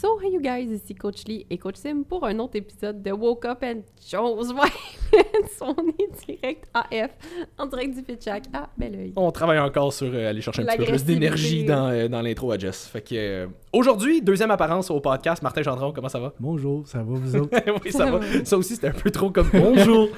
So, 0.00 0.18
hey 0.18 0.30
you 0.30 0.40
guys, 0.40 0.70
ici 0.70 0.94
Coach 0.94 1.24
Lee 1.26 1.46
et 1.50 1.58
Coach 1.58 1.76
Sim 1.76 2.04
pour 2.04 2.24
un 2.24 2.38
autre 2.38 2.56
épisode 2.56 3.02
de 3.02 3.12
Woke 3.12 3.44
Up 3.44 3.62
and 3.62 3.82
Chose 4.00 4.50
Violence. 4.54 5.09
On 5.60 5.74
est 5.98 6.26
direct 6.26 6.64
AF, 6.74 7.10
en 7.58 7.66
direct 7.66 7.94
du 7.94 8.02
Fitchac 8.02 8.44
à 8.52 8.68
Belleuil. 8.76 9.12
On 9.16 9.30
travaille 9.30 9.58
encore 9.58 9.92
sur 9.92 10.08
euh, 10.12 10.30
aller 10.30 10.40
chercher 10.40 10.62
un 10.62 10.66
petit 10.66 10.78
peu 10.78 10.84
plus 10.84 11.04
d'énergie 11.04 11.64
dans, 11.64 11.88
euh, 11.88 12.08
dans 12.08 12.22
l'intro 12.22 12.52
à 12.52 12.58
Jess. 12.58 12.86
Fait 12.86 13.02
que 13.02 13.14
euh, 13.14 13.46
aujourd'hui, 13.72 14.22
deuxième 14.22 14.50
apparence 14.50 14.90
au 14.90 15.00
podcast. 15.00 15.42
Martin 15.42 15.62
Gendron, 15.62 15.92
comment 15.92 16.08
ça 16.08 16.18
va? 16.18 16.32
Bonjour, 16.40 16.86
ça 16.86 16.98
va 16.98 17.04
vous 17.04 17.36
autres? 17.36 17.56
oui, 17.84 17.92
ça 17.92 18.10
va. 18.10 18.20
Ça 18.44 18.56
aussi, 18.56 18.74
c'était 18.74 18.88
un 18.88 18.92
peu 18.92 19.10
trop 19.10 19.30
comme 19.30 19.48
bonjour. 19.52 20.08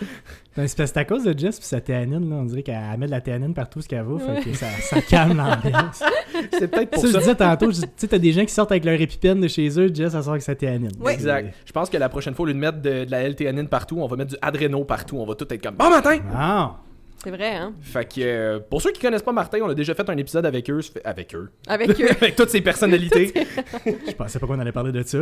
Ben, 0.56 0.68
c'est 0.68 0.76
parce 0.76 0.90
que 0.90 0.94
c'est 0.94 1.00
à 1.00 1.04
cause 1.06 1.24
de 1.24 1.38
Jess 1.38 1.58
puis 1.58 1.66
sa 1.66 1.80
théanine, 1.80 2.28
là, 2.28 2.36
on 2.36 2.44
dirait 2.44 2.62
qu'elle 2.62 2.76
met 2.98 3.06
de 3.06 3.10
la 3.10 3.22
théanine 3.22 3.54
partout 3.54 3.80
ce 3.80 3.88
qu'elle 3.88 4.04
va, 4.04 4.18
fait 4.18 4.50
que 4.50 4.56
ça, 4.56 4.66
ça 4.80 5.00
calme 5.00 5.38
l'ambiance. 5.38 6.02
C'est 6.52 6.68
peut-être 6.68 6.90
pour 6.90 7.02
ça, 7.02 7.08
je 7.08 7.12
ça. 7.12 7.18
disais 7.20 7.34
tantôt, 7.34 7.72
tu 7.72 7.80
sais, 7.96 8.08
t'as 8.08 8.18
des 8.18 8.32
gens 8.32 8.44
qui 8.44 8.52
sortent 8.52 8.70
avec 8.70 8.84
leur 8.84 9.00
épipène 9.00 9.40
de 9.40 9.48
chez 9.48 9.68
eux, 9.80 9.90
Jess, 9.92 10.12
elle 10.14 10.22
sort 10.22 10.32
avec 10.32 10.42
sa 10.42 10.54
théanine. 10.54 10.92
Oui. 11.00 11.12
Exact. 11.12 11.54
Je 11.64 11.72
pense 11.72 11.88
que 11.88 11.96
la 11.96 12.10
prochaine 12.10 12.34
fois, 12.34 12.42
au 12.42 12.46
lieu 12.46 12.54
de 12.54 12.58
mettre 12.58 12.82
de, 12.82 13.04
de 13.04 13.10
la 13.10 13.22
L-théanine 13.22 13.66
partout, 13.66 13.96
on 13.98 14.06
va 14.06 14.16
mettre 14.16 14.32
du 14.32 14.36
Adreno 14.42 14.84
partout. 14.92 15.16
On 15.16 15.24
va 15.24 15.34
tout 15.34 15.50
être 15.50 15.62
comme 15.62 15.76
bon 15.76 15.88
matin! 15.88 16.18
Ah! 16.34 16.76
C'est 17.24 17.30
vrai, 17.30 17.54
hein? 17.54 17.72
Fait 17.80 18.04
que 18.04 18.20
euh, 18.20 18.58
pour 18.58 18.82
ceux 18.82 18.90
qui 18.90 19.00
connaissent 19.00 19.22
pas 19.22 19.32
Martin, 19.32 19.60
on 19.62 19.70
a 19.70 19.74
déjà 19.74 19.94
fait 19.94 20.10
un 20.10 20.16
épisode 20.18 20.44
avec 20.44 20.68
eux. 20.68 20.80
Avec 21.02 21.34
eux. 21.34 21.50
Avec 21.66 21.98
eux. 21.98 22.10
avec 22.20 22.36
toutes 22.36 22.50
ses 22.50 22.60
personnalités. 22.60 23.32
Je 23.86 24.12
pensais 24.12 24.38
pas 24.38 24.46
qu'on 24.46 24.58
allait 24.58 24.72
parler 24.72 24.92
de 24.92 25.02
ça. 25.02 25.20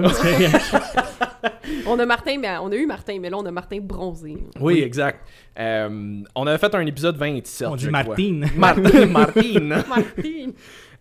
On 1.86 1.96
a 2.00 2.06
Martin, 2.06 2.38
mais 2.40 2.48
on 2.60 2.72
a 2.72 2.74
eu 2.74 2.84
Martin, 2.84 3.18
mais 3.20 3.30
là, 3.30 3.36
on 3.38 3.46
a 3.46 3.52
Martin 3.52 3.78
bronzé. 3.80 4.38
oui, 4.60 4.80
exact. 4.80 5.28
Euh, 5.56 6.22
on 6.34 6.46
avait 6.48 6.58
fait 6.58 6.74
un 6.74 6.84
épisode 6.84 7.16
27. 7.16 7.68
on 7.68 7.76
dit 7.76 7.86
crois. 7.86 8.02
Martine. 8.02 8.46
Martin. 8.56 9.06
Martine. 9.06 10.52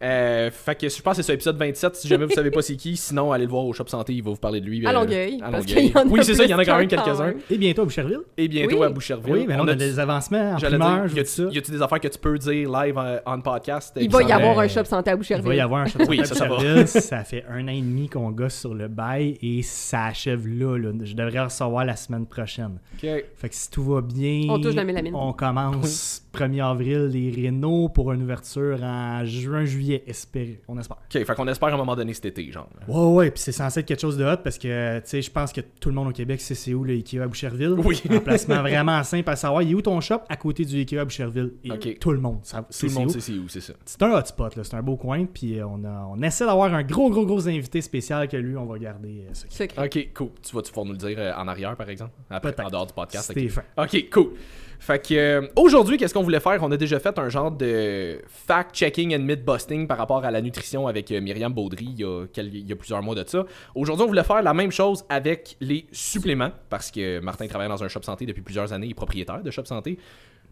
Euh, 0.02 0.50
fait 0.50 0.76
que 0.76 0.88
je 0.88 1.02
pense 1.02 1.18
que 1.18 1.24
c'est 1.24 1.28
ça, 1.28 1.34
épisode 1.34 1.58
27. 1.58 1.96
Si 1.96 2.08
jamais 2.08 2.26
vous 2.26 2.32
savez 2.32 2.52
pas 2.52 2.62
c'est 2.62 2.78
qui, 2.78 2.96
sinon 2.96 3.34
allez 3.34 3.44
le 3.44 3.50
voir 3.50 3.66
au 3.66 3.74
Shop 3.74 3.88
Santé, 3.88 4.14
il 4.14 4.24
va 4.24 4.30
vous 4.32 4.38
parler 4.38 4.62
de 4.62 4.66
lui. 4.66 4.86
À 4.86 4.92
euh, 4.92 4.94
Longueuil, 4.94 5.40
à 5.44 5.52
parce 5.52 5.66
Longueuil. 5.68 5.84
qu'il 5.88 5.92
y 5.94 5.98
en 5.98 6.02
a 6.02 6.06
Oui, 6.06 6.20
c'est 6.24 6.36
ça, 6.36 6.44
il 6.46 6.50
y 6.50 6.54
en 6.54 6.58
a 6.60 6.64
quand 6.66 6.78
même 6.78 6.88
quelques-uns. 6.88 7.34
Et 7.50 7.58
bientôt 7.58 7.82
à 7.82 7.86
Boucherville. 7.86 8.20
Et 8.38 8.48
bientôt 8.48 8.78
Oui. 8.80 8.86
à 8.86 8.90
Boucherville. 8.90 9.34
Oui, 9.34 9.46
mais 9.48 9.58
là, 9.58 9.64
on 9.64 9.68
a 9.68 9.72
a 9.74 9.76
des 9.76 10.00
avancements 10.00 10.54
en 10.54 10.58
J'allais 10.58 10.78
primeur, 10.78 11.06
dire, 11.06 11.16
je 11.18 11.22
y 11.22 11.26
ça. 11.26 11.44
a-tu 11.44 11.56
y 11.56 11.58
a-tu 11.60 11.72
des 11.72 11.82
affaires 11.82 12.00
que 12.00 12.08
tu 12.08 12.18
peux 12.18 12.38
dire 12.38 12.72
live 12.72 12.98
en, 12.98 13.18
en 13.26 13.42
podcast? 13.42 13.98
Il 14.00 14.10
va 14.10 14.24
y 14.24 14.32
avoir 14.32 14.58
euh, 14.60 14.62
un 14.64 14.68
shop 14.70 14.86
santé 14.86 15.10
à 15.10 15.14
Il 15.14 15.18
Boucherville. 15.18 15.48
va 15.48 15.56
y 15.56 15.60
avoir 15.60 15.82
un 15.82 15.86
shop 15.88 16.00
Oui, 16.08 16.22
à 16.22 16.26
ça, 16.26 16.36
ça 16.36 16.48
va. 16.48 16.56
Boucherville. 16.56 16.88
Ça 16.88 17.24
fait 17.26 17.44
un 17.50 17.66
an 17.66 17.72
et 17.72 17.82
demi 17.82 18.08
qu'on 18.08 18.32
gosse 18.32 18.56
sur 18.56 18.74
le 18.74 18.88
bail 18.88 19.38
et 19.42 19.62
ça 19.64 20.06
achève 20.06 20.48
là, 20.48 20.78
là. 20.78 20.92
Je 21.04 21.14
devrais 21.14 21.40
recevoir 21.42 21.84
la 21.84 21.98
semaine 21.98 22.26
prochaine. 22.26 22.80
Fait 23.02 23.26
que 23.50 23.56
si 23.56 23.70
tout 23.70 23.84
va 23.84 24.00
bien, 24.02 24.48
On 24.50 24.60
touche 24.62 24.76
la 24.76 24.86
mélamine. 24.86 25.14
on 25.14 25.34
commence 25.34 26.22
1er 26.34 26.64
avril 26.64 27.06
les 27.08 27.32
rénaux 27.32 27.90
pour 27.90 28.12
une 28.12 28.22
ouverture 28.24 28.82
en 28.84 29.26
juin, 29.26 29.66
juillet, 29.66 30.04
espérer. 30.08 30.62
On 30.68 30.78
espère. 30.78 30.98
Ok, 30.98 31.24
fait 31.26 31.36
qu'on 31.36 31.48
espère 31.48 31.70
à 31.70 31.74
un 31.74 31.78
moment 31.78 31.96
donné 31.96 32.14
cet 32.14 32.26
été, 32.26 32.52
genre. 32.52 32.70
Ouais, 32.88 33.14
ouais, 33.16 33.32
puis 33.32 33.42
c'est 33.42 33.52
censé 33.52 33.80
être 33.80 33.86
quelque 33.86 34.02
chose 34.02 34.18
de 34.18 34.24
hot 34.26 34.38
parce 34.44 34.58
que, 34.58 35.00
tu 35.00 35.04
sais, 35.06 35.22
je 35.22 35.32
pense 35.32 35.52
que 35.52 35.62
tout 35.62 35.90
le 35.90 35.96
monde 35.96 36.08
au 36.10 36.12
Québec 36.12 36.40
sait 36.42 36.56
c'est 36.56 36.74
où 36.74 36.84
le 36.84 36.94
Ikea 36.94 37.20
à 37.22 37.28
Boucherville. 37.28 37.76
Oui. 37.84 38.02
Un 38.10 38.20
placement 38.20 38.62
vraiment 38.62 39.02
simple 39.04 39.30
à 39.30 39.36
savoir. 39.36 39.62
Il 39.64 39.72
est 39.72 39.76
où 39.76 39.82
ton 39.82 40.00
shop? 40.02 40.20
À 40.30 40.36
côté 40.38 40.66
du 40.66 40.76
Ikea 40.78 41.00
à 41.00 41.06
Boucherville? 41.06 41.54
Et 41.64 41.72
Ok. 41.72 41.98
tout 42.00 42.12
le 42.12 42.20
monde. 42.20 42.40
Ça, 42.44 42.60
Tout 42.60 42.66
c'est 42.70 42.88
le 42.88 42.94
monde 42.94 43.08
où. 43.08 43.10
sait 43.12 43.20
c'est 43.22 43.34
où, 43.34 43.48
c'est 43.48 43.62
ça. 43.62 43.74
C'est 43.86 44.02
un 44.04 44.12
hotspot, 44.12 44.56
là. 44.56 44.64
C'est 44.64 44.76
un 44.76 44.82
beau 44.84 44.96
coin. 44.98 45.26
Puis 45.26 45.60
euh, 45.60 45.66
on, 45.68 45.84
a, 45.84 46.08
on 46.12 46.22
essaie 46.22 46.46
d'avoir 46.46 46.74
un 46.74 46.84
gros, 46.84 47.10
gros, 47.10 47.26
gros 47.26 47.48
invité 47.48 47.82
spécial 47.82 48.28
que 48.28 48.38
lui, 48.38 48.56
on 48.56 48.66
va 48.66 48.78
garder 48.78 49.26
euh, 49.30 49.34
secret. 49.34 49.86
Ok, 49.86 50.10
cool. 50.16 50.30
Tu 50.42 50.56
vas-tu 50.56 50.72
pouvoir 50.72 50.86
nous 50.86 50.94
le 50.94 50.98
dire 50.98 51.18
euh, 51.20 51.34
en 51.36 51.48
arrière, 51.48 51.76
par 51.76 51.90
exemple? 51.90 52.12
Après, 52.30 52.54
en 52.64 52.70
dehors 52.70 52.86
du 52.88 52.94
podcast. 52.94 53.34
Ok, 53.78 54.06
cool. 54.12 54.32
Fait 54.80 55.06
que 55.06 55.14
euh, 55.14 55.48
aujourd'hui, 55.58 55.98
qu'est-ce 55.98 56.14
qu'on 56.14 56.24
voulait 56.24 56.40
faire? 56.40 56.58
On 56.64 56.72
a 56.72 56.78
déjà 56.78 57.00
fait 57.00 57.20
un 57.20 57.28
genre 57.28 57.52
de 57.52 58.22
fact-checking 58.28 59.14
and 59.14 59.20
myth-busting 59.20 59.88
par 59.88 59.98
rapport 59.98 60.24
à 60.24 60.32
la 60.32 60.42
nutrition 60.42 60.88
avec 60.88 61.12
euh, 61.12 61.20
Myriam 61.20 61.54
Baudry 61.54 61.96
il 61.98 62.00
y, 62.00 62.72
a 62.72 62.76
plusieurs 62.76 63.04
mois 63.04 63.14
de 63.14 63.28
ça. 63.28 63.46
Aujourd'hui, 63.76 64.06
on 64.06 64.08
voulait 64.08 64.24
faire 64.24 64.42
la 64.42 64.54
même 64.54 64.72
chose 64.72 65.04
avec 65.10 65.58
les 65.60 65.86
suppléments 65.92 66.52
parce 66.70 66.92
que 66.92 67.20
Martin 67.20 67.48
travaille 67.48 67.68
dans 67.68 67.84
un 67.84 67.90
shop 67.90 68.04
santé 68.04 68.26
depuis 68.26 68.42
plusieurs 68.42 68.72
années, 68.72 68.88
il 68.88 68.92
est 68.92 68.96
propriétaire 68.96 69.44
de 69.44 69.52
shop 69.52 69.66
santé. 69.66 70.00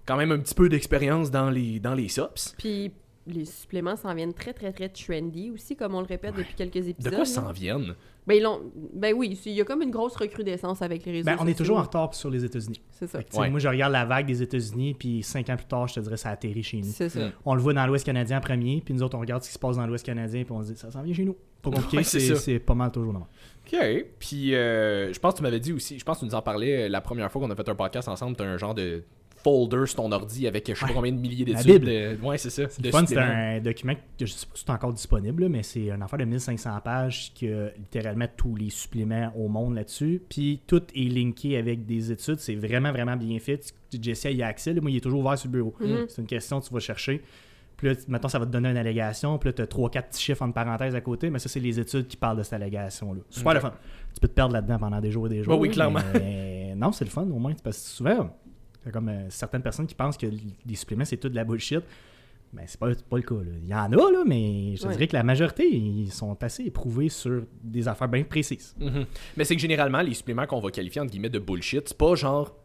Quand 0.05 0.17
même 0.17 0.31
un 0.31 0.39
petit 0.39 0.55
peu 0.55 0.67
d'expérience 0.67 1.31
dans 1.31 1.49
les 1.49 1.79
dans 1.79 1.93
les 1.93 2.09
sops. 2.09 2.53
Les 3.27 3.45
suppléments 3.45 3.95
s'en 3.95 4.13
viennent 4.13 4.33
très, 4.33 4.53
très, 4.53 4.71
très 4.71 4.89
trendy 4.89 5.51
aussi, 5.51 5.75
comme 5.75 5.95
on 5.95 6.01
le 6.01 6.07
répète 6.07 6.35
depuis 6.35 6.55
quelques 6.55 6.73
De 6.73 6.89
épisodes. 6.89 7.13
quoi 7.13 7.19
là. 7.19 7.25
s'en 7.25 7.51
viennent? 7.51 7.95
Ben, 8.25 8.43
ben 8.93 9.13
oui, 9.15 9.39
il 9.45 9.53
y 9.53 9.61
a 9.61 9.63
comme 9.63 9.81
une 9.81 9.89
grosse 9.91 10.17
recrudescence 10.17 10.81
avec 10.81 11.05
les 11.05 11.13
réseaux 11.13 11.25
Ben, 11.25 11.37
on 11.39 11.47
est 11.47 11.57
toujours 11.57 11.77
en 11.77 11.83
retard 11.83 12.13
sur 12.13 12.29
les 12.29 12.43
États-Unis. 12.43 12.81
C'est 12.91 13.07
ça. 13.07 13.23
Que, 13.23 13.29
tu 13.29 13.39
Ouais. 13.39 13.49
Moi, 13.49 13.59
je 13.59 13.69
regarde 13.69 13.93
la 13.93 14.03
vague 14.03 14.25
des 14.25 14.41
États-Unis, 14.41 14.95
puis 14.95 15.23
cinq 15.23 15.49
ans 15.49 15.55
plus 15.55 15.65
tard, 15.65 15.87
je 15.87 15.95
te 15.95 15.99
dirais, 16.01 16.17
ça 16.17 16.31
atterrit 16.31 16.63
chez 16.63 16.77
nous. 16.77 16.91
C'est 16.91 17.07
ça. 17.07 17.27
Mm. 17.27 17.31
On 17.45 17.55
le 17.55 17.61
voit 17.61 17.73
dans 17.73 17.87
l'Ouest 17.87 18.05
canadien 18.05 18.39
en 18.39 18.41
premier, 18.41 18.81
puis 18.83 18.93
nous 18.93 19.01
autres, 19.01 19.15
on 19.15 19.21
regarde 19.21 19.43
ce 19.43 19.47
qui 19.47 19.53
se 19.53 19.59
passe 19.59 19.77
dans 19.77 19.87
l'Ouest 19.87 20.05
canadien, 20.05 20.43
puis 20.43 20.51
on 20.51 20.61
se 20.61 20.73
dit, 20.73 20.77
ça 20.77 20.91
s'en 20.91 21.03
vient 21.03 21.13
chez 21.13 21.23
nous. 21.23 21.37
Pas 21.61 21.71
compliqué, 21.71 21.97
Ouais, 21.97 22.03
c'est 22.03 22.59
pas 22.59 22.75
mal 22.75 22.91
toujours 22.91 23.13
normal. 23.13 23.29
Ok. 23.65 24.05
Puis, 24.19 24.55
euh, 24.55 25.13
je 25.13 25.19
pense 25.19 25.33
que 25.33 25.37
tu 25.37 25.43
m'avais 25.43 25.59
dit 25.61 25.71
aussi, 25.71 25.97
je 25.97 26.03
pense 26.03 26.17
que 26.17 26.25
tu 26.25 26.25
nous 26.29 26.35
en 26.35 26.41
parlais 26.41 26.83
euh, 26.85 26.89
la 26.89 26.99
première 26.99 27.31
fois 27.31 27.41
qu'on 27.41 27.49
a 27.51 27.55
fait 27.55 27.69
un 27.69 27.75
podcast 27.75 28.09
ensemble, 28.09 28.35
t'as 28.35 28.45
un 28.45 28.57
genre 28.57 28.75
de 28.75 29.03
folder 29.43 29.85
sur 29.85 29.95
ton 29.97 30.11
ordi 30.11 30.47
avec 30.47 30.67
je 30.67 30.73
sais 30.73 30.79
pas 30.81 30.87
Ouais. 30.87 30.93
combien 30.93 31.11
de 31.11 31.17
milliers 31.19 31.45
La 31.45 31.61
d'études. 31.63 31.81
Bible. 31.83 32.17
de- 32.19 32.25
Ouais, 32.25 32.37
c'est 32.37 32.49
ça. 32.49 32.63
C'est 32.69 32.91
fun, 32.91 33.05
c'est 33.05 33.17
un 33.17 33.59
document 33.59 33.93
que 33.93 34.25
je 34.25 34.31
sais 34.31 34.45
pas 34.45 34.51
si 34.55 34.63
c'est 34.65 34.71
encore 34.71 34.93
disponible, 34.93 35.43
là, 35.43 35.49
mais 35.49 35.63
c'est 35.63 35.91
un 35.91 36.01
affaire 36.01 36.19
de 36.19 36.25
1500 36.25 36.79
pages 36.83 37.31
qui 37.33 37.47
a 37.51 37.69
littéralement 37.77 38.27
tous 38.35 38.55
les 38.55 38.69
suppléments 38.69 39.31
au 39.37 39.47
monde 39.47 39.75
là-dessus. 39.75 40.21
Puis 40.29 40.61
tout 40.67 40.83
est 40.95 41.09
linké 41.09 41.57
avec 41.57 41.85
des 41.85 42.11
études. 42.11 42.39
C'est 42.39 42.55
vraiment, 42.55 42.91
vraiment 42.91 43.15
bien 43.15 43.39
fait. 43.39 43.73
Tu- 43.89 43.97
Jesse 44.01 44.25
y 44.31 44.43
a 44.43 44.47
accès. 44.47 44.73
là. 44.73 44.81
Moi, 44.81 44.91
il 44.91 44.97
est 44.97 45.01
toujours 45.01 45.21
ouvert 45.21 45.37
sur 45.37 45.47
le 45.49 45.53
bureau. 45.57 45.73
Mhm. 45.79 46.05
C'est 46.09 46.21
une 46.21 46.27
question, 46.27 46.59
tu 46.59 46.73
vas 46.73 46.79
chercher. 46.79 47.21
Puis 47.77 47.87
là, 47.89 47.93
maintenant, 48.07 48.27
ça 48.27 48.39
va 48.39 48.45
te 48.47 48.51
donner 48.51 48.69
une 48.69 48.77
allégation. 48.77 49.37
Puis 49.37 49.49
là, 49.49 49.53
tu 49.53 49.61
as 49.61 49.67
3-4 49.67 50.09
petits 50.09 50.23
chiffres 50.23 50.41
en 50.41 50.51
parenthèse 50.51 50.95
à 50.95 51.01
côté. 51.01 51.29
Mais 51.29 51.37
ça, 51.37 51.47
c'est 51.47 51.59
les 51.59 51.79
études 51.79 52.07
qui 52.07 52.17
parlent 52.17 52.37
de 52.37 52.41
cette 52.43 52.53
allégation-là. 52.53 53.21
Super 53.29 53.49
Ok. 53.49 53.53
le 53.53 53.59
fun. 53.61 53.73
Tu 54.15 54.19
peux 54.19 54.27
te 54.27 54.33
perdre 54.33 54.53
là-dedans 54.53 54.79
pendant 54.79 54.99
des 54.99 55.11
jours 55.11 55.27
et 55.27 55.29
des 55.29 55.43
jours. 55.43 55.59
Oui, 55.59 55.69
clairement. 55.69 55.99
mais 56.15 56.73
non, 56.75 56.91
c'est 56.91 57.05
le 57.05 57.11
fun 57.11 57.21
au 57.21 57.37
moins. 57.37 57.53
Parce 57.63 57.77
que 57.77 57.87
souvent, 57.89 58.35
il 58.87 58.89
y 58.89 58.89
a 58.89 58.93
comme 58.93 59.09
euh, 59.09 59.25
certaines 59.29 59.61
personnes 59.61 59.87
qui 59.87 59.95
pensent 59.95 60.17
que 60.17 60.27
les 60.65 60.75
suppléments, 60.75 61.05
c'est 61.05 61.17
tout 61.17 61.29
de 61.29 61.35
la 61.35 61.43
bullshit. 61.43 61.81
Ben, 62.53 62.63
c'est 62.65 62.79
pas, 62.79 62.87
pas 63.09 63.17
le 63.17 63.23
cas. 63.23 63.35
là. 63.35 63.51
Il 63.61 63.67
y 63.67 63.73
en 63.73 63.91
a, 63.91 64.11
là, 64.11 64.23
mais 64.25 64.75
je 64.77 64.85
Ouais. 64.87 64.93
dirais 64.93 65.07
que 65.07 65.15
la 65.17 65.23
majorité, 65.23 65.67
ils 65.69 66.09
sont 66.11 66.41
assez 66.41 66.63
éprouvés 66.63 67.09
sur 67.09 67.43
des 67.61 67.87
affaires 67.89 68.07
bien 68.07 68.23
précises. 68.23 68.73
Mhm. 68.79 69.05
Mais 69.35 69.43
c'est 69.43 69.55
que 69.55 69.61
généralement, 69.61 70.01
les 70.01 70.13
suppléments 70.13 70.45
qu'on 70.45 70.61
va 70.61 70.71
qualifier 70.71 71.01
entre 71.01 71.11
guillemets 71.11 71.29
de 71.29 71.39
bullshit, 71.39 71.89
c'est 71.89 71.97
pas 71.97 72.15
genre 72.15 72.55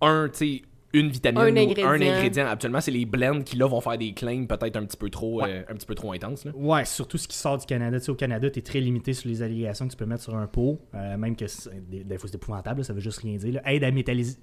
un, 0.00 0.30
tu 0.32 0.62
une 0.92 1.10
vitamine 1.10 1.40
Un 1.40 1.44
ou 1.54 1.58
ingrédient. 1.58 1.88
un 1.88 2.00
ingrédient. 2.00 2.46
Actuellement, 2.46 2.80
c'est 2.80 2.92
les 2.92 3.04
blends 3.04 3.42
qui 3.42 3.56
là 3.56 3.66
vont 3.66 3.82
faire 3.82 3.98
des 3.98 4.14
claims 4.14 4.46
peut-être 4.46 4.76
un 4.76 4.86
petit 4.86 4.96
peu 4.96 5.10
trop, 5.10 5.42
euh, 5.42 5.62
un 5.68 5.74
petit 5.74 5.84
peu 5.84 5.94
trop 5.94 6.12
intenses. 6.12 6.46
Là. 6.46 6.52
Ouais, 6.54 6.86
surtout 6.86 7.18
ce 7.18 7.28
qui 7.28 7.36
sort 7.36 7.58
du 7.58 7.66
Canada. 7.66 7.98
Tu 7.98 8.06
sais, 8.06 8.10
au 8.12 8.14
Canada, 8.14 8.48
tu 8.48 8.60
es 8.60 8.62
très 8.62 8.80
limité 8.80 9.12
sur 9.12 9.28
les 9.28 9.42
allégations 9.42 9.86
que 9.86 9.90
tu 9.90 9.96
peux 9.98 10.06
mettre 10.06 10.22
sur 10.22 10.34
un 10.34 10.46
pot. 10.46 10.78
Euh, 10.94 11.18
même 11.18 11.36
que 11.36 11.46
c'est- 11.48 11.68
des, 11.90 12.02
des 12.04 12.16
fois, 12.16 12.30
c'est 12.30 12.36
épouvantable, 12.36 12.80
là, 12.80 12.84
ça 12.84 12.94
veut 12.94 13.00
juste 13.00 13.18
rien 13.18 13.36
dire. 13.36 13.52
là. 13.54 13.62
Aide 13.70 13.84
à 13.84 13.90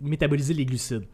métaboliser 0.02 0.54
les 0.54 0.66
glucides. 0.66 1.06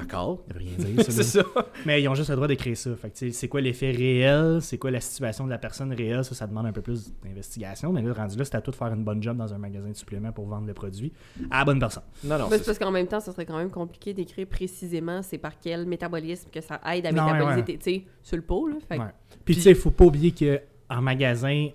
D'accord. 0.00 0.42
Ça 0.48 0.54
veut 0.54 0.60
rien 0.60 0.72
dire, 0.78 1.04
c'est 1.08 1.22
ça. 1.22 1.42
Mais 1.86 2.02
ils 2.02 2.08
ont 2.08 2.14
juste 2.14 2.30
le 2.30 2.36
droit 2.36 2.48
d'écrire 2.48 2.76
ça. 2.76 2.90
Fait 2.96 3.10
que, 3.10 3.30
c'est 3.30 3.48
quoi 3.48 3.60
l'effet 3.60 3.90
réel, 3.90 4.58
c'est 4.60 4.78
quoi 4.78 4.90
la 4.90 5.00
situation 5.00 5.44
de 5.44 5.50
la 5.50 5.58
personne 5.58 5.92
réelle, 5.92 6.24
ça, 6.24 6.34
ça 6.34 6.46
demande 6.46 6.66
un 6.66 6.72
peu 6.72 6.82
plus 6.82 7.12
d'investigation. 7.24 7.92
Mais 7.92 8.02
là, 8.02 8.12
rendu 8.12 8.36
là, 8.36 8.44
c'est 8.44 8.54
à 8.54 8.60
toi 8.60 8.70
de 8.72 8.76
faire 8.76 8.88
une 8.92 9.04
bonne 9.04 9.22
job 9.22 9.36
dans 9.36 9.52
un 9.54 9.58
magasin 9.58 9.88
de 9.88 9.94
suppléments 9.96 10.32
pour 10.32 10.46
vendre 10.46 10.66
le 10.66 10.74
produit 10.74 11.12
à 11.50 11.60
la 11.60 11.64
bonne 11.64 11.78
personne. 11.78 12.02
Non, 12.24 12.38
non. 12.38 12.48
Ben, 12.48 12.58
c'est 12.58 12.66
parce 12.66 12.78
qu'en 12.78 12.90
même 12.90 13.06
temps, 13.06 13.20
ça 13.20 13.32
serait 13.32 13.46
quand 13.46 13.56
même 13.58 13.70
compliqué 13.70 14.14
d'écrire 14.14 14.46
précisément 14.46 15.22
c'est 15.22 15.38
par 15.38 15.58
quel 15.60 15.86
métabolisme 15.86 16.48
que 16.50 16.60
ça 16.60 16.80
aide 16.92 17.06
à 17.06 17.12
Non, 17.12 17.24
métaboliser 17.24 17.56
ouais. 17.60 17.64
tes- 17.64 17.78
tu 17.78 17.84
sais, 17.84 18.02
sur 18.22 18.36
le 18.36 18.42
pot. 18.42 18.66
Là. 18.68 18.76
Fait 18.88 18.98
Ouais. 18.98 19.06
Puis, 19.44 19.54
tu 19.54 19.60
sais, 19.62 19.70
il 19.70 19.76
faut 19.76 19.90
pas 19.90 20.04
oublier 20.04 20.32
qu'en 20.32 21.00
magasin, 21.02 21.68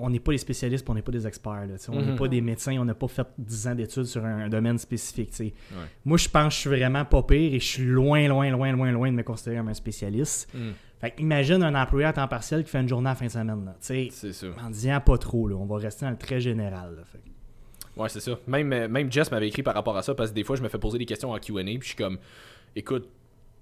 on 0.00 0.10
n'est 0.10 0.20
pas 0.20 0.32
les 0.32 0.38
spécialistes, 0.38 0.88
on 0.88 0.94
n'est 0.94 1.02
pas 1.02 1.12
des 1.12 1.26
experts. 1.26 1.66
là, 1.66 1.74
on 1.88 2.00
n'est 2.02 2.12
Mhm. 2.12 2.16
pas 2.16 2.28
des 2.28 2.40
médecins, 2.40 2.76
on 2.78 2.84
n'a 2.84 2.94
pas 2.94 3.08
fait 3.08 3.26
10 3.38 3.66
ans 3.68 3.74
d'études 3.74 4.04
sur 4.04 4.24
un, 4.24 4.44
un 4.44 4.48
domaine 4.48 4.78
spécifique. 4.78 5.32
Ouais. 5.40 5.52
Moi, 6.04 6.16
je 6.18 6.28
pense 6.28 6.48
que 6.48 6.54
je 6.54 6.58
suis 6.60 6.70
vraiment 6.70 7.04
pas 7.04 7.22
pire 7.22 7.54
et 7.54 7.60
je 7.60 7.64
suis 7.66 7.84
loin, 7.84 8.26
loin, 8.28 8.50
loin, 8.50 8.72
loin, 8.72 8.90
loin 8.92 9.10
de 9.10 9.16
me 9.16 9.22
considérer 9.22 9.56
comme 9.58 9.68
un 9.68 9.74
spécialiste. 9.74 10.48
Mm. 10.54 10.58
Fait 11.00 11.14
imagine 11.18 11.62
un 11.62 11.74
employé 11.80 12.06
à 12.06 12.12
temps 12.12 12.26
partiel 12.28 12.64
qui 12.64 12.70
fait 12.70 12.80
une 12.80 12.88
journée 12.88 13.08
à 13.08 13.12
la 13.12 13.16
fin 13.16 13.26
de 13.26 13.30
semaine. 13.30 13.72
C'est 13.80 14.10
ça. 14.10 14.46
En 14.64 14.70
disant 14.70 15.00
pas 15.00 15.18
trop, 15.18 15.46
là. 15.48 15.54
on 15.56 15.66
va 15.66 15.76
rester 15.78 16.04
dans 16.04 16.10
le 16.10 16.16
très 16.18 16.40
général. 16.40 16.96
là. 16.96 17.02
Fait 17.04 17.20
Ouais, 18.00 18.08
c'est 18.08 18.20
ça. 18.20 18.38
Même, 18.46 18.72
euh, 18.72 18.86
même 18.88 19.10
Jess 19.10 19.30
m'avait 19.32 19.48
écrit 19.48 19.62
par 19.64 19.74
rapport 19.74 19.96
à 19.96 20.02
ça 20.02 20.14
parce 20.14 20.30
que 20.30 20.34
des 20.36 20.44
fois, 20.44 20.54
je 20.56 20.62
me 20.62 20.68
fais 20.68 20.78
poser 20.78 20.98
des 20.98 21.04
questions 21.06 21.30
en 21.32 21.38
QA 21.38 21.62
puis 21.64 21.78
je 21.82 21.86
suis 21.88 21.96
comme, 21.96 22.18
écoute, 22.76 23.08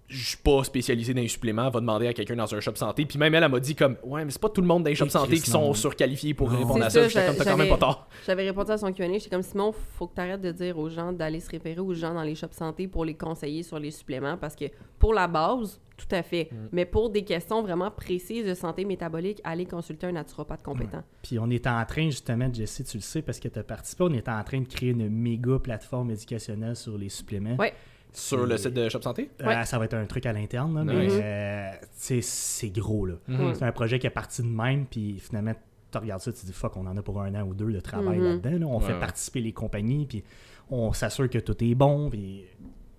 je 0.08 0.24
suis 0.28 0.36
pas 0.36 0.62
spécialisé 0.62 1.14
dans 1.14 1.20
les 1.20 1.28
suppléments, 1.28 1.68
va 1.68 1.80
demander 1.80 2.06
à 2.06 2.12
quelqu'un 2.12 2.36
dans 2.36 2.54
un 2.54 2.60
shop 2.60 2.76
santé. 2.76 3.04
Puis 3.06 3.18
même 3.18 3.34
elle, 3.34 3.42
elle 3.42 3.50
m'a 3.50 3.58
dit 3.60 3.74
comme, 3.74 3.96
ouais, 4.04 4.24
mais 4.24 4.30
c'est 4.30 4.40
pas 4.40 4.48
tout 4.48 4.60
le 4.60 4.66
monde 4.66 4.84
dans 4.84 4.88
les 4.90 4.94
shops 4.94 5.08
santé 5.10 5.36
qui 5.40 5.50
sont 5.50 5.74
surqualifiés 5.74 6.32
pour 6.34 6.50
Non. 6.50 6.58
répondre 6.58 6.84
à 6.84 6.90
ça. 6.90 7.02
ça, 7.02 7.08
J'étais 7.08 7.26
comme, 7.26 7.36
t'as 7.36 7.44
quand 7.44 7.56
même 7.56 7.68
pas 7.68 7.78
tort. 7.78 8.08
J'avais 8.24 8.44
répondu 8.44 8.70
à 8.70 8.78
son 8.78 8.92
Q&A, 8.92 9.12
j'étais 9.18 9.30
comme 9.30 9.42
Simon, 9.42 9.72
faut 9.72 10.06
que 10.06 10.14
tu 10.14 10.20
arrêtes 10.20 10.40
de 10.40 10.52
dire 10.52 10.78
aux 10.78 10.88
gens 10.88 11.12
d'aller 11.12 11.40
se 11.40 11.50
référer 11.50 11.80
aux 11.80 11.94
gens 11.94 12.14
dans 12.14 12.22
les 12.22 12.34
shops 12.34 12.52
santé 12.52 12.86
pour 12.86 13.04
les 13.04 13.14
conseiller 13.14 13.62
sur 13.62 13.78
les 13.78 13.90
suppléments 13.90 14.36
parce 14.36 14.54
que 14.54 14.66
pour 14.98 15.12
la 15.12 15.26
base, 15.26 15.80
tout 15.96 16.06
à 16.14 16.22
fait. 16.22 16.50
Mm. 16.52 16.56
Mais 16.72 16.84
pour 16.84 17.10
des 17.10 17.24
questions 17.24 17.62
vraiment 17.62 17.90
précises 17.90 18.46
de 18.46 18.54
santé 18.54 18.84
métabolique, 18.84 19.40
allez 19.44 19.66
consulter 19.66 20.06
un 20.06 20.12
naturopathe 20.12 20.62
compétent. 20.62 21.02
Puis 21.22 21.38
on 21.38 21.50
est 21.50 21.66
en 21.66 21.84
train, 21.84 22.10
justement, 22.10 22.48
Jesse, 22.52 22.82
tu 22.88 22.98
le 22.98 23.02
sais 23.02 23.22
parce 23.22 23.40
que 23.40 23.48
tu 23.48 23.58
as 23.58 23.64
participé, 23.64 24.04
on 24.04 24.12
est 24.12 24.28
en 24.28 24.42
train 24.44 24.60
de 24.60 24.68
créer 24.68 24.90
une 24.90 25.08
méga 25.08 25.58
plateforme 25.58 26.10
éducationnelle 26.10 26.76
sur 26.76 26.96
les 26.96 27.08
suppléments. 27.08 27.56
Ouais. 27.56 27.72
Sur 28.18 28.46
le 28.46 28.56
site 28.56 28.72
de 28.72 28.88
Shop 28.88 29.02
Santé? 29.02 29.30
Euh, 29.42 29.46
Ouais. 29.46 29.64
ça 29.66 29.78
va 29.78 29.84
être 29.84 29.94
un 29.94 30.06
truc 30.06 30.24
à 30.26 30.32
l'interne, 30.32 30.74
là, 30.74 30.84
mais 30.84 31.08
euh, 31.10 31.70
sais, 31.92 32.20
c'est 32.22 32.70
gros. 32.70 33.04
là. 33.06 33.14
Mhm. 33.28 33.54
C'est 33.54 33.64
un 33.64 33.72
projet 33.72 33.98
qui 33.98 34.06
est 34.06 34.10
parti 34.10 34.42
de 34.42 34.48
même, 34.48 34.86
puis 34.86 35.18
finalement, 35.20 35.52
tu 35.92 35.98
regardes 35.98 36.22
ça, 36.22 36.32
tu 36.32 36.40
te 36.40 36.46
dis 36.46 36.52
fuck, 36.52 36.76
on 36.76 36.86
en 36.86 36.96
a 36.96 37.02
pour 37.02 37.20
un 37.20 37.34
an 37.34 37.42
ou 37.46 37.54
deux 37.54 37.72
de 37.72 37.80
travail 37.80 38.18
Mhm. 38.18 38.24
là-dedans. 38.24 38.58
là. 38.58 38.66
On 38.66 38.78
Ouais, 38.80 38.86
fait 38.86 38.98
participer 38.98 39.40
les 39.40 39.52
compagnies, 39.52 40.06
puis 40.06 40.24
on 40.70 40.92
s'assure 40.94 41.28
que 41.28 41.38
tout 41.38 41.62
est 41.62 41.74
bon, 41.74 42.08
puis 42.10 42.44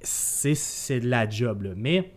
c'est, 0.01 0.55
c'est 0.55 0.99
de 0.99 1.09
la 1.09 1.27
job. 1.27 1.63
là. 1.63 1.71
Mais 1.75 2.11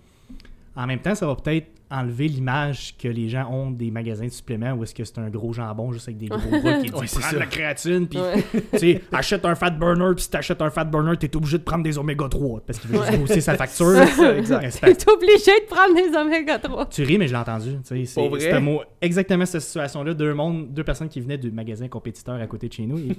en 0.77 0.87
même 0.87 1.01
temps, 1.01 1.15
ça 1.15 1.27
va 1.27 1.35
peut-être 1.37 1.69
enlever 1.91 2.29
l'image 2.29 2.97
que 2.97 3.09
les 3.09 3.29
gens 3.29 3.51
ont 3.51 3.73
des 3.73 3.91
magasins 3.91 4.27
de 4.27 4.31
suppléments 4.31 4.73
où 4.73 4.85
est-ce 4.85 4.95
que 4.95 5.03
c'est 5.03 5.19
un 5.19 5.29
gros 5.29 5.53
jambon 5.53 5.93
juste 5.93 6.07
avec 6.07 6.19
des 6.19 6.29
gros 6.29 6.39
bras 6.61 6.75
qui 6.75 6.91
dit 6.91 6.95
Ouais, 6.95 7.07
prends 7.21 7.33
de 7.33 7.39
la 7.39 7.47
créatine, 7.47 8.07
puis 8.07 8.21
tu 8.73 8.79
sais, 8.79 9.01
achète 9.11 9.45
un 9.45 9.57
fat 9.57 9.71
burner, 9.71 10.15
puis 10.15 10.25
si 10.25 10.31
t'achètes 10.31 10.63
un 10.63 10.71
fat 10.71 10.85
burner, 10.85 11.17
t'es 11.17 11.35
obligé 11.35 11.59
de 11.59 11.65
prendre 11.65 11.83
des 11.83 11.99
oméga 11.99 12.29
3 12.29 12.61
parce 12.65 12.79
qu'il 12.79 12.91
veut 12.91 13.05
juste 13.05 13.19
booster 13.19 13.41
sa 13.41 13.57
facture. 13.57 13.87
T'es 13.91 15.11
obligé 15.11 15.53
de 15.53 15.67
prendre 15.69 15.95
des 15.95 16.17
oméga 16.17 16.59
3. 16.59 16.87
tu 16.87 17.03
ris, 17.03 17.19
mais 17.19 17.27
je 17.27 17.33
l'ai 17.33 17.39
entendu. 17.39 17.79
C'est 17.83 18.53
un 18.53 18.61
mot, 18.61 18.83
exactement 19.01 19.47
cette 19.47 19.63
situation-là. 19.63 20.15
Deux, 20.15 20.35
mondes, 20.35 20.73
deux 20.73 20.85
personnes 20.85 21.09
qui 21.09 21.21
venaient 21.21 21.39
du 21.39 21.51
magasin 21.51 21.89
compétiteur 21.89 22.37
à 22.37 22.47
côté 22.47 22.69
de 22.69 22.73
chez 22.73 22.87
nous. 22.87 22.99
Ils, 22.99 23.17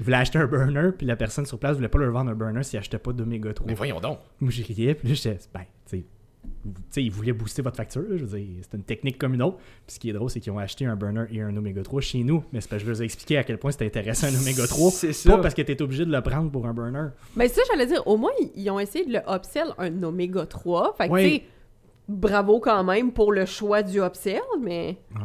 voulaient 0.00 0.16
acheter 0.16 0.38
un 0.38 0.46
burner, 0.46 0.90
puis 0.96 1.06
la 1.06 1.16
personne 1.16 1.46
sur 1.46 1.58
place 1.58 1.76
voulait 1.76 1.88
pas 1.88 1.98
leur 1.98 2.12
vendre 2.12 2.30
un 2.30 2.34
burner 2.34 2.62
s'il 2.62 2.78
achetait 2.78 2.98
pas 2.98 3.12
d'oméga 3.12 3.52
3. 3.52 3.66
Mais 3.66 3.74
voyons 3.74 4.00
donc. 4.00 4.18
Moi, 4.40 4.50
j'ai 4.50 4.62
riais, 4.62 4.94
puis 4.94 5.08
là, 5.08 5.14
j'étais, 5.14 5.38
ben, 5.54 5.60
tu 5.88 5.98
sais, 5.98 6.04
vous- 6.64 6.72
tu 6.72 6.80
sais, 6.90 7.02
ils 7.04 7.10
voulaient 7.10 7.32
booster 7.32 7.62
votre 7.62 7.76
facture. 7.76 8.02
là, 8.02 8.16
je 8.16 8.24
veux 8.24 8.38
dire, 8.38 8.46
c'est 8.62 8.76
une 8.76 8.82
technique 8.84 9.18
comme 9.18 9.34
une 9.34 9.42
autre. 9.42 9.56
Puis 9.86 9.94
ce 9.94 9.98
qui 10.00 10.10
est 10.10 10.12
drôle, 10.12 10.30
c'est 10.30 10.40
qu'ils 10.40 10.52
ont 10.52 10.58
acheté 10.58 10.86
un 10.86 10.96
burner 10.96 11.24
et 11.30 11.40
un 11.42 11.56
oméga 11.56 11.82
3 11.82 12.00
chez 12.00 12.22
nous. 12.24 12.44
Mais 12.52 12.60
c'est 12.60 12.68
parce 12.68 12.82
que 12.82 12.86
je 12.88 12.92
leur 12.92 13.00
ai 13.00 13.04
expliqué 13.04 13.38
à 13.38 13.44
quel 13.44 13.58
point 13.58 13.70
c'était 13.72 13.86
intéressant 13.86 14.26
un 14.28 14.34
oméga 14.40 14.66
3. 14.66 14.90
C'est 14.92 15.12
ça. 15.12 15.30
Pas 15.36 15.38
parce 15.42 15.54
que 15.54 15.62
t'es 15.62 15.80
obligé 15.82 16.04
de 16.04 16.12
le 16.12 16.20
prendre 16.22 16.50
pour 16.50 16.66
un 16.66 16.74
burner. 16.74 17.08
Mais 17.36 17.48
ça, 17.48 17.62
j'allais 17.70 17.86
dire, 17.86 18.06
au 18.06 18.16
moins, 18.16 18.32
ils- 18.54 18.70
ont 18.70 18.78
essayé 18.80 19.04
de 19.04 19.12
le 19.12 19.20
upsell 19.28 19.68
un 19.78 20.02
oméga 20.02 20.46
3. 20.46 20.94
Fait 20.96 21.08
que, 21.08 21.12
Ouais. 21.12 21.24
tu 21.24 21.36
sais, 21.36 21.42
bravo 22.08 22.60
quand 22.60 22.84
même 22.84 23.12
pour 23.12 23.32
le 23.32 23.44
choix 23.46 23.82
du 23.82 24.00
upsell, 24.02 24.40
mais. 24.60 24.96
Ouais. 25.14 25.20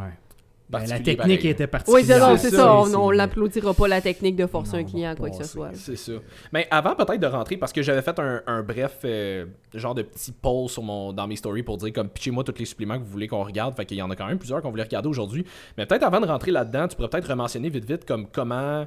Ben, 0.73 0.87
la 0.87 0.99
technique 0.99 1.17
pareil. 1.17 1.47
était 1.47 1.67
particulière. 1.67 2.01
Oui, 2.01 2.07
c'est 2.07 2.19
ça, 2.19 2.37
c'est 2.37 2.49
ça, 2.55 2.85
ça. 2.85 2.99
On, 2.99 3.11
l'applaudira 3.11 3.73
pas 3.73 3.87
la 3.87 4.01
technique 4.01 4.35
de 4.35 4.47
forcer 4.47 4.77
Non, 4.77 4.79
un 4.79 4.83
client, 4.83 5.15
quoi 5.15 5.29
que 5.29 5.37
ce 5.37 5.43
soit. 5.43 5.69
C'est 5.73 5.95
ça. 5.95 6.13
Mais 6.51 6.67
avant 6.71 6.95
peut-être 6.95 7.19
de 7.19 7.27
rentrer, 7.27 7.57
parce 7.57 7.71
que 7.71 7.81
j'avais 7.81 8.01
fait 8.01 8.17
un, 8.19 8.41
un 8.47 8.63
bref 8.63 8.99
euh, 9.05 9.45
genre 9.73 9.95
de 9.95 10.01
petit 10.01 10.31
poll 10.31 10.69
sur 10.69 10.83
mon, 10.83 11.13
dans 11.13 11.27
mes 11.27 11.35
stories 11.35 11.63
pour 11.63 11.77
dire 11.77 11.93
comme 11.93 12.09
pitchez-moi 12.09 12.43
tous 12.43 12.57
les 12.57 12.65
suppléments 12.65 12.97
que 12.97 13.03
vous 13.03 13.11
voulez 13.11 13.27
qu'on 13.27 13.43
regarde. 13.43 13.75
Fait 13.75 13.85
qu'il 13.85 13.97
y 13.97 14.01
en 14.01 14.09
a 14.09 14.15
quand 14.15 14.27
même 14.27 14.39
plusieurs 14.39 14.61
qu'on 14.61 14.71
voulait 14.71 14.83
regarder 14.83 15.09
aujourd'hui. 15.09 15.45
Mais 15.77 15.85
peut-être 15.85 16.03
avant 16.03 16.19
de 16.19 16.25
rentrer 16.25 16.51
là-dedans, 16.51 16.87
tu 16.87 16.95
pourrais 16.95 17.09
peut-être 17.09 17.29
rementionner 17.29 17.69
vite 17.69 17.85
vite 17.85 18.05
comme 18.05 18.27
comment 18.27 18.85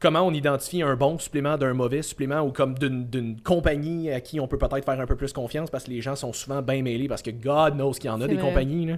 comment 0.00 0.20
on 0.20 0.32
identifie 0.32 0.82
un 0.82 0.94
bon 0.96 1.18
supplément 1.18 1.56
d'un 1.56 1.74
mauvais 1.74 2.02
supplément 2.02 2.40
ou 2.40 2.52
comme 2.52 2.78
d'une 2.78 3.08
d'une 3.08 3.40
compagnie 3.40 4.10
à 4.10 4.20
qui 4.20 4.40
on 4.40 4.46
peut 4.46 4.58
peut-être 4.58 4.84
faire 4.84 5.00
un 5.00 5.06
peu 5.06 5.16
plus 5.16 5.32
confiance 5.32 5.70
parce 5.70 5.84
que 5.84 5.90
les 5.90 6.00
gens 6.00 6.14
sont 6.14 6.32
souvent 6.32 6.62
bien 6.62 6.82
mêlés 6.82 7.08
parce 7.08 7.22
que 7.22 7.30
God 7.30 7.74
knows 7.74 7.92
qu'il 7.92 8.06
y 8.06 8.10
en 8.10 8.20
a 8.20 8.28
des 8.28 8.34
vrai. 8.36 8.44
compagnies. 8.44 8.86
Là. 8.86 8.96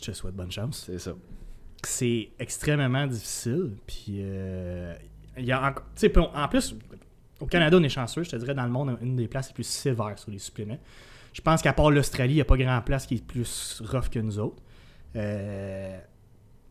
Je 0.00 0.10
te 0.10 0.12
souhaite 0.12 0.34
bonne 0.34 0.50
chance. 0.50 0.84
C'est 0.86 0.98
ça. 0.98 1.14
c'est 1.84 2.30
extrêmement 2.38 3.06
difficile. 3.06 3.72
Puis, 3.86 4.16
euh, 4.20 4.94
il 5.38 5.44
y 5.44 5.52
a 5.52 5.62
enco- 5.70 5.82
tu 5.94 6.00
sais, 6.00 6.08
puis 6.08 6.20
on- 6.20 6.34
en 6.36 6.48
plus, 6.48 6.74
au 7.40 7.46
Canada, 7.46 7.76
on 7.78 7.82
est 7.82 7.88
chanceux. 7.88 8.22
Je 8.24 8.30
te 8.30 8.36
dirais, 8.36 8.54
dans 8.54 8.64
le 8.64 8.70
monde, 8.70 8.96
une 9.02 9.14
des 9.16 9.28
places 9.28 9.48
les 9.48 9.54
plus 9.54 9.66
sévères 9.66 10.18
sur 10.18 10.30
les 10.30 10.38
suppléments. 10.38 10.78
Je 11.32 11.40
pense 11.42 11.62
qu'à 11.62 11.72
part 11.72 11.90
l'Australie, 11.90 12.32
il 12.32 12.36
n'y 12.36 12.40
a 12.40 12.44
pas 12.46 12.56
grand 12.56 12.80
place 12.80 13.06
qui 13.06 13.16
est 13.16 13.24
plus 13.24 13.82
rough 13.86 14.08
que 14.08 14.18
nous 14.18 14.38
autres. 14.38 14.62
Euh, 15.14 15.98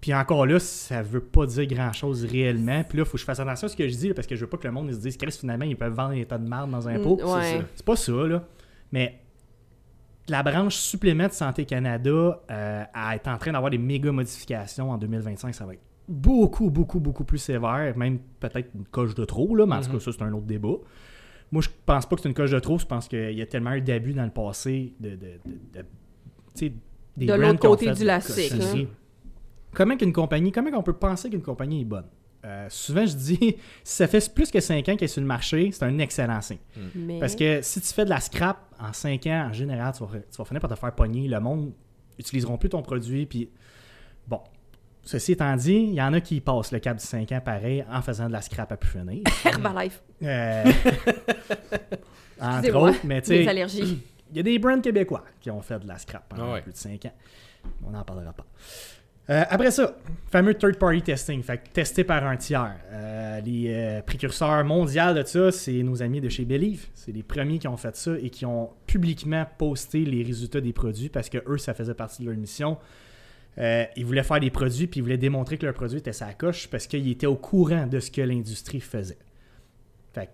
puis 0.01 0.13
encore 0.13 0.45
là, 0.45 0.59
ça 0.59 1.01
veut 1.01 1.21
pas 1.23 1.45
dire 1.45 1.65
grand-chose 1.67 2.25
réellement. 2.25 2.83
Puis 2.83 2.97
là, 2.97 3.03
il 3.03 3.07
faut 3.07 3.13
que 3.13 3.19
je 3.19 3.25
fasse 3.25 3.39
attention 3.39 3.67
à 3.67 3.69
ce 3.69 3.75
que 3.77 3.87
je 3.87 3.95
dis, 3.95 4.07
là, 4.09 4.13
parce 4.15 4.27
que 4.27 4.35
je 4.35 4.41
veux 4.41 4.49
pas 4.49 4.57
que 4.57 4.67
le 4.67 4.73
monde 4.73 4.91
se 4.91 4.97
dise, 4.97 5.17
Chris, 5.17 5.31
finalement, 5.39 5.65
ils 5.65 5.77
peuvent 5.77 5.93
vendre 5.93 6.13
des 6.15 6.25
tas 6.25 6.37
de 6.37 6.47
merde 6.47 6.69
dans 6.71 6.87
un 6.87 6.97
Mm, 6.97 7.01
pot. 7.03 7.19
ouais. 7.23 7.41
C'est 7.43 7.57
ça. 7.59 7.65
C'est 7.75 7.85
pas 7.85 7.95
ça, 7.95 8.11
là. 8.27 8.47
Mais 8.91 9.21
la 10.27 10.43
branche 10.43 10.75
supplément 10.75 11.27
de 11.27 11.33
Santé 11.33 11.65
Canada 11.65 12.41
euh, 12.49 12.83
est 13.13 13.27
en 13.27 13.37
train 13.37 13.51
d'avoir 13.51 13.69
des 13.71 13.77
méga 13.77 14.11
modifications 14.11 14.91
en 14.91 14.97
2025. 14.97 15.53
Ça 15.53 15.65
va 15.65 15.73
être 15.73 15.81
beaucoup, 16.07 16.69
beaucoup, 16.69 16.99
beaucoup 16.99 17.23
plus 17.23 17.37
sévère. 17.37 17.95
Même 17.97 18.19
peut-être 18.39 18.69
une 18.75 18.85
coche 18.85 19.13
de 19.15 19.25
trop, 19.25 19.55
là. 19.55 19.65
Mais 19.65 19.75
en 19.75 19.81
tout 19.81 19.87
Mhm. 19.89 19.93
cas, 19.93 19.99
ça, 19.99 20.11
c'est 20.11 20.21
un 20.23 20.33
autre 20.33 20.45
débat. 20.45 20.75
Moi, 21.51 21.61
je 21.61 21.69
pense 21.85 22.05
pas 22.07 22.15
que 22.15 22.21
c'est 22.23 22.27
une 22.29 22.33
coche 22.35 22.51
de 22.51 22.59
trop. 22.59 22.77
Je 22.79 22.85
pense 22.85 23.07
qu'il 23.07 23.31
y 23.37 23.41
a 23.41 23.45
tellement 23.45 23.73
eu 23.73 23.81
d'abus 23.81 24.13
dans 24.13 24.23
le 24.25 24.31
passé 24.31 24.93
de. 24.99 25.11
de, 25.11 25.15
de- 25.15 25.19
de- 25.73 25.81
tu 25.81 26.67
sais, 26.67 26.73
des 27.15 27.25
De 27.27 27.33
l'autre 27.33 27.59
côté 27.59 27.91
du 27.91 28.09
hein. 28.09 28.85
Comment 29.73 29.95
qu'une 29.97 30.13
compagnie, 30.13 30.51
comment 30.51 30.69
on 30.73 30.83
peut 30.83 30.93
penser 30.93 31.29
qu'une 31.29 31.41
compagnie 31.41 31.81
est 31.81 31.85
bonne? 31.85 32.05
Euh, 32.45 32.67
souvent, 32.69 33.05
je 33.05 33.13
dis, 33.15 33.37
si 33.83 33.95
ça 33.95 34.07
fait 34.07 34.31
plus 34.33 34.51
que 34.51 34.59
5 34.59 34.77
ans 34.89 34.95
qu'elle 34.95 35.03
est 35.03 35.07
sur 35.07 35.21
le 35.21 35.27
marché, 35.27 35.71
c'est 35.71 35.83
un 35.83 35.97
excellent 35.99 36.41
signe. 36.41 36.59
Mais... 36.93 37.19
Parce 37.19 37.35
que 37.35 37.61
si 37.63 37.81
tu 37.81 37.87
fais 37.87 38.05
de 38.05 38.09
la 38.11 38.19
scrap 38.19 38.57
en 38.79 38.93
5 38.93 39.25
ans, 39.27 39.47
en 39.49 39.53
général, 39.53 39.93
tu 39.97 40.03
vas, 40.03 40.19
tu 40.19 40.37
vas 40.37 40.45
finir 40.45 40.61
par 40.61 40.69
te 40.69 40.75
faire 40.75 40.93
pogner. 40.93 41.27
Le 41.27 41.39
monde 41.39 41.73
n'utiliseront 42.17 42.57
plus 42.57 42.69
ton 42.69 42.81
produit. 42.83 43.25
Puis, 43.25 43.49
bon, 44.27 44.41
ceci 45.03 45.31
étant 45.31 45.55
dit, 45.55 45.73
il 45.73 45.93
y 45.95 46.01
en 46.01 46.13
a 46.13 46.21
qui 46.21 46.39
passent 46.39 46.71
le 46.71 46.79
cap 46.79 46.97
du 46.97 47.03
5 47.05 47.31
ans 47.31 47.41
pareil 47.43 47.83
en 47.91 48.01
faisant 48.03 48.27
de 48.27 48.33
la 48.33 48.41
scrap 48.41 48.71
à 48.71 48.77
plus 48.77 48.89
finir. 48.91 49.23
Herbalife, 49.45 50.03
Euh, 50.23 50.63
entre 52.39 52.75
autres, 52.75 52.99
mais 53.03 53.21
tu 53.21 53.29
des 53.31 53.43
sais, 53.43 53.49
allergies. 53.49 54.01
il 54.31 54.37
y 54.37 54.39
a 54.39 54.43
des 54.43 54.59
brands 54.59 54.81
québécois 54.81 55.23
qui 55.41 55.49
ont 55.51 55.61
fait 55.61 55.79
de 55.79 55.87
la 55.87 55.97
scrap 55.97 56.27
pendant 56.29 56.49
Ah 56.51 56.53
ouais. 56.53 56.61
plus 56.61 56.71
de 56.73 56.77
5 56.77 57.05
ans. 57.05 57.13
On 57.85 57.91
n'en 57.91 58.03
parlera 58.03 58.31
pas. 58.33 58.45
Euh, 59.29 59.43
après 59.49 59.71
ça, 59.71 59.97
fameux 60.29 60.53
third-party 60.53 61.01
testing, 61.01 61.41
fait 61.41 61.61
testé 61.73 62.03
par 62.03 62.23
un 62.25 62.37
tiers. 62.37 62.75
Euh, 62.91 63.41
les 63.41 63.73
euh, 63.73 64.01
précurseurs 64.03 64.63
mondiaux 64.63 65.13
de 65.13 65.23
ça, 65.23 65.51
c'est 65.51 65.81
nos 65.81 66.03
amis 66.03 66.21
de 66.21 66.29
chez 66.29 66.45
Believe. 66.45 66.87
C'est 66.93 67.11
les 67.11 67.23
premiers 67.23 67.57
qui 67.57 67.67
ont 67.67 67.77
fait 67.77 67.95
ça 67.95 68.11
et 68.19 68.29
qui 68.29 68.45
ont 68.45 68.69
publiquement 68.85 69.45
posté 69.57 70.05
les 70.05 70.21
résultats 70.21 70.61
des 70.61 70.73
produits 70.73 71.09
parce 71.09 71.29
que 71.29 71.39
eux, 71.47 71.57
ça 71.57 71.73
faisait 71.73 71.95
partie 71.95 72.23
de 72.23 72.29
leur 72.29 72.37
mission. 72.37 72.77
Ils 73.57 74.05
voulaient 74.05 74.23
faire 74.23 74.41
des 74.41 74.51
produits 74.51 74.85
puis 74.85 74.99
ils 74.99 75.03
voulaient 75.03 75.17
démontrer 75.17 75.57
que 75.57 75.65
leur 75.65 75.73
produit 75.73 75.99
était 75.99 76.13
sa 76.13 76.33
coche 76.33 76.67
parce 76.67 76.87
qu'ils 76.87 77.09
étaient 77.09 77.25
au 77.25 77.37
courant 77.37 77.87
de 77.87 77.99
ce 77.99 78.11
que 78.11 78.21
l'industrie 78.21 78.81
faisait. 78.81 79.17
Fait 80.13 80.29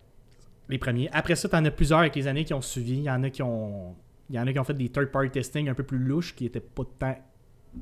les 0.68 0.80
premiers. 0.80 1.10
Après 1.14 1.36
ça, 1.36 1.48
tu 1.48 1.56
en 1.56 1.64
as 1.64 1.72
plusieurs 1.72 2.00
avec 2.00 2.16
les 2.16 2.28
années 2.28 2.46
qui 2.46 2.54
ont 2.54 2.62
suivi. 2.62 2.94
Il 2.94 3.04
y 3.04 3.10
en 3.12 3.24
a 3.24 3.30
qui 3.30 3.44
ont, 3.44 3.96
il 4.30 4.36
y 4.36 4.40
en 4.40 4.48
a 4.48 4.54
qui 4.54 4.60
ont 4.60 4.64
fait 4.64 4.74
des 4.74 4.90
third-party 4.90 5.30
testing 5.30 5.70
un 5.70 5.76
peu 5.76 5.84
plus 5.84 6.00
louches 6.00 6.36
qui 6.36 6.46
étaient 6.46 6.60
pas 6.60 6.84
tant. 6.98 7.18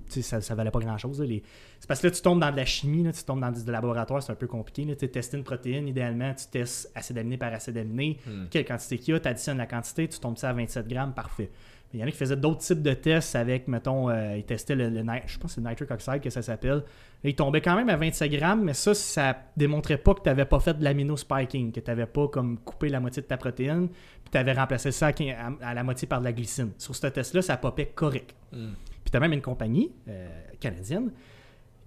Ça, 0.08 0.40
ça 0.42 0.56
valait 0.56 0.70
pas 0.72 0.80
grand-chose. 0.80 1.20
là. 1.20 1.26
Les- 1.26 1.42
C'est 1.80 1.88
parce 1.88 2.00
que 2.02 2.08
là, 2.08 2.12
tu 2.12 2.22
tombes 2.22 2.40
dans 2.40 2.52
de 2.52 2.58
la 2.58 2.66
chimie, 2.66 3.04
là, 3.04 3.12
tu 3.12 3.24
tombes 3.24 3.42
dans 3.42 3.52
du 3.52 3.64
laboratoire, 3.72 4.22
c'est 4.22 4.32
un 4.32 4.36
peu 4.36 4.46
compliqué. 4.48 4.86
Là. 4.86 4.94
Tu 4.96 5.00
sais, 5.02 5.08
tester 5.08 5.38
une 5.38 5.44
protéine, 5.44 5.88
idéalement, 5.88 6.34
tu 6.36 6.46
testes 6.48 6.92
acide 6.94 7.18
aminé 7.18 7.38
par 7.38 7.52
acide 7.54 7.78
aminé. 7.78 8.18
Hmm. 8.28 8.46
Quelle 8.52 8.66
quantité 8.66 8.98
qu'il 9.00 9.14
y 9.14 9.18
a, 9.18 9.20
tu 9.20 9.28
additionnes 9.28 9.58
la 9.58 9.66
quantité, 9.66 10.08
tu 10.08 10.20
tombes 10.20 10.38
ça 10.38 10.50
à 10.50 10.54
27 10.54 10.88
grammes, 10.88 11.14
parfait. 11.14 11.50
Mais 11.92 11.98
il 11.98 12.02
y 12.02 12.04
en 12.04 12.08
a 12.08 12.12
qui 12.12 12.18
faisaient 12.18 12.36
d'autres 12.36 12.60
types 12.60 12.84
de 12.84 12.94
tests 12.94 13.36
avec, 13.36 13.68
mettons, 13.68 14.12
euh, 14.12 14.38
ils 14.38 14.44
testaient 14.44 14.76
le, 14.76 14.90
le 14.90 15.00
je 15.26 15.38
pense 15.40 15.50
que 15.52 15.56
c'est 15.56 15.62
le 15.62 15.68
nitric 15.70 15.90
oxide 15.90 16.20
que 16.22 16.30
ça 16.30 16.44
s'appelle. 16.44 16.84
Ils 17.24 17.34
tombaient 17.36 17.62
quand 17.62 17.76
même 17.76 17.90
à 17.90 17.96
27 17.98 18.30
grammes, 18.32 18.64
mais 18.64 18.76
ça, 18.76 18.94
ça 18.94 19.36
démontrait 19.58 19.98
pas 19.98 20.14
que 20.14 20.22
tu 20.22 20.30
n'avais 20.30 20.46
pas 20.46 20.60
fait 20.60 20.76
de 20.78 20.84
l'amino-spiking, 20.84 21.72
que 21.72 21.80
tu 21.80 21.90
n'avais 21.90 22.06
pas 22.06 22.28
comme 22.28 22.60
coupé 22.60 22.90
la 22.90 23.00
moitié 23.00 23.24
de 23.24 23.28
ta 23.28 23.38
protéine, 23.38 23.88
puis 23.90 24.30
tu 24.32 24.38
avais 24.38 24.54
remplacé 24.54 24.92
ça 24.92 25.08
à, 25.08 25.12
quin- 25.14 25.34
à- 25.34 25.70
à 25.70 25.74
la 25.74 25.84
moitié 25.84 26.08
par 26.08 26.20
de 26.20 26.26
la 26.26 26.32
glycine. 26.34 26.72
Sur 26.78 26.96
ce 26.96 27.08
test-là, 27.08 27.42
ça 27.42 27.58
popait 27.58 27.88
correct. 27.96 28.36
Hmm. 28.54 28.74
Puis 29.10 29.12
tu 29.12 29.18
as 29.18 29.20
même 29.22 29.34
une 29.34 29.42
compagnie 29.42 29.92
euh, 30.08 30.28
canadienne 30.60 31.12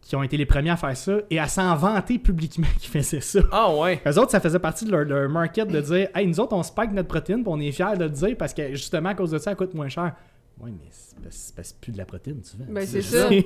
qui 0.00 0.16
ont 0.16 0.24
été 0.24 0.36
les 0.36 0.46
premiers 0.46 0.70
à 0.70 0.76
faire 0.76 0.96
ça 0.96 1.18
et 1.30 1.38
à 1.38 1.46
s'en 1.46 1.76
vanter 1.76 2.18
publiquement 2.18 2.66
qu'ils 2.80 2.90
faisaient 2.90 3.20
ça. 3.20 3.38
Ah 3.52 3.72
ouais. 3.76 4.00
Eux 4.04 4.18
autres, 4.18 4.32
ça 4.32 4.40
faisait 4.40 4.58
partie 4.58 4.84
de 4.84 4.90
leur, 4.90 5.04
leur 5.04 5.28
market 5.28 5.68
de 5.68 5.80
dire 5.80 6.08
Hey, 6.16 6.26
nous 6.26 6.40
autres, 6.40 6.56
on 6.56 6.64
spike 6.64 6.90
notre 6.90 7.06
protéine, 7.06 7.44
puis 7.44 7.52
on 7.52 7.60
est 7.60 7.70
fiers 7.70 7.96
de 7.96 8.04
le 8.04 8.10
dire 8.10 8.36
parce 8.36 8.52
que 8.52 8.70
justement, 8.72 9.10
à 9.10 9.14
cause 9.14 9.30
de 9.30 9.38
ça, 9.38 9.44
ça 9.44 9.54
coûte 9.54 9.72
moins 9.74 9.88
cher. 9.88 10.16
Oui, 10.60 10.72
mais 10.76 10.88
c'est 11.30 11.54
parce- 11.54 11.72
plus 11.72 11.92
de 11.92 11.98
la 11.98 12.04
protéine, 12.04 12.40
tu 12.40 12.56
vends. 12.56 12.64
Ben, 12.68 12.84
c'est 12.84 13.02
ça. 13.02 13.28
tu 13.30 13.44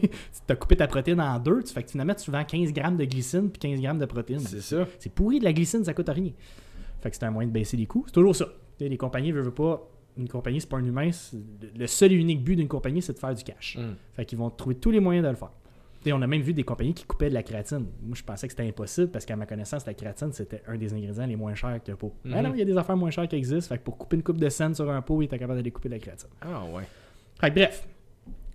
as 0.49 0.57
coupé 0.57 0.77
ta 0.77 0.87
protéine 0.87 1.21
en 1.21 1.39
deux, 1.39 1.63
tu 1.63 1.75
fais 1.75 1.83
que 1.83 1.91
finalement, 1.91 2.15
tu 2.15 2.31
vends 2.31 2.45
15 2.45 2.73
grammes 2.73 2.97
de 2.97 3.05
glycine 3.05 3.51
puis 3.51 3.59
15 3.61 3.81
grammes 3.83 3.99
de 3.99 4.07
protéine. 4.07 4.41
C'est 4.41 4.63
ça. 4.63 4.87
C'est 4.99 5.13
pourri 5.13 5.39
de 5.39 5.45
la 5.45 5.53
glycine, 5.53 5.85
ça 5.85 5.93
coûte 5.93 6.09
rien. 6.09 6.33
Fait 7.03 7.11
que 7.11 7.17
c'est 7.17 7.25
un 7.27 7.31
moyen 7.31 7.49
de 7.49 7.53
baisser 7.53 7.77
les 7.77 7.87
coûts. 7.87 8.05
C'est 8.07 8.13
toujours 8.15 8.35
ça. 8.35 8.47
Les 8.81 8.97
compagnies 8.97 9.33
ne 9.33 9.41
veulent 9.41 9.53
pas. 9.55 9.87
Une 10.17 10.29
compagnie, 10.29 10.61
c'est 10.61 10.69
pas 10.69 10.79
un 10.79 10.85
humain. 10.85 11.11
Le 11.77 11.87
seul 11.87 12.13
et 12.13 12.15
unique 12.15 12.43
but 12.43 12.57
d'une 12.57 12.69
compagnie, 12.69 13.03
c'est 13.03 13.13
de 13.13 13.19
faire 13.19 13.35
du 13.35 13.45
cash. 13.45 13.77
Hmm. 13.79 13.95
Fait 14.15 14.25
qu'ils 14.25 14.39
vont 14.39 14.49
trouver 14.51 14.77
tous 14.77 14.91
les 14.91 15.01
moyens 15.01 15.25
de 15.25 15.31
le 15.31 15.37
faire. 15.37 15.51
Sais, 16.03 16.13
on 16.13 16.23
a 16.23 16.27
même 16.27 16.41
vu 16.43 16.55
des 16.55 16.63
compagnies 16.63 16.95
qui 16.95 17.05
coupaient 17.05 17.29
de 17.29 17.35
la 17.35 17.43
créatine. 17.43 17.87
Moi, 18.03 18.15
je 18.17 18.23
pensais 18.23 18.47
que 18.47 18.53
c'était 18.53 18.69
impossible 18.69 19.09
parce 19.11 19.25
qu'à 19.27 19.35
ma 19.35 19.45
connaissance, 19.45 19.85
la 19.87 19.95
créatine, 19.95 20.33
c'était 20.33 20.63
un 20.69 20.77
des 20.77 20.95
ingrédients 20.95 21.27
les 21.27 21.35
moins 21.37 21.55
chers 21.57 21.83
que 21.83 21.91
le 21.91 21.97
pot. 21.97 22.15
Mais 22.25 22.37
Mhm. 22.37 22.43
non, 22.49 22.55
il 22.55 22.59
y 22.61 22.63
a 22.63 22.65
des 22.65 22.77
affaires 22.77 22.97
moins 22.97 23.11
chères 23.11 23.27
qui 23.27 23.35
existent. 23.37 23.75
Fait 23.75 23.79
que 23.79 23.85
pour 23.85 23.99
couper 23.99 24.17
une 24.17 24.23
coupe 24.23 24.39
de 24.39 24.49
scène 24.49 24.73
sur 24.75 24.89
un 24.91 25.03
pot, 25.03 25.21
il 25.21 25.25
était 25.25 25.39
capable 25.39 25.59
d'aller 25.59 25.71
couper 25.73 25.89
de 25.89 25.95
la 25.95 26.01
créatine. 26.01 26.29
Ah 26.41 26.63
ouais. 26.73 26.85
Fait 27.41 27.51
que 27.51 27.55
bref, 27.57 27.89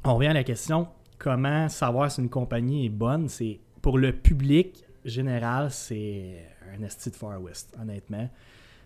on 0.06 0.16
revient 0.16 0.30
à 0.30 0.34
la 0.34 0.44
question 0.46 0.88
comment 1.18 1.68
savoir 1.68 2.10
si 2.10 2.22
une 2.22 2.30
compagnie 2.30 2.86
est 2.86 2.90
bonne? 2.90 3.28
C'est 3.28 3.60
pour 3.82 3.98
le 3.98 4.14
public 4.14 4.84
général, 5.04 5.72
c'est 5.72 6.46
un 6.74 6.82
esti 6.84 7.10
de 7.10 7.16
Far 7.16 7.42
West, 7.42 7.76
honnêtement. 7.82 8.30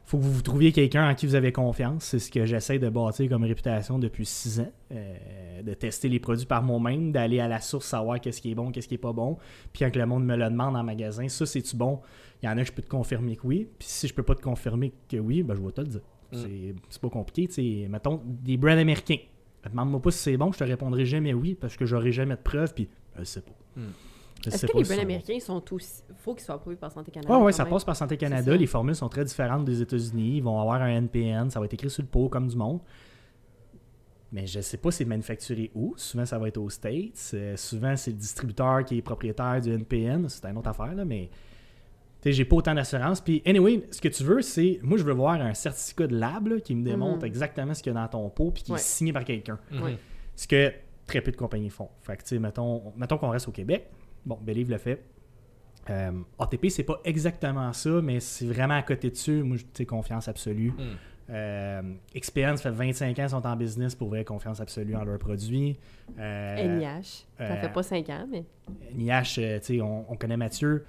Faut 0.06 0.18
que 0.18 0.24
vous 0.24 0.42
trouviez 0.42 0.72
quelqu'un 0.72 1.10
en 1.10 1.16
qui 1.16 1.26
vous 1.26 1.36
avez 1.36 1.52
confiance. 1.52 2.04
C'est 2.06 2.20
ce 2.20 2.30
que 2.32 2.46
j'essaie 2.46 2.78
de 2.80 2.90
bâtir 2.90 3.28
comme 3.30 3.44
réputation 3.44 3.98
depuis 4.00 4.26
six 4.26 4.60
ans. 4.60 4.72
euh, 4.92 5.16
de 5.64 5.74
tester 5.74 6.10
les 6.10 6.20
produits 6.20 6.46
par 6.46 6.62
moi-même, 6.62 7.12
d'aller 7.12 7.40
à 7.40 7.48
la 7.48 7.60
source, 7.62 7.86
savoir 7.88 8.20
qu'est-ce 8.22 8.40
qui 8.42 8.52
est 8.52 8.56
bon, 8.56 8.72
qu'est-ce 8.72 8.88
qui 8.88 8.96
est 8.96 9.00
pas 9.00 9.14
bon. 9.14 9.38
Puis 9.74 9.84
quand 9.84 9.96
le 9.96 10.06
monde 10.06 10.26
me 10.26 10.36
le 10.36 10.46
demande 10.50 10.76
en 10.76 10.84
magasin, 10.84 11.28
ça 11.30 11.46
c'est-tu 11.46 11.76
bon? 11.76 12.02
Il 12.44 12.46
y 12.46 12.50
en 12.50 12.58
a 12.58 12.62
que 12.62 12.68
je 12.68 12.72
peux 12.74 12.82
te 12.84 12.90
confirmer 12.90 13.36
que 13.36 13.48
oui. 13.48 13.68
Puis 13.80 13.88
si 13.88 14.08
je 14.08 14.14
peux 14.14 14.22
pas 14.22 14.36
te 14.36 14.42
confirmer 14.42 14.94
que 15.10 15.18
oui, 15.18 15.42
ben 15.44 15.56
je 15.56 15.62
vais 15.62 15.72
te 15.72 15.82
le 15.82 15.88
dire. 15.88 16.02
Mm. 16.34 16.38
C'est- 16.90 17.00
pas 17.00 17.10
compliqué. 17.10 17.48
tu 17.48 17.54
sais. 17.54 17.88
Mettons, 17.90 18.22
des 18.26 18.58
brands 18.58 18.78
américains. 18.78 19.18
Demande-moi 19.68 20.02
pas 20.02 20.12
si 20.12 20.20
c'est 20.20 20.38
bon, 20.38 20.52
je 20.52 20.60
te 20.60 20.64
répondrai 20.64 21.06
jamais 21.06 21.34
oui 21.34 21.56
parce 21.56 21.76
que 21.78 21.86
j'aurai 21.88 22.12
jamais 22.12 22.36
de 22.36 22.42
preuves. 22.42 22.74
Puis 22.76 22.88
je 23.18 23.24
sais 23.24 23.42
pas. 23.42 23.56
Mm. 23.78 23.82
Est-ce 24.54 24.66
que 24.68 24.72
pas 24.72 24.78
les 24.80 24.86
si 24.86 24.94
sont- 24.96 25.02
américains 25.02 25.40
sont 25.40 25.62
tous. 25.62 26.04
faut 26.18 26.34
qu'ils 26.36 26.44
soient 26.46 26.56
approuvés 26.56 26.76
par 26.76 26.92
Santé 26.92 27.12
Canada? 27.12 27.32
Ouais, 27.34 27.44
ouais, 27.46 27.52
quand 27.52 27.58
ça 27.58 27.64
même? 27.64 27.74
passe 27.74 27.84
par 27.84 27.96
Santé 27.96 28.18
Canada. 28.18 28.56
Les 28.56 28.68
formules 28.68 28.96
sont 28.96 29.10
très 29.10 29.24
différentes 29.26 29.66
des 29.66 29.82
États-Unis. 29.82 30.38
Ils 30.38 30.44
vont 30.44 30.60
avoir 30.60 30.82
un 30.82 30.90
NPN. 30.90 31.50
Ça 31.50 31.60
va 31.60 31.66
être 31.66 31.74
écrit 31.74 31.90
sur 31.90 32.04
le 32.04 32.08
pot 32.10 32.30
comme 32.30 32.48
du 32.48 32.56
monde. 32.56 32.80
Mais 34.32 34.48
je 34.48 34.60
sais 34.60 34.78
pas 34.78 34.92
c'est 34.92 35.06
manufacturé 35.06 35.72
où. 35.76 35.94
Souvent, 35.98 36.26
ça 36.26 36.38
va 36.38 36.48
être 36.48 36.58
aux 36.58 36.70
States. 36.70 37.32
Euh, 37.34 37.56
souvent, 37.56 37.96
c'est 37.96 38.12
le 38.12 38.18
distributeur 38.18 38.84
qui 38.84 38.98
est 38.98 39.02
propriétaire 39.02 39.62
du 39.62 39.72
NPN. 39.72 40.28
C'est 40.28 40.46
une 40.46 40.58
autre 40.58 40.70
affaire, 40.70 40.94
là, 40.94 41.06
mais 41.06 41.30
tu 42.22 42.30
sais, 42.30 42.32
j'ai 42.34 42.44
pas 42.44 42.56
autant 42.58 42.74
d'assurance. 42.74 43.22
Puis, 43.22 43.42
anyway, 43.46 43.84
ce 43.92 44.02
que 44.02 44.10
tu 44.10 44.24
veux, 44.24 44.42
c'est. 44.42 44.80
Moi, 44.82 44.98
je 44.98 45.04
veux 45.04 45.14
voir 45.14 45.40
un 45.40 45.54
certificat 45.54 46.08
de 46.08 46.18
lab 46.18 46.48
là, 46.48 46.60
qui 46.60 46.76
me 46.76 46.84
démontre 46.84 47.20
Mhm. 47.20 47.26
exactement 47.26 47.74
ce 47.74 47.82
qu'il 47.84 47.94
y 47.94 47.96
a 47.96 48.02
dans 48.02 48.08
ton 48.08 48.30
pot 48.30 48.52
puis 48.52 48.64
qui 48.64 48.72
Ouais. 48.72 48.80
est 48.80 48.84
signé 48.84 49.14
par 49.14 49.24
quelqu'un. 49.24 49.60
Mhm. 49.72 49.84
Ouais. 49.84 49.98
Ce 50.36 50.48
que 50.48 50.74
très 51.08 51.22
peu 51.22 51.32
de 51.32 51.38
compagnies 51.38 51.70
font. 51.70 51.90
Fait 52.02 52.18
que, 52.18 52.24
tu 52.24 52.30
sais, 52.30 52.40
mettons, 52.40 52.92
mettons 52.98 53.18
qu'on 53.18 53.30
reste 53.30 53.48
au 53.48 53.52
Québec. 53.52 53.90
Bon, 54.26 54.38
Believe 54.42 54.70
le 54.70 54.78
fait. 54.78 55.04
Euh, 55.90 56.12
ATP, 56.40 56.70
c'est 56.70 56.84
pas 56.84 57.00
exactement 57.04 57.72
ça, 57.74 58.02
mais 58.02 58.20
c'est 58.20 58.46
vraiment 58.46 58.74
à 58.76 58.82
côté 58.82 59.10
dessus. 59.12 59.44
Moi, 59.44 59.58
tu 59.58 59.66
sais, 59.74 59.86
confiance 59.86 60.28
absolue. 60.28 60.72
Mm. 60.72 60.82
Euh, 61.30 61.82
Experience 62.14 62.62
fait 62.62 62.70
25 62.72 63.18
ans, 63.20 63.24
ils 63.24 63.30
sont 63.30 63.46
en 63.46 63.56
business 63.56 63.96
pour 63.96 64.10
vrai, 64.10 64.24
confiance 64.24 64.60
absolue 64.60 64.96
en 64.96 65.04
leurs 65.04 65.20
produits. 65.20 65.78
Euh, 66.20 66.78
NIH. 66.80 67.26
Ça 67.38 67.44
euh, 67.44 67.62
fait 67.62 67.74
pas 67.74 67.84
5 67.84 68.10
ans, 68.10 68.28
mais. 68.30 68.46
NIH, 68.96 69.24
tu 69.24 69.42
sais, 69.62 69.82
on, 69.82 70.12
on 70.12 70.16
connaît 70.16 70.38
Mathieu. 70.38 70.86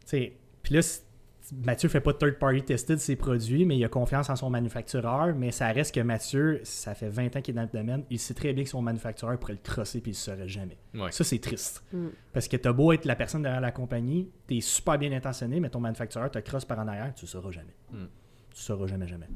Tu 0.00 0.08
sais, 0.08 0.32
Puis 0.62 0.74
là, 0.74 0.82
c'est- 0.82 1.04
Mathieu 1.52 1.88
fait 1.88 2.00
pas 2.00 2.12
de 2.12 2.18
third-party 2.18 2.62
tested 2.62 2.98
ses 2.98 3.14
produits, 3.14 3.66
mais 3.66 3.76
il 3.76 3.84
a 3.84 3.88
confiance 3.88 4.30
en 4.30 4.36
son 4.36 4.48
manufactureur. 4.48 5.34
Mais 5.34 5.50
ça 5.50 5.68
reste 5.68 5.94
que 5.94 6.00
Mathieu, 6.00 6.60
ça 6.64 6.94
fait 6.94 7.08
20 7.08 7.36
ans 7.36 7.42
qu'il 7.42 7.54
est 7.54 7.56
dans 7.56 7.62
le 7.62 7.68
domaine, 7.68 8.04
il 8.08 8.18
sait 8.18 8.32
très 8.32 8.52
bien 8.52 8.64
que 8.64 8.70
son 8.70 8.80
manufactureur 8.80 9.38
pourrait 9.38 9.54
le 9.54 9.58
crosser 9.62 10.00
puis 10.00 10.12
il 10.12 10.14
le 10.14 10.18
saurait 10.18 10.48
jamais. 10.48 10.78
Ouais. 10.94 11.12
Ça, 11.12 11.24
c'est 11.24 11.38
triste. 11.38 11.84
Mm. 11.92 12.08
Parce 12.32 12.48
que 12.48 12.56
t'as 12.56 12.72
beau 12.72 12.92
être 12.92 13.04
la 13.04 13.16
personne 13.16 13.42
derrière 13.42 13.60
la 13.60 13.70
compagnie, 13.70 14.30
t'es 14.46 14.60
super 14.60 14.98
bien 14.98 15.12
intentionné, 15.12 15.60
mais 15.60 15.68
ton 15.68 15.80
manufactureur 15.80 16.30
te 16.30 16.38
crosse 16.38 16.64
par 16.64 16.78
en 16.78 16.88
arrière, 16.88 17.12
tu 17.14 17.26
le 17.26 17.28
sauras 17.28 17.50
jamais. 17.50 17.74
Mm. 17.90 17.96
Tu 17.96 18.56
le 18.56 18.62
sauras 18.62 18.86
jamais, 18.86 19.06
jamais. 19.06 19.28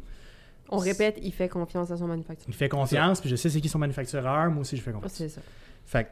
On 0.69 0.79
répète, 0.79 1.19
il 1.23 1.33
fait 1.33 1.49
confiance 1.49 1.91
à 1.91 1.97
son 1.97 2.07
manufacturier. 2.09 2.53
Il 2.53 2.57
fait 2.57 2.69
confiance, 2.69 3.21
puis 3.21 3.31
je 3.31 3.37
sais 3.37 3.51
c'est 3.51 3.61
qui 3.61 3.69
son 3.69 3.79
manufactureur, 3.79 4.51
moi 4.51 4.63
aussi 4.63 4.77
je 4.77 4.83
fais 4.83 4.91
confiance. 4.91 5.13
C'est 5.13 5.29
ça. 5.29 5.41
Fait 5.85 6.05
que 6.05 6.09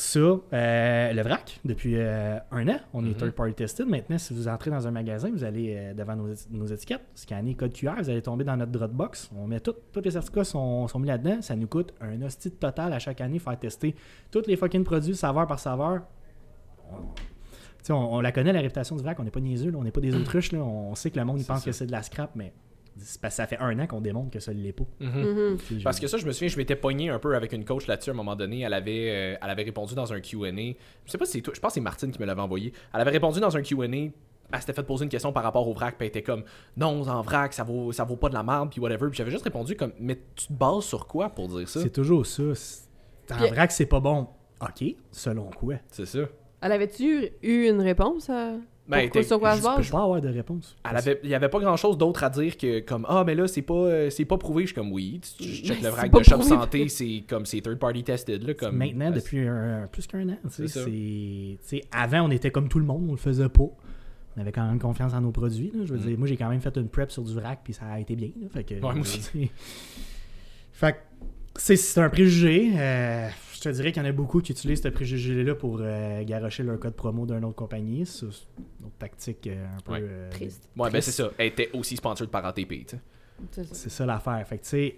ça, 0.00 0.18
euh, 0.20 1.12
le 1.12 1.22
vrac, 1.22 1.60
depuis 1.64 1.94
euh, 1.96 2.38
un 2.50 2.68
an, 2.68 2.78
on 2.94 3.04
est 3.04 3.14
third 3.14 3.32
party 3.32 3.54
tested. 3.54 3.86
Maintenant, 3.86 4.18
si 4.18 4.32
vous 4.34 4.48
entrez 4.48 4.70
dans 4.70 4.86
un 4.86 4.90
magasin, 4.90 5.30
vous 5.30 5.44
allez 5.44 5.74
euh, 5.76 5.94
devant 5.94 6.16
nos, 6.16 6.28
éti- 6.32 6.46
nos 6.50 6.66
étiquettes, 6.66 7.04
scanner 7.14 7.54
code 7.54 7.72
QR, 7.72 7.94
vous 7.98 8.10
allez 8.10 8.22
tomber 8.22 8.44
dans 8.44 8.56
notre 8.56 8.72
Dropbox. 8.72 9.30
On 9.36 9.46
met 9.46 9.60
tout, 9.60 9.74
tous 9.92 10.00
les 10.00 10.10
certificats 10.12 10.44
sont, 10.44 10.88
sont 10.88 10.98
mis 10.98 11.08
là-dedans. 11.08 11.42
Ça 11.42 11.54
nous 11.56 11.66
coûte 11.66 11.92
un 12.00 12.20
hostie 12.22 12.50
total 12.50 12.92
à 12.92 12.98
chaque 12.98 13.20
année 13.20 13.38
faire 13.38 13.58
tester 13.58 13.94
tous 14.30 14.46
les 14.46 14.56
fucking 14.56 14.84
produits 14.84 15.14
saveur 15.16 15.46
par 15.46 15.58
saveur. 15.58 16.00
On, 17.88 17.94
on, 17.94 18.20
la 18.20 18.32
connaît 18.32 18.52
la 18.52 18.60
réputation 18.60 18.96
du 18.96 19.02
vrac, 19.02 19.18
on 19.20 19.24
n'est 19.24 19.30
pas 19.30 19.40
niaiseux, 19.40 19.70
là, 19.70 19.78
on 19.78 19.84
n'est 19.84 19.90
pas 19.90 20.00
des 20.00 20.14
autruches. 20.20 20.52
Là. 20.52 20.60
On 20.60 20.94
sait 20.94 21.10
que 21.10 21.18
le 21.18 21.24
monde 21.24 21.44
pense 21.46 21.60
ça. 21.60 21.64
que 21.64 21.72
c'est 21.72 21.86
de 21.86 21.92
la 21.92 22.02
scrap, 22.02 22.30
mais 22.34 22.52
parce 22.96 23.18
que 23.18 23.30
ça 23.30 23.46
fait 23.46 23.58
un 23.58 23.78
an 23.78 23.86
qu'on 23.86 24.00
démontre 24.00 24.30
que 24.30 24.40
ça 24.40 24.52
ne 24.52 24.60
l'est 24.60 24.72
pas. 24.72 24.84
Mhm. 25.00 25.56
Mhm. 25.70 25.82
Parce 25.82 25.98
que 26.00 26.06
ça, 26.06 26.16
je 26.18 26.26
me 26.26 26.32
souviens, 26.32 26.48
je 26.48 26.56
m'étais 26.56 26.76
pogné 26.76 27.08
un 27.10 27.18
peu 27.18 27.34
avec 27.34 27.52
une 27.52 27.64
coach 27.64 27.86
là-dessus 27.86 28.10
à 28.10 28.12
un 28.12 28.16
moment 28.16 28.36
donné. 28.36 28.60
Elle 28.60 28.72
avait, 28.74 29.10
euh, 29.10 29.36
elle 29.42 29.50
avait 29.50 29.62
répondu 29.62 29.94
dans 29.94 30.12
un 30.12 30.20
QA. 30.20 30.50
Je 30.50 31.10
sais 31.10 31.18
pas 31.18 31.24
si 31.24 31.32
c'est 31.32 31.40
toi, 31.40 31.54
je 31.54 31.60
pense 31.60 31.70
que 31.70 31.74
c'est 31.74 31.80
Martine 31.80 32.10
qui 32.10 32.20
me 32.20 32.26
l'avait 32.26 32.40
envoyé. 32.42 32.72
Elle 32.94 33.00
avait 33.00 33.10
répondu 33.12 33.40
dans 33.40 33.56
un 33.56 33.62
QA. 33.62 33.84
Elle 34.52 34.58
s'était 34.60 34.72
fait 34.72 34.82
poser 34.82 35.04
une 35.04 35.10
question 35.10 35.32
par 35.32 35.44
rapport 35.44 35.68
au 35.68 35.72
vrac, 35.72 35.96
puis 35.96 36.06
elle 36.06 36.08
était 36.08 36.22
comme 36.22 36.42
Non, 36.76 37.06
en 37.08 37.22
vrac, 37.22 37.52
ça 37.52 37.62
vaut, 37.62 37.92
ça 37.92 38.02
vaut 38.04 38.16
pas 38.16 38.28
de 38.28 38.34
la 38.34 38.42
merde, 38.42 38.70
puis 38.70 38.80
whatever. 38.80 39.08
Puis 39.08 39.16
j'avais 39.18 39.30
juste 39.30 39.44
répondu 39.44 39.76
comme 39.76 39.92
Mais 40.00 40.18
tu 40.34 40.48
te 40.48 40.52
bases 40.52 40.84
sur 40.84 41.06
quoi 41.06 41.28
pour 41.30 41.46
dire 41.48 41.68
ça? 41.68 41.80
C'est 41.80 41.90
toujours 41.92 42.26
ça. 42.26 42.42
En 43.32 43.36
Puis- 43.36 43.48
vrac, 43.48 43.70
c'est 43.70 43.86
pas 43.86 44.00
bon. 44.00 44.26
OK, 44.60 44.84
selon 45.12 45.50
quoi? 45.50 45.76
C'est 45.90 46.04
ça. 46.06 46.20
Elle 46.60 46.72
avait-tu 46.72 47.30
eu 47.42 47.68
une 47.68 47.80
réponse 47.80 48.28
à. 48.28 48.54
Ben, 48.90 49.02
Pourquoi- 49.02 49.20
t'es- 49.22 49.26
sur 49.28 49.38
quoi 49.38 49.54
Je 49.54 49.60
peux 49.86 49.90
pas 49.96 50.02
avoir 50.02 50.20
de 50.20 50.28
réponse. 50.28 50.76
Elle 50.90 50.96
avait, 50.96 51.20
il 51.22 51.30
y 51.30 51.34
avait 51.34 51.48
pas 51.48 51.60
grand 51.60 51.76
chose 51.76 51.96
d'autre 51.96 52.24
à 52.24 52.30
dire 52.30 52.56
que 52.58 52.80
comme 52.80 53.06
ah 53.08 53.22
mais 53.24 53.34
là 53.34 53.46
c'est 53.46 53.62
pas 53.62 53.74
euh, 53.74 54.10
c'est 54.10 54.24
pas 54.24 54.36
prouvé 54.36 54.64
je 54.64 54.68
suis 54.68 54.74
comme 54.74 54.92
oui 54.92 55.20
tu, 55.38 55.44
check 55.44 55.76
le 55.78 55.82
c'est 55.84 55.90
vrac 55.90 56.10
de 56.12 56.22
shop 56.24 56.42
santé 56.42 56.88
c'est 56.88 57.22
comme 57.28 57.46
c'est 57.46 57.60
third 57.60 57.78
party 57.78 58.02
tested 58.02 58.42
là 58.42 58.54
comme 58.54 58.76
Maintenant, 58.76 59.10
depuis 59.12 59.46
un- 59.46 59.86
plus 59.92 60.06
qu'un 60.06 60.28
an. 60.28 60.36
tu 60.54 60.66
sais, 60.68 61.58
C'est 61.62 61.82
Avant, 61.92 62.22
on 62.22 62.30
était 62.30 62.50
comme 62.50 62.68
tout 62.68 62.78
le 62.80 62.84
monde, 62.84 63.06
on 63.08 63.12
le 63.12 63.16
faisait 63.18 63.48
pas. 63.48 63.68
On 64.36 64.40
avait 64.40 64.52
quand 64.52 64.66
même 64.66 64.78
confiance 64.78 65.12
en 65.12 65.20
nos 65.20 65.32
produits. 65.32 65.72
là. 65.74 65.84
Je 65.84 65.92
veux 65.92 65.98
Mm. 65.98 66.02
dire, 66.08 66.18
moi, 66.18 66.28
j'ai 66.28 66.36
quand 66.36 66.48
même 66.48 66.60
fait 66.60 66.74
une 66.76 66.88
prep 66.88 67.10
sur 67.10 67.22
du 67.24 67.34
vrac, 67.34 67.60
puis 67.64 67.72
ça 67.74 67.84
a 67.86 67.98
été 68.00 68.14
bien. 68.14 68.30
là. 68.40 68.48
Fait 68.52 68.62
que, 68.64 68.74
moi 68.80 68.94
aussi. 68.98 69.50
fait 70.72 70.96
c'est 71.56 72.00
un 72.00 72.08
préjugé. 72.08 72.70
euh, 72.76 73.28
je 73.60 73.68
te 73.68 73.74
dirais 73.74 73.92
qu'il 73.92 74.02
y 74.02 74.06
en 74.06 74.08
a 74.08 74.12
beaucoup 74.12 74.40
qui 74.40 74.52
utilisent 74.52 74.82
ce 74.82 74.88
préjugé-là 74.88 75.54
pour 75.54 75.78
euh, 75.82 76.24
garocher 76.24 76.62
leur 76.62 76.78
code 76.80 76.94
promo 76.94 77.26
d'une 77.26 77.44
autre 77.44 77.56
compagnie. 77.56 78.06
C'est 78.06 78.24
une 78.24 78.86
autre 78.86 78.96
tactique 78.98 79.46
euh, 79.48 79.66
un 79.76 79.80
peu. 79.82 79.92
Ouais. 79.92 80.00
euh, 80.02 80.30
Triste. 80.30 80.66
ouais 80.76 80.90
ben 80.90 81.00
c'est 81.02 81.10
ça 81.10 81.30
elle 81.36 81.48
était 81.48 81.68
aussi 81.74 81.96
sponsored 81.96 82.30
par 82.30 82.44
ATP 82.46 82.86
C'est 83.50 83.64
ça. 83.74 83.90
Ça 83.90 84.06
l'affaire. 84.06 84.46
Fait 84.48 84.56
que, 84.58 84.62
tu 84.62 84.68
sais. 84.70 84.96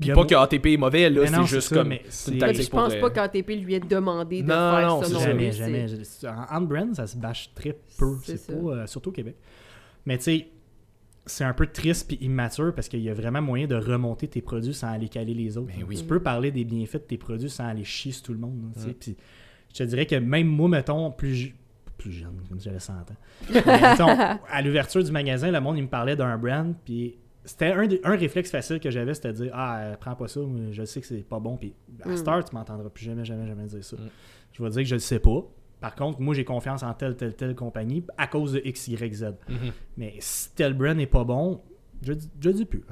Puis 0.00 0.10
pas 0.12 0.24
que 0.26 0.34
ATP 0.34 0.66
est 0.66 0.76
mauvais 0.76 1.08
là 1.08 1.26
c'est 1.26 1.46
juste 1.46 1.68
ça, 1.68 1.76
comme 1.76 1.88
mais 1.88 2.02
c'est 2.08 2.32
une 2.32 2.38
tactique 2.38 2.64
je 2.64 2.70
pense 2.70 2.92
pour, 2.96 3.12
pas 3.12 3.28
qu'ATP 3.28 3.48
lui 3.50 3.74
ait 3.74 3.80
demandé 3.80 4.42
de 4.42 4.48
Non, 4.48 4.54
faire 4.76 4.88
non, 4.88 5.02
ça 5.02 5.08
non 5.14 5.20
Jamais, 5.20 5.48
plus. 5.50 5.56
jamais. 5.56 5.86
En 6.52 6.56
en 6.56 6.60
brand, 6.62 6.94
ça 6.94 7.06
se 7.06 7.16
bâche 7.16 7.50
très 7.54 7.78
peu. 7.98 8.16
C'est 8.24 8.46
pas, 8.46 8.52
euh, 8.52 8.86
surtout 8.86 9.08
au 9.10 9.12
Québec. 9.12 9.36
Mais 10.04 10.18
tu 10.18 10.24
sais, 10.24 10.48
c'est 11.26 11.44
un 11.44 11.52
peu 11.52 11.66
triste 11.66 12.06
puis 12.08 12.16
immature 12.20 12.72
parce 12.74 12.88
qu'il 12.88 13.00
y 13.00 13.10
a 13.10 13.14
vraiment 13.14 13.42
moyen 13.42 13.66
de 13.66 13.74
remonter 13.74 14.28
tes 14.28 14.40
produits 14.40 14.74
sans 14.74 14.88
aller 14.88 15.08
caler 15.08 15.34
les 15.34 15.58
autres. 15.58 15.66
Ben 15.76 15.84
oui. 15.88 15.96
Tu 15.96 16.04
peux 16.04 16.20
parler 16.20 16.50
des 16.52 16.64
bienfaits 16.64 16.94
de 16.94 16.98
tes 17.08 17.18
produits 17.18 17.50
sans 17.50 17.66
aller 17.66 17.84
chier 17.84 18.12
sur 18.12 18.22
tout 18.24 18.32
le 18.32 18.38
monde. 18.38 18.72
Mm. 18.76 18.92
Puis 18.92 19.16
je 19.72 19.78
te 19.78 19.82
dirais 19.82 20.06
que 20.06 20.14
même 20.16 20.46
moi, 20.46 20.68
mettons, 20.68 21.10
plus, 21.10 21.54
plus 21.98 22.12
jeune, 22.12 22.40
comme 22.48 22.60
j'avais 22.60 22.78
100 22.78 22.92
ans. 22.92 23.04
Mettons, 23.54 24.38
à 24.48 24.62
l'ouverture 24.62 25.02
du 25.02 25.10
magasin, 25.10 25.50
le 25.50 25.60
monde, 25.60 25.76
il 25.78 25.82
me 25.82 25.88
parlait 25.88 26.16
d'un 26.16 26.38
brand. 26.38 26.74
Puis 26.84 27.18
c'était 27.44 27.72
un, 27.72 27.88
un 28.04 28.16
réflexe 28.16 28.50
facile 28.50 28.80
que 28.80 28.90
j'avais, 28.90 29.14
c'était 29.14 29.32
de 29.32 29.44
dire 29.44 29.50
Ah, 29.52 29.78
euh, 29.80 29.96
prends 29.96 30.14
pas 30.14 30.28
ça, 30.28 30.40
je 30.70 30.84
sais 30.84 31.00
que 31.00 31.06
c'est 31.06 31.26
pas 31.28 31.40
bon. 31.40 31.56
Puis 31.56 31.74
à 32.04 32.08
Mm. 32.08 32.16
Star, 32.16 32.44
tu 32.44 32.54
m'entendras 32.54 32.88
plus 32.90 33.04
jamais, 33.04 33.24
jamais, 33.24 33.46
jamais 33.46 33.66
dire 33.66 33.84
ça. 33.84 33.96
Mm. 33.96 34.08
Je 34.52 34.62
vais 34.62 34.70
dire 34.70 34.82
que 34.82 34.88
je 34.88 34.94
le 34.94 35.00
sais 35.00 35.18
pas. 35.18 35.44
Par 35.80 35.94
contre, 35.94 36.20
moi, 36.20 36.34
j'ai 36.34 36.44
confiance 36.44 36.82
en 36.82 36.92
telle, 36.94 37.16
telle, 37.16 37.34
telle 37.34 37.54
compagnie 37.54 38.02
à 38.16 38.26
cause 38.26 38.52
de 38.54 38.62
X, 38.64 38.88
Y, 38.88 39.14
Z. 39.14 39.24
mhm. 39.48 39.56
Mais 39.96 40.14
si 40.20 40.50
tel 40.54 40.72
brand 40.74 40.96
n'est 40.96 41.06
pas 41.06 41.24
bon, 41.24 41.60
je, 42.02 42.12
dis- 42.14 42.30
je 42.40 42.50
dis 42.50 42.64
plus. 42.64 42.82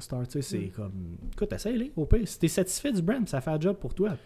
c'est 0.40 0.58
Mm. 0.58 0.70
comme. 0.70 0.92
Écoute, 1.32 1.52
essaye-les, 1.52 1.92
au 1.96 2.04
pire. 2.06 2.26
Si 2.28 2.38
t'es 2.38 2.48
satisfait 2.48 2.92
du 2.92 3.02
brand, 3.02 3.26
ça 3.28 3.40
fait 3.40 3.50
un 3.50 3.60
job 3.60 3.76
pour 3.76 3.94
toi. 3.94 4.16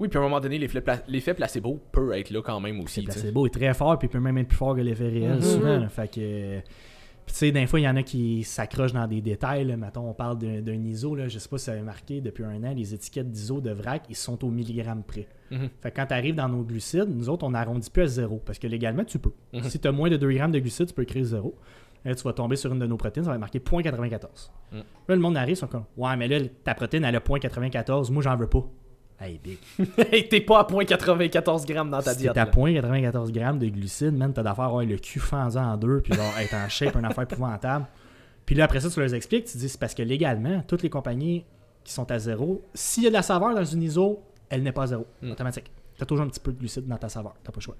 oui 0.00 0.08
puis 0.08 0.18
à 0.18 0.20
un 0.20 0.24
moment 0.24 0.40
donné 0.40 0.58
l'effet 0.58 0.80
pla- 0.80 1.02
l'effet 1.06 1.34
placebo 1.34 1.80
peut 1.92 2.12
être 2.18 2.30
là 2.30 2.42
quand 2.42 2.58
même 2.58 2.80
aussi 2.80 3.00
sais. 3.00 3.06
placebo 3.06 3.46
est 3.46 3.50
très 3.50 3.72
fort, 3.74 3.96
puis 3.98 4.08
il 4.08 4.10
peut 4.10 4.18
même 4.20 4.36
être 4.38 4.48
plus 4.48 4.56
fort 4.56 4.74
que 4.74 4.80
l'effet 4.80 5.08
réel, 5.08 5.36
Mhm. 5.36 5.40
souvent. 5.42 5.78
là. 5.78 5.88
Fait 5.88 6.08
que. 6.12 6.58
Puis 7.26 7.32
tu 7.32 7.38
sais, 7.38 7.52
des 7.52 7.66
fois, 7.66 7.80
il 7.80 7.84
y 7.84 7.88
en 7.88 7.96
a 7.96 8.02
qui 8.02 8.44
s'accrochent 8.44 8.92
dans 8.92 9.06
des 9.06 9.20
détails. 9.20 9.64
Là. 9.64 9.76
Mettons, 9.76 10.08
on 10.08 10.12
parle 10.12 10.38
d'un 10.38 10.84
ISO. 10.84 11.14
Là. 11.14 11.28
Je 11.28 11.38
sais 11.38 11.48
pas 11.48 11.58
si 11.58 11.64
ça 11.64 11.72
avait 11.72 11.82
marqué 11.82 12.20
depuis 12.20 12.44
un 12.44 12.62
an, 12.64 12.74
les 12.74 12.94
étiquettes 12.94 13.30
d'ISO 13.30 13.60
de 13.60 13.70
vrac, 13.70 14.04
ils 14.10 14.16
sont 14.16 14.44
au 14.44 14.50
milligramme 14.50 15.02
près. 15.02 15.26
Mhm. 15.50 15.68
Fait 15.80 15.90
que 15.90 15.96
quand 15.96 16.06
tu 16.06 16.14
arrives 16.14 16.34
dans 16.34 16.48
nos 16.48 16.62
glucides, 16.62 17.08
nous 17.08 17.28
autres, 17.28 17.46
on 17.46 17.54
arrondit 17.54 17.88
plus 17.90 18.02
à 18.02 18.06
zéro. 18.06 18.42
Parce 18.44 18.58
que 18.58 18.66
légalement, 18.66 19.04
tu 19.04 19.18
peux. 19.18 19.32
Mhm. 19.52 19.62
Si 19.64 19.78
tu 19.78 19.88
as 19.88 19.92
moins 19.92 20.10
de 20.10 20.16
2 20.16 20.32
grammes 20.32 20.52
de 20.52 20.58
glucides, 20.58 20.86
tu 20.86 20.94
peux 20.94 21.02
écrire 21.02 21.24
zéro. 21.24 21.54
Là, 22.04 22.14
tu 22.14 22.22
vas 22.22 22.34
tomber 22.34 22.56
sur 22.56 22.70
une 22.70 22.78
de 22.78 22.86
nos 22.86 22.98
protéines, 22.98 23.24
ça 23.24 23.30
va 23.30 23.38
marqué 23.38 23.60
0.94. 23.60 24.52
Mhm. 24.72 24.82
Là, 25.08 25.14
le 25.14 25.20
monde 25.20 25.36
arrive, 25.38 25.54
ils 25.54 25.56
sont 25.56 25.66
comme 25.66 25.84
Ouais, 25.96 26.14
mais 26.16 26.28
là, 26.28 26.38
ta 26.62 26.74
protéine, 26.74 27.04
elle 27.04 27.16
a 27.16 27.20
0.94. 27.20 28.10
Moi, 28.10 28.22
j'en 28.22 28.36
veux 28.36 28.48
pas. 28.48 28.68
Hey, 29.24 29.40
big. 29.42 29.58
Hey, 30.12 30.28
t'es 30.28 30.40
pas 30.40 30.60
à 30.60 30.64
0.94 30.64 31.66
grammes 31.66 31.90
dans 31.90 32.02
ta 32.02 32.12
Si 32.12 32.18
diète 32.18 32.34
t'es 32.34 32.40
à 32.40 32.44
là. 32.44 32.50
0.94 32.50 33.30
grammes 33.32 33.58
de 33.58 33.68
glucides, 33.68 34.12
man, 34.16 34.32
t'as 34.34 34.42
d'affaire 34.42 34.64
avoir 34.64 34.84
le 34.84 34.96
cul 34.98 35.18
fendu 35.20 35.56
en 35.56 35.76
deux, 35.76 36.00
puis 36.02 36.12
genre 36.12 36.32
être 36.38 36.54
en 36.54 36.68
shape, 36.68 36.94
une 36.96 37.04
affaire 37.04 37.24
épouvantable. 37.24 37.86
Puis 38.44 38.54
là, 38.54 38.64
après 38.64 38.80
ça, 38.80 38.90
tu 38.90 39.00
leur 39.00 39.14
expliques, 39.14 39.46
tu 39.46 39.56
dis, 39.56 39.68
c'est 39.68 39.80
parce 39.80 39.94
que 39.94 40.02
légalement, 40.02 40.62
toutes 40.68 40.82
les 40.82 40.90
compagnies 40.90 41.44
qui 41.82 41.92
sont 41.92 42.10
à 42.10 42.18
zéro, 42.18 42.62
s'il 42.74 43.04
y 43.04 43.06
a 43.06 43.08
de 43.10 43.14
la 43.14 43.22
saveur 43.22 43.54
dans 43.54 43.64
une 43.64 43.82
ISO, 43.82 44.22
elle 44.50 44.62
n'est 44.62 44.72
pas 44.72 44.82
à 44.82 44.86
zéro, 44.88 45.06
Mm. 45.22 45.30
automatique. 45.30 45.70
T'as 45.96 46.04
toujours 46.06 46.26
un 46.26 46.28
petit 46.28 46.40
peu 46.40 46.52
de 46.52 46.58
glucides 46.58 46.86
dans 46.86 46.98
ta 46.98 47.08
saveur, 47.08 47.34
t'as 47.42 47.50
pas 47.52 47.56
le 47.58 47.62
choix. 47.62 47.76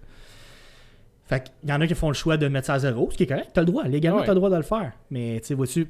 Fait 1.27 1.43
qu'il 1.61 1.69
y 1.69 1.73
en 1.73 1.81
a 1.81 1.87
qui 1.87 1.95
font 1.95 2.09
le 2.09 2.15
choix 2.15 2.37
de 2.37 2.49
mettre 2.49 2.67
ça 2.69 2.75
à 2.75 2.79
zéro, 2.79 3.09
ce 3.11 3.17
qui 3.17 3.23
est 3.25 3.27
correct, 3.27 3.51
t'as 3.53 3.61
le 3.63 3.67
droit, 3.67 3.85
légalement, 3.85 4.21
Ouais. 4.21 4.27
t'as 4.27 4.33
le 4.33 4.39
droit 4.39 4.51
de 4.51 4.57
le 4.57 4.63
faire. 4.63 4.93
Mais 5.11 5.41
tu 5.41 5.49
sais, 5.49 5.55
vois-tu, 5.55 5.89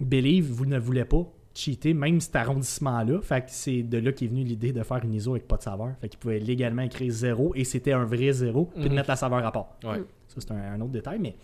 Believe, 0.00 0.50
vous 0.50 0.66
ne 0.66 0.78
voulez 0.78 1.04
pas 1.04 1.24
cheater, 1.54 1.94
même 1.94 2.20
cet 2.20 2.36
arrondissement-là. 2.36 3.20
Fait 3.22 3.40
que 3.42 3.46
c'est 3.48 3.82
de 3.82 3.98
là 3.98 4.12
qu'est 4.12 4.26
venue 4.26 4.42
l'idée 4.44 4.72
de 4.72 4.82
faire 4.82 5.00
une 5.04 5.14
ISO 5.14 5.32
avec 5.32 5.46
pas 5.46 5.56
de 5.56 5.62
saveur. 5.62 5.90
Fait 6.00 6.08
qu'ils 6.08 6.18
pouvaient 6.18 6.38
légalement 6.40 6.82
écrire 6.82 7.12
zéro 7.12 7.52
et 7.54 7.64
c'était 7.64 7.92
un 7.92 8.04
vrai 8.04 8.32
zéro, 8.32 8.66
puis 8.74 8.84
de 8.84 8.88
Mhm. 8.88 8.94
mettre 8.96 9.10
la 9.10 9.16
saveur 9.16 9.44
à 9.46 9.52
part. 9.52 9.68
Ouais. 9.84 10.02
Ça, 10.28 10.36
c'est 10.40 10.50
un, 10.52 10.56
un 10.74 10.80
autre 10.80 10.90
détail, 10.92 11.18
mais 11.20 11.34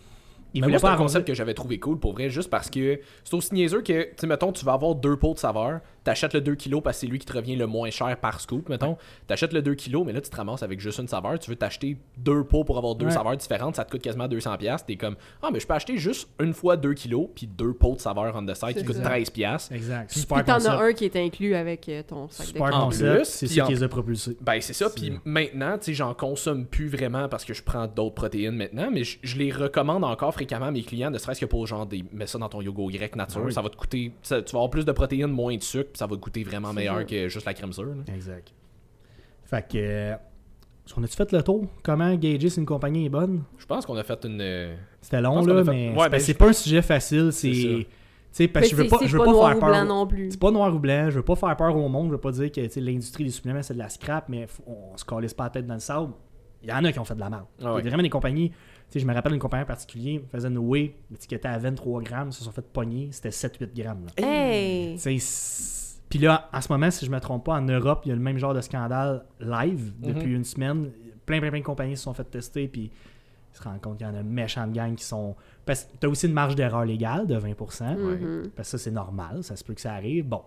moi, 0.55 0.67
c'est 0.73 0.81
pas 0.81 0.91
un 0.93 0.97
concept 0.97 1.25
que 1.27 1.33
j'avais 1.33 1.53
trouvé 1.53 1.79
cool 1.79 1.97
pour 1.97 2.11
vrai, 2.13 2.29
juste 2.29 2.49
parce 2.49 2.69
que 2.69 2.99
c'est 3.23 3.33
aussi 3.35 3.53
niaiseux 3.53 3.81
que, 3.81 4.03
tu 4.03 4.09
sais, 4.17 4.27
mettons, 4.27 4.51
tu 4.51 4.65
vas 4.65 4.73
avoir 4.73 4.95
deux 4.95 5.15
pots 5.15 5.33
de 5.33 5.39
saveur, 5.39 5.79
t'achètes 6.03 6.33
le 6.33 6.41
2 6.41 6.55
kg 6.55 6.81
parce 6.81 6.97
que 6.97 7.01
c'est 7.01 7.07
lui 7.07 7.19
qui 7.19 7.25
te 7.25 7.33
revient 7.33 7.55
le 7.55 7.67
moins 7.67 7.89
cher 7.89 8.17
par 8.19 8.39
scoop, 8.41 8.69
mettons. 8.69 8.97
T'achètes 9.27 9.53
le 9.53 9.61
2 9.61 9.75
kg, 9.75 10.03
mais 10.05 10.13
là, 10.13 10.21
tu 10.21 10.29
te 10.29 10.35
ramasses 10.35 10.63
avec 10.63 10.79
juste 10.79 10.99
une 10.99 11.07
saveur. 11.07 11.37
Tu 11.39 11.49
veux 11.49 11.55
t'acheter 11.55 11.97
deux 12.17 12.43
pots 12.43 12.63
pour 12.63 12.77
avoir 12.77 12.95
deux 12.95 13.05
Ouais. 13.07 13.11
saveurs 13.11 13.37
différentes, 13.37 13.75
ça 13.75 13.85
te 13.85 13.91
coûte 13.91 14.01
quasiment 14.01 14.27
200$. 14.27 14.85
T'es 14.85 14.95
comme, 14.95 15.15
ah, 15.41 15.49
mais 15.51 15.59
je 15.59 15.67
peux 15.67 15.73
acheter 15.73 15.97
juste 15.97 16.29
une 16.39 16.53
fois 16.53 16.77
2 16.77 16.93
kg, 16.93 17.27
puis 17.35 17.47
deux 17.47 17.73
pots 17.73 17.95
de 17.95 17.99
saveur 17.99 18.33
on 18.35 18.45
the 18.45 18.53
side 18.55 18.75
qui 18.77 18.83
coûtent 18.85 18.95
ça. 18.97 19.03
13$. 19.09 19.71
Exact. 19.71 20.09
Puis 20.11 20.19
Super 20.21 20.43
t'en 20.45 20.53
concept. 20.55 20.73
as 20.73 20.79
un 20.79 20.93
qui 20.93 21.05
est 21.05 21.15
inclus 21.15 21.55
avec 21.55 21.87
euh, 21.89 22.03
ton 22.07 22.27
sac 22.29 22.47
de 22.47 22.51
Super 22.53 22.75
En 22.75 22.85
concept. 22.85 23.15
plus, 23.15 23.25
C'est 23.25 23.45
puis 23.47 23.55
ça 23.55 23.63
en- 23.63 23.67
qui 23.67 23.73
les 23.73 23.83
a 23.83 23.87
propulsés. 23.89 24.37
Ben, 24.41 24.59
c'est 24.61 24.73
ça. 24.73 24.89
Puis 24.89 25.13
maintenant, 25.25 25.77
tu 25.77 25.85
sais, 25.85 25.93
j'en 25.93 26.13
consomme 26.13 26.65
plus 26.65 26.87
vraiment 26.87 27.27
parce 27.29 27.45
que 27.45 27.53
je 27.53 27.63
prends 27.63 27.87
d'autres 27.87 28.15
protéines 28.15 28.55
maintenant, 28.55 28.89
mais 28.91 29.03
je, 29.03 29.17
je 29.23 29.37
les 29.37 29.51
recommande 29.51 30.03
encore 30.03 30.33
fréquemment 30.33 30.67
à 30.67 30.71
mes 30.71 30.83
clients, 30.83 31.11
ne 31.11 31.17
serait-ce 31.17 31.41
que 31.41 31.45
pour 31.45 31.65
genre 31.67 31.85
des. 31.85 32.03
Mets 32.11 32.27
ça 32.27 32.37
dans 32.37 32.49
ton 32.49 32.61
yogourt 32.61 32.91
grec 32.91 33.15
nature, 33.15 33.41
Ah 33.43 33.45
oui. 33.47 33.53
ça 33.53 33.61
va 33.61 33.69
te 33.69 33.75
coûter. 33.75 34.11
ça- 34.21 34.41
tu 34.41 34.51
vas 34.53 34.59
avoir 34.59 34.69
plus 34.69 34.85
de 34.85 34.91
protéines, 34.91 35.27
moins 35.31 35.55
de 35.55 35.61
sucre, 35.63 35.89
puis 35.90 35.90
ça 35.97 36.07
va 36.07 36.15
te 36.15 36.21
coûter 36.21 36.43
vraiment 36.43 36.73
meilleur 36.73 37.05
que 37.05 37.27
juste 37.29 37.45
la 37.45 37.53
crème 37.53 37.73
sûre. 37.73 37.85
là. 37.85 38.13
Exact. 38.13 38.53
Fait 39.45 39.67
que. 39.67 39.77
euh, 39.77 40.15
on 40.97 41.03
a-tu 41.03 41.15
fait 41.15 41.31
le 41.31 41.41
tour? 41.41 41.65
Comment 41.83 42.13
gager 42.15 42.49
si 42.49 42.59
une 42.59 42.65
compagnie 42.65 43.05
est 43.05 43.09
bonne? 43.09 43.43
Je 43.57 43.65
pense 43.65 43.85
qu'on 43.85 43.95
a 43.97 44.03
fait 44.03 44.25
une. 44.25 44.41
euh, 44.41 44.75
C'était 45.01 45.21
long, 45.21 45.45
là, 45.45 45.63
fait- 45.63 45.71
mais 45.71 45.89
Ouais, 45.97 46.09
ben, 46.09 46.17
que 46.17 46.23
c'est 46.23 46.33
je- 46.33 46.37
pas 46.37 46.49
un 46.49 46.53
sujet 46.53 46.81
facile. 46.81 47.31
C'est. 47.31 47.49
Tu 47.51 47.87
sais, 48.31 48.47
parce 48.47 48.69
que 48.69 48.75
je 48.77 48.81
veux 48.81 48.87
pas, 48.87 48.97
je 49.01 49.05
c'est 49.07 49.11
veux 49.11 49.17
pas 49.19 49.25
faire 49.25 49.57
ou 49.57 49.59
peur. 49.59 49.69
blanc 49.69 49.85
non 49.85 50.07
plus. 50.07 50.31
C'est 50.31 50.39
pas 50.39 50.51
noir 50.51 50.73
ou 50.73 50.79
blanc. 50.79 51.09
Je 51.09 51.15
veux 51.17 51.23
pas 51.23 51.35
faire 51.35 51.55
peur 51.57 51.75
au 51.75 51.87
monde. 51.89 52.07
Je 52.07 52.11
veux 52.13 52.17
pas 52.19 52.31
dire 52.31 52.49
que 52.51 52.61
l'industrie 52.79 53.25
des 53.25 53.29
suppléments 53.29 53.61
c'est 53.61 53.73
de 53.73 53.79
la 53.79 53.89
scrap, 53.89 54.29
mais 54.29 54.47
on 54.65 54.95
se 54.97 55.03
calisse 55.05 55.33
pas 55.33 55.45
la 55.45 55.49
tête 55.49 55.65
dans 55.67 55.73
le 55.73 55.79
sable. 55.81 56.13
Il 56.63 56.69
y 56.69 56.73
en 56.73 56.83
a 56.85 56.91
qui 56.91 56.99
ont 56.99 57.03
fait 57.05 57.15
de 57.15 57.19
la 57.19 57.29
merde. 57.29 57.45
Ah 57.59 57.61
Il 57.61 57.63
y 57.63 57.67
a 57.67 57.73
ouais. 57.73 57.81
vraiment 57.81 58.03
des 58.03 58.09
compagnies. 58.09 58.49
Tu 58.49 58.55
sais, 58.89 58.99
je 58.99 59.05
me 59.05 59.13
rappelle 59.13 59.31
d'une 59.33 59.41
compagnie 59.41 59.63
en 59.63 59.67
particulier, 59.67 60.23
faisait 60.31 60.47
une 60.49 60.57
whey, 60.59 60.93
l'étiquette 61.09 61.45
à 61.45 61.57
23 61.57 62.01
grammes, 62.01 62.31
se 62.31 62.43
sont 62.43 62.51
fait 62.51 62.61
pogner, 62.65 63.09
c'était 63.11 63.31
7-8 63.31 63.73
grammes. 63.73 64.05
là. 64.17 64.25
Hey! 64.25 64.93
Tu 64.95 64.99
sais, 65.01 65.17
c'est- 65.19 65.80
Puis 66.11 66.19
là, 66.19 66.49
en 66.53 66.61
ce 66.61 66.71
moment, 66.71 66.91
si 66.91 67.05
je 67.05 67.09
me 67.09 67.19
trompe 67.19 67.45
pas, 67.45 67.53
en 67.53 67.61
Europe, 67.61 68.01
il 68.05 68.09
y 68.09 68.11
a 68.11 68.15
le 68.15 68.21
même 68.21 68.37
genre 68.37 68.53
de 68.53 68.61
scandale 68.61 69.25
live 69.39 69.93
depuis 69.99 70.35
une 70.35 70.43
semaine. 70.43 70.91
Plein, 71.25 71.39
plein, 71.39 71.49
plein 71.49 71.59
de 71.59 71.65
compagnies 71.65 71.97
se 71.97 72.03
sont 72.03 72.13
fait 72.13 72.25
tester, 72.25 72.67
puis 72.67 72.91
ils 73.53 73.57
se 73.57 73.63
rendent 73.63 73.81
compte 73.81 73.97
qu'il 73.97 74.05
y 74.05 74.09
en 74.09 74.13
a 74.15 74.19
une 74.19 74.29
méchante 74.29 74.71
gang 74.73 74.93
qui 74.93 75.03
sont. 75.05 75.35
Parce 75.65 75.85
que 75.85 75.97
tu 75.99 76.05
as 76.05 76.09
aussi 76.09 76.27
une 76.27 76.33
marge 76.33 76.55
d'erreur 76.55 76.85
légale 76.85 77.25
de 77.27 77.35
20%, 77.35 77.95
Mhm. 77.95 78.49
parce 78.55 78.67
que 78.71 78.77
ça, 78.77 78.83
c'est 78.83 78.91
normal, 78.91 79.43
ça 79.43 79.55
se 79.55 79.63
peut 79.63 79.73
que 79.73 79.81
ça 79.81 79.93
arrive. 79.93 80.27
Bon. 80.27 80.41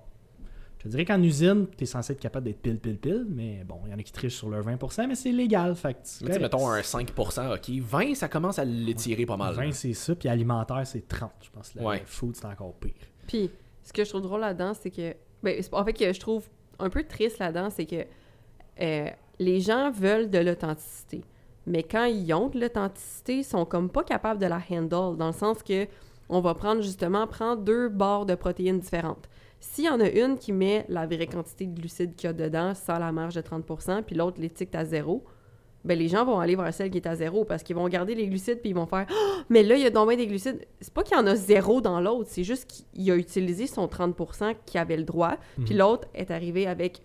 Je 0.85 0.91
dirais 0.91 1.07
qu'en 1.07 1.23
usine, 1.23 1.67
tu 1.79 1.85
es 1.85 1.87
censé 1.87 2.13
être 2.13 2.21
capable 2.21 2.45
d'être 2.45 2.61
pile, 2.61 2.79
pile, 2.79 2.99
pile, 2.99 3.25
mais 3.31 3.65
bon, 3.67 3.81
il 3.87 3.91
y 3.93 3.95
en 3.95 3.99
a 3.99 4.03
qui 4.03 4.13
trichent 4.13 4.35
sur 4.37 4.51
leur 4.51 4.63
20%, 4.63 5.07
mais 5.09 5.15
c'est 5.15 5.33
légal. 5.33 5.75
Fait 5.77 5.95
que 5.95 5.99
Mais 6.27 6.39
mettons 6.39 6.69
un 6.69 6.83
5%, 6.83 7.55
ok. 7.55 7.71
20, 7.81 8.15
ça 8.15 8.29
commence 8.29 8.59
à 8.59 8.67
l'étirer 8.67 9.25
pas 9.25 9.39
mal. 9.39 9.55
20, 9.55 9.73
c'est 9.73 9.95
ça, 9.95 10.15
puis 10.15 10.29
alimentaire, 10.29 10.87
c'est 10.87 11.09
30. 11.09 11.31
Je 11.41 11.49
pense 11.51 11.71
que 11.71 11.79
la 11.79 11.85
Ouais. 11.87 12.03
food, 12.05 12.37
c'est 12.37 12.45
encore 12.45 12.75
pire. 12.75 12.93
Puis, 13.27 13.51
ce 13.83 13.95
que 13.95 14.05
je 14.05 14.11
trouve 14.11 14.21
drôle 14.23 14.41
là-dedans, 14.41 14.75
c'est 14.75 14.91
que. 14.91 15.15
Ben, 15.45 15.63
en 15.73 15.85
fait, 15.85 15.93
que 15.93 16.13
je 16.13 16.21
trouve 16.21 16.45
un 16.79 16.91
peu 16.91 17.05
triste 17.05 17.39
là-dedans, 17.39 17.69
c'est 17.71 17.87
que 17.87 18.05
euh, 18.81 19.09
les 19.39 19.61
gens 19.61 19.91
veulent 19.91 20.31
de 20.31 20.39
l'authenticité. 20.39 21.23
Mais 21.67 21.83
quand 21.83 22.05
ils 22.05 22.33
ont 22.35 22.49
de 22.49 22.59
l'authenticité, 22.59 23.39
ils 23.39 23.45
sont 23.45 23.65
comme 23.65 23.91
pas 23.91 24.03
capables 24.03 24.41
de 24.41 24.47
la 24.47 24.61
handle, 24.71 25.17
dans 25.17 25.29
le 25.29 25.33
sens 25.33 25.63
que 25.63 25.87
on 26.29 26.41
va 26.41 26.55
prendre 26.55 26.83
justement 26.83 27.27
prendre 27.27 27.63
deux 27.63 27.89
barres 27.89 28.27
de 28.27 28.35
protéines 28.35 28.81
différentes. 28.81 29.29
S'il 29.61 29.85
y 29.85 29.89
en 29.89 30.01
a 30.01 30.09
une 30.09 30.39
qui 30.39 30.53
met 30.53 30.85
la 30.89 31.07
vraie 31.07 31.27
quantité 31.27 31.67
de 31.67 31.79
glucides 31.79 32.15
qu'il 32.17 32.29
y 32.29 32.31
a 32.31 32.33
dedans 32.33 32.75
sans 32.75 32.99
la 32.99 33.13
marge 33.13 33.35
de 33.35 33.41
30%, 33.41 34.03
puis 34.03 34.17
l'autre 34.17 34.41
l'étiquette 34.41 34.75
à 34.75 34.85
zéro, 34.85 35.25
ben 35.85 35.99
les 35.99 36.09
gens 36.09 36.25
vont 36.25 36.41
aller 36.41 36.57
vers 36.57 36.73
celle 36.73 36.91
qui 36.91 36.99
est 36.99 37.07
à 37.07 37.15
zéro 37.15 37.45
parce 37.45 37.63
qu'ils 37.63 37.77
vont 37.77 37.87
garder 37.89 38.15
les 38.15 38.27
glucides 38.27 38.61
puis 38.61 38.71
ils 38.71 38.75
vont 38.75 38.87
faire 38.87 39.07
Ah, 39.11 39.43
mais 39.51 39.63
là 39.63 39.77
il 39.77 39.83
y 39.83 39.87
a 39.87 39.91
donc 39.91 40.09
bien 40.09 40.17
des 40.17 40.27
glucides. 40.27 40.67
C'est 40.81 40.93
pas 40.95 41.03
qu'il 41.03 41.17
y 41.17 41.21
en 41.21 41.27
a 41.27 41.37
zéro 41.37 41.81
dans 41.81 42.01
l'autre 42.01 42.29
c'est 42.31 42.45
juste 42.45 42.67
qu'il 42.67 43.11
a 43.11 43.17
utilisé 43.17 43.67
son 43.67 43.87
30% 43.87 44.55
qui 44.67 44.79
avait 44.79 44.97
le 44.97 45.05
droit 45.05 45.37
puis 45.65 45.75
l'autre 45.75 46.09
est 46.15 46.31
arrivé 46.31 46.67
avec 46.67 47.03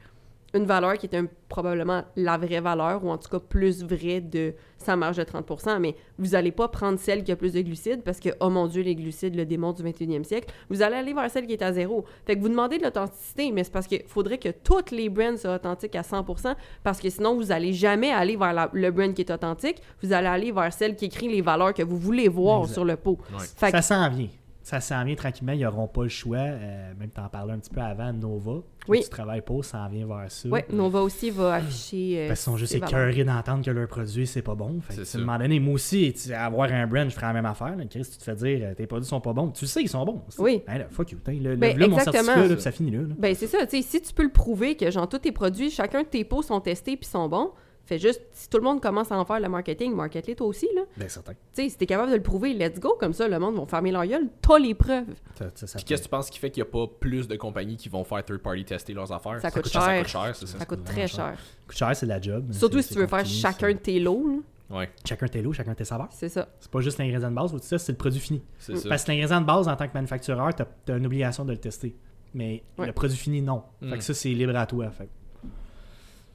une 0.54 0.66
valeur 0.66 0.98
qui 0.98 1.06
était 1.06 1.18
un- 1.18 1.28
probablement 1.48 2.04
la 2.16 2.38
vraie 2.38 2.60
valeur 2.60 3.04
ou 3.04 3.10
en 3.10 3.18
tout 3.18 3.30
cas 3.30 3.40
plus 3.40 3.84
vraie 3.84 4.22
de 4.22 4.54
sa 4.78 4.96
marge 4.96 5.18
de 5.18 5.24
30%, 5.24 5.80
mais 5.80 5.96
vous 6.18 6.36
allez 6.36 6.52
pas 6.52 6.68
prendre 6.68 6.98
celle 7.00 7.24
qui 7.24 7.32
a 7.32 7.36
plus 7.36 7.54
de 7.54 7.62
glucides 7.62 8.02
parce 8.04 8.20
que, 8.20 8.30
oh 8.40 8.50
mon 8.50 8.68
Dieu, 8.68 8.82
les 8.84 8.96
glucides, 8.96 9.36
le 9.36 9.46
démon 9.46 9.74
du 9.74 9.84
21e 9.84 10.24
siècle. 10.24 10.54
Vous 10.70 10.82
allez 10.82 10.96
aller 10.96 11.14
vers 11.14 11.30
celle 11.30 11.48
qui 11.48 11.54
est 11.54 11.62
à 11.62 11.74
zéro. 11.74 12.06
Fait 12.26 12.36
que 12.36 12.42
vous 12.42 12.50
demandez 12.50 12.78
de 12.78 12.84
l'authenticité, 12.84 13.52
mais 13.52 13.64
c'est 13.64 13.74
parce 13.74 13.88
qu'il 13.88 14.04
faudrait 14.08 14.38
que 14.38 14.50
toutes 14.50 14.92
les 14.92 15.10
brands 15.10 15.38
soient 15.38 15.56
authentiques 15.56 15.96
à 15.96 16.02
100% 16.04 16.56
parce 16.84 17.00
que 17.02 17.10
sinon, 17.10 17.36
vous 17.36 17.52
allez 17.52 17.74
jamais 17.74 18.12
aller 18.12 18.36
vers 18.38 18.54
la- 18.54 18.70
le 18.72 18.92
brand 18.92 19.14
qui 19.14 19.22
est 19.22 19.32
authentique. 19.32 19.82
Vous 20.02 20.14
allez 20.14 20.28
aller 20.28 20.52
vers 20.52 20.72
celle 20.72 20.96
qui 20.96 21.06
écrit 21.06 21.28
les 21.30 21.42
valeurs 21.42 21.74
que 21.74 21.84
vous 21.84 21.98
voulez 21.98 22.28
voir 22.28 22.62
Exact. 22.62 22.74
sur 22.74 22.86
le 22.86 22.96
pot. 22.96 23.18
Ouais. 23.34 23.46
Fait 23.56 23.72
que- 23.72 23.78
Ça 23.78 23.82
s'en 23.82 24.10
vient. 24.10 24.28
Ça 24.70 24.80
s'en 24.82 25.04
vient 25.04 25.16
tranquillement. 25.16 25.54
Ils 25.54 25.62
n'auront 25.62 25.88
pas 25.88 26.04
le 26.04 26.10
choix. 26.10 26.38
Euh, 26.38 26.94
même 27.00 27.10
t'en 27.10 27.28
parlais 27.28 27.54
un 27.54 27.58
petit 27.58 27.72
peu 27.72 27.82
avant, 27.82 28.14
Nova. 28.14 28.62
Oui. 28.88 29.02
Tu 29.04 29.10
travailles 29.10 29.42
pas, 29.42 29.64
ça 29.64 29.80
en 29.80 29.90
vient 29.90 30.06
vers 30.06 30.32
ça. 30.32 30.48
ouais, 30.48 30.64
Nova 30.72 31.02
aussi 31.02 31.32
va 31.32 31.56
afficher. 31.56 32.20
euh, 32.20 32.28
Parce 32.28 32.40
qu'ils 32.44 32.52
sont 32.52 32.58
juste 32.58 32.76
écœurés 32.76 33.24
d'entendre 33.24 33.66
que 33.66 33.72
leur 33.72 33.88
produit, 33.88 34.28
c'est 34.28 34.44
pas 34.44 34.54
bon. 34.54 34.80
Fait 34.82 34.96
que, 34.98 35.04
C'est 35.06 35.18
à 35.18 35.22
un 35.22 35.26
moment 35.26 35.40
donné, 35.40 35.60
moi 35.60 35.74
aussi, 35.74 36.14
tu 36.14 36.20
sais, 36.20 36.34
avoir 36.36 36.72
un 36.72 36.86
brand, 36.86 37.10
je 37.10 37.16
ferais 37.16 37.26
la 37.28 37.34
même 37.34 37.46
affaire. 37.48 37.76
Là. 37.76 37.84
Chris, 37.90 38.04
tu 38.12 38.18
te 38.18 38.24
fais 38.24 38.36
dire, 38.36 38.60
euh, 38.64 38.74
tes 38.76 38.86
produits 38.86 39.08
sont 39.10 39.22
pas 39.22 39.34
bons. 39.34 39.50
Tu 39.50 39.66
sais 39.66 39.80
qu'ils 39.80 39.90
sont 39.90 40.06
bons. 40.06 40.22
Oui. 40.38 40.62
Là, 40.68 40.86
fuck 40.92 41.12
you. 41.14 41.18
Le, 41.26 41.56
Ben, 41.56 41.74
le- 41.76 41.80
là, 41.82 41.88
mon 41.88 41.98
exactement. 41.98 42.24
certificat, 42.26 42.48
là, 42.56 42.60
ça 42.62 42.72
finit 42.72 42.92
là. 42.92 43.02
là. 43.02 43.16
Ben 43.18 43.34
c'est 43.34 43.48
ça, 43.48 43.66
tu 43.66 43.78
sais, 43.78 43.82
si 43.82 44.02
tu 44.02 44.14
peux 44.14 44.24
le 44.24 44.32
prouver 44.32 44.76
que 44.76 44.90
genre 44.92 45.10
tous 45.10 45.18
tes 45.20 45.32
produits, 45.32 45.72
chacun 45.72 46.04
de 46.04 46.08
tes 46.08 46.24
pots 46.24 46.44
sont 46.44 46.60
testés 46.62 46.96
puis 46.96 47.10
sont 47.10 47.28
bons, 47.28 47.52
fais 47.90 48.00
juste 48.00 48.22
si 48.32 48.50
tout 48.50 48.58
le 48.58 48.64
monde 48.64 48.82
commence 48.82 49.12
à 49.12 49.18
en 49.18 49.26
faire 49.26 49.40
le 49.40 49.50
marketing, 49.50 49.94
market-les 49.94 50.36
toi 50.36 50.48
aussi 50.48 50.68
là. 50.76 50.84
Certain. 51.08 51.34
Tu 51.34 51.38
sais, 51.54 51.70
si 51.70 51.78
t'es 51.78 51.86
capable 51.86 52.12
de 52.12 52.16
le 52.18 52.22
prouver, 52.24 52.54
let's 52.54 52.80
go 52.80 52.96
comme 53.00 53.14
ça, 53.14 53.28
le 53.28 53.38
monde 53.40 53.56
va 53.58 53.66
fermer 53.66 53.92
leur 53.92 54.06
gueule, 54.06 54.28
t'as 54.42 54.58
les 54.60 54.74
preuves. 54.74 55.06
Ça- 55.36 55.50
ça- 55.56 55.68
ça 55.68 55.78
Puis 55.78 55.86
qu'est-ce 55.86 56.02
que 56.04 56.08
tu 56.08 56.10
penses 56.12 56.30
qui 56.30 56.40
fait 56.40 56.50
qu'il 56.52 56.64
n'y 56.64 56.70
a 56.70 56.72
pas 56.72 56.86
plus 57.00 57.28
de 57.28 57.36
compagnies 57.36 57.76
qui 57.78 57.90
vont 57.90 58.04
faire 58.04 58.24
third 58.24 58.40
party 58.40 58.64
tester 58.66 58.94
leurs 58.94 59.12
affaires? 59.12 59.42
Ça 59.42 59.52
coûte 59.52 59.68
Ça 59.68 59.80
cher. 59.82 60.00
coûte 60.00 60.08
cher, 60.08 60.36
c'est 60.36 60.48
ça. 60.48 60.58
Ça 60.60 60.66
coûte 60.66 60.84
très 60.86 61.08
cher. 61.08 61.26
cher. 61.28 61.38
coûte 61.68 61.78
cher, 61.78 61.96
c'est 61.96 62.06
de 62.06 62.12
la 62.12 62.22
job. 62.22 62.52
Surtout 62.54 62.82
si 62.82 62.94
tu 62.94 63.00
veux 63.00 63.08
faire 63.08 63.26
chacun 63.26 63.74
de 63.74 63.78
tes 63.78 64.00
lots, 64.00 64.28
là. 64.28 64.78
Ouais, 64.78 64.90
Chacun 65.04 65.28
tes 65.28 65.42
lots, 65.42 65.52
chacun 65.52 65.74
tes 65.74 65.84
saveurs. 65.84 66.10
c'est 66.12 66.30
ça. 66.30 66.48
C'est 66.60 66.70
pas 66.70 66.80
juste 66.82 67.00
l'ingrédient 67.00 67.32
de 67.32 67.36
base, 67.36 67.52
ou 67.54 67.58
ça, 67.60 67.80
c'est 67.80 67.92
le 67.92 67.98
produit 67.98 68.20
fini. 68.20 68.44
c'est 68.60 68.76
ça. 68.78 68.88
Parce 68.88 69.04
que 69.04 69.12
l'ingrédient 69.12 69.42
de 69.42 69.46
base, 69.48 69.68
en 69.68 69.76
tant 69.76 69.88
que 69.88 69.94
manufactureur, 69.96 70.54
t'as 70.54 70.66
as 70.94 70.98
une 70.98 71.08
obligation 71.08 71.44
de 71.44 71.52
le 71.54 71.58
tester. 71.58 71.96
Mais 72.36 72.62
Ouais. 72.78 72.86
le 72.86 72.94
produit 72.94 73.18
fini, 73.18 73.42
non. 73.42 73.64
Mm. 73.82 73.90
Fait 73.90 73.98
que 73.98 74.04
ça, 74.04 74.14
c'est 74.14 74.30
libre 74.30 74.56
à 74.56 74.68
toi. 74.68 74.92
Fait 74.92 75.10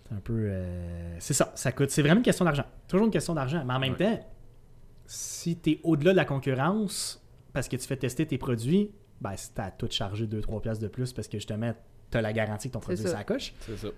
c'est 0.09 0.15
un 0.15 0.21
peu. 0.21 0.35
euh, 0.49 1.17
C'est 1.19 1.35
ça, 1.35 1.53
ça 1.55 1.73
coûte. 1.73 1.91
C'est 1.91 2.03
vraiment 2.03 2.19
une 2.19 2.25
question 2.25 2.45
d'argent. 2.45 2.65
Toujours 2.89 3.07
une 3.07 3.13
question 3.13 3.35
d'argent. 3.35 3.63
Mais 3.67 3.75
en 3.75 3.79
même 3.81 3.97
temps, 3.97 4.21
si 5.07 5.57
t'es 5.57 5.81
au-delà 5.83 6.13
de 6.13 6.17
la 6.17 6.25
concurrence, 6.25 7.23
parce 7.53 7.69
que 7.69 7.77
tu 7.77 7.87
fais 7.87 7.97
tester 7.97 8.27
tes 8.27 8.39
produits, 8.39 8.91
ben, 9.21 9.33
c'est 9.37 9.59
à 9.59 9.71
tout 9.71 9.89
charger 9.91 10.27
2-3 10.27 10.61
piastres 10.61 10.83
de 10.83 10.89
plus 10.89 11.13
parce 11.13 11.29
que 11.29 11.39
justement, 11.39 11.73
t'as 12.11 12.21
la 12.21 12.33
garantie 12.33 12.69
que 12.69 12.75
ton 12.75 12.81
produit 12.81 13.03
ça. 13.11 13.19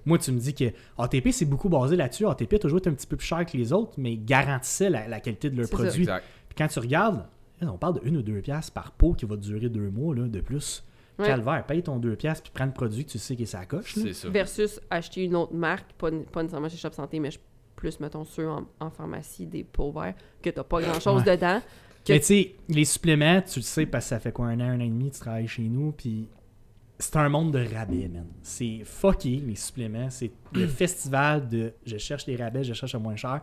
Moi, 0.05 0.19
tu 0.19 0.33
me 0.33 0.39
dis 0.39 0.55
que 0.55 0.65
ATP, 0.99 1.31
c'est 1.33 1.45
beaucoup 1.45 1.69
basé 1.69 1.97
là-dessus. 1.97 2.27
ATP 2.27 2.55
a 2.55 2.59
toujours 2.59 2.79
été 2.79 2.91
un 2.91 2.95
petit 2.95 3.07
peu 3.07 3.17
plus 3.17 3.27
cher 3.27 3.45
que 3.47 3.57
les 3.57 3.73
autres, 3.73 3.93
mais 3.99 4.17
garantissait 4.17 4.91
la, 4.91 5.09
la 5.09 5.21
qualité 5.21 5.51
de 5.51 5.57
leur 5.57 5.67
C'est 5.67 5.73
ça. 5.77 5.83
produit. 5.83 6.03
Exact. 6.03 6.25
Puis 6.49 6.57
quand 6.57 6.69
tu 6.69 6.79
regardes, 6.79 7.25
on 7.63 7.79
parle 7.79 8.01
de 8.01 8.09
1 8.09 8.15
ou 8.17 8.23
2 8.23 8.41
piastres 8.43 8.73
par 8.73 8.93
pot 8.93 9.15
qui 9.15 9.25
va 9.27 9.37
durer 9.37 9.69
deux 9.69 9.91
mois 9.91 10.15
là, 10.15 10.23
de 10.29 10.41
plus. 10.41 10.85
Ouais. 11.19 11.27
Calvaire, 11.27 11.65
paye 11.67 11.83
ton 11.83 11.99
2 11.99 12.15
piastres 12.17 12.43
puis 12.45 12.53
prends 12.55 12.67
le 12.67 12.73
produit 12.73 13.05
que 13.05 13.11
tu 13.11 13.19
sais 13.19 13.37
que 13.37 13.45
ça 13.47 13.65
coche. 13.65 13.97
là. 13.97 14.03
C'est 14.05 14.13
ça. 14.13 14.29
Versus 14.29 14.81
acheter 14.91 15.25
une 15.25 15.35
autre 15.37 15.55
marque, 15.55 15.93
pas, 15.95 16.11
pas 16.33 16.43
nécessairement 16.43 16.69
chez 16.69 16.77
Shop 16.77 16.93
Santé, 16.93 17.21
mais 17.21 17.31
je- 17.31 17.39
plus, 17.75 18.01
mettons, 18.01 18.25
ceux 18.25 18.49
en, 18.49 18.67
en 18.81 18.91
pharmacie, 18.91 19.47
des 19.47 19.63
pots 19.65 19.93
verts, 19.93 20.15
que 20.43 20.49
t'as 20.51 20.65
pas 20.65 20.81
grand-chose 20.81 21.23
Ouais. 21.27 21.37
dedans. 21.37 21.61
que- 22.05 22.13
Mais 22.13 22.21
tu 22.21 22.27
sais, 22.27 22.55
les 22.69 22.85
suppléments, 22.85 23.43
tu 23.43 23.59
le 23.59 23.65
sais 23.65 23.85
parce 23.87 24.05
que 24.07 24.09
ça 24.11 24.21
fait 24.21 24.33
quoi, 24.33 24.47
un 24.47 24.61
an, 24.61 24.65
un 24.71 24.77
an 24.77 24.85
et 24.85 24.89
demi, 24.89 25.11
tu 25.11 25.19
travailles 25.21 25.49
chez 25.49 25.63
nous, 25.63 25.93
puis 25.93 26.29
c'est 26.99 27.17
un 27.17 27.29
monde 27.29 27.53
de 27.53 27.65
rabais, 27.75 28.09
man. 28.09 28.27
C'est 28.43 28.83
fucké, 28.85 29.43
les 29.47 29.57
suppléments. 29.57 30.09
C'est 30.11 30.31
le 30.53 30.67
festival 30.69 31.49
de 31.49 31.73
je 31.85 31.97
cherche 31.99 32.27
les 32.27 32.37
rabais, 32.37 32.63
je 32.65 32.73
cherche 32.75 32.93
le 32.95 33.01
moins 33.01 33.17
cher. 33.17 33.41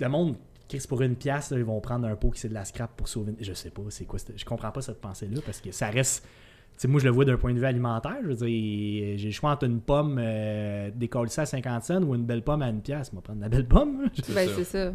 Le 0.00 0.08
monde, 0.08 0.36
Chris, 0.68 0.84
pour 0.88 1.00
une 1.02 1.14
pièce, 1.16 1.52
ils 1.54 1.62
vont 1.62 1.80
prendre 1.80 2.06
un 2.08 2.16
pot 2.16 2.30
qui 2.30 2.40
c'est 2.40 2.48
de 2.48 2.54
la 2.54 2.64
scrap 2.64 2.94
pour 2.96 3.06
sauver. 3.08 3.34
Je 3.40 3.52
sais 3.52 3.70
pas, 3.70 3.82
c'est 3.90 4.04
quoi. 4.04 4.18
Je 4.34 4.44
comprends 4.44 4.72
pas 4.72 4.82
cette 4.82 5.00
pensée-là 5.00 5.40
parce 5.44 5.60
que 5.60 5.70
ça 5.72 5.88
reste. 5.88 6.26
Tu 6.76 6.80
sais, 6.82 6.88
moi, 6.88 7.00
je 7.00 7.04
le 7.06 7.12
vois 7.12 7.24
d'un 7.24 7.36
point 7.36 7.52
de 7.54 7.58
vue 7.58 7.66
alimentaire. 7.66 8.16
Je 8.22 8.28
veux 8.28 8.34
dire, 8.34 9.16
j'ai 9.18 9.26
le 9.26 9.30
choix 9.32 9.50
entre 9.52 9.64
une 9.64 9.80
pomme 9.80 10.18
euh, 10.20 10.90
décollée 10.94 11.30
à 11.36 11.46
50 11.46 11.82
cents 11.84 12.02
ou 12.02 12.14
une 12.14 12.24
belle 12.24 12.42
pomme 12.42 12.62
à 12.62 12.68
une 12.68 12.80
pièce. 12.82 13.12
Va 13.14 13.20
prendre 13.20 13.40
la 13.40 13.48
belle 13.48 13.66
pomme. 13.66 14.08
C'est 14.14 14.34
Ben, 14.34 14.48
ça. 14.48 14.54
c'est 14.56 14.64
ça. 14.64 14.92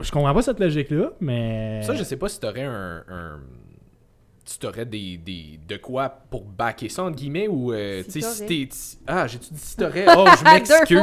Je 0.00 0.10
comprends 0.10 0.34
pas 0.34 0.42
cette 0.42 0.58
logique-là, 0.58 1.12
mais. 1.20 1.82
Ça, 1.84 1.94
je 1.94 2.02
sais 2.02 2.16
pas 2.16 2.28
si 2.28 2.40
t'aurais 2.40 2.64
un. 2.64 3.04
un... 3.08 3.40
Si 4.44 4.58
t'aurais 4.58 4.84
des, 4.86 5.16
des. 5.18 5.58
De 5.68 5.76
quoi 5.76 6.08
pour 6.08 6.44
backer 6.44 6.88
ça, 6.88 7.04
entre 7.04 7.16
guillemets, 7.16 7.46
ou. 7.48 7.72
euh, 7.72 8.02
Si 8.02 8.14
tu 8.14 8.20
sais, 8.20 8.28
si 8.28 8.38
t'aurais. 8.40 8.48
t'es. 8.48 8.68
Ah, 9.06 9.26
j'ai-tu 9.28 9.54
dit 9.54 9.60
si 9.60 9.76
t'aurais? 9.76 10.06
Oh, 10.18 10.26
je 10.38 10.44
m'excuse. 10.44 11.00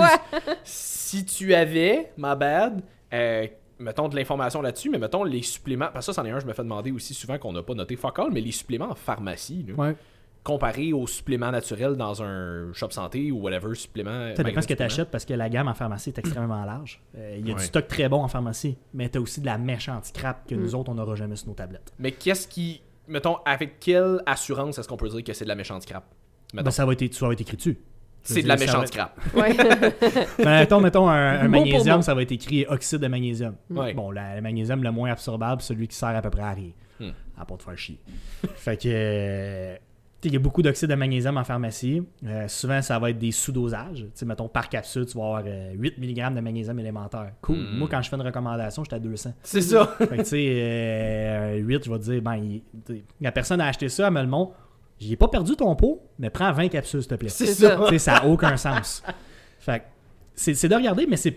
Si 0.63 1.23
tu 1.25 1.53
avais, 1.53 2.11
ma 2.17 2.35
bad, 2.35 2.81
euh, 3.13 3.47
mettons 3.81 4.07
de 4.07 4.15
l'information 4.15 4.61
là-dessus, 4.61 4.89
mais 4.89 4.99
mettons 4.99 5.23
les 5.23 5.41
suppléments. 5.41 5.89
Parce 5.93 6.05
que 6.07 6.13
ça, 6.13 6.21
c'en 6.21 6.25
est 6.27 6.31
un, 6.31 6.39
je 6.39 6.45
me 6.45 6.53
fais 6.53 6.63
demander 6.63 6.91
aussi 6.91 7.13
souvent 7.13 7.37
qu'on 7.37 7.51
n'a 7.53 7.63
pas 7.63 7.73
noté 7.73 7.95
fuck 7.95 8.17
all, 8.19 8.29
mais 8.31 8.41
les 8.41 8.51
suppléments 8.51 8.89
en 8.91 8.95
pharmacie, 8.95 9.65
là, 9.67 9.73
Ouais. 9.75 9.95
comparé 10.43 10.91
aux 10.93 11.05
suppléments 11.07 11.51
naturels 11.51 11.95
dans 11.95 12.23
un 12.23 12.73
shop 12.73 12.89
santé 12.91 13.31
ou 13.31 13.37
whatever, 13.41 13.75
supplément. 13.75 14.33
Ça 14.35 14.43
dépend 14.43 14.61
ce 14.61 14.67
que 14.67 14.73
tu 14.73 14.81
achètes 14.83 15.11
parce 15.11 15.25
que 15.25 15.33
la 15.33 15.49
gamme 15.49 15.67
en 15.67 15.73
pharmacie 15.75 16.09
est 16.09 16.17
extrêmement 16.17 16.63
large. 16.65 17.01
Euh, 17.17 17.35
Il 17.39 17.47
y 17.47 17.51
a 17.51 17.53
Ouais. 17.53 17.59
du 17.59 17.65
stock 17.67 17.87
très 17.87 18.09
bon 18.09 18.23
en 18.23 18.27
pharmacie, 18.27 18.77
mais 18.93 19.09
tu 19.09 19.17
as 19.17 19.21
aussi 19.21 19.41
de 19.41 19.45
la 19.45 19.57
méchante 19.57 20.05
scrap 20.05 20.47
que 20.47 20.55
Mm. 20.55 20.59
nous 20.61 20.75
autres, 20.75 20.89
on 20.91 20.95
n'aura 20.95 21.15
jamais 21.15 21.35
sur 21.35 21.47
nos 21.49 21.53
tablettes. 21.53 21.93
Mais 21.99 22.11
qu'est-ce 22.11 22.47
qui. 22.47 22.81
Mettons, 23.07 23.37
avec 23.45 23.79
quelle 23.79 24.21
assurance 24.25 24.77
est-ce 24.79 24.87
qu'on 24.87 24.95
peut 24.97 25.09
dire 25.09 25.23
que 25.23 25.33
c'est 25.33 25.43
de 25.43 25.49
la 25.49 25.55
méchante 25.55 25.83
Mettons. 25.87 26.65
Ben, 26.65 26.71
ça, 26.71 26.85
va 26.85 26.93
être, 26.93 27.13
ça 27.13 27.27
va 27.27 27.33
être 27.33 27.41
écrit 27.41 27.57
dessus. 27.57 27.77
C'est 28.23 28.43
de 28.43 28.47
la 28.47 28.55
méchante 28.57 28.87
scrap. 28.87 29.19
Ouais. 29.35 29.55
Ben, 30.37 30.59
mettons, 30.59 30.79
mettons 30.79 31.09
un, 31.09 31.47
magnésium, 31.47 32.01
ça 32.01 32.13
va 32.13 32.21
être 32.21 32.31
écrit 32.31 32.65
oxyde 32.69 32.99
de 32.99 33.07
magnésium. 33.07 33.55
Ouais. 33.69 33.93
Bon, 33.93 34.11
la- 34.11 34.35
le 34.35 34.41
magnésium 34.41 34.83
le 34.83 34.91
moins 34.91 35.11
absorbable, 35.11 35.61
celui 35.61 35.87
qui 35.87 35.95
sert 35.95 36.09
à 36.09 36.21
peu 36.21 36.29
près 36.29 36.43
à 36.43 36.51
rien. 36.51 36.71
Hmm. 36.99 37.09
À 37.39 37.45
part 37.45 37.57
de 37.57 37.63
faire 37.63 37.77
chier. 37.77 37.99
fait 38.55 38.77
que. 38.77 38.87
euh, 38.87 39.75
tu 40.21 40.27
sais, 40.29 40.33
il 40.33 40.33
y 40.33 40.37
a 40.37 40.39
beaucoup 40.39 40.61
d'oxyde 40.61 40.87
de 40.87 40.93
magnésium 40.93 41.35
en 41.37 41.43
pharmacie. 41.43 42.03
Euh, 42.27 42.47
souvent, 42.47 42.79
ça 42.83 42.99
va 42.99 43.09
être 43.09 43.17
des 43.17 43.31
sous-dosages. 43.31 44.01
Tu 44.03 44.09
sais, 44.13 44.25
mettons, 44.27 44.47
par 44.47 44.69
capsule, 44.69 45.07
tu 45.07 45.17
vas 45.17 45.23
avoir 45.23 45.43
euh, 45.47 45.71
8 45.73 45.97
mg 45.97 46.35
de 46.35 46.41
magnésium 46.41 46.77
élémentaire. 46.77 47.31
Cool. 47.41 47.57
Hmm. 47.57 47.77
Moi, 47.79 47.87
quand 47.89 47.99
je 48.03 48.09
fais 48.09 48.15
une 48.17 48.21
recommandation, 48.21 48.83
j'étais 48.83 48.97
à 48.97 48.99
200. 48.99 49.33
C'est 49.41 49.61
ça. 49.61 49.95
Fait 49.97 50.05
que, 50.09 50.15
tu 50.17 50.25
sais, 50.25 50.45
euh, 50.47 51.55
8, 51.57 51.85
je 51.85 51.91
vais 51.91 51.97
te 51.97 52.03
dire, 52.03 52.21
ben, 52.21 52.35
il- 52.35 52.61
la 53.19 53.31
personne 53.31 53.59
a 53.61 53.65
acheté 53.65 53.89
ça, 53.89 54.05
elle 54.07 54.13
me 54.13 54.21
le 54.21 54.27
montre. 54.27 54.53
J'ai 55.01 55.15
pas 55.15 55.27
perdu 55.27 55.55
ton 55.55 55.75
pot, 55.75 56.01
mais 56.19 56.29
prends 56.29 56.51
20 56.51 56.67
capsules, 56.69 57.01
s'il 57.01 57.09
te 57.09 57.15
plaît. 57.15 57.29
C'est 57.29 57.47
ça. 57.47 57.77
ça. 57.77 57.83
Tu 57.85 57.93
sais, 57.93 57.99
ça 57.99 58.13
n'a 58.13 58.25
aucun 58.27 58.55
sens. 58.57 59.03
Fait 59.59 59.79
que 59.79 59.85
c'est 60.35 60.67
de 60.67 60.75
regarder, 60.75 61.05
mais 61.07 61.17
c'est 61.17 61.31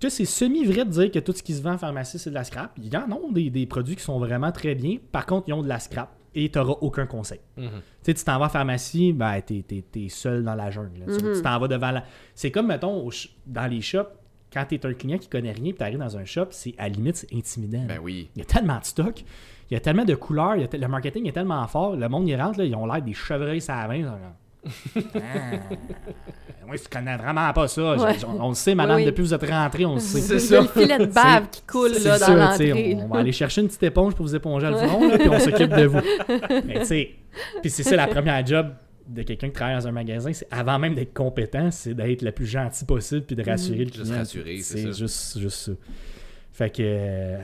tu 0.00 0.10
sais, 0.10 0.16
c'est 0.16 0.24
semi-vrai 0.24 0.84
de 0.84 0.90
dire 0.90 1.10
que 1.10 1.18
tout 1.20 1.32
ce 1.32 1.42
qui 1.42 1.54
se 1.54 1.62
vend 1.62 1.74
en 1.74 1.78
pharmacie, 1.78 2.18
c'est 2.18 2.28
de 2.30 2.34
la 2.34 2.44
scrap. 2.44 2.72
Il 2.78 2.92
y 2.92 2.96
en 2.96 3.10
a 3.10 3.18
des, 3.32 3.48
des 3.48 3.64
produits 3.64 3.94
qui 3.96 4.02
sont 4.02 4.18
vraiment 4.18 4.50
très 4.52 4.74
bien. 4.74 4.96
Par 5.12 5.24
contre, 5.24 5.48
ils 5.48 5.52
ont 5.54 5.62
de 5.62 5.68
la 5.68 5.78
scrap 5.78 6.10
et 6.34 6.50
tu 6.50 6.58
n'auras 6.58 6.74
aucun 6.80 7.06
conseil. 7.06 7.40
Mhm. 7.56 7.68
Tu 7.68 7.70
sais, 8.02 8.14
tu 8.14 8.24
t'en 8.24 8.38
vas 8.38 8.46
en 8.46 8.48
pharmacie, 8.48 9.12
ben, 9.12 9.40
t'es, 9.40 9.64
t'es- 9.66 9.84
t'es 9.90 10.08
seul 10.08 10.42
dans 10.42 10.56
la 10.56 10.70
jungle. 10.70 10.98
là. 11.06 11.16
Tu-. 11.16 11.34
Tu 11.36 11.42
t'en 11.42 11.58
vas 11.58 11.68
devant 11.68 11.92
la... 11.92 12.04
C'est 12.34 12.50
comme, 12.50 12.66
mettons, 12.66 13.08
dans 13.46 13.66
les 13.66 13.80
shops, 13.80 14.08
quand 14.52 14.64
t'es 14.68 14.84
un 14.84 14.92
client 14.94 15.16
qui 15.18 15.28
connaît 15.28 15.52
rien, 15.52 15.70
puis 15.70 15.74
t'arrives 15.74 15.98
dans 15.98 16.16
un 16.16 16.24
shop, 16.24 16.46
c'est 16.50 16.74
à 16.76 16.82
la 16.84 16.88
limite, 16.90 17.16
c'est 17.16 17.32
intimidant. 17.34 17.84
Ben 17.86 18.00
oui. 18.02 18.28
Il 18.34 18.40
y 18.40 18.42
a 18.42 18.46
tellement 18.46 18.78
de 18.80 18.84
stock, 18.84 19.24
il 19.70 19.74
y 19.74 19.76
a 19.76 19.80
tellement 19.80 20.04
de 20.04 20.14
couleurs, 20.14 20.56
il 20.56 20.62
y 20.62 20.64
a 20.64 20.68
te- 20.68 20.76
le 20.76 20.88
marketing 20.88 21.26
est 21.28 21.32
tellement 21.32 21.66
fort, 21.66 21.96
le 21.96 22.08
monde 22.08 22.28
y 22.28 22.36
rentre, 22.36 22.58
là, 22.58 22.64
ils 22.64 22.74
ont 22.74 22.86
l'air 22.86 23.02
des 23.02 23.14
chevreuils 23.14 23.60
comme, 23.60 24.14
Ah, 25.14 26.66
moi, 26.66 26.76
je 26.76 26.88
connais 26.88 27.16
vraiment 27.18 27.52
pas 27.52 27.68
ça. 27.68 27.96
Ouais. 27.96 28.16
On, 28.26 28.44
on 28.44 28.48
le 28.48 28.54
sait, 28.54 28.74
madame, 28.74 28.96
Oui, 28.96 29.02
oui. 29.02 29.06
depuis 29.06 29.22
que 29.22 29.28
vous 29.28 29.34
êtes 29.34 29.50
rentré, 29.50 29.84
on 29.84 29.94
le 29.94 30.00
sait. 30.00 30.20
C'est 30.20 30.34
Il 30.34 30.38
y 30.38 30.40
ça. 30.40 30.58
a 30.58 30.62
le 30.62 30.68
filet 30.68 30.98
de 30.98 31.04
bave 31.12 31.50
qui 31.50 31.62
coule 31.62 31.94
C'est 31.94 32.08
là, 32.08 32.18
ça, 32.18 32.34
dans 32.34 32.50
tu 32.52 32.56
sais, 32.56 32.66
l'entrée. 32.68 32.94
On, 32.98 33.04
on 33.04 33.08
va 33.08 33.18
aller 33.20 33.32
chercher 33.32 33.60
une 33.60 33.66
petite 33.66 33.82
éponge 33.82 34.14
pour 34.14 34.24
vous 34.24 34.34
éponger 34.34 34.68
le 34.70 34.76
front, 34.78 35.10
puis 35.18 35.28
on 35.28 35.38
s'occupe 35.38 35.74
de 35.74 35.84
vous. 35.84 36.00
Mais 36.66 36.78
tu 36.80 36.84
sais, 36.86 37.10
puis 37.60 37.70
c'est 37.70 37.82
ça 37.82 37.96
la 37.96 38.06
première 38.06 38.44
job 38.46 38.68
de 39.06 39.22
quelqu'un 39.22 39.48
qui 39.48 39.52
travaille 39.52 39.74
dans 39.76 39.86
un 39.86 39.92
magasin, 39.92 40.32
c'est 40.32 40.48
avant 40.50 40.78
même 40.78 40.94
d'être 40.94 41.12
compétent, 41.12 41.70
c'est 41.70 41.92
d'être 41.92 42.22
le 42.22 42.32
plus 42.32 42.46
gentil 42.46 42.86
possible 42.86 43.22
puis 43.26 43.36
de 43.36 43.42
rassurer 43.42 43.84
le 43.84 43.92
Juste 43.92 44.00
client. 44.04 44.16
rassurer, 44.16 44.58
c'est 44.62 44.78
ça. 44.84 44.92
juste, 44.92 45.38
juste 45.38 45.56
ça. 45.58 45.72
Fait 46.52 46.70
que 46.70 46.82
euh, 46.82 47.36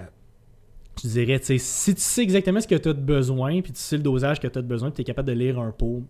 je 1.02 1.08
dirais, 1.08 1.40
si 1.42 1.94
tu 1.94 2.00
sais 2.00 2.22
exactement 2.22 2.60
ce 2.60 2.68
que 2.68 2.74
tu 2.74 2.88
as 2.88 2.92
de 2.92 3.00
besoin, 3.00 3.60
puis 3.62 3.72
tu 3.72 3.80
sais 3.80 3.96
le 3.96 4.02
dosage 4.02 4.40
que 4.40 4.48
tu 4.48 4.58
as 4.58 4.62
de 4.62 4.66
besoin, 4.66 4.90
puis 4.90 4.96
tu 4.96 5.02
es 5.02 5.04
capable 5.04 5.28
de 5.28 5.34
lire 5.34 5.58
un 5.58 5.72
pot, 5.72 6.04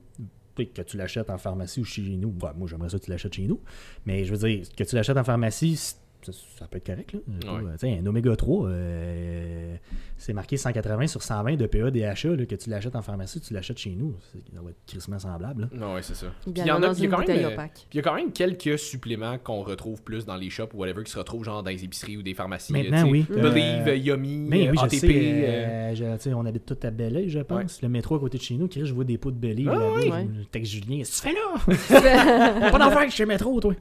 que 0.56 0.82
tu 0.82 0.96
l'achètes 0.98 1.30
en 1.30 1.38
pharmacie 1.38 1.80
ou 1.80 1.84
chez 1.84 2.02
nous. 2.02 2.34
Ouais, 2.42 2.50
moi, 2.54 2.68
j'aimerais 2.68 2.90
ça 2.90 2.98
que 2.98 3.04
tu 3.04 3.10
l'achètes 3.10 3.34
chez 3.34 3.46
nous. 3.46 3.60
Mais 4.04 4.24
je 4.24 4.34
veux 4.34 4.48
dire, 4.48 4.66
que 4.76 4.84
tu 4.84 4.94
l'achètes 4.94 5.16
en 5.16 5.24
pharmacie, 5.24 5.94
ça, 6.22 6.32
ça 6.58 6.66
peut 6.66 6.76
être 6.78 6.86
correct. 6.86 7.12
Là. 7.12 7.18
Ouais. 7.52 7.64
Euh, 7.64 7.72
tu 7.72 7.78
sais, 7.88 7.98
un 7.98 8.06
oméga 8.06 8.34
3, 8.36 8.68
euh, 8.68 9.76
c'est 10.16 10.32
marqué 10.32 10.56
180 10.56 11.06
sur 11.06 11.22
120 11.22 11.56
de 11.56 11.66
PA 11.66 11.90
DHA, 11.90 12.36
là, 12.36 12.46
que 12.46 12.54
tu 12.54 12.70
l'achètes 12.70 12.96
en 12.96 13.02
pharmacie, 13.02 13.40
tu 13.40 13.54
l'achètes 13.54 13.78
chez 13.78 13.90
nous. 13.90 14.14
C'est- 14.32 14.38
Ça 14.54 14.60
va 14.62 14.70
être 14.70 14.78
crissement 14.86 15.18
semblable. 15.18 15.62
là. 15.62 15.68
Non, 15.86 15.94
ouais, 15.94 16.02
c'est 16.02 16.14
ça. 16.14 16.26
Il 16.46 16.52
Puis 16.52 16.62
y 16.62 16.70
en 16.70 16.76
a 16.76 16.80
dans 16.80 16.92
il 16.92 16.98
y 16.98 17.02
a 17.02 17.04
une 17.06 17.10
quand 17.10 17.18
même, 17.18 17.30
euh, 17.30 17.66
il 17.92 17.96
y 17.96 17.98
a 17.98 18.02
quand 18.02 18.14
même 18.14 18.32
quelques 18.32 18.78
suppléments 18.78 19.38
qu'on 19.38 19.62
retrouve 19.62 20.02
plus 20.02 20.24
dans 20.26 20.36
les 20.36 20.50
shops 20.50 20.74
ou 20.74 20.78
whatever 20.78 21.02
qui 21.04 21.12
se 21.12 21.18
retrouvent 21.18 21.44
genre 21.44 21.62
dans 21.62 21.70
les 21.70 21.84
épiceries 21.84 22.16
ou 22.16 22.22
des 22.22 22.34
pharmacies. 22.34 22.72
Maintenant, 22.72 23.08
oui. 23.08 23.24
Believe, 23.28 23.88
Euh, 23.88 23.96
Yummy, 23.96 24.46
Mais 24.48 24.70
oui, 24.70 24.76
je 24.78 24.84
ATP. 24.84 24.96
sais, 25.00 25.08
euh, 25.08 25.92
euh, 25.92 26.18
je- 26.24 26.30
on 26.34 26.44
habite 26.46 26.66
tous 26.66 26.86
à 26.86 26.90
Belleuil, 26.90 27.28
je 27.28 27.40
pense. 27.40 27.80
Le 27.82 27.88
métro 27.88 28.16
à 28.16 28.18
côté 28.20 28.38
de 28.38 28.42
chez 28.42 28.54
nous, 28.56 28.68
Chris, 28.68 28.84
je 28.84 28.92
vois 28.94 29.04
des 29.04 29.18
pots 29.18 29.30
de 29.30 29.36
Believe. 29.38 29.70
Ah 29.72 29.78
oui. 29.96 30.10
Ouais. 30.10 30.26
texte 30.50 30.72
Julien, 30.72 30.98
qu'est-ce 30.98 31.22
que 31.22 31.28
tu 31.28 31.34
fais 31.74 32.02
là? 32.02 32.70
pas 32.70 32.78
d'enfer 32.78 33.10
chez 33.10 33.22
le 33.24 33.28
métro, 33.28 33.60
toi. 33.60 33.74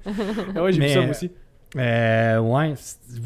Ah 0.56 0.64
ouais, 0.64 0.72
j'ai 0.74 0.82
vu 0.82 0.90
ça 0.90 1.00
euh, 1.00 1.10
aussi. 1.10 1.32
Euh, 1.76 2.40
ouais, 2.40 2.74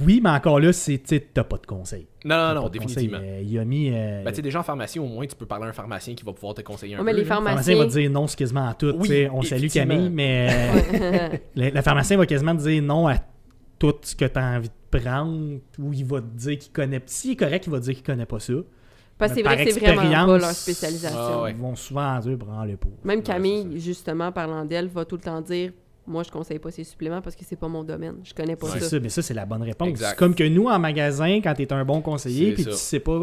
oui, 0.05 0.19
mais 0.21 0.29
encore 0.31 0.59
là, 0.59 0.73
c'est, 0.73 1.01
t'as 1.33 1.43
pas 1.45 1.57
de 1.57 1.65
conseil. 1.65 2.07
Non, 2.25 2.53
non, 2.53 2.61
non, 2.63 2.69
définitivement. 2.69 3.17
conseil. 3.19 3.31
Euh, 3.31 3.41
il 3.41 3.59
a 3.59 3.65
mis. 3.65 3.89
euh, 3.89 4.23
Ben, 4.23 4.31
tu 4.31 4.35
sais, 4.37 4.41
déjà 4.41 4.59
en 4.59 4.63
pharmacie, 4.63 4.99
au 4.99 5.05
moins, 5.05 5.25
tu 5.25 5.35
peux 5.35 5.45
parler 5.45 5.65
à 5.65 5.69
un 5.69 5.73
pharmacien 5.73 6.13
qui 6.13 6.25
va 6.25 6.33
pouvoir 6.33 6.53
te 6.53 6.61
conseiller 6.61 6.95
un 6.95 6.99
Ouais, 6.99 7.03
mais 7.05 7.11
peu. 7.11 7.17
les 7.17 7.23
le 7.23 7.27
pharmacien 7.29 7.77
va 7.77 7.85
te 7.85 7.91
dire 7.91 8.09
non, 8.11 8.27
c'est 8.27 8.37
quasiment 8.37 8.67
à 8.67 8.73
tout. 8.73 8.93
Oui, 8.97 9.27
on 9.31 9.41
salue. 9.43 9.67
Camille, 9.67 10.09
mais 10.09 10.49
le, 11.55 11.69
le 11.69 11.81
pharmacien 11.81 12.17
va 12.17 12.25
quasiment 12.25 12.55
te 12.55 12.61
dire 12.63 12.83
non 12.83 13.07
à 13.07 13.15
tout 13.79 13.95
ce 14.01 14.15
que 14.15 14.25
tu 14.25 14.39
as 14.39 14.57
envie 14.57 14.69
de 14.69 14.99
prendre, 14.99 15.59
ou 15.79 15.93
il 15.93 16.05
va 16.05 16.19
te 16.21 16.25
dire 16.27 16.57
qu'il 16.59 16.71
connaît. 16.73 17.01
S'il 17.05 17.31
est 17.31 17.35
correct, 17.35 17.65
il 17.67 17.71
va 17.71 17.79
te 17.79 17.85
dire 17.85 17.93
qu'il 17.95 18.03
connaît 18.03 18.25
pas 18.25 18.39
ça. 18.39 18.53
Parce 19.17 19.31
que 19.31 19.37
c'est 19.37 19.43
Par 19.43 19.53
vrai 19.53 19.65
que 19.65 19.71
c'est 19.71 19.79
vraiment 19.79 19.95
pas 20.01 20.03
expérience, 20.07 20.41
leur 20.41 20.51
spécialisation. 20.51 21.17
Ah 21.19 21.41
ouais. 21.43 21.51
Ils 21.51 21.57
vont 21.57 21.75
souvent 21.75 22.19
dire 22.19 22.37
prends 22.37 22.63
les 22.63 22.75
pour. 22.75 22.91
Même 23.03 23.19
Ouais, 23.19 23.23
Camille, 23.23 23.79
justement, 23.79 24.31
parlant 24.31 24.65
d'elle, 24.65 24.87
va 24.87 25.05
tout 25.05 25.15
le 25.15 25.21
temps 25.21 25.39
dire 25.39 25.71
Moi, 26.05 26.23
je 26.23 26.31
conseille 26.31 26.59
pas 26.59 26.69
ces 26.71 26.83
suppléments 26.83 27.21
parce 27.21 27.35
que 27.35 27.45
c'est 27.45 27.55
pas 27.55 27.69
mon 27.69 27.83
domaine. 27.83 28.15
Je 28.23 28.33
connais 28.33 28.55
pas 28.57 28.67
C'est 28.67 28.79
ça. 28.81 28.89
ça, 28.89 28.99
mais 28.99 29.07
ça, 29.09 29.21
c'est 29.21 29.33
la 29.33 29.45
bonne 29.45 29.61
réponse. 29.63 29.87
Exact. 29.87 30.09
C'est 30.09 30.15
comme 30.17 30.35
que 30.35 30.43
nous, 30.43 30.65
en 30.67 30.77
magasin, 30.77 31.39
quand 31.41 31.53
tu 31.53 31.61
es 31.61 31.71
un 31.73 31.85
bon 31.85 32.01
conseiller, 32.01 32.49
C'est 32.49 32.53
puis 32.55 32.63
ça. 32.65 32.69
tu 32.71 32.75
sais 32.75 32.99
pas 32.99 33.21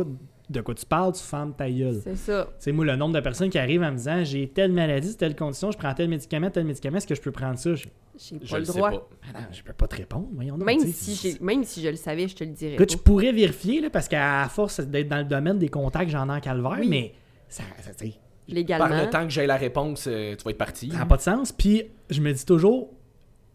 de 0.48 0.60
quoi 0.62 0.74
tu 0.74 0.86
parles, 0.86 1.12
tu 1.12 1.22
fermes 1.22 1.52
ta 1.54 1.70
gueule. 1.70 2.00
C'est 2.02 2.16
ça. 2.16 2.46
Tu 2.58 2.64
sais, 2.64 2.72
moi, 2.72 2.84
le 2.86 2.96
nombre 2.96 3.14
de 3.14 3.20
personnes 3.20 3.50
qui 3.50 3.58
arrivent 3.58 3.82
en 3.82 3.92
me 3.92 3.96
disant 3.98 4.24
j'ai 4.24 4.48
telle 4.48 4.72
maladie, 4.72 5.14
telle 5.16 5.36
condition, 5.36 5.70
je 5.70 5.76
prends 5.78 5.92
tel 5.94 6.08
médicament, 6.08 6.50
tel 6.50 6.64
médicament, 6.64 6.96
est-ce 6.96 7.06
que 7.06 7.14
je 7.14 7.20
peux 7.20 7.30
prendre 7.32 7.58
ça? 7.58 7.74
Je, 7.74 7.86
J'ai 8.18 8.38
pas 8.38 8.44
Je 8.46 8.56
le 8.56 8.62
droit. 8.64 8.90
pas. 8.90 8.96
Non, 9.34 9.46
je 9.52 9.62
peux 9.62 9.72
pas 9.74 9.86
te 9.86 9.96
répondre. 9.96 10.26
Voyons 10.32 10.56
donc, 10.58 10.66
Même 10.66 10.80
tu 10.80 10.90
si, 10.90 11.14
c'est- 11.14 11.32
j'ai- 11.32 11.38
même 11.40 11.62
si 11.64 11.82
je 11.82 11.88
le 11.88 11.96
savais, 11.96 12.26
je 12.28 12.34
te 12.34 12.44
le 12.44 12.50
dirais. 12.50 12.76
Je 12.78 12.96
pas. 12.96 13.02
pourrais 13.04 13.32
vérifier, 13.32 13.80
là, 13.80 13.90
parce 13.90 14.08
qu'à 14.08 14.48
force 14.48 14.80
d'être 14.80 15.08
dans 15.08 15.18
le 15.18 15.24
domaine 15.24 15.58
des 15.58 15.68
contacts, 15.68 16.10
j'en 16.10 16.28
ai 16.28 16.32
en 16.32 16.40
calvaire, 16.40 16.78
Oui. 16.80 16.88
mais 16.88 17.12
ça, 17.48 17.62
ça, 17.82 17.92
tu 17.94 18.12
Légalement. 18.50 18.88
Par 18.88 19.02
le 19.04 19.10
temps 19.10 19.24
que 19.24 19.30
j'ai 19.30 19.46
la 19.46 19.56
réponse, 19.56 20.04
euh, 20.06 20.34
tu 20.36 20.44
vas 20.44 20.50
être 20.50 20.58
parti. 20.58 20.90
ça 20.90 20.98
n'a 20.98 21.06
pas 21.06 21.16
de 21.16 21.22
sens. 21.22 21.52
Puis, 21.52 21.84
je 22.10 22.20
me 22.20 22.32
dis 22.32 22.44
toujours, 22.44 22.90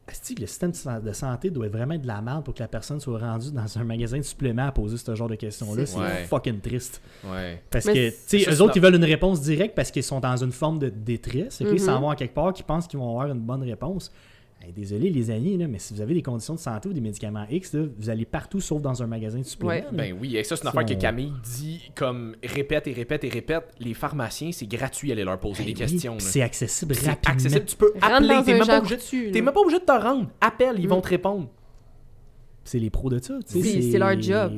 Asti, 0.07 0.35
le 0.35 0.45
système 0.45 0.69
de 0.69 0.75
sa- 0.75 0.99
de 0.99 1.11
santé 1.13 1.49
doit 1.49 1.65
être 1.65 1.71
vraiment 1.71 1.95
être 1.95 2.03
de 2.03 2.07
la 2.07 2.21
merde 2.21 2.43
pour 2.45 2.53
que 2.53 2.59
la 2.59 2.67
personne 2.67 2.99
soit 2.99 3.17
rendue 3.17 3.51
dans 3.51 3.77
un 3.79 3.83
magasin 3.83 4.17
de 4.17 4.21
suppléments 4.21 4.67
à 4.67 4.71
poser 4.71 4.97
ce 4.97 5.15
genre 5.15 5.27
de 5.27 5.33
questions-là? 5.33 5.83
C'est 5.87 5.97
Ouais. 5.97 6.25
fucking 6.25 6.59
triste. 6.59 7.01
Ouais. 7.23 7.63
Parce 7.71 7.85
Mais 7.85 7.93
que, 7.93 8.09
tu 8.09 8.43
sais, 8.43 8.51
eux 8.51 8.61
autres, 8.61 8.73
ils 8.75 8.81
veulent 8.83 8.93
une 8.97 9.03
réponse 9.03 9.41
directe 9.41 9.73
parce 9.73 9.89
qu'ils 9.89 10.03
sont 10.03 10.19
dans 10.19 10.37
une 10.37 10.51
forme 10.51 10.77
de 10.77 10.89
détresse. 10.89 11.59
Ils 11.59 11.79
s'en 11.79 11.99
vont 11.99 12.11
à 12.11 12.15
quelque 12.15 12.35
part, 12.35 12.53
qui 12.53 12.61
pensent 12.61 12.87
qu'ils 12.87 12.99
vont 12.99 13.09
avoir 13.09 13.31
une 13.31 13.39
bonne 13.39 13.63
réponse. 13.63 14.11
Hey, 14.61 14.71
désolé, 14.71 15.09
les 15.11 15.29
amis, 15.29 15.57
là, 15.57 15.67
mais 15.67 15.77
si 15.79 15.93
vous 15.93 16.01
avez 16.01 16.13
des 16.15 16.23
conditions 16.23 16.55
de 16.55 16.59
santé 16.59 16.89
ou 16.89 16.93
des 16.93 17.01
médicaments 17.01 17.45
X, 17.51 17.73
là, 17.73 17.83
vous 17.99 18.09
allez 18.09 18.25
partout 18.25 18.59
sauf 18.61 18.81
dans 18.81 19.03
un 19.03 19.05
magasin 19.07 19.37
de 19.39 19.43
suppléments. 19.43 19.73
Ouais. 19.73 19.85
Ben 19.91 20.17
oui, 20.19 20.37
et 20.37 20.43
ça, 20.43 20.55
c'est 20.55 20.63
une 20.63 20.69
affaire 20.69 20.85
que 20.85 20.93
Camille 20.93 21.33
dit 21.43 21.91
comme 21.93 22.35
répète 22.43 22.87
et 22.87 22.93
répète 22.93 23.23
et 23.25 23.29
répète. 23.29 23.65
Les 23.79 23.93
pharmaciens, 23.93 24.51
c'est 24.51 24.65
gratuit 24.65 25.11
aller 25.11 25.23
leur 25.23 25.39
poser 25.39 25.59
Ben 25.63 25.65
des 25.73 25.83
oui, 25.83 25.91
questions. 25.91 26.15
C'est 26.19 26.41
accessible 26.41 26.95
C'est 26.95 27.09
rapidement. 27.09 27.33
accessible. 27.35 27.65
Tu 27.65 27.75
peux 27.75 27.93
appeler. 28.01 28.27
T'es 28.43 28.53
même, 28.53 28.65
pas 28.65 28.79
obligé, 28.79 29.41
même 29.41 29.53
pas 29.53 29.59
obligé 29.61 29.79
de 29.79 29.85
te 29.85 29.91
rendre. 29.91 30.29
Appelle, 30.41 30.75
ils 30.79 30.85
Mm. 30.87 30.89
vont 30.89 31.01
te 31.01 31.09
répondre. 31.09 31.49
C'est 32.63 32.79
les 32.79 32.89
pros 32.89 33.09
de 33.11 33.19
ça. 33.19 33.37
tu 33.47 33.61
sais, 33.61 33.77
Oui, 33.77 33.91
c'est 33.91 33.99
leur 33.99 34.19
job. 34.19 34.51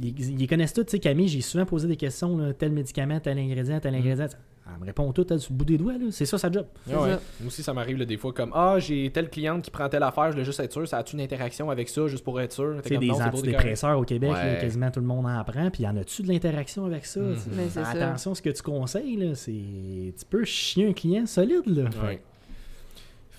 Ils, 0.00 0.46
connaissent 0.46 0.74
tout. 0.74 0.84
Tu 0.84 0.90
sais, 0.92 0.98
Camille, 1.00 1.26
j'ai 1.26 1.40
souvent 1.40 1.64
posé 1.66 1.88
des 1.88 1.96
questions. 1.96 2.36
là, 2.36 2.52
tel 2.52 2.70
médicament, 2.70 3.18
tel 3.18 3.38
ingrédient, 3.38 3.80
tel 3.80 3.94
ingrédient. 3.96 4.28
Elle 4.74 4.80
me 4.80 4.86
répond 4.86 5.12
tout 5.12 5.26
elle, 5.30 5.40
sur 5.40 5.52
le 5.52 5.56
bout 5.58 5.64
des 5.64 5.78
doigts. 5.78 5.94
là. 5.94 6.06
C'est 6.10 6.26
ça 6.26 6.36
sa 6.38 6.50
job. 6.50 6.66
Ah 6.90 7.02
ouais. 7.02 7.10
ça. 7.10 7.20
Moi 7.40 7.46
aussi, 7.48 7.62
ça 7.62 7.72
m'arrive 7.72 7.96
là, 7.98 8.04
des 8.04 8.16
fois 8.16 8.32
comme 8.32 8.50
Ah, 8.54 8.76
j'ai 8.78 9.10
telle 9.10 9.30
cliente 9.30 9.62
qui 9.64 9.70
prend 9.70 9.88
telle 9.88 10.02
affaire, 10.02 10.26
je 10.26 10.32
voulais 10.32 10.44
juste 10.44 10.60
être 10.60 10.72
sûr, 10.72 10.86
ça 10.86 10.98
a-tu 10.98 11.14
une 11.16 11.22
interaction 11.22 11.70
avec 11.70 11.88
ça, 11.88 12.06
juste 12.06 12.24
pour 12.24 12.40
être 12.40 12.52
sûr 12.52 12.80
des 12.82 12.96
Non, 12.96 13.00
c'est 13.00 13.08
correct. 13.18 13.34
antidépresseurs 13.34 13.98
au 13.98 14.04
Québec, 14.04 14.30
Ouais. 14.32 14.54
là, 14.54 14.60
quasiment 14.60 14.90
tout 14.90 15.00
le 15.00 15.06
monde 15.06 15.26
en 15.26 15.42
prend. 15.44 15.70
Puis 15.70 15.82
y 15.84 15.88
en 15.88 15.96
a-tu 15.96 16.22
de 16.22 16.28
l'interaction 16.28 16.84
avec 16.84 17.06
ça? 17.06 17.20
Mais 17.56 17.68
ça. 17.68 17.88
attention 17.88 18.34
ce 18.34 18.42
que 18.42 18.50
tu 18.50 18.62
conseilles. 18.62 19.16
Là. 19.16 19.34
C'est... 19.34 19.52
Tu 19.52 20.24
peux 20.28 20.44
chier 20.44 20.88
un 20.88 20.92
client 20.92 21.26
solide. 21.26 21.62
Là. 21.66 21.84
Ouais. 22.04 22.20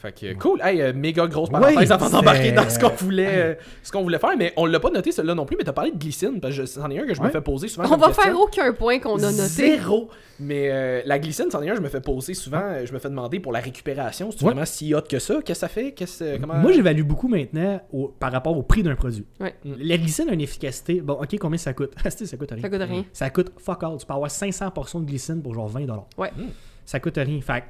Fait 0.02 0.14
que 0.18 0.34
cool, 0.40 0.62
hey, 0.64 0.82
euh, 0.82 0.94
méga 0.94 1.28
grosse 1.28 1.50
Oui, 1.52 1.60
parenthèse 1.60 1.92
avant 1.92 2.10
d'embarquer 2.10 2.54
dans 2.54 2.70
ce 2.70 2.80
qu'on 2.80 2.88
voulait, 2.90 3.28
euh, 3.30 3.56
ce 3.84 3.92
qu'on 3.92 4.02
voulait 4.02 4.18
faire, 4.18 4.38
mais 4.38 4.54
on 4.56 4.66
l'a 4.66 4.80
pas 4.80 4.90
noté 4.92 5.12
celui-là 5.12 5.36
non 5.36 5.46
plus, 5.46 5.58
mais 5.58 5.66
t'as 5.66 5.74
parlé 5.74 5.92
de 5.92 5.98
glycine, 5.98 6.40
parce 6.40 6.56
que 6.56 6.62
je- 6.62 6.66
c'en 6.68 6.90
est 6.90 7.00
un 7.00 7.06
que 7.06 7.14
je 7.14 7.22
me 7.22 7.30
fais 7.30 7.42
poser 7.42 7.68
souvent. 7.68 7.86
On 7.88 7.90
comme 7.92 8.00
va 8.00 8.08
question. 8.08 8.24
faire 8.24 8.40
aucun 8.40 8.72
point 8.74 9.00
qu'on 9.00 9.18
a 9.22 9.30
noté. 9.32 9.44
Zéro. 9.48 10.10
Mais 10.40 10.70
euh, 10.72 11.02
la 11.06 11.20
glycine, 11.20 11.48
c'en 11.52 11.62
est 11.62 11.70
un, 11.70 11.76
je 11.76 11.82
me 11.82 11.90
fais 11.90 12.00
poser 12.00 12.34
souvent, 12.34 12.62
euh, 12.64 12.86
je 12.86 12.94
me 12.94 13.00
fais 13.00 13.10
demander 13.10 13.42
pour 13.42 13.52
la 13.52 13.60
récupération, 13.60 14.32
c'est 14.32 14.42
Ouais. 14.42 14.52
vraiment 14.52 14.66
si 14.66 14.94
hot 14.96 15.02
que 15.02 15.20
ça, 15.20 15.34
qu'est-ce 15.44 15.46
que 15.46 15.54
ça 15.54 15.68
fait, 15.68 15.92
qu'est-ce, 15.92 16.24
euh, 16.24 16.38
comment... 16.40 16.54
Moi, 16.56 16.72
j'évalue 16.72 17.04
beaucoup 17.04 17.28
maintenant 17.28 17.82
au- 17.92 18.08
par 18.08 18.32
rapport 18.32 18.58
au 18.58 18.64
prix 18.64 18.82
d'un 18.84 18.96
produit. 18.96 19.26
Ouais. 19.42 19.54
Mm. 19.66 19.74
La 19.80 19.98
glycine 19.98 20.30
a 20.30 20.34
une 20.34 20.40
efficacité. 20.40 21.02
Bon, 21.02 21.16
ok, 21.22 21.38
combien 21.40 21.58
ça 21.58 21.74
coûte? 21.74 21.92
Ça 22.10 22.38
coûte 22.38 22.52
rien? 22.52 22.62
Ça 22.62 22.70
coûte 22.70 22.82
rien. 22.82 23.06
Ça 23.12 23.30
coûte 23.32 23.52
fuck 23.58 23.84
all. 23.84 23.98
Tu 24.00 24.06
peux 24.06 24.14
avoir 24.14 24.30
500% 24.32 25.02
de 25.02 25.06
glycine 25.06 25.42
pour 25.42 25.54
genre 25.54 25.68
20 25.68 25.86
Ouais. 26.18 26.32
Mm. 26.38 26.44
Ça 26.86 27.00
coûte 27.02 27.18
rien. 27.18 27.42
Fait 27.42 27.60
que 27.62 27.66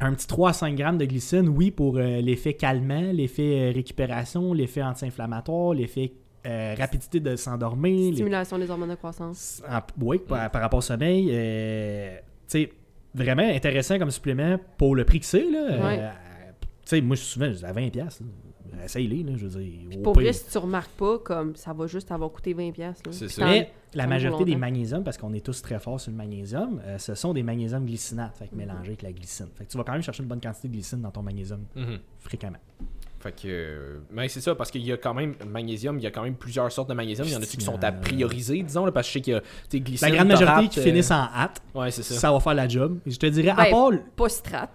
un 0.00 0.12
petit 0.14 0.26
3 0.26 0.50
à 0.50 0.52
5 0.52 0.74
grammes 0.74 0.98
de 0.98 1.04
glycine, 1.04 1.48
oui, 1.48 1.70
pour 1.70 1.96
euh, 1.98 2.20
l'effet 2.20 2.54
calmant, 2.54 3.12
l'effet 3.12 3.70
euh, 3.70 3.72
récupération, 3.72 4.52
l'effet 4.52 4.82
anti-inflammatoire, 4.82 5.74
l'effet 5.74 6.12
euh, 6.46 6.74
rapidité 6.76 7.20
de 7.20 7.36
s'endormir. 7.36 8.10
les- 8.10 8.12
Stimulation 8.16 8.58
des 8.58 8.68
hormones 8.70 8.90
de 8.90 8.94
croissance. 8.96 9.62
en- 9.68 9.80
oui, 10.04 10.18
par, 10.18 10.50
par 10.50 10.62
rapport 10.62 10.78
au 10.78 10.82
sommeil. 10.82 11.28
euh, 11.30 12.16
tu 12.16 12.22
sais, 12.64 12.72
vraiment 13.14 13.42
intéressant 13.48 13.98
comme 13.98 14.10
supplément 14.10 14.58
pour 14.76 14.96
le 14.96 15.04
prix 15.04 15.20
que 15.20 15.26
c'est. 15.26 15.48
Là. 15.48 15.84
Ouais. 15.86 16.00
Sais, 16.84 17.00
moi, 17.00 17.14
souvent, 17.16 17.46
je 17.46 17.58
dis 17.58 17.64
à 17.64 17.72
20$. 17.72 17.90
piastres, 17.90 18.22
là. 18.22 18.28
Essaye-les, 18.84 19.22
là, 19.22 19.32
je 19.36 19.46
veux 19.46 19.60
dire. 19.60 19.72
Puis 19.88 19.98
pour 19.98 20.14
vrai, 20.14 20.32
si 20.32 20.50
tu 20.50 20.58
remarques 20.58 20.90
pas, 20.92 21.18
comme 21.18 21.54
ça 21.56 21.72
va 21.72 21.86
juste 21.86 22.10
avoir 22.10 22.30
coûté 22.30 22.54
20$. 22.54 22.78
là. 22.78 22.92
C'est 23.10 23.28
ça. 23.28 23.44
Mais 23.44 23.70
la 23.94 24.06
majorité 24.06 24.44
des 24.44 24.56
magnésiums, 24.56 25.04
parce 25.04 25.18
qu'on 25.18 25.32
est 25.34 25.44
tous 25.44 25.60
très 25.62 25.78
forts 25.78 26.00
sur 26.00 26.10
le 26.10 26.16
magnésium, 26.16 26.80
euh, 26.84 26.98
ce 26.98 27.14
sont 27.14 27.32
des 27.34 27.42
magnésiums 27.42 27.84
glycinates, 27.84 28.36
fait 28.38 28.48
que 28.48 28.54
mélangés 28.54 28.88
avec 28.88 29.02
la 29.02 29.12
glycine. 29.12 29.48
Fait 29.54 29.64
que 29.64 29.70
tu 29.70 29.76
vas 29.76 29.84
quand 29.84 29.92
même 29.92 30.02
chercher 30.02 30.22
une 30.22 30.28
bonne 30.28 30.40
quantité 30.40 30.68
de 30.68 30.72
glycine 30.72 31.00
dans 31.02 31.10
ton 31.10 31.22
magnésium 31.22 31.60
Mhm. 31.76 31.98
fréquemment. 32.20 32.58
Fait 33.20 33.30
que. 33.30 33.40
euh, 33.46 33.98
Mais 34.10 34.28
c'est 34.28 34.40
ça, 34.40 34.54
parce 34.56 34.70
qu'il 34.72 34.82
y 34.84 34.90
a 34.90 34.96
quand 34.96 35.14
même. 35.14 35.34
Magnésium, 35.46 35.96
il 35.98 36.02
y 36.02 36.06
a 36.08 36.10
quand 36.10 36.22
même 36.24 36.34
plusieurs 36.34 36.72
sortes 36.72 36.88
de 36.88 36.94
magnésium. 36.94 37.24
Il 37.28 37.32
y 37.32 37.36
en 37.36 37.42
a 37.42 37.46
qui 37.46 37.60
sont 37.60 37.82
à 37.84 37.92
prioriser, 37.92 38.60
disons, 38.62 38.84
là, 38.84 38.90
parce 38.90 39.06
que 39.06 39.10
je 39.10 39.18
sais 39.18 39.20
qu'il 39.20 39.34
y 39.34 39.36
a. 39.36 39.78
glycine, 39.80 40.08
La 40.08 40.14
grande 40.16 40.28
majorité 40.28 40.68
qui 40.68 40.80
euh, 40.80 40.82
finissent 40.82 41.10
en 41.12 41.28
hâte, 41.32 41.62
Ouais, 41.72 41.90
c'est 41.92 42.02
ça. 42.02 42.14
ça. 42.16 42.32
va 42.32 42.40
faire 42.40 42.54
la 42.54 42.66
job. 42.66 42.98
Je 43.06 43.16
te 43.16 43.26
dirais, 43.26 43.50
à 43.50 43.54
Ben, 43.56 43.70
part. 43.70 43.90
Pas 44.16 44.28
strat. 44.28 44.70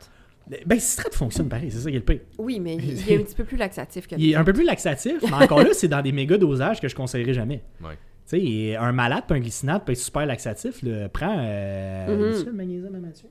Ben, 0.65 0.79
Strat 0.79 1.11
fonctionne 1.11 1.49
pareil, 1.49 1.69
c'est 1.71 1.79
ça 1.79 1.89
qui 1.89 1.95
est 1.97 1.99
le 1.99 2.05
pire. 2.05 2.21
Oui, 2.37 2.59
mais 2.59 2.75
il 2.75 3.11
est 3.11 3.17
un 3.17 3.23
petit 3.23 3.35
peu 3.35 3.43
plus 3.43 3.57
laxatif 3.57 4.07
que 4.07 4.15
Il 4.17 4.31
est 4.31 4.35
un 4.35 4.43
peu 4.43 4.53
plus 4.53 4.63
laxatif, 4.63 5.21
mais 5.23 5.43
encore 5.43 5.59
là, 5.59 5.69
c'est 5.73 5.87
dans 5.87 6.01
des 6.01 6.11
méga 6.11 6.37
dosages 6.37 6.79
que 6.79 6.87
je 6.87 6.95
conseillerais 6.95 7.33
jamais. 7.33 7.63
Ouais. 7.81 7.97
Tu 8.29 8.39
sais, 8.39 8.75
un 8.75 8.91
malade 8.91 9.23
puis 9.27 9.37
un 9.37 9.41
glycinate 9.41 9.85
peut 9.85 9.93
être 9.93 9.97
super 9.97 10.25
laxatif. 10.25 10.81
Là. 10.83 11.07
Prends. 11.09 11.37
Euh, 11.39 12.31
est-ce 12.31 12.43
que 12.43 12.49
le 12.49 12.55
magnésium 12.55 12.93
à 12.95 12.99
Mathieu 12.99 13.29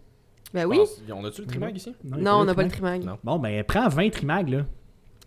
Ben 0.54 0.66
oui. 0.66 0.78
On 1.12 1.24
a-tu 1.24 1.42
le 1.42 1.46
trimag 1.46 1.76
ici? 1.76 1.94
Non, 2.04 2.40
on 2.40 2.44
n'a 2.44 2.54
pas 2.54 2.62
le 2.62 2.70
trimag. 2.70 3.04
Non. 3.04 3.18
Bon, 3.22 3.38
ben, 3.38 3.62
prends 3.64 3.88
20 3.88 4.10
trimag, 4.10 4.48
là. 4.48 4.66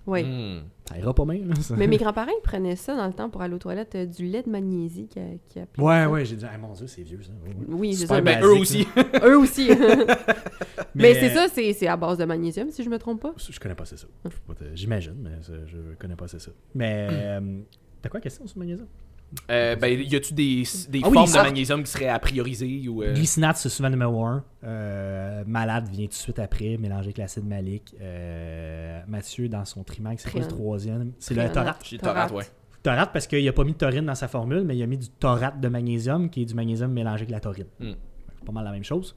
Oui. 0.09 0.23
Hmm. 0.23 0.61
Ça 0.87 0.97
ira 0.97 1.13
pas 1.13 1.23
bien, 1.25 1.45
là. 1.45 1.53
ça. 1.61 1.75
Mais 1.77 1.85
mes 1.87 1.97
grands-parents 2.03 2.31
ils 2.37 2.41
prenaient 2.41 2.75
ça 2.75 2.95
dans 2.95 3.05
le 3.05 3.13
temps 3.13 3.29
pour 3.29 3.41
aller 3.43 3.53
aux 3.53 3.59
toilettes, 3.59 3.93
euh, 3.95 4.05
du 4.07 4.25
lait 4.25 4.41
de 4.41 4.49
magnésie 4.49 5.07
qui, 5.07 5.19
a- 5.19 5.23
qui 5.47 5.59
appelait 5.59 5.83
Ouais, 5.83 5.93
ça. 6.03 6.09
ouais, 6.09 6.25
j'ai 6.25 6.35
dit, 6.35 6.45
ah 6.51 6.57
mon 6.57 6.73
dieu, 6.73 6.87
c'est 6.87 7.03
vieux, 7.03 7.19
ça. 7.21 7.31
Oui, 7.67 7.93
c'est 7.93 8.07
ça. 8.07 8.19
Ben, 8.21 8.39
Mais 8.41 8.45
eux 8.45 8.53
aussi. 8.59 8.87
eux 9.23 9.37
aussi. 9.37 9.69
mais 10.95 11.13
c'est 11.13 11.29
ça, 11.29 11.47
c'est 11.47 11.73
c'est 11.73 11.87
à 11.87 11.95
base 11.97 12.17
de 12.17 12.25
magnésium, 12.25 12.71
si 12.71 12.83
je 12.83 12.89
me 12.89 12.97
trompe 12.97 13.21
pas. 13.21 13.33
Je 13.37 13.59
connais 13.59 13.75
pas 13.75 13.85
c'est 13.85 13.97
ça. 13.99 14.07
Pas 14.47 14.53
te- 14.55 14.63
J'imagine, 14.75 15.15
mais 15.21 15.31
je 15.67 15.77
connais 15.99 16.15
pas 16.15 16.27
c'est 16.27 16.39
ça. 16.41 16.51
Mais. 16.73 17.07
euh, 17.11 17.59
T'as 18.01 18.07
quoi 18.09 18.21
question 18.21 18.47
sur 18.47 18.57
le 18.57 18.65
magnésium? 18.65 18.87
Euh, 19.51 19.75
ben, 19.75 19.87
y 19.99 20.15
a-tu 20.15 20.33
des, 20.33 20.63
des 20.89 21.01
Ah 21.03 21.07
oui, 21.09 21.13
formes 21.13 21.31
de 21.31 21.37
magnésium 21.37 21.83
qui 21.83 21.91
seraient 21.91 22.07
à 22.07 22.17
prioriser 22.19 22.87
ou. 22.87 23.03
euh, 23.03 23.13
Glycinate, 23.13 23.57
c'est 23.57 23.69
souvent 23.69 23.89
numéro 23.89 24.23
1. 24.25 24.43
malade 25.45 25.87
vient 25.89 26.05
tout 26.05 26.09
de 26.11 26.13
suite 26.13 26.39
après, 26.39 26.77
mélangé 26.77 27.07
avec 27.07 27.17
l'acide 27.17 27.45
malique. 27.45 27.93
Euh, 28.01 29.01
Mathieu, 29.07 29.47
dans 29.49 29.65
son 29.65 29.83
trimag, 29.83 30.17
c'est 30.19 30.31
quoi 30.31 30.41
le 30.41 30.47
troisième? 30.47 31.11
C'est 31.19 31.35
le 31.35 31.51
taurate. 31.51 31.81
J'ai 31.83 31.97
taurate, 31.97 32.31
ouais. 32.31 32.45
Taurate 32.81 33.11
parce 33.11 33.27
qu'il 33.27 33.45
a 33.47 33.53
pas 33.53 33.63
mis 33.65 33.73
de 33.73 33.77
taurine 33.77 34.05
dans 34.05 34.15
sa 34.15 34.27
formule, 34.29 34.63
mais 34.63 34.77
il 34.77 34.81
a 34.81 34.87
mis 34.87 34.97
du 34.97 35.09
taurate 35.09 35.59
de 35.59 35.67
magnésium 35.67 36.29
qui 36.29 36.43
est 36.43 36.45
du 36.45 36.53
magnésium 36.53 36.91
mélangé 36.91 37.23
avec 37.23 37.29
la 37.29 37.39
taurine. 37.41 37.65
Hmm. 37.79 37.91
Pas 38.45 38.51
mal 38.53 38.63
la 38.63 38.71
même 38.71 38.85
chose. 38.85 39.15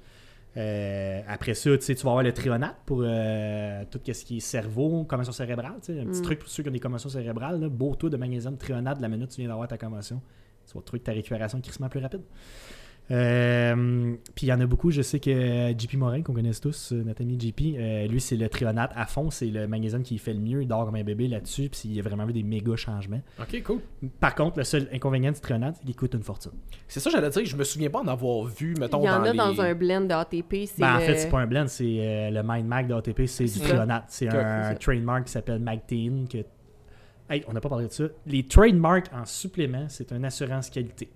Euh, 0.56 1.22
après 1.28 1.54
ça, 1.54 1.76
tu 1.78 1.92
vas 1.94 2.10
avoir 2.10 2.22
le 2.22 2.32
trionate 2.32 2.76
pour 2.84 3.02
euh, 3.02 3.84
tout 3.90 4.00
ce 4.12 4.24
qui 4.24 4.36
est 4.36 4.40
cerveau, 4.40 5.04
commotion 5.04 5.32
cérébrale. 5.32 5.72
Un 5.76 5.80
petit 5.80 5.92
Mm. 5.92 6.22
truc 6.22 6.38
pour 6.40 6.48
ceux 6.48 6.62
qui 6.62 6.68
ont 6.68 6.72
des 6.72 6.80
commotions 6.80 7.08
cérébrales. 7.08 7.60
Là, 7.60 7.68
beau 7.68 7.94
taux 7.94 8.10
de 8.10 8.16
magnésium 8.16 8.56
trionate 8.58 8.98
de 8.98 9.02
la 9.02 9.08
minute 9.08 9.30
que 9.30 9.34
tu 9.34 9.40
viens 9.40 9.48
d'avoir 9.48 9.68
ta 9.68 9.78
commotion. 9.78 10.20
Tu 10.66 10.74
vas 10.74 10.82
trouver 10.82 11.02
ta 11.02 11.12
récupération 11.12 11.60
crissement 11.60 11.88
plus 11.88 12.00
rapide. 12.00 12.22
Euh, 13.10 14.14
puis 14.34 14.46
il 14.46 14.48
y 14.48 14.52
en 14.52 14.60
a 14.60 14.66
beaucoup, 14.66 14.90
je 14.90 15.02
sais 15.02 15.20
que 15.20 15.74
JP 15.76 15.94
Morin, 15.94 16.22
qu'on 16.22 16.32
connaisse 16.32 16.60
tous, 16.60 16.92
euh, 16.92 17.02
notre 17.04 17.20
ami 17.22 17.38
JP, 17.38 17.60
euh, 17.76 18.06
lui 18.06 18.20
c'est 18.20 18.36
le 18.36 18.48
trionate 18.48 18.90
à 18.94 19.06
fond, 19.06 19.30
c'est 19.30 19.46
le 19.48 19.66
magnésium 19.66 20.02
qui 20.02 20.16
fait 20.18 20.32
le 20.32 20.40
mieux, 20.40 20.62
il 20.62 20.68
dort 20.68 20.86
comme 20.86 20.94
un 20.94 21.04
bébé 21.04 21.28
là-dessus, 21.28 21.68
puis 21.68 21.90
il 21.90 21.98
a 21.98 22.02
vraiment 22.02 22.24
vu 22.24 22.32
des 22.32 22.42
méga 22.42 22.74
changements. 22.76 23.20
Ok, 23.40 23.62
cool. 23.64 23.80
Par 24.20 24.34
contre, 24.34 24.58
le 24.58 24.64
seul 24.64 24.88
inconvénient 24.92 25.32
du 25.32 25.40
trionate, 25.40 25.76
c'est 25.78 25.84
qu'il 25.84 25.96
coûte 25.96 26.14
une 26.14 26.22
fortune. 26.22 26.52
C'est 26.88 27.00
ça, 27.00 27.10
j'allais 27.10 27.28
dire, 27.30 27.44
je 27.44 27.56
me 27.56 27.64
souviens 27.64 27.90
pas 27.90 28.00
en 28.00 28.08
avoir 28.08 28.44
vu, 28.44 28.74
mettons, 28.78 29.00
Il 29.02 29.06
y 29.06 29.10
en 29.10 29.18
dans 29.18 29.24
a 29.24 29.32
les... 29.32 29.36
dans 29.38 29.60
un 29.60 29.74
blend 29.74 30.00
de 30.02 30.12
ATP. 30.14 30.54
c'est 30.66 30.80
Ben, 30.80 30.94
en 30.94 30.98
le- 30.98 31.04
fait, 31.04 31.18
c'est 31.18 31.30
pas 31.30 31.40
un 31.40 31.46
blend, 31.46 31.66
c'est 31.66 31.84
euh, 31.98 32.30
le 32.30 32.42
Mind 32.42 32.66
Mag 32.66 32.86
de 32.86 32.94
ATP, 32.94 33.26
c'est 33.26 33.44
du 33.44 33.60
trionate. 33.60 34.04
C'est 34.08 34.28
un 34.28 34.74
trademark 34.76 35.24
qui 35.26 35.32
s'appelle 35.32 35.58
Magtein. 35.58 36.24
Que... 36.30 36.38
Hey, 37.28 37.44
on 37.48 37.52
n'a 37.52 37.60
pas 37.60 37.68
parlé 37.68 37.86
de 37.86 37.92
ça. 37.92 38.04
Les 38.26 38.46
trademarks 38.46 39.10
en 39.12 39.24
supplément, 39.24 39.86
c'est 39.88 40.12
une 40.12 40.24
assurance 40.24 40.70
qualité. 40.70 41.08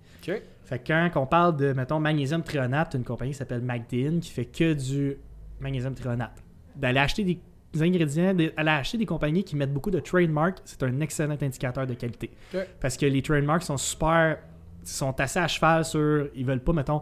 Fait 0.63 0.79
que 0.79 1.09
quand 1.13 1.21
on 1.21 1.25
parle 1.25 1.55
de, 1.55 1.71
mettons, 1.73 1.99
magnésium 1.99 2.43
trionate, 2.43 2.93
une 2.95 3.03
compagnie 3.03 3.31
qui 3.31 3.37
s'appelle 3.37 3.61
Magtein 3.61 4.19
qui 4.21 4.29
fait 4.31 4.45
que 4.45 4.73
du 4.73 5.17
magnésium 5.59 5.93
trionate. 5.95 6.43
D'aller 6.75 6.99
acheter 6.99 7.23
des 7.23 7.39
ingrédients, 7.81 8.33
d'aller 8.33 8.51
acheter 8.69 8.97
des 8.97 9.05
compagnies 9.05 9.43
qui 9.43 9.55
mettent 9.55 9.73
beaucoup 9.73 9.91
de 9.91 9.99
trademarks, 9.99 10.57
c'est 10.65 10.83
un 10.83 10.99
excellent 10.99 11.37
indicateur 11.41 11.87
de 11.87 11.93
qualité. 11.93 12.31
Parce 12.79 12.97
que 12.97 13.05
les 13.05 13.21
trademarks 13.21 13.63
sont 13.63 13.77
super, 13.77 14.37
sont 14.83 15.17
assez 15.19 15.39
à 15.39 15.47
cheval 15.47 15.85
sur, 15.85 16.27
ils 16.35 16.45
veulent 16.45 16.59
pas, 16.63 16.73
mettons, 16.73 17.01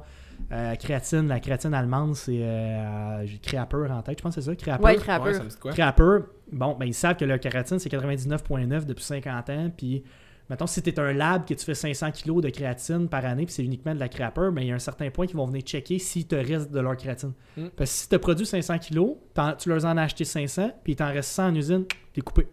euh, 0.51 0.75
créatine, 0.75 1.27
la 1.27 1.39
créatine 1.39 1.73
allemande, 1.73 2.15
c'est, 2.15 2.41
euh, 2.43 3.25
j'ai 3.25 3.37
Creaper 3.39 3.89
en 3.89 4.01
tête, 4.01 4.19
je 4.19 4.23
pense 4.23 4.35
que 4.35 4.41
c'est 4.41 4.49
ça, 4.51 4.55
Creaper. 4.55 4.83
Ouais, 4.83 4.91
Ouais, 4.91 4.97
crapeur. 4.97 5.33
ça 5.33 5.43
me 5.43 5.49
dit 5.49 5.55
quoi? 5.57 5.71
Crapper, 5.71 6.17
bon, 6.51 6.75
ben, 6.79 6.85
ils 6.85 6.93
savent 6.93 7.15
que 7.15 7.25
leur 7.25 7.39
kératine, 7.39 7.79
c'est 7.79 7.89
99,9 7.89 8.85
depuis 8.85 9.03
50 9.03 9.49
ans. 9.49 9.71
Puis, 9.75 10.03
mettons, 10.49 10.67
si 10.67 10.81
tu 10.81 10.89
es 10.89 10.99
un 10.99 11.13
lab 11.13 11.45
que 11.47 11.53
tu 11.53 11.63
fais 11.65 11.73
500 11.75 12.11
kg 12.11 12.41
de 12.41 12.49
créatine 12.49 13.07
par 13.09 13.25
année, 13.25 13.45
puis 13.45 13.53
c'est 13.53 13.63
uniquement 13.63 13.93
de 13.95 13.99
la 13.99 14.09
Crapper, 14.09 14.49
mais 14.53 14.63
il 14.65 14.67
y 14.67 14.71
a 14.71 14.75
un 14.75 14.79
certain 14.79 15.09
point 15.09 15.25
qu'ils 15.27 15.37
vont 15.37 15.45
venir 15.45 15.61
checker 15.63 15.99
s'il 15.99 16.27
te 16.27 16.35
reste 16.35 16.71
de 16.71 16.79
leur 16.79 16.95
créatine. 16.97 17.33
Mm. 17.57 17.67
Parce 17.75 17.89
que 17.91 17.97
si 17.97 18.09
tu 18.09 18.15
as 18.15 18.19
produit 18.19 18.45
500 18.45 18.79
kg, 18.79 19.15
tu 19.57 19.69
leur 19.69 19.85
en 19.85 19.97
as 19.97 20.03
acheté 20.03 20.23
500, 20.25 20.71
puis 20.83 20.93
il 20.93 20.95
t'en 20.95 21.07
reste 21.11 21.29
100 21.31 21.47
en 21.47 21.55
usine, 21.55 21.85
t'es 22.13 22.21
coupé. 22.21 22.47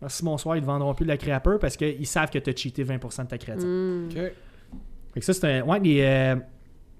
Merci, 0.00 0.24
bonsoir, 0.24 0.56
ils 0.56 0.60
ne 0.62 0.66
vendront 0.66 0.94
plus 0.94 1.04
de 1.04 1.10
la 1.10 1.16
Crapper 1.16 1.56
parce 1.60 1.76
qu'ils 1.76 2.06
savent 2.06 2.30
que 2.30 2.38
tu 2.38 2.50
as 2.50 2.56
cheaté 2.56 2.84
20% 2.84 3.22
de 3.24 3.28
ta 3.28 3.38
créatine. 3.38 3.68
Mm. 3.68 4.08
Ok. 4.10 4.32
Fait 5.14 5.20
que 5.20 5.26
ça, 5.26 5.32
c'est 5.34 5.58
un. 5.58 5.62
Ouais, 5.64 5.78
les. 5.80 6.00
euh, 6.00 6.36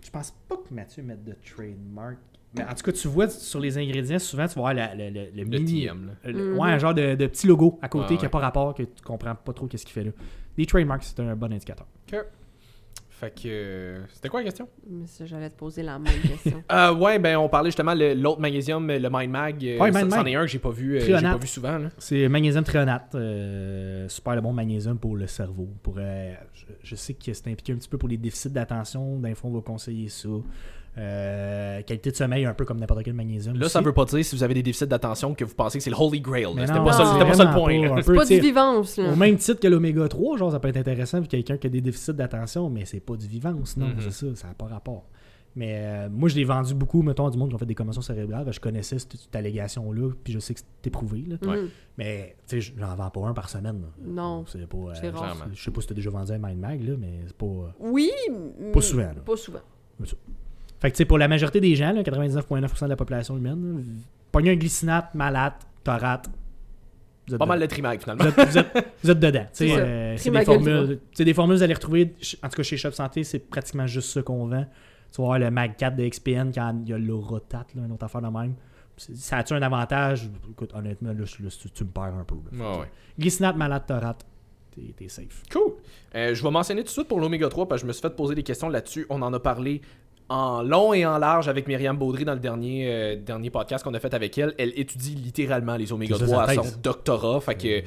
Je 0.04 0.10
pense 0.10 0.32
pas 0.48 0.56
que 0.56 0.72
Mathieu 0.74 1.02
mette 1.02 1.24
de 1.24 1.34
trademark. 1.44 2.18
Mais 2.54 2.64
en 2.64 2.74
tout 2.74 2.82
cas, 2.82 2.92
tu 2.92 3.08
vois 3.08 3.28
sur 3.28 3.60
les 3.60 3.78
ingrédients, 3.78 4.18
souvent, 4.18 4.46
tu 4.46 4.54
vas 4.56 4.60
voir 4.60 4.74
la- 4.74 4.94
le, 4.94 5.08
le, 5.10 5.20
le 5.34 5.42
Le 5.42 5.44
mini. 5.44 5.82
TM, 5.84 6.06
là. 6.22 6.30
le- 6.30 6.52
Mhm. 6.52 6.58
Ouais, 6.58 6.70
un 6.70 6.78
genre 6.78 6.92
de, 6.94 7.14
de 7.14 7.26
petit 7.26 7.46
logo 7.46 7.78
à 7.80 7.88
côté 7.88 8.02
Ouais, 8.02 8.08
qui 8.10 8.14
n'a 8.16 8.22
ouais. 8.24 8.28
pas 8.28 8.38
rapport, 8.40 8.74
que 8.74 8.82
tu 8.82 9.02
comprends 9.02 9.34
pas 9.34 9.52
trop 9.52 9.66
qu'est-ce 9.66 9.84
qu'il 9.86 9.94
fait 9.94 10.04
là. 10.04 10.10
Les 10.58 10.66
trademarks, 10.66 11.04
c'est 11.04 11.20
un 11.20 11.34
bon 11.34 11.50
indicateur. 11.52 11.86
Fait 13.08 13.30
que... 13.30 13.42
euh, 13.46 14.00
C'était 14.12 14.28
quoi 14.28 14.40
la 14.40 14.46
question? 14.46 14.68
Mais 14.90 15.06
ça, 15.06 15.24
j'allais 15.24 15.48
te 15.48 15.56
poser 15.56 15.82
la 15.84 15.96
même 15.98 16.12
question. 16.20 16.62
Euh, 16.72 16.92
ouais, 16.94 17.18
ben 17.20 17.36
on 17.36 17.48
parlait 17.48 17.68
justement 17.68 17.94
de 17.94 18.14
l'autre 18.20 18.40
magnésium, 18.40 18.88
le 18.88 19.08
Mind 19.10 19.30
Mag. 19.30 19.64
euh, 19.64 19.78
Ouais, 19.78 19.92
c'en 19.92 20.26
est 20.26 20.34
un 20.34 20.40
que 20.42 20.48
j'ai 20.48 20.58
pas 20.58 20.70
vu, 20.70 20.96
euh, 20.96 21.00
j'ai 21.00 21.12
pas 21.22 21.36
vu 21.36 21.46
souvent. 21.46 21.78
Là. 21.78 21.88
C'est 21.98 22.28
magnésium 22.28 22.64
trionate. 22.64 23.14
euh, 23.14 24.08
super 24.08 24.34
le 24.34 24.40
bon 24.40 24.52
magnésium 24.52 24.98
pour 24.98 25.16
le 25.16 25.26
cerveau. 25.28 25.68
Pour, 25.84 25.94
euh, 25.98 26.34
je, 26.52 26.64
je 26.82 26.94
sais 26.96 27.14
que 27.14 27.32
c'est 27.32 27.46
impliqué 27.48 27.72
un 27.72 27.76
petit 27.76 27.88
peu 27.88 27.96
pour 27.98 28.08
les 28.08 28.16
déficits 28.16 28.50
d'attention. 28.50 29.18
D'un 29.20 29.34
fond, 29.36 29.48
on 29.48 29.54
va 29.54 29.60
conseiller 29.60 30.08
ça. 30.08 30.28
Euh, 30.98 31.80
qualité 31.82 32.10
de 32.10 32.16
sommeil, 32.16 32.44
un 32.44 32.52
peu 32.52 32.66
comme 32.66 32.78
n'importe 32.78 33.02
quel 33.02 33.14
magnésium. 33.14 33.54
Là, 33.56 33.64
aussi. 33.64 33.72
ça 33.72 33.80
veut 33.80 33.94
pas 33.94 34.04
dire 34.04 34.22
si 34.24 34.36
vous 34.36 34.42
avez 34.42 34.52
des 34.52 34.62
déficits 34.62 34.86
d'attention 34.86 35.32
que 35.34 35.42
vous 35.44 35.54
pensez 35.54 35.78
que 35.78 35.84
c'est 35.84 35.88
le 35.90 35.96
Holy 35.98 36.20
Grail. 36.20 36.46
C'était 36.60 36.66
pas, 36.66 36.92
ça- 36.92 37.04
pas 37.04 37.44
le 37.44 37.54
point. 37.54 38.02
C'est 38.02 38.14
pas 38.14 38.24
du 38.26 38.40
vivance, 38.40 38.96
là. 38.98 39.10
Au 39.12 39.16
même 39.16 39.36
titre 39.36 39.58
que 39.60 39.68
l'oméga 39.68 40.06
3, 40.06 40.36
genre, 40.36 40.52
ça 40.52 40.60
peut 40.60 40.68
être 40.68 40.76
intéressant 40.76 41.20
pour 41.20 41.28
quelqu'un 41.28 41.56
qui 41.56 41.66
a 41.66 41.70
des 41.70 41.80
déficits 41.80 42.12
d'attention, 42.12 42.68
mais 42.68 42.84
c'est 42.84 43.00
pas 43.00 43.16
du 43.16 43.26
vivance, 43.26 43.76
non, 43.78 43.86
Mhm. 43.86 44.00
c'est 44.00 44.10
ça, 44.12 44.26
ça 44.34 44.48
n'a 44.48 44.54
pas 44.54 44.66
rapport. 44.66 45.06
Mais 45.56 45.80
euh, 45.82 46.08
moi, 46.10 46.28
je 46.30 46.34
l'ai 46.36 46.44
vendu 46.44 46.74
beaucoup, 46.74 47.02
mettons, 47.02 47.26
à 47.26 47.30
du 47.30 47.36
monde 47.38 47.48
qui 47.50 47.54
ont 47.54 47.58
fait 47.58 47.66
des 47.66 47.74
commotions 47.74 48.00
cérébrales. 48.02 48.50
Je 48.52 48.60
connaissais 48.60 48.98
cette, 48.98 49.16
cette 49.16 49.36
allégation-là, 49.36 50.10
puis 50.24 50.32
je 50.34 50.38
sais 50.38 50.54
que 50.54 50.60
c'est 50.60 50.86
éprouvé. 50.86 51.24
Là. 51.26 51.36
Mais, 51.98 52.36
tu 52.48 52.60
sais, 52.62 52.72
j'en 52.78 52.94
vends 52.96 53.10
pas 53.10 53.26
un 53.28 53.34
par 53.34 53.48
semaine. 53.50 53.80
là. 53.82 53.88
Non. 54.02 54.44
C'est 54.46 54.66
pas. 54.66 54.76
euh, 54.78 54.94
je 55.54 55.62
sais 55.62 55.70
pas 55.70 55.80
si 55.82 55.86
tu 55.86 55.92
as 55.92 55.96
déjà 55.96 56.10
vendu 56.10 56.32
un 56.32 56.38
Mind 56.38 56.58
Mag, 56.58 56.82
là, 56.86 56.94
mais 56.98 57.20
c'est 57.26 57.36
pas. 57.36 57.74
Oui. 57.80 58.10
Pas 58.72 58.80
souvent, 58.82 59.02
là. 59.02 59.14
Pas 59.24 59.36
souvent. 59.36 59.60
Fait 60.82 60.90
que, 60.90 60.96
tu 60.96 60.98
sais, 60.98 61.04
pour 61.04 61.16
la 61.18 61.28
majorité 61.28 61.60
des 61.60 61.74
gens, 61.76 61.92
là, 61.92 62.02
99,9% 62.02 62.84
de 62.84 62.88
la 62.90 62.96
population 62.96 63.36
humaine, 63.36 63.76
là, 63.78 63.82
pognez 64.32 64.50
un 64.50 64.56
glycinate, 64.56 65.14
malade, 65.14 65.52
vous 67.28 67.34
êtes 67.34 67.38
Pas 67.38 67.46
mal 67.46 67.60
de 67.60 67.66
Trimag 67.66 68.00
finalement. 68.00 68.24
Vous 68.24 68.30
êtes, 68.40 68.48
vous 68.48 68.58
êtes- 68.58 68.86
vous 69.04 69.10
êtes 69.10 69.20
dedans. 69.20 69.46
Tu 69.54 69.68
sais, 69.68 70.16
C'est 70.18 70.28
euh, 70.30 70.32
des 70.32 70.44
formules. 70.44 71.00
C'est 71.12 71.24
des 71.24 71.34
formules, 71.34 71.56
vous 71.56 71.62
allez 71.62 71.74
retrouver, 71.74 72.14
en 72.42 72.48
tout 72.48 72.56
cas 72.56 72.62
chez 72.64 72.76
Shop 72.76 72.90
Santé, 72.90 73.22
c'est 73.24 73.38
pratiquement 73.38 73.86
juste 73.86 74.10
ça 74.10 74.22
qu'on 74.22 74.46
vend. 74.46 74.66
Tu 75.12 75.20
vas 75.20 75.26
voir 75.26 75.38
le 75.38 75.50
Mag 75.50 75.76
4 75.76 75.94
de 75.96 76.08
XPN 76.08 76.50
quand 76.52 76.74
il 76.84 76.88
y 76.90 76.92
a 76.92 76.98
l'Orotat, 76.98 77.66
là, 77.76 77.82
une 77.86 77.92
autre 77.92 78.04
affaire 78.04 78.22
de 78.22 78.28
même. 78.28 78.54
Ça 78.96 79.38
a-tu 79.38 79.54
un 79.54 79.62
avantage? 79.62 80.28
Écoute, 80.50 80.72
honnêtement, 80.74 81.12
là, 81.12 81.24
tu, 81.24 81.70
tu 81.70 81.84
me 81.84 81.90
perds 81.90 82.14
un 82.18 82.24
peu. 82.24 82.34
là. 82.56 82.70
Ouais, 82.72 82.78
ouais. 82.80 82.90
Glycinate, 83.18 83.56
malade, 83.56 83.84
taurate, 83.86 84.24
t'es 84.74 84.92
t'es 84.96 85.08
safe. 85.08 85.42
Cool. 85.52 85.74
Euh, 86.14 86.34
je 86.34 86.42
vais 86.42 86.50
mentionner 86.50 86.80
tout 86.82 86.86
de 86.86 86.90
suite 86.92 87.08
pour 87.08 87.20
l'Oméga 87.20 87.48
3 87.48 87.68
parce 87.68 87.80
que 87.82 87.84
je 87.84 87.88
me 87.88 87.92
suis 87.92 88.02
fait 88.02 88.14
poser 88.16 88.34
des 88.34 88.42
questions 88.42 88.68
là-dessus. 88.68 89.06
On 89.10 89.22
en 89.22 89.32
a 89.32 89.38
parlé 89.40 89.80
en 90.32 90.62
long 90.62 90.94
et 90.94 91.04
en 91.04 91.18
large 91.18 91.48
avec 91.48 91.68
Myriam 91.68 91.96
Baudry 91.96 92.24
dans 92.24 92.32
le 92.32 92.40
dernier, 92.40 92.88
euh, 92.88 93.16
dernier 93.16 93.50
podcast 93.50 93.84
qu'on 93.84 93.92
a 93.92 94.00
fait 94.00 94.14
avec 94.14 94.36
elle. 94.38 94.54
Elle 94.58 94.72
étudie 94.78 95.14
littéralement 95.14 95.76
les 95.76 95.92
Oméga 95.92 96.16
C'est 96.18 96.26
ça, 96.26 96.44
3 96.44 96.50
à 96.50 96.54
son 96.54 96.78
doctorat. 96.82 97.40
Fait 97.40 97.54
que. 97.54 97.82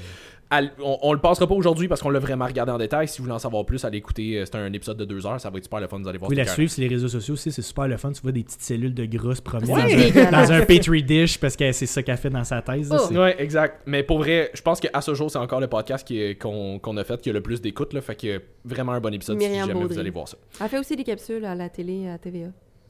On, 0.51 0.97
on 1.01 1.13
le 1.13 1.19
passera 1.19 1.47
pas 1.47 1.55
aujourd'hui 1.55 1.88
parce 1.88 2.01
qu'on 2.01 2.10
l'a 2.10 2.19
vraiment 2.19 2.45
regardé 2.45 2.71
en 2.71 2.77
détail. 2.77 3.08
Si 3.08 3.17
vous 3.17 3.23
voulez 3.25 3.36
en 3.36 3.39
savoir 3.39 3.65
plus, 3.65 3.84
allez 3.84 3.97
écouter. 3.97 4.39
euh, 4.39 4.45
C'est 4.45 4.55
un 4.55 4.71
épisode 4.71 4.97
de 4.97 5.05
deux 5.05 5.25
heures. 5.25 5.39
Ça 5.41 5.49
va 5.49 5.58
être 5.58 5.63
super 5.63 5.79
le 5.79 5.88
fun. 5.88 5.99
Vous 5.99 6.08
allez 6.08 6.17
Vous 6.17 6.21
voir. 6.21 6.29
pouvez 6.29 6.36
la 6.41 6.45
c'est 6.45 6.53
suivre 6.53 6.71
sur 6.71 6.81
les 6.81 6.88
réseaux 6.88 7.08
sociaux 7.08 7.34
aussi, 7.34 7.51
c'est 7.51 7.62
super 7.62 7.88
le 7.88 7.97
fun. 7.97 8.12
Tu 8.12 8.21
vois 8.21 8.31
des 8.31 8.43
petites 8.43 8.62
cellules 8.62 8.93
de 8.93 9.05
gras 9.05 9.36
se 9.36 9.41
promener 9.41 9.67
dans, 9.73 9.79
un, 9.79 9.86
Dégueulasse. 9.88 10.31
dans 10.49 10.51
un 10.53 10.62
petri 10.65 11.03
dish 11.03 11.39
parce 11.39 11.55
que 11.55 11.71
c'est 11.71 11.86
ça 11.86 12.03
qu'elle 12.03 12.17
fait 12.17 12.29
dans 12.29 12.43
sa 12.43 12.62
thèse. 12.62 12.93
Oh. 12.93 13.13
Ouais, 13.13 13.36
exact. 13.41 13.81
Mais 13.86 14.03
pour 14.03 14.19
vrai, 14.19 14.51
je 14.53 14.62
pense 14.62 14.79
qu'à 14.79 15.01
ce 15.01 15.13
jour, 15.13 15.29
c'est 15.31 15.39
encore 15.39 15.60
le 15.60 15.67
podcast 15.67 16.08
qu'on 16.39 16.97
a 16.97 17.03
fait 17.03 17.21
qui 17.21 17.29
a 17.29 17.34
le 17.34 17.41
plus 17.41 17.62
d'écoute. 17.62 17.99
Fait 18.01 18.15
que 18.15 18.41
vraiment 18.63 18.91
un 18.93 18.99
bon 18.99 19.13
épisode 19.13 19.39
si 19.41 19.47
Myriam 19.47 19.67
jamais 19.67 19.84
vous 19.86 19.99
allez 19.99 20.10
voir 20.10 20.27
ça. 20.27 20.38
Elle 20.62 20.69
fait 20.69 20.79
aussi 20.79 20.95
des 20.95 21.03
capsules 21.03 21.43
à 21.45 21.55
la 21.55 21.69
télé, 21.69 22.08
à 22.08 22.17
TVA. 22.17 22.47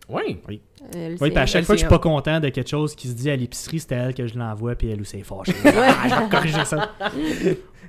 Oui. 0.10 0.40
Oui. 0.48 0.62
Euh, 0.96 1.18
Oui, 1.20 1.30
puis 1.32 1.40
à 1.40 1.46
chaque 1.46 1.66
fois 1.66 1.76
que 1.76 1.80
je 1.80 1.86
suis 1.86 1.90
pas 1.90 2.00
content 2.00 2.40
de 2.40 2.50
quelque 2.50 2.70
chose 2.70 2.96
qui 2.96 3.08
se 3.08 3.14
dit 3.14 3.30
à 3.30 3.36
l'épicerie, 3.36 3.80
c'était 3.80 3.96
elle 3.96 4.14
que 4.14 4.28
je 4.28 4.38
l'envoie, 4.38 4.76
puis 4.76 4.90
elle 4.90 5.02
ou 5.02 5.06
c'est 5.06 5.24
fâché. 5.24 5.54
Ah, 5.66 6.08
je 6.10 6.16
vais 6.24 6.30
corriger 6.30 6.66
ça. 6.66 6.92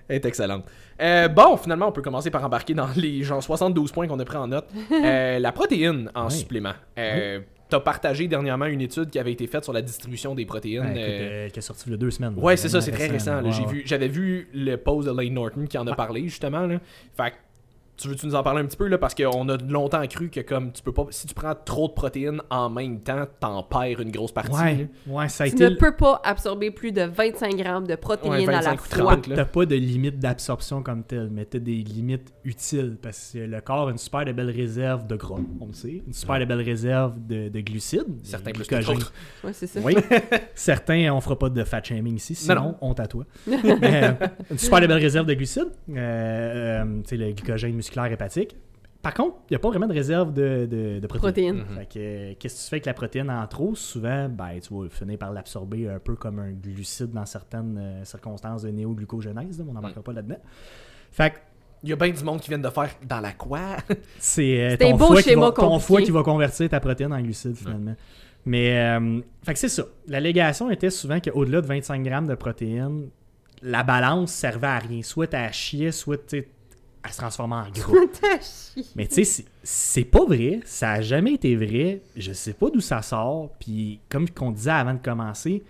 Elle 0.09 0.17
est 0.17 0.25
excellente. 0.25 0.65
Euh, 1.01 1.27
bon, 1.27 1.57
finalement, 1.57 1.89
on 1.89 1.93
peut 1.93 2.03
commencer 2.03 2.31
par 2.31 2.45
embarquer 2.45 2.75
dans 2.75 2.89
les 2.97 3.25
genre 3.25 3.43
72 3.43 3.91
points 3.91 4.07
qu'on 4.07 4.21
a 4.21 4.25
pris 4.25 4.37
en 4.37 4.47
note. 4.47 4.67
Euh, 4.93 5.39
la 5.39 5.53
protéine 5.53 6.11
en 6.15 6.31
supplément. 6.31 6.73
Euh, 6.99 7.41
T'as 7.69 7.81
partagé 7.81 8.29
dernièrement 8.29 8.67
une 8.67 8.81
étude 8.81 9.11
qui 9.11 9.19
avait 9.19 9.33
été 9.33 9.49
faite 9.49 9.65
sur 9.65 9.73
la 9.73 9.83
distribution 9.83 10.37
des 10.37 10.47
protéines. 10.47 10.85
Écoute, 10.85 10.97
euh, 10.99 11.47
euh, 11.47 11.49
qui 11.49 11.59
est 11.59 11.63
sorti 11.63 11.85
il 11.89 11.93
y 11.93 11.95
a 11.95 11.99
deux 11.99 12.13
semaines. 12.13 12.35
Ouais, 12.37 12.57
c'est 12.57 12.69
ça, 12.69 12.81
c'est 12.81 12.93
très 12.93 13.09
récent. 13.09 13.43
vu, 13.43 13.83
j'avais 13.85 14.07
vu 14.07 14.49
le 14.55 14.77
post 14.77 15.09
de 15.09 15.13
Lane 15.13 15.35
Norton 15.35 15.67
qui 15.69 15.77
en 15.77 15.87
a 15.89 15.95
parlé 15.95 16.23
justement. 16.29 16.67
Là. 16.67 16.79
Fait 17.17 17.33
que, 17.33 17.37
tu 17.97 18.09
veux-tu 18.09 18.27
nous 18.27 18.35
en 18.35 18.43
parler 18.43 18.61
un 18.63 18.67
petit 18.67 18.77
peu 18.77 18.87
là? 18.87 18.99
Parce 18.99 19.15
qu'on 19.15 19.49
a 19.49 19.57
longtemps 19.57 20.07
cru 20.07 20.29
que 20.31 20.41
comme 20.41 20.73
tu 20.73 20.83
peux 20.83 20.93
pas, 20.93 21.07
si 21.11 21.27
tu 21.27 21.35
prends 21.35 21.55
trop 21.65 21.89
de 21.89 21.93
protéines 21.95 22.41
en 22.51 22.69
même 22.71 23.01
temps, 23.01 23.25
t'en 23.41 23.63
perds 23.63 24.01
une 24.01 24.11
grosse 24.11 24.33
partie. 24.33 24.53
Ouais, 24.53 24.89
ouais, 25.07 25.29
ça 25.29 25.45
a 25.45 25.49
Tu 25.49 25.55
été. 25.55 25.71
ne 25.71 25.75
peux 25.77 25.95
pas 25.97 26.21
absorber 26.25 26.71
plus 26.71 26.93
de 26.93 27.03
25 27.03 27.55
grammes 27.57 27.87
de 27.87 27.95
protéines 27.97 28.33
Ouais, 28.33 28.49
à 28.49 28.61
la 28.63 28.71
25 28.71 28.75
ou 28.81 28.85
fois. 29.03 29.13
30. 29.15 29.27
là. 29.29 29.37
T'as 29.37 29.45
pas 29.45 29.67
de 29.67 29.75
limite 29.77 30.19
d'absorption 30.19 30.83
comme 30.83 31.03
telle, 31.05 31.31
mais 31.33 31.45
t'as 31.45 31.59
des 31.59 31.77
limites 31.77 32.33
utiles 32.45 32.97
parce 33.01 33.31
que 33.33 33.39
le 33.39 33.61
corps 33.61 33.89
a 33.89 33.91
une 33.91 33.99
super 33.99 34.25
de 34.25 34.33
belle 34.33 34.51
réserve 34.51 35.07
de 35.07 35.17
gras, 35.17 35.39
on 35.61 35.67
le 35.67 35.73
sait, 35.73 36.03
une 36.07 36.13
super 36.13 36.39
de 36.39 36.45
belle 36.45 36.61
réserve 36.63 37.15
de, 37.27 37.49
de 37.49 37.61
glucides. 37.61 38.05
Certains 38.23 38.53
plus 38.53 38.67
que 38.67 38.85
d'autres. 38.85 39.13
Ouais, 39.45 39.53
c'est 39.53 39.67
ça. 39.67 39.81
Oui, 39.83 39.95
certains, 40.55 41.11
on 41.13 41.21
fera 41.21 41.39
pas 41.39 41.49
de 41.49 41.65
fat 41.65 41.83
shaming 41.83 42.17
ici, 42.17 42.35
sinon, 42.35 42.55
Non, 42.55 42.63
non. 42.63 42.77
honte 42.83 43.01
à 43.01 43.07
toi. 43.07 43.25
Mais, 43.47 43.61
euh, 44.05 44.13
une 44.51 44.59
super 44.59 44.81
de 44.81 44.87
belle 44.87 44.99
réserve 44.99 45.27
de 45.27 45.35
glucides, 45.35 45.71
euh, 45.91 45.97
euh, 45.97 46.85
tu 47.03 47.09
sais, 47.11 47.17
le 47.17 47.33
glycogène 47.33 47.79
musculaire 47.87 48.13
hépatique. 48.13 48.57
Par 49.03 49.15
contre, 49.15 49.37
il 49.49 49.53
n'y 49.53 49.57
a 49.57 49.59
pas 49.61 49.69
vraiment 49.69 49.87
de 49.87 49.93
réserve 49.93 50.33
de, 50.33 50.67
de, 50.67 50.99
de 50.99 51.07
protéines. 51.07 51.59
Protéines. 51.61 51.65
Mhm. 51.71 51.79
Fait 51.79 51.87
que, 51.87 51.99
euh, 51.99 52.35
qu'est-ce 52.41 52.55
que 52.57 52.61
tu 52.61 52.69
fais 52.71 52.75
avec 52.77 52.87
la 52.87 52.95
protéine 52.95 53.31
en 53.31 53.47
trop? 53.47 53.75
Souvent, 53.77 54.29
ben, 54.29 54.59
tu 54.61 54.75
vas 54.75 54.89
finir 54.89 55.17
par 55.19 55.33
l'absorber 55.33 55.89
un 55.89 56.01
peu 56.01 56.17
comme 56.17 56.41
un 56.41 56.51
glucide 56.51 57.13
dans 57.13 57.27
certaines 57.27 57.79
euh, 57.79 58.05
circonstances 58.05 58.63
de 58.63 58.71
néoglucogénèse. 58.71 59.59
là, 59.59 59.65
mais 59.65 59.71
on 59.71 59.75
n'embarquera 59.75 60.03
pas 60.03 60.13
là-dedans. 60.13 60.39
Fait 61.13 61.31
que 61.31 61.37
Il 61.85 61.91
y 61.91 61.93
a 61.93 61.97
bien 61.97 62.11
du 62.11 62.25
monde 62.25 62.41
qui 62.41 62.49
viennent 62.49 62.63
de 62.63 62.69
faire 62.69 62.91
dans 63.09 63.21
la 63.21 63.33
quoi? 63.33 63.77
c'est 64.19 64.61
euh, 64.61 64.71
C'est 64.71 64.79
ton, 64.79 64.95
un 64.95 64.97
beau 64.97 65.07
foie 65.07 65.23
qui 65.23 65.29
schéma 65.29 65.47
va, 65.47 65.53
ton 65.53 65.79
foie 65.79 66.03
qui 66.03 66.11
va 66.11 66.23
convertir 66.25 66.69
ta 66.69 66.81
protéine 66.81 67.13
en 67.13 67.21
glucide 67.21 67.55
finalement. 67.55 67.95
Mais 68.45 68.79
euh, 68.79 69.21
fait 69.45 69.53
que 69.53 69.59
c'est 69.59 69.69
ça. 69.69 69.85
L'allégation 70.09 70.69
était 70.71 70.91
souvent 70.91 71.21
qu'au-delà 71.21 71.61
de 71.61 71.67
25 71.67 72.03
grammes 72.03 72.27
de 72.27 72.35
protéines, 72.35 73.09
la 73.63 73.83
balance 73.83 74.33
servait 74.33 74.67
à 74.67 74.79
rien. 74.79 75.03
Soit 75.03 75.33
à 75.35 75.51
chier, 75.53 75.93
soit 75.93 76.35
à 77.07 77.13
se 77.13 77.19
transformer 77.19 77.55
en 77.57 77.65
chié. 77.75 78.85
Mais 78.95 79.07
tu 79.07 79.25
sais, 79.25 79.45
c'est- 79.63 80.05
pas 80.05 80.25
vrai. 80.25 80.61
Ça 80.65 80.93
a 80.93 81.01
jamais 81.01 81.35
été 81.35 81.57
vrai. 81.57 82.03
Je 82.17 82.33
sais 82.33 82.53
pas 82.53 82.71
d'où 82.71 82.81
ça 82.81 83.03
sort. 83.03 83.51
Puis, 83.59 84.01
comme 84.09 84.29
qu'on 84.29 84.51
disait 84.51 84.71
avant 84.71 84.95
de 84.95 84.99
commencer, 84.99 85.63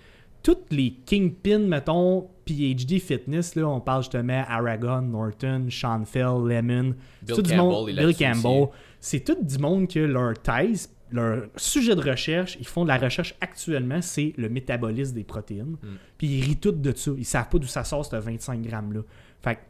toutes 0.42 0.72
les 0.72 0.92
kingpins, 1.05 1.59
mettons, 1.59 2.29
PhD 2.44 3.01
fitness, 3.01 3.55
là, 3.57 3.66
on 3.68 3.81
parle 3.81 4.03
justement 4.03 4.44
Aragon, 4.49 5.03
Norton, 5.03 5.66
Sean 5.70 6.05
Fell, 6.05 6.44
Lemon, 6.46 6.94
Bill 7.22 7.37
tout 7.37 7.42
du 7.42 7.51
Campbell 7.51 7.59
monde, 7.59 7.87
Bill 7.87 8.16
Campbell. 8.16 8.68
C'est 9.01 9.20
tout 9.20 9.37
du 9.42 9.59
monde 9.59 9.88
que 9.88 9.99
leur 9.99 10.35
thèse, 10.40 10.88
leur 11.11 11.46
sujet 11.57 11.94
de 11.94 12.01
recherche, 12.01 12.57
ils 12.61 12.66
font 12.66 12.83
de 12.85 12.88
la 12.88 12.99
recherche 12.99 13.35
actuellement, 13.40 14.01
c'est 14.03 14.35
le 14.37 14.49
métabolisme 14.49 15.14
des 15.14 15.25
protéines. 15.25 15.77
Mm. 15.83 15.88
Puis 16.18 16.27
ils 16.27 16.44
rient 16.44 16.57
tout 16.57 16.72
de 16.72 16.96
ça. 16.96 17.11
Ils 17.16 17.25
savent 17.25 17.49
pas 17.49 17.59
d'où 17.59 17.66
ça 17.66 17.85
sort, 17.85 18.05
ce 18.05 18.16
25 18.16 18.62
grammes-là. 18.62 19.01
Fait 19.42 19.57
que, 19.57 19.61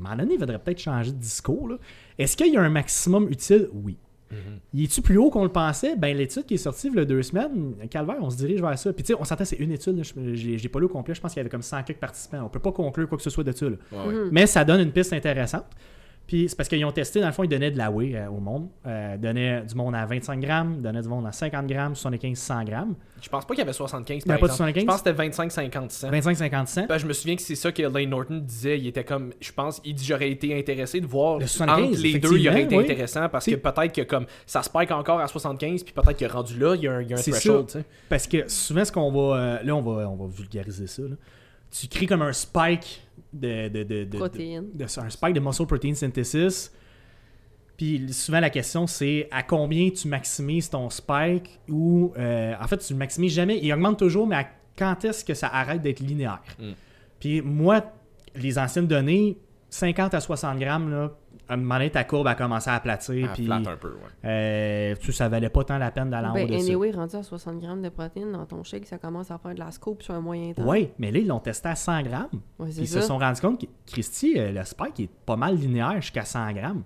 moment 0.00 0.16
donné, 0.16 0.34
il 0.34 0.38
faudrait 0.40 0.58
peut-être 0.58 0.80
changer 0.80 1.12
de 1.12 1.16
discours. 1.18 1.68
là. 1.68 1.76
Est-ce 2.18 2.36
qu'il 2.36 2.52
y 2.52 2.56
a 2.56 2.60
un 2.62 2.70
maximum 2.70 3.28
utile? 3.30 3.68
Oui. 3.72 3.96
Mhm. 4.30 4.36
Il 4.74 4.84
est-tu 4.84 5.02
plus 5.02 5.16
haut 5.18 5.28
qu'on 5.30 5.42
le 5.42 5.50
pensait? 5.50 5.96
Ben, 5.96 6.16
l'étude 6.16 6.46
qui 6.46 6.54
est 6.54 6.58
sortie 6.58 6.86
il 6.88 6.94
y 6.94 7.00
a 7.00 7.04
deux 7.04 7.22
semaines, 7.22 7.74
Calvaire, 7.90 8.18
on 8.20 8.30
se 8.30 8.36
dirige 8.36 8.60
vers 8.60 8.78
ça. 8.78 8.92
Puis, 8.92 9.02
tu 9.02 9.12
sais, 9.12 9.18
on 9.20 9.24
s'entend, 9.24 9.44
c'est 9.44 9.56
une 9.56 9.72
étude. 9.72 10.00
j'ai 10.34 10.56
j'ai 10.56 10.68
pas 10.68 10.78
lu 10.78 10.84
au 10.86 10.88
complet. 10.88 11.14
Je 11.14 11.20
pense 11.20 11.32
qu'il 11.32 11.40
y 11.40 11.42
avait 11.42 11.50
comme 11.50 11.62
100 11.62 11.82
quelques 11.82 11.98
participants. 11.98 12.42
On 12.44 12.48
peut 12.48 12.60
pas 12.60 12.70
conclure 12.70 13.08
quoi 13.08 13.18
que 13.18 13.24
ce 13.24 13.30
soit 13.30 13.42
de 13.42 13.50
ça. 13.52 13.68
là. 13.68 13.76
Ouais, 13.92 13.98
ouais. 14.06 14.14
Mhm. 14.14 14.28
Mais 14.30 14.46
ça 14.46 14.64
donne 14.64 14.80
une 14.80 14.92
piste 14.92 15.12
intéressante. 15.12 15.64
Puis 16.30 16.48
c'est 16.48 16.54
parce 16.54 16.68
qu'ils 16.68 16.84
ont 16.84 16.92
testé, 16.92 17.18
dans 17.18 17.26
le 17.26 17.32
fond, 17.32 17.42
ils 17.42 17.48
donnaient 17.48 17.72
de 17.72 17.76
la 17.76 17.90
whey 17.90 18.14
euh, 18.14 18.28
au 18.28 18.38
monde. 18.38 18.68
Euh, 18.86 19.16
donnaient 19.16 19.62
du 19.62 19.74
monde 19.74 19.96
à 19.96 20.06
25 20.06 20.38
grammes, 20.38 20.80
donnaient 20.80 21.02
du 21.02 21.08
monde 21.08 21.26
à 21.26 21.32
50 21.32 21.66
grammes, 21.66 21.96
75, 21.96 22.38
100 22.38 22.64
grammes. 22.66 22.94
Je 23.20 23.28
pense 23.28 23.44
pas 23.44 23.52
qu'il 23.52 23.58
y 23.58 23.62
avait 23.62 23.72
75 23.72 24.22
Il 24.24 24.28
y 24.28 24.30
avait 24.30 24.38
par 24.38 24.48
pas 24.48 24.64
de 24.64 24.68
exemple. 24.70 24.70
75? 24.70 24.80
Je 24.82 24.86
pense 24.86 24.94
que 24.94 25.10
c'était 25.10 25.24
25 25.24 25.50
50 25.50 25.90
100. 25.90 26.10
25, 26.10 26.36
50, 26.36 26.68
100. 26.68 26.86
Ben, 26.86 26.98
je 26.98 27.06
me 27.06 27.12
souviens 27.12 27.34
que 27.34 27.42
c'est 27.42 27.56
ça 27.56 27.72
que 27.72 27.82
Lane 27.82 28.10
Norton 28.10 28.38
disait. 28.38 28.78
Il 28.78 28.86
était 28.86 29.02
comme, 29.02 29.32
je 29.40 29.50
pense, 29.50 29.80
il 29.84 29.92
dit 29.96 30.04
j'aurais 30.04 30.30
été 30.30 30.56
intéressé 30.56 31.00
de 31.00 31.06
voir 31.08 31.40
Le 31.40 31.48
75, 31.48 31.88
entre 31.88 32.00
les 32.00 32.18
deux, 32.20 32.38
il 32.38 32.48
aurait 32.48 32.62
été 32.62 32.76
oui. 32.76 32.84
intéressant 32.84 33.28
parce 33.28 33.46
que 33.46 33.56
peut-être 33.56 33.92
que 33.92 34.02
comme 34.02 34.26
ça 34.46 34.62
spike 34.62 34.92
encore 34.92 35.18
à 35.18 35.26
75 35.26 35.82
puis 35.82 35.92
peut-être 35.92 36.16
que 36.16 36.32
rendu 36.32 36.56
là, 36.60 36.76
il 36.76 36.82
y 36.82 36.86
a 36.86 36.92
un, 36.92 37.02
il 37.02 37.10
y 37.10 37.12
a 37.12 37.16
un 37.18 37.20
threshold. 37.20 37.84
Parce 38.08 38.28
que 38.28 38.48
souvent, 38.48 38.84
ce 38.84 38.92
qu'on 38.92 39.10
va. 39.10 39.36
euh, 39.36 39.58
là, 39.64 39.74
on 39.74 39.80
va, 39.80 40.08
on 40.08 40.14
va 40.14 40.26
vulgariser 40.28 40.86
ça. 40.86 41.02
là. 41.02 41.16
Tu 41.70 41.86
crées 41.88 42.06
comme 42.06 42.22
un 42.22 42.32
spike 42.32 43.02
de. 43.32 43.68
de, 43.68 43.82
de, 43.84 44.04
de- 44.04 44.18
Protéines. 44.18 44.70
de- 44.74 44.78
de- 44.84 45.00
un 45.00 45.10
spike 45.10 45.34
de 45.34 45.40
muscle 45.40 45.66
protein 45.66 45.94
synthesis. 45.94 46.72
Puis 47.76 48.12
souvent, 48.12 48.40
la 48.40 48.50
question, 48.50 48.86
c'est 48.86 49.28
à 49.30 49.42
combien 49.42 49.88
tu 49.90 50.08
maximises 50.08 50.68
ton 50.68 50.90
spike 50.90 51.60
ou. 51.68 52.12
euh, 52.18 52.54
en 52.60 52.66
fait, 52.66 52.78
tu 52.78 52.92
le 52.92 52.98
maximises 52.98 53.32
jamais. 53.32 53.58
Il 53.62 53.72
augmente 53.72 53.98
toujours, 53.98 54.26
mais 54.26 54.36
à 54.36 54.46
quand 54.76 55.04
est-ce 55.04 55.24
que 55.24 55.34
ça 55.34 55.48
arrête 55.48 55.80
d'être 55.82 56.00
linéaire? 56.00 56.42
Mm. 56.58 56.70
Puis 57.18 57.40
moi, 57.42 57.84
les 58.34 58.58
anciennes 58.58 58.86
données, 58.86 59.38
50 59.70 60.14
à 60.14 60.20
60 60.20 60.58
grammes, 60.58 60.90
là, 60.90 61.12
à 61.50 61.54
un 61.54 61.56
moment 61.56 61.74
donné, 61.74 61.90
ta 61.90 62.04
courbe 62.04 62.26
a 62.28 62.34
commencé 62.34 62.70
à 62.70 62.74
aplatir. 62.74 63.28
Ah, 63.30 63.34
puis 63.34 63.50
un 63.50 63.62
peu, 63.76 63.88
ouais. 63.88 63.94
euh, 64.24 64.94
tu 65.00 65.12
ça 65.12 65.28
valait 65.28 65.48
pas 65.50 65.64
tant 65.64 65.78
la 65.78 65.90
peine 65.90 66.08
d'aller 66.10 66.28
en 66.28 66.30
haut 66.30 66.34
Ben, 66.34 66.46
de 66.46 66.58
ça. 66.58 66.64
anyway, 66.64 66.90
rendu 66.92 67.16
à 67.16 67.22
60 67.22 67.60
grammes 67.60 67.82
de 67.82 67.88
protéines 67.88 68.32
dans 68.32 68.46
ton 68.46 68.62
shake, 68.62 68.86
ça 68.86 68.98
commence 68.98 69.30
à 69.30 69.38
faire 69.38 69.54
de 69.54 69.58
la 69.58 69.70
scope 69.70 70.02
sur 70.02 70.14
un 70.14 70.20
moyen 70.20 70.52
temps. 70.52 70.62
Oui, 70.66 70.90
mais 70.98 71.10
là, 71.10 71.18
ils 71.18 71.26
l'ont 71.26 71.40
testé 71.40 71.68
à 71.68 71.74
100 71.74 72.02
grammes. 72.02 72.28
Ouais, 72.58 72.68
Puis 72.68 72.78
ils 72.82 72.88
se 72.88 73.00
sont 73.00 73.18
rendus 73.18 73.40
compte 73.40 73.60
que, 73.60 73.66
Christy, 73.86 74.34
euh, 74.38 74.52
le 74.52 74.64
spike 74.64 75.00
est 75.00 75.10
pas 75.26 75.36
mal 75.36 75.56
linéaire 75.56 76.00
jusqu'à 76.00 76.24
100 76.24 76.52
grammes. 76.52 76.82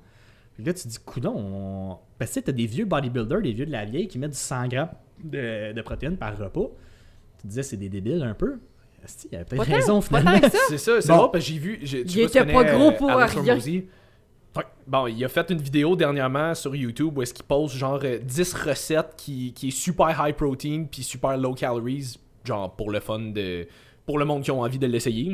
Puis 0.54 0.64
là, 0.64 0.72
tu 0.72 0.82
te 0.84 0.88
dis, 0.88 0.98
coudon, 1.04 1.34
on... 1.36 1.98
Parce 2.18 2.30
que 2.30 2.34
tu 2.34 2.40
sais, 2.40 2.42
t'as 2.46 2.52
des 2.52 2.66
vieux 2.66 2.84
bodybuilders, 2.84 3.42
des 3.42 3.52
vieux 3.52 3.66
de 3.66 3.72
la 3.72 3.84
vieille 3.84 4.08
qui 4.08 4.18
mettent 4.18 4.30
du 4.32 4.36
100 4.38 4.68
grammes 4.68 4.88
de, 5.22 5.72
de 5.72 5.82
protéines 5.82 6.16
par 6.16 6.38
repas. 6.38 6.70
Tu 7.38 7.42
te 7.42 7.46
disais, 7.48 7.62
c'est 7.64 7.76
des 7.76 7.88
débiles 7.88 8.22
un 8.22 8.34
peu. 8.34 8.60
Asti, 9.04 9.28
Il 9.30 9.34
y 9.34 9.36
avait 9.36 9.44
peut-être 9.44 9.66
tant- 9.66 9.72
raison, 9.74 10.00
finalement. 10.00 10.30
C'est 10.68 10.78
ça, 10.78 11.00
c'est 11.00 11.08
Bon. 11.08 11.28
parce 11.28 11.44
que 11.44 11.50
j'ai 11.52 11.58
vu. 11.58 11.78
tu 11.80 11.96
Il 11.98 12.12
vois, 12.14 12.22
était 12.24 12.46
pas 12.52 12.64
gros 12.64 12.88
euh, 12.88 12.92
pour 12.92 13.10
Alex 13.10 13.34
rien. 13.36 13.58
Bon, 14.86 15.06
il 15.06 15.24
a 15.24 15.28
fait 15.28 15.50
une 15.50 15.58
vidéo 15.58 15.96
dernièrement 15.96 16.54
sur 16.54 16.76
YouTube 16.76 17.16
où 17.16 17.22
est-ce 17.22 17.34
qu'il 17.34 17.44
pose 17.44 17.74
genre 17.74 18.00
euh, 18.04 18.18
10 18.18 18.54
recettes 18.54 19.14
qui, 19.16 19.52
qui 19.52 19.68
est 19.68 19.70
super 19.70 20.14
high 20.20 20.34
protein 20.34 20.84
puis 20.90 21.02
super 21.02 21.36
low 21.36 21.54
calories, 21.54 22.18
genre 22.44 22.74
pour 22.74 22.90
le 22.90 23.00
fun 23.00 23.18
de. 23.18 23.66
Pour 24.06 24.18
le 24.18 24.26
monde 24.26 24.42
qui 24.42 24.50
ont 24.50 24.60
envie 24.60 24.78
de 24.78 24.86
l'essayer. 24.86 25.32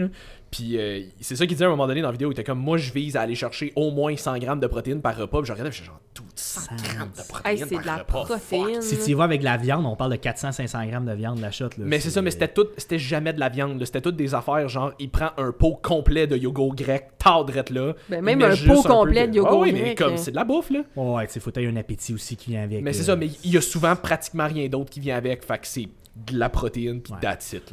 Puis 0.50 0.78
euh, 0.78 1.02
c'est 1.20 1.36
ça 1.36 1.46
qu'il 1.46 1.54
disait 1.54 1.64
à 1.64 1.68
un 1.68 1.70
moment 1.70 1.86
donné 1.86 2.00
dans 2.00 2.08
la 2.08 2.12
vidéo. 2.12 2.30
Il 2.30 2.32
était 2.32 2.44
comme 2.44 2.58
moi, 2.58 2.76
je 2.76 2.92
vise 2.92 3.16
à 3.16 3.22
aller 3.22 3.34
chercher 3.34 3.72
au 3.76 3.90
moins 3.90 4.16
100 4.16 4.38
grammes 4.38 4.60
de 4.60 4.66
protéines 4.66 5.00
par 5.00 5.16
repas. 5.16 5.38
Puis 5.38 5.46
je 5.46 5.52
regardais, 5.52 5.72
je 5.72 5.84
genre, 5.84 6.00
tout 6.12 6.24
100 6.34 6.60
grammes 6.76 7.10
de 7.16 7.22
protéines. 7.28 7.58
Hey, 7.58 7.58
c'est 7.58 7.74
par 7.74 7.82
de 7.82 7.86
la 7.86 7.96
repas. 7.98 8.24
Fuck. 8.24 8.38
protéine. 8.40 8.82
Si 8.82 8.98
tu 8.98 9.10
y 9.10 9.14
vas 9.14 9.24
avec 9.24 9.40
de 9.40 9.44
la 9.44 9.56
viande, 9.56 9.86
on 9.86 9.94
parle 9.94 10.12
de 10.12 10.16
400-500 10.16 10.88
grammes 10.88 11.06
de 11.06 11.12
viande 11.12 11.38
la. 11.38 11.50
Là. 11.50 11.68
Mais 11.78 12.00
c'est 12.00 12.10
ça, 12.10 12.22
mais 12.22 12.30
c'était 12.30 12.48
tout, 12.48 12.66
c'était 12.76 12.98
jamais 12.98 13.32
de 13.32 13.40
la 13.40 13.48
viande. 13.48 13.82
C'était 13.84 14.00
toutes 14.00 14.16
des 14.16 14.34
affaires, 14.34 14.68
genre, 14.68 14.92
il 14.98 15.10
prend 15.10 15.30
un 15.36 15.52
pot 15.52 15.78
complet 15.80 16.26
de 16.26 16.36
yogourt 16.36 16.74
grec, 16.74 17.10
tardrette 17.18 17.70
là. 17.70 17.94
Ben, 18.08 18.22
même 18.22 18.42
un 18.42 18.56
pot 18.56 18.82
complet 18.82 19.28
de 19.28 19.36
yogourt 19.36 19.52
Ah 19.52 19.58
oui, 19.58 19.72
mais 19.72 19.80
grec, 19.80 19.98
comme, 19.98 20.14
hein. 20.14 20.16
c'est 20.16 20.30
de 20.30 20.36
la 20.36 20.44
bouffe, 20.44 20.70
là. 20.70 20.80
Ouais, 20.96 21.26
tu 21.26 21.34
sais, 21.34 21.40
faut 21.40 21.50
que 21.50 21.60
t'aies 21.60 21.66
un 21.66 21.76
appétit 21.76 22.14
aussi 22.14 22.36
qui 22.36 22.50
vient 22.50 22.64
avec. 22.64 22.82
Mais 22.82 22.92
c'est 22.92 23.04
ça, 23.04 23.14
mais 23.14 23.28
il 23.44 23.52
y 23.52 23.56
a 23.56 23.60
souvent 23.60 23.94
pratiquement 23.94 24.46
rien 24.46 24.68
d'autre 24.68 24.90
qui 24.90 25.00
vient 25.00 25.16
avec. 25.16 25.44
Fait 25.44 25.58
que 25.58 25.66
c'est 25.66 25.88
de 26.16 26.38
la 26.38 26.48
protéine 26.48 27.00
pis 27.00 27.12
Ouais. 27.12 27.18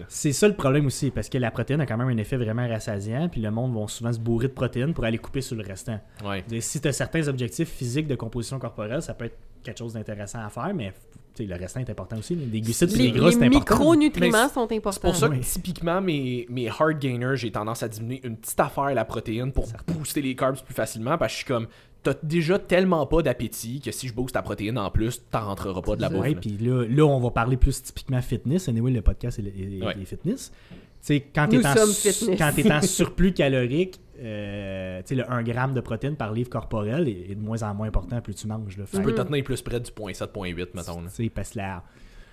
C'est 0.08 0.32
ça 0.32 0.48
le 0.48 0.54
problème 0.56 0.86
aussi, 0.86 1.10
parce 1.12 1.28
que 1.28 1.38
la 1.38 1.52
protéine 1.52 1.82
a 1.82 1.86
quand 1.86 1.98
même 1.98 2.08
un 2.10 2.18
effet 2.18 2.38
vraiment 2.38 2.68
rassasiant, 2.68 3.30
puis 3.30 3.42
le 3.42 3.52
monde 3.52 3.74
va 3.78 3.88
souvent 3.88 4.14
se 4.14 4.20
bourrer 4.20 4.48
de 4.48 4.54
protéines 4.54 4.94
pour 4.94 5.06
aller 5.06 5.18
couper 5.18 5.42
sur 5.42 5.56
le 5.56 5.64
restant. 5.64 6.00
Ouais. 6.24 6.44
Si 6.60 6.80
tu 6.80 6.88
as 6.88 6.94
certains 6.94 7.28
objectifs 7.28 7.70
physiques 7.70 8.08
de 8.08 8.16
composition 8.16 8.60
corporelle, 8.60 9.02
ça 9.02 9.14
peut 9.14 9.26
être 9.26 9.38
quelque 9.64 9.80
chose 9.80 9.94
d'intéressant 9.94 10.40
à 10.46 10.50
faire, 10.50 10.72
mais 10.74 10.94
tu 11.36 11.44
sais, 11.44 11.50
le 11.50 11.56
restant 11.56 11.80
est 11.82 11.90
important 11.90 12.18
aussi. 12.18 12.36
Les 12.36 12.62
glucides 12.62 12.92
et 12.94 12.96
Les, 12.98 13.04
les 13.06 13.12
gras, 13.12 13.32
c'est 13.32 13.40
les 13.40 13.46
important. 13.48 13.60
micronutriments 13.80 14.44
Mais 14.48 14.54
sont 14.54 14.72
importants. 14.72 14.92
C'est 14.92 15.02
pour 15.02 15.16
ça 15.16 15.28
que 15.30 15.34
Oui. 15.34 15.40
typiquement 15.42 16.00
mes, 16.00 16.46
mes 16.50 16.70
hard 16.70 17.00
gainers, 17.00 17.36
j'ai 17.38 17.52
tendance 17.52 17.84
à 17.84 17.88
diminuer 17.90 18.22
une 18.24 18.38
petite 18.38 18.60
affaire 18.60 18.94
la 18.94 19.04
protéine 19.06 19.52
pour 19.52 19.68
booster 19.88 20.22
les 20.22 20.36
carbs 20.36 20.62
plus 20.64 20.74
facilement 20.74 21.18
parce 21.18 21.34
que 21.34 21.40
je 21.40 21.44
suis 21.44 21.54
comme 21.54 21.68
t'as 22.14 22.20
déjà 22.24 22.60
tellement 22.60 23.06
pas 23.06 23.22
d'appétit 23.22 23.82
que 23.82 23.92
si 23.92 24.08
je 24.08 24.14
booste 24.14 24.34
ta 24.34 24.42
protéine 24.42 24.78
en 24.78 24.90
plus, 24.92 25.22
t'en 25.32 25.46
rentreras 25.46 25.82
pas 25.82 25.96
de 25.96 26.02
la 26.02 26.10
bouffe. 26.10 26.22
Ouais, 26.22 26.36
puis 26.36 26.58
là, 26.60 26.86
là, 26.88 27.04
on 27.06 27.20
va 27.20 27.32
parler 27.32 27.58
plus 27.58 27.82
typiquement 27.84 28.22
fitness. 28.22 28.70
Anyway, 28.70 28.92
le 28.92 29.02
podcast 29.02 29.40
est, 29.40 29.44
est- 29.48 29.84
Ouais. 29.84 29.96
est 30.02 30.06
fitness. 30.06 30.52
Tu 30.72 30.78
sais, 31.02 31.20
quand 31.34 31.48
tu 31.48 31.58
Nous 31.58 31.62
es, 31.62 31.68
en 31.68 31.76
sommes 31.76 31.90
su- 31.92 32.12
fitness. 32.12 32.38
quand 32.40 32.52
t'es 32.56 32.72
en 32.72 32.82
surplus 32.82 33.34
calorique, 33.34 34.00
euh, 34.20 35.00
tu 35.02 35.10
sais, 35.10 35.16
le 35.16 35.32
1 35.32 35.46
g 35.46 35.54
de 35.76 35.82
protéines 35.82 36.16
par 36.16 36.34
livre 36.34 36.50
corporel 36.50 37.08
est, 37.08 37.32
est 37.32 37.36
de 37.36 37.42
moins 37.42 37.62
en 37.64 37.74
moins 37.76 37.88
important 37.88 38.20
plus 38.22 38.34
tu 38.34 38.48
manges. 38.48 38.78
Là. 38.78 38.86
Tu 38.92 39.02
peux 39.02 39.14
te 39.14 39.22
tenir 39.22 39.44
plus 39.44 39.62
près 39.62 39.80
du 39.80 39.92
point 39.92 40.14
7, 40.14 40.32
point 40.34 40.50
8, 40.50 40.74
mettons. 40.74 41.02
là. 41.02 41.10
tu 41.10 41.24
sais, 41.24 41.30
parce 41.30 41.52
que 41.52 41.58
la- 41.60 41.84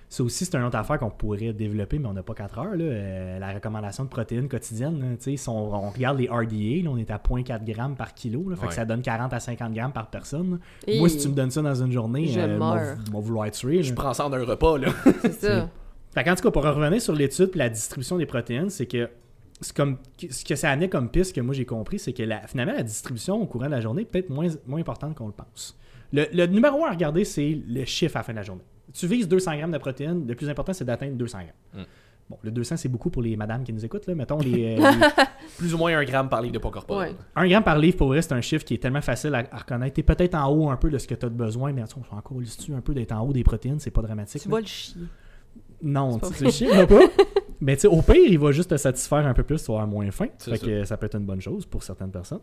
Ça 0.08 0.22
aussi, 0.22 0.44
c'est 0.44 0.54
une 0.56 0.62
autre 0.64 0.76
affaire 0.76 0.98
qu'on 0.98 1.10
pourrait 1.10 1.52
développer, 1.52 1.98
mais 1.98 2.06
on 2.06 2.12
n'a 2.12 2.22
pas 2.22 2.34
4 2.34 2.58
heures. 2.58 2.76
Là. 2.76 2.84
Euh, 2.84 3.38
la 3.40 3.52
recommandation 3.52 4.04
de 4.04 4.08
protéines 4.08 4.48
quotidiennes, 4.48 5.00
là, 5.00 5.06
si 5.18 5.48
on, 5.48 5.74
on 5.74 5.90
regarde 5.90 6.18
les 6.18 6.28
RDA, 6.28 6.84
là, 6.84 6.90
on 6.90 6.96
est 6.98 7.10
à 7.10 7.18
0.4 7.18 7.64
grammes 7.64 7.96
par 7.96 8.14
kilo. 8.14 8.48
Là, 8.48 8.56
fait 8.56 8.62
Ouais. 8.62 8.68
que 8.68 8.74
ça 8.74 8.84
donne 8.84 9.02
40 9.02 9.32
à 9.32 9.40
50 9.40 9.72
grammes 9.74 9.92
par 9.92 10.10
personne. 10.10 10.60
Et 10.86 10.98
Moi, 11.00 11.08
si 11.08 11.18
tu 11.18 11.28
me 11.28 11.34
donnes 11.34 11.50
ça 11.50 11.62
dans 11.62 11.74
une 11.74 11.90
journée, 11.90 12.26
Je 12.26 12.38
euh, 12.38 12.94
vouloir 13.12 13.50
tuer. 13.50 13.82
Je 13.82 13.92
prends 13.94 14.14
ça 14.14 14.26
en 14.26 14.32
un 14.32 14.44
repas, 14.44 14.78
là. 14.78 14.88
C'est 15.22 15.32
ça. 15.40 15.68
Fait 16.14 16.22
qu'en 16.22 16.34
tout 16.36 16.42
cas, 16.44 16.50
pour 16.52 16.62
revenir 16.62 17.02
sur 17.02 17.12
l'étude 17.12 17.50
et 17.54 17.58
la 17.58 17.68
distribution 17.68 18.16
des 18.16 18.26
protéines, 18.26 18.70
c'est 18.70 18.86
que 18.86 19.10
c'est 19.60 19.74
comme 19.76 19.98
ce 20.30 20.44
que 20.44 20.54
ça 20.54 20.70
amenait 20.70 20.88
comme 20.88 21.08
piste 21.08 21.34
que 21.34 21.40
moi 21.40 21.54
j'ai 21.54 21.64
compris, 21.64 21.98
c'est 21.98 22.12
que 22.12 22.22
la- 22.22 22.46
finalement 22.46 22.74
la 22.74 22.82
distribution 22.84 23.40
au 23.40 23.46
courant 23.46 23.66
de 23.66 23.70
la 23.72 23.80
journée 23.80 24.02
est 24.02 24.04
peut-être 24.04 24.28
moins, 24.30 24.46
moins 24.66 24.78
importante 24.80 25.16
qu'on 25.16 25.26
le 25.28 25.32
pense. 25.32 25.76
Le, 26.12 26.26
le 26.32 26.46
numéro 26.46 26.84
un 26.84 26.88
à 26.88 26.90
regarder, 26.92 27.24
c'est 27.24 27.58
le 27.66 27.84
chiffre 27.84 28.16
à 28.16 28.20
la 28.20 28.22
fin 28.24 28.32
de 28.32 28.38
la 28.38 28.42
journée. 28.44 28.62
Tu 28.94 29.06
vises 29.06 29.28
200 29.28 29.56
grammes 29.58 29.72
de 29.72 29.78
protéines, 29.78 30.26
le 30.26 30.34
plus 30.34 30.48
important 30.48 30.72
c'est 30.72 30.84
d'atteindre 30.84 31.16
200 31.16 31.38
grammes. 31.38 31.82
Mm. 31.82 31.86
Bon, 32.30 32.38
le 32.42 32.50
200 32.50 32.78
c'est 32.78 32.88
beaucoup 32.88 33.10
pour 33.10 33.20
les 33.20 33.36
madames 33.36 33.64
qui 33.64 33.72
nous 33.74 33.84
écoutent, 33.84 34.06
là. 34.06 34.14
mettons 34.14 34.38
les, 34.38 34.76
euh, 34.80 34.90
les- 34.90 35.24
Plus 35.58 35.74
ou 35.74 35.78
moins 35.78 35.94
un 35.98 36.04
gramme 36.04 36.30
par 36.30 36.40
livre 36.40 36.54
de 36.54 36.58
poids 36.58 36.70
corporel. 36.70 37.10
Ouais. 37.10 37.16
1 37.36 37.48
gramme 37.48 37.64
par 37.64 37.78
livre 37.78 37.98
pour 37.98 38.08
vrai, 38.08 38.22
c'est 38.22 38.32
un 38.32 38.40
chiffre 38.40 38.64
qui 38.64 38.72
est 38.74 38.78
tellement 38.78 39.02
facile 39.02 39.34
à, 39.34 39.44
à 39.50 39.58
reconnaître. 39.58 39.94
T'es 39.94 40.02
peut-être 40.02 40.34
en 40.34 40.48
haut 40.50 40.70
un 40.70 40.76
peu 40.76 40.88
de 40.90 40.96
ce 40.96 41.06
que 41.06 41.14
tu 41.14 41.26
as 41.26 41.28
besoin, 41.28 41.72
mais 41.72 41.82
attends, 41.82 42.00
on 42.00 42.04
s'en 42.10 42.16
encore 42.16 42.38
un 42.38 42.80
peu 42.80 42.94
d'être 42.94 43.12
en 43.12 43.20
haut 43.26 43.32
des 43.34 43.44
protéines, 43.44 43.78
c'est 43.78 43.90
pas 43.90 44.00
dramatique. 44.02 44.40
Tu 44.42 44.48
là. 44.48 44.54
vas 44.54 44.60
le 44.60 44.66
chier. 44.66 45.00
Non, 45.82 46.18
tu 46.18 46.32
tu 46.38 46.44
le 46.44 46.50
chiffres 46.50 46.84
pas. 46.86 47.00
Mais 47.60 47.76
tu 47.76 47.82
sais, 47.82 47.88
au 47.88 48.00
pire, 48.02 48.16
il 48.16 48.38
va 48.38 48.52
juste 48.52 48.70
te 48.70 48.76
satisfaire 48.76 49.26
un 49.26 49.32
peu 49.34 49.42
plus, 49.42 49.62
tu 49.62 49.66
vas 49.70 49.74
avoir 49.78 49.86
moins 49.86 50.10
faim. 50.10 50.26
C'est 50.38 50.50
Fait 50.52 50.56
ça. 50.58 50.66
que 50.66 50.84
ça 50.84 50.96
peut 50.96 51.06
être 51.06 51.16
une 51.16 51.24
bonne 51.26 51.40
chose 51.40 51.64
pour 51.66 51.82
certaines 51.82 52.10
personnes. 52.10 52.40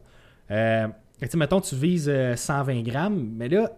Euh, 0.50 0.88
tu 1.22 1.28
sais, 1.28 1.38
mettons, 1.38 1.60
tu 1.62 1.76
vises 1.76 2.08
euh, 2.10 2.36
120 2.36 2.82
grammes, 2.82 3.32
mais 3.36 3.50
là, 3.50 3.72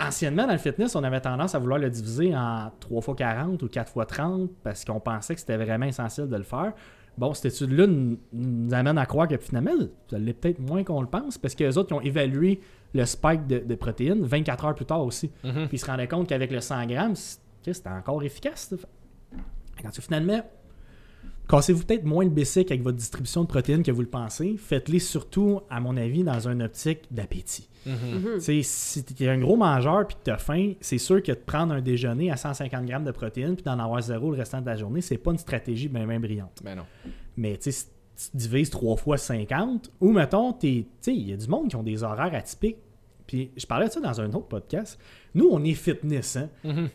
anciennement, 0.00 0.46
dans 0.46 0.52
le 0.52 0.58
fitness, 0.58 0.94
on 0.94 1.04
avait 1.04 1.20
tendance 1.20 1.54
à 1.54 1.58
vouloir 1.58 1.78
le 1.78 1.90
diviser 1.90 2.34
en 2.34 2.70
3 2.80 3.02
fois 3.02 3.14
40 3.14 3.62
ou 3.62 3.68
4 3.68 3.92
fois 3.92 4.06
30 4.06 4.50
parce 4.62 4.84
qu'on 4.84 5.00
pensait 5.00 5.34
que 5.34 5.40
c'était 5.40 5.56
vraiment 5.56 5.86
essentiel 5.86 6.28
de 6.28 6.36
le 6.36 6.42
faire. 6.42 6.72
Bon, 7.18 7.32
cette 7.32 7.54
étude-là 7.54 7.86
nous, 7.86 8.18
nous 8.32 8.74
amène 8.74 8.98
à 8.98 9.06
croire 9.06 9.26
que 9.26 9.38
finalement, 9.38 9.72
ça 10.10 10.18
l'est 10.18 10.34
peut-être 10.34 10.58
moins 10.58 10.84
qu'on 10.84 11.00
le 11.00 11.06
pense 11.06 11.38
parce 11.38 11.54
que 11.54 11.64
les 11.64 11.78
autres 11.78 11.92
ils 11.92 11.94
ont 11.94 12.00
évalué 12.02 12.60
le 12.92 13.04
spike 13.06 13.46
de, 13.46 13.58
de 13.58 13.74
protéines 13.74 14.22
24 14.22 14.64
heures 14.66 14.74
plus 14.74 14.84
tard 14.84 15.04
aussi. 15.04 15.30
Mhm. 15.42 15.68
Puis 15.68 15.76
ils 15.76 15.78
se 15.78 15.86
rendaient 15.86 16.08
compte 16.08 16.28
qu'avec 16.28 16.50
le 16.50 16.60
100 16.60 16.86
grammes, 16.86 17.14
c'était 17.16 17.88
encore 17.88 18.22
efficace. 18.22 18.74
Quand 19.82 19.90
tu 19.90 20.02
finalement, 20.02 20.42
cassez-vous 21.48 21.84
peut-être 21.84 22.04
moins 22.04 22.24
le 22.24 22.30
avec 22.30 22.82
votre 22.82 22.96
distribution 22.96 23.42
de 23.42 23.46
protéines 23.48 23.82
que 23.82 23.90
vous 23.92 24.02
le 24.02 24.08
pensez. 24.08 24.56
Faites-les 24.58 24.98
surtout, 24.98 25.60
à 25.70 25.80
mon 25.80 25.96
avis, 25.96 26.24
dans 26.24 26.48
une 26.48 26.62
optique 26.62 27.02
d'appétit. 27.10 27.68
Mhm. 27.86 28.40
Si 28.40 29.04
tu 29.04 29.24
es 29.24 29.28
un 29.28 29.38
gros 29.38 29.56
mangeur 29.56 30.06
puis 30.08 30.16
que 30.16 30.22
tu 30.24 30.30
as 30.30 30.38
faim, 30.38 30.72
c'est 30.80 30.98
sûr 30.98 31.22
que 31.22 31.32
de 31.32 31.36
prendre 31.38 31.72
un 31.74 31.80
déjeuner 31.80 32.30
à 32.30 32.36
150 32.36 32.84
grammes 32.84 33.04
de 33.04 33.12
protéines 33.12 33.54
puis 33.54 33.64
d'en 33.64 33.78
avoir 33.78 34.02
zéro 34.02 34.30
le 34.32 34.38
restant 34.38 34.60
de 34.60 34.66
la 34.66 34.76
journée, 34.76 35.00
c'est 35.00 35.18
pas 35.18 35.30
une 35.30 35.38
stratégie 35.38 35.88
bien 35.88 36.18
brillante. 36.18 36.60
Ben 36.64 36.74
non. 36.76 36.84
Mais 37.36 37.56
tu 37.58 37.70
sais, 37.70 37.86
si 38.16 38.30
tu 38.30 38.36
divises 38.36 38.70
3 38.70 38.96
fois 38.96 39.18
50, 39.18 39.90
ou 40.00 40.10
mettons, 40.10 40.52
t'es- 40.52 40.86
tu 40.86 40.88
sais, 41.00 41.14
il 41.14 41.28
y 41.30 41.32
a 41.32 41.36
du 41.36 41.46
monde 41.48 41.68
qui 41.68 41.76
ont 41.76 41.82
des 41.82 42.02
horaires 42.02 42.34
atypiques. 42.34 42.78
Puis 43.26 43.50
je 43.56 43.66
parlais 43.66 43.88
de 43.88 43.92
ça 43.92 44.00
dans 44.00 44.20
un 44.20 44.28
autre 44.28 44.46
podcast. 44.46 44.98
Nous, 45.34 45.48
on 45.50 45.62
est 45.64 45.74
fitness. 45.74 46.36
Hein? 46.36 46.48
Mhm. 46.64 46.88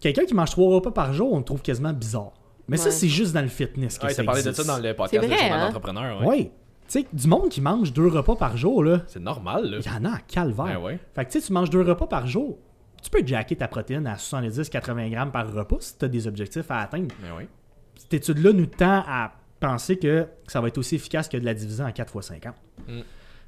Quelqu'un 0.00 0.24
qui 0.24 0.34
mange 0.34 0.50
3 0.50 0.74
repas 0.76 0.92
par 0.92 1.12
jour, 1.12 1.32
on 1.32 1.38
le 1.38 1.44
trouve 1.44 1.62
quasiment 1.62 1.92
bizarre. 1.92 2.32
Mais 2.68 2.76
ça, 2.76 2.90
c'est 2.90 3.08
juste 3.08 3.32
dans 3.32 3.42
le 3.42 3.48
fitness 3.48 3.98
que 3.98 4.06
Ouais, 4.06 4.12
ça 4.12 4.24
parlé 4.24 4.42
de 4.42 4.52
ça 4.52 4.64
dans 4.64 4.78
le 4.78 4.94
podcast 4.94 5.24
C'est 5.24 5.28
de 5.28 5.34
Journal 5.34 5.52
hein? 5.60 5.66
d'entrepreneur. 5.66 6.20
Ouais. 6.20 6.26
Oui. 6.26 6.50
Tu 6.88 7.00
sais, 7.00 7.06
du 7.12 7.26
monde 7.26 7.48
qui 7.50 7.60
mange 7.60 7.92
deux 7.92 8.08
repas 8.08 8.36
par 8.36 8.56
jour, 8.56 8.82
là, 8.82 9.02
C'est 9.06 9.20
normal, 9.20 9.70
là. 9.70 9.78
il 9.78 9.86
y 9.86 9.90
en 9.94 10.04
a 10.06 10.16
à 10.16 10.18
calvaire. 10.20 10.66
Ben 10.66 10.78
ouais. 10.78 10.98
Fait 11.14 11.24
que 11.26 11.30
tu 11.30 11.40
sais, 11.40 11.46
tu 11.46 11.52
manges 11.52 11.68
deux 11.70 11.82
repas 11.82 12.06
par 12.06 12.26
jour. 12.26 12.58
Tu 13.02 13.10
peux 13.10 13.24
jacker 13.26 13.56
ta 13.56 13.68
protéine 13.68 14.06
à 14.06 14.14
70-80 14.14 15.10
grammes 15.10 15.30
par 15.30 15.52
repas 15.52 15.76
si 15.80 15.98
tu 15.98 16.04
as 16.04 16.08
des 16.08 16.26
objectifs 16.26 16.70
à 16.70 16.80
atteindre. 16.80 17.14
Ben. 17.20 17.46
Cette 17.94 18.14
étude-là 18.14 18.52
nous 18.52 18.66
tend 18.66 19.04
à 19.06 19.32
penser 19.60 19.98
que 19.98 20.26
ça 20.46 20.60
va 20.60 20.68
être 20.68 20.78
aussi 20.78 20.94
efficace 20.94 21.28
que 21.28 21.36
de 21.36 21.44
la 21.44 21.52
diviser 21.54 21.82
en 21.82 21.92
4 21.92 22.16
x 22.16 22.26
50. 22.26 22.54
Mm. 22.86 23.00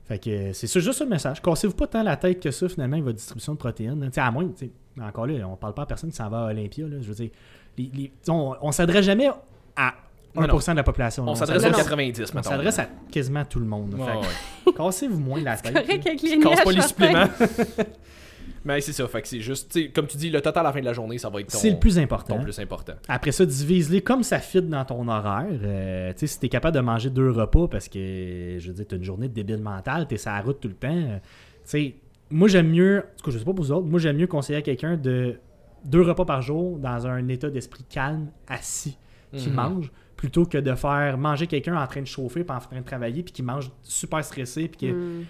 Fait 0.05 0.19
que 0.19 0.31
euh, 0.31 0.53
c'est 0.53 0.67
juste 0.81 0.99
ça 0.99 1.05
le 1.05 1.11
message. 1.11 1.41
Cassez-vous 1.41 1.75
pas 1.75 1.87
tant 1.87 2.03
la 2.03 2.17
tête 2.17 2.41
que 2.41 2.51
ça, 2.51 2.69
finalement, 2.69 2.95
avec 2.95 3.05
votre 3.05 3.17
distribution 3.17 3.55
de 3.55 3.59
protéines. 3.59 4.01
Tu 4.07 4.13
sais, 4.15 4.21
à 4.21 4.31
moins, 4.31 4.47
tu 4.49 4.67
sais, 4.67 4.73
encore 5.01 5.27
là, 5.27 5.47
on 5.49 5.57
parle 5.57 5.75
pas 5.75 5.83
à 5.83 5.87
personne 5.87 6.11
qui 6.11 6.17
s'en 6.17 6.29
va 6.29 6.47
à 6.47 6.51
Olympia. 6.51 6.89
Là, 6.89 6.97
je 7.01 7.09
veux 7.09 7.15
dire, 7.15 7.31
les- 7.79 7.91
les- 7.95 8.09
tu 8.09 8.13
sais, 8.23 8.31
on, 8.31 8.55
on 8.61 8.73
s'adresse 8.73 9.05
jamais 9.05 9.29
à 9.77 9.95
1% 10.37 10.41
Non, 10.41 10.73
de 10.75 10.77
la 10.77 10.83
population. 10.85 11.25
On 11.27 11.35
s'adresse 11.35 11.65
aux 11.65 11.71
non. 11.71 11.77
90, 11.77 12.31
on 12.33 12.37
mettons. 12.37 12.49
s'adresse 12.51 12.79
à 12.79 12.87
quasiment 13.11 13.45
tout 13.45 13.59
le 13.61 13.67
monde. 13.67 13.97
là. 13.99 14.19
Ouais, 14.19 14.73
Cassez-vous 14.77 15.19
moins 15.19 15.41
la 15.43 15.57
tête. 15.57 15.75
Casse 15.75 16.65
pas 16.65 16.73
les 16.73 16.83
suppléments. 16.83 17.25
Mais 18.65 18.81
c'est 18.83 18.93
ça, 18.93 19.09
fait 19.09 19.23
que 19.23 19.29
c'est 19.29 19.41
juste, 19.41 19.73
tu 19.73 19.91
comme 19.91 20.07
tu 20.07 20.19
dis, 20.19 20.29
le 20.29 20.43
total 20.43 20.67
à 20.67 20.69
la 20.69 20.73
fin 20.75 20.81
de 20.81 20.85
la 20.85 20.93
journée, 20.93 21.17
ça 21.17 21.31
va 21.31 21.41
être 21.41 21.51
ton, 21.51 21.57
C'est 21.57 21.71
le 21.71 21.79
plus 21.79 21.99
important. 21.99 22.37
ton 22.37 22.43
plus 22.43 22.59
important. 22.59 22.93
Après 23.09 23.33
ça, 23.33 23.47
divise-les 23.47 24.03
comme 24.03 24.23
ça 24.23 24.39
fit 24.39 24.61
dans 24.61 24.85
ton 24.85 25.09
horaire. 25.09 25.47
Euh, 25.63 26.13
tu 26.13 26.19
sais, 26.21 26.27
si 26.27 26.39
t'es 26.41 26.51
capable 26.51 26.77
de 26.77 26.83
manger 26.83 27.09
deux 27.09 27.31
repas 27.31 27.69
parce 27.69 27.89
que, 27.89 28.57
je 28.59 28.69
veux 28.69 28.75
dire, 28.75 28.85
t'as 28.87 28.97
une 28.97 29.05
journée 29.05 29.29
de 29.29 29.33
débile 29.35 29.63
mental, 29.63 30.07
t'es 30.07 30.19
sur 30.19 30.31
la 30.31 30.43
route 30.43 30.61
tout 30.61 30.69
le 30.69 30.75
temps. 30.75 30.89
euh, 30.95 31.17
tu 31.19 31.23
sais, 31.65 31.95
moi 32.29 32.49
j'aime 32.49 32.69
mieux, 32.69 32.99
en 32.99 33.17
tout 33.19 33.25
cas, 33.25 33.31
je 33.31 33.39
sais 33.39 33.45
pas 33.47 33.55
pour 33.55 33.65
vous 33.65 33.73
autres, 33.73 33.87
moi 33.87 33.99
j'aime 33.99 34.17
mieux 34.19 34.27
conseiller 34.27 34.59
à 34.59 34.63
quelqu'un 34.63 34.97
de 34.99 35.37
deux 35.85 36.03
repas 36.03 36.25
par 36.25 36.43
jour 36.43 36.79
dans 36.79 37.07
un 37.07 37.27
état 37.29 37.51
d'esprit 37.51 37.85
calme, 37.85 38.31
assis, 38.47 38.99
qui 39.33 39.49
Mhm. 39.49 39.55
mange, 39.57 39.93
plutôt 40.17 40.45
que 40.45 40.59
de 40.59 40.75
faire 40.75 41.17
manger 41.19 41.47
quelqu'un 41.47 41.81
en 41.81 41.87
train 41.87 42.01
de 42.03 42.07
chauffer 42.07 42.45
puis 42.45 42.55
en 42.57 42.59
train 42.61 42.79
de 42.81 42.85
travailler 42.85 43.23
puis 43.23 43.33
qui 43.33 43.43
mange 43.43 43.71
super 43.83 44.25
stressé 44.25 44.69
puis 44.69 44.89
que 44.89 44.93
Mhm. 44.93 45.25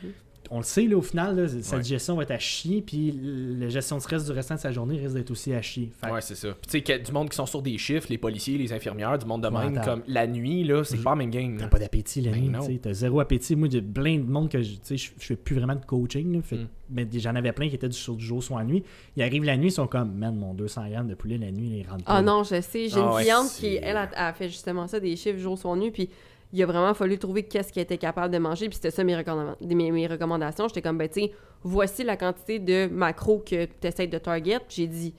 On 0.52 0.58
le 0.58 0.64
sait 0.64 0.82
là 0.86 0.96
au 0.96 1.02
final 1.02 1.36
là, 1.36 1.46
sa 1.62 1.76
Ouais. 1.76 1.82
digestion 1.82 2.16
va 2.16 2.24
être 2.24 2.32
à 2.32 2.38
chier 2.38 2.82
puis 2.82 3.16
la 3.58 3.68
gestion 3.68 3.96
de 3.96 4.02
stress 4.02 4.24
du 4.26 4.32
restant 4.32 4.56
de 4.56 4.60
sa 4.60 4.72
journée 4.72 4.98
risque 4.98 5.14
d'être 5.14 5.30
aussi 5.30 5.52
à 5.54 5.62
chier. 5.62 5.92
Fait 6.00 6.10
Ouais, 6.10 6.20
c'est 6.20 6.34
ça. 6.34 6.48
Puis 6.48 6.60
tu 6.64 6.70
sais, 6.70 6.82
qu'il 6.82 6.94
y 6.94 6.98
a 6.98 7.00
du 7.00 7.12
monde 7.12 7.30
qui 7.30 7.36
sont 7.36 7.46
sur 7.46 7.62
des 7.62 7.78
chiffres, 7.78 8.08
les 8.10 8.18
policiers, 8.18 8.58
les 8.58 8.72
infirmières, 8.72 9.16
du 9.18 9.26
monde 9.26 9.42
de 9.42 9.48
même, 9.48 9.80
comme 9.84 10.02
la 10.08 10.26
nuit, 10.26 10.64
là, 10.64 10.82
c'est 10.84 11.02
pas 11.02 11.14
même 11.14 11.30
game. 11.30 11.56
T'as 11.56 11.68
pas 11.68 11.78
d'appétit 11.78 12.20
la 12.20 12.32
Ben 12.32 12.40
nuit, 12.50 12.78
t'as 12.80 12.92
zéro 12.92 13.20
appétit. 13.20 13.54
Moi, 13.56 13.68
j'ai 13.70 13.80
plein 13.80 14.18
de 14.18 14.24
monde 14.24 14.48
que 14.50 14.60
je, 14.60 14.70
tu 14.72 14.78
sais, 14.82 14.96
je, 14.96 15.10
je 15.18 15.24
fais 15.26 15.36
plus 15.36 15.54
vraiment 15.56 15.76
de 15.76 15.84
coaching, 15.84 16.32
là, 16.34 16.42
fait- 16.42 16.56
Mm. 16.56 16.66
mais 16.90 17.08
j'en 17.14 17.34
avais 17.36 17.52
plein 17.52 17.68
qui 17.68 17.76
étaient 17.76 17.88
du, 17.88 17.96
sur 17.96 18.16
du 18.16 18.24
jour 18.24 18.42
soit 18.42 18.64
nuit. 18.64 18.82
Ils 19.16 19.22
arrivent 19.22 19.44
la 19.44 19.56
nuit, 19.56 19.68
ils 19.68 19.72
sont 19.72 19.86
comme, 19.86 20.12
man, 20.14 20.34
mon 20.36 20.54
200 20.54 20.88
grammes 20.90 21.06
de 21.08 21.14
poulet 21.14 21.38
la 21.38 21.52
nuit, 21.52 21.80
ils 21.84 21.88
rentrent. 21.88 22.02
Ah 22.06 22.22
non, 22.22 22.42
je 22.42 22.60
sais. 22.60 22.88
J'ai 22.88 22.98
Ah 23.00 23.10
une 23.12 23.18
cliente 23.22 23.48
qui, 23.58 23.76
elle, 23.76 23.96
a, 23.96 24.08
a 24.16 24.32
fait 24.32 24.48
justement 24.48 24.88
ça, 24.88 24.98
des 24.98 25.14
chiffres 25.14 25.38
jour 25.38 25.56
son 25.56 25.76
nu, 25.76 25.92
puis 25.92 26.08
il 26.52 26.62
a 26.62 26.66
vraiment 26.66 26.94
fallu 26.94 27.16
trouver 27.18 27.44
qu'est-ce 27.44 27.72
qu'elle 27.72 27.84
était 27.84 27.98
capable 27.98 28.32
de 28.34 28.38
manger, 28.38 28.68
puis 28.68 28.74
c'était 28.76 28.90
ça 28.90 29.04
mes, 29.04 29.14
recommanda- 29.16 29.56
mes, 29.60 29.90
mes 29.92 30.06
recommandations. 30.06 30.66
J'étais 30.68 30.82
comme, 30.82 30.98
ben, 30.98 31.08
tu 31.08 31.20
sais, 31.22 31.32
voici 31.62 32.02
la 32.04 32.16
quantité 32.16 32.58
de 32.58 32.88
macros 32.92 33.38
que 33.38 33.66
tu 33.66 33.86
essaies 33.86 34.06
de 34.08 34.18
target. 34.18 34.58
J'ai 34.68 34.86
dit, 34.86 35.14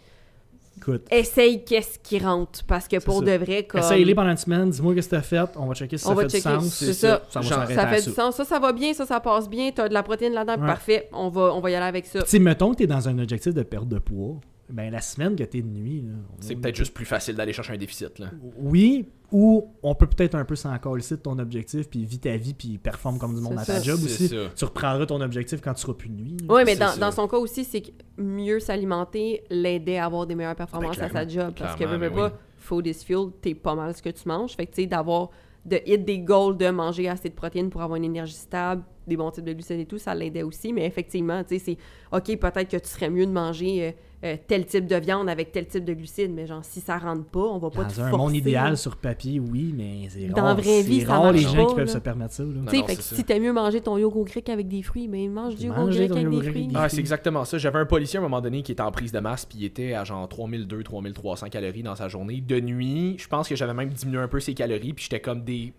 Écoute, 0.78 1.06
essaye 1.12 1.64
qu'est-ce 1.66 2.00
qui 2.00 2.18
rentre, 2.18 2.64
parce 2.66 2.88
que 2.88 2.98
pour 3.04 3.20
ça. 3.20 3.26
de 3.26 3.44
vrai, 3.44 3.64
comme... 3.64 3.82
essaye-les 3.82 4.16
pendant 4.16 4.32
une 4.32 4.38
semaine, 4.38 4.70
dis-moi 4.70 4.96
qu'est-ce 4.96 5.10
que 5.10 5.16
t'as 5.18 5.22
fait, 5.22 5.46
on 5.58 5.66
va 5.68 5.76
checker 5.76 5.98
si 5.98 6.06
On 6.08 6.10
ça 6.10 6.16
va 6.16 6.22
fait 6.24 6.30
checker, 6.40 6.50
du 6.58 6.64
sens. 6.64 6.74
c'est 6.74 6.94
ça. 6.94 7.22
Ça 7.30 7.42
fait 7.88 8.00
ça. 8.02 8.10
du 8.10 8.16
sens, 8.16 8.36
ça, 8.36 8.46
ça 8.46 8.58
va 8.60 8.72
bien, 8.72 8.94
ça, 8.94 9.06
ça 9.06 9.20
passe 9.20 9.50
bien, 9.50 9.70
t'as 9.76 9.90
de 9.90 9.94
la 9.94 10.02
protéine 10.02 10.34
là-dedans, 10.34 10.60
Ouais. 10.62 10.68
parfait, 10.68 11.10
on 11.14 11.30
va, 11.30 11.54
on 11.54 11.60
va 11.60 11.70
y 11.72 11.76
aller 11.76 11.86
avec 11.86 12.06
ça. 12.08 12.24
Tu 12.24 12.30
sais, 12.30 12.40
mettons 12.40 12.72
que 12.72 12.78
t'es 12.78 12.88
dans 12.88 13.08
un 13.10 13.20
objectif 13.20 13.54
de 13.54 13.64
perte 13.64 13.88
de 13.90 14.00
poids, 14.00 14.38
ben 14.72 14.92
la 14.92 15.02
semaine 15.02 15.36
que 15.36 15.44
t'es 15.44 15.62
de 15.62 15.68
nuit, 15.68 16.02
là, 16.02 16.14
C'est 16.40 16.56
peut-être 16.56 16.76
juste 16.76 16.94
plus 16.94 17.06
facile 17.06 17.36
d'aller 17.36 17.54
chercher 17.54 17.74
un 17.74 17.78
déficit, 17.78 18.20
là. 18.20 18.28
Oui, 18.58 19.06
ou 19.32 19.68
on 19.82 19.96
peut 19.96 20.08
peut-être 20.08 20.36
un 20.36 20.44
peu 20.46 20.56
s'en 20.56 20.78
coller 20.80 21.04
de 21.10 21.16
ton 21.16 21.40
objectif, 21.40 21.90
puis 21.90 22.04
vis 22.06 22.20
ta 22.20 22.36
vie, 22.38 22.54
puis 22.54 22.78
performe 22.78 23.18
comme 23.18 23.34
du 23.36 23.42
monde 23.42 23.54
C'est 23.58 23.72
à 23.72 23.76
ta 23.76 23.80
ça. 23.80 23.84
job 23.84 23.98
C'est 24.00 24.06
aussi. 24.06 24.28
ça. 24.28 24.36
Tu 24.56 24.66
reprendras 24.66 25.06
ton 25.06 25.22
objectif 25.22 25.62
quand 25.62 25.74
tu 25.74 25.82
seras 25.82 25.94
plus 25.94 26.10
de 26.10 26.16
nuit. 26.16 26.38
là. 26.42 26.54
Oui, 26.56 26.62
mais 26.66 26.76
dans, 26.76 26.98
dans 26.98 27.12
son 27.12 27.28
cas 27.28 27.38
aussi, 27.38 27.64
c'est 27.64 27.82
que 27.82 27.92
mieux 28.18 28.60
s'alimenter 28.60 29.44
l'aidait 29.50 29.98
à 29.98 30.06
avoir 30.06 30.28
des 30.28 30.36
meilleures 30.36 30.56
performances 30.56 30.98
Ben, 30.98 31.06
à 31.06 31.10
sa 31.10 31.28
job. 31.28 31.54
Parce 31.58 31.76
que, 31.80 31.86
veux, 31.86 31.98
ben 31.98 32.12
pas, 32.14 32.34
food 32.58 32.88
is 32.88 32.94
fuel, 33.06 33.28
t'es 33.42 33.54
pas 33.56 33.76
mal 33.76 33.96
ce 33.96 34.02
que 34.02 34.10
tu 34.10 34.28
manges. 34.28 34.54
Fait 34.56 34.66
que, 34.66 34.72
tu 34.76 34.82
sais, 34.82 34.88
d'avoir, 34.88 35.30
de 35.66 35.80
hit 35.86 36.04
des 36.04 36.20
goals 36.20 36.58
de 36.58 36.70
manger 36.70 37.08
assez 37.08 37.30
de 37.30 37.34
protéines 37.36 37.70
pour 37.70 37.82
avoir 37.82 37.96
une 37.98 38.06
énergie 38.06 38.34
stable, 38.34 38.84
des 39.08 39.16
bons 39.18 39.32
types 39.32 39.46
de 39.46 39.54
glucides 39.54 39.80
et 39.80 39.86
tout, 39.86 39.98
ça 39.98 40.14
l'aidait 40.14 40.44
aussi. 40.44 40.74
Mais 40.74 40.86
effectivement, 40.86 41.42
tu 41.44 41.58
sais, 41.58 41.78
c'est, 42.12 42.18
OK, 42.18 42.38
peut-être 42.38 42.70
que 42.70 42.78
tu 42.78 42.90
serais 42.90 43.10
mieux 43.10 43.26
de 43.26 43.32
manger 43.32 43.88
euh, 43.88 43.92
euh, 44.24 44.38
tel 44.48 44.66
type 44.68 44.86
de 44.86 44.96
viande 44.98 45.28
avec 45.30 45.52
tel 45.52 45.66
type 45.68 45.84
de 45.84 45.94
glucides, 45.94 46.32
mais 46.32 46.46
genre, 46.46 46.64
si 46.64 46.80
ça 46.80 46.98
rentre 46.98 47.26
pas, 47.26 47.40
on 47.40 47.58
va 47.58 47.70
pas 47.72 47.86
te 47.86 47.96
Dans 47.96 48.02
un 48.02 48.10
forcer. 48.10 48.18
monde 48.24 48.36
idéal 48.36 48.78
sur 48.78 48.96
papier, 48.98 49.40
oui, 49.40 49.74
mais 49.76 50.08
c'est 50.10 50.28
Dans 50.28 50.44
rare. 50.44 50.56
la 50.56 50.62
vraie 50.62 50.82
vie, 50.84 51.00
c'est 51.02 51.08
ça 51.08 51.18
rare 51.20 51.32
les 51.32 51.40
gens 51.40 51.56
pas, 51.56 51.66
qui 51.66 51.76
peuvent 51.76 51.86
là. 51.88 51.92
se 51.94 51.98
permettre 51.98 52.34
ça. 52.34 52.44
Tu 52.70 52.78
sais, 52.86 53.02
si 53.16 53.24
t'aimes 53.24 53.44
mieux 53.44 53.54
manger 53.54 53.82
ton 53.82 53.98
yogourt 53.98 54.26
grec 54.26 54.48
avec 54.50 54.68
des 54.68 54.84
fruits, 54.84 55.08
ben 55.08 55.30
mange 55.32 55.56
du 55.56 55.66
yogourt 55.66 55.90
grec 55.90 56.12
avec 56.12 56.30
des 56.30 56.42
fruits. 56.50 56.70
Ah, 56.76 56.88
c'est 56.88 57.00
exactement 57.00 57.46
ça. 57.46 57.58
J'avais 57.58 57.80
un 57.80 57.86
policier 57.86 58.18
à 58.18 58.22
un 58.22 58.24
moment 58.24 58.42
donné 58.42 58.62
qui 58.62 58.72
était 58.72 58.82
en 58.82 58.92
prise 58.92 59.12
de 59.12 59.20
masse, 59.20 59.46
puis 59.46 59.58
il 59.60 59.66
était 59.66 59.94
à 59.94 60.04
genre 60.04 60.28
3200, 60.30 60.84
3300 60.84 61.48
calories 61.50 61.84
dans 61.84 61.96
sa 61.96 62.08
journée. 62.08 62.42
De 62.42 62.60
nuit, 62.60 63.16
je 63.18 63.28
pense 63.28 63.48
que 63.48 63.56
j'avais 63.56 63.74
même 63.74 63.90
diminué 63.90 64.20
un 64.20 64.28
peu 64.28 64.40
ses 64.40 64.54
calories, 64.54 64.94
puis 64.94 65.04
j'étais 65.06 65.20
comme 65.22 65.44
des. 65.44 65.74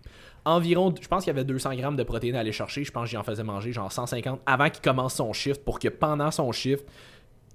Environ, 0.45 0.93
je 0.99 1.07
pense 1.07 1.23
qu'il 1.23 1.31
y 1.33 1.35
avait 1.37 1.45
200 1.45 1.73
grammes 1.75 1.95
de 1.95 2.03
protéines 2.03 2.35
à 2.35 2.39
aller 2.41 2.51
chercher. 2.51 2.83
Je 2.83 2.91
pense 2.91 3.03
que 3.05 3.09
j'y 3.11 3.17
en 3.17 3.23
faisais 3.23 3.43
manger 3.45 3.71
genre 3.71 3.89
150 3.89 4.41
avant 4.45 4.69
qu'il 4.69 4.81
commence 4.81 5.13
son 5.13 5.31
shift 5.31 5.63
pour 5.63 5.79
que 5.79 5.87
pendant 5.87 6.31
son 6.31 6.51
shift, 6.51 6.85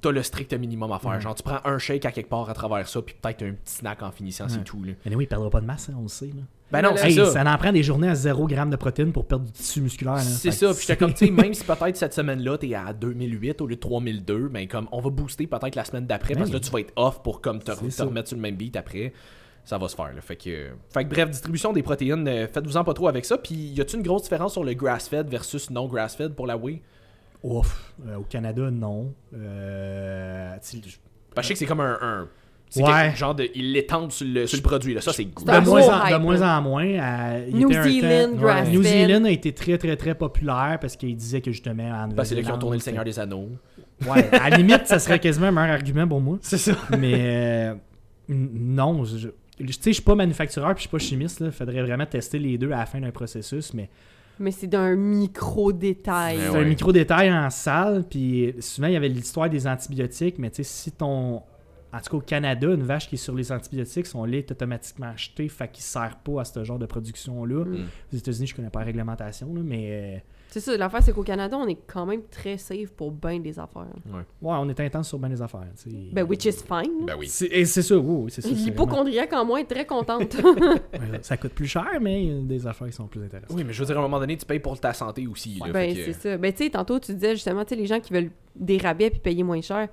t'as 0.01 0.11
le 0.11 0.23
strict 0.23 0.53
minimum 0.55 0.93
à 0.93 0.99
faire. 0.99 1.11
Ouais. 1.13 1.21
Genre, 1.21 1.35
tu 1.35 1.43
prends 1.43 1.61
un 1.65 1.79
shake 1.79 2.05
à 2.05 2.13
quelque 2.13 2.29
part 2.29 2.49
à 2.49 2.55
travers 2.55 2.87
ça, 2.89 3.03
puis 3.03 3.15
peut-être 3.21 3.43
un 3.43 3.53
petit 3.53 3.75
snack 3.75 4.03
en 4.03 4.11
finissant, 4.11 4.49
c'est 4.49 4.59
Ouais. 4.59 4.65
tout. 4.65 4.83
Là. 4.85 4.93
Mais 5.07 5.15
oui, 5.15 5.25
il 5.25 5.27
perdra 5.29 5.51
pas 5.51 5.61
de 5.61 5.67
masse, 5.67 5.89
hein, 5.89 5.95
on 5.99 6.03
le 6.03 6.09
sait. 6.09 6.27
Là. 6.27 6.43
Ben 6.71 6.83
non, 6.83 6.95
Hey, 6.97 7.15
ça. 7.15 7.27
ça 7.33 7.43
en 7.51 7.57
prend 7.57 7.73
des 7.73 7.83
journées 7.83 8.09
à 8.11 8.15
0 8.15 8.47
g 8.49 8.55
de 8.55 8.77
protéines 8.77 9.11
pour 9.13 9.25
perdre 9.27 9.47
du 9.47 9.53
tissu 9.53 9.81
musculaire. 9.81 10.19
C'est 10.21 10.51
ça, 10.51 10.71
puis 10.73 10.81
j'étais 10.83 10.97
comme, 10.99 11.15
tu 11.15 11.25
sais, 11.27 11.31
même 11.33 11.55
si 11.55 11.65
peut-être 11.65 11.97
cette 11.97 12.13
semaine-là, 12.13 12.59
t'es 12.59 12.75
à 12.75 12.93
2008 12.93 13.61
au 13.63 13.67
lieu 13.67 13.77
de 13.77 13.81
3002, 13.81 14.51
mais 14.53 14.67
comme, 14.67 14.87
on 14.93 15.01
va 15.01 15.09
booster 15.11 15.47
peut-être 15.47 15.75
la 15.77 15.85
semaine 15.85 16.07
d'après, 16.07 16.35
parce 16.35 16.51
que 16.51 16.55
là, 16.55 16.61
tu 16.61 16.71
vas 16.71 16.81
être 16.81 16.93
off 16.97 17.23
pour 17.23 17.41
comme 17.41 17.59
te, 17.61 17.73
te 17.73 18.03
remettre 18.03 18.29
sur 18.29 18.37
le 18.37 18.43
même 18.43 18.57
beat 18.57 18.77
après. 18.77 19.13
Ça 19.65 19.77
va 19.77 19.89
se 19.89 19.97
faire, 19.97 20.15
là. 20.15 20.21
Fait 20.23 20.37
que, 20.37 20.69
fait 20.91 21.05
que 21.05 21.11
bref, 21.11 21.31
distribution 21.31 21.73
des 21.75 21.83
protéines, 21.83 22.27
euh, 22.27 22.47
faites-vous-en 22.49 22.85
pas 22.85 22.95
trop 22.95 23.09
avec 23.09 23.25
ça. 23.27 23.37
Puis, 23.37 23.55
y 23.55 23.81
a-tu 23.83 23.97
une 23.97 24.03
grosse 24.03 24.23
différence 24.23 24.53
sur 24.53 24.65
le 24.65 24.73
grass-fed 24.73 25.29
versus 25.29 25.69
non 25.71 25.87
grass-fed 25.89 26.35
pour 26.35 26.47
la 26.47 26.57
whey? 26.57 26.81
Ouf. 27.43 27.95
Euh, 28.07 28.16
au 28.16 28.22
Canada, 28.22 28.70
non. 28.70 29.12
Euh, 29.34 30.57
je- 30.62 30.78
sais 31.43 31.53
que 31.53 31.59
c'est 31.59 31.66
comme 31.66 31.80
un. 31.80 31.99
un 32.01 32.28
c'est 32.70 32.82
Ouais. 32.82 33.14
genre 33.16 33.34
de. 33.34 33.49
Ils 33.55 33.72
l'étendent 33.72 34.12
sur 34.12 34.26
le, 34.26 34.47
sur 34.47 34.59
le 34.59 34.62
produit, 34.62 34.93
là. 34.93 35.01
Ça, 35.01 35.12
c'est 35.12 35.24
de, 35.24 35.30
moins 35.64 35.89
en, 35.89 36.11
de 36.11 36.16
moins 36.22 36.36
là. 36.36 36.59
en 36.59 36.62
moins. 36.62 36.84
euh, 36.86 37.47
il 37.49 37.57
New 37.57 37.72
Zealand, 37.72 38.36
temps-. 38.36 38.70
New 38.70 38.82
Zealand 38.82 39.24
a 39.24 39.30
été 39.30 39.55
très 39.55 39.78
très 39.78 39.97
très 39.97 40.14
populaire 40.14 40.76
parce 40.80 40.95
qu'il 40.97 41.16
disait 41.16 41.41
que 41.41 41.51
justement 41.51 41.91
en 42.05 42.09
que 42.11 42.24
c'est 42.24 42.34
là 42.34 42.43
qu'ils 42.43 42.53
ont 42.53 42.59
tourné 42.59 42.76
le 42.76 42.82
Seigneur 42.82 43.05
des 43.05 43.18
Anneaux. 43.18 43.49
Ouais, 44.07 44.28
à 44.39 44.51
la 44.51 44.57
limite, 44.59 44.86
ça 44.86 44.99
serait 44.99 45.18
quasiment 45.18 45.47
un 45.47 45.51
meilleur 45.53 45.70
argument 45.70 46.07
pour 46.07 46.20
moi. 46.20 46.39
C'est 46.43 46.59
ça. 46.59 46.72
Mais 46.99 47.14
euh, 47.70 47.74
non, 48.28 49.03
je, 49.05 49.16
je- 49.16 49.28
tu 49.61 49.72
sais, 49.72 49.78
je 49.86 49.93
suis 49.93 50.03
pas 50.03 50.14
manufactureur 50.14 50.68
puis 50.74 50.78
je 50.84 50.89
suis 50.89 50.91
pas 50.91 50.99
chimiste. 50.99 51.41
Il 51.41 51.51
faudrait 51.53 51.82
vraiment 51.82 52.07
tester 52.07 52.39
les 52.39 52.59
deux 52.59 52.70
à 52.72 52.78
la 52.78 52.86
fin 52.86 53.01
d'un 53.01 53.11
processus. 53.12 53.72
Mais 53.72 53.89
Mais 54.41 54.51
c'est 54.51 54.66
d'un 54.66 54.95
micro-détail. 54.95 56.36
Mais 56.36 56.43
c'est 56.45 56.51
ouais. 56.51 56.59
un 56.59 56.64
micro 56.64 56.93
détail 56.93 57.32
en 57.32 57.51
salle. 57.51 58.05
Puis 58.09 58.55
souvent, 58.61 58.89
il 58.89 58.95
y 58.95 58.97
avait 58.97 59.09
l'histoire 59.09 59.51
des 59.51 59.66
antibiotiques. 59.66 60.39
Mais 60.39 60.51
tu 60.51 60.57
sais, 60.57 60.64
si 60.64 60.93
ton. 60.93 61.43
En 61.91 62.01
tout 62.01 62.11
cas, 62.11 62.16
au 62.18 62.20
Canada, 62.20 62.68
une 62.68 62.82
vache 62.82 63.09
qui 63.09 63.14
est 63.14 63.18
sur 63.18 63.34
les 63.34 63.51
antibiotiques, 63.51 64.07
son 64.07 64.24
lait 64.26 64.41
est 64.41 64.51
automatiquement 64.51 65.07
acheté, 65.07 65.49
fait 65.49 65.68
qu'il 65.68 65.82
sert 65.82 66.18
pas 66.22 66.43
à 66.43 66.45
ce 66.45 66.62
genre 66.62 66.78
de 66.78 66.84
production-là. 66.84 67.64
Mm. 67.64 67.86
Aux 68.12 68.16
États-Unis, 68.16 68.47
je 68.49 68.55
connais 68.55 68.68
pas 68.68 68.80
la 68.80 68.86
réglementation, 68.86 69.55
là, 69.55 69.62
mais 69.64 69.89
euh, 69.91 70.18
C'est 70.51 70.61
ça, 70.61 70.75
l'affaire, 70.79 71.03
c'est 71.03 71.13
qu'au 71.13 71.23
Canada, 71.23 71.59
on 71.59 71.67
est 71.69 71.79
quand 71.87 72.07
même 72.07 72.23
très 72.31 72.57
safe 72.57 72.91
pour 72.93 73.13
bien 73.13 73.39
des 73.39 73.59
affaires. 73.59 73.87
ouais, 74.07 74.23
on 74.41 74.69
est 74.71 74.81
intense 74.81 75.09
sur 75.09 75.19
bien 75.19 75.29
les 75.29 75.43
affaires. 75.43 75.67
tu 75.83 75.91
sais. 75.91 75.97
Ben, 76.13 76.25
which 76.25 76.45
is 76.47 76.53
fine. 76.67 77.05
Ben 77.07 77.17
oui. 77.19 77.29
C'est 77.29 77.47
et 77.47 77.65
c'est 77.67 77.83
ça, 77.83 77.97
oui, 77.99 78.25
oui, 78.25 78.31
c'est 78.31 78.41
ça. 78.41 78.49
L'hypochondriaque 78.49 79.33
en 79.35 79.45
moi 79.45 79.61
est 79.61 79.65
très 79.71 79.85
contente. 79.87 80.37
Ouais, 80.93 81.19
ça 81.23 81.37
coûte 81.37 81.53
plus 81.53 81.67
cher, 81.67 81.87
mais 82.01 82.23
il 82.25 82.35
y 82.35 82.39
a 82.39 82.43
des 82.43 82.67
affaires 82.67 82.87
qui 82.89 82.93
sont 82.95 83.07
plus 83.07 83.23
intéressantes. 83.23 83.57
Oui, 83.57 83.63
mais 83.65 83.73
je 83.73 83.81
veux 83.81 83.87
dire, 83.87 83.97
à 83.97 83.99
un 84.01 84.03
moment 84.03 84.19
donné, 84.19 84.37
tu 84.37 84.47
payes 84.47 84.59
pour 84.59 84.79
ta 84.81 84.93
santé 84.93 85.27
aussi. 85.27 85.59
Là, 85.65 85.71
ben, 85.73 85.95
que- 85.95 86.05
c'est 86.05 86.13
ça. 86.15 86.37
Ben, 86.39 86.53
tu 86.53 86.65
sais, 86.65 86.71
tantôt, 86.71 86.99
tu 86.99 87.13
disais 87.15 87.33
justement, 87.35 87.65
tu 87.65 87.71
sais, 87.71 87.77
les 87.77 87.87
gens 87.87 88.01
qui 88.01 88.13
veulent 88.13 88.31
des 88.57 88.79
rabais 88.79 89.11
puis 89.11 89.21
payer 89.21 89.43
moins 89.43 89.61
cher. 89.61 89.89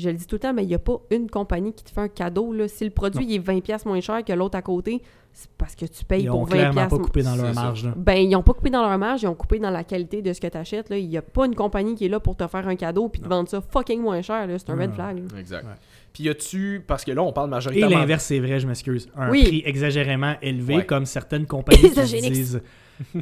Je 0.00 0.10
le 0.10 0.16
dis 0.16 0.26
tout 0.26 0.34
le 0.36 0.40
temps, 0.40 0.52
mais 0.52 0.64
il 0.64 0.68
n'y 0.68 0.74
a 0.74 0.78
pas 0.78 0.98
une 1.10 1.30
compagnie 1.30 1.72
qui 1.72 1.84
te 1.84 1.90
fait 1.90 2.00
un 2.00 2.08
cadeau. 2.08 2.52
Là. 2.52 2.66
Si 2.68 2.84
le 2.84 2.90
produit 2.90 3.24
il 3.28 3.34
est 3.36 3.38
20$ 3.38 3.86
moins 3.86 4.00
cher 4.00 4.24
que 4.24 4.32
l'autre 4.32 4.56
à 4.58 4.62
côté, 4.62 5.02
c'est 5.32 5.48
parce 5.56 5.76
que 5.76 5.84
tu 5.86 6.04
payes 6.04 6.22
Ils 6.24 6.28
pour 6.28 6.40
ont 6.40 6.44
20$. 6.44 6.48
clairement 6.50 6.88
pas 6.88 6.98
coupé 6.98 7.22
dans 7.22 7.36
leur 7.36 7.54
marge. 7.54 7.84
Là. 7.84 7.92
Ben, 7.96 8.14
ils 8.14 8.28
n'ont 8.30 8.42
pas 8.42 8.52
coupé 8.52 8.70
dans 8.70 8.82
leur 8.88 8.98
marge, 8.98 9.22
ils 9.22 9.28
ont 9.28 9.34
coupé 9.34 9.58
dans 9.60 9.70
la 9.70 9.84
qualité 9.84 10.22
de 10.22 10.32
ce 10.32 10.40
que 10.40 10.48
tu 10.48 10.56
achètes. 10.56 10.88
Il 10.90 11.08
n'y 11.08 11.16
a 11.16 11.22
pas 11.22 11.46
une 11.46 11.54
compagnie 11.54 11.94
qui 11.94 12.06
est 12.06 12.08
là 12.08 12.18
pour 12.18 12.34
te 12.36 12.46
faire 12.48 12.66
un 12.66 12.74
cadeau 12.76 13.08
puis 13.08 13.20
te 13.20 13.28
Non. 13.28 13.36
vendre 13.36 13.48
ça 13.48 13.60
fucking 13.60 14.00
moins 14.00 14.22
cher. 14.22 14.46
là. 14.46 14.58
C'est 14.58 14.70
un 14.70 14.76
red 14.76 14.92
flag. 14.92 15.18
là. 15.18 15.38
Exact. 15.38 15.64
Ouais. 15.64 15.74
Puis 16.12 16.24
y 16.24 16.28
a-tu. 16.28 16.82
Parce 16.86 17.04
que 17.04 17.12
là, 17.12 17.22
on 17.22 17.32
parle 17.32 17.48
Et 17.48 17.50
majoritairement. 17.50 17.98
l'inverse, 17.98 18.24
c'est 18.24 18.40
vrai, 18.40 18.58
je 18.58 18.66
m'excuse. 18.66 19.08
Un 19.16 19.30
Oui. 19.30 19.44
prix 19.44 19.62
exagérément 19.64 20.34
élevé, 20.42 20.76
Ouais. 20.78 20.86
comme 20.86 21.06
certaines 21.06 21.46
compagnies 21.46 21.90
qui 21.90 22.30
disent. 22.30 22.60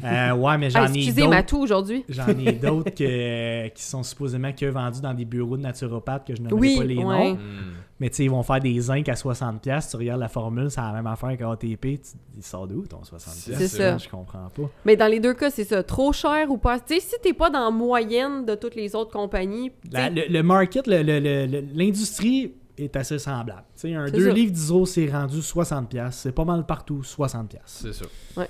Euh, 0.03 0.31
ouais, 0.33 0.57
mais 0.57 0.69
j'en 0.69 0.79
Ah, 0.81 0.87
ai 0.87 0.95
excusez 0.97 1.13
d'autres. 1.21 1.29
ma 1.29 1.43
tout 1.43 1.57
aujourd'hui. 1.59 2.03
J'en 2.09 2.27
ai 2.27 2.51
d'autres 2.53 2.91
que- 2.91 3.67
qui 3.69 3.83
sont 3.83 4.03
supposément 4.03 4.51
que 4.53 4.65
vendus 4.65 5.01
dans 5.01 5.13
des 5.13 5.25
bureaux 5.25 5.57
de 5.57 5.61
naturopathes 5.61 6.27
que 6.27 6.35
je 6.35 6.41
n'aimerais 6.41 6.59
Oui, 6.59 6.77
pas 6.77 6.83
les 6.83 6.97
ouais. 6.97 7.03
noms. 7.03 7.33
Hmm. 7.35 7.73
Mais 7.99 8.09
tu 8.09 8.15
sais, 8.17 8.23
ils 8.25 8.29
vont 8.31 8.43
faire 8.43 8.59
des 8.61 8.79
zinc 8.79 9.07
à 9.09 9.13
60$. 9.15 9.89
Tu 9.91 9.97
regardes 9.97 10.19
la 10.21 10.29
formule, 10.29 10.69
c'est 10.71 10.79
la 10.81 10.91
même 10.93 11.07
affaire 11.07 11.37
qu'ATP. 11.37 11.81
Tu 11.81 11.99
il 12.37 12.43
sort 12.43 12.67
d'où 12.67 12.85
ton 12.87 13.01
60$? 13.03 13.55
C'est 13.57 13.67
ça. 13.67 13.97
Je 13.97 14.07
comprends 14.07 14.49
pas. 14.49 14.69
Mais 14.85 14.95
dans 14.95 15.07
les 15.07 15.19
deux 15.19 15.33
cas, 15.33 15.49
c'est 15.49 15.65
ça. 15.65 15.83
Trop 15.83 16.13
cher 16.13 16.49
ou 16.49 16.57
pas? 16.57 16.79
Tu 16.79 16.95
sais, 16.95 16.99
si 17.01 17.15
t'es 17.21 17.33
pas 17.33 17.49
dans 17.49 17.65
la 17.65 17.71
moyenne 17.71 18.45
de 18.45 18.55
toutes 18.55 18.75
les 18.75 18.95
autres 18.95 19.11
compagnies, 19.11 19.71
La- 19.91 20.09
le, 20.09 20.23
le 20.29 20.43
market, 20.43 20.87
le- 20.87 21.01
le- 21.03 21.19
le- 21.19 21.45
le- 21.45 21.63
l'industrie 21.73 22.53
est 22.77 22.95
assez 22.95 23.19
semblable. 23.19 23.63
Tu 23.75 23.81
sais, 23.89 23.93
un 23.93 24.05
C'est 24.05 24.13
2 24.13 24.27
ça. 24.27 24.33
livres 24.33 24.51
d'ISO, 24.53 24.85
c'est 24.85 25.09
rendu 25.11 25.41
60$. 25.41 26.11
C'est 26.11 26.31
pas 26.31 26.45
mal 26.45 26.65
partout, 26.65 27.01
60$. 27.03 27.59
C'est 27.65 27.91
ça. 27.93 28.05
Ouais. 28.37 28.47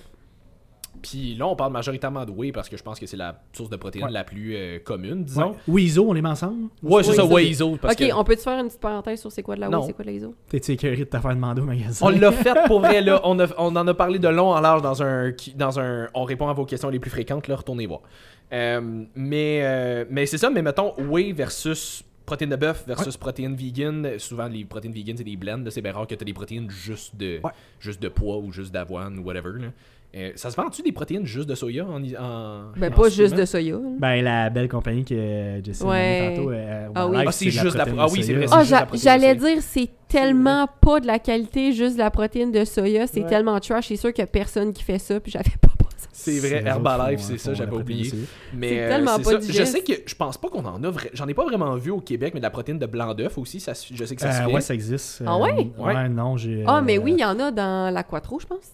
Puis 1.02 1.36
là, 1.36 1.47
on 1.47 1.56
parle 1.56 1.72
majoritairement 1.74 2.26
de 2.26 2.32
whey 2.32 2.52
parce 2.52 2.70
que 2.70 2.78
je 2.78 2.84
pense 2.84 3.00
que 3.00 3.06
c'est 3.06 3.18
la 3.18 3.41
source 3.54 3.70
de 3.70 3.76
protéines 3.76 4.06
Ouais. 4.06 4.12
la 4.12 4.24
plus 4.24 4.56
euh, 4.56 4.80
commune, 4.80 5.24
disons. 5.24 5.52
Ouais. 5.52 5.58
Oui, 5.68 5.84
ISO, 5.86 6.10
on 6.10 6.14
les 6.14 6.22
met 6.22 6.30
ensemble? 6.30 6.70
Ouais, 6.84 7.04
c'est 7.04 7.14
ça, 7.14 7.26
whey 7.26 7.47
iso. 7.50 7.78
Parce 7.82 7.93
ok, 7.95 8.00
que 8.08 8.14
on 8.14 8.24
peut 8.24 8.36
te 8.36 8.41
faire 8.41 8.60
une 8.60 8.68
petite 8.68 8.80
parenthèse 8.82 9.20
sur 9.22 9.32
c'est 9.32 9.43
quoi 9.43 9.56
de 9.56 9.62
la 9.62 9.70
whey, 9.70 9.84
c'est 9.88 9.93
quoi 9.93 10.06
de 10.06 10.10
la 10.10 10.16
ISO? 10.16 10.36
T'es-tu 10.50 10.72
écœuré 10.74 10.97
de 10.97 11.04
te 11.06 11.18
faire 11.20 11.34
demander 11.36 11.62
au 11.62 11.66
magasin? 11.66 12.06
On 12.06 12.10
l'a 12.10 12.32
fait 12.32 12.58
pour 12.68 12.80
vrai, 12.82 13.02
là. 13.02 13.22
On, 13.26 13.39
a- 13.39 13.47
on 13.58 13.76
en 13.76 13.88
a 13.88 13.93
parlé 13.93 14.20
de 14.20 14.28
long 14.28 14.50
en 14.52 14.60
large 14.62 14.82
dans 14.82 15.02
un, 15.04 15.32
dans 15.56 15.80
un. 15.80 16.08
On 16.14 16.24
répond 16.24 16.47
à 16.50 16.54
vos 16.54 16.66
questions 16.66 16.89
les 16.89 17.00
plus 17.00 17.12
fréquentes, 17.12 17.47
là. 17.47 17.56
Retournez 17.56 17.86
voir. 17.88 18.02
Euh, 18.52 19.04
mais 19.16 19.60
euh, 19.64 20.06
mais 20.10 20.26
c'est 20.26 20.38
ça, 20.38 20.50
mais 20.50 20.62
mettons, 20.62 20.93
whey 21.10 21.32
versus 21.34 22.04
protéines 22.26 22.50
de 22.52 22.56
bœuf 22.56 22.84
versus 22.88 23.18
protéines 23.18 23.56
vegan. 23.56 24.18
Souvent, 24.20 24.47
les 24.47 24.64
protéines 24.66 24.93
vegan, 24.93 25.18
c'est 25.18 25.24
des 25.24 25.36
blends. 25.36 25.58
là. 25.64 25.72
C'est 25.72 25.82
bien 25.82 25.91
rare 25.93 26.06
que 26.08 26.16
tu 26.16 26.26
des 26.26 26.34
protéines 26.34 26.70
juste 26.70 27.16
de, 27.16 27.39
Ouais. 27.43 27.52
juste 27.80 28.02
de 28.02 28.08
pois 28.08 28.38
ou 28.38 28.52
juste 28.52 28.72
d'avoine 28.72 29.18
ou 29.20 29.24
whatever. 29.24 29.52
Là. 29.60 29.68
Euh, 30.16 30.32
ça 30.36 30.49
se 30.49 30.55
vend-tu 30.55 30.82
des 30.82 30.91
protéines 30.91 31.26
juste 31.26 31.47
de 31.47 31.53
soya 31.53 31.86
en. 31.86 32.01
en 32.03 32.72
Ben, 32.76 32.91
en 32.91 32.95
pas 32.95 33.10
juste 33.10 33.36
de 33.36 33.45
soya. 33.45 33.78
Ben, 33.99 34.24
la 34.24 34.49
belle 34.49 34.68
compagnie 34.68 35.05
que 35.05 35.62
Jesse 35.64 35.82
Ouais. 35.82 36.32
a 36.34 36.36
tantôt. 36.36 36.49
euh, 36.51 36.88
Ah 36.95 37.05
oui. 37.07 37.12
Herbalife, 37.18 37.26
Ah, 37.28 37.32
c'est 37.32 37.45
de 37.45 37.55
la 37.55 37.62
juste 37.62 37.76
la- 37.78 37.86
protéine 37.86 37.99
ah 38.01 38.07
oui, 38.12 38.24
c'est 38.24 38.34
vrai, 38.34 38.45
Ah, 38.51 38.64
j'allais 38.95 39.36
dire, 39.36 39.57
c'est 39.62 39.89
tellement 40.07 40.68
pas 40.82 40.99
de 40.99 41.05
la 41.05 41.20
qualité, 41.20 41.74
juste 41.74 41.93
de 41.93 41.99
la 41.99 42.10
protéine 42.10 42.51
de 42.51 42.66
soya. 42.66 43.05
C'est 43.05 43.22
Ouais. 43.22 43.30
tellement 43.30 43.60
trash. 43.60 43.88
C'est 43.89 43.97
sûr 43.97 44.12
qu'il 44.12 44.24
y 44.24 44.24
a 44.24 44.28
personne 44.28 44.74
qui 44.74 44.82
fait 44.84 44.97
ça, 44.97 45.20
puis 45.20 45.32
j'avais 45.32 45.43
pas 45.62 45.70
pensé. 45.78 46.07
C'est 46.12 46.39
vrai, 46.39 46.64
Herbalife, 46.66 47.20
c'est 47.22 47.38
ça, 47.38 47.53
j'avais 47.53 47.76
oublié. 47.76 48.12
Mais 48.53 48.70
C'est 48.70 48.80
euh, 48.82 48.89
tellement 48.89 49.12
c'est 49.18 49.24
pas 49.36 49.41
ça. 49.41 49.51
Je 49.53 49.64
sais 49.64 49.82
que 49.84 49.93
je 50.07 50.16
pense 50.16 50.38
pas 50.39 50.49
qu'on 50.49 50.66
en 50.66 50.84
a. 50.84 50.89
vra- 50.89 51.10
J'en 51.14 51.28
ai 51.28 51.36
pas 51.36 51.45
vraiment 51.45 51.76
vu 51.76 51.91
au 51.91 52.01
Québec, 52.01 52.34
mais 52.34 52.39
de 52.39 52.45
la 52.45 52.49
protéine 52.49 52.80
de 52.80 52.88
blanc 52.88 53.14
d'œuf 53.14 53.38
aussi, 53.38 53.60
ça, 53.60 53.74
je 53.74 54.03
sais 54.05 54.16
que 54.16 54.22
ça 54.22 54.32
se 54.32 54.41
Euh, 54.41 54.45
fait. 54.47 54.53
ouais, 54.53 54.62
ça 54.62 54.74
existe. 54.74 55.22
Ah 55.26 55.36
Euh, 55.36 55.38
ouais? 55.43 55.72
Ouais, 55.78 56.10
non, 56.10 56.36
j'ai. 56.36 56.64
Ah, 56.66 56.82
mais 56.82 56.97
euh, 56.97 57.01
oui, 57.03 57.14
il 57.16 57.20
y 57.22 57.26
en 57.26 57.39
a 57.39 57.51
dans 57.51 57.93
la 57.93 58.01
Quattro, 58.03 58.39
je 58.39 58.47
pense. 58.47 58.72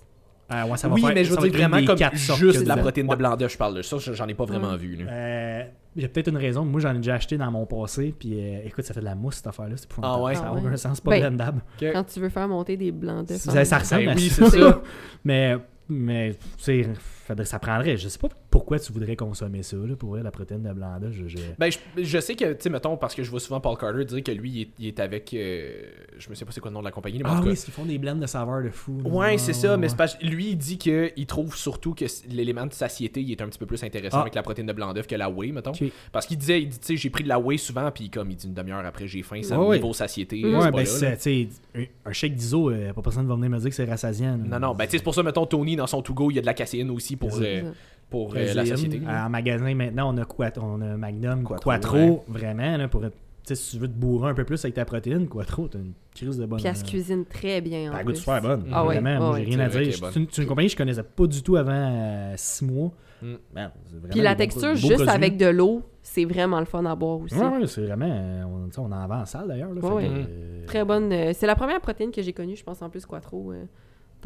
Euh, 0.54 0.66
ouais, 0.66 0.78
ça 0.78 0.88
va 0.88 0.94
oui, 0.96 1.02
faire- 1.02 1.14
mais 1.14 1.24
je 1.24 1.32
veux 1.34 1.38
dire 1.38 1.52
vraiment 1.54 1.84
comme 1.86 1.98
quatre 1.98 2.18
sortes 2.18 2.40
juste 2.40 2.60
que 2.60 2.64
de 2.64 2.68
la 2.70 2.78
protéine 2.78 3.08
de 3.08 3.16
blanc 3.16 3.36
d'œuf, 3.36 3.54
je 3.54 3.58
parle 3.58 3.76
de 3.76 3.82
ça. 3.82 3.98
J'en 4.00 4.28
ai 4.28 4.34
pas 4.34 4.46
vraiment 4.46 4.72
Ouais. 4.72 4.78
vu. 4.78 4.98
Euh, 5.10 5.64
Il 5.96 6.02
y 6.02 6.06
a 6.06 6.10
peut-être 6.10 6.28
une 6.28 6.38
raison. 6.38 6.66
Moi, 6.66 6.82
j'en 6.82 6.92
ai 6.94 6.98
déjà 6.98 7.16
acheté 7.16 7.38
dans 7.38 7.50
mon 7.52 7.66
passé. 7.66 8.14
Puis 8.20 8.34
euh, 8.38 8.60
écoute, 8.66 8.84
ça 8.84 8.94
fait 8.94 9.00
de 9.00 9.06
la 9.06 9.16
mousse, 9.16 9.36
cette 9.36 9.48
affaire-là. 9.48 9.76
C'est 9.78 9.86
épouvantable. 9.86 10.20
Ah 10.20 10.24
ouais? 10.26 10.36
Ça 10.36 10.42
n'a 10.42 10.48
Ah 10.50 10.54
ouais. 10.54 10.62
aucun 10.62 10.76
sens. 10.78 10.98
C'est 10.98 11.04
pas 11.06 11.12
Ben, 11.12 11.20
blendable. 11.22 11.62
Quand 11.80 12.04
tu 12.04 12.20
veux 12.20 12.30
faire 12.30 12.48
monter 12.50 12.76
des 12.78 12.92
blancs 12.92 13.28
d'œufs. 13.28 13.38
Ça, 13.38 13.64
ça 13.66 13.78
ressemble 13.78 14.06
Ben 14.06 14.12
à 14.12 14.16
oui, 14.16 14.30
ça. 14.30 14.50
c'est 14.50 14.60
ça. 14.60 14.82
Mais, 15.24 15.56
mais 15.90 16.34
tu 16.34 16.64
sais, 16.64 16.90
faudrait- 17.26 17.46
ça 17.46 17.60
prendrait. 17.60 17.96
Je 17.98 18.08
sais 18.10 18.20
pas 18.20 18.28
pourquoi 18.56 18.80
tu 18.80 18.94
voudrais 18.94 19.18
consommer 19.18 19.64
ça, 19.64 19.76
là, 19.76 19.96
pour 19.98 20.12
vrai, 20.12 20.24
la 20.24 20.32
protéine 20.32 20.64
de 20.64 20.72
blanc 20.72 20.98
d'œuf. 21.00 21.12
Je, 21.14 21.28
je- 21.28 21.38
Ben, 21.60 21.70
je, 21.70 21.78
je 22.04 22.20
sais 22.22 22.36
que, 22.36 22.54
tu 22.54 22.56
sais, 22.62 22.70
mettons, 22.70 22.96
parce 22.96 23.14
que 23.14 23.22
je 23.22 23.30
vois 23.30 23.42
souvent 23.42 23.60
Paul 23.60 23.78
Carter 23.78 24.06
dire 24.06 24.24
que 24.24 24.32
lui, 24.32 24.50
il 24.52 24.62
est, 24.62 24.70
il 24.80 24.88
est 24.88 25.00
avec. 25.02 25.34
euh, 25.34 25.82
je 26.18 26.30
me 26.30 26.36
sais 26.36 26.46
pas 26.46 26.52
c'est 26.54 26.62
quoi 26.62 26.72
le 26.72 26.76
nom 26.76 26.80
de 26.80 26.86
la 26.86 26.92
compagnie, 26.92 27.20
mais 27.22 27.30
en 27.30 27.34
Ah 27.38 27.42
cas, 27.42 27.50
oui, 27.50 27.64
ils 27.68 27.74
font 27.74 27.84
des 27.86 27.98
blends 27.98 28.16
de 28.16 28.26
saveurs 28.26 28.64
de 28.64 28.70
fou. 28.70 28.98
Ouais, 29.04 29.38
c'est 29.38 29.52
ça, 29.54 29.76
mais 29.76 29.92
ouais. 29.92 30.06
que 30.22 30.26
lui, 30.26 30.52
il 30.52 30.56
dit 30.58 30.78
qu'il 30.78 31.26
trouve 31.28 31.56
surtout 31.56 31.94
que 31.94 32.06
l'élément 32.30 32.66
de 32.66 32.72
satiété 32.74 33.22
il 33.22 33.32
est 33.32 33.42
un 33.42 33.48
petit 33.50 33.60
peu 33.60 33.66
plus 33.66 33.84
intéressant 33.84 34.20
Ah. 34.20 34.22
avec 34.22 34.36
la 34.36 34.42
protéine 34.44 34.68
de 34.68 34.74
blanc 34.74 34.94
d'œuf 34.94 35.06
que 35.08 35.16
la 35.16 35.30
whey, 35.30 35.52
mettons. 35.52 35.74
Parce 36.14 36.26
qu'il 36.26 36.38
disait, 36.38 36.62
il 36.62 36.70
dit, 36.70 36.80
tu 36.80 36.86
sais, 36.86 36.96
j'ai 36.98 37.10
pris 37.10 37.24
de 37.24 37.30
la 37.30 37.40
whey 37.40 37.58
souvent, 37.58 37.92
puis 37.92 38.10
comme 38.10 38.32
il 38.32 38.38
dit 38.38 38.48
une 38.48 38.54
demi-heure 38.54 38.86
après, 38.86 39.06
j'ai 39.08 39.22
faim, 39.22 39.42
ça 39.44 39.60
Ouais, 39.60 39.68
ouais. 39.68 39.76
niveau 39.78 39.92
satiété. 39.92 40.44
Ouais, 40.46 40.52
pas 40.60 40.72
ben, 40.72 40.84
tu 40.86 41.18
sais, 41.18 41.50
un, 42.06 42.14
shake 42.14 42.36
d'ISO, 42.36 42.70
euh, 42.70 42.94
pas 42.94 43.02
personne 43.02 43.28
va 43.28 43.36
venir 43.36 43.50
me 43.50 43.58
dire 43.60 43.70
que 43.70 43.76
c'est 43.76 43.84
rassasiant. 43.86 44.38
là. 44.38 44.60
Non, 44.60 44.68
non, 44.70 44.76
ben, 44.76 44.86
tu 44.86 44.92
sais, 44.92 44.98
c'est 45.00 45.04
pour 45.04 45.14
ça, 45.14 45.24
mettons, 45.24 45.46
Tony, 45.46 45.76
dans 45.76 45.88
son 45.88 46.02
to-go, 46.02 46.32
il 46.32 46.36
y 46.36 46.38
a 46.38 46.42
de 46.42 46.46
la 46.46 46.54
caséine 46.54 46.90
aussi 46.92 47.18
pour, 47.18 47.38
euh, 47.42 47.72
pour 48.10 48.34
euh, 48.36 48.54
la 48.54 48.66
satiété. 48.66 49.02
Euh, 49.06 49.26
En 49.26 49.30
magasin, 49.30 49.74
maintenant, 49.74 50.14
on 50.14 50.18
a, 50.18 50.26
Quat- 50.26 50.60
on 50.62 50.82
a 50.82 50.98
Magnum, 50.98 51.44
Quattro, 51.44 51.70
Quattro, 51.70 51.98
ouais. 51.98 52.22
vraiment, 52.28 52.78
là, 52.78 52.88
pour 52.88 53.02
si 53.54 53.72
tu 53.72 53.78
veux 53.78 53.88
te 53.88 53.94
bourrer 53.94 54.30
un 54.32 54.34
peu 54.34 54.44
plus 54.44 54.64
avec 54.66 54.74
ta 54.74 54.86
protéine, 54.86 55.28
Quattro, 55.28 55.68
t'as 55.68 55.78
une 55.78 55.94
crise 56.16 56.38
de 56.38 56.46
bonne. 56.46 56.58
Puis 56.58 56.68
elle 56.68 56.76
se 56.76 56.84
euh, 56.84 56.88
cuisine 56.88 57.26
très 57.26 57.62
bien. 57.62 57.94
en 57.94 57.98
Elle 57.98 58.06
goûte 58.06 58.16
super 58.16 58.42
bonne. 58.42 58.66
Ah 58.72 58.84
ouais, 58.86 59.00
Vraiment, 59.00 59.16
ah 59.18 59.20
moi, 59.20 59.32
ouais. 59.34 59.46
j'ai 59.46 59.52
rien 59.56 59.60
à 59.60 59.70
dire. 59.70 59.94
C'est 60.12 60.42
une, 60.42 60.48
compagnie 60.48 60.68
que 60.68 60.72
je 60.72 60.78
connaissais 60.78 61.04
pas 61.04 61.28
du 61.28 61.44
tout 61.44 61.56
avant 61.56 62.34
6 62.36 62.66
mois. 62.66 62.92
Mm. 63.22 63.36
Puis 64.12 64.22
la 64.22 64.36
texture, 64.36 64.76
juste 64.76 65.08
avec 65.08 65.38
de 65.38 65.46
l'eau, 65.48 65.84
c'est 66.02 66.26
vraiment 66.26 66.60
le 66.60 66.66
fun 66.66 66.86
à 66.86 66.96
boire 66.96 67.20
aussi. 67.20 67.36
Ouais, 67.36 67.68
c'est 67.68 67.86
vraiment. 67.86 68.08
On, 68.48 68.82
on 68.82 68.92
en 68.92 69.08
vend 69.08 69.22
en 69.22 69.26
salle 69.26 69.48
d'ailleurs. 69.48 69.72
Ouais, 69.72 69.92
ouais. 69.92 70.10
euh, 70.10 70.66
Très 70.66 70.84
bonne. 70.84 71.12
euh, 71.12 71.32
c'est 71.34 71.48
la 71.48 71.56
première 71.56 71.82
protéine 71.82 72.12
que 72.12 72.22
j'ai 72.22 72.34
connue, 72.34 72.56
je 72.56 72.64
pense, 72.64 72.82
en 72.82 72.90
plus, 72.90 73.06
Quattro, 73.06 73.52
euh, 73.52 73.64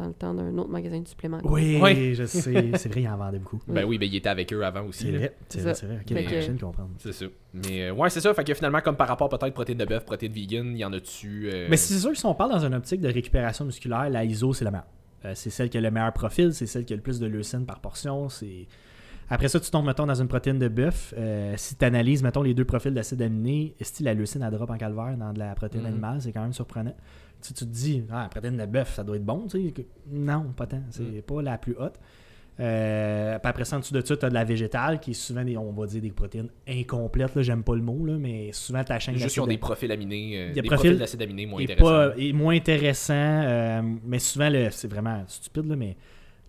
dans 0.00 0.08
le 0.08 0.14
temps 0.14 0.34
d'un 0.34 0.56
autre 0.58 0.70
magasin 0.70 1.00
de 1.00 1.06
suppléments. 1.06 1.40
Oui, 1.44 2.14
je 2.14 2.24
sais. 2.24 2.70
C'est 2.76 2.88
vrai, 2.88 3.02
ils 3.02 3.08
en 3.08 3.16
vendaient 3.16 3.38
beaucoup. 3.38 3.60
Ben 3.68 3.84
oui, 3.84 3.98
ben 3.98 4.08
il 4.08 4.16
était 4.16 4.28
avec 4.28 4.52
eux 4.52 4.64
avant 4.64 4.82
aussi. 4.86 5.04
C'est 5.04 5.12
vrai, 5.12 5.36
c'est 5.48 5.60
vrai, 5.60 5.74
c'est 5.74 5.86
vrai. 5.86 5.96
Ok, 6.00 6.06
que- 6.06 6.52
de 6.52 6.60
comprendre. 6.60 6.90
C'est 6.98 7.12
ça. 7.12 7.26
Mais 7.54 7.82
euh, 7.88 7.92
ouais, 7.92 8.10
c'est 8.10 8.20
ça. 8.20 8.32
Fait 8.34 8.44
que 8.44 8.54
finalement, 8.54 8.80
comme 8.80 8.96
par 8.96 9.08
rapport 9.08 9.28
peut-être 9.28 9.54
protéine 9.54 9.78
de 9.78 9.84
bœuf, 9.84 10.04
protéine 10.04 10.32
vegan, 10.32 10.72
il 10.72 10.78
y 10.78 10.84
en 10.84 10.92
a-tu. 10.92 11.50
euh, 11.52 11.66
Mais 11.70 11.76
c'est 11.76 11.98
sûr 11.98 12.10
que 12.10 12.18
si 12.18 12.26
on 12.26 12.34
parle 12.34 12.50
dans 12.52 12.64
une 12.64 12.74
optique 12.74 13.00
de 13.00 13.08
récupération 13.08 13.64
musculaire, 13.64 14.08
la 14.10 14.24
ISO, 14.24 14.52
c'est 14.52 14.64
la 14.64 14.70
meilleure. 14.70 14.86
Euh, 15.26 15.32
c'est 15.34 15.50
celle 15.50 15.68
qui 15.68 15.76
a 15.76 15.80
le 15.82 15.90
meilleur 15.90 16.12
profil, 16.14 16.54
c'est 16.54 16.66
celle 16.66 16.84
qui 16.86 16.94
a 16.94 16.96
le 16.96 17.02
plus 17.02 17.20
de 17.20 17.26
leucine 17.26 17.66
par 17.66 17.80
portion. 17.80 18.28
C'est 18.30 18.66
Après 19.28 19.48
ça, 19.48 19.60
tu 19.60 19.70
tombes, 19.70 19.84
mettons, 19.86 20.06
dans 20.06 20.14
une 20.20 20.28
protéine 20.28 20.58
de 20.58 20.66
bœuf. 20.68 21.12
Euh, 21.16 21.54
si 21.56 21.76
tu 21.76 21.84
analyses, 21.84 22.22
mettons, 22.22 22.42
les 22.42 22.54
deux 22.54 22.64
profils 22.64 22.92
d'acide 22.94 23.20
aminé, 23.22 23.76
est-ce 23.78 24.02
la 24.02 24.14
leucine 24.14 24.42
à 24.42 24.50
drop 24.50 24.70
en 24.70 24.76
calvaire 24.78 25.16
dans 25.18 25.32
de 25.32 25.38
la 25.38 25.54
protéine 25.54 25.82
Mhm. 25.82 25.88
animale, 25.90 26.22
c'est 26.22 26.32
quand 26.32 26.40
même 26.42 26.52
surprenant. 26.54 26.94
Tu, 27.42 27.54
tu 27.54 27.64
te 27.64 27.70
dis, 27.70 28.02
ah, 28.10 28.22
la 28.24 28.28
protéine 28.28 28.56
de 28.56 28.66
bœuf, 28.66 28.94
ça 28.94 29.02
doit 29.04 29.16
être 29.16 29.24
bon, 29.24 29.46
tu 29.48 29.66
sais. 29.66 29.72
que- 29.72 29.82
Non, 30.10 30.52
pas 30.56 30.66
tant. 30.66 30.82
C'est 30.90 31.02
Mhm. 31.02 31.22
pas 31.22 31.42
la 31.42 31.58
plus 31.58 31.74
haute. 31.78 31.94
Euh, 32.58 33.38
puis 33.38 33.48
après 33.48 33.64
ça, 33.64 33.76
en 33.76 33.80
dessous 33.80 33.94
de 33.94 34.04
ça, 34.04 34.16
tu 34.16 34.24
as 34.24 34.28
de 34.28 34.34
la 34.34 34.44
végétale, 34.44 35.00
qui 35.00 35.12
est 35.12 35.14
souvent, 35.14 35.42
des, 35.44 35.56
on 35.56 35.72
va 35.72 35.86
dire, 35.86 36.02
des 36.02 36.10
protéines 36.10 36.50
incomplètes. 36.68 37.40
J'aime 37.40 37.62
pas 37.62 37.74
le 37.74 37.80
mot, 37.80 38.04
là, 38.04 38.14
mais 38.18 38.50
souvent, 38.52 38.84
ta 38.84 38.98
chaîne 38.98 39.14
Juste 39.14 39.36
d'acide 39.36 39.48
des 39.48 39.56
profils 39.58 39.90
aminés, 39.90 40.32
euh, 40.36 40.48
Des 40.52 40.60
des, 40.60 40.68
profils 40.68 40.76
profils 40.90 40.98
d'acide 40.98 41.22
aminé 41.22 41.46
moins 41.46 41.62
intéressants. 41.62 41.84
pas, 41.86 42.12
est 42.18 42.32
moins 42.34 42.54
intéressant, 42.54 43.14
euh, 43.14 43.82
mais 44.04 44.18
souvent, 44.18 44.50
le- 44.50 44.68
c'est 44.70 44.88
vraiment 44.88 45.22
stupide, 45.26 45.66
là, 45.68 45.76
mais 45.76 45.96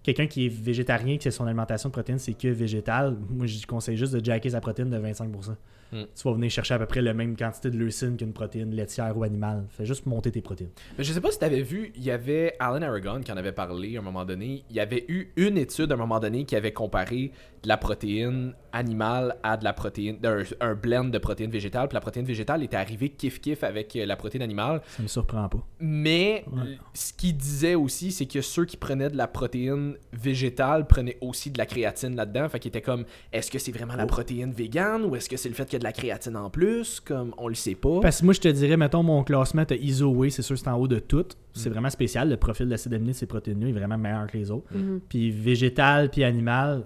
quelqu'un 0.04 0.28
qui 0.28 0.48
est 0.48 0.50
végétarien, 0.50 1.16
qui 1.16 1.24
sait 1.24 1.32
son 1.32 1.46
alimentation 1.46 1.88
de 1.88 1.94
protéines, 1.94 2.20
c'est 2.20 2.34
que 2.34 2.50
végétal, 2.50 3.16
moi, 3.30 3.46
je 3.46 3.66
conseille 3.66 3.96
juste 3.96 4.14
de 4.14 4.26
jacker 4.26 4.50
sa 4.50 4.60
protéine 4.60 4.90
de 4.90 4.98
25%. 4.98 5.56
Hmm. 5.92 6.04
Tu 6.16 6.24
vas 6.24 6.34
venir 6.34 6.50
chercher 6.50 6.74
à 6.74 6.80
peu 6.80 6.86
près 6.86 7.02
la 7.02 7.14
même 7.14 7.36
quantité 7.36 7.70
de 7.70 7.78
leucine 7.78 8.16
qu'une 8.18 8.34
protéine 8.34 8.72
laitière 8.74 9.18
ou 9.18 9.24
animale. 9.24 9.66
Fais 9.70 9.86
juste 9.86 10.06
monter 10.06 10.32
tes 10.32 10.42
protéines. 10.42 10.70
Mais 10.98 11.04
je 11.04 11.12
sais 11.12 11.22
pas 11.22 11.32
si 11.32 11.40
t'avais 11.40 11.62
vu, 11.62 11.92
il 11.96 12.04
y 12.04 12.12
avait 12.12 12.56
Alan 12.60 12.82
Aragon 12.82 13.20
qui 13.22 13.32
en 13.32 13.38
avait 13.38 13.52
parlé 13.52 13.98
à 13.98 14.00
un 14.00 14.04
moment 14.04 14.24
donné. 14.26 14.64
Il 14.70 14.76
y 14.76 14.80
avait 14.80 15.04
eu 15.10 15.32
une 15.36 15.58
étude 15.58 15.92
à 15.92 15.96
un 15.96 15.98
moment 15.98 16.20
donné 16.20 16.46
qui 16.46 16.56
avait 16.56 16.72
comparé 16.72 17.32
de 17.64 17.68
la 17.68 17.78
protéine 17.78 18.54
animale 18.72 19.36
à 19.44 19.58
de 19.58 19.64
la 19.66 19.74
protéine, 19.74 20.18
d'un 20.20 20.44
un 20.62 20.74
blend 20.76 21.06
de 21.06 21.18
protéines 21.18 21.52
végétales. 21.52 21.88
Puis 21.90 21.96
la 21.96 22.02
protéine 22.02 22.26
végétale 22.26 22.64
était 22.64 22.78
arrivée 22.78 23.10
kiff-kiff 23.10 23.64
avec 23.64 23.96
euh, 23.96 24.06
la 24.06 24.16
protéine 24.16 24.42
animale. 24.44 24.82
Ça 24.88 25.04
me 25.04 25.08
surprend 25.08 25.48
pas. 25.50 25.60
Mais 25.80 26.46
Ouais. 26.52 26.78
ce 26.94 27.12
qu'il 27.14 27.36
disait 27.38 27.76
aussi, 27.76 28.12
c'est 28.12 28.26
que 28.26 28.42
ceux 28.42 28.66
qui 28.66 28.78
prenaient 28.78 29.10
de 29.10 29.18
la 29.18 29.28
protéine 29.28 29.96
végétale 30.14 30.88
prenaient 30.88 31.18
aussi 31.22 31.52
de 31.52 31.58
la 31.58 31.66
créatine 31.66 32.16
là-dedans. 32.16 32.48
Fait 32.50 32.60
qu'il 32.60 32.70
était 32.70 32.82
comme, 32.82 33.06
est-ce 33.34 33.52
que 33.52 33.60
c'est 33.60 33.72
vraiment 33.72 33.96
la 33.96 34.06
Oh. 34.06 34.08
protéine 34.08 34.52
végane 34.54 35.04
ou 35.04 35.16
est-ce 35.16 35.28
que 35.30 35.38
c'est 35.38 35.50
le 35.50 35.56
fait 35.56 35.74
a 35.74 35.81
de 35.82 35.86
la 35.86 35.92
créatine 35.92 36.38
en 36.38 36.50
plus? 36.50 37.00
Comme, 37.00 37.34
on 37.38 37.48
le 37.50 37.54
sait 37.56 37.76
pas. 37.76 38.00
Parce 38.02 38.22
que 38.22 38.26
moi, 38.26 38.34
je 38.34 38.40
te 38.40 38.48
dirais, 38.48 38.78
mettons, 38.78 39.04
mon 39.04 39.24
classement, 39.24 39.66
t'as 39.66 39.76
ISOWay, 39.76 40.30
c'est 40.30 40.42
sûr, 40.42 40.58
c'est 40.58 40.68
en 40.70 40.78
haut 40.78 40.88
de 40.88 41.00
tout. 41.00 41.26
C'est 41.54 41.70
Hmm. 41.70 41.74
vraiment 41.74 41.90
spécial. 41.90 42.30
Le 42.30 42.38
profil 42.38 42.70
d'acide 42.70 42.94
aminé 42.94 43.12
de 43.12 43.18
ces 43.18 43.26
protéines-là 43.26 43.68
est 43.70 43.74
vraiment 43.74 43.98
meilleur 43.98 44.28
que 44.28 44.38
les 44.38 44.50
autres. 44.52 44.66
Mhm. 44.74 45.02
Puis 45.10 45.32
végétal, 45.32 46.10
puis 46.10 46.24
animal, 46.24 46.84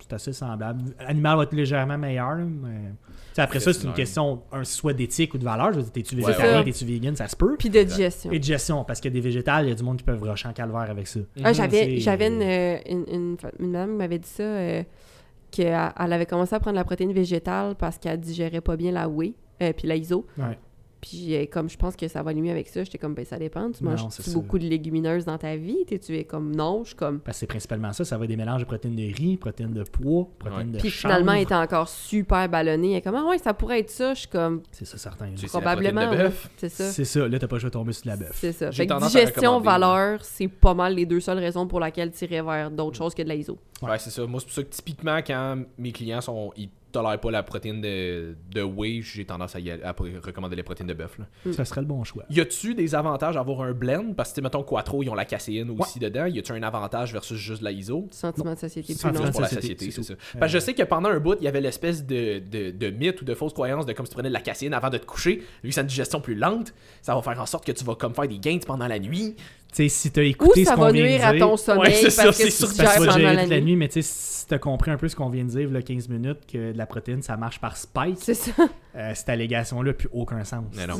c'est 0.00 0.12
assez 0.14 0.32
semblable. 0.32 0.80
Animal 0.98 1.36
va 1.36 1.42
être 1.44 1.52
légèrement 1.52 1.98
meilleur, 1.98 2.36
mais... 2.36 2.92
Après 3.36 3.60
ça, 3.60 3.72
c'est 3.72 3.86
une 3.86 3.94
question 3.94 4.42
un, 4.52 4.64
soit 4.64 4.92
d'éthique 4.92 5.32
ou 5.32 5.38
de 5.38 5.44
valeur. 5.44 5.72
Je 5.72 5.76
veux 5.78 5.82
dire, 5.84 5.92
T'es-tu 5.92 6.14
végétarien, 6.16 6.58
ouais. 6.58 6.64
t'es-tu 6.64 6.84
vegan, 6.84 7.16
ça 7.16 7.26
se 7.26 7.34
peut. 7.36 7.56
Puis 7.58 7.70
de 7.70 7.82
digestion. 7.82 8.30
Et 8.32 8.38
de 8.38 8.44
gestion, 8.44 8.84
parce 8.84 9.00
qu'il 9.00 9.10
y 9.10 9.14
a 9.14 9.18
des 9.18 9.26
végétales, 9.26 9.64
il 9.66 9.68
y 9.70 9.72
a 9.72 9.74
du 9.74 9.82
monde 9.82 9.96
qui 9.96 10.04
peuvent 10.04 10.22
rusher 10.22 10.48
en 10.48 10.52
calvaire 10.52 10.90
avec 10.90 11.06
ça. 11.06 11.20
Ah, 11.42 11.52
j'avais, 11.54 11.96
une, 11.96 12.42
euh, 12.42 12.76
une, 12.86 13.04
une, 13.10 13.36
une 13.60 13.72
dame 13.72 13.90
qui 13.92 13.96
m'avait 13.96 14.18
dit 14.18 14.28
ça, 14.28 14.42
euh, 14.42 14.82
qu'elle 15.50 15.92
elle 15.98 16.12
avait 16.12 16.26
commencé 16.26 16.54
à 16.54 16.60
prendre 16.60 16.76
la 16.76 16.84
protéine 16.84 17.12
végétale 17.12 17.74
parce 17.76 17.98
qu'elle 17.98 18.20
digérait 18.20 18.60
pas 18.60 18.76
bien 18.76 18.92
la 18.92 19.08
whey, 19.08 19.34
euh, 19.62 19.72
puis 19.72 19.88
la 19.88 19.96
iso. 19.96 20.26
Puis 21.00 21.34
euh, 21.34 21.46
comme 21.50 21.70
je 21.70 21.76
pense 21.76 21.96
que 21.96 22.08
ça 22.08 22.22
va 22.22 22.30
aller 22.30 22.40
mieux 22.40 22.50
avec 22.50 22.68
ça, 22.68 22.84
j'étais 22.84 22.98
comme, 22.98 23.14
ben 23.14 23.24
ça 23.24 23.38
dépend. 23.38 23.70
Tu 23.70 23.82
manges 23.84 24.04
beaucoup 24.34 24.58
de 24.58 24.64
légumineuses 24.66 25.24
dans 25.24 25.38
ta 25.38 25.56
vie? 25.56 25.84
T'es, 25.86 25.98
tu 25.98 26.16
es 26.16 26.24
comme, 26.24 26.54
non, 26.54 26.82
je 26.84 26.88
suis 26.88 26.96
comme... 26.96 27.20
Parce 27.20 27.36
que 27.36 27.40
c'est 27.40 27.46
principalement 27.46 27.92
ça. 27.92 28.04
Ça 28.04 28.18
va 28.18 28.24
être 28.24 28.30
des 28.30 28.36
mélanges 28.36 28.60
de 28.60 28.66
protéines 28.66 28.96
de 28.96 29.14
riz, 29.14 29.36
protéines 29.36 29.72
de 29.72 29.82
pois, 29.82 30.26
protéines 30.38 30.72
de 30.72 30.78
Puis 30.78 30.90
chanvre. 30.90 31.14
finalement, 31.14 31.32
elle 31.32 31.42
était 31.42 31.54
encore 31.54 31.88
super 31.88 32.48
ballonnée. 32.48 32.92
Elle 32.92 32.98
est 32.98 33.02
comme, 33.02 33.14
ah 33.14 33.24
ouais, 33.24 33.38
ça 33.38 33.54
pourrait 33.54 33.80
être 33.80 33.90
ça. 33.90 34.14
Je 34.14 34.20
suis 34.20 34.28
comme, 34.28 34.62
C'est 34.72 34.84
ça, 34.84 34.98
certain. 34.98 35.30
Tu 35.30 35.38
sais, 35.38 35.46
probablement. 35.46 36.10
C'est 36.56 36.68
ça. 36.68 36.90
C'est 36.90 37.04
ça. 37.04 37.28
Là, 37.28 37.38
t'as 37.38 37.46
pas 37.48 37.56
le 37.56 37.60
choix 37.60 37.70
de 37.70 37.74
tomber 37.74 37.92
sur 37.92 38.04
de 38.04 38.08
la 38.08 38.16
bœuf. 38.16 38.32
C'est 38.34 38.52
ça. 38.52 38.70
Fait 38.70 38.86
que 38.86 39.06
digestion, 39.06 39.60
valeur, 39.60 40.24
c'est 40.24 40.48
pas 40.48 40.74
mal 40.74 40.94
les 40.94 41.06
deux 41.06 41.20
seules 41.20 41.38
raisons 41.38 41.66
pour 41.66 41.80
lesquelles 41.80 42.12
tu 42.12 42.24
irais 42.24 42.42
vers 42.42 42.70
d'autres 42.70 42.96
choses 42.96 43.14
que 43.14 43.22
de 43.22 43.28
la 43.28 43.34
ISO. 43.34 43.58
Ouais, 43.82 43.98
c'est 43.98 44.10
ça. 44.10 44.26
Moi, 44.26 44.40
c'est 44.40 44.46
pour 44.46 44.54
ça 44.54 44.62
que 44.62 44.68
typiquement, 44.68 45.18
quand 45.18 45.62
mes 45.78 45.92
clients 45.92 46.20
sont, 46.20 46.52
ils 46.56 46.68
tolèrent 46.90 47.20
pas 47.20 47.30
la 47.30 47.42
protéine 47.42 47.80
de, 47.80 48.36
de 48.52 48.62
whey, 48.62 49.00
j'ai 49.02 49.24
tendance 49.24 49.56
à, 49.56 49.60
y 49.60 49.70
aller- 49.70 49.82
à 49.82 49.92
recommander 50.24 50.56
les 50.56 50.62
protéines 50.62 50.88
de 50.88 50.94
bœuf. 50.94 51.18
là. 51.18 51.26
Mm. 51.46 51.52
Ça 51.52 51.64
serait 51.64 51.80
le 51.80 51.86
bon 51.86 52.04
choix. 52.04 52.24
Y 52.30 52.40
a-tu 52.40 52.74
des 52.74 52.94
avantages 52.94 53.36
à 53.36 53.40
avoir 53.40 53.62
un 53.62 53.72
blend? 53.72 54.12
Parce 54.16 54.32
que, 54.32 54.40
mettons, 54.40 54.62
Quattro, 54.62 55.02
ils 55.02 55.08
ont 55.08 55.14
la 55.14 55.24
caséine 55.24 55.70
aussi 55.78 55.98
dedans. 55.98 56.26
Y 56.26 56.38
a-tu 56.38 56.52
un 56.52 56.62
avantage 56.62 57.12
versus 57.12 57.38
juste 57.38 57.62
la 57.62 57.72
ISO? 57.72 58.08
Sentiment 58.10 58.54
de 58.54 58.58
société 58.58 58.92
plus 58.94 59.00
Sentiment 59.00 59.20
long. 59.24 59.26
de 59.28 59.32
pour 59.32 59.40
la 59.42 59.48
société, 59.48 59.90
c'est 59.90 60.02
ça. 60.02 60.14
Parce 60.38 60.52
que 60.52 60.58
je 60.58 60.64
sais 60.64 60.74
que 60.74 60.82
pendant 60.82 61.08
un 61.10 61.18
bout, 61.20 61.36
il 61.40 61.44
y 61.44 61.48
avait 61.48 61.60
l'espèce 61.60 62.04
de, 62.04 62.38
de, 62.40 62.70
de 62.70 62.90
mythe 62.90 63.22
ou 63.22 63.24
de 63.24 63.34
fausse 63.34 63.52
croyance 63.52 63.86
de 63.86 63.92
comme 63.92 64.06
si 64.06 64.10
tu 64.10 64.14
prenais 64.16 64.28
de 64.28 64.34
la 64.34 64.40
caséine 64.40 64.74
avant 64.74 64.90
de 64.90 64.98
te 64.98 65.06
coucher, 65.06 65.42
vu 65.62 65.68
que 65.70 65.74
c'est 65.74 65.80
une 65.80 65.86
digestion 65.86 66.20
plus 66.20 66.34
lente, 66.34 66.74
ça 67.02 67.14
va 67.14 67.22
faire 67.22 67.40
en 67.40 67.46
sorte 67.46 67.64
que 67.66 67.72
tu 67.72 67.84
vas 67.84 67.94
comme 67.94 68.14
faire 68.14 68.28
des 68.28 68.38
gains 68.38 68.58
pendant 68.66 68.86
la 68.88 68.98
nuit. 68.98 69.36
Tu 69.72 69.76
sais, 69.76 69.88
si 69.88 70.10
t'as 70.10 70.22
Ou 70.22 70.24
écouté 70.24 70.64
ça 70.64 70.72
ce 70.72 70.76
qu'on 70.76 70.82
va 70.82 70.92
vient 70.92 71.04
nuire 71.04 71.20
de 71.20 71.24
à 71.24 71.32
dire... 71.32 71.46
ton 71.46 71.56
sommeil 71.56 71.94
c'est 71.94 72.10
ça, 72.10 72.24
parce 72.24 72.38
que 72.38 72.44
c'est 72.44 72.50
tu 72.50 72.56
sûr, 72.56 72.68
digères 72.70 72.84
parce 72.86 72.96
que 72.98 73.02
tu 73.02 73.06
vas 73.06 73.12
pendant 73.12 73.18
gérer 73.20 73.34
la 73.36 73.42
toute 73.42 73.50
la 73.50 73.56
nuit. 73.60 73.64
nuit, 73.66 73.76
mais 73.76 73.88
tu 73.88 74.02
sais, 74.02 74.02
si 74.02 74.46
t'as 74.48 74.58
compris 74.58 74.90
un 74.90 74.96
peu 74.96 75.08
ce 75.08 75.14
qu'on 75.14 75.28
vient 75.28 75.44
de 75.44 75.50
dire, 75.50 75.70
là, 75.70 75.80
15 75.82 76.08
minutes, 76.08 76.40
que 76.52 76.72
de 76.72 76.78
la 76.78 76.86
protéine, 76.86 77.22
ça 77.22 77.36
marche 77.36 77.60
par 77.60 77.76
spike, 77.76 78.16
C'est 78.18 78.34
ça. 78.34 78.50
euh, 78.96 79.12
cette 79.14 79.28
allégation-là 79.28 79.90
n'a 79.90 79.94
plus 79.94 80.08
aucun 80.12 80.42
sens. 80.44 80.64
Mais 80.76 80.86
non. 80.88 80.96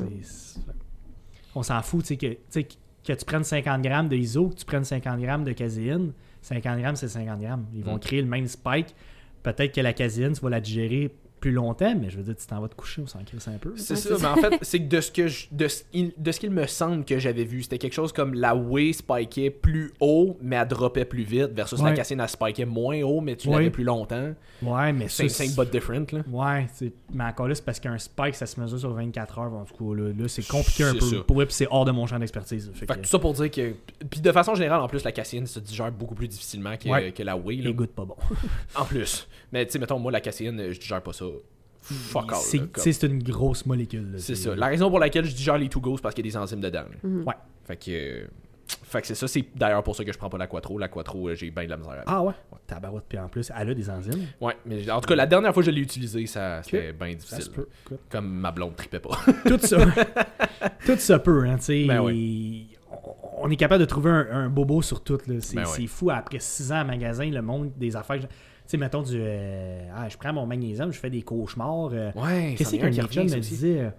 On 1.54 1.62
s'en 1.62 1.82
fout, 1.82 2.02
tu 2.02 2.08
sais, 2.08 2.16
que, 2.16 2.26
tu 2.26 2.38
sais, 2.50 2.64
que 2.64 3.12
tu 3.12 3.24
prennes 3.24 3.44
50 3.44 3.82
grammes 3.82 4.08
de 4.08 4.16
ISO, 4.16 4.48
que 4.50 4.54
tu 4.54 4.64
prennes 4.64 4.84
50 4.84 5.20
grammes 5.20 5.44
de 5.44 5.52
caséine, 5.52 6.12
50 6.42 6.78
grammes, 6.80 6.96
c'est 6.96 7.08
50 7.08 7.40
grammes. 7.40 7.66
Ils 7.74 7.82
vont 7.84 7.96
Mm. 7.96 8.00
créer 8.00 8.22
le 8.22 8.28
même 8.28 8.46
spike. 8.46 8.94
Peut-être 9.42 9.74
que 9.74 9.80
la 9.80 9.92
caséine, 9.92 10.32
tu 10.32 10.40
vas 10.42 10.50
la 10.50 10.60
digérer 10.60 11.10
plus 11.41 11.53
longtemps, 11.53 11.95
mais 11.99 12.11
je 12.11 12.16
veux 12.18 12.22
dire, 12.22 12.36
tu 12.36 12.47
t'en 12.47 12.61
vas 12.61 12.68
te 12.68 12.74
coucher, 12.74 13.01
on 13.03 13.07
s'en 13.07 13.24
crisse 13.24 13.49
un 13.49 13.59
peu. 13.59 13.72
C'est 13.76 13.97
ça, 13.97 14.14
mais 14.20 14.26
en 14.26 14.36
fait, 14.36 14.59
c'est 14.62 14.78
que 14.80 14.88
de 14.88 15.01
ce 15.01 15.11
que 15.11 15.26
je- 15.28 15.47
de 15.51 15.68
ce, 15.68 15.82
il- 15.93 16.12
de 16.18 16.32
ce 16.32 16.38
qu'il 16.41 16.51
me 16.51 16.66
semble 16.66 17.05
que 17.05 17.18
j'avais 17.18 17.45
vu, 17.45 17.62
c'était 17.62 17.78
quelque 17.78 17.95
chose 17.95 18.12
comme 18.12 18.34
la 18.34 18.55
whey 18.55 18.93
spikait 18.93 19.51
plus 19.51 19.93
haut, 20.01 20.36
mais 20.43 20.57
elle 20.57 20.68
droppait 20.68 21.05
plus 21.05 21.22
vite, 21.22 21.53
versus 21.55 21.78
la 21.80 21.86
Ouais. 21.91 21.95
caséine 21.95 22.20
elle 22.20 22.28
spikait 22.28 22.66
moins 22.66 23.01
haut, 23.03 23.20
mais 23.20 23.36
tu 23.36 23.49
Ouais. 23.49 23.55
l'avais 23.57 23.70
plus 23.70 23.84
longtemps. 23.84 24.34
Ouais, 24.62 24.93
mais 24.93 25.09
C'est 25.09 25.28
5 25.28 25.57
but 25.57 25.70
different, 25.72 26.07
là. 26.12 26.20
Ouais, 26.30 26.66
c'est- 26.74 26.93
mais 27.12 27.24
encore 27.24 27.49
là, 27.49 27.55
c'est 27.55 27.64
parce 27.64 27.80
qu'un 27.80 27.97
spike, 27.99 28.34
ça 28.34 28.47
se 28.47 28.61
mesure 28.61 28.78
sur 28.78 28.93
24 28.93 29.38
heures. 29.38 29.53
En 29.53 29.64
tout 29.64 29.74
cas, 29.95 30.01
là, 30.03 30.12
là, 30.12 30.28
c'est 30.28 30.47
compliqué 30.47 30.84
un 30.84 30.95
peu. 30.95 31.22
Pour 31.22 31.43
c'est 31.49 31.66
hors 31.70 31.84
de 31.84 31.91
mon 31.91 32.07
champ 32.07 32.18
d'expertise. 32.18 32.70
Fait 32.74 32.86
Fait 32.86 32.95
que, 32.95 33.01
tout 33.01 33.09
ça 33.09 33.18
pour 33.18 33.32
dire 33.32 33.51
que. 33.51 33.72
Puis 34.11 34.20
de 34.20 34.30
façon 34.32 34.55
générale, 34.55 34.80
en 34.80 34.88
plus, 34.88 35.03
la 35.05 35.12
caséine 35.12 35.47
se 35.47 35.59
digère 35.61 35.91
beaucoup 35.91 36.14
plus 36.14 36.28
difficilement 36.28 36.76
que, 36.76 36.88
Ouais. 36.88 37.12
que 37.12 37.22
la 37.22 37.36
whey. 37.36 37.57
là. 37.57 37.64
les 37.64 37.74
goûte 37.74 37.91
pas 37.93 38.05
bon. 38.05 38.16
En 38.74 38.84
plus. 38.84 39.26
Mais 39.53 39.66
tu 39.66 39.72
sais, 39.72 39.78
mettons, 39.78 39.98
moi, 39.98 40.12
la 40.12 40.20
caséine, 40.20 40.70
je 40.70 40.78
digère 40.78 41.03
pas 41.03 41.12
ça. 41.12 41.24
Fuck 41.82 42.32
all. 42.32 42.38
C'est 42.40 42.59
comme- 42.59 42.82
c'est- 42.84 43.03
une 43.07 43.22
grosse 43.22 43.64
molécule. 43.66 44.12
là. 44.12 44.18
C'est 44.18 44.34
ça. 44.34 44.55
La 44.55 44.66
raison 44.66 44.90
pour 44.90 44.98
laquelle 44.98 45.24
je 45.24 45.34
digère 45.34 45.57
les 45.59 45.68
to 45.68 45.80
go, 45.80 45.96
c'est 45.96 46.03
parce 46.03 46.14
qu'il 46.14 46.24
y 46.26 46.28
a 46.28 46.30
des 46.32 46.36
enzymes 46.36 46.61
dedans. 46.61 46.80
là. 46.82 46.96
Mhm. 47.03 47.24
Ouais. 47.26 47.34
Fait 47.64 47.76
que. 47.76 47.90
euh, 47.90 48.26
Fait 48.84 49.01
que 49.01 49.07
c'est 49.09 49.16
ça. 49.16 49.26
C'est 49.26 49.44
d'ailleurs 49.57 49.82
pour 49.82 49.96
ça 49.96 50.05
que 50.05 50.12
je 50.12 50.18
prends 50.18 50.28
pas 50.30 50.38
la 50.38 50.46
Quattro. 50.46 50.78
La 50.78 50.86
Quattro, 50.86 51.28
euh, 51.28 51.34
j'ai 51.34 51.51
bien 51.51 51.64
de 51.64 51.70
la 51.70 51.76
misère 51.76 51.92
avec. 51.92 52.05
Ah 52.07 52.22
ouais? 52.22 52.34
Tabarouette, 52.68 53.03
puis 53.09 53.18
en 53.18 53.28
plus, 53.28 53.51
elle 53.59 53.70
a 53.70 53.74
des 53.74 53.90
enzymes. 53.90 54.26
Ouais, 54.40 54.57
mais 54.64 54.88
en 54.88 55.01
tout 55.01 55.09
cas, 55.09 55.16
la 55.16 55.26
dernière 55.26 55.53
fois 55.53 55.62
que 55.62 55.66
je 55.66 55.72
l'ai 55.74 55.80
utilisé, 55.80 56.24
ça 56.26 56.62
c'était 56.62 56.92
bien 56.92 57.09
Ça 57.09 57.14
difficile. 57.36 57.42
se 57.42 57.51
peut. 57.51 57.66
Comme 58.09 58.28
ma 58.28 58.53
blonde 58.53 58.76
tripait 58.76 59.01
pas. 59.01 59.18
Tout 59.46 59.59
ça. 59.59 59.78
tout 60.86 60.96
ça 60.98 61.18
peut, 61.18 61.44
hein, 61.48 61.57
tu 61.57 61.64
sais. 61.64 61.84
Ben 61.86 62.01
On 62.01 62.11
on 63.42 63.51
est 63.51 63.57
capable 63.57 63.80
de 63.80 63.86
trouver 63.86 64.11
un, 64.11 64.26
un 64.30 64.48
bobo 64.51 64.82
sur 64.82 65.03
tout. 65.03 65.18
là. 65.26 65.34
C'est 65.40 65.57
Ben 65.57 65.64
c'est 65.64 65.80
ouais. 65.82 65.86
fou. 65.88 66.11
Après 66.11 66.38
6 66.38 66.70
ans 66.70 66.82
en 66.82 66.84
magasin, 66.84 67.28
le 67.28 67.42
monde 67.42 67.72
des 67.76 67.96
affaires. 67.96 68.20
Tu 68.70 68.76
sais, 68.76 68.78
mettons 68.78 69.02
du. 69.02 69.16
euh, 69.18 69.88
ah, 69.96 70.08
je 70.08 70.16
prends 70.16 70.32
mon 70.32 70.46
magnésium, 70.46 70.92
je 70.92 70.98
fais 71.00 71.10
des 71.10 71.22
cauchemars. 71.22 71.90
euh, 71.92 72.12
Ouais, 72.14 72.54
Qu'est-ce 72.56 72.76
qu'un 72.76 72.86
revient, 72.86 73.24
me 73.24 73.40
disait 73.40 73.80
euh, 73.80 73.90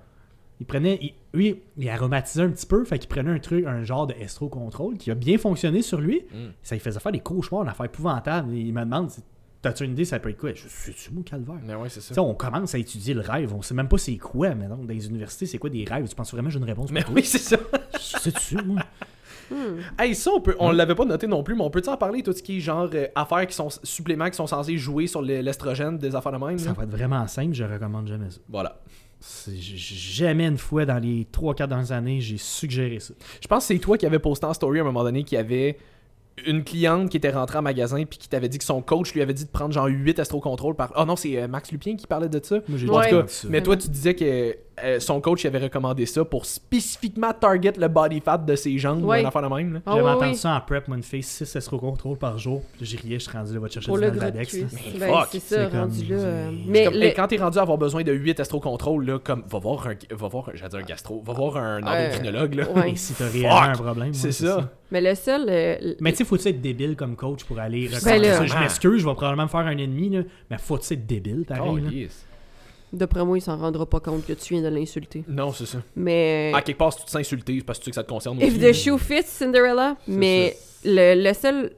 Il 0.61 0.65
prenait. 0.65 0.97
il- 1.01 1.13
lui, 1.33 1.61
il 1.77 1.89
aromatisait 1.89 2.43
un 2.43 2.49
petit 2.49 2.65
peu, 2.65 2.85
fait 2.85 2.97
qu'il 2.97 3.09
prenait 3.09 3.31
un 3.31 3.39
truc, 3.39 3.65
un 3.65 3.83
genre 3.83 4.07
de 4.07 4.13
estro 4.13 4.47
contrôle 4.47 4.95
qui 4.97 5.11
a 5.11 5.15
bien 5.15 5.37
fonctionné 5.37 5.81
sur 5.81 5.99
lui. 5.99 6.21
Mm. 6.31 6.37
Ça 6.63 6.75
lui 6.75 6.79
faisait 6.79 7.01
faire 7.01 7.11
des 7.11 7.19
cauchemars, 7.19 7.63
une 7.63 7.67
affaire 7.69 7.85
épouvantable. 7.87 8.53
Il 8.55 8.73
me 8.73 8.79
demande 8.85 9.09
T'as-tu 9.61 9.83
une 9.83 9.91
idée, 9.91 10.05
ça 10.05 10.19
peut 10.19 10.29
être 10.29 10.37
quoi? 10.39 10.53
Je 10.53 10.67
suis-tu 10.69 11.11
mon 11.13 11.21
calvaire? 11.21 11.59
Mais 11.63 11.75
ouais, 11.75 11.89
c'est 11.89 12.01
ça. 12.01 12.21
on 12.23 12.33
commence 12.33 12.73
à 12.73 12.77
étudier 12.79 13.13
le 13.13 13.19
rêve, 13.21 13.53
on 13.53 13.61
sait 13.61 13.73
même 13.75 13.89
pas 13.89 13.97
c'est 13.97 14.15
quoi, 14.17 14.55
mais 14.55 14.67
non, 14.69 14.77
dans 14.77 14.87
les 14.93 15.05
universités, 15.07 15.45
c'est 15.45 15.57
quoi 15.59 15.69
des 15.69 15.83
rêves? 15.83 16.07
Tu 16.07 16.15
penses 16.15 16.31
vraiment 16.31 16.47
que 16.47 16.53
j'ai 16.53 16.59
une 16.59 16.65
réponse 16.65 16.91
Mais 16.91 17.03
oui, 17.13 17.23
c'est 17.25 17.37
ça. 17.37 17.57
sais-tu, 17.99 18.55
moi? 18.63 18.79
Hmm. 19.51 19.79
Hey, 19.99 20.15
ça, 20.15 20.31
on 20.33 20.39
peut, 20.41 20.55
on 20.59 20.69
Hein? 20.69 20.73
l'avait 20.73 20.95
pas 20.95 21.03
noté 21.05 21.27
non 21.27 21.43
plus, 21.43 21.53
mais 21.55 21.61
on 21.63 21.69
peut 21.69 21.81
en 21.87 21.97
parler, 21.97 22.23
tout 22.23 22.31
ce 22.33 22.41
qui 22.41 22.57
est 22.57 22.59
genre 22.61 22.89
euh, 22.93 23.07
affaires 23.15 23.45
qui 23.45 23.53
sont 23.55 23.67
suppléments 23.83 24.29
qui 24.29 24.37
sont 24.37 24.47
censés 24.47 24.77
jouer 24.77 25.07
sur 25.07 25.21
le- 25.21 25.41
l'estrogène 25.41 25.97
des 25.97 26.15
affaires 26.15 26.31
de 26.31 26.37
même. 26.37 26.57
Ça 26.57 26.67
là? 26.69 26.73
va 26.77 26.83
être 26.83 26.89
vraiment 26.91 27.27
simple, 27.27 27.53
je 27.53 27.63
recommande 27.65 28.07
jamais 28.07 28.29
ça. 28.29 28.39
Voilà. 28.49 28.77
Jamais 29.49 30.47
une 30.47 30.57
fois 30.57 30.85
dans 30.85 30.97
les 30.99 31.27
3-4 31.31 31.67
dernières 31.67 31.91
années, 31.91 32.21
j'ai 32.21 32.37
suggéré 32.37 32.99
ça. 32.99 33.13
Je 33.41 33.47
pense 33.47 33.67
que 33.67 33.73
c'est 33.73 33.79
toi 33.79 33.97
qui 33.97 34.05
avais 34.05 34.19
posté 34.19 34.45
en 34.45 34.53
story 34.53 34.79
à 34.79 34.81
un 34.81 34.85
moment 34.85 35.03
donné 35.03 35.23
qui 35.23 35.37
avait 35.37 35.77
une 36.47 36.63
cliente 36.63 37.09
qui 37.09 37.17
était 37.17 37.29
rentrée 37.29 37.57
en 37.59 37.61
magasin 37.61 38.03
puis 38.05 38.17
qui 38.17 38.27
t'avait 38.29 38.49
dit 38.49 38.57
que 38.57 38.63
son 38.63 38.81
coach 38.81 39.13
lui 39.13 39.21
avait 39.21 39.33
dit 39.33 39.45
de 39.45 39.49
prendre 39.49 39.73
genre 39.73 39.85
8 39.87 40.17
astro-contrôles 40.19 40.75
par. 40.75 40.91
Oh 40.95 41.05
non, 41.05 41.15
c'est 41.15 41.37
euh, 41.39 41.47
Max 41.47 41.71
Lupien 41.71 41.95
qui 41.95 42.07
parlait 42.07 42.29
de 42.29 42.39
ça. 42.43 42.59
Moi, 42.67 42.79
Ouais. 42.79 43.13
En 43.13 43.21
tout 43.21 43.25
cas, 43.27 43.47
mais 43.49 43.61
toi, 43.61 43.77
tu 43.77 43.89
disais 43.89 44.15
que 44.15 44.55
euh, 44.83 44.99
son 44.99 45.19
coach 45.21 45.43
il 45.43 45.47
avait 45.47 45.59
recommandé 45.59 46.05
ça 46.05 46.23
pour 46.25 46.45
spécifiquement 46.45 47.33
target 47.33 47.73
le 47.77 47.87
body 47.87 48.19
fat 48.21 48.37
de 48.37 48.55
ses 48.55 48.77
jambes 48.77 49.03
Ouais. 49.03 49.21
ou 49.21 49.25
un 49.25 49.27
affaire 49.27 49.41
de 49.49 49.53
même. 49.55 49.73
là. 49.73 49.79
Ah 49.85 49.91
J'avais 49.95 50.03
oui, 50.05 50.11
entendu 50.11 50.29
oui. 50.31 50.35
ça 50.37 50.55
en 50.55 50.61
prep, 50.61 50.87
moi, 50.87 50.97
une 50.97 51.03
fille, 51.03 51.21
6 51.23 51.55
escroc 51.55 51.79
contrôle 51.79 52.17
par 52.17 52.37
jour. 52.37 52.61
J'y 52.81 52.97
riais, 52.97 53.19
je 53.19 53.23
suis 53.27 53.31
rendu 53.37 53.53
là, 53.53 53.59
va 53.59 53.67
te 53.67 53.73
chercher 53.73 53.87
Pour 53.87 53.99
du 53.99 54.09
cuisse. 54.45 54.65
Mais 54.93 54.99
Ben, 54.99 55.13
fuck, 55.13 55.27
c'est 55.31 55.39
ça, 55.39 55.69
c'est 55.69 55.77
rendu 55.77 56.07
comme- 56.07 56.17
là. 56.17 56.23
euh, 56.23 56.51
Mais 56.67 56.83
Comme, 56.85 56.93
le- 56.95 57.03
hey, 57.03 57.13
quand 57.13 57.27
t'es 57.27 57.37
rendu 57.37 57.57
à 57.57 57.61
avoir 57.61 57.77
besoin 57.77 58.03
de 58.03 58.11
8 58.13 58.39
estro-contrôle, 58.39 59.05
là, 59.05 59.19
comme, 59.19 59.43
va 59.47 59.59
voir 59.59 59.87
un, 59.87 60.15
va 60.15 60.27
voir, 60.27 60.49
j'allais 60.53 60.75
un 60.75 60.81
gastro, 60.83 61.21
va 61.25 61.33
voir 61.33 61.57
un 61.57 61.81
endocrinologue, 61.83 62.53
là. 62.55 62.71
Ouais. 62.71 62.91
Et 62.91 62.95
si 62.95 63.13
t'as 63.13 63.27
réellement 63.27 63.61
un 63.61 63.71
problème. 63.73 64.13
C'est 64.13 64.31
ça. 64.31 64.69
Mais 64.91 65.01
le 65.01 65.15
seul. 65.15 65.45
euh, 65.49 65.93
Mais 66.01 66.11
tu 66.11 66.17
sais, 66.19 66.25
faut-tu 66.25 66.47
être 66.49 66.61
débile 66.61 66.95
comme 66.95 67.15
coach 67.15 67.43
pour 67.45 67.59
aller 67.59 67.87
Ben 67.87 67.95
reconnaître 67.97 68.23
là. 68.23 68.37
ça? 68.37 68.45
Je 68.45 68.57
m'excuse, 68.59 69.01
je 69.01 69.05
vais 69.07 69.13
probablement 69.13 69.43
me 69.43 69.47
faire 69.47 69.59
un 69.61 69.77
ennemi, 69.77 70.09
là, 70.09 70.21
mais 70.49 70.57
faut-tu 70.57 70.93
être 70.93 71.05
débile, 71.05 71.45
pareil. 71.47 72.09
D'après 72.93 73.23
moi, 73.23 73.37
il 73.37 73.41
s'en 73.41 73.57
rendra 73.57 73.85
pas 73.85 73.99
compte 74.01 74.25
que 74.25 74.33
tu 74.33 74.53
viens 74.53 74.63
de 74.63 74.67
l'insulter. 74.75 75.23
Non, 75.27 75.51
c'est 75.53 75.65
ça. 75.65 75.79
Mais. 75.95 76.51
À 76.53 76.61
quelque 76.61 76.77
part, 76.77 76.91
si 76.91 76.99
tu 76.99 77.05
te 77.05 77.11
sens 77.11 77.21
insulté, 77.21 77.55
c'est 77.59 77.65
parce 77.65 77.79
que 77.79 77.83
tu 77.83 77.85
sais 77.85 77.91
que 77.91 77.95
ça 77.95 78.03
te 78.03 78.09
concerne 78.09 78.39
If 78.41 78.49
aussi. 78.49 78.59
the 78.59 78.73
shoe 78.73 78.97
fits, 78.97 79.23
Cinderella. 79.23 79.95
Mais 80.07 80.57
le, 80.83 81.23
le 81.23 81.33
seul, 81.33 81.71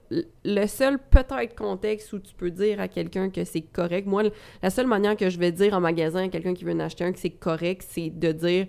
le 0.43 0.65
seul 0.67 0.97
peut-être 0.97 1.55
contexte 1.55 2.11
où 2.13 2.19
tu 2.19 2.33
peux 2.33 2.49
dire 2.49 2.79
à 2.79 2.87
quelqu'un 2.87 3.29
que 3.29 3.43
c'est 3.43 3.61
correct, 3.61 4.07
moi, 4.07 4.23
la 4.63 4.69
seule 4.71 4.87
manière 4.87 5.15
que 5.15 5.29
je 5.29 5.37
vais 5.37 5.51
dire 5.51 5.73
en 5.75 5.79
magasin 5.81 6.25
à 6.25 6.29
quelqu'un 6.29 6.53
qui 6.55 6.63
veut 6.63 6.73
en 6.73 6.79
acheter 6.79 7.03
un 7.03 7.11
que 7.11 7.19
c'est 7.19 7.29
correct, 7.29 7.85
c'est 7.87 8.09
de 8.09 8.31
dire 8.31 8.65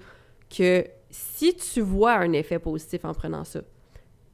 que 0.55 0.85
si 1.11 1.55
tu 1.55 1.81
vois 1.81 2.15
un 2.15 2.33
effet 2.33 2.59
positif 2.59 3.05
en 3.05 3.15
prenant 3.15 3.45
ça, 3.45 3.61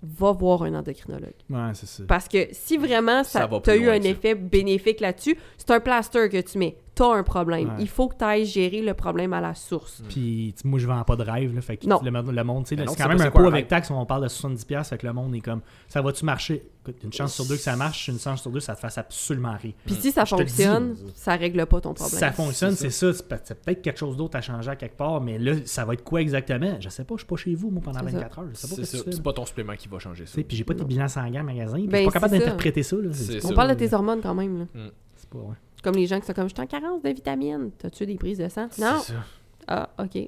va 0.02 0.32
voir 0.32 0.62
un 0.62 0.74
endocrinologue. 0.74 1.34
Ouais, 1.50 1.58
c'est 1.74 1.86
ça. 1.86 2.02
Parce 2.08 2.26
que 2.26 2.48
si 2.52 2.78
vraiment 2.78 3.22
Ça 3.22 3.40
ça, 3.40 3.60
plus 3.60 3.76
eu 3.76 3.90
un 3.90 4.00
ça. 4.00 4.08
effet 4.08 4.34
bénéfique 4.34 5.00
là-dessus, 5.00 5.36
c'est 5.58 5.70
un 5.72 5.80
plaster 5.80 6.30
que 6.30 6.40
tu 6.40 6.56
mets. 6.56 6.78
T'as 7.00 7.14
un 7.14 7.22
problème. 7.22 7.68
Ouais. 7.68 7.74
Il 7.80 7.88
faut 7.88 8.08
que 8.08 8.16
tu 8.18 8.24
ailles 8.24 8.44
gérer 8.44 8.82
le 8.82 8.92
problème 8.94 9.32
à 9.32 9.40
la 9.40 9.54
source. 9.54 10.02
Puis 10.08 10.52
tu 10.54 10.62
sais, 10.62 10.68
moi, 10.68 10.78
je 10.78 10.86
vends 10.86 11.02
pas 11.02 11.16
de 11.16 11.22
rêve. 11.22 11.54
Là, 11.54 11.60
fait 11.62 11.78
que 11.78 11.86
Non. 11.86 11.98
Le, 12.04 12.10
le 12.10 12.44
monde, 12.44 12.66
Ben 12.70 12.86
c'est 12.88 12.96
quand 12.96 13.08
même 13.08 13.20
un 13.20 13.24
c'est 13.24 13.30
quoi 13.30 13.42
pot 13.42 13.48
avec 13.48 13.68
taxe. 13.68 13.90
On 13.90 14.04
parle 14.04 14.24
de 14.24 14.28
70$. 14.28 14.84
Fait 14.84 14.98
que 14.98 15.06
le 15.06 15.12
monde 15.14 15.34
est 15.34 15.40
comme 15.40 15.60
ça 15.88 16.02
va-tu 16.02 16.24
marcher? 16.26 16.62
Écoute, 16.82 16.96
une 17.04 17.12
chance 17.12 17.34
sur 17.34 17.44
deux 17.46 17.56
que 17.56 17.60
ça 17.62 17.76
marche, 17.76 18.08
une 18.08 18.18
chance 18.18 18.40
sur 18.42 18.50
deux 18.50 18.60
ça 18.60 18.74
te 18.74 18.80
fasse 18.80 18.96
absolument 18.98 19.54
rien. 19.60 19.72
Puis 19.84 19.94
si 19.94 20.10
ça 20.12 20.24
Je 20.24 20.34
dis, 20.34 20.42
fonctionne, 20.42 20.90
là. 20.90 21.10
ça 21.14 21.36
règle 21.36 21.64
pas 21.66 21.80
ton 21.80 21.90
Si 21.90 22.00
problème. 22.02 22.20
ça 22.20 22.32
fonctionne, 22.32 22.72
C'est 22.74 22.90
ça. 22.90 23.12
C'est 23.12 23.28
peut- 23.28 23.36
c'est 23.44 23.60
peut-être 23.62 23.82
quelque 23.82 23.98
chose 23.98 24.16
d'autre 24.16 24.36
à 24.36 24.40
changer 24.40 24.70
à 24.70 24.76
quelque 24.76 24.96
part, 24.96 25.20
mais 25.20 25.38
là, 25.38 25.54
ça 25.66 25.84
va 25.84 25.92
être 25.94 26.04
quoi 26.04 26.20
exactement? 26.22 26.76
Je 26.80 26.88
sais 26.88 27.04
pas, 27.04 27.14
je 27.16 27.20
suis 27.20 27.26
pas 27.26 27.36
chez 27.36 27.54
vous, 27.54 27.70
moi, 27.70 27.82
pendant 27.82 28.00
C'est 28.00 28.10
ça. 28.12 28.18
24 28.18 28.38
heures. 28.38 28.44
C'est 28.54 29.22
pas 29.22 29.32
ton 29.32 29.44
supplément 29.46 29.74
qui 29.76 29.88
va 29.88 29.98
changer 29.98 30.26
ça. 30.26 30.34
Puis 30.42 30.56
j'ai 30.56 30.64
pas 30.64 30.74
bilans 30.74 31.08
sanguins 31.08 31.40
en 31.42 31.44
magasin. 31.44 31.76
puis 31.78 31.86
Ben, 31.86 31.96
je 31.98 32.02
suis 32.02 32.06
pas 32.06 32.12
capable 32.12 32.32
c'est 32.34 32.38
ça. 32.40 32.44
d'interpréter 32.46 32.82
ça. 32.82 32.96
On 33.44 33.54
parle 33.54 33.68
de 33.70 33.74
tes 33.74 33.94
hormones 33.94 34.20
quand 34.22 34.34
même. 34.34 34.58
Là. 34.60 34.64
c'est 35.16 35.28
pas, 35.30 35.38
ouais. 35.38 35.54
Comme 35.82 35.94
les 35.94 36.06
gens 36.06 36.20
qui 36.20 36.26
sont 36.26 36.32
comme, 36.32 36.48
je 36.48 36.54
suis 36.54 36.62
en 36.62 36.66
carence 36.66 37.02
de 37.02 37.08
vitamines. 37.10 37.70
T'as-tu 37.78 38.06
des 38.06 38.16
prises 38.16 38.38
de 38.38 38.48
sang? 38.48 38.68
Non. 38.78 39.00
C'est 39.02 39.12
ça. 39.12 39.24
Ah, 39.66 39.88
OK. 39.98 40.14
Ouais. 40.14 40.26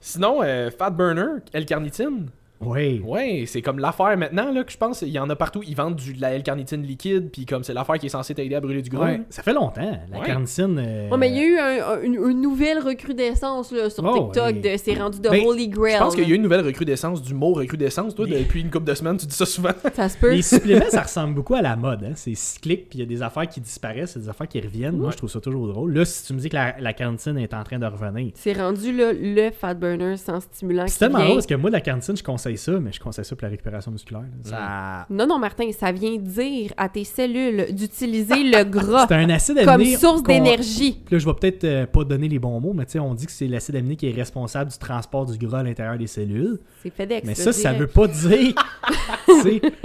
Sinon, 0.00 0.42
euh, 0.42 0.70
Fat 0.70 0.90
Burner, 0.90 1.40
L-carnitine. 1.52 2.30
Ouais. 2.60 3.00
Ouais, 3.04 3.44
c'est 3.46 3.62
comme 3.62 3.78
l'affaire 3.78 4.16
maintenant, 4.18 4.52
là, 4.52 4.62
que 4.64 4.70
je 4.72 4.76
pense. 4.76 5.00
Il 5.02 5.08
y 5.08 5.18
en 5.18 5.28
a 5.30 5.36
partout. 5.36 5.62
Ils 5.66 5.74
vendent 5.74 5.96
du, 5.96 6.12
de 6.12 6.20
la 6.20 6.32
L-carnitine 6.32 6.82
liquide, 6.82 7.30
puis 7.32 7.46
comme 7.46 7.64
c'est 7.64 7.72
l'affaire 7.72 7.98
qui 7.98 8.06
est 8.06 8.10
censée 8.10 8.34
t'aider 8.34 8.54
à 8.54 8.60
brûler 8.60 8.82
du 8.82 8.90
gras. 8.90 9.06
Ouais. 9.06 9.22
Ça 9.30 9.42
fait 9.42 9.54
longtemps. 9.54 9.98
La 10.12 10.18
Ouais. 10.18 10.26
carnitine. 10.26 10.78
euh, 10.78 11.08
Ouais, 11.08 11.16
mais 11.16 11.30
il 11.30 11.36
y 11.36 11.40
a 11.40 11.44
eu 11.44 11.58
un- 11.58 11.88
un- 11.94 12.02
une, 12.02 12.14
une 12.14 12.40
nouvelle 12.42 12.78
recrudescence 12.80 13.72
là, 13.72 13.88
sur 13.90 14.04
Oh, 14.04 14.12
TikTok. 14.32 14.52
oui. 14.54 14.60
de 14.60 14.76
C'est 14.76 14.94
rendu 14.94 15.20
de 15.20 15.28
Ben, 15.28 15.44
Holy 15.46 15.68
Grail. 15.68 15.94
Je 15.94 15.98
pense 15.98 16.14
qu'il 16.14 16.24
y 16.24 16.26
a 16.26 16.30
eu 16.30 16.36
une 16.36 16.42
nouvelle 16.42 16.64
recrudescence 16.64 17.22
du 17.22 17.34
mot 17.34 17.52
recrudescence, 17.54 18.14
toi, 18.14 18.26
depuis 18.26 18.60
une 18.60 18.70
couple 18.70 18.86
de 18.86 18.94
semaines, 18.94 19.16
tu 19.16 19.26
dis 19.26 19.34
ça 19.34 19.46
souvent. 19.46 19.70
Ça 19.94 20.08
se 20.08 20.16
peut. 20.18 20.30
Les 20.32 20.42
suppléments, 20.42 20.84
ça 20.90 21.02
ressemble 21.02 21.34
beaucoup 21.34 21.54
à 21.54 21.62
la 21.62 21.76
mode. 21.76 22.04
Hein. 22.04 22.12
C'est 22.14 22.34
cyclique, 22.34 22.88
puis 22.90 22.98
il 22.98 23.00
y 23.00 23.04
a 23.04 23.06
des 23.08 23.22
affaires 23.22 23.48
qui 23.48 23.60
disparaissent, 23.60 24.12
il 24.14 24.18
y 24.18 24.20
a 24.20 24.24
des 24.24 24.28
affaires 24.28 24.48
qui 24.48 24.60
reviennent. 24.60 24.96
Moi, 24.96 25.10
je 25.12 25.16
trouve 25.16 25.30
ça 25.30 25.40
toujours 25.40 25.66
drôle. 25.66 25.92
Là, 25.94 26.04
si 26.04 26.26
tu 26.26 26.32
me 26.34 26.38
dis 26.38 26.48
que 26.48 26.56
la, 26.56 26.74
la 26.78 26.92
carnitine 26.92 27.38
est 27.38 27.54
en 27.54 27.62
train 27.64 27.78
de 27.78 27.86
revenir, 27.86 28.32
C'est 28.34 28.52
rendu 28.52 28.94
là, 28.94 29.12
le 29.12 29.50
fat 29.50 29.74
burner 29.74 30.16
sans 30.16 30.40
stimulant 30.40 30.84
c'est 30.86 30.98
tellement 30.98 31.18
drôle 31.20 31.34
parce 31.34 31.46
que 31.46 31.54
moi, 31.54 31.70
la 31.70 31.80
carnitine, 31.80 32.16
je 32.16 32.22
conseille 32.22 32.49
ça, 32.56 32.78
mais 32.80 32.92
je 32.92 33.00
conseille 33.00 33.24
ça 33.24 33.34
pour 33.36 33.44
la 33.44 33.50
récupération 33.50 33.90
musculaire. 33.90 34.22
là. 34.22 35.06
Ça... 35.06 35.06
Non, 35.14 35.26
non, 35.26 35.38
Martin, 35.38 35.70
ça 35.72 35.92
vient 35.92 36.16
dire 36.16 36.72
à 36.76 36.88
tes 36.88 37.04
cellules 37.04 37.74
d'utiliser 37.74 38.42
le 38.44 38.64
gras 38.70 39.06
C'est 39.08 39.14
un 39.14 39.28
acide 39.30 39.64
comme 39.64 39.84
source 39.84 40.22
d'énergie. 40.22 41.02
Là, 41.10 41.18
je 41.18 41.26
vais 41.26 41.34
peut-être 41.34 41.64
euh, 41.64 41.86
pas 41.86 42.04
donner 42.04 42.28
les 42.28 42.38
bons 42.38 42.60
mots, 42.60 42.72
mais 42.74 42.84
tu 42.86 42.92
sais, 42.92 42.98
on 43.00 43.14
dit 43.14 43.26
que 43.26 43.32
c'est 43.32 43.46
l'acide 43.48 43.76
aminé 43.76 43.96
qui 43.96 44.08
est 44.08 44.12
responsable 44.14 44.70
du 44.70 44.78
transport 44.78 45.26
du 45.26 45.36
gras 45.38 45.60
à 45.60 45.62
l'intérieur 45.62 45.98
des 45.98 46.06
cellules. 46.06 46.58
C'est 46.82 46.90
FedEx. 46.94 47.26
Mais 47.26 47.34
ça, 47.34 47.52
ça 47.52 47.72
veut 47.72 47.86
pas 47.86 48.06
dire. 48.08 48.54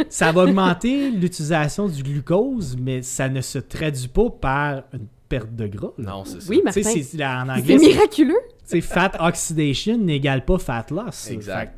ça 0.09 0.31
va 0.31 0.43
augmenter 0.43 1.11
l'utilisation 1.11 1.87
du 1.87 2.03
glucose, 2.03 2.75
mais 2.79 3.01
ça 3.01 3.29
ne 3.29 3.41
se 3.41 3.59
traduit 3.59 4.07
pas 4.07 4.29
par 4.29 4.83
une 4.93 5.07
perte 5.29 5.55
de 5.55 5.67
gras. 5.67 5.91
là. 5.97 6.09
Non, 6.11 6.25
c'est 6.25 6.41
ça. 6.41 6.49
Oui, 6.49 6.61
Martin. 6.63 6.81
c'est- 6.83 7.03
C'est 7.03 7.03
c'est- 7.77 7.77
miraculeux. 7.77 8.35
sais, 8.63 8.81
fat 8.81 9.11
oxidation 9.19 9.97
n'égale 9.97 10.45
pas 10.45 10.57
fat 10.59 10.85
loss. 10.91 11.29
Exact. 11.31 11.75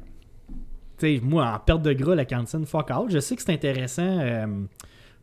Sais, 0.97 1.19
moi, 1.23 1.53
en 1.53 1.59
perte 1.59 1.83
de 1.83 1.93
gras, 1.93 2.15
la 2.15 2.25
cantine, 2.25 2.65
fuck 2.65 2.89
out. 2.89 3.09
Je 3.09 3.19
sais 3.19 3.35
que 3.35 3.41
c'est 3.41 3.53
intéressant 3.53 4.19
euh, 4.19 4.47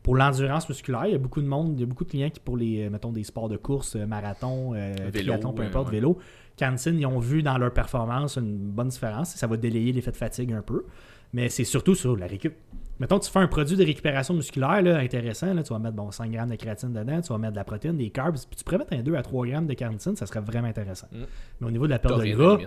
pour 0.05 0.15
l'endurance 0.15 0.69
musculaire. 0.69 1.07
Il 1.07 1.13
y 1.13 1.15
a 1.15 1.17
beaucoup 1.17 1.41
de 1.41 1.47
monde, 1.47 1.73
il 1.75 1.79
y 1.79 1.83
a 1.83 1.87
beaucoup 1.87 2.03
de 2.05 2.09
clients 2.11 2.29
qui, 2.29 2.39
pour 2.39 2.57
les, 2.57 2.85
euh, 2.85 2.89
mettons, 2.91 3.11
des 3.11 3.23
sports 3.23 3.49
de 3.49 3.57
course, 3.57 3.95
euh, 3.95 4.05
marathon, 4.05 4.75
euh, 4.75 4.93
Vélo, 5.11 5.11
triathlon, 5.11 5.53
peu 5.53 5.63
importe, 5.63 5.87
ouais. 5.87 5.93
vélo, 5.93 6.19
cantine, 6.59 6.99
ils 6.99 7.07
ont 7.07 7.17
vu 7.17 7.41
dans 7.41 7.57
leur 7.57 7.73
performance 7.73 8.35
une 8.37 8.69
bonne 8.69 8.89
différence. 8.89 9.29
Ça 9.29 9.47
va 9.47 9.57
délayer 9.57 9.91
l'effet 9.93 10.11
de 10.11 10.17
fatigue 10.17 10.53
un 10.53 10.61
peu. 10.61 10.85
Mais 11.33 11.49
c'est 11.49 11.63
surtout 11.63 11.95
sur 11.95 12.15
la 12.15 12.27
récup. 12.27 12.53
Mettons, 12.99 13.17
tu 13.17 13.31
fais 13.31 13.39
un 13.39 13.47
produit 13.47 13.75
de 13.75 13.83
récupération 13.83 14.35
musculaire 14.35 14.83
là, 14.83 14.99
intéressant, 14.99 15.55
là, 15.55 15.63
tu 15.63 15.73
vas 15.73 15.79
mettre 15.79 15.95
bon, 15.95 16.11
5 16.11 16.31
grammes 16.31 16.51
de 16.51 16.55
créatine 16.55 16.93
dedans, 16.93 17.19
tu 17.19 17.29
vas 17.29 17.39
mettre 17.39 17.53
de 17.53 17.57
la 17.57 17.63
protéine, 17.63 17.97
des 17.97 18.11
carbs, 18.11 18.35
puis 18.35 18.57
tu 18.57 18.63
pourrais 18.63 18.77
mettre 18.77 18.93
un 18.93 19.01
2 19.01 19.15
à 19.15 19.23
3 19.23 19.47
grammes 19.47 19.67
de 19.67 19.73
carnitine, 19.73 20.15
ça 20.15 20.27
serait 20.27 20.39
vraiment 20.39 20.67
intéressant. 20.67 21.07
Mm. 21.11 21.17
Mais 21.59 21.67
au 21.67 21.71
niveau 21.71 21.85
de 21.87 21.91
la 21.91 21.99
perte 21.99 22.21
de 22.21 22.31
gras. 22.31 22.59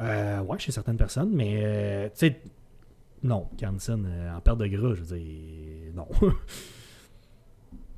Euh, 0.00 0.40
ouais, 0.42 0.58
chez 0.58 0.72
certaines 0.72 0.96
personnes, 0.96 1.30
mais 1.32 1.60
euh, 1.62 2.04
tu 2.08 2.26
sais, 2.26 2.40
non, 3.22 3.46
carnitine 3.58 4.06
euh, 4.08 4.36
en 4.36 4.40
perte 4.40 4.58
de 4.58 4.66
gras, 4.66 4.94
je 4.94 5.02
veux 5.02 5.16
dire, 5.18 5.92
non. 5.94 6.06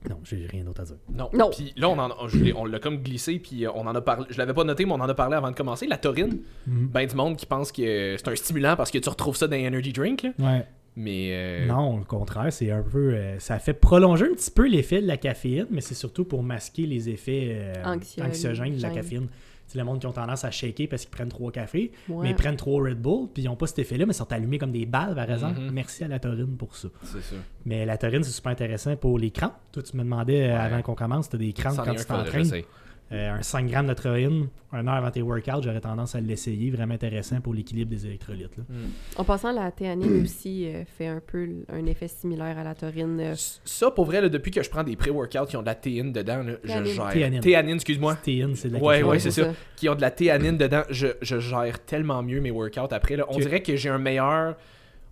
non, 0.09 0.17
j'ai 0.25 0.47
rien 0.47 0.65
d'autre 0.65 0.81
à 0.81 0.85
dire. 0.85 0.97
Non. 1.13 1.29
Non. 1.35 1.51
Puis 1.51 1.75
là, 1.77 1.91
on, 1.91 1.99
en- 1.99 2.11
on- 2.19 2.27
je 2.29 2.39
l'ai- 2.39 2.55
on 2.55 2.65
l'a 2.65 2.79
comme 2.79 3.03
glissé, 3.03 3.39
puis 3.39 3.67
euh, 3.67 3.71
on 3.75 3.87
en 3.87 3.95
a 3.95 4.01
parlé. 4.01 4.25
Je 4.31 4.39
l'avais 4.39 4.55
pas 4.55 4.65
noté, 4.65 4.87
mais 4.87 4.93
on 4.93 5.01
en 5.01 5.09
a 5.09 5.15
parlé 5.15 5.37
avant 5.37 5.51
de 5.51 5.57
commencer. 5.57 5.87
La 5.87 5.99
taurine, 5.99 6.39
Mhm. 6.67 6.87
ben 6.89 7.07
du 7.07 7.15
monde 7.15 7.37
qui 7.37 7.45
pense 7.45 7.71
que 7.71 8.17
c'est 8.17 8.29
un 8.29 8.35
stimulant 8.35 8.77
parce 8.77 8.91
que 8.91 8.97
tu 8.99 9.09
retrouves 9.11 9.37
ça 9.37 9.47
dans 9.47 9.57
les 9.57 9.67
energy 9.67 9.93
drink, 9.93 10.23
là. 10.23 10.31
Ouais. 10.39 10.67
Mais. 10.97 11.29
euh, 11.33 11.67
Non, 11.67 12.01
au 12.01 12.05
contraire, 12.05 12.51
c'est 12.51 12.71
un 12.71 12.83
peu. 12.83 13.13
euh, 13.15 13.39
ça 13.41 13.59
fait 13.59 13.75
prolonger 13.75 14.25
un 14.25 14.35
petit 14.35 14.51
peu 14.51 14.67
l'effet 14.67 15.03
de 15.03 15.07
la 15.07 15.19
caféine, 15.19 15.67
mais 15.71 15.83
c'est 15.83 15.95
surtout 15.95 16.25
pour 16.25 16.43
masquer 16.43 16.87
les 16.87 17.11
effets 17.11 17.51
euh, 17.53 17.85
Anxiogènes. 17.85 18.31
anxiogènes 18.31 18.77
de 18.79 18.83
la 18.83 18.91
caféine. 18.91 19.29
C'est 19.71 19.79
le 19.79 19.85
monde 19.85 20.01
qui 20.01 20.07
ont 20.09 20.13
tendance 20.13 20.45
à 20.45 20.51
shaker 20.51 20.89
parce 20.89 21.03
qu'ils 21.03 21.13
prennent 21.13 21.29
trois 21.29 21.53
cafés, 21.53 21.93
Ouais. 22.09 22.25
mais 22.25 22.31
ils 22.31 22.35
prennent 22.35 22.57
trois 22.57 22.83
Red 22.83 23.01
Bull, 23.01 23.29
puis 23.33 23.45
ils 23.45 23.47
n'ont 23.47 23.55
pas 23.55 23.69
cet 23.69 23.79
effet-là, 23.79 24.05
mais 24.05 24.13
ils 24.13 24.17
sont 24.17 24.33
allumés 24.33 24.59
comme 24.59 24.73
des 24.73 24.85
balles, 24.85 25.15
par 25.15 25.31
exemple. 25.31 25.61
Mhm. 25.61 25.71
Merci 25.71 26.03
à 26.03 26.09
la 26.09 26.19
taurine 26.19 26.57
pour 26.57 26.75
ça. 26.75 26.89
C'est 27.05 27.21
ça. 27.23 27.37
Mais 27.65 27.87
la 27.87 27.97
taurine, 27.97 28.25
c'est 28.25 28.33
super 28.33 28.51
intéressant 28.51 28.97
pour 28.97 29.17
les 29.17 29.31
crampes. 29.31 29.55
Toi, 29.71 29.85
tu 29.85 29.97
me 29.97 30.03
demandais 30.03 30.43
euh, 30.51 30.55
Ouais. 30.55 30.61
avant 30.61 30.83
qu'on 30.83 30.97
commence, 30.97 31.29
tu 31.29 31.37
as 31.37 31.39
des 31.39 31.53
crampes 31.53 31.77
quand 31.77 31.95
tu 31.95 32.05
t'entraînes. 32.05 32.51
Euh, 33.13 33.33
un 33.39 33.43
5 33.43 33.67
grammes 33.67 33.89
de 33.89 33.95
taurine, 33.95 34.47
une 34.73 34.87
heure 34.89 34.95
avant 34.95 35.11
tes 35.11 35.21
workouts, 35.21 35.63
j'aurais 35.63 35.81
tendance 35.81 36.15
à 36.15 36.21
l'essayer. 36.21 36.71
Vraiment 36.71 36.95
intéressant 36.95 37.41
pour 37.41 37.53
l'équilibre 37.55 37.91
des 37.91 38.07
électrolytes. 38.07 38.57
là. 38.57 38.63
En 39.17 39.25
passant, 39.25 39.51
la 39.51 39.73
théanine 39.73 40.23
aussi 40.23 40.69
euh, 40.69 40.85
fait 40.85 41.09
un 41.09 41.21
peu 41.21 41.49
un 41.73 41.87
effet 41.87 42.07
similaire 42.07 42.57
à 42.57 42.63
la 42.63 42.77
taurine. 42.77 43.19
euh, 43.21 43.35
Ça, 43.65 43.91
pour 43.91 44.05
vrai, 44.05 44.21
là, 44.21 44.29
depuis 44.29 44.53
que 44.53 44.63
je 44.63 44.71
prends 44.71 44.85
des 44.85 44.95
pré-workouts 44.95 45.47
qui 45.49 45.57
ont 45.57 45.63
de 45.63 45.67
la 45.67 45.75
théine 45.75 46.13
dedans, 46.13 46.45
là, 46.45 46.53
je 46.63 46.69
Théanine. 46.69 46.93
gère. 46.95 47.09
Théanine. 47.13 47.41
Théanine, 47.41 47.75
excuse-moi. 47.75 48.15
Théine, 48.15 48.55
c'est 48.55 48.69
de 48.69 48.75
la 48.75 48.79
Ouais, 48.81 48.95
caféine. 48.99 49.11
ouais, 49.11 49.19
c'est 49.19 49.31
ça. 49.33 49.45
ça. 49.47 49.53
Qui 49.75 49.89
ont 49.89 49.97
de 49.97 50.01
la 50.03 50.13
théanine 50.13 50.57
dedans, 50.57 50.83
je, 50.91 51.09
je 51.21 51.41
gère 51.41 51.85
tellement 51.85 52.23
mieux 52.23 52.41
mes 52.41 52.53
workouts 52.53 52.93
après. 52.93 53.17
Là. 53.17 53.25
On 53.29 53.39
dirait 53.39 53.61
que 53.63 53.75
j'ai 53.75 53.89
un 53.89 53.99
meilleur. 53.99 54.57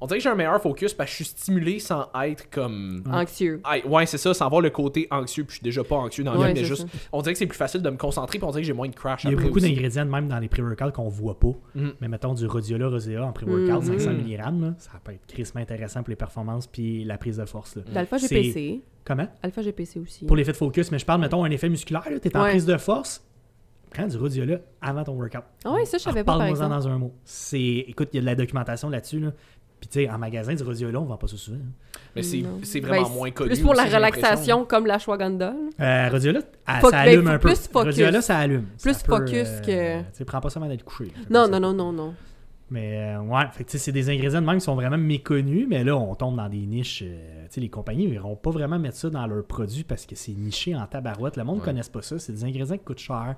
On 0.00 0.06
dirait 0.06 0.18
que 0.18 0.22
j'ai 0.22 0.28
un 0.30 0.36
meilleur 0.36 0.62
focus 0.62 0.94
parce 0.94 1.10
que 1.10 1.18
je 1.18 1.24
suis 1.24 1.36
stimulé 1.36 1.80
sans 1.80 2.06
être 2.22 2.48
comme. 2.50 3.02
Anxieux. 3.10 3.60
Ah, 3.64 3.78
ouais, 3.84 4.06
c'est 4.06 4.16
ça, 4.18 4.32
sans 4.32 4.46
avoir 4.46 4.60
le 4.60 4.70
côté 4.70 5.08
anxieux. 5.10 5.42
Puis 5.42 5.54
je 5.54 5.56
suis 5.56 5.64
déjà 5.64 5.82
pas 5.82 5.96
anxieux 5.96 6.22
dans 6.22 6.38
Ouais, 6.38 6.52
vie, 6.52 6.60
mais 6.60 6.64
juste. 6.64 6.82
ça. 6.82 6.98
On 7.12 7.20
dirait 7.20 7.32
que 7.32 7.38
c'est 7.40 7.46
plus 7.48 7.56
facile 7.56 7.82
de 7.82 7.90
me 7.90 7.96
concentrer, 7.96 8.38
puis 8.38 8.46
on 8.46 8.50
dirait 8.52 8.62
que 8.62 8.66
j'ai 8.68 8.72
moins 8.72 8.88
de 8.88 8.94
crash 8.94 9.24
Il 9.24 9.30
y 9.30 9.34
a 9.34 9.36
beaucoup 9.36 9.58
d'ingrédients 9.58 10.04
même 10.06 10.28
dans 10.28 10.38
les 10.38 10.48
pré-workouts 10.48 10.92
qu'on 10.92 11.08
voit 11.08 11.40
pas. 11.40 11.52
Mhm. 11.74 11.94
Mais 12.00 12.06
mettons 12.06 12.32
du 12.34 12.46
Rhodiola 12.46 12.86
Rosea 12.88 13.24
en 13.24 13.32
pré-workout, 13.32 13.82
Mhm. 13.88 13.98
500 13.98 14.10
mg, 14.12 14.60
là, 14.60 14.74
ça 14.78 14.92
peut 15.02 15.12
être 15.12 15.26
crissement 15.26 15.60
intéressant 15.60 16.02
pour 16.04 16.10
les 16.10 16.16
performances 16.16 16.68
puis 16.68 17.02
la 17.04 17.18
prise 17.18 17.38
de 17.38 17.44
force. 17.44 17.74
là. 17.74 17.82
L'alpha 17.92 18.18
C'est- 18.20 18.28
GPC. 18.28 18.82
Comment? 19.04 19.26
Alpha 19.42 19.62
GPC 19.62 19.98
aussi. 19.98 20.26
Pour 20.26 20.36
l'effet 20.36 20.52
de 20.52 20.56
focus, 20.58 20.92
mais 20.92 20.98
je 21.00 21.06
parle, 21.06 21.22
mettons, 21.22 21.42
un 21.42 21.50
effet 21.50 21.68
musculaire, 21.68 22.04
tu 22.22 22.28
es 22.28 22.36
en 22.36 22.42
Ouais. 22.44 22.50
prise 22.50 22.66
de 22.66 22.76
force, 22.76 23.24
prends 23.90 24.06
du 24.06 24.16
Rhodiola 24.16 24.58
avant 24.82 25.02
ton 25.02 25.14
workout. 25.14 25.42
Ah 25.64 25.72
ouais, 25.72 25.86
ça, 25.86 25.96
je 25.98 26.02
savais 26.04 26.22
pas, 26.22 26.32
par 26.32 26.38
Parle-moi-en 26.40 26.68
dans 26.68 26.86
un 26.88 26.98
mot. 26.98 27.14
C'est... 27.24 27.58
Écoute, 27.88 28.10
il 28.12 28.16
y 28.16 28.18
a 28.18 28.20
de 28.20 28.26
la 28.26 28.34
documentation 28.34 28.90
là-dessus. 28.90 29.18
Là. 29.20 29.32
Puis 29.80 29.88
tu 29.88 30.00
sais, 30.04 30.10
en 30.10 30.18
magasin, 30.18 30.54
du 30.54 30.62
Rhodiola, 30.62 31.00
on 31.00 31.04
vend 31.04 31.16
pas 31.16 31.28
ça 31.28 31.36
souvent. 31.36 31.56
hein. 31.58 32.00
Mais 32.16 32.22
c'est 32.22 32.42
c'est 32.62 32.80
vraiment 32.80 33.08
Ben, 33.08 33.14
moins 33.14 33.30
connu. 33.30 33.50
Plus 33.50 33.60
pour 33.60 33.74
la 33.74 33.84
aussi, 33.84 33.94
relaxation, 33.94 34.64
comme 34.64 34.86
l'ashwagandha. 34.86 35.54
là. 35.78 36.06
Euh, 36.06 36.10
Rhodiola, 36.10 36.40
ah, 36.66 36.80
ça 36.80 36.90
ben, 36.90 36.96
allume 36.98 37.22
faut 37.24 37.28
un 37.30 37.38
peu. 37.38 37.48
plus 37.48 37.68
focus. 37.68 37.94
Rhodiola, 37.94 38.22
ça 38.22 38.38
allume. 38.38 38.64
Plus 38.82 38.92
Ça 38.94 39.00
peut, 39.04 39.16
focus 39.18 39.48
euh, 39.48 39.60
que- 39.60 40.00
Tu 40.00 40.06
sais, 40.14 40.24
prends 40.24 40.40
pas 40.40 40.50
ça 40.50 40.58
avant 40.58 40.68
d'être 40.68 40.84
couché. 40.84 41.12
Non, 41.30 41.46
non, 41.48 41.60
non, 41.60 41.72
non, 41.72 41.92
non. 41.92 42.14
Mais 42.70 43.14
euh, 43.16 43.20
ouais, 43.20 43.44
fait 43.52 43.64
que, 43.64 43.70
tu 43.70 43.78
sais, 43.78 43.84
c'est 43.84 43.92
des 43.92 44.10
ingrédients 44.10 44.42
de 44.42 44.46
même 44.46 44.56
qui 44.58 44.64
sont 44.64 44.74
vraiment 44.74 44.98
méconnus, 44.98 45.66
mais 45.68 45.84
là, 45.84 45.96
on 45.96 46.14
tombe 46.14 46.36
dans 46.36 46.48
des 46.48 46.58
niches. 46.66 47.02
euh, 47.06 47.44
tu 47.44 47.54
sais, 47.54 47.60
les 47.60 47.70
compagnies 47.70 48.08
ne 48.08 48.14
iront 48.14 48.36
pas 48.36 48.50
vraiment 48.50 48.78
mettre 48.78 48.96
ça 48.96 49.08
dans 49.10 49.26
leurs 49.26 49.44
produits 49.46 49.84
parce 49.84 50.04
que 50.04 50.14
c'est 50.16 50.32
niché 50.32 50.74
en 50.74 50.86
tabarouette. 50.86 51.36
Le 51.36 51.44
monde 51.44 51.56
ne 51.56 51.60
Ouais. 51.60 51.64
connaisse 51.66 51.88
pas 51.88 52.02
ça. 52.02 52.18
C'est 52.18 52.32
des 52.32 52.44
ingrédients 52.44 52.76
qui 52.76 52.84
coûtent 52.84 52.98
cher. 52.98 53.36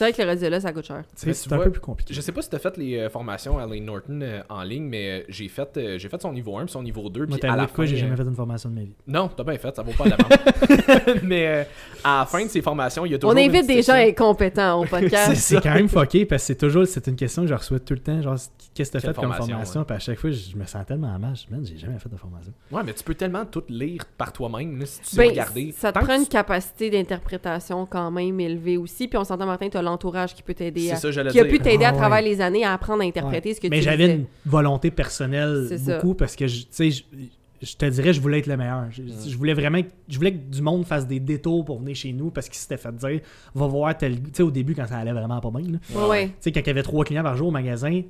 C'est 0.00 0.04
vrai 0.06 0.12
que 0.14 0.22
le 0.22 0.28
Radiolus, 0.28 0.60
ça 0.62 0.72
coûte 0.72 0.86
cher. 0.86 1.02
Tu 1.14 1.34
C'est 1.34 1.46
tu 1.46 1.52
un 1.52 1.56
vois, 1.56 1.66
peu 1.66 1.72
plus 1.72 1.80
compliqué. 1.82 2.14
Je 2.14 2.22
sais 2.22 2.32
pas 2.32 2.40
si 2.40 2.48
t'as 2.48 2.58
fait 2.58 2.74
les 2.78 2.96
euh, 2.96 3.10
formations 3.10 3.58
à 3.58 3.66
Lane 3.66 3.84
Norton 3.84 4.18
euh, 4.22 4.40
en 4.48 4.62
ligne, 4.62 4.84
mais 4.84 5.10
euh, 5.10 5.24
j'ai 5.28 5.46
fait, 5.48 5.76
euh, 5.76 5.98
j'ai 5.98 6.08
fait 6.08 6.22
son 6.22 6.32
niveau 6.32 6.56
1 6.56 6.62
puis 6.64 6.72
son 6.72 6.82
niveau 6.82 7.10
2. 7.10 7.26
Moi, 7.26 7.36
Puis 7.38 7.50
à 7.50 7.54
la 7.54 7.68
fin, 7.68 7.84
j'ai 7.84 7.98
jamais 7.98 8.16
fait 8.16 8.22
une 8.22 8.34
formation 8.34 8.70
de 8.70 8.76
ma 8.76 8.80
vie. 8.80 8.94
Non, 9.06 9.28
t'as 9.28 9.44
bien 9.44 9.58
fait, 9.58 9.76
ça 9.76 9.82
vaut 9.82 9.92
pas 9.92 10.08
la 10.08 10.16
peine. 10.16 11.20
mais 11.22 11.46
euh, 11.48 11.64
à 12.02 12.20
la 12.20 12.24
fin 12.26 12.42
de 12.42 12.48
ces 12.48 12.62
formations, 12.62 13.04
il 13.04 13.12
y 13.12 13.14
a 13.14 13.18
toujours 13.18 13.34
On 13.34 13.38
invite 13.38 13.66
des 13.66 13.82
gens 13.82 13.92
incompétents 13.92 14.80
au 14.80 14.86
podcast. 14.86 15.34
C'est 15.34 15.60
quand 15.60 15.74
même 15.74 15.88
fucké 15.90 16.24
parce 16.24 16.44
que 16.44 16.46
c'est 16.46 16.54
toujours 16.56 16.86
c'est 16.86 17.06
une 17.06 17.16
question 17.16 17.42
que 17.42 17.48
je 17.48 17.54
reçois 17.54 17.78
tout 17.80 17.92
le 17.92 18.00
temps. 18.00 18.22
Genre, 18.22 18.36
qu'est-ce 18.72 18.92
que 18.92 18.98
t'as 18.98 19.00
fait 19.00 19.14
comme 19.14 19.24
formation, 19.34 19.48
formation? 19.48 19.84
Puis 19.84 19.96
à 19.96 19.98
chaque 19.98 20.18
fois, 20.18 20.30
je 20.30 20.56
me 20.56 20.64
sens 20.64 20.86
tellement 20.86 21.18
mal. 21.18 21.34
Je 21.36 21.54
me 21.54 21.60
dis, 21.60 21.60
Man, 21.60 21.66
j'ai 21.66 21.76
jamais 21.78 21.98
fait 21.98 22.08
de 22.08 22.16
formation. 22.16 22.52
Ouais, 22.72 22.82
mais 22.86 22.94
tu 22.94 23.04
peux 23.04 23.14
tellement 23.14 23.44
tout 23.44 23.64
lire 23.68 24.04
par 24.16 24.32
toi-même 24.32 24.80
si 24.86 25.00
tu 25.00 25.06
sais 25.08 25.16
Ben, 25.18 25.28
regarder. 25.28 25.74
ça 25.76 25.92
te 25.92 25.98
prend 25.98 26.14
tu- 26.14 26.22
une 26.22 26.26
capacité 26.26 26.88
d'interprétation 26.88 27.84
quand 27.86 28.10
même 28.10 28.40
élevée 28.40 28.78
aussi. 28.78 29.08
Puis 29.08 29.18
on 29.18 29.24
s'entend, 29.24 29.44
Martin, 29.46 29.68
tu 29.68 29.76
as 29.76 29.82
l'entourage 29.90 30.34
qui 30.34 30.42
peut 30.42 30.54
t'aider 30.54 30.80
qui 30.80 30.90
a 30.92 31.22
dire. 31.32 31.48
pu 31.48 31.58
t'aider 31.58 31.84
à 31.84 31.88
Ah, 31.88 31.92
travers 31.92 32.18
ouais. 32.22 32.28
les 32.30 32.40
années 32.40 32.64
à 32.64 32.72
apprendre 32.72 33.02
à 33.02 33.06
interpréter 33.06 33.50
Ouais. 33.50 33.54
ce 33.54 33.60
que 33.60 33.68
Mais 33.68 33.78
tu 33.78 33.84
j'avais 33.84 34.14
une 34.14 34.24
volonté 34.46 34.90
personnelle 34.90 35.68
ça. 35.78 35.96
beaucoup 35.96 36.14
parce 36.14 36.36
que, 36.36 36.46
je- 36.46 36.62
tu 36.62 36.66
sais, 36.70 36.90
je, 36.90 37.02
je 37.62 37.76
te 37.76 37.84
dirais, 37.84 38.12
je 38.14 38.20
voulais 38.20 38.38
être 38.38 38.46
le 38.46 38.56
meilleur. 38.56 38.86
Je, 38.90 39.02
je 39.28 39.36
voulais 39.36 39.52
vraiment, 39.54 39.82
que- 39.82 39.88
je 40.08 40.16
voulais 40.16 40.32
que 40.32 40.38
du 40.38 40.62
monde 40.62 40.84
fasse 40.86 41.06
des 41.06 41.20
détours 41.20 41.64
pour 41.64 41.78
venir 41.80 41.94
chez 41.94 42.12
nous 42.12 42.30
parce 42.30 42.48
qu'ils 42.48 42.58
s'étaient 42.58 42.78
fait 42.78 42.94
dire, 42.96 43.20
va 43.54 43.66
voir 43.66 43.96
tel. 43.98 44.20
Tu 44.22 44.30
sais, 44.32 44.42
au 44.42 44.50
début, 44.50 44.74
quand 44.74 44.86
ça 44.86 44.96
allait 44.98 45.12
vraiment 45.12 45.40
pas 45.40 45.50
bien. 45.50 45.78
Ouais. 45.94 46.28
Tu 46.28 46.32
sais, 46.40 46.52
quand 46.52 46.60
il 46.60 46.66
y 46.66 46.70
avait 46.70 46.82
trois 46.82 47.04
clients 47.04 47.22
par 47.22 47.36
jour 47.36 47.48
au 47.48 47.52
magasin, 47.52 48.00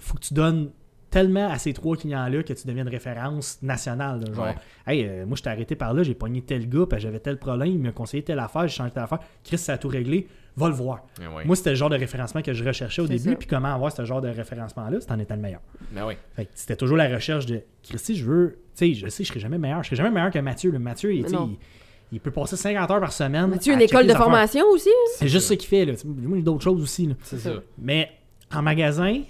faut 0.00 0.14
que 0.14 0.20
tu 0.24 0.34
donnes 0.34 0.70
tellement 1.08 1.48
à 1.48 1.56
ces 1.56 1.72
trois 1.72 1.96
clients-là 1.96 2.42
que 2.42 2.52
tu 2.52 2.66
deviennes 2.66 2.88
référence 2.88 3.62
nationale. 3.62 4.24
là. 4.26 4.34
genre, 4.34 4.44
Ouais. 4.46 4.54
hey, 4.88 5.04
euh, 5.06 5.24
moi, 5.24 5.36
je 5.36 5.42
t'ai 5.44 5.50
arrêté 5.50 5.76
par 5.76 5.94
là, 5.94 6.02
j'ai 6.02 6.14
pogné 6.14 6.42
tel 6.42 6.68
gars, 6.68 6.84
puis 6.90 7.00
j'avais 7.00 7.20
tel 7.20 7.38
problème, 7.38 7.68
il 7.68 7.78
m'a 7.78 7.92
conseillé 7.92 8.24
telle 8.24 8.40
affaire, 8.40 8.62
j'ai 8.66 8.74
changé 8.74 8.90
telle 8.90 9.04
affaire. 9.04 9.20
Chris, 9.44 9.56
ça 9.58 9.74
a 9.74 9.78
tout 9.78 9.88
réglé, 9.88 10.26
va 10.56 10.68
le 10.68 10.74
voir. 10.74 11.04
Mais 11.20 11.26
ouais. 11.26 11.44
Moi, 11.44 11.54
c'était 11.54 11.70
le 11.70 11.76
genre 11.76 11.90
de 11.90 11.96
référencement 11.96 12.42
que 12.42 12.52
je 12.52 12.64
recherchais 12.64 13.02
au 13.02 13.06
début, 13.06 13.36
puis 13.36 13.46
comment 13.46 13.74
avoir 13.74 13.92
ce 13.92 14.04
genre 14.04 14.20
de 14.20 14.28
référencement-là, 14.28 14.98
c'est 15.00 15.10
en 15.12 15.18
étant 15.18 15.36
le 15.36 15.42
meilleur. 15.42 15.60
Mais 15.92 16.02
ouais. 16.02 16.18
Fait 16.34 16.46
que 16.46 16.50
c'était 16.54 16.76
toujours 16.76 16.96
la 16.96 17.08
recherche 17.08 17.46
de 17.46 17.62
Christy, 17.82 18.16
je 18.16 18.24
veux, 18.24 18.58
tu 18.74 18.86
sais, 18.86 18.94
je 18.94 19.08
sais, 19.08 19.24
je 19.24 19.28
serai 19.28 19.40
jamais 19.40 19.58
meilleur, 19.58 19.82
je 19.82 19.88
serai 19.88 19.96
jamais 19.96 20.10
meilleur 20.10 20.30
que 20.30 20.38
Mathieu. 20.38 20.70
Le 20.70 20.78
Mathieu, 20.78 21.14
il, 21.14 21.24
tu 21.24 22.20
peut 22.20 22.30
passer 22.30 22.56
50 22.56 22.90
heures 22.90 23.00
par 23.00 23.12
semaine. 23.12 23.52
As-tu 23.52 23.70
à 23.70 23.74
une 23.74 23.82
école 23.82 24.06
de 24.06 24.10
affaires. 24.12 24.24
formation 24.24 24.64
aussi? 24.70 24.90
C'est 25.16 25.28
juste 25.28 25.48
ça 25.48 25.56
qu'il 25.56 25.68
fait, 25.68 25.84
là. 25.84 25.94
Tu 25.94 26.06
Moi, 26.06 26.38
j'ai 26.38 26.42
d'autres 26.42 26.64
choses 26.64 26.82
aussi. 26.82 27.14
C'est 27.22 27.38
ça. 27.38 27.50
Mais 27.78 28.10
en 28.52 28.62
magasin, 28.62 29.22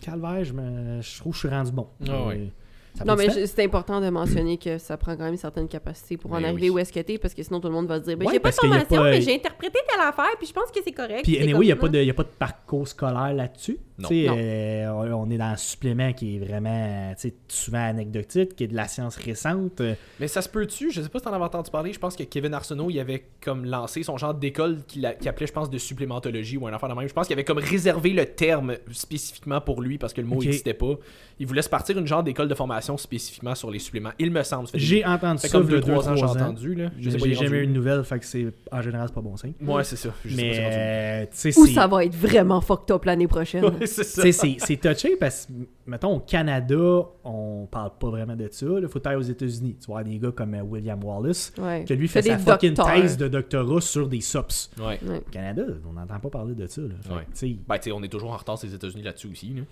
calvaire, 0.00 0.44
je, 0.44 0.52
me, 0.52 1.02
je 1.02 1.18
trouve 1.18 1.32
que 1.32 1.36
je 1.36 1.46
suis 1.46 1.54
rendu 1.54 1.72
bon. 1.72 1.88
Ah 2.08 2.26
ouais. 2.26 2.50
Ça 2.96 3.04
Non, 3.04 3.14
mais 3.16 3.28
c'est 3.46 3.64
important 3.64 4.00
de 4.00 4.08
mentionner 4.10 4.58
que 4.58 4.78
ça 4.78 4.96
prend 4.96 5.16
quand 5.16 5.24
même 5.24 5.32
une 5.32 5.38
certaine 5.38 5.68
capacité 5.68 6.16
pour 6.16 6.32
en 6.32 6.40
Mais 6.40 6.48
arriver 6.48 6.70
oui. 6.70 6.70
où 6.70 6.78
est-ce 6.78 6.92
que 6.92 7.00
t'es, 7.00 7.18
parce 7.18 7.34
que 7.34 7.42
sinon 7.42 7.60
tout 7.60 7.68
le 7.68 7.74
monde 7.74 7.86
va 7.86 7.98
se 7.98 8.04
dire 8.04 8.16
ben, 8.16 8.26
Ouais, 8.26 8.34
j'ai 8.34 8.40
pas 8.40 8.50
de 8.50 8.54
formation, 8.56 8.86
pas- 8.96 9.10
mais 9.10 9.20
j'ai 9.22 9.34
interprété 9.34 9.78
telle 9.88 10.00
affaire, 10.00 10.36
puis 10.38 10.46
je 10.46 10.52
pense 10.52 10.70
que 10.70 10.80
c'est 10.82 10.92
correct. 10.92 11.22
Puis, 11.22 11.36
anyway, 11.38 11.74
comme 11.76 11.94
il 11.94 12.02
n'y 12.04 12.10
a 12.10 12.14
pas 12.14 12.22
de 12.24 12.28
parcours 12.38 12.86
scolaire 12.88 13.32
là-dessus. 13.32 13.78
Non. 14.00 14.08
Tu 14.08 14.22
sais, 14.24 14.28
Non. 14.28 14.36
euh, 14.38 15.12
on 15.14 15.30
est 15.30 15.36
dans 15.38 15.44
un 15.44 15.56
supplément 15.56 16.12
qui 16.12 16.36
est 16.36 16.38
vraiment, 16.38 17.12
tu 17.14 17.28
sais, 17.28 17.34
souvent 17.48 17.84
anecdotique, 17.84 18.56
qui 18.56 18.64
est 18.64 18.68
de 18.68 18.74
la 18.76 18.88
science 18.88 19.16
récente. 19.16 19.82
Mais 20.18 20.28
ça 20.28 20.42
se 20.42 20.48
peut-tu, 20.48 20.90
je 20.90 21.00
sais 21.02 21.08
pas 21.08 21.18
si 21.18 21.24
t'en 21.24 21.32
avais 21.32 21.44
entendu 21.44 21.70
parler, 21.70 21.92
je 21.92 21.98
pense 21.98 22.16
que 22.16 22.22
Kevin 22.22 22.54
Arsenault, 22.54 22.90
il 22.90 22.98
avait 23.00 23.24
comme 23.42 23.64
lancé 23.64 24.02
son 24.02 24.16
genre 24.16 24.34
d'école 24.34 24.78
qu'il 24.86 25.08
qu'il 25.18 25.28
appelait, 25.28 25.46
je 25.46 25.52
pense, 25.52 25.70
de 25.70 25.78
supplémentologie 25.78 26.56
ou 26.56 26.66
un 26.66 26.72
affaire 26.72 26.88
de 26.88 26.94
même. 26.94 27.08
Je 27.08 27.12
pense 27.14 27.26
qu'il 27.26 27.34
avait 27.34 27.44
comme 27.44 27.58
réservé 27.58 28.10
le 28.10 28.24
terme 28.26 28.76
spécifiquement 28.92 29.60
pour 29.60 29.82
lui 29.82 29.98
parce 29.98 30.12
que 30.12 30.20
le 30.20 30.26
mot 30.26 30.40
n'existait 30.42 30.74
pas. 30.74 30.94
Il 31.38 31.46
voulait 31.46 31.62
se 31.62 31.68
partir 31.70 31.98
une 31.98 32.06
genre 32.06 32.22
d'école 32.22 32.48
de 32.48 32.54
formation 32.54 32.96
spécifiquement 32.98 33.54
sur 33.54 33.70
les 33.70 33.78
suppléments. 33.78 34.10
Il 34.18 34.30
me 34.30 34.42
semble. 34.42 34.68
Fait 34.68 34.78
J'ai 34.78 35.04
entendu 35.04 35.38
ça 35.40 35.48
ça 35.48 35.48
fait 35.48 35.58
comme 35.58 35.68
il 35.70 35.74
y 35.74 35.76
a 35.76 35.80
2-3 35.80 36.08
ans, 36.08 36.16
j'ai 36.16 36.24
entendu. 36.24 36.74
Là. 36.74 36.90
Je 36.98 37.10
sais 37.10 37.16
pas, 37.18 37.24
J'ai 37.26 37.34
jamais 37.34 37.58
eu 37.58 37.62
où. 37.64 37.66
de 37.66 37.72
nouvelles, 37.72 38.04
fait 38.04 38.18
que 38.18 38.26
c'est 38.26 38.46
en 38.70 38.82
général, 38.82 39.08
c'est 39.08 39.14
pas 39.14 39.20
bon 39.22 39.36
signe. 39.36 39.52
Ouais, 39.62 39.82
c'est 39.84 39.96
ça. 39.96 40.10
Je 40.24 40.34
sais 40.34 40.36
pas 40.36 40.42
Mais, 40.42 40.54
c'est 40.54 40.62
rendu 40.64 40.76
où. 40.76 40.78
euh, 40.78 41.26
sais, 41.32 41.58
Ou 41.58 41.66
ça 41.66 41.86
va 41.86 42.04
être 42.04 42.14
vraiment 42.14 42.60
fucked 42.60 42.90
up 42.94 43.04
l'année 43.06 43.26
prochaine. 43.26 43.64
Ouais, 43.64 43.86
c'est 43.90 44.32
ça. 44.32 44.92
Touché 44.94 45.16
parce 45.16 45.46
que, 45.46 45.52
mettons, 45.86 46.16
au 46.16 46.20
Canada, 46.20 46.76
on 47.24 47.66
parle 47.70 47.90
pas 47.98 48.08
vraiment 48.10 48.36
de 48.36 48.48
ça. 48.50 48.66
Il 48.66 48.88
faut 48.88 49.06
aller 49.06 49.16
aux 49.16 49.20
États-Unis. 49.22 49.76
Tu 49.80 49.86
vois 49.86 50.02
des 50.04 50.18
gars 50.18 50.32
comme 50.32 50.54
euh, 50.54 50.62
William 50.62 51.02
Wallace, 51.04 51.52
Ouais. 51.58 51.84
que 51.86 51.94
lui 51.94 52.08
fait 52.08 52.22
Fait 52.22 52.30
sa 52.30 52.38
fucking 52.38 52.74
docteurs. 52.74 52.94
thèse 52.94 53.16
de 53.16 53.28
doctorat 53.28 53.80
sur 53.80 54.08
des 54.08 54.20
SOPs. 54.20 54.70
Ouais. 54.78 54.98
Ouais. 55.06 55.18
Au 55.18 55.30
Canada, 55.30 55.62
on 55.88 55.92
n'entend 55.92 56.18
pas 56.20 56.30
parler 56.30 56.54
de 56.54 56.66
ça. 56.66 56.80
Là. 56.82 56.88
Fait 57.34 57.54
Ben, 57.68 57.78
tu 57.78 57.82
sais, 57.82 57.92
on 57.92 58.02
est 58.02 58.08
toujours 58.08 58.32
en 58.32 58.36
retard 58.36 58.58
sur 58.58 58.68
les 58.68 58.74
États-Unis 58.74 59.02
là-dessus 59.02 59.28
aussi. 59.30 59.48
Là. 59.54 59.62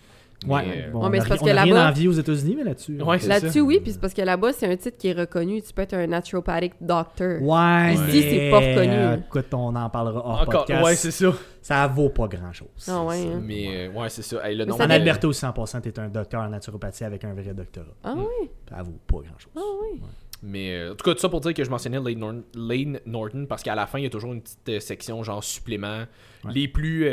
Ouais, 0.47 0.65
Mais, 0.67 0.85
euh, 0.87 0.91
bon, 0.93 1.03
Ouais, 1.03 1.11
mais 1.11 1.21
c'est 1.21 1.29
parce 1.29 1.43
on 1.43 1.47
que 1.47 1.51
a 1.51 1.63
rien 1.63 1.75
là-bas- 1.75 1.89
envie 1.91 2.07
aux 2.07 2.13
États-Unis, 2.13 2.55
mais 2.57 2.63
là-dessus. 2.65 3.03
Ouais, 3.03 3.19
Là-dessus, 3.19 3.61
oui, 3.61 3.81
puis 3.83 3.91
c'est 3.93 4.01
parce 4.01 4.15
que 4.15 4.23
là-bas, 4.23 4.53
c'est 4.53 4.71
un 4.71 4.77
titre 4.77 4.97
qui 4.97 5.09
est 5.09 5.13
reconnu. 5.13 5.61
Tu 5.63 5.73
peux 5.73 5.83
être 5.83 5.95
un 5.95 6.07
naturopathic 6.07 6.75
doctor. 6.81 7.43
Ouais, 7.43 7.95
Ici, 7.95 8.03
mais, 8.05 8.23
c'est 8.31 8.51
pas 8.51 8.59
reconnu. 8.59 8.93
euh, 8.95 9.17
écoute, 9.17 9.47
on 9.53 9.75
en 9.75 9.91
parlera 9.91 10.19
hors 10.25 10.41
Encore, 10.43 10.61
podcast. 10.65 10.85
ouais, 10.85 10.95
c'est 10.95 11.11
ça. 11.11 11.33
ça 11.61 11.87
vaut 11.89 12.11
pas 12.11 12.29
grand-chose. 12.29 12.69
Ah 12.87 13.03
ouais, 13.03 13.17
hein. 13.27 13.41
Mais 13.43 13.89
euh, 13.89 13.93
ouais, 14.01 14.09
c'est 14.11 14.23
ça. 14.23 14.49
Hey, 14.49 14.57
le 14.57 14.65
Mais 14.67 14.73
ça 14.73 14.85
En 14.85 14.91
Alberta 14.91 15.27
aussi, 15.27 15.45
en 15.45 15.53
passant, 15.53 15.81
t'es 15.81 15.99
un 15.99 16.09
docteur 16.09 16.41
en 16.43 16.49
naturopathie 16.49 17.03
avec 17.03 17.25
un 17.25 17.35
vrai 17.35 17.53
doctorat. 17.53 17.87
Ah 18.05 18.15
Mm. 18.15 18.21
oui? 18.21 18.49
Ça 18.69 18.83
vaut 18.83 18.93
pas 19.09 19.17
grand-chose. 19.29 19.53
Ah 19.57 19.61
oui? 19.83 20.01
Mais 20.41 20.73
euh, 20.77 20.93
en 20.93 20.95
tout 20.95 21.05
cas, 21.05 21.15
tout 21.15 21.19
ça 21.21 21.29
pour 21.29 21.41
dire 21.41 21.53
que 21.53 21.65
je 21.65 21.69
mentionnais 21.71 21.99
Lane, 21.99 22.17
Norton, 22.17 22.43
Lane 22.55 23.01
Norton 23.07 23.47
parce 23.49 23.65
qu'à 23.65 23.75
la 23.75 23.89
fin, 23.89 23.99
il 23.99 24.05
y 24.05 24.07
a 24.07 24.11
toujours 24.11 24.33
une 24.33 24.41
petite 24.41 24.69
euh, 24.69 24.79
section 24.79 25.21
genre 25.25 25.43
supplément. 25.43 26.05
Ouais. 26.45 26.53
Les 26.55 26.69
plus. 26.69 27.09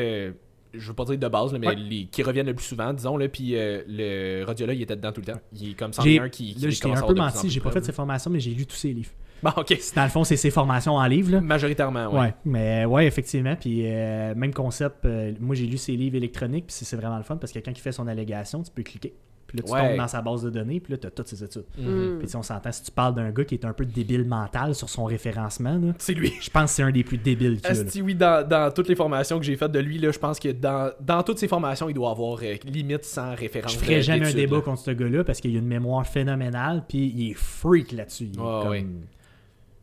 Je 0.78 0.88
veux 0.88 0.94
pas 0.94 1.06
dire 1.06 1.18
de 1.18 1.28
base, 1.28 1.52
là, 1.54 1.60
mais 1.60 1.68
Ouais. 1.68 1.76
les 1.76 2.06
qui 2.06 2.24
reviennent 2.24 2.46
le 2.48 2.54
plus 2.54 2.66
souvent, 2.66 2.94
disons. 2.94 3.18
Là, 3.18 3.28
puis 3.28 3.56
euh, 3.56 3.82
le 3.88 4.44
Radiola, 4.46 4.74
il 4.74 4.82
était 4.82 4.96
dedans 4.96 5.12
tout 5.12 5.22
le 5.22 5.34
temps. 5.34 5.40
Il 5.54 5.72
est 5.72 5.74
comme 5.74 5.94
ça 5.94 6.02
J'ai- 6.04 6.20
un 6.20 6.30
qui. 6.30 6.56
qui 6.56 6.66
Là, 6.66 6.72
commence 6.82 7.00
un 7.00 7.08
peu 7.08 7.14
menti, 7.16 7.50
j'ai 7.50 7.60
pas 7.60 7.72
fait 7.72 7.84
ces 7.86 7.92
formations, 7.92 8.30
mais 8.32 8.40
j'ai 8.40 8.52
lu 8.52 8.66
tous 8.66 8.76
ces 8.76 8.94
livres. 8.94 9.12
Bon, 9.44 9.52
ok. 9.58 9.78
Dans 9.96 10.04
le 10.04 10.10
fond, 10.10 10.24
c'est 10.24 10.38
ses 10.38 10.50
formations 10.50 10.96
en 10.96 11.06
livres. 11.06 11.32
là. 11.34 11.42
Majoritairement, 11.42 12.08
ouais. 12.08 12.20
Ouais, 12.20 12.34
mais 12.46 12.86
ouais, 12.86 13.06
effectivement. 13.06 13.56
Puis 13.60 13.82
euh, 13.86 14.34
même 14.34 14.54
concept, 14.54 15.06
euh, 15.06 15.34
moi 15.40 15.56
j'ai 15.56 15.66
lu 15.68 15.78
ses 15.78 15.96
livres 15.96 16.16
électroniques, 16.16 16.68
puis 16.68 16.74
c'est 16.76 16.86
c'est 16.86 16.96
vraiment 16.96 17.18
le 17.18 17.24
fun 17.24 17.36
parce 17.38 17.52
que 17.52 17.60
quand 17.60 17.72
il 17.72 17.80
fait 17.82 17.92
son 17.92 18.08
allégation, 18.08 18.64
tu 18.64 18.72
peux 18.72 18.82
cliquer. 18.84 19.14
Puis 19.56 19.62
là, 19.62 19.64
tu 19.68 19.72
Ouais. 19.84 19.90
tombes 19.90 19.98
dans 19.98 20.08
sa 20.08 20.22
base 20.22 20.44
de 20.44 20.50
données, 20.50 20.80
puis 20.80 20.92
là, 20.94 20.98
tu 20.98 21.08
as 21.08 21.12
toutes 21.12 21.28
ses 21.28 21.44
études. 21.44 21.66
Mhm. 21.78 22.16
Mm. 22.16 22.20
Puis 22.20 22.28
si 22.30 22.36
on 22.36 22.44
s'entend, 22.44 22.72
si 22.72 22.84
tu 22.84 22.92
parles 22.92 23.16
d'un 23.16 23.32
gars 23.32 23.44
qui 23.46 23.56
est 23.56 23.66
un 23.66 23.74
peu 23.74 23.86
débile 23.86 24.26
mental 24.26 24.76
sur 24.76 24.90
son 24.90 25.06
référencement, 25.06 25.80
C'est 25.98 26.14
lui. 26.14 26.34
je 26.42 26.50
pense 26.50 26.72
que 26.72 26.76
c'est 26.76 26.84
un 26.84 26.92
des 26.92 27.04
plus 27.04 27.18
débiles 27.18 27.62
qu'il 27.62 28.02
a. 28.02 28.04
oui, 28.04 28.16
dans, 28.16 28.48
dans 28.48 28.72
toutes 28.72 28.88
les 28.90 28.96
formations 28.96 29.38
que 29.40 29.46
j'ai 29.46 29.56
faites 29.56 29.72
de 29.72 29.80
lui, 29.80 29.98
là, 29.98 30.12
je 30.12 30.20
pense 30.20 30.40
que 30.40 30.50
dans, 30.50 30.92
dans 31.00 31.24
toutes 31.24 31.40
ses 31.40 31.48
formations, 31.48 31.90
il 31.90 31.94
doit 31.94 32.12
avoir 32.12 32.40
euh, 32.44 32.56
limite 32.66 33.04
100 33.06 33.36
références. 33.36 33.74
Je 33.74 33.78
ferais 33.80 34.02
jamais 34.02 34.28
un 34.28 34.34
débat 34.34 34.58
là. 34.58 34.62
contre 34.62 34.82
ce 34.82 34.92
gars-là 34.92 35.24
parce 35.24 35.40
qu'il 35.42 35.56
a 35.56 35.60
une 35.60 35.68
mémoire 35.68 36.06
phénoménale, 36.06 36.84
puis 36.88 37.14
il 37.16 37.32
est 37.32 37.34
freak 37.36 37.92
là-dessus. 37.92 38.26
Ouais, 38.26 38.34
comme- 38.38 38.68
ouais. 38.70 38.86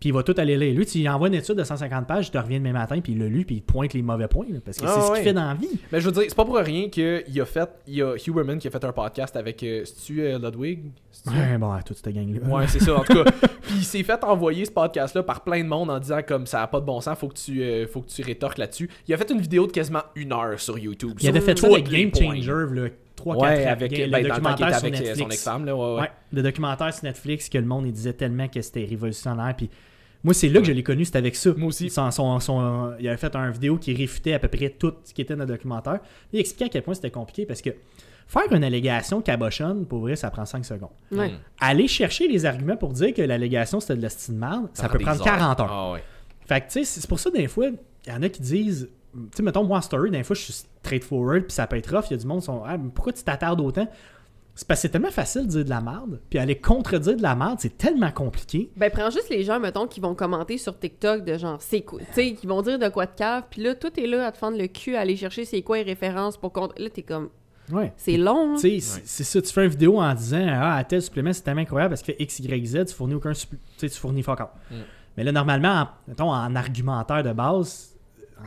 Puis 0.02 0.08
il 0.08 0.12
va 0.12 0.24
tout 0.24 0.34
aller 0.36 0.56
lire. 0.56 0.74
Lui, 0.74 0.84
tu 0.84 0.98
lui 0.98 1.08
envoies 1.08 1.28
une 1.28 1.34
étude 1.34 1.54
de 1.54 1.62
150 1.62 2.08
pages, 2.08 2.26
il 2.26 2.30
te 2.32 2.38
revient 2.38 2.58
demain 2.58 2.72
matin, 2.72 3.00
puis 3.00 3.12
il 3.12 3.20
l'a 3.20 3.26
lu, 3.28 3.44
puis 3.44 3.58
il 3.58 3.62
te 3.62 3.70
pointe 3.70 3.94
les 3.94 4.02
mauvais 4.02 4.26
points, 4.26 4.46
là, 4.50 4.58
parce 4.64 4.76
que 4.76 4.84
Ah, 4.84 4.96
c'est 4.96 5.06
ce 5.06 5.12
qu'il 5.14 5.22
fait 5.22 5.32
dans 5.32 5.46
la 5.46 5.54
vie. 5.54 5.78
Mais 5.92 6.00
je 6.00 6.06
veux 6.06 6.10
dire, 6.10 6.24
c'est 6.26 6.34
pas 6.34 6.44
pour 6.44 6.56
rien 6.56 6.88
qu'il 6.88 7.40
a 7.40 7.44
fait. 7.44 7.70
Il 7.86 7.94
y 7.94 8.02
a 8.02 8.16
Huberman 8.26 8.58
qui 8.58 8.66
a 8.66 8.72
fait 8.72 8.84
un 8.84 8.90
podcast 8.90 9.36
avec. 9.36 9.62
Euh, 9.62 9.84
C'est-tu 9.84 10.22
euh, 10.22 10.40
Ludwig? 10.40 10.90
Ouais, 11.28 11.56
bon, 11.56 11.72
toute 11.86 11.98
cette 11.98 12.12
gang-là. 12.12 12.40
Ouais, 12.48 12.66
c'est 12.66 12.80
ça, 12.80 12.96
en 12.96 13.04
tout 13.04 13.14
cas. 13.14 13.30
Puis 13.62 13.76
il 13.76 13.84
s'est 13.84 14.02
fait 14.02 14.24
envoyer 14.24 14.64
ce 14.64 14.72
podcast-là 14.72 15.22
par 15.22 15.44
plein 15.44 15.62
de 15.62 15.68
monde 15.68 15.88
en 15.88 16.00
disant 16.00 16.18
comme 16.26 16.46
ça 16.48 16.62
a 16.62 16.66
pas 16.66 16.80
de 16.80 16.84
bon 16.84 17.00
sens, 17.00 17.16
faut 17.16 17.28
que 17.28 17.38
tu, 17.38 17.62
euh, 17.62 17.86
faut 17.86 18.00
que 18.00 18.10
tu 18.10 18.22
rétorques 18.22 18.58
là-dessus. 18.58 18.90
Il 19.06 19.14
a 19.14 19.16
fait 19.16 19.30
une 19.30 19.40
vidéo 19.40 19.68
de 19.68 19.72
quasiment 19.72 20.02
une 20.16 20.32
heure 20.32 20.58
sur 20.58 20.80
YouTube. 20.80 21.12
Il 21.20 21.28
avait 21.28 21.40
fait 21.40 21.56
ça 21.56 21.68
avec 21.68 21.88
Game 21.88 22.10
points. 22.10 22.42
Changer, 22.42 22.74
là, 22.74 22.88
3 23.14 23.36
Ouais, 23.36 23.62
4 23.62 23.68
avec 23.68 23.98
le 23.98 24.10
ben, 24.10 24.22
le 24.24 24.28
documentaire 24.30 24.68
sur 24.74 24.78
avec 24.78 24.94
euh, 24.94 24.96
son 24.96 25.04
Netflix. 25.04 25.34
ex-femme, 25.34 25.64
là, 25.64 25.76
ouais, 25.76 25.94
ouais. 25.94 26.00
Ouais, 26.00 26.10
le 26.32 26.42
documentaire 26.42 26.92
sur 26.92 27.04
Netflix 27.04 27.48
que 27.48 27.58
le 27.58 27.66
monde 27.66 27.86
il 27.86 27.92
disait 27.92 28.14
tellement 28.14 28.48
que 28.48 28.60
c'était 28.60 28.84
révolutionnaire. 28.84 29.54
Puis 29.56 29.70
moi, 30.24 30.34
c'est 30.34 30.48
là 30.48 30.60
que 30.60 30.66
je 30.66 30.72
l'ai 30.72 30.82
connu, 30.82 31.04
c'était 31.04 31.18
avec 31.18 31.34
ça. 31.34 31.50
Moi 31.56 31.68
aussi. 31.68 31.90
Son- 31.90 32.10
son- 32.10 32.38
son- 32.40 32.94
il 33.00 33.08
avait 33.08 33.16
fait 33.16 33.34
une 33.34 33.50
vidéo 33.50 33.76
qui 33.76 33.94
réfutait 33.94 34.34
à 34.34 34.38
peu 34.38 34.48
près 34.48 34.70
tout 34.70 34.94
ce 35.04 35.12
qui 35.12 35.22
était 35.22 35.34
dans 35.34 35.44
le 35.44 35.48
documentaire. 35.48 35.98
Il 36.32 36.38
expliquait 36.40 36.66
à 36.66 36.68
quel 36.68 36.82
point 36.82 36.94
c'était 36.94 37.10
compliqué 37.10 37.44
parce 37.44 37.60
que 37.60 37.70
faire 38.28 38.50
une 38.52 38.64
allégation 38.64 39.20
cabochonne, 39.20 39.84
pour 39.86 40.00
vrai, 40.00 40.16
ça 40.16 40.30
prend 40.30 40.44
5 40.44 40.64
secondes. 40.64 40.90
Ouais. 41.10 41.28
Mm. 41.30 41.38
Aller 41.60 41.88
chercher 41.88 42.28
les 42.28 42.46
arguments 42.46 42.76
pour 42.76 42.92
dire 42.92 43.12
que 43.12 43.22
l'allégation 43.22 43.80
c'était 43.80 43.96
de 43.96 44.02
la 44.02 44.08
merde, 44.30 44.68
ça, 44.74 44.88
peut 44.88 44.98
prendre 44.98 45.22
40 45.22 45.60
heures. 45.60 45.70
Ah 45.72 45.92
ouais. 45.92 46.02
Fait 46.46 46.60
que, 46.60 46.66
tu 46.66 46.72
sais, 46.72 46.84
c'est 46.84 47.00
c'est 47.00 47.08
pour 47.08 47.18
ça, 47.20 47.30
des 47.30 47.48
fois, 47.48 47.66
il 48.06 48.12
y 48.12 48.16
en 48.16 48.22
a 48.22 48.28
qui 48.28 48.42
disent, 48.42 48.88
tu 49.12 49.20
sais, 49.34 49.42
mettons, 49.42 49.64
moi, 49.64 49.78
en 49.78 49.82
story, 49.82 50.10
des 50.10 50.22
fois, 50.22 50.34
je 50.34 50.42
suis 50.42 50.52
straightforward, 50.52 51.42
puis 51.44 51.52
ça 51.52 51.66
peut 51.66 51.76
être 51.76 51.94
rough. 51.94 52.06
Il 52.10 52.12
y 52.12 52.14
a 52.14 52.16
du 52.18 52.26
monde 52.26 52.40
qui 52.40 52.46
sont, 52.46 52.62
ah, 52.64 52.78
mais 52.78 52.90
pourquoi 52.94 53.12
tu 53.12 53.22
t'attardes 53.22 53.60
autant? 53.60 53.88
C'est 54.54 54.68
parce 54.68 54.80
que 54.80 54.82
c'est 54.82 54.88
tellement 54.90 55.10
facile 55.10 55.42
de 55.46 55.50
dire 55.50 55.64
de 55.64 55.70
la 55.70 55.80
merde, 55.80 56.20
puis 56.28 56.38
aller 56.38 56.58
contredire 56.60 57.16
de 57.16 57.22
la 57.22 57.34
merde, 57.34 57.56
c'est 57.60 57.78
tellement 57.78 58.10
compliqué. 58.10 58.70
Ben, 58.76 58.90
prends 58.90 59.08
juste 59.08 59.30
les 59.30 59.44
gens, 59.44 59.58
mettons, 59.58 59.86
qui 59.86 59.98
vont 60.00 60.14
commenter 60.14 60.58
sur 60.58 60.78
TikTok 60.78 61.24
de 61.24 61.38
genre, 61.38 61.56
c'est 61.60 61.80
quoi, 61.80 62.00
tu 62.00 62.06
sais, 62.12 62.34
qui 62.34 62.46
vont 62.46 62.60
dire 62.60 62.78
de 62.78 62.88
quoi 62.88 63.06
de 63.06 63.12
cave, 63.16 63.44
puis 63.50 63.62
là, 63.62 63.74
tout 63.74 63.98
est 63.98 64.06
là 64.06 64.26
à 64.26 64.32
te 64.32 64.36
fendre 64.36 64.58
le 64.58 64.66
cul, 64.66 64.94
à 64.94 65.00
aller 65.00 65.16
chercher 65.16 65.46
c'est 65.46 65.62
quoi 65.62 65.78
les 65.78 65.82
références 65.84 66.36
pour 66.36 66.52
contre. 66.52 66.74
Là, 66.78 66.90
t'es 66.90 67.02
comme, 67.02 67.30
Ouais. 67.70 67.94
c'est 67.96 68.18
long, 68.18 68.52
hein? 68.52 68.56
Tu 68.56 68.78
sais, 68.78 68.80
c'est- 68.80 69.02
c'est 69.06 69.24
ça, 69.24 69.40
tu 69.40 69.50
fais 69.50 69.64
une 69.64 69.70
vidéo 69.70 69.98
en 70.00 70.12
disant, 70.14 70.46
ah, 70.50 70.74
à 70.76 70.84
tel 70.84 71.00
supplément, 71.00 71.32
c'est 71.32 71.42
tellement 71.42 71.62
incroyable 71.62 71.92
parce 71.92 72.02
fait 72.02 72.16
X, 72.18 72.40
Y, 72.40 72.66
Z, 72.66 72.84
tu 72.88 72.94
fournis 72.94 73.14
aucun 73.14 73.32
supplé- 73.32 73.58
tu 73.78 73.88
sais, 73.88 73.88
tu 73.88 73.98
fournis 73.98 74.22
fuck. 74.22 74.40
Mm. 74.40 74.74
Mais 75.16 75.24
là, 75.24 75.32
normalement, 75.32 75.68
en, 75.82 75.88
mettons, 76.08 76.30
en 76.30 76.54
argumentaire 76.56 77.22
de 77.22 77.32
base, 77.32 77.91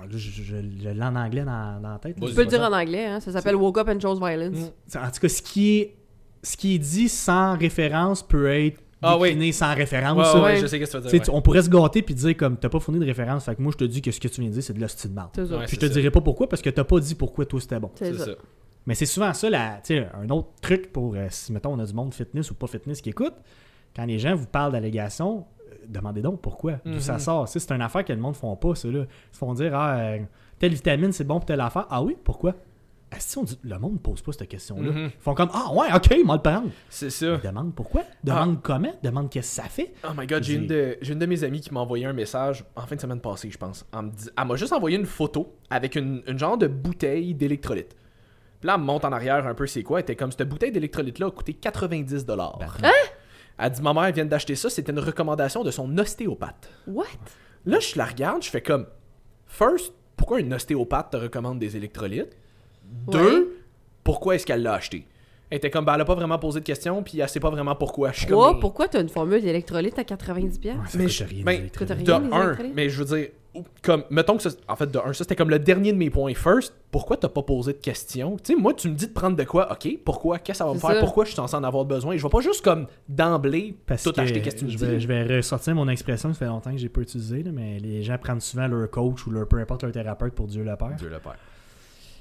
je, 0.09 0.17
je, 0.17 0.29
je- 0.43 0.43
je 0.43 0.89
l'ai 0.89 1.01
en 1.03 1.15
anglais 1.15 1.43
dans, 1.43 1.81
dans 1.81 1.89
la 1.93 1.99
tête. 1.99 2.15
Tu 2.21 2.33
peux 2.33 2.41
le 2.43 2.47
dire 2.47 2.61
en 2.61 2.71
anglais, 2.73 3.05
hein, 3.05 3.19
ça 3.19 3.31
s'appelle 3.31 3.55
Woke 3.55 3.77
Up 3.77 3.89
and 3.89 3.99
Chose 3.99 4.19
Violence. 4.19 4.71
Mm. 4.93 4.97
En 4.97 5.11
tout 5.11 5.19
cas, 5.21 5.29
ce 5.29 5.41
qui 5.41 5.77
est, 5.77 5.95
ce 6.43 6.55
qui 6.57 6.75
est 6.75 6.79
dit 6.79 7.09
sans 7.09 7.57
référence 7.57 8.21
peut 8.23 8.47
être 8.51 8.79
Ah 9.01 9.17
oui. 9.17 9.51
sans 9.53 9.73
référence. 9.75 10.17
Ouais, 10.17 10.23
ça. 10.25 10.35
ouais, 10.37 10.43
Ouais. 10.43 10.57
je 10.57 10.67
sais 10.67 10.79
que 10.79 10.85
tu 10.85 10.97
veux 10.97 11.19
tu- 11.19 11.29
On 11.31 11.41
pourrait 11.41 11.61
se 11.63 11.69
gâter 11.69 12.01
puis 12.01 12.13
dire 12.15 12.35
comme 12.37 12.57
t'as 12.57 12.69
pas 12.69 12.79
fourni 12.79 12.99
de 12.99 13.05
référence. 13.05 13.45
Fait 13.45 13.55
que 13.55 13.61
moi 13.61 13.71
je 13.71 13.77
te 13.77 13.83
dis 13.83 14.01
que 14.01 14.11
ce 14.11 14.19
que 14.19 14.27
tu 14.27 14.41
viens 14.41 14.49
de 14.49 14.53
dire 14.55 14.63
c'est 14.63 14.73
de 14.73 14.79
l'hostie 14.81 15.07
de. 15.09 15.13
Puis 15.65 15.75
je 15.75 15.75
te 15.79 15.85
ça. 15.87 15.91
dirai 15.93 16.11
pas 16.11 16.21
pourquoi 16.21 16.47
parce 16.49 16.61
que 16.61 16.69
t'as 16.69 16.83
pas 16.83 16.99
dit 16.99 17.15
pourquoi 17.15 17.45
toi 17.45 17.59
c'était 17.61 17.79
bon. 17.79 17.91
C'est 17.95 18.11
C'est 18.13 18.19
ça. 18.19 18.25
ça. 18.25 18.31
Mais 18.87 18.93
c'est 18.93 19.07
souvent 19.07 19.33
ça, 19.33 19.49
la, 19.49 19.79
tu 19.83 19.95
sais, 19.95 20.07
un 20.13 20.29
autre 20.29 20.49
truc 20.61 20.91
pour 20.93 21.15
euh, 21.15 21.25
si 21.31 21.51
mettons 21.51 21.73
on 21.73 21.79
a 21.79 21.85
du 21.85 21.93
monde 21.93 22.13
fitness 22.13 22.51
ou 22.51 22.53
pas 22.53 22.67
fitness 22.67 23.01
qui 23.01 23.09
écoute, 23.09 23.33
quand 23.95 24.05
les 24.05 24.19
gens 24.19 24.35
vous 24.35 24.45
parlent 24.45 24.71
d'allégations, 24.73 25.45
demandez 25.87 26.21
donc 26.21 26.41
pourquoi, 26.41 26.73
d'où 26.85 26.99
ça 26.99 27.13
Mhm. 27.13 27.19
sort. 27.19 27.47
C'est 27.47 27.71
une 27.71 27.81
affaire 27.81 28.03
que 28.05 28.13
le 28.13 28.19
monde 28.19 28.35
font 28.35 28.55
pas, 28.55 28.75
ça 28.75 28.87
là. 28.89 28.99
Ils 29.01 29.33
se 29.33 29.37
font 29.37 29.53
dire 29.53 29.73
ah 29.75 29.97
euh, 29.97 30.19
telle 30.59 30.73
vitamine 30.73 31.11
c'est 31.11 31.23
bon 31.23 31.35
pour 31.35 31.45
telle 31.45 31.61
affaire. 31.61 31.85
Ah 31.89 32.01
oui, 32.03 32.15
pourquoi? 32.23 32.53
Si 33.17 33.37
on 33.37 33.43
dit, 33.43 33.57
le 33.63 33.79
monde 33.79 33.93
ne 33.93 33.97
pose 33.99 34.21
pas 34.21 34.33
cette 34.33 34.49
question-là. 34.49 34.91
Mhm. 34.91 34.97
Ils 35.15 35.21
font 35.21 35.33
comme 35.35 35.49
Ah 35.53 35.71
ouais, 35.73 35.87
ok, 35.95 36.17
moi 36.25 36.35
le 36.35 36.41
prendre. 36.41 36.69
C'est 36.89 37.09
ça. 37.09 37.37
Demande 37.37 37.73
pourquoi, 37.73 38.01
demande 38.23 38.61
comment, 38.61 38.91
demande 39.03 39.29
qu'est-ce 39.29 39.55
que 39.57 39.61
ça 39.63 39.69
fait? 39.69 39.93
Oh 40.03 40.09
my 40.17 40.27
god, 40.27 40.43
j'ai 40.43 40.55
une, 40.55 40.67
de, 40.67 40.97
j'ai 41.01 41.13
une 41.13 41.19
de 41.19 41.25
mes 41.25 41.41
amies 41.45 41.61
qui 41.61 41.73
m'a 41.73 41.79
envoyé 41.79 42.05
un 42.05 42.11
message 42.13 42.65
en 42.75 42.81
fin 42.81 42.95
de 42.97 43.01
semaine 43.01 43.21
passée, 43.21 43.49
je 43.49 43.57
pense. 43.57 43.85
En 43.93 44.03
me 44.03 44.09
dis- 44.09 44.29
elle 44.37 44.47
m'a 44.47 44.55
juste 44.57 44.73
envoyé 44.73 44.97
une 44.97 45.05
photo 45.05 45.55
avec 45.69 45.95
une, 45.95 46.23
une 46.27 46.37
genre 46.37 46.57
de 46.57 46.67
bouteille 46.67 47.33
d'électrolyte. 47.33 47.95
Puis 48.59 48.67
là, 48.67 48.73
elle 48.75 48.81
me 48.81 48.85
monte 48.85 49.05
en 49.05 49.11
arrière 49.13 49.45
un 49.47 49.53
peu, 49.53 49.65
c'est 49.67 49.83
quoi? 49.83 49.99
Elle 49.99 50.03
était 50.03 50.15
comme 50.17 50.31
cette 50.31 50.49
bouteille 50.49 50.71
d'électrolyte-là 50.73 51.27
a 51.27 51.31
coûté 51.31 51.53
90$. 51.53 52.25
dollars. 52.25 52.59
Elle 53.57 53.71
dit, 53.71 53.81
ma 53.81 53.93
mère 53.93 54.11
vient 54.11 54.25
d'acheter 54.25 54.55
ça, 54.55 54.69
c'était 54.69 54.91
une 54.91 54.99
recommandation 54.99 55.63
de 55.63 55.71
son 55.71 55.97
ostéopathe. 55.97 56.69
What? 56.87 57.05
Là, 57.65 57.79
je 57.79 57.97
la 57.97 58.05
regarde, 58.05 58.43
je 58.43 58.49
fais 58.49 58.61
comme, 58.61 58.85
first, 59.47 59.93
pourquoi 60.17 60.39
un 60.39 60.51
ostéopathe 60.51 61.11
te 61.11 61.17
recommande 61.17 61.59
des 61.59 61.75
électrolytes? 61.77 62.35
Deux, 63.07 63.39
Ouais. 63.39 63.47
pourquoi 64.03 64.35
est-ce 64.35 64.45
qu'elle 64.45 64.61
l'a 64.63 64.73
acheté? 64.73 65.07
Elle 65.49 65.57
était 65.57 65.69
comme, 65.69 65.85
ben, 65.85 65.93
elle 65.95 66.01
a 66.01 66.05
pas 66.05 66.15
vraiment 66.15 66.37
posé 66.39 66.59
de 66.59 66.65
questions, 66.65 67.01
puis 67.03 67.19
elle 67.19 67.29
sait 67.29 67.39
pas 67.39 67.49
vraiment 67.49 67.75
pourquoi. 67.75 68.11
Je 68.11 68.19
suis 68.19 68.27
Trois, 68.27 68.51
comme, 68.51 68.59
pourquoi 68.59 68.87
t'as 68.87 69.01
une 69.01 69.09
formule 69.09 69.41
d'électrolyte 69.41 69.97
à 69.99 70.03
90$? 70.03 70.59
piastres? 70.59 70.81
Ouais, 70.81 70.87
ça 70.89 70.97
Mais 70.97 71.03
coûte 71.05 71.13
je- 71.13 71.23
rien, 71.23 71.43
ben, 71.43 71.69
De 71.69 71.93
rien, 71.93 72.19
les 72.19 72.33
un, 72.33 72.57
mais 72.75 72.89
je 72.89 73.03
veux 73.03 73.17
dire, 73.17 73.29
comme, 73.81 74.03
mettons 74.09 74.37
que 74.37 74.43
ça, 74.43 74.49
en 74.67 74.75
fait, 74.75 74.91
de 74.91 74.97
un, 74.99 75.13
ça 75.13 75.23
c'était 75.23 75.35
comme 75.35 75.49
le 75.49 75.59
dernier 75.59 75.91
de 75.93 75.97
mes 75.97 76.09
points. 76.09 76.33
First, 76.33 76.73
pourquoi 76.91 77.17
t'as 77.17 77.29
pas 77.29 77.41
posé 77.43 77.73
de 77.73 77.77
questions? 77.77 78.37
Tu 78.37 78.53
sais, 78.53 78.59
moi, 78.59 78.73
tu 78.73 78.89
me 78.89 78.95
dis 78.95 79.07
de 79.07 79.13
prendre 79.13 79.35
de 79.35 79.43
quoi, 79.43 79.71
ok, 79.71 79.97
pourquoi, 80.03 80.39
qu'est-ce 80.39 80.59
que 80.59 80.63
ça 80.63 80.65
va 80.65 80.73
me 80.73 80.79
faire, 80.79 80.93
ça. 80.93 80.99
pourquoi 80.99 81.23
je 81.25 81.29
suis 81.29 81.35
censé 81.35 81.55
en 81.55 81.63
avoir 81.63 81.85
besoin? 81.85 82.15
Je 82.17 82.23
vais 82.23 82.29
pas 82.29 82.39
juste 82.41 82.63
comme 82.63 82.87
d'emblée 83.09 83.75
Parce 83.85 84.03
tout 84.03 84.11
que 84.11 84.21
acheter, 84.21 84.41
qu'est-ce 84.41 84.55
que 84.55 84.59
tu 84.61 84.65
me 84.65 84.71
je 84.71 84.77
dis? 84.77 84.85
vais, 84.85 84.99
je 84.99 85.07
vais 85.07 85.37
ressortir 85.37 85.75
mon 85.75 85.87
expression, 85.87 86.33
ça 86.33 86.39
fait 86.39 86.45
longtemps 86.45 86.71
que 86.71 86.77
j'ai 86.77 86.89
pas 86.89 87.01
utilisé, 87.01 87.43
là, 87.43 87.51
mais 87.53 87.79
les 87.79 88.03
gens 88.03 88.17
prennent 88.17 88.39
souvent 88.41 88.67
leur 88.67 88.89
coach 88.89 89.25
ou 89.27 89.31
leur 89.31 89.47
peu 89.47 89.57
importe 89.59 89.83
leur 89.83 89.91
thérapeute 89.91 90.33
pour 90.33 90.47
Dieu 90.47 90.63
le 90.63 90.75
Père. 90.75 90.95
Dieu 90.97 91.09
le 91.09 91.19
père. 91.19 91.35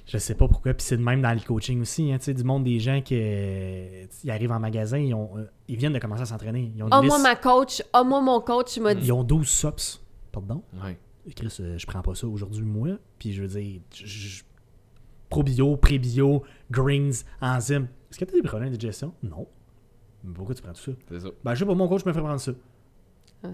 Je 0.07 0.19
sais 0.19 0.35
pas 0.35 0.47
pourquoi, 0.47 0.75
puis 0.75 0.85
c'est 0.87 0.99
de 0.99 1.03
même 1.03 1.23
dans 1.23 1.33
le 1.33 1.41
coaching 1.41 1.81
aussi. 1.81 2.13
Hein, 2.13 2.19
tu 2.19 2.25
sais, 2.25 2.35
du 2.35 2.45
monde 2.45 2.63
des 2.63 2.79
gens 2.79 3.01
qui 3.01 3.19
euh, 3.19 4.05
ils 4.23 4.31
arrivent 4.31 4.53
en 4.53 4.61
magasin, 4.61 4.99
ils, 4.99 5.15
ont, 5.15 5.31
euh, 5.39 5.45
ils 5.67 5.77
viennent 5.79 5.95
de 5.95 5.99
commencer 5.99 6.21
à 6.21 6.27
s'entraîner. 6.27 6.71
Ils 6.77 6.83
ont, 6.83 6.91
Oh, 6.93 7.01
moi, 7.03 7.19
ma 7.19 7.37
coach. 7.37 7.83
Oh, 7.97 8.05
moi, 8.05 8.21
mon 8.21 8.39
coach 8.43 8.77
m'a 8.79 8.95
dit. 8.95 9.07
ils 9.07 9.13
ont 9.13 9.25
12 9.25 9.49
SOPs. 9.49 10.01
Pardon? 10.31 10.63
Ouais. 10.85 10.99
Chris, 11.35 11.57
euh, 11.61 11.79
je 11.79 11.87
prends 11.87 12.03
pas 12.03 12.15
ça 12.15 12.27
aujourd'hui, 12.27 12.63
moi. 12.63 12.91
Puis 13.19 13.33
je 13.33 13.43
veux 13.43 13.49
dire, 13.61 13.81
je- 13.95 14.07
je- 14.07 14.43
probio, 15.31 15.77
prébio, 15.77 16.43
greens, 16.71 17.25
enzymes. 17.41 17.89
Est-ce 18.11 18.19
que 18.19 18.25
tu 18.25 18.35
as 18.37 18.41
des 18.41 18.47
problèmes 18.47 18.71
de 18.71 18.77
digestion? 18.77 19.13
Non. 19.23 19.47
Mais 20.23 20.33
pourquoi 20.35 20.55
tu 20.55 20.63
prends 20.63 20.73
tout 20.73 20.83
ça? 20.83 20.93
C'est 21.09 21.21
ça. 21.21 21.29
Ben, 21.45 21.55
je 21.55 21.61
sais 21.61 21.67
pas, 21.67 21.75
mon 21.75 21.89
coach 21.89 22.05
me 22.05 22.13
fait 22.13 22.21
prendre 22.21 22.41
ça. 22.41 22.53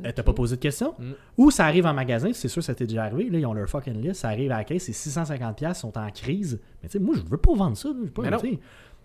Ah, 0.04 0.12
T'as 0.12 0.22
pas 0.22 0.32
posé 0.32 0.54
de 0.56 0.60
questions? 0.60 0.94
Mm. 1.00 1.10
Ou 1.38 1.50
ça 1.50 1.66
arrive 1.66 1.84
en 1.86 1.94
magasin, 1.94 2.30
c'est 2.32 2.46
sûr, 2.46 2.62
ça 2.62 2.74
t'est 2.76 2.86
déjà 2.86 3.04
arrivé. 3.04 3.28
Là, 3.28 3.38
ils 3.40 3.46
ont 3.46 3.52
leur 3.54 3.68
fucking 3.68 4.00
liste, 4.00 4.20
ça 4.20 4.28
arrive 4.28 4.52
à 4.52 4.58
la 4.58 4.64
caisse, 4.64 4.84
c'est 4.84 4.92
650$, 4.92 5.70
ils 5.70 5.74
sont 5.74 5.98
en 5.98 6.10
crise. 6.12 6.60
Mais 6.82 6.88
tu 6.88 6.92
sais, 6.98 6.98
moi, 7.04 7.16
je 7.16 7.22
veux 7.28 7.38
pas 7.38 7.54
vendre 7.54 7.76
ça. 7.76 7.88
je 7.92 8.04
veux 8.04 8.10
pas, 8.10 8.22
Mais 8.22 8.30
non. 8.30 8.38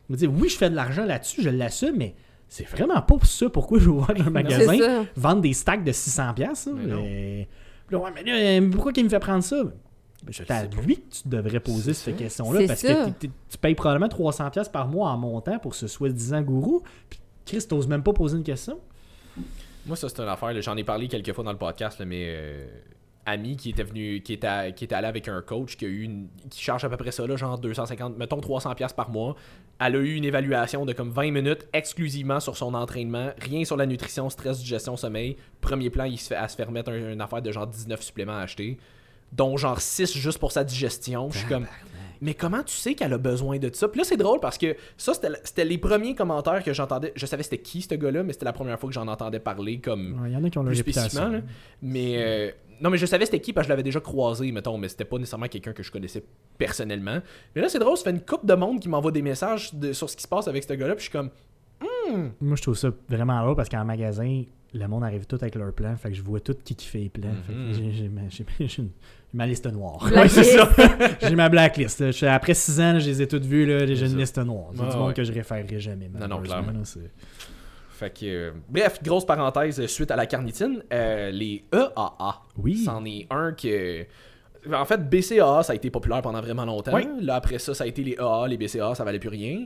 Je 0.10 0.16
dire, 0.16 0.32
oui, 0.32 0.48
je 0.50 0.58
fais 0.58 0.70
de 0.70 0.76
l'argent 0.76 1.04
là-dessus, 1.06 1.42
je 1.42 1.50
l'assume, 1.50 1.96
mais 1.98 2.14
c'est 2.48 2.68
vraiment 2.70 2.96
pas 3.02 3.02
pour 3.18 3.26
ça 3.26 3.50
pourquoi 3.50 3.80
je 3.80 3.86
vais 3.86 3.96
ouvrir 3.96 4.28
un 4.28 4.30
magasin, 4.30 5.08
vendre 5.16 5.42
des 5.42 5.54
stacks 5.54 5.84
de 5.84 5.92
600$. 5.92 6.38
là, 6.40 6.74
Mais 6.76 6.86
non. 6.86 7.02
mais- 7.02 7.48
Puis 7.88 7.96
là, 7.96 8.04
ouais, 8.04 8.12
mais 8.14 8.24
là, 8.24 8.34
euh, 8.36 8.70
pourquoi 8.72 8.92
il 8.96 9.04
me 9.04 9.10
fait 9.10 9.20
prendre 9.20 9.44
ça? 9.44 9.64
Ben, 9.64 10.32
C'est 10.32 10.50
à 10.50 10.66
lui 10.66 10.98
que 10.98 11.16
tu 11.22 11.28
devrais 11.28 11.60
poser 11.60 11.94
cette 11.94 12.18
question-là 12.18 12.62
parce 12.68 12.80
ça. 12.80 13.12
que 13.12 13.28
tu 13.28 13.58
payes 13.60 13.76
probablement 13.76 14.08
300$ 14.08 14.72
par 14.72 14.88
mois 14.88 15.10
en 15.10 15.18
montant 15.18 15.60
pour 15.60 15.76
ce 15.76 15.88
soi-disant 15.88 16.42
gourou. 16.42 16.82
Puis 17.10 17.20
Chris, 17.46 17.66
t'oses 17.68 17.88
même 17.88 18.02
pas 18.02 18.14
poser 18.14 18.38
une 18.38 18.44
question. 18.44 18.80
Moi, 19.86 19.96
ça, 19.96 20.10
c'est 20.10 20.20
une 20.20 20.28
affaire. 20.28 20.60
J'en 20.62 20.76
ai 20.78 20.84
parlé 20.84 21.08
quelques 21.08 21.32
fois 21.32 21.44
dans 21.44 21.52
le 21.52 21.60
podcast, 21.60 22.00
là, 22.00 22.06
mais 22.06 22.26
euh, 22.28 22.66
ami 23.26 23.56
qui 23.56 23.70
était 23.70 23.84
venu, 23.84 24.22
qui 24.22 24.34
était, 24.34 24.74
qui 24.74 24.86
était 24.86 24.96
allé 24.96 25.08
avec 25.08 25.28
un 25.28 25.42
coach 25.42 25.78
qui 25.78 25.86
a 25.86 25.88
eu 25.88 26.02
une, 26.02 26.28
qui 26.50 26.62
charge 26.62 26.86
à 26.86 26.90
peu 26.90 26.98
près 26.98 27.12
ça, 27.12 27.28
là, 27.28 27.36
genre 27.36 27.60
250, 27.60 28.18
mettons 28.18 28.40
300 28.42 28.74
pièces 28.74 28.94
par 28.94 29.10
mois. 29.12 29.36
Elle 29.80 29.96
a 29.96 30.00
eu 30.00 30.14
une 30.16 30.24
évaluation 30.24 30.86
de 30.86 30.94
comme 30.94 31.10
20 31.12 31.32
minutes 31.32 31.68
exclusivement 31.74 32.40
sur 32.40 32.56
son 32.56 32.74
entraînement, 32.74 33.32
rien 33.40 33.66
sur 33.66 33.76
la 33.76 33.86
nutrition, 33.86 34.30
stress, 34.30 34.60
digestion, 34.60 34.96
sommeil. 34.96 35.36
Premier 35.60 35.90
plan, 35.90 36.06
il 36.06 36.18
se 36.18 36.28
fait, 36.30 36.38
elle 36.42 36.50
se 36.50 36.56
fait 36.56 36.64
remettre 36.64 36.92
un- 36.92 37.12
une 37.14 37.22
affaire 37.22 37.42
de 37.42 37.52
genre 37.52 37.68
19 37.68 38.02
suppléments 38.02 38.38
à 38.38 38.42
acheter, 38.42 38.78
dont 39.34 39.58
genre 39.58 39.82
6 39.82 40.18
juste 40.18 40.38
pour 40.40 40.52
sa 40.54 40.64
digestion. 40.64 41.30
Je 41.32 41.40
suis 41.40 41.48
comme, 41.48 41.68
mais 42.22 42.34
comment 42.34 42.64
tu 42.64 42.74
sais 42.74 42.94
qu'elle 42.96 43.12
a 43.12 43.18
besoin 43.18 43.58
de 43.60 43.70
ça? 43.74 43.90
Puis 43.90 44.00
là, 44.00 44.06
c'est 44.06 44.16
drôle 44.16 44.40
parce 44.40 44.58
que 44.58 44.78
ça, 44.96 45.12
c'était 45.44 45.66
les 45.66 45.78
premiers 45.78 46.16
commentaires 46.16 46.64
que 46.64 46.72
j'entendais. 46.72 47.12
Je 47.18 47.26
savais 47.26 47.44
c'était 47.44 47.58
qui 47.58 47.82
ce 47.82 47.96
gars-là, 47.96 48.24
mais 48.24 48.32
c'était 48.32 48.46
la 48.46 48.54
première 48.54 48.80
fois 48.80 48.88
que 48.88 48.94
j'en 48.96 49.10
entendais 49.10 49.40
parler 49.40 49.80
comme 49.80 50.24
Il 50.26 50.32
y 50.32 50.38
en 50.38 50.44
a 50.46 50.50
qui 50.50 50.58
ont 50.58 50.64
plus 50.64 50.78
réputation. 50.78 51.02
spécifiquement. 51.10 51.34
là. 51.38 51.42
Mais 51.82 52.14
euh, 52.18 52.52
non, 52.82 52.90
mais 52.90 52.98
je 52.98 53.06
savais 53.06 53.26
c'était 53.26 53.40
qui 53.40 53.54
parce 53.54 53.66
que 53.66 53.70
je 53.70 53.74
l'avais 53.74 53.84
déjà 53.84 54.00
croisé, 54.00 54.52
mettons, 54.52 54.78
mais 54.78 54.88
c'était 54.90 55.06
pas 55.06 55.18
nécessairement 55.18 55.48
quelqu'un 55.48 55.74
que 55.74 55.84
je 55.84 55.92
connaissais 55.92 56.24
personnellement. 56.58 57.20
Mais 57.56 57.62
là, 57.62 57.70
c'est 57.70 57.80
drôle, 57.80 57.98
ça 57.98 58.04
fait 58.06 58.12
une 58.12 58.22
couple 58.22 58.46
de 58.46 58.54
monde 58.56 58.80
qui 58.80 58.90
m'envoie 58.90 59.12
des 59.12 59.22
messages 59.22 59.74
de- 59.74 59.94
sur 59.94 60.10
ce 60.10 60.16
qui 60.16 60.24
se 60.24 60.28
passe 60.28 60.48
avec 60.48 60.64
ce 60.64 60.74
gars-là, 60.74 60.96
puis 60.96 61.06
je 61.06 61.10
suis 61.10 61.18
comme, 61.18 61.30
Moi, 62.40 62.56
je 62.56 62.62
trouve 62.62 62.76
ça 62.78 62.90
vraiment 63.10 63.42
drôle 63.42 63.56
parce 63.56 63.68
qu'en 63.70 63.84
magasin, 63.84 64.44
le 64.74 64.88
monde 64.88 65.04
arrive 65.04 65.26
tout 65.26 65.38
avec 65.42 65.56
leur 65.56 65.74
plan. 65.74 65.96
Fait 65.96 66.10
que 66.10 66.16
je 66.16 66.22
vois 66.22 66.40
tout 66.40 66.56
qui, 66.64 66.76
qui 66.76 66.86
fait 66.88 67.00
les 67.00 67.10
plans. 67.10 67.34
Fait 67.48 67.54
que 67.54 67.74
j'ai- 67.74 67.92
j'ai 67.92 68.10
ma- 68.10 68.30
j'ai- 68.30 68.46
j'ai 68.68 68.82
une- 68.84 68.92
ma 69.34 69.48
liste 69.48 69.66
noire. 69.72 70.04
Ouais, 70.16 70.28
c'est 70.30 70.44
ça. 70.44 70.70
j'ai 71.22 71.36
ma 71.36 71.50
blacklist. 71.50 72.04
Après 72.24 72.54
6 72.54 72.80
ans, 72.80 73.00
je 73.00 73.06
les 73.08 73.22
ai 73.22 73.28
toutes 73.28 73.46
vues. 73.46 73.66
là, 73.66 73.86
J'ai 73.86 73.96
C'est 73.96 74.06
une 74.06 74.12
ça. 74.12 74.18
liste 74.18 74.38
noire. 74.40 74.68
C'est 74.76 74.88
du 74.90 74.96
monde 74.98 75.08
ouais. 75.10 75.14
que 75.14 75.24
je 75.24 75.32
référerai 75.32 75.80
jamais. 75.80 76.10
Non, 76.14 76.28
non, 76.28 76.42
clairement. 76.42 76.72
là, 76.72 76.80
c'est- 76.84 77.12
Fait 77.96 78.10
que, 78.10 78.26
euh, 78.26 78.52
bref, 78.68 79.02
grosse 79.02 79.26
parenthèse 79.26 79.80
euh, 79.80 79.88
suite 79.88 80.12
à 80.12 80.18
la 80.18 80.26
carnitine, 80.26 80.84
euh, 80.92 81.32
les 81.32 81.64
EAA. 81.74 82.42
Oui. 82.58 82.84
C'en 82.84 83.06
est 83.06 83.26
un 83.30 83.54
que. 83.54 84.06
En 84.74 84.84
fait, 84.84 84.98
BCAA, 85.10 85.64
ça 85.64 85.72
a 85.74 85.76
été 85.76 85.90
populaire 85.90 86.22
pendant 86.22 86.42
vraiment 86.42 86.66
longtemps. 86.66 86.94
Oui. 86.94 87.08
Là, 87.22 87.36
après 87.36 87.58
ça, 87.58 87.74
ça 87.74 87.86
a 87.86 87.88
été 87.88 88.04
les 88.04 88.18
AA, 88.18 88.48
les 88.50 88.58
BCAA, 88.58 88.96
ça 88.96 89.06
valait 89.06 89.20
plus 89.20 89.30
rien. 89.30 89.66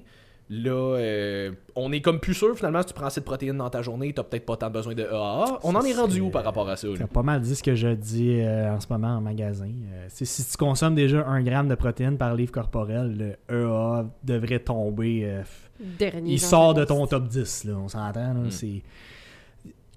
Là, 0.52 0.72
euh, 0.72 1.52
on 1.76 1.92
est 1.92 2.02
comme 2.02 2.20
plus 2.20 2.34
sûr 2.34 2.56
finalement, 2.56 2.82
si 2.82 2.88
tu 2.88 2.94
prends 2.96 3.06
assez 3.06 3.20
de 3.20 3.26
protéines 3.26 3.58
dans 3.58 3.70
ta 3.70 3.84
journée, 3.84 4.12
t'as 4.14 4.24
peut-être 4.24 4.48
pas 4.48 4.58
tant 4.58 4.72
besoin 4.72 4.96
de 4.96 5.04
EAA. 5.04 5.60
On 5.64 5.74
Ça 5.74 5.78
en 5.78 5.82
est 5.84 5.94
rendu 5.94 6.22
où 6.22 6.30
par 6.32 6.44
rapport 6.44 6.68
à 6.68 6.76
ça? 6.76 6.88
a 6.88 7.08
pas 7.08 7.22
mal 7.22 7.40
dit 7.42 7.56
ce 7.56 7.62
que 7.62 7.76
je 7.76 7.90
dis 7.90 8.40
euh, 8.42 8.74
en 8.74 8.80
ce 8.80 8.88
moment 8.90 9.10
en 9.18 9.22
magasin. 9.22 9.68
Euh, 9.68 10.06
c'est- 10.10 10.26
si 10.26 10.44
tu 10.44 10.58
consommes 10.58 10.96
déjà 10.96 11.24
1 11.28 11.44
gramme 11.44 11.68
de 11.68 11.76
protéines 11.76 12.18
par 12.18 12.34
livre 12.34 12.52
corporel, 12.52 13.16
le 13.50 13.56
EA 13.56 14.06
devrait 14.24 14.60
tomber. 14.60 15.22
euh, 15.26 15.44
Dernier. 16.00 16.32
il 16.34 16.40
sort 16.40 16.74
de 16.74 16.84
ton 16.84 17.06
top 17.06 17.28
10, 17.28 17.66
là, 17.66 17.74
on 17.76 17.88
s'entend. 17.88 18.20
là, 18.20 18.34
Mm. 18.34 18.52
c'est... 18.52 18.82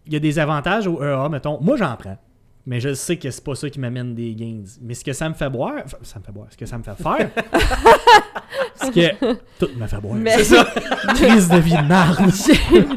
Il 0.07 0.13
y 0.13 0.17
a 0.17 0.21
des 0.21 0.39
avantages 0.39 0.87
au 0.87 1.03
EA, 1.03 1.29
mettons. 1.31 1.61
Moi, 1.63 1.77
j'en 1.79 1.97
prends. 1.97 2.19
Mais 2.65 2.79
je 2.81 2.95
sais 2.95 3.17
que 3.17 3.29
c'est 3.31 3.43
pas 3.43 3.57
ça 3.57 3.69
qui 3.71 3.81
m'amène 3.81 4.15
des 4.15 4.35
gains. 4.37 4.63
Mais 4.81 4.95
ce 4.95 5.05
que 5.05 5.13
ça 5.13 5.29
me 5.29 5.35
fait 5.35 5.51
boire, 5.51 5.83
enfin, 5.85 5.97
ça 6.03 6.21
me 6.21 6.25
fait 6.25 6.31
boire, 6.33 6.47
ce 6.51 6.57
que 6.57 6.65
ça 6.67 6.79
me 6.79 6.85
fait 6.85 6.95
faire, 6.95 7.31
c'est 8.77 8.91
que 8.93 9.35
tout 9.59 9.69
me 9.77 9.87
fait 9.87 10.01
boire. 10.01 10.15
Mais- 10.15 10.37
C'est 10.39 10.45
ça. 10.57 10.65
Crise 11.15 11.49
de 11.49 11.57
vie 11.59 11.73
de 11.77 11.83
marde. 11.89 12.31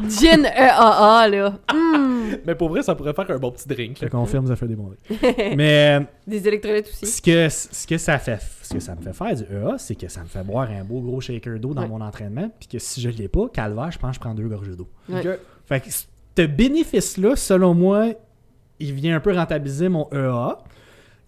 Gin 0.08 0.44
EAA, 0.46 1.28
là. 1.28 1.58
Hmm. 1.74 2.36
Mais 2.46 2.54
pour 2.54 2.68
vrai, 2.68 2.82
ça 2.82 2.94
pourrait 2.94 3.12
faire 3.12 3.28
un 3.30 3.38
bon 3.38 3.50
petit 3.50 3.66
drink. 3.68 3.98
Je 4.00 4.06
confirme, 4.06 4.46
ça 4.46 4.56
fait 4.56 4.68
des 4.68 4.76
bons. 4.76 4.92
Mais 5.56 6.00
Des 6.26 6.46
électrolytes 6.46 6.86
aussi. 6.88 7.06
ce 7.06 7.22
que, 7.22 7.48
ce 7.48 7.86
que 7.86 7.98
ça 7.98 8.18
fait, 8.18 8.40
ce 8.62 8.74
que 8.74 8.80
ça 8.80 8.94
me 8.94 9.02
fait 9.02 9.12
faire 9.12 9.34
du 9.34 9.42
EA, 9.42 9.78
c'est 9.78 9.94
que 9.94 10.08
ça 10.08 10.20
me 10.22 10.26
fait 10.26 10.42
boire 10.44 10.68
un 10.70 10.84
beau 10.84 11.00
gros 11.00 11.20
shaker 11.20 11.58
d'eau 11.58 11.74
dans 11.74 11.82
Ouais. 11.82 11.88
mon 11.88 12.00
entraînement. 12.00 12.50
Puis 12.58 12.68
que 12.68 12.78
si 12.78 13.00
je 13.00 13.08
l'ai 13.10 13.28
pas, 13.28 13.48
calvaire, 13.52 13.90
je 13.90 13.98
pense 13.98 14.10
que 14.10 14.14
je 14.16 14.20
prends 14.20 14.34
deux 14.34 14.48
gorgées 14.48 14.76
d'eau. 14.76 14.88
Ouais. 15.08 15.22
Fait 15.66 15.80
que 15.80 15.86
ce 15.90 16.46
bénéfice-là, 16.46 17.34
selon 17.36 17.74
moi, 17.74 18.10
il 18.80 18.92
vient 18.92 19.16
un 19.16 19.20
peu 19.20 19.32
rentabiliser 19.34 19.88
mon 19.88 20.08
EA. 20.12 20.58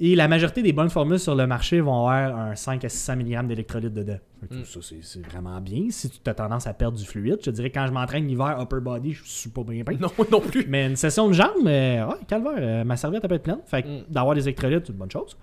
Et 0.01 0.15
la 0.15 0.29
majorité 0.29 0.63
des 0.63 0.73
bonnes 0.73 0.91
formules 0.91 1.19
sur 1.19 1.35
le 1.35 1.45
marché 1.49 1.81
vont 1.81 2.07
avoir 2.07 2.39
un 2.39 2.55
5 2.55 2.85
à 2.85 2.89
600 2.89 3.17
mg 3.17 3.49
d'électrolytes 3.49 3.93
dedans. 3.95 4.19
Fait 4.41 4.47
que 4.47 4.55
Mm. 4.55 4.65
Ça, 4.65 4.79
c'est- 5.03 5.21
vraiment 5.27 5.61
bien. 5.61 5.87
Si 5.91 6.09
tu 6.09 6.21
as 6.31 6.35
tendance 6.35 6.69
à 6.69 6.73
perdre 6.75 6.97
du 6.97 7.05
fluide, 7.05 7.39
je 7.41 7.47
te 7.47 7.51
dirais 7.51 7.71
que 7.71 7.75
quand 7.81 7.87
je 7.89 7.93
m'entraîne 7.93 8.25
l'hiver, 8.29 8.57
upper 8.61 8.79
body, 8.81 9.13
je 9.15 9.25
suis 9.25 9.51
pas 9.51 9.65
bien. 9.65 9.83
Non, 10.01 10.09
non 10.31 10.41
plus. 10.41 10.67
Mais 10.69 10.87
une 10.87 10.95
session 10.95 11.27
de 11.27 11.33
jambes, 11.33 11.51
mais 11.65 12.01
ouais, 12.09 12.15
calvaire, 12.29 12.53
euh, 12.59 12.85
ma 12.85 12.97
serviette 12.97 13.25
elle 13.25 13.29
peut 13.29 13.35
être 13.35 13.43
pleine. 13.43 13.59
Fait 13.67 13.83
que 13.83 13.89
Mm. 13.89 14.05
d'avoir 14.09 14.37
des 14.37 14.43
électrolytes, 14.43 14.87
c'est 14.87 14.93
une 14.93 14.99
bonne 15.01 15.11
chose. 15.11 15.37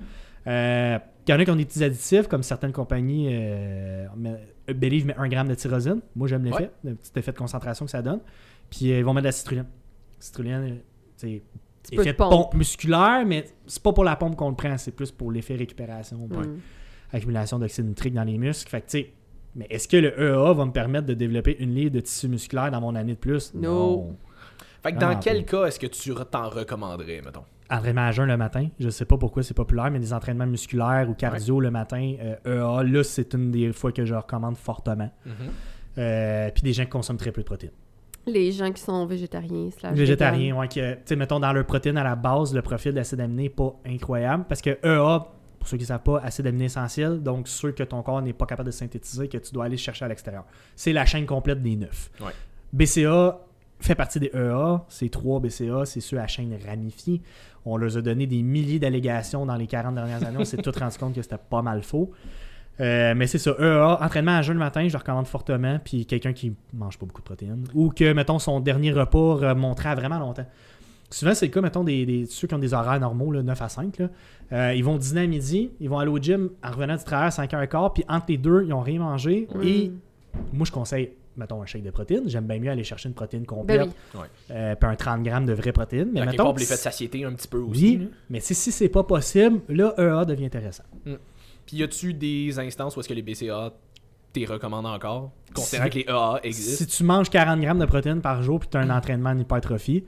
Euh, 0.48 1.00
Il 1.28 1.32
y 1.32 1.34
en 1.34 1.40
a 1.40 1.44
qui 1.44 1.50
ont 1.52 1.56
des 1.56 1.66
petits 1.66 1.84
additifs, 1.84 2.28
comme 2.28 2.44
certaines 2.44 2.72
compagnies. 2.72 3.28
Euh, 3.32 4.06
Believe 4.74 5.06
met 5.08 5.16
1 5.18 5.28
g 5.30 5.44
de 5.50 5.56
tyrosine. 5.56 6.00
Moi, 6.16 6.28
j'aime 6.28 6.46
l'effet, 6.46 6.70
le 6.84 6.94
petit 6.96 7.12
effet 7.18 7.32
de 7.34 7.38
concentration 7.38 7.84
que 7.86 7.92
ça 7.92 8.02
donne. 8.04 8.20
Puis 8.70 8.92
euh, 8.94 9.00
ils 9.00 9.04
vont 9.04 9.12
mettre 9.14 9.24
de 9.24 9.28
la 9.30 9.32
citrulline. 9.34 9.66
Citrulline, 10.20 10.78
c'est 11.18 11.42
Petit 11.90 11.96
effet 12.02 12.12
de 12.14 12.18
pompe. 12.18 12.32
pompe 12.32 12.54
musculaire, 12.56 13.24
mais 13.26 13.46
c'est 13.68 13.82
pas 13.82 13.94
pour 13.94 14.04
la 14.04 14.16
pompe 14.16 14.36
qu'on 14.36 14.50
le 14.50 14.56
prend, 14.56 14.78
c'est 14.78 14.92
plus 14.92 15.12
pour 15.12 15.32
l'effet 15.32 15.56
récupération, 15.56 16.18
Hmm. 16.18 16.58
accumulation 17.12 17.60
d'oxyde 17.60 17.86
nitrique 17.86 18.14
dans 18.14 18.24
les 18.24 18.38
muscles. 18.38 18.70
Fait 18.70 18.82
que, 18.82 18.86
tu 18.90 18.98
sais, 19.00 19.14
mais 19.56 19.68
est-ce 19.70 19.88
que 19.88 19.98
le 19.98 20.20
EA 20.20 20.54
va 20.54 20.66
me 20.66 20.72
permettre 20.72 21.06
de 21.08 21.14
développer 21.14 21.56
une 21.60 21.74
livre 21.74 21.92
de 21.92 22.00
tissu 22.02 22.28
musculaire 22.28 22.72
dans 22.72 22.82
mon 22.82 22.96
année 22.96 23.14
de 23.14 23.20
plus? 23.20 23.54
No. 23.54 24.16
Fait 24.84 24.92
que 24.94 24.98
dans 25.00 25.18
quel 25.20 25.46
cas 25.46 25.66
est-ce 25.66 25.80
que 25.80 25.88
tu 25.88 26.14
t'en 26.30 26.50
recommanderais, 26.50 27.22
mettons? 27.24 27.44
Entraînement 27.70 28.06
à 28.08 28.12
jeun 28.12 28.28
le 28.28 28.38
matin, 28.38 28.68
je 28.80 28.90
sais 28.90 29.06
pas 29.06 29.18
pourquoi 29.18 29.42
c'est 29.42 29.56
populaire, 29.56 29.90
mais 29.90 29.98
des 30.00 30.14
entraînements 30.14 30.46
musculaires 30.46 31.08
ou 31.10 31.16
cardio 31.16 31.60
le 31.60 31.72
matin, 31.72 32.16
euh, 32.46 32.80
EA, 32.80 32.84
là, 32.84 33.04
c'est 33.04 33.34
une 33.34 33.50
des 33.50 33.74
fois 33.74 33.92
que 33.92 34.06
je 34.06 34.14
recommande 34.14 34.56
fortement. 34.58 35.10
Euh, 35.98 36.52
puis 36.52 36.62
des 36.62 36.74
gens 36.74 36.84
qui 36.84 36.90
consomment 36.90 37.18
très 37.18 37.32
peu 37.32 37.42
de 37.42 37.46
protéines. 37.46 37.72
Les 38.28 38.52
gens 38.52 38.72
qui 38.72 38.82
sont 38.82 39.06
végétariens, 39.06 39.70
Végétariens, 39.92 40.56
ouais, 40.58 40.68
que, 40.68 40.94
tu 40.96 41.02
sais, 41.06 41.16
mettons, 41.16 41.40
dans 41.40 41.54
leur 41.54 41.66
protéine 41.66 41.98
à 41.98 42.04
la 42.04 42.16
base, 42.16 42.54
le 42.54 42.62
profil 42.62 42.94
d'acide 42.94 43.22
aminé 43.22 43.44
n'est 43.44 43.50
pas 43.50 43.76
incroyable 43.86 44.46
parce 44.50 44.62
que 44.62 44.72
EA, 44.84 45.28
pour 45.60 45.68
ceux 45.68 45.78
qui 45.78 45.84
ne 45.84 45.88
savent 45.88 46.04
pas, 46.04 46.20
acide 46.20 46.48
aminé 46.48 46.66
essentiel, 46.66 47.22
donc 47.22 47.48
ceux 47.48 47.72
que 47.72 47.84
ton 47.84 48.02
corps 48.02 48.22
n'est 48.22 48.34
pas 48.34 48.46
capable 48.46 48.68
de 48.68 48.72
synthétiser, 48.72 49.28
que 49.28 49.38
tu 49.38 49.54
dois 49.54 49.66
aller 49.66 49.78
chercher 49.78 50.06
à 50.06 50.08
l'extérieur. 50.08 50.46
C'est 50.76 50.94
la 50.94 51.06
chaîne 51.06 51.26
complète 51.26 51.62
des 51.62 51.76
neuf. 51.76 52.10
Ouais. 52.20 52.32
BCA 52.74 53.40
fait 53.80 53.96
partie 53.96 54.20
des 54.20 54.32
EA, 54.34 54.84
ces 54.90 55.10
trois 55.10 55.40
BCA, 55.40 55.86
c'est 55.86 56.02
ceux 56.02 56.18
à 56.20 56.28
chaîne 56.28 56.58
ramifiée. 56.66 57.22
On 57.66 57.78
leur 57.78 57.96
a 57.98 58.02
donné 58.02 58.26
des 58.26 58.42
milliers 58.42 58.80
d'allégations 58.80 59.46
dans 59.46 59.56
les 59.56 59.68
40 59.68 59.96
dernières 59.96 60.24
années, 60.24 60.38
on 60.40 60.46
s'est 60.46 60.58
tous 60.64 60.78
rendu 60.78 60.98
compte 60.98 61.14
que 61.14 61.22
c'était 61.22 61.38
pas 61.38 61.62
mal 61.62 61.84
faux. 61.84 62.12
Euh, 62.82 63.14
mais 63.16 63.28
c'est 63.28 63.38
ça, 63.38 63.56
EA, 63.60 63.98
entraînement 64.04 64.38
à 64.38 64.42
jeun 64.42 64.54
le 64.56 64.60
matin, 64.60 64.86
je 64.88 64.94
le 64.94 64.98
recommande 64.98 65.28
fortement. 65.28 65.80
Puis 65.84 66.06
quelqu'un 66.06 66.34
qui 66.34 66.54
mange 66.74 66.98
pas 67.00 67.06
beaucoup 67.06 67.22
de 67.22 67.26
protéines. 67.26 67.64
Ou 67.74 67.90
que, 67.90 68.12
mettons, 68.14 68.40
son 68.40 68.60
dernier 68.60 68.92
repas 68.92 69.36
remonterait 69.36 69.90
à 69.90 69.96
vraiment 69.96 70.20
longtemps. 70.20 70.46
Souvent, 71.10 71.34
c'est 71.36 71.46
le 71.46 71.52
cas, 71.52 71.62
mettons, 71.62 71.84
des, 71.84 72.06
des- 72.06 72.26
ceux 72.26 72.48
qui 72.48 72.56
ont 72.56 72.60
des 72.60 72.74
horaires 72.74 73.00
normaux, 73.00 73.32
là, 73.32 73.44
9 73.44 73.62
à 73.62 73.70
5. 73.70 73.98
là. 74.00 74.10
Euh, 74.52 74.74
ils 74.74 74.84
vont 74.84 74.98
dîner 74.98 75.22
à 75.22 75.28
midi, 75.28 75.72
ils 75.80 75.88
vont 75.90 76.00
aller 76.00 76.10
au 76.12 76.18
gym 76.18 76.50
en 76.64 76.72
revenant 76.72 76.96
du 76.98 77.04
travail 77.04 77.28
à 77.28 77.30
5h15, 77.30 77.94
puis 77.94 78.04
entre 78.10 78.26
les 78.30 78.38
deux, 78.38 78.64
ils 78.64 78.70
n'ont 78.70 78.82
rien 78.82 79.00
mangé. 79.00 79.48
Mm. 79.56 79.62
Et 79.64 79.92
moi, 80.52 80.66
je 80.66 80.72
conseille, 80.72 81.12
mettons, 81.38 81.62
un 81.62 81.66
shake 81.66 81.84
de 81.84 81.92
protéines. 81.92 82.24
J'aime 82.28 82.46
bien 82.48 82.60
mieux 82.60 82.72
aller 82.72 82.84
chercher 82.84 83.08
une 83.08 83.16
protéine 83.16 83.46
complète, 83.46 83.82
Ben 83.82 83.90
oui. 84.16 84.26
euh, 84.52 84.76
puis 84.76 84.90
un 84.90 84.96
30 84.96 85.24
grammes 85.24 85.46
de 85.46 85.54
vraie 85.54 85.72
protéine. 85.72 86.10
Mais 86.12 86.26
mettons, 86.26 86.44
pour 86.46 86.58
l'effet 86.58 86.74
de 86.74 86.80
satiété 86.80 87.24
un 87.24 87.34
petit 87.34 87.48
peu 87.48 87.60
aussi. 87.60 87.98
oui, 88.00 88.10
mais 88.30 88.40
si, 88.42 88.54
si 88.56 88.72
c'est 88.72 88.90
pas 88.90 89.04
possible, 89.04 89.62
là, 89.70 89.94
EA 89.98 90.26
devient 90.26 90.46
intéressant. 90.48 90.84
Puis 91.66 91.78
y 91.78 91.84
a-tu 91.84 92.14
des 92.14 92.58
instances 92.60 92.96
où 92.96 93.00
est-ce 93.00 93.10
que 93.10 93.14
les 93.14 93.22
BCA 93.22 93.74
t'es 94.34 94.46
recommandent 94.46 94.86
encore 94.86 95.32
Considérant 95.54 95.86
Si- 95.86 95.90
que 95.92 95.96
les 96.00 96.06
EA 96.14 96.40
existent? 96.44 96.86
Si 96.86 96.88
tu 96.88 97.04
manges 97.04 97.30
40 97.30 97.60
grammes 97.62 97.80
de 97.80 97.86
protéines 97.86 98.22
par 98.22 98.44
jour 98.44 98.60
puis 98.60 98.70
tu 98.70 98.78
as 98.78 98.82
un 98.82 98.90
entraînement 98.90 99.30
en 99.32 99.38
hypertrophie, 99.40 100.04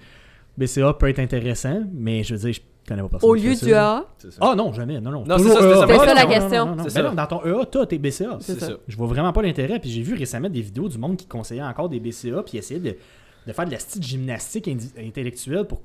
BCA 0.58 0.94
peut 0.94 1.08
être 1.10 1.20
intéressant, 1.20 1.82
mais 1.94 2.24
je 2.24 2.36
veux 2.36 2.40
dire, 2.52 2.54
je 2.54 2.62
connais 2.88 3.02
pas 3.04 3.10
personne. 3.10 3.30
Au 3.30 3.36
lieu 3.36 3.52
du 3.52 3.56
ça. 3.70 3.98
A, 3.98 4.06
C'est 4.18 4.32
ça. 4.34 4.40
Ah 4.42 4.56
non, 4.56 4.74
jamais. 4.74 5.00
Non, 5.00 5.12
non. 5.12 5.24
Non, 5.26 5.38
c'est 5.38 5.50
ça, 5.50 5.60
EA. 5.60 5.88
ça. 5.88 5.88
Ça 6.06 6.14
la 6.14 6.24
non, 6.24 6.30
question. 6.30 6.76
non, 6.76 6.90
ça. 6.90 7.02
dans 7.12 7.26
ton 7.28 7.46
EA, 7.46 7.66
tu 7.72 7.78
as 7.80 7.86
tes 7.86 7.98
BCA. 8.00 8.38
C'est 8.42 8.60
ça. 8.60 8.68
ça. 8.68 8.74
Je 8.88 8.98
vois 8.98 9.08
vraiment 9.08 9.32
pas 9.34 9.42
l'intérêt. 9.42 9.80
Puis 9.80 9.90
j'ai 9.92 10.02
vu 10.02 10.14
récemment 10.16 10.50
des 10.50 10.62
vidéos 10.62 10.90
du 10.90 10.98
monde 10.98 11.16
qui 11.18 11.26
conseillait 11.28 11.62
encore 11.64 11.90
des 11.90 12.00
BCA 12.00 12.44
puis 12.44 12.58
essayer 12.58 12.80
de, 12.80 12.96
de 13.48 13.54
faire 13.54 13.66
de 13.66 13.72
la 13.72 13.80
style 13.80 14.04
gymnastique 14.04 14.70
intellectuelle 14.98 15.66
pour. 15.66 15.82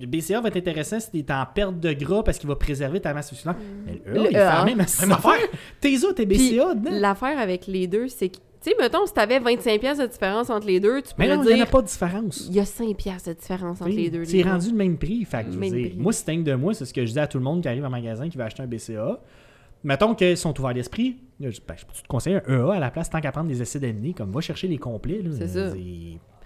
Le 0.00 0.06
BCA 0.06 0.40
va 0.40 0.48
être 0.48 0.56
intéressant 0.56 0.98
si 1.00 1.10
tu 1.10 1.18
es 1.18 1.32
en 1.32 1.44
perte 1.46 1.78
de 1.80 1.92
gras 1.92 2.22
parce 2.22 2.38
qu'il 2.38 2.48
va 2.48 2.56
préserver 2.56 3.00
ta 3.00 3.12
masse 3.14 3.30
musculaire. 3.32 3.56
Mais 3.86 4.00
le 4.06 4.12
EA, 4.12 4.14
Le 4.14 4.20
il 4.20 4.26
fait 4.28 4.32
la 4.32 4.60
EA. 4.60 4.64
même, 4.64 4.76
même 4.76 5.12
affaire. 5.12 5.48
Tes 5.80 6.04
os, 6.04 6.14
tes 6.14 6.26
BCA 6.26 6.74
dedans? 6.74 6.90
l'affaire 6.92 7.38
avec 7.38 7.66
les 7.66 7.86
deux, 7.86 8.08
c'est 8.08 8.28
que, 8.30 8.36
tu 8.36 8.70
sais, 8.70 8.76
mettons, 8.80 9.04
si 9.06 9.12
t'avais 9.12 9.38
25$ 9.40 9.78
piastres 9.80 10.04
de 10.04 10.08
différence 10.10 10.48
entre 10.50 10.66
les 10.66 10.78
deux, 10.80 11.02
tu 11.02 11.08
Mais 11.18 11.26
pourrais 11.26 11.36
non, 11.36 11.42
il 11.50 11.54
n'y 11.56 11.60
en 11.60 11.64
a 11.64 11.66
pas 11.66 11.82
de 11.82 11.86
différence. 11.88 12.46
il 12.48 12.54
y 12.54 12.60
a 12.60 12.64
5$ 12.64 12.94
piastres 12.94 13.28
de 13.30 13.34
différence 13.34 13.80
entre 13.82 13.90
Oui, 13.90 13.96
les 13.96 14.10
deux. 14.10 14.24
C'est 14.24 14.42
rendu 14.42 14.70
le 14.70 14.76
même 14.76 14.96
prix. 14.98 15.24
Fait 15.24 15.40
que, 15.44 15.48
je 15.48 15.54
veux 15.54 15.58
Même 15.60 15.72
dire, 15.72 15.88
prix. 15.90 15.98
Moi, 15.98 16.12
c'est 16.12 16.36
de 16.36 16.54
moi, 16.54 16.72
c'est 16.74 16.84
ce 16.84 16.94
que 16.94 17.04
je 17.04 17.12
dis 17.12 17.18
à 17.18 17.26
tout 17.26 17.38
le 17.38 17.44
monde 17.44 17.60
qui 17.62 17.68
arrive 17.68 17.84
en 17.84 17.90
magasin 17.90 18.28
qui 18.28 18.38
va 18.38 18.44
acheter 18.44 18.62
un 18.62 18.66
BCA. 18.66 19.20
Mettons 19.84 20.14
qu'ils 20.14 20.36
sont 20.36 20.58
ouverts 20.60 20.74
d'esprit. 20.74 21.16
Je, 21.40 21.46
ben, 21.66 21.74
je 21.76 21.84
peux 21.84 21.92
te 21.92 22.06
conseiller 22.08 22.38
un 22.46 22.68
EA 22.68 22.74
à 22.74 22.78
la 22.78 22.90
place 22.92 23.10
tant 23.10 23.20
qu'à 23.20 23.32
prendre 23.32 23.48
des 23.48 23.60
acides 23.60 23.82
aminés. 23.84 24.14
Comme 24.14 24.30
va 24.30 24.40
chercher 24.40 24.68
les 24.68 24.78
complets. 24.78 25.20
C'est 25.36 25.48
ça. 25.48 25.72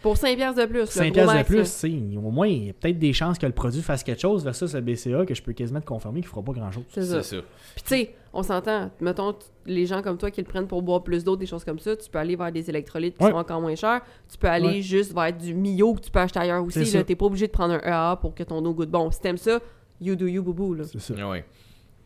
Pour 0.07 0.15
5$ 0.17 0.37
piastres 0.37 0.61
de 0.61 0.67
plus. 0.67 0.79
le 0.79 0.87
5 0.87 1.05
gros 1.13 1.13
piastres 1.25 1.37
de 1.39 1.43
plus, 1.43 1.81
tu 1.81 2.17
au 2.19 2.31
moins, 2.31 2.47
il 2.47 2.67
y 2.67 2.71
a 2.71 2.73
peut-être 2.73 2.99
des 3.01 3.13
chances 3.13 3.39
que 3.39 3.47
le 3.47 3.51
produit 3.53 3.83
fasse 3.83 4.05
quelque 4.05 4.21
chose 4.21 4.45
versus 4.45 4.73
le 4.73 4.81
BCA 4.81 5.27
que 5.27 5.35
je 5.35 5.43
peux 5.43 5.53
quasiment 5.53 5.81
te 5.81 5.87
confirmer 5.87 6.21
qu'il 6.21 6.29
fera 6.29 6.43
pas 6.43 6.53
grand-chose. 6.53 6.85
C'est 6.91 7.03
ça. 7.03 7.23
C'est 7.25 7.37
ça. 7.39 7.43
Puis 7.75 7.83
tu 7.83 7.89
sais, 7.89 8.15
on 8.33 8.45
s'entend, 8.45 8.93
mettons, 9.01 9.35
les 9.67 9.85
gens 9.85 10.03
comme 10.03 10.17
toi 10.17 10.31
qui 10.31 10.41
le 10.41 10.47
prennent 10.47 10.69
pour 10.69 10.81
boire 10.83 11.03
plus 11.03 11.25
d'eau, 11.25 11.35
des 11.35 11.47
choses 11.47 11.65
comme 11.65 11.81
ça, 11.81 11.97
tu 11.97 12.09
peux 12.09 12.21
aller 12.21 12.37
vers 12.37 12.53
des 12.53 12.71
électrolytes 12.71 13.19
qui 13.19 13.25
Ouais. 13.25 13.33
sont 13.33 13.37
encore 13.37 13.61
moins 13.61 13.75
chers. 13.75 14.01
Tu 14.31 14.39
peux 14.39 14.47
aller 14.49 14.67
Ouais. 14.77 14.81
juste 14.83 15.13
vers 15.13 15.33
du 15.33 15.55
Mio 15.55 15.95
que 15.95 16.01
tu 16.03 16.11
peux 16.13 16.21
acheter 16.21 16.39
ailleurs 16.39 16.63
aussi. 16.65 16.85
Là. 16.85 17.03
T'es 17.03 17.17
pas 17.17 17.27
obligé 17.27 17.49
de 17.49 17.53
prendre 17.53 17.75
un 17.75 17.81
EA 17.81 18.17
pour 18.21 18.33
que 18.33 18.45
ton 18.45 18.65
eau 18.65 18.75
goûte 18.75 18.91
bon. 18.91 19.11
Si 19.11 19.21
t'aimes 19.21 19.39
ça, 19.39 19.59
you 20.01 20.15
do 20.15 20.27
you, 20.27 20.41
boubou. 20.41 20.77
C'est 20.85 21.01
ça. 21.01 21.29
Ouais. 21.29 21.45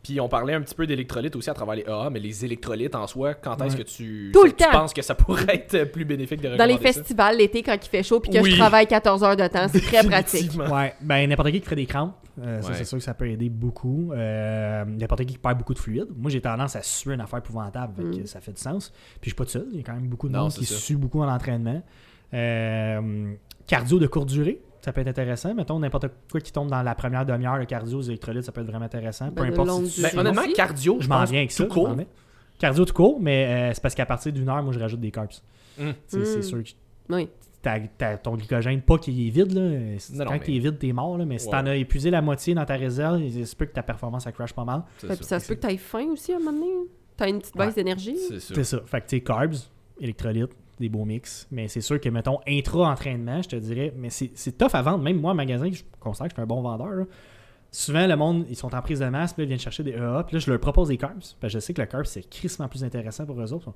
Puis 0.03 0.19
on 0.19 0.27
parlait 0.27 0.53
un 0.55 0.61
petit 0.61 0.73
peu 0.73 0.87
d'électrolytes 0.87 1.35
aussi 1.35 1.49
à 1.49 1.53
travers 1.53 1.75
les 1.75 1.83
EA, 1.83 2.09
mais 2.11 2.19
les 2.19 2.43
électrolytes 2.43 2.95
en 2.95 3.05
soi, 3.05 3.35
quand 3.35 3.61
est-ce 3.61 3.77
que 3.77 3.83
tu, 3.83 4.31
Tout 4.33 4.45
le 4.45 4.49
tu 4.51 4.55
temps. 4.63 4.71
penses 4.71 4.93
que 4.93 5.01
ça 5.03 5.13
pourrait 5.13 5.55
être 5.69 5.83
plus 5.91 6.05
bénéfique 6.05 6.41
de 6.41 6.55
Dans 6.57 6.65
les 6.65 6.77
festivals, 6.79 7.37
l'été, 7.37 7.61
quand 7.61 7.75
il 7.79 7.87
fait 7.87 8.01
chaud 8.01 8.19
puis 8.19 8.31
que 8.31 8.39
Oui. 8.39 8.51
je 8.51 8.57
travaille 8.57 8.87
14 8.87 9.23
heures 9.23 9.35
de 9.37 9.45
temps, 9.47 9.67
c'est 9.71 9.79
très 9.81 10.03
pratique. 10.03 10.51
Ouais, 10.59 10.95
ben 11.01 11.29
n'importe 11.29 11.51
qui 11.51 11.59
qui 11.59 11.65
ferait 11.65 11.75
des 11.75 11.85
crampes, 11.85 12.15
euh, 12.41 12.61
ça 12.61 12.69
Ouais. 12.69 12.75
c'est 12.77 12.85
sûr 12.85 12.97
que 12.97 13.03
ça 13.03 13.13
peut 13.13 13.29
aider 13.29 13.49
beaucoup. 13.49 14.11
Euh, 14.13 14.83
n'importe 14.85 15.21
qui 15.21 15.33
qui 15.33 15.37
perd 15.37 15.57
beaucoup 15.59 15.75
de 15.75 15.79
fluide. 15.79 16.07
Moi 16.17 16.31
j'ai 16.31 16.41
tendance 16.41 16.75
à 16.75 16.81
suer 16.81 17.13
une 17.13 17.21
affaire 17.21 17.39
épouvantable, 17.39 17.93
fait 17.95 18.17
que 18.17 18.23
Mm. 18.23 18.25
ça 18.25 18.41
fait 18.41 18.53
du 18.53 18.61
sens. 18.61 18.89
Puis 19.21 19.29
je 19.29 19.29
suis 19.29 19.35
pas 19.35 19.45
tout 19.45 19.51
seul, 19.51 19.67
il 19.71 19.77
y 19.77 19.79
a 19.81 19.83
quand 19.83 19.93
même 19.93 20.07
beaucoup 20.07 20.27
de 20.29 20.33
Non, 20.33 20.41
monde 20.43 20.51
qui 20.53 20.65
ça. 20.65 20.75
sue 20.75 20.95
beaucoup 20.95 21.21
en 21.21 21.31
entraînement. 21.31 21.81
Euh, 22.33 23.33
cardio 23.67 23.99
de 23.99 24.07
courte 24.07 24.29
durée, 24.29 24.61
ça 24.81 24.91
peut 24.93 25.01
être 25.01 25.07
intéressant. 25.07 25.53
Mettons 25.53 25.79
n'importe 25.79 26.07
quoi 26.31 26.41
qui 26.41 26.51
tombe 26.51 26.69
dans 26.69 26.81
la 26.81 26.95
première 26.95 27.25
demi-heure, 27.25 27.57
le 27.57 27.65
cardio, 27.65 27.99
les 27.99 28.07
électrolytes, 28.09 28.43
ça 28.43 28.51
peut 28.51 28.61
être 28.61 28.67
vraiment 28.67 28.85
intéressant. 28.85 29.29
Peu 29.31 29.43
Ben, 29.43 29.47
de 29.49 29.59
importe 29.59 29.85
si 29.85 29.95
tu 29.95 30.01
Ben, 30.15 30.19
honnêtement, 30.19 30.41
cardio, 30.55 30.97
je 30.99 31.07
m'en 31.07 31.23
viens 31.23 31.39
avec 31.39 31.51
ça. 31.51 31.63
tout 31.65 31.69
m'en 31.69 31.85
court. 31.95 31.95
Cardio 32.59 32.85
tout 32.85 32.93
court, 32.93 33.19
mais 33.19 33.45
euh, 33.45 33.73
c'est 33.73 33.81
parce 33.81 33.95
qu'à 33.95 34.05
partir 34.05 34.31
d'une 34.33 34.47
heure, 34.49 34.61
moi 34.63 34.71
je 34.73 34.79
rajoute 34.79 34.99
des 34.99 35.11
carbs. 35.11 35.29
Mm. 35.79 35.89
Tu 35.89 35.93
sais, 36.07 36.25
C'est 36.25 36.37
Mm. 36.39 36.41
sûr 36.43 36.63
que 36.63 36.69
Oui. 37.13 37.29
ton 38.23 38.35
glycogène, 38.35 38.81
pas 38.81 38.97
qu'il 38.97 39.27
est 39.27 39.29
vide, 39.29 39.51
là. 39.53 39.61
Non, 39.61 40.25
quand 40.25 40.31
mais- 40.31 40.41
il 40.47 40.57
est 40.57 40.59
vide, 40.59 40.77
t'es 40.79 40.91
mort, 40.93 41.17
là. 41.17 41.25
Mais 41.25 41.37
si 41.39 41.49
t'en 41.49 41.65
as 41.65 41.75
épuisé 41.75 42.09
la 42.11 42.21
moitié 42.21 42.53
dans 42.53 42.65
ta 42.65 42.75
réserve, 42.75 43.21
il 43.21 43.45
se 43.47 43.55
peut 43.55 43.65
que 43.65 43.73
ta 43.73 43.83
performance 43.83 44.25
elle 44.27 44.33
crash 44.33 44.53
pas 44.53 44.63
mal. 44.65 44.83
Fait 44.97 45.07
que 45.07 45.13
ça. 45.23 45.23
ça 45.23 45.39
se 45.39 45.47
peut 45.47 45.55
que 45.55 45.61
t'aies 45.67 45.77
faim 45.77 46.07
aussi 46.11 46.33
à 46.33 46.37
un 46.37 46.39
moment 46.39 46.51
donné. 46.53 46.71
T'as 47.17 47.29
une 47.29 47.39
petite 47.39 47.55
baisse 47.55 47.67
Ouais. 47.67 47.73
d'énergie. 47.73 48.17
C'est 48.17 48.39
ça. 48.39 48.53
C'est 48.55 48.63
ça. 48.63 48.81
Fait 48.85 49.01
que 49.01 49.07
tu 49.07 49.15
sais, 49.17 49.21
carbs, 49.21 49.53
électrolytes, 49.99 50.51
des 50.81 50.89
beaux 50.89 51.05
mix. 51.05 51.47
Mais 51.51 51.67
c'est 51.69 51.79
sûr 51.81 51.99
que, 52.01 52.09
mettons, 52.09 52.39
intra-entraînement, 52.47 53.41
je 53.41 53.49
te 53.49 53.55
dirais, 53.55 53.93
mais 53.97 54.09
c'est 54.09 54.31
c'est 54.35 54.57
tough 54.57 54.71
à 54.73 54.81
vendre. 54.81 55.03
Même 55.03 55.19
moi, 55.19 55.31
en 55.31 55.35
magasin, 55.35 55.69
je 55.71 55.83
considère 55.99 56.27
que 56.27 56.31
je 56.31 56.35
suis 56.35 56.41
un 56.41 56.45
bon 56.47 56.61
vendeur. 56.61 56.89
là. 56.89 57.03
Souvent, 57.73 58.05
le 58.05 58.15
monde, 58.17 58.45
ils 58.49 58.55
sont 58.57 58.75
en 58.75 58.81
prise 58.81 58.99
de 58.99 59.05
masse, 59.05 59.31
puis 59.31 59.41
là, 59.41 59.45
ils 59.45 59.47
viennent 59.47 59.59
chercher 59.59 59.83
des 59.83 59.91
EA, 59.91 60.23
puis 60.27 60.35
là, 60.35 60.39
je 60.39 60.51
leur 60.51 60.59
propose 60.59 60.89
des 60.89 60.97
carbs. 60.97 61.13
Parce 61.39 61.53
que 61.53 61.59
je 61.59 61.59
sais 61.59 61.73
que 61.73 61.79
le 61.81 61.87
carb, 61.87 62.03
c'est 62.05 62.29
crissement 62.29 62.67
plus 62.67 62.83
intéressant 62.83 63.25
pour 63.25 63.39
eux 63.41 63.53
autres. 63.53 63.61
Ils 63.61 63.63
sont, 63.63 63.73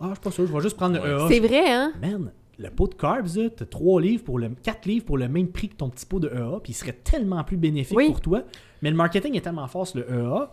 ah, 0.00 0.06
je 0.10 0.14
suis 0.16 0.20
pas 0.22 0.30
sûr, 0.30 0.46
je 0.46 0.52
vais 0.52 0.60
juste 0.60 0.76
prendre 0.76 1.00
Ouais. 1.00 1.08
le 1.08 1.14
EA. 1.18 1.28
C'est 1.28 1.40
vrai, 1.40 1.72
hein? 1.72 1.92
Man, 2.02 2.30
le 2.58 2.70
pot 2.70 2.88
de 2.88 2.94
carbs, 2.94 3.26
t'as 3.56 3.64
3 3.64 4.02
livres 4.02 4.24
pour 4.24 4.38
le 4.38 4.50
4 4.50 4.84
livres 4.84 5.06
pour 5.06 5.16
le 5.16 5.28
même 5.28 5.48
prix 5.48 5.70
que 5.70 5.76
ton 5.76 5.88
petit 5.88 6.04
pot 6.04 6.20
de 6.20 6.28
EA, 6.28 6.60
puis 6.62 6.72
il 6.72 6.74
serait 6.74 6.92
tellement 6.92 7.42
plus 7.42 7.56
bénéfique 7.56 7.96
Oui. 7.96 8.08
pour 8.08 8.20
toi. 8.20 8.42
Mais 8.82 8.90
le 8.90 8.96
marketing 8.96 9.34
est 9.34 9.40
tellement 9.40 9.66
fort 9.66 9.86
sur 9.86 10.00
le 10.00 10.10
EA. 10.12 10.52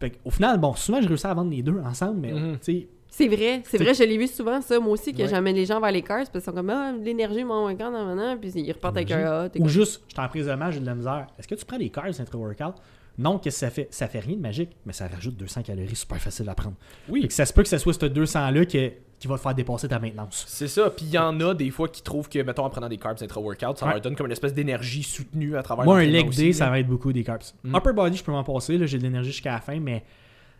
Fait 0.00 0.10
qu'au 0.12 0.30
final, 0.30 0.58
bon, 0.58 0.72
souvent 0.74 1.00
je 1.02 1.08
réussis 1.08 1.26
à 1.26 1.34
vendre 1.34 1.50
les 1.50 1.62
deux 1.62 1.78
ensemble, 1.84 2.20
mais 2.20 2.32
Mhm. 2.32 2.52
tu 2.52 2.58
sais, 2.62 2.88
C'est 3.14 3.28
vrai, 3.28 3.62
c'est 3.66 3.76
vrai, 3.76 3.92
je 3.92 4.04
l'ai 4.04 4.16
vu 4.16 4.26
souvent, 4.26 4.62
ça, 4.62 4.80
moi 4.80 4.94
aussi, 4.94 5.12
que 5.12 5.20
Ouais. 5.22 5.28
j'amène 5.28 5.54
les 5.54 5.66
gens 5.66 5.78
vers 5.80 5.92
les 5.92 6.00
cars, 6.00 6.16
parce 6.20 6.30
qu'ils 6.30 6.40
sont 6.40 6.52
comme, 6.52 6.70
ah, 6.70 6.92
l'énergie, 6.98 7.44
mon 7.44 7.60
moins 7.60 7.74
quand, 7.76 7.90
maintenant, 7.90 8.38
puis 8.38 8.48
ils 8.54 8.72
repartent 8.72 8.96
avec 8.96 9.10
un 9.10 9.50
t'es 9.50 9.60
ou 9.60 9.68
juste, 9.68 10.00
je 10.08 10.14
suis 10.14 10.20
en 10.24 10.28
prise 10.28 10.46
de 10.46 10.54
j'ai 10.70 10.80
de 10.80 10.86
la 10.86 10.94
misère. 10.94 11.26
Est-ce 11.38 11.46
que 11.46 11.54
tu 11.54 11.64
prends 11.66 11.76
des 11.78 11.90
carbs 11.90 12.08
intra-workout? 12.18 12.74
Non, 13.18 13.38
qu'est-ce 13.38 13.56
que 13.56 13.66
ça 13.66 13.70
fait? 13.70 13.88
Ça 13.90 14.08
fait 14.08 14.20
rien 14.20 14.36
de 14.36 14.40
magique, 14.40 14.70
mais 14.86 14.94
ça 14.94 15.06
rajoute 15.06 15.36
200 15.36 15.60
calories 15.62 15.94
super 15.94 16.18
facile 16.18 16.48
à 16.48 16.54
prendre. 16.54 16.76
Oui. 17.10 17.28
Que 17.28 17.34
ça 17.34 17.44
se 17.44 17.52
peut 17.52 17.62
que 17.62 17.68
ce 17.68 17.76
soit 17.76 17.92
ce 17.92 18.06
200-là 18.06 18.64
qui, 18.64 18.90
qui 19.18 19.28
va 19.28 19.36
te 19.36 19.42
faire 19.42 19.54
dépasser 19.54 19.86
ta 19.88 19.98
maintenance. 19.98 20.46
C'est 20.48 20.66
ça. 20.68 20.88
Puis 20.88 21.04
il 21.04 21.12
y 21.12 21.18
en 21.18 21.38
a 21.40 21.52
des 21.52 21.68
fois 21.70 21.88
qui 21.88 22.00
trouvent 22.02 22.30
que, 22.30 22.38
mettons, 22.38 22.64
en 22.64 22.70
prenant 22.70 22.88
des 22.88 22.96
carbs 22.96 23.18
intra-workout, 23.22 23.76
ça 23.76 23.84
Ouais. 23.84 23.92
leur 23.92 24.00
donne 24.00 24.16
comme 24.16 24.24
une 24.26 24.32
espèce 24.32 24.54
d'énergie 24.54 25.02
soutenue 25.02 25.58
à 25.58 25.62
travers 25.62 25.84
Moi, 25.84 25.98
un 25.98 26.06
leg 26.06 26.26
aussi, 26.28 26.38
day, 26.40 26.46
là. 26.46 26.52
ça 26.54 26.70
va 26.70 26.80
être 26.80 26.88
beaucoup 26.88 27.12
des 27.12 27.22
carbs. 27.22 27.42
Mm. 27.62 27.76
Upper 27.76 27.92
body, 27.92 28.16
je 28.16 28.24
peux 28.24 28.32
m'en 28.32 28.42
passer, 28.44 28.78
là, 28.78 28.86
j'ai 28.86 28.96
de 28.96 29.02
l'énergie 29.02 29.30
jusqu'à 29.32 29.52
la 29.52 29.60
fin, 29.60 29.78
mais 29.78 30.02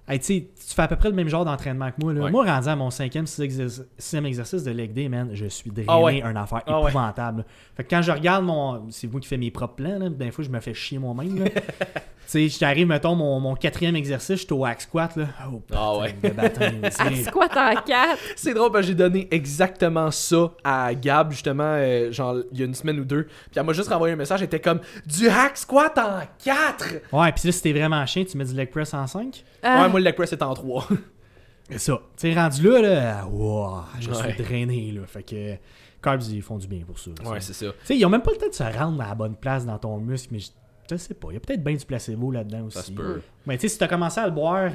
hey, 0.09 0.19
tu 0.19 0.45
fais 0.57 0.83
à 0.83 0.89
peu 0.89 0.97
près 0.97 1.09
le 1.09 1.15
même 1.15 1.29
genre 1.29 1.45
d'entraînement 1.45 1.91
que 1.91 1.97
moi. 2.03 2.13
Là. 2.13 2.23
Ouais. 2.23 2.31
Moi, 2.31 2.45
rendu 2.45 2.69
à 2.69 2.77
mon 2.77 2.91
cinquième, 2.91 3.27
sixième 3.27 4.27
exercice, 4.27 4.63
de 4.65 4.71
leg 4.71 4.93
day, 4.93 5.09
man, 5.09 5.31
je 5.33 5.47
suis 5.47 5.71
drainé, 5.71 5.87
Ah 5.89 6.01
ouais. 6.01 6.23
un 6.23 6.37
affaire 6.37 6.63
Ah 6.67 6.81
épouvantable. 6.83 7.45
Fait 7.77 7.85
que 7.85 7.91
quand 7.91 8.03
je 8.03 8.13
regarde 8.13 8.45
mon. 8.45 8.87
C'est 8.91 9.11
moi 9.11 9.21
qui 9.21 9.29
fais 9.29 9.37
mes 9.37 9.51
propres 9.51 9.75
plans, 9.77 9.99
là, 9.99 10.09
des 10.09 10.31
fois, 10.31 10.45
je 10.45 10.51
me 10.51 10.61
fais 10.61 10.75
chier 10.75 10.99
moi-même. 10.99 11.45
tu 11.45 11.51
sais, 12.27 12.49
j'arrive, 12.49 12.87
mettons, 12.87 13.15
mon, 13.15 13.39
mon 13.41 13.55
quatrième 13.55 13.97
exercice, 13.97 14.41
je 14.41 14.45
suis 14.45 14.53
au 14.53 14.65
hack 14.65 14.81
squat, 14.83 15.17
là. 15.17 15.27
Oh, 15.51 15.63
Ah 15.75 16.07
putain 16.23 16.71
ouais. 16.81 16.91
c'est- 16.91 17.25
Squat 17.25 17.57
en 17.57 17.75
4. 17.83 18.19
C'est 18.37 18.55
drôle 18.55 18.71
parce 18.73 18.83
que 18.83 18.89
j'ai 18.89 18.95
donné 18.95 19.29
exactement 19.31 20.11
ça 20.11 20.51
à 20.65 20.95
Gab 20.95 21.31
justement 21.31 21.63
euh, 21.77 22.11
genre 22.13 22.37
il 22.53 22.59
y 22.59 22.63
a 22.63 22.67
une 22.67 22.75
semaine 22.75 22.99
ou 23.01 23.05
deux. 23.05 23.25
Puis 23.25 23.33
elle 23.57 23.65
m'a 23.65 23.73
juste 23.73 23.89
renvoyé 23.91 24.15
un 24.15 24.17
message, 24.17 24.41
elle 24.41 24.47
était 24.47 24.61
comme 24.61 24.81
du 25.07 25.29
hack 25.29 25.57
squat 25.59 25.97
en 25.99 26.21
4. 26.45 26.85
Ouais, 27.13 27.33
puis 27.33 27.43
là, 27.47 27.53
si 27.53 27.63
t'es 27.63 27.73
vraiment 27.73 28.05
chien, 28.07 28.25
tu 28.25 28.37
mets 28.39 28.45
du 28.45 28.55
leg 28.55 28.71
press 28.71 28.95
en 28.95 29.07
5. 29.07 29.45
Ah, 29.63 29.83
Ouais, 29.87 29.92
moi 29.93 30.01
le 30.01 30.05
leg 30.05 30.15
press 30.15 30.33
est 30.33 30.43
en 30.43 30.55
3. 30.55 30.87
C'est 31.71 31.79
ça. 31.79 32.01
Tu 32.17 32.33
sais, 32.33 32.35
rendu 32.35 32.63
là, 32.69 32.81
là, 32.83 33.27
wow, 33.29 33.83
je 34.01 34.11
Ouais. 34.11 34.33
suis 34.35 34.43
drainé, 34.43 34.93
là. 34.93 35.03
Fait 35.07 35.23
que 35.23 35.55
carbs, 36.03 36.23
ils 36.31 36.43
font 36.43 36.59
du 36.59 36.67
bien 36.67 36.83
pour 36.85 36.99
ça. 36.99 37.11
ouais, 37.25 37.41
c'est 37.41 37.53
ça. 37.53 37.67
Tu 37.67 37.73
sais, 37.85 37.97
ils 37.97 38.05
ont 38.05 38.11
même 38.11 38.23
pas 38.23 38.33
le 38.33 38.39
temps 38.39 38.49
de 38.49 38.53
se 38.55 38.63
rendre 38.79 39.01
à 39.03 39.09
la 39.09 39.15
bonne 39.15 39.37
place 39.37 39.65
dans 39.65 39.79
ton 39.79 39.97
muscle, 39.99 40.29
mais 40.33 40.41
je, 40.41 40.49
je 40.91 40.97
sais 40.97 41.15
pas. 41.15 41.29
Il 41.31 41.35
y 41.35 41.37
a 41.37 41.41
peut-être 41.41 41.63
bien 41.63 41.75
du 41.77 41.85
placebo 41.87 42.31
là-dedans 42.33 42.65
aussi. 42.67 42.79
Ça 42.79 42.83
se 42.85 42.93
peut. 42.93 43.23
Mais 43.47 43.57
tu 43.57 43.63
sais, 43.63 43.69
si 43.69 43.79
t'as 43.79 43.89
commencé 43.89 44.19
à 44.21 44.27
le 44.27 44.33
boire, 44.33 44.73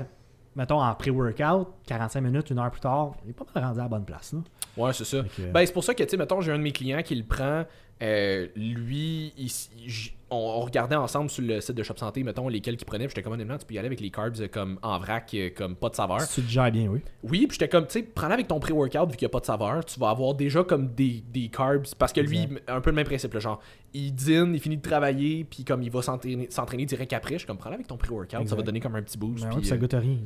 mettons, 0.56 0.82
en 0.82 0.96
pré-workout, 0.96 1.68
45 1.86 2.22
minutes, 2.22 2.50
une 2.50 2.58
heure 2.60 2.72
plus 2.72 2.82
tard, 2.82 3.12
il 3.26 3.30
est 3.32 3.34
pas 3.34 3.46
mal 3.54 3.64
rendu 3.66 3.80
à 3.80 3.84
la 3.84 3.90
bonne 3.90 4.06
place, 4.06 4.34
là. 4.34 4.40
Ouais, 4.78 4.94
c'est 4.94 5.06
ça. 5.06 5.22
Que- 5.36 5.52
Ben, 5.52 5.66
c'est 5.66 5.74
pour 5.74 5.84
ça 5.84 5.94
que, 5.94 6.04
tu 6.04 6.10
sais, 6.10 6.18
mettons, 6.18 6.40
j'ai 6.42 6.52
un 6.52 6.58
de 6.58 6.64
mes 6.64 6.72
clients 6.72 7.02
qui 7.04 7.16
le 7.16 7.24
prend, 7.26 7.66
euh, 8.02 8.48
lui, 8.56 9.34
il- 9.38 9.50
j- 9.88 10.14
on, 10.30 10.36
on 10.36 10.60
regardait 10.60 10.96
ensemble 10.96 11.30
sur 11.30 11.42
le 11.44 11.62
site 11.62 11.76
de 11.76 11.84
Shop 11.84 11.96
Santé, 11.96 12.22
mettons, 12.22 12.50
lesquels 12.50 12.76
qu'il 12.76 12.86
prenait. 12.86 13.08
J'étais 13.08 13.24
comme, 13.24 13.34
honnêtement, 13.34 13.58
tu 13.58 13.66
peux 13.66 13.74
y 13.76 13.78
aller 13.80 13.88
avec 13.88 14.02
les 14.02 14.10
carbs 14.12 14.36
euh, 14.42 14.48
comme 14.50 14.78
en 14.84 15.00
vrac, 15.00 15.32
euh, 15.34 15.50
comme 15.56 15.76
pas 15.76 15.90
de 15.90 15.96
saveur. 15.96 16.20
Si 16.22 16.42
tu 16.42 16.48
te 16.48 16.52
gères 16.52 16.72
bien, 16.72 16.88
oui? 16.90 17.00
Oui, 17.24 17.48
puis 17.48 17.58
j'étais 17.60 17.70
comme, 17.70 17.88
tu 17.88 17.94
sais, 17.94 18.04
prends-le 18.04 18.34
avec 18.34 18.48
ton 18.48 18.60
pré-workout 18.60 19.10
vu 19.10 19.16
qu'il 19.18 19.26
n'y 19.26 19.30
a 19.32 19.34
pas 19.34 19.40
de 19.40 19.46
saveur. 19.46 19.86
Tu 19.86 20.00
vas 20.00 20.10
avoir 20.10 20.34
déjà 20.36 20.64
comme 20.64 20.94
des, 20.94 21.24
des 21.32 21.48
carbs. 21.48 21.86
Parce 21.98 22.12
que 22.14 22.20
lui, 22.22 22.48
un 22.68 22.82
peu 22.82 22.90
le 22.90 22.96
même 22.98 23.06
principe, 23.06 23.34
là, 23.34 23.40
genre, 23.40 23.62
il 23.94 24.14
dîne, 24.14 24.54
il 24.54 24.60
finit 24.60 24.78
de 24.78 24.82
travailler, 24.82 25.46
puis 25.46 25.64
comme 25.64 25.82
il 25.82 25.90
va 25.90 26.02
s'entraîner 26.02 26.48
s'entraîner 26.52 26.86
direct 26.86 27.14
après, 27.14 27.36
je 27.36 27.40
suis 27.40 27.48
comme, 27.48 27.58
prends-le 27.58 27.76
avec 27.76 27.88
ton 27.88 27.98
pré-workout, 27.98 28.48
ça 28.48 28.56
va 28.56 28.62
donner 28.64 28.80
comme 28.82 28.96
un 28.96 29.02
petit 29.02 29.18
boost. 29.18 29.44
Ben 29.46 29.56
ouais, 29.56 29.64
ça 29.64 29.78
goûte 29.78 29.94
à 29.94 30.00
rien. 30.00 30.18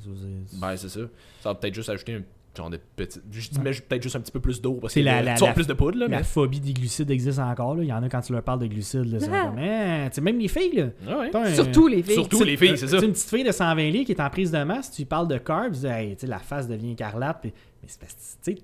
Ben, 0.53 0.75
c'est 0.77 0.89
ça. 0.89 1.01
Ça 1.41 1.49
va 1.49 1.55
peut-être 1.55 1.75
juste 1.75 1.89
ajouter 1.89 2.15
un 2.15 2.21
genre 2.57 2.69
de 2.69 2.79
petit. 2.95 3.19
Je 3.31 3.49
dis, 3.49 3.59
mais 3.63 3.71
peut-être 3.71 4.03
juste 4.03 4.15
un 4.15 4.19
petit 4.19 4.31
peu 4.31 4.39
plus 4.41 4.61
d'eau 4.61 4.73
parce 4.73 4.93
que 4.93 4.99
C'est 4.99 5.03
la- 5.03 5.21
la- 5.21 5.35
la- 5.35 5.53
plus 5.53 5.67
de 5.67 5.73
poudre, 5.73 5.97
là. 5.97 6.07
La 6.07 6.17
Mais... 6.17 6.23
phobie 6.23 6.59
des 6.59 6.73
glucides 6.73 7.09
existe 7.09 7.39
encore. 7.39 7.75
Là. 7.75 7.83
Il 7.83 7.87
y 7.89 7.93
en 7.93 8.03
a 8.03 8.09
quand 8.09 8.21
tu 8.21 8.33
leur 8.33 8.43
parles 8.43 8.59
de 8.59 8.67
glucides. 8.67 9.05
Là, 9.11 9.19
c'est 9.19 9.29
Ah. 9.31 9.45
comme, 9.47 9.57
Hein, 9.59 10.09
même 10.21 10.37
les 10.39 10.47
filles. 10.47 10.75
Là. 10.75 10.87
Ah 11.07 11.19
ouais. 11.19 11.29
T'as 11.31 11.43
un- 11.49 11.53
Surtout 11.53 11.87
les 11.87 12.03
filles. 12.03 12.15
Surtout 12.15 12.43
les 12.43 12.57
filles, 12.57 12.77
c'est 12.77 12.87
ça. 12.87 12.97
Une 12.97 13.13
petite 13.13 13.29
fille 13.29 13.43
de 13.43 13.51
120 13.51 13.89
livres 13.89 14.05
qui 14.05 14.11
est 14.11 14.21
en 14.21 14.29
prise 14.29 14.51
de 14.51 14.63
masse, 14.63 14.91
tu 14.91 15.01
lui 15.01 15.05
parles 15.05 15.27
de 15.27 15.37
carbs, 15.37 15.73
tu 15.73 15.79
dis, 15.81 15.87
Hey, 15.87 16.15
tu 16.15 16.21
sais, 16.21 16.27
la 16.27 16.39
face 16.39 16.67
devient 16.67 16.91
écarlate. 16.91 17.39
mais 17.45 17.53
c'est 17.87 17.99
parce 17.99 18.13
que 18.13 18.51
tu 18.51 18.57
sais, 18.57 18.63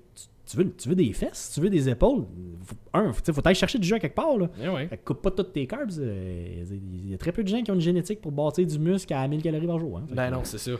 tu- 0.50 0.56
veux, 0.56 0.72
tu 0.74 0.88
veux 0.88 0.94
des 0.94 1.12
fesses, 1.12 1.52
tu 1.54 1.60
veux 1.60 1.70
des 1.70 1.88
épaules. 1.88 2.24
Faut- 2.64 2.74
Un, 2.94 3.12
faut, 3.12 3.20
tu 3.20 3.26
sais, 3.26 3.32
faut 3.32 3.40
aller 3.46 3.54
chercher 3.54 3.78
du 3.78 3.86
jus 3.86 3.94
à 3.94 3.98
quelque 3.98 4.14
part. 4.14 4.36
Là. 4.38 4.48
Ah 4.64 4.72
ouais. 4.72 4.86
Fait 4.88 4.96
que 4.96 5.04
coupe 5.04 5.22
pas 5.22 5.30
toutes 5.30 5.52
tes 5.52 5.66
carbs. 5.66 5.90
euh, 5.98 6.64
Il 6.70 7.10
y 7.10 7.14
a 7.14 7.18
très 7.18 7.32
peu 7.32 7.42
de 7.42 7.48
gens 7.48 7.62
qui 7.62 7.70
ont 7.70 7.74
une 7.74 7.80
génétique 7.80 8.20
pour 8.20 8.32
bâtir 8.32 8.66
du 8.66 8.78
muscle 8.78 9.12
à 9.14 9.26
1000 9.28 9.42
calories 9.42 9.66
par 9.66 9.78
jour. 9.78 9.98
hein. 9.98 10.06
Ben 10.10 10.28
que- 10.30 10.34
non, 10.34 10.40
c'est 10.44 10.58
ça. 10.58 10.70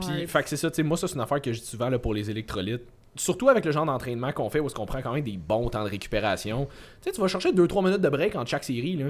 Puis, 0.00 0.26
fait 0.26 0.42
que 0.42 0.48
c'est 0.48 0.56
ça, 0.56 0.70
tu 0.70 0.76
sais, 0.76 0.82
moi, 0.82 0.96
ça, 0.96 1.06
c'est 1.08 1.14
une 1.14 1.20
affaire 1.20 1.40
que 1.42 1.52
je 1.52 1.60
dis 1.60 1.66
souvent 1.66 1.88
là, 1.88 1.98
pour 1.98 2.14
les 2.14 2.30
électrolytes. 2.30 2.82
Surtout 3.16 3.48
avec 3.48 3.64
le 3.64 3.72
genre 3.72 3.86
d'entraînement 3.86 4.30
qu'on 4.32 4.48
fait 4.48 4.60
où 4.60 4.66
est-ce 4.66 4.74
qu'on 4.74 4.86
prend 4.86 5.02
quand 5.02 5.12
même 5.12 5.24
des 5.24 5.36
bons 5.38 5.68
temps 5.70 5.82
de 5.82 5.88
récupération. 5.88 6.66
Tu 7.00 7.08
sais, 7.08 7.12
tu 7.12 7.20
vas 7.20 7.26
chercher 7.26 7.52
2-3 7.52 7.82
minutes 7.84 8.00
de 8.00 8.08
break 8.08 8.36
entre 8.36 8.50
chaque 8.50 8.64
série, 8.64 8.96
là. 8.96 9.06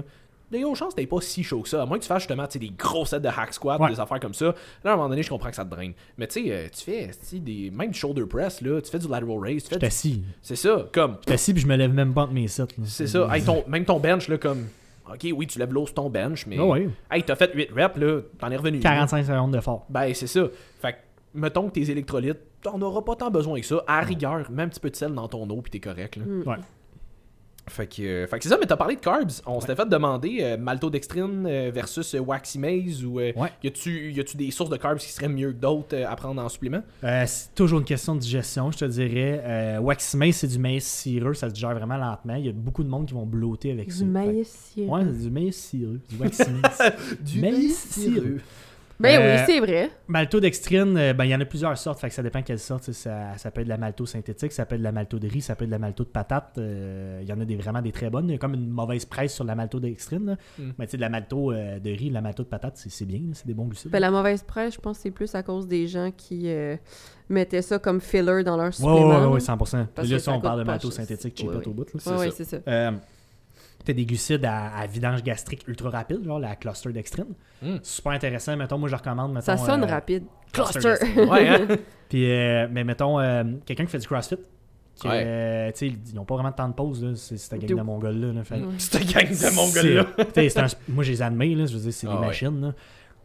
Des 0.50 0.60
grosses 0.60 0.78
chances, 0.78 0.94
t'es 0.94 1.06
pas 1.06 1.20
si 1.20 1.42
chaud 1.42 1.60
que 1.60 1.68
ça. 1.68 1.82
À 1.82 1.86
moins 1.86 1.98
que 1.98 2.02
tu 2.02 2.08
fasses 2.08 2.22
justement 2.22 2.46
des 2.52 2.70
gros 2.70 3.04
sets 3.04 3.20
de 3.20 3.28
hack 3.28 3.52
squat, 3.52 3.78
Ouais. 3.80 3.90
des 3.90 4.00
affaires 4.00 4.18
comme 4.20 4.32
ça. 4.34 4.46
Là, 4.46 4.90
à 4.90 4.92
un 4.92 4.96
moment 4.96 5.08
donné, 5.10 5.22
je 5.22 5.28
comprends 5.28 5.50
que 5.50 5.56
ça 5.56 5.64
te 5.64 5.70
draine. 5.70 5.92
Mais 6.16 6.26
tu 6.26 6.42
sais, 6.44 6.52
euh, 6.52 6.68
tu 6.74 6.84
fais 6.84 7.38
des 7.38 7.70
même 7.70 7.92
shoulder 7.92 8.24
press, 8.24 8.60
là. 8.62 8.80
Tu 8.80 8.90
fais 8.90 8.98
du 8.98 9.08
lateral 9.08 9.38
raise. 9.38 9.62
Tu 9.64 9.74
Je 9.74 9.78
fais 9.78 9.88
du-. 10.08 10.22
C'est 10.40 10.56
ça, 10.56 10.86
comme. 10.92 11.16
Je 11.20 11.26
suis 11.26 11.34
assis 11.34 11.52
puis 11.52 11.62
je 11.62 11.66
me 11.66 11.76
lève 11.76 11.92
même 11.92 12.14
pas 12.14 12.22
entre 12.22 12.32
mes 12.32 12.48
sets. 12.48 12.64
C'est 12.84 13.06
ça. 13.06 13.28
Hey, 13.30 13.42
ton- 13.42 13.64
même 13.68 13.84
ton 13.84 13.98
bench, 14.00 14.28
là, 14.28 14.38
comme. 14.38 14.66
Ok, 15.12 15.26
oui, 15.34 15.46
tu 15.46 15.58
lèves 15.58 15.72
l'eau 15.72 15.86
sur 15.86 15.94
ton 15.94 16.10
bench, 16.10 16.46
mais. 16.46 16.56
Ah 16.58 16.64
ouais. 16.66 16.88
Hey, 17.10 17.22
t'as 17.22 17.34
fait 17.36 17.50
8 17.54 17.70
reps, 17.74 17.96
là. 17.98 18.20
T'en 18.38 18.50
es 18.50 18.56
revenu. 18.56 18.80
45 18.80 19.24
secondes 19.26 19.52
de 19.54 19.60
fort. 19.60 19.86
Ben, 19.88 20.12
c'est 20.14 20.26
ça. 20.26 20.42
Fait 20.80 20.92
que, 20.92 20.96
mettons 21.34 21.68
que 21.68 21.72
tes 21.74 21.90
électrolytes, 21.90 22.38
t'en 22.62 22.80
auras 22.82 23.02
pas 23.02 23.16
tant 23.16 23.30
besoin 23.30 23.58
que 23.60 23.66
ça. 23.66 23.82
À 23.86 24.00
rigueur, 24.00 24.50
mets 24.50 24.64
un 24.64 24.68
petit 24.68 24.80
peu 24.80 24.90
de 24.90 24.96
sel 24.96 25.12
dans 25.14 25.28
ton 25.28 25.48
eau, 25.48 25.62
puis 25.62 25.70
t'es 25.70 25.80
correct. 25.80 26.16
Là. 26.16 26.24
Mm. 26.26 26.42
Ouais. 26.46 26.56
Fait 27.68 27.86
que, 27.86 28.02
euh, 28.02 28.26
fait 28.26 28.38
que 28.38 28.42
c'est 28.44 28.48
ça, 28.50 28.56
mais 28.60 28.66
t'as 28.66 28.76
parlé 28.76 28.96
de 28.96 29.00
carbs. 29.00 29.30
On 29.46 29.60
s'était 29.60 29.76
fait 29.76 29.88
demander 29.88 30.38
euh, 30.40 30.56
maltodextrine 30.56 31.46
euh, 31.46 31.70
versus 31.72 32.14
euh, 32.14 32.18
waxy 32.20 32.58
maize 32.58 33.04
ou 33.04 33.20
euh, 33.20 33.32
Ouais. 33.36 33.50
y 33.62 33.68
a-tu 33.68 34.12
y 34.12 34.20
a-tu 34.20 34.36
des 34.36 34.50
sources 34.50 34.70
de 34.70 34.76
carbs 34.76 34.98
qui 34.98 35.08
seraient 35.10 35.28
mieux 35.28 35.52
que 35.52 35.58
d'autres 35.58 35.94
euh, 35.96 36.08
à 36.08 36.16
prendre 36.16 36.42
en 36.42 36.48
supplément? 36.48 36.82
Euh, 37.04 37.24
c'est 37.26 37.54
toujours 37.54 37.78
une 37.78 37.84
question 37.84 38.14
de 38.14 38.20
digestion, 38.20 38.70
je 38.72 38.78
te 38.78 38.84
dirais. 38.84 39.42
Euh, 39.44 39.78
wax 39.78 40.14
maïs, 40.14 40.36
c'est 40.36 40.46
du 40.48 40.58
maïs 40.58 40.84
cireux, 40.86 41.34
ça 41.34 41.48
se 41.48 41.54
digère 41.54 41.74
vraiment 41.74 41.96
lentement. 41.96 42.34
Il 42.34 42.46
y 42.46 42.48
a 42.48 42.52
beaucoup 42.52 42.82
de 42.84 42.88
monde 42.88 43.06
qui 43.06 43.14
vont 43.14 43.26
blotter 43.26 43.72
avec 43.72 43.92
ça. 43.92 44.04
Du 44.04 44.10
maïs 44.10 44.72
cireux. 44.74 44.88
Ouais, 44.88 45.02
c'est 45.12 45.22
du 45.24 45.30
maïs 45.30 45.56
cireux. 45.56 46.00
Du 46.08 46.16
wax 46.16 46.38
maïs. 46.48 47.40
maïs 47.40 47.76
cireux. 47.90 48.38
Ben 49.00 49.20
Euh, 49.20 49.36
oui, 49.36 49.42
c'est 49.46 49.60
vrai. 49.60 49.90
Maltodextrine, 50.08 50.96
euh, 50.96 51.12
ben, 51.14 51.24
il 51.24 51.30
y 51.30 51.34
en 51.34 51.40
a 51.40 51.44
plusieurs 51.44 51.78
sortes, 51.78 52.00
fait 52.00 52.08
que 52.08 52.14
ça 52.14 52.22
dépend 52.22 52.42
quelle 52.42 52.58
sorte. 52.58 52.82
sais, 52.84 52.92
Ça, 52.92 53.36
ça 53.36 53.50
peut 53.50 53.60
être 53.60 53.66
de 53.66 53.70
la 53.70 53.76
malto 53.76 54.06
synthétique, 54.06 54.50
ça 54.52 54.66
peut 54.66 54.74
être 54.74 54.80
de 54.80 54.84
la 54.84 54.90
malto 54.92 55.18
de 55.18 55.28
riz, 55.28 55.40
ça 55.40 55.54
peut 55.54 55.64
être 55.64 55.70
de 55.70 55.74
la 55.74 55.78
malto 55.78 56.02
de 56.04 56.08
patate. 56.08 56.54
euh, 56.58 57.20
Il 57.22 57.28
y 57.28 57.32
en 57.32 57.40
a 57.40 57.44
des, 57.44 57.54
vraiment 57.56 57.80
des 57.80 57.92
très 57.92 58.10
bonnes. 58.10 58.28
Il 58.28 58.32
y 58.32 58.34
a 58.34 58.38
comme 58.38 58.54
une 58.54 58.68
mauvaise 58.68 59.04
presse 59.04 59.34
sur 59.34 59.44
la 59.44 59.54
maltodextrine. 59.54 60.26
là. 60.26 60.36
Mm. 60.58 60.70
Mais 60.78 60.86
tu 60.86 60.90
sais, 60.92 60.96
de 60.96 61.02
la 61.02 61.08
malto 61.08 61.52
euh, 61.52 61.78
de 61.78 61.90
riz, 61.90 62.08
de 62.08 62.14
la 62.14 62.20
malto 62.20 62.42
de 62.42 62.48
patate, 62.48 62.76
c'est 62.76 62.90
c'est 62.90 63.04
bien, 63.06 63.20
c'est 63.34 63.46
des 63.46 63.54
bons 63.54 63.66
glucides. 63.66 63.90
Ben, 63.92 64.00
la 64.00 64.10
mauvaise 64.10 64.42
presse, 64.42 64.74
je 64.74 64.80
pense 64.80 64.96
que 64.96 65.02
c'est 65.04 65.10
plus 65.12 65.32
à 65.34 65.42
cause 65.44 65.68
des 65.68 65.86
gens 65.86 66.10
qui 66.16 66.48
euh, 66.48 66.76
mettaient 67.28 67.62
ça 67.62 67.78
comme 67.78 68.00
filler 68.00 68.42
dans 68.42 68.56
leur 68.56 68.66
Ouais, 68.66 68.72
supplément. 68.72 68.96
ouais, 69.08 69.14
ouais, 69.14 69.20
là. 69.20 69.28
ouais, 69.30 69.40
100%. 69.40 69.86
Parce 69.94 70.08
là, 70.08 70.16
que 70.16 70.22
ça, 70.22 70.32
on 70.32 70.40
parle 70.40 70.58
de 70.60 70.64
pas 70.64 70.72
malto 70.72 70.90
synthétique, 70.90 71.34
Ouais, 71.38 71.52
cheap 71.54 71.60
ouais. 71.60 71.68
au 71.68 71.72
bout. 71.72 71.86
là. 71.94 72.30
C'est 72.32 72.44
ça. 72.44 72.58
T'as 73.84 73.92
des 73.92 74.04
glucides 74.04 74.44
à, 74.44 74.68
à 74.76 74.86
vidange 74.86 75.22
gastrique 75.22 75.66
ultra 75.66 75.90
rapide, 75.90 76.22
genre 76.24 76.38
la 76.38 76.56
cluster 76.56 76.92
dextrine. 76.92 77.34
Mm. 77.62 77.76
Super 77.82 78.12
intéressant. 78.12 78.56
Mettons, 78.56 78.76
moi, 78.78 78.88
je 78.88 78.96
recommande. 78.96 79.32
Mettons, 79.32 79.46
Ça 79.46 79.56
sonne 79.56 79.84
euh, 79.84 79.86
rapide. 79.86 80.24
cluster. 80.52 80.94
Ouais, 81.16 81.48
hein? 81.48 81.66
Puis, 82.08 82.30
euh, 82.30 82.66
mais 82.70 82.84
mettons, 82.84 83.18
euh, 83.20 83.44
quelqu'un 83.64 83.84
qui 83.84 83.90
fait 83.90 83.98
du 83.98 84.06
crossfit. 84.06 84.36
Qui, 84.96 85.06
Ouais. 85.06 85.72
tu 85.74 85.78
sais, 85.78 85.86
ils 86.08 86.14
n'ont 86.14 86.24
pas 86.24 86.34
vraiment 86.34 86.50
de 86.50 86.56
temps 86.56 86.68
de 86.68 86.74
pause, 86.74 87.04
là. 87.04 87.12
C'est 87.14 87.36
cette 87.38 87.60
gang 87.60 87.78
de 87.78 87.82
mongols 87.82 88.16
là. 88.18 88.32
là. 88.32 88.40
Mm. 88.58 88.78
Cette 88.78 89.06
gang 89.12 89.28
de 89.28 89.54
mon 89.54 89.68
gars-là. 89.68 90.06
c'est- 90.16 90.24
tu 90.24 90.32
sais, 90.34 90.48
c'est 90.48 90.58
un- 90.60 90.66
moi, 90.92 91.04
je 91.04 91.12
les 91.12 91.22
admets, 91.22 91.54
là. 91.54 91.66
Je 91.66 91.74
veux 91.74 91.80
dire, 91.80 91.92
c'est 91.92 92.06
Ah 92.08 92.14
des 92.14 92.18
ouais. 92.18 92.26
machines, 92.26 92.60
là. 92.60 92.72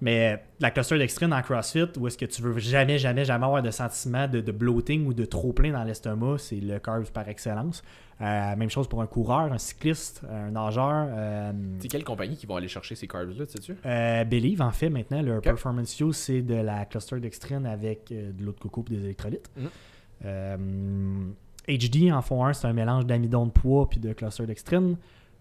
Mais 0.04 0.44
la 0.60 0.70
cluster 0.70 0.98
dextrine 0.98 1.32
en 1.34 1.42
CrossFit, 1.42 1.86
où 1.98 2.08
est-ce 2.08 2.18
que 2.18 2.26
tu 2.26 2.42
veux 2.42 2.60
jamais, 2.60 2.98
jamais, 2.98 3.24
jamais 3.24 3.46
avoir 3.46 3.64
de 3.64 3.72
sentiment 3.72 4.28
de, 4.28 4.42
de 4.42 4.52
bloating 4.52 5.06
ou 5.06 5.14
de 5.14 5.24
trop 5.24 5.54
plein 5.54 5.72
dans 5.72 5.84
l'estomac, 5.86 6.40
c'est 6.40 6.60
le 6.60 6.78
carb 6.80 7.06
par 7.06 7.30
excellence. 7.30 7.82
Euh, 8.20 8.56
même 8.58 8.70
chose 8.70 8.88
pour 8.90 9.02
un 9.02 9.08
coureur, 9.08 9.52
un 9.54 9.58
cycliste, 9.58 10.22
un 10.30 10.52
nageur. 10.52 11.08
euh, 11.10 11.52
C'est 11.80 11.88
quelle 11.88 12.04
compagnie 12.04 12.36
qui 12.36 12.46
va 12.46 12.58
aller 12.58 12.68
chercher 12.68 12.96
ces 12.96 13.08
carbs-là, 13.08 13.46
tu 13.46 13.54
sais-tu? 13.54 13.76
Euh, 13.86 14.26
Believe 14.26 14.62
en 14.62 14.72
fait 14.72 14.90
maintenant, 14.90 15.22
leur. 15.22 15.40
Performance 15.42 15.96
Fuel, 15.96 16.14
c'est 16.14 16.42
de 16.42 16.56
la 16.56 16.84
cluster 16.86 17.20
dextrine 17.22 17.66
avec 17.66 18.12
euh, 18.12 18.32
de 18.34 18.44
l'eau 18.44 18.52
de 18.52 18.60
coco 18.60 18.84
et 18.92 18.96
des 18.96 19.06
électrolytes. 19.06 19.50
Mhm. 19.56 21.34
HD 21.68 22.12
en 22.12 22.22
font 22.22 22.46
un, 22.46 22.52
c'est 22.54 22.68
un 22.68 22.74
mélange 22.74 23.06
d'amidon 23.06 23.46
de 23.46 23.52
poids 23.52 23.88
puis 23.90 24.00
de 24.00 24.12
cluster 24.14 24.46
dextrine. 24.46 24.98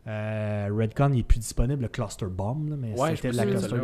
Redcon 0.07 1.11
il 1.13 1.21
est 1.21 1.23
plus 1.25 1.39
disponible, 1.39 1.83
le 1.83 1.89
cluster 1.89 2.27
bomb, 2.27 2.69
là, 2.71 2.77
mais 2.79 2.99
Ouais, 2.99 3.17
c'était 3.17 3.31
de 3.31 3.37
la 3.37 3.47
cluster 3.47 3.75
ouais. 3.75 3.81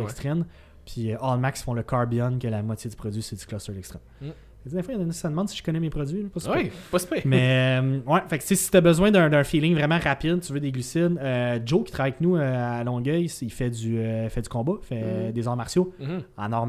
Puis 0.91 1.11
euh, 1.13 1.17
Allmax 1.21 1.63
font 1.63 1.73
le 1.73 1.83
Carbion, 1.83 2.37
que 2.39 2.47
la 2.47 2.61
moitié 2.63 2.89
du 2.89 2.95
produit 2.95 3.21
c'est 3.21 3.35
du 3.35 3.45
cluster 3.45 3.73
dextrine. 3.73 4.01
Mhm. 4.21 4.31
Des 4.65 4.83
fois, 4.83 4.93
il 4.93 4.99
y 4.99 5.03
en 5.03 5.07
a 5.07 5.11
qui 5.11 5.17
se 5.17 5.27
demandent 5.27 5.47
si 5.49 5.57
je 5.57 5.63
connais 5.63 5.79
mes 5.79 5.89
produits. 5.89 6.23
là, 6.23 6.29
pas 6.33 6.39
super. 6.41 6.57
Ouais, 6.57 6.71
pas 6.91 6.99
super. 6.99 7.21
Mais 7.25 7.79
euh, 7.81 7.99
ouais, 8.05 8.19
fait 8.27 8.37
que 8.39 8.43
si 8.43 8.69
tu 8.69 8.75
as 8.77 8.81
besoin 8.81 9.09
d'un 9.09 9.43
feeling 9.43 9.73
vraiment 9.73 9.97
rapide, 9.97 10.41
tu 10.41 10.51
veux 10.53 10.59
des 10.59 10.71
glucides, 10.71 11.17
euh, 11.19 11.59
Joe 11.65 11.85
qui 11.85 11.91
travaille 11.93 12.11
avec 12.11 12.21
nous 12.21 12.35
euh, 12.35 12.79
à 12.79 12.83
Longueuil, 12.83 13.25
il 13.41 13.51
fait 13.51 13.69
du, 13.69 13.97
euh, 13.97 14.27
fait 14.29 14.41
du 14.41 14.49
combat, 14.49 14.73
fait 14.81 15.27
Mhm. 15.27 15.31
des 15.31 15.47
arts 15.47 15.55
martiaux. 15.55 15.93
Mhm. 15.99 16.21
En 16.37 16.51
arts 16.51 16.67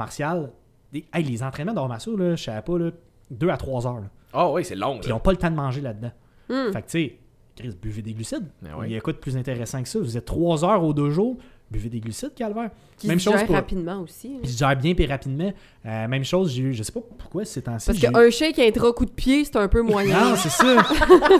des- 0.92 1.04
hey, 1.12 1.24
les 1.24 1.42
entraînements 1.42 1.74
d'arts 1.74 1.88
martiaux, 1.88 2.16
là, 2.16 2.36
je 2.36 2.44
savais 2.44 2.62
pas, 2.62 2.78
là, 2.78 2.90
2 3.30 3.48
à 3.50 3.56
3 3.56 3.86
heures. 3.86 4.02
Ah 4.32 4.50
ouais, 4.50 4.62
c'est 4.64 4.76
long. 4.76 4.98
Puis 4.98 5.08
ils 5.08 5.12
n'ont 5.12 5.18
pas 5.20 5.32
le 5.32 5.36
temps 5.38 5.50
de 5.50 5.56
manger 5.56 5.80
là-dedans. 5.80 6.12
Hmm. 6.48 6.72
Fait 6.72 6.82
que 6.82 6.86
tu 6.86 6.92
sais, 6.92 7.18
Chris, 7.56 7.76
buvez 7.82 8.02
des 8.02 8.14
glucides. 8.14 8.46
Ben 8.62 8.74
ouais. 8.76 8.88
Il 8.88 8.92
y 8.92 8.96
a 8.96 9.00
quoi 9.00 9.12
de 9.12 9.18
plus 9.18 9.36
intéressant 9.36 9.82
que 9.82 9.88
ça? 9.88 9.98
Vous 9.98 10.16
êtes 10.16 10.24
3 10.24 10.64
heures 10.64 10.82
aux 10.84 10.94
deux 10.94 11.10
jours, 11.10 11.36
buvez 11.70 11.88
des 11.88 12.00
glucides, 12.00 12.34
calvaire. 12.34 12.70
Qui 12.96 13.06
Même 13.06 13.18
se 13.20 13.30
chose 13.30 13.42
pour- 13.44 13.54
rapidement 13.54 14.00
aussi. 14.00 14.28
là. 14.34 14.38
Puis 14.42 14.52
je 14.52 14.58
gère 14.58 14.76
bien 14.76 14.94
puis 14.94 15.06
rapidement. 15.06 15.52
Euh, 15.86 16.08
même 16.08 16.24
chose, 16.24 16.52
j'ai 16.52 16.62
eu, 16.62 16.74
je 16.74 16.82
sais 16.82 16.92
pas 16.92 17.00
pourquoi 17.18 17.44
c'est 17.44 17.62
temps-ci. 17.62 17.86
Parce 17.86 17.98
qu'un 17.98 18.30
shake 18.30 18.58
et 18.58 18.68
un 18.68 18.70
trois 18.72 18.94
coups 18.94 19.10
de 19.10 19.14
pied, 19.14 19.44
c'est 19.44 19.56
un 19.56 19.68
peu 19.68 19.80
moyen. 19.82 20.30
Non, 20.30 20.36
c'est 20.36 20.50
ça. 20.50 20.76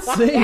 C'est- 0.17 0.39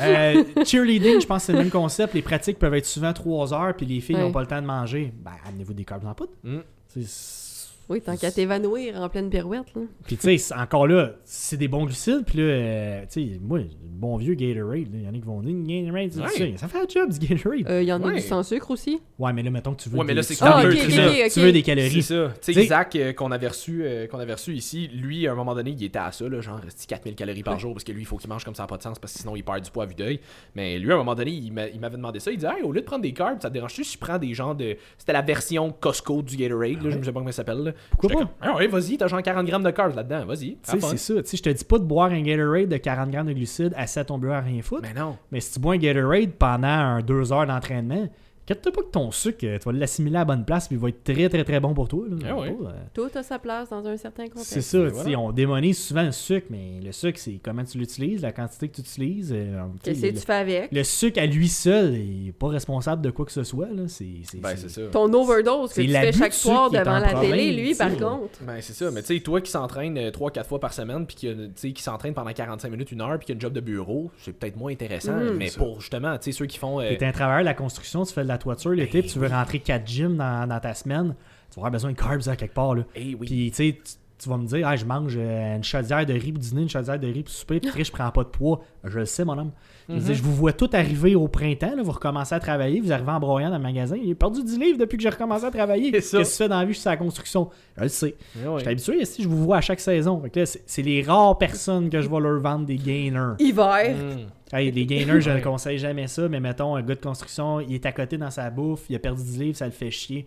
Euh, 0.00 0.44
cheerleading, 0.64 1.20
je 1.20 1.26
pense 1.26 1.42
que 1.42 1.46
c'est 1.46 1.52
le 1.52 1.58
même 1.58 1.70
concept. 1.70 2.14
Les 2.14 2.22
pratiques 2.22 2.58
peuvent 2.58 2.74
être 2.74 2.86
souvent 2.86 3.12
3 3.12 3.52
heures, 3.52 3.74
puis 3.76 3.84
les 3.86 4.00
filles 4.00 4.16
n'ont 4.16 4.26
Ouais. 4.26 4.32
pas 4.32 4.40
le 4.40 4.46
temps 4.46 4.60
de 4.62 4.66
manger. 4.66 5.12
Ben, 5.22 5.32
amenez-vous 5.46 5.74
des 5.74 5.84
carbs 5.84 6.06
en 6.06 6.14
poudre. 6.14 6.32
Mm. 6.42 6.58
C'est- 6.88 7.41
Oui, 7.88 8.00
tant 8.00 8.16
qu'à 8.16 8.30
t'évanouir 8.30 9.00
en 9.00 9.08
pleine 9.08 9.28
pirouette. 9.28 9.66
Là. 9.74 9.82
Puis 10.06 10.16
tu 10.16 10.38
sais, 10.38 10.54
encore 10.54 10.86
là, 10.86 11.12
c'est 11.24 11.56
des 11.56 11.68
bons 11.68 11.84
glucides. 11.84 12.24
Puis 12.24 12.38
là, 12.38 12.44
euh, 12.44 13.02
tu 13.10 13.32
sais, 13.34 13.40
moi, 13.40 13.58
le 13.58 13.66
bon 13.82 14.16
vieux 14.16 14.34
Gatorade, 14.34 14.92
là, 14.92 14.98
il 14.98 15.02
y 15.02 15.06
en 15.06 15.10
a 15.10 15.12
qui 15.12 15.20
vont 15.20 15.40
dire 15.42 15.84
Gatorade, 15.84 16.10
c'est 16.12 16.20
Ouais. 16.42 16.52
ça. 16.52 16.58
ça 16.58 16.68
fait 16.68 16.78
un 16.78 16.88
job 16.88 17.12
du 17.12 17.26
Gatorade. 17.26 17.66
Euh, 17.68 17.82
Il 17.82 17.88
y 17.88 17.92
en 17.92 18.02
a 18.02 18.06
Ouais. 18.06 18.14
du 18.14 18.20
sans 18.20 18.42
sucre 18.42 18.70
aussi. 18.70 19.00
Ouais, 19.18 19.32
mais 19.32 19.42
là, 19.42 19.50
mettons 19.50 19.74
que 19.74 19.82
tu 19.82 19.88
veux, 19.88 19.98
Ouais, 19.98 20.04
mais 20.04 20.12
des, 20.12 20.16
là, 20.16 20.22
c'est 20.22 20.34
tu, 20.34 20.40
que- 20.40 20.44
veux 20.46 20.52
Ah, 20.54 20.62
des- 20.62 20.68
ok, 20.68 20.80
c'est 20.84 20.90
ça, 20.90 21.02
tu 21.34 21.40
ok. 21.40 21.44
veux 21.46 21.52
des 21.52 21.58
C'est 21.58 21.62
calories. 21.64 22.02
ça. 22.02 22.34
Tu 22.42 22.54
sais, 22.54 22.66
Zach, 22.66 22.96
euh, 22.96 23.12
qu'on 23.12 23.30
avait, 23.32 23.48
reçu, 23.48 23.82
euh, 23.84 24.06
qu'on 24.06 24.18
avait 24.18 24.32
reçu 24.34 24.54
ici, 24.54 24.88
lui, 24.92 25.26
à 25.26 25.32
un 25.32 25.34
moment 25.34 25.54
donné, 25.54 25.70
il 25.70 25.84
était 25.84 25.98
à 25.98 26.10
ça, 26.12 26.28
là, 26.28 26.40
genre, 26.40 26.58
reste 26.60 26.86
4000 26.88 27.14
calories 27.14 27.42
par 27.42 27.54
Ouais. 27.54 27.60
jour, 27.60 27.72
parce 27.74 27.84
que 27.84 27.92
lui, 27.92 28.02
il 28.02 28.06
faut 28.06 28.16
qu'il 28.16 28.28
mange 28.30 28.44
comme 28.44 28.54
ça 28.54 28.62
n'a 28.62 28.66
pas 28.68 28.76
de 28.78 28.82
sens, 28.82 28.98
parce 28.98 29.12
que 29.12 29.18
sinon, 29.20 29.34
il 29.36 29.42
perd 29.44 29.60
du 29.62 29.70
poids 29.70 29.84
à 29.84 29.86
vue 29.86 29.94
d'œil. 29.94 30.20
Mais 30.54 30.78
lui, 30.78 30.90
à 30.90 30.94
un 30.94 30.98
moment 30.98 31.14
donné, 31.14 31.30
il 31.32 31.52
m'avait 31.52 31.96
demandé 31.96 32.20
ça. 32.20 32.30
Il 32.30 32.36
disait, 32.38 32.48
hey, 32.56 32.62
au 32.62 32.72
lieu 32.72 32.80
de 32.80 32.86
prendre 32.86 33.02
des 33.02 33.12
carbs, 33.12 33.40
ça 33.42 33.48
te 33.48 33.54
dérange-tu 33.54 33.84
si 33.84 33.94
je 33.94 33.98
prends 33.98 34.18
des 34.18 34.32
gens 34.34 34.54
de. 34.54 34.76
C'était 34.98 35.12
la 35.12 35.22
version 35.22 35.72
Costco 35.72 36.22
du 36.22 36.36
Gatorade, 36.36 36.82
là, 36.82 36.90
je 36.90 36.98
ne 36.98 37.02
sais 37.04 37.12
pas 37.12 37.20
comment 37.20 37.30
ça 37.32 37.36
s'appelle. 37.44 37.71
Là. 37.72 37.78
Pourquoi 37.90 38.22
pas? 38.22 38.30
ah 38.40 38.56
ouais, 38.56 38.66
vas-y, 38.66 38.96
t'as 38.96 39.06
genre 39.08 39.22
40 39.22 39.46
grammes 39.46 39.62
de 39.62 39.70
carbs 39.70 39.94
là-dedans, 39.96 40.24
vas-y. 40.26 40.58
C'est 40.62 40.80
ça. 40.80 41.14
Je 41.14 41.42
te 41.42 41.50
dis 41.50 41.64
pas 41.64 41.78
de 41.78 41.84
boire 41.84 42.10
un 42.10 42.22
Gatorade 42.22 42.68
de 42.68 42.76
40 42.76 43.10
grammes 43.10 43.26
de 43.26 43.32
glucides 43.32 43.74
assis 43.76 43.98
à 43.98 44.04
ton 44.04 44.18
bureau 44.18 44.34
à 44.34 44.40
rien 44.40 44.62
foutre. 44.62 44.82
Mais 44.82 44.98
non. 44.98 45.16
Mais 45.30 45.40
si 45.40 45.52
tu 45.52 45.60
bois 45.60 45.74
un 45.74 45.78
Gatorade 45.78 46.30
pendant 46.38 46.68
un 46.68 47.00
deux 47.00 47.32
heures 47.32 47.46
d'entraînement, 47.46 48.08
Inquiète-toi 48.44 48.72
pas 48.72 48.82
que 48.82 48.90
ton 48.90 49.10
sucre, 49.12 49.38
euh, 49.44 49.56
tu 49.58 49.64
vas 49.66 49.72
l'assimiler 49.72 50.16
à 50.16 50.20
la 50.20 50.24
bonne 50.24 50.44
place 50.44 50.66
puis 50.66 50.76
il 50.76 50.80
va 50.82 50.88
être 50.88 51.04
très 51.04 51.28
très 51.28 51.44
très 51.44 51.60
bon 51.60 51.74
pour 51.74 51.86
toi. 51.88 52.04
là. 52.10 52.34
Pas, 52.34 52.42
euh, 52.42 52.54
Tout 52.92 53.08
a 53.14 53.22
sa 53.22 53.38
place 53.38 53.68
dans 53.70 53.86
un 53.86 53.96
certain 53.96 54.24
contexte. 54.24 54.46
C'est 54.52 54.60
ça, 54.62 54.78
tu 54.78 54.88
voilà. 54.88 55.18
on 55.20 55.30
démonise 55.30 55.78
souvent 55.78 56.02
le 56.02 56.10
sucre, 56.10 56.48
mais 56.50 56.80
le 56.82 56.90
sucre, 56.90 57.18
c'est 57.20 57.38
comment 57.42 57.62
tu 57.64 57.78
l'utilises, 57.78 58.20
la 58.22 58.32
quantité 58.32 58.68
que 58.68 58.74
tu 58.74 58.80
utilises. 58.80 59.32
euh, 59.32 59.62
tu 59.74 59.90
Qu'est-ce 59.90 60.00
que 60.02 60.06
le, 60.06 60.12
tu 60.14 60.18
fais 60.26 60.32
avec? 60.32 60.72
le 60.72 60.82
sucre 60.82 61.20
à 61.20 61.26
lui 61.26 61.46
seul 61.48 61.94
est 61.94 62.32
pas 62.36 62.48
responsable 62.48 63.00
de 63.02 63.10
quoi 63.10 63.24
que 63.26 63.32
ce 63.32 63.44
soit. 63.44 63.68
Là. 63.68 63.84
C'est, 63.86 64.06
c'est, 64.24 64.40
Ben, 64.40 64.56
c'est- 64.56 64.68
c'est 64.68 64.84
ça. 64.86 64.90
Ton 64.90 65.12
overdose 65.12 65.68
que 65.68 65.74
C'est 65.76 65.82
tu 65.82 65.86
fais 65.88 65.92
l'abus 65.92 66.18
chaque 66.18 66.30
de 66.30 66.34
sucre 66.34 66.52
soir 66.52 66.70
devant 66.70 66.98
la 66.98 67.08
problème, 67.10 67.30
télé, 67.30 67.52
lui, 67.62 67.70
tu 67.72 67.78
par 67.78 67.96
contre. 67.96 68.38
Ben, 68.42 68.56
c'est 68.60 68.72
ça. 68.72 68.90
Mais 68.90 69.02
tu 69.02 69.14
sais, 69.14 69.20
toi 69.20 69.40
qui 69.40 69.52
s'entraîne 69.52 69.96
3-4 70.10 70.44
fois 70.46 70.58
par 70.58 70.72
semaine, 70.72 71.06
puis 71.06 71.14
qui, 71.14 71.30
tu 71.54 71.72
qui 71.72 71.82
s'entraîne 71.82 72.12
pendant 72.12 72.32
45 72.32 72.70
minutes, 72.70 72.90
une 72.90 73.02
heure, 73.02 73.16
puis 73.18 73.26
qui 73.26 73.32
a 73.32 73.36
un 73.36 73.38
job 73.38 73.52
de 73.52 73.60
bureau, 73.60 74.10
c'est 74.18 74.32
peut-être 74.32 74.56
moins 74.56 74.72
intéressant. 74.72 75.12
Mhm. 75.12 75.36
mais 75.36 75.46
ça. 75.48 75.58
pour 75.58 75.80
justement, 75.80 76.18
tu 76.18 76.24
sais, 76.24 76.32
ceux 76.36 76.46
qui 76.46 76.58
font. 76.58 76.80
euh, 76.80 76.96
T'es 76.98 77.06
un 77.06 77.12
travailleur 77.12 77.42
de 77.42 77.46
la 77.46 77.54
construction, 77.54 78.04
tu 78.04 78.12
fais 78.12 78.22
de 78.24 78.28
la 78.28 78.38
toiture 78.42 78.70
l'été, 78.72 78.98
Ben 78.98 79.02
puis 79.02 79.10
tu 79.12 79.18
veux 79.18 79.28
rentrer 79.28 79.58
4 79.60 79.86
gyms 79.86 80.16
dans, 80.16 80.48
dans 80.48 80.60
ta 80.60 80.74
semaine, 80.74 81.14
tu 81.50 81.56
vas 81.56 81.66
avoir 81.66 81.70
besoin 81.72 81.92
de 81.92 81.96
carbs 81.96 82.28
à 82.28 82.36
quelque 82.36 82.54
part. 82.54 82.74
Là. 82.74 82.82
eh 82.94 83.14
oui. 83.14 83.26
Puis, 83.26 83.50
tu 83.50 83.56
sais, 83.56 83.78
tu- 83.84 83.94
vas 84.28 84.36
me 84.36 84.46
dire, 84.46 84.68
ah, 84.68 84.76
je 84.76 84.84
mange 84.84 85.14
euh, 85.16 85.56
une 85.56 85.64
chaudière 85.64 86.06
de 86.06 86.12
riz 86.12 86.30
pour 86.30 86.40
dîner, 86.40 86.62
une 86.62 86.68
chaudière 86.68 86.96
de 86.96 87.08
riz 87.08 87.24
pour 87.24 87.34
souper, 87.34 87.58
puis 87.58 87.84
je 87.84 87.90
prends 87.90 88.08
pas 88.12 88.22
de 88.22 88.28
poids. 88.28 88.60
Je 88.84 89.00
le 89.00 89.04
sais, 89.04 89.24
mon 89.24 89.36
homme. 89.36 89.50
Je 89.88 89.94
veux 89.94 89.98
Mhm. 89.98 90.04
dire, 90.06 90.14
je 90.14 90.22
vous 90.22 90.32
vois 90.32 90.52
tout 90.52 90.70
arriver 90.74 91.16
au 91.16 91.26
printemps, 91.26 91.74
là, 91.74 91.82
vous 91.82 91.90
recommencez 91.90 92.32
à 92.32 92.38
travailler, 92.38 92.80
vous 92.80 92.92
arrivez 92.92 93.10
en 93.10 93.18
broyant 93.18 93.50
dans 93.50 93.56
le 93.56 93.62
magasin. 93.64 93.96
J'ai 94.00 94.14
perdu 94.14 94.44
10 94.44 94.58
livres 94.60 94.78
depuis 94.78 94.96
que 94.96 95.02
j'ai 95.02 95.08
recommencé 95.08 95.44
à 95.46 95.50
travailler. 95.50 95.86
C'est 95.86 95.90
Qu'est-ce 95.90 96.08
ça. 96.10 96.18
que 96.18 96.22
tu 96.22 96.30
fais 96.36 96.48
dans 96.48 96.60
la 96.60 96.64
vie? 96.66 96.72
Je 96.72 96.78
suis 96.78 96.88
à 96.88 96.92
la 96.92 96.96
construction? 96.98 97.50
Je 97.76 97.82
le 97.82 97.88
sais. 97.88 98.14
Eh 98.40 98.46
ouais. 98.46 98.54
Je 98.54 98.60
suis 98.60 98.68
habitué, 98.68 99.04
si 99.06 99.22
je 99.24 99.28
vous 99.28 99.42
vois 99.42 99.56
à 99.56 99.60
chaque 99.60 99.80
saison. 99.80 100.22
C'est 100.66 100.82
les 100.82 101.02
rares 101.02 101.36
personnes 101.36 101.90
que 101.90 102.00
je 102.00 102.08
vais 102.08 102.20
leur 102.20 102.38
vendre 102.40 102.64
des 102.64 102.76
gainers. 102.76 103.34
Hiver. 103.40 103.96
Mhm. 103.96 104.26
Hey, 104.52 104.70
les 104.70 104.84
gainers, 104.84 105.20
je 105.20 105.30
ne 105.30 105.40
conseille 105.40 105.78
jamais 105.78 106.06
ça, 106.08 106.28
mais 106.28 106.38
mettons, 106.38 106.76
un 106.76 106.82
gars 106.82 106.94
de 106.94 107.00
construction, 107.00 107.60
il 107.60 107.74
est 107.74 107.86
à 107.86 107.92
côté 107.92 108.18
dans 108.18 108.30
sa 108.30 108.50
bouffe, 108.50 108.84
il 108.90 108.96
a 108.96 108.98
perdu 108.98 109.22
10 109.22 109.38
livres, 109.38 109.56
ça 109.56 109.64
le 109.64 109.72
fait 109.72 109.90
chier. 109.90 110.26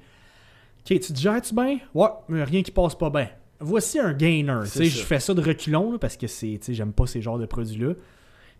Ok, 0.80 1.00
tu 1.00 1.14
te 1.14 1.18
gères-tu 1.18 1.54
bien? 1.54 1.78
Ouais, 1.94 2.10
mais 2.28 2.44
rien 2.44 2.64
qui 2.64 2.72
passe 2.72 2.96
pas 2.96 3.10
bien. 3.10 3.30
Voici 3.60 4.00
un 4.00 4.14
gainer. 4.14 4.62
Je 4.66 4.84
fais 5.04 5.20
ça 5.20 5.34
de 5.34 5.42
reculons 5.42 5.92
là, 5.92 5.98
parce 6.00 6.18
que 6.18 6.28
c'est, 6.28 6.60
j'aime 6.70 6.94
pas 6.94 7.06
ces 7.06 7.22
genres 7.22 7.38
de 7.38 7.46
produits-là. 7.46 7.94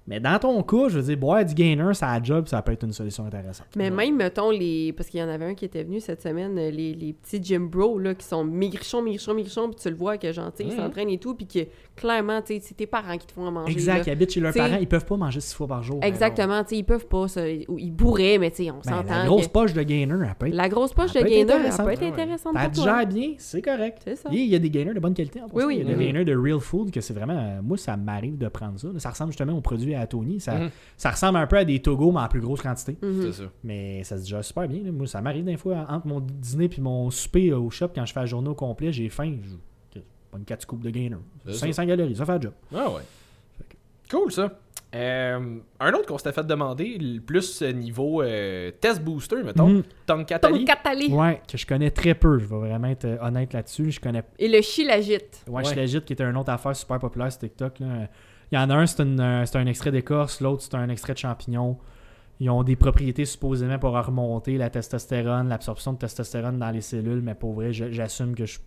Mais 0.08 0.20
dans 0.20 0.38
ton 0.38 0.62
cas, 0.62 0.88
je 0.90 1.00
veux 1.00 1.04
dire, 1.04 1.18
boire 1.18 1.44
du 1.44 1.54
gainer, 1.56 1.94
ça 1.96 2.12
a 2.12 2.22
job, 2.22 2.48
ça 2.48 2.62
peut 2.62 2.72
être 2.74 2.84
une 2.84 2.94
solution 2.94 3.26
intéressante. 3.26 3.66
Mais 3.76 3.90
même, 3.90 4.16
mettons, 4.18 4.52
les. 4.52 4.94
Parce 4.94 5.10
qu'il 5.10 5.20
y 5.20 5.24
en 5.24 5.28
avait 5.30 5.46
un 5.46 5.56
qui 5.56 5.66
était 5.66 5.84
venu 5.84 6.00
cette 6.00 6.22
semaine, 6.22 6.58
euh, 6.60 6.70
les, 6.70 6.94
les 6.94 7.14
petits 7.14 7.44
gym 7.44 7.68
bros, 7.68 7.98
là, 7.98 8.14
qui 8.14 8.26
sont 8.26 8.44
maigrichons, 8.44 9.02
maigrichons, 9.02 9.34
maigrichons, 9.34 9.68
puis 9.70 9.80
tu 9.82 9.90
le 9.90 9.96
vois 9.96 10.18
que 10.20 10.32
gentil, 10.32 10.64
ils 10.64 10.72
Mhm. 10.74 10.78
s'entraînent 10.78 11.10
et 11.10 11.18
tout, 11.18 11.34
puis 11.34 11.48
que 11.48 11.60
clairement, 11.96 12.40
tu 12.42 12.54
sais, 12.54 12.60
c'est 12.62 12.76
tes 12.76 12.86
parents 12.86 13.18
qui 13.18 13.26
te 13.26 13.32
font 13.32 13.48
à 13.48 13.52
manger. 13.52 13.72
Exact, 13.72 13.98
là. 13.98 14.04
ils 14.06 14.12
habitent 14.12 14.32
chez 14.32 14.40
leurs 14.42 14.52
T'sais- 14.52 14.60
parents, 14.60 14.78
ils 14.80 14.88
peuvent 14.88 15.06
pas 15.06 15.18
manger 15.18 15.40
six 15.40 15.56
fois 15.56 15.68
par 15.68 15.82
jour. 15.82 16.00
Exactement, 16.04 16.62
tu 16.64 16.70
sais, 16.70 16.78
ils 16.78 16.84
peuvent 16.84 17.08
pas, 17.08 17.28
ça, 17.28 17.48
ils 17.50 17.92
bourraient, 17.92 18.38
mais 18.38 18.52
tu 18.52 18.64
sais, 18.66 18.70
on 18.72 18.76
Ben, 18.86 18.98
s'entend. 19.02 19.10
la 19.18 19.26
grosse 19.26 19.48
que- 19.48 19.52
poche 19.54 19.74
de 19.74 19.82
gainer, 19.82 20.16
elle 20.24 20.36
peut 20.38 20.48
être, 20.48 20.54
La 20.54 20.70
grosse 20.70 20.94
poche 20.94 21.14
de 21.14 21.22
gainer, 21.22 21.40
elle 21.52 21.84
peut 21.86 21.92
être 21.92 22.04
intéressante 22.04 22.54
T'as 22.54 22.70
pour 22.70 22.84
toi. 22.84 23.04
digères 23.06 23.08
bien, 23.08 23.34
c'est 23.40 23.62
correct. 23.62 24.02
C'est 24.06 24.16
ça. 24.18 24.30
Il 24.32 24.38
y 24.38 24.42
a- 24.42 24.44
il 24.44 24.50
y 24.52 24.56
a 24.56 24.60
des 24.60 24.70
gainers 24.70 24.94
de 24.94 25.00
bonne 25.00 25.16
qualité 25.16 25.42
en 25.42 25.48
Oui, 25.52 25.64
oui. 25.66 25.78
Il 25.82 25.88
y 25.90 25.92
a 25.92 25.96
des 25.96 26.06
gainers 26.06 26.26
de 26.26 26.36
real 26.36 26.60
food 26.60 26.92
que 26.92 27.02
c'est 27.02 27.14
vraiment. 27.14 27.34
euh, 27.34 27.62
Moi, 27.64 27.78
ça 27.78 27.98
m'arrive 27.98 28.38
de 28.38 28.48
prendre 28.50 28.80
ça. 28.80 28.88
Ça 29.00 29.10
ressemble 29.10 29.32
justement 29.32 29.54
aux 29.58 29.62
produits 29.62 29.95
à 29.96 30.08
Tony. 30.08 30.40
Ça, 30.40 30.56
Mhm. 30.56 30.70
ça 30.98 31.12
ressemble 31.12 31.38
un 31.38 31.48
peu 31.48 31.58
à 31.58 31.66
des 31.66 31.82
Togo, 31.82 32.12
mais 32.12 32.20
en 32.22 32.28
plus 32.28 32.42
grosse 32.42 32.62
quantité. 32.62 32.98
Mhm. 33.02 33.22
C'est 33.24 33.44
ça. 33.44 33.50
Mais 33.64 34.04
ça 34.04 34.18
se 34.18 34.24
digère 34.24 34.44
super 34.44 34.68
bien. 34.68 34.84
là. 34.84 34.92
Moi, 34.92 35.08
ça 35.08 35.22
m'arrive 35.22 35.46
des 35.46 35.58
fois 35.58 35.86
entre 35.90 36.08
mon 36.08 36.20
dîner 36.20 36.70
et 36.78 36.82
mon 36.82 37.10
souper 37.12 37.50
euh, 37.52 37.58
au 37.60 37.70
shop 37.70 37.90
quand 37.96 38.06
je 38.06 38.14
fais 38.14 38.20
la 38.22 38.26
journée 38.26 38.50
au 38.50 38.56
complet, 38.56 38.92
j'ai 38.92 39.10
faim. 39.10 39.36
Je 39.44 40.00
pas 40.32 40.38
une 40.40 40.46
4 40.46 40.62
scoops 40.64 40.84
de 40.84 40.90
gainer. 40.90 41.18
C'est 41.46 41.54
500 41.54 41.86
calories, 41.88 42.16
ça 42.16 42.26
fait 42.26 42.36
le 42.36 42.42
job. 42.42 42.54
Ah 42.74 42.90
ouais. 42.92 43.02
Cool 44.10 44.32
ça. 44.32 44.52
Euh, 44.94 45.58
un 45.82 45.92
autre 45.94 46.06
qu'on 46.06 46.18
s'était 46.18 46.32
fait 46.32 46.46
demander, 46.46 46.98
le 46.98 47.20
plus 47.20 47.62
niveau 47.62 48.22
euh, 48.22 48.72
test 48.80 49.02
booster, 49.04 49.44
mettons, 49.44 49.68
Mhm. 49.68 49.84
Tonkatali. 50.06 50.60
Ton 50.60 50.66
Catali. 50.66 51.08
Ouais, 51.14 51.42
que 51.52 51.58
je 51.58 51.66
connais 51.66 51.92
très 51.92 52.14
peu. 52.16 52.40
Je 52.40 52.46
vais 52.46 52.56
vraiment 52.58 52.88
être 52.88 53.06
honnête 53.22 53.52
là-dessus. 53.52 53.92
Je 53.92 54.00
connais 54.00 54.24
Et 54.40 54.48
le 54.48 54.62
Shilajit. 54.62 55.18
Ouais, 55.50 55.64
Ouais. 55.68 56.02
qui 56.02 56.14
était 56.14 56.24
une 56.24 56.38
autre 56.38 56.52
affaire 56.52 56.74
super 56.76 56.98
populaire 57.00 57.30
sur 57.32 57.40
TikTok. 57.42 57.80
là. 57.80 58.08
Il 58.52 58.56
y 58.56 58.58
en 58.58 58.70
a 58.70 58.76
un, 58.76 58.86
euh, 58.86 59.46
c'est 59.46 59.56
un 59.58 59.66
extrait 59.66 59.92
d'écorce, 59.92 60.42
l'autre, 60.42 60.64
c'est 60.64 60.76
un 60.76 60.90
extrait 60.90 61.14
de 61.14 61.20
champignon. 61.20 61.78
Ils 62.40 62.50
ont 62.50 62.64
des 62.64 62.76
propriétés 62.76 63.26
supposément 63.26 63.80
pour 63.80 63.94
remonter 63.94 64.58
la 64.58 64.70
testostérone, 64.70 65.48
l'absorption 65.48 65.94
de 65.94 65.98
testostérone 65.98 66.60
dans 66.60 66.70
les 66.70 66.82
cellules, 66.82 67.22
mais 67.22 67.36
pour 67.36 67.54
vrai, 67.54 67.72
j'assume 67.72 68.36
que 68.36 68.46
je 68.46 68.60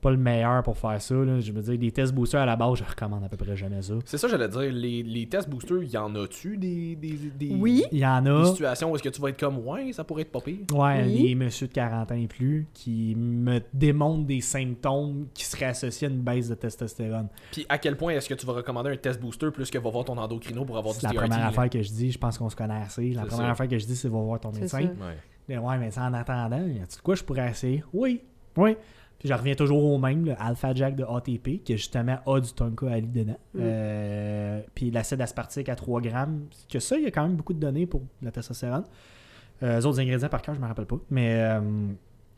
pas 0.00 0.10
le 0.10 0.16
meilleur 0.16 0.62
pour 0.62 0.78
faire 0.78 1.00
ça. 1.02 1.14
là. 1.14 1.40
Je 1.40 1.50
veux 1.52 1.60
dire, 1.62 1.78
des 1.78 1.90
tests 1.90 2.14
boosters 2.14 2.40
à 2.40 2.46
la 2.46 2.56
base, 2.56 2.78
je 2.78 2.84
recommande 2.84 3.24
à 3.24 3.28
peu 3.28 3.36
près 3.36 3.56
jamais 3.56 3.82
ça. 3.82 3.94
C'est 4.04 4.16
ça, 4.18 4.28
j'allais 4.28 4.48
dire. 4.48 4.60
Les, 4.72 5.02
les 5.02 5.26
tests 5.28 5.48
boosters, 5.48 5.82
y 5.82 5.96
en 5.96 6.14
a-tu 6.14 6.56
des, 6.56 6.94
des, 6.96 7.14
des, 7.36 7.54
Oui. 7.58 7.82
Il 7.92 7.98
y 7.98 8.06
en 8.06 8.22
des 8.22 8.30
a, 8.30 8.44
situations 8.44 8.90
où 8.92 8.94
est-ce 8.94 9.02
que 9.02 9.08
tu 9.08 9.20
vas 9.20 9.30
être 9.30 9.40
comme, 9.40 9.58
ouais, 9.66 9.92
ça 9.92 10.04
pourrait 10.04 10.22
être 10.22 10.32
pas 10.32 10.40
pire? 10.40 10.58
ouais, 10.72 11.04
Oui. 11.04 11.22
des 11.28 11.34
messieurs 11.34 11.66
de 11.68 11.72
40 11.72 12.12
ans 12.12 12.14
et 12.14 12.26
plus 12.28 12.66
qui 12.72 13.14
me 13.16 13.60
démontrent 13.74 14.24
des 14.26 14.40
symptômes 14.40 15.26
qui 15.34 15.44
seraient 15.44 15.66
associés 15.66 16.06
à 16.08 16.10
une 16.10 16.20
baisse 16.20 16.48
de 16.48 16.54
testostérone. 16.54 17.28
Puis 17.52 17.66
à 17.68 17.78
quel 17.78 17.96
point 17.96 18.12
est-ce 18.12 18.28
que 18.28 18.34
tu 18.34 18.46
vas 18.46 18.52
recommander 18.52 18.90
un 18.90 18.96
test 18.96 19.20
booster 19.20 19.50
plus 19.50 19.70
que 19.70 19.78
va 19.78 19.90
voir 19.90 20.04
ton 20.04 20.16
endocrino 20.18 20.64
pour 20.64 20.78
avoir 20.78 20.94
du 20.94 21.00
la 21.02 21.10
TRT? 21.10 21.16
première 21.22 21.38
là? 21.40 21.46
affaire 21.48 21.70
que 21.70 21.82
je 21.82 21.90
dis, 21.90 22.10
je 22.12 22.18
pense 22.18 22.38
qu'on 22.38 22.48
se 22.50 22.56
connaît 22.56 22.82
assez. 22.82 23.10
La 23.12 23.22
première 23.26 23.46
ça. 23.46 23.50
affaire 23.52 23.68
que 23.68 23.78
je 23.78 23.86
dis, 23.86 23.96
c'est 23.96 24.08
va 24.08 24.18
voir 24.18 24.38
ton 24.40 24.52
médecin. 24.52 24.80
Ouais. 24.80 25.16
Mais 25.48 25.58
ouais, 25.58 25.78
mais 25.78 25.90
ça, 25.90 26.02
en 26.04 26.12
attendant, 26.14 26.58
y 26.66 26.78
a-tu 26.80 26.96
de 26.98 27.02
quoi 27.02 27.14
je 27.14 27.24
pourrais 27.24 27.50
essayer? 27.50 27.82
Oui. 27.92 28.20
Oui. 28.56 28.76
Puis 29.18 29.28
je 29.28 29.34
reviens 29.34 29.54
toujours 29.54 29.84
au 29.84 29.98
même, 29.98 30.24
le 30.24 30.34
Alpha 30.38 30.72
Jack 30.74 30.94
de 30.94 31.04
ATP, 31.04 31.64
qui 31.64 31.76
justement 31.76 32.18
a 32.24 32.40
du 32.40 32.52
Tonka 32.52 32.88
Ali 32.88 33.08
dedans. 33.08 33.38
Mm. 33.54 33.60
Euh, 33.60 34.60
puis 34.74 34.90
l'acide 34.90 35.20
aspartique 35.20 35.68
à 35.68 35.74
3 35.74 36.00
grammes. 36.00 36.46
Que 36.70 36.78
ça, 36.78 36.96
il 36.96 37.02
y 37.02 37.06
a 37.06 37.10
quand 37.10 37.22
même 37.22 37.34
beaucoup 37.34 37.54
de 37.54 37.58
données 37.58 37.86
pour 37.86 38.02
la 38.22 38.30
testostérone. 38.30 38.84
Euh, 39.64 39.78
les 39.78 39.86
autres 39.86 39.98
ingrédients, 39.98 40.28
par 40.28 40.40
cœur, 40.40 40.54
je 40.54 40.60
me 40.60 40.66
rappelle 40.66 40.86
pas. 40.86 40.98
Mais 41.10 41.34
euh, 41.34 41.60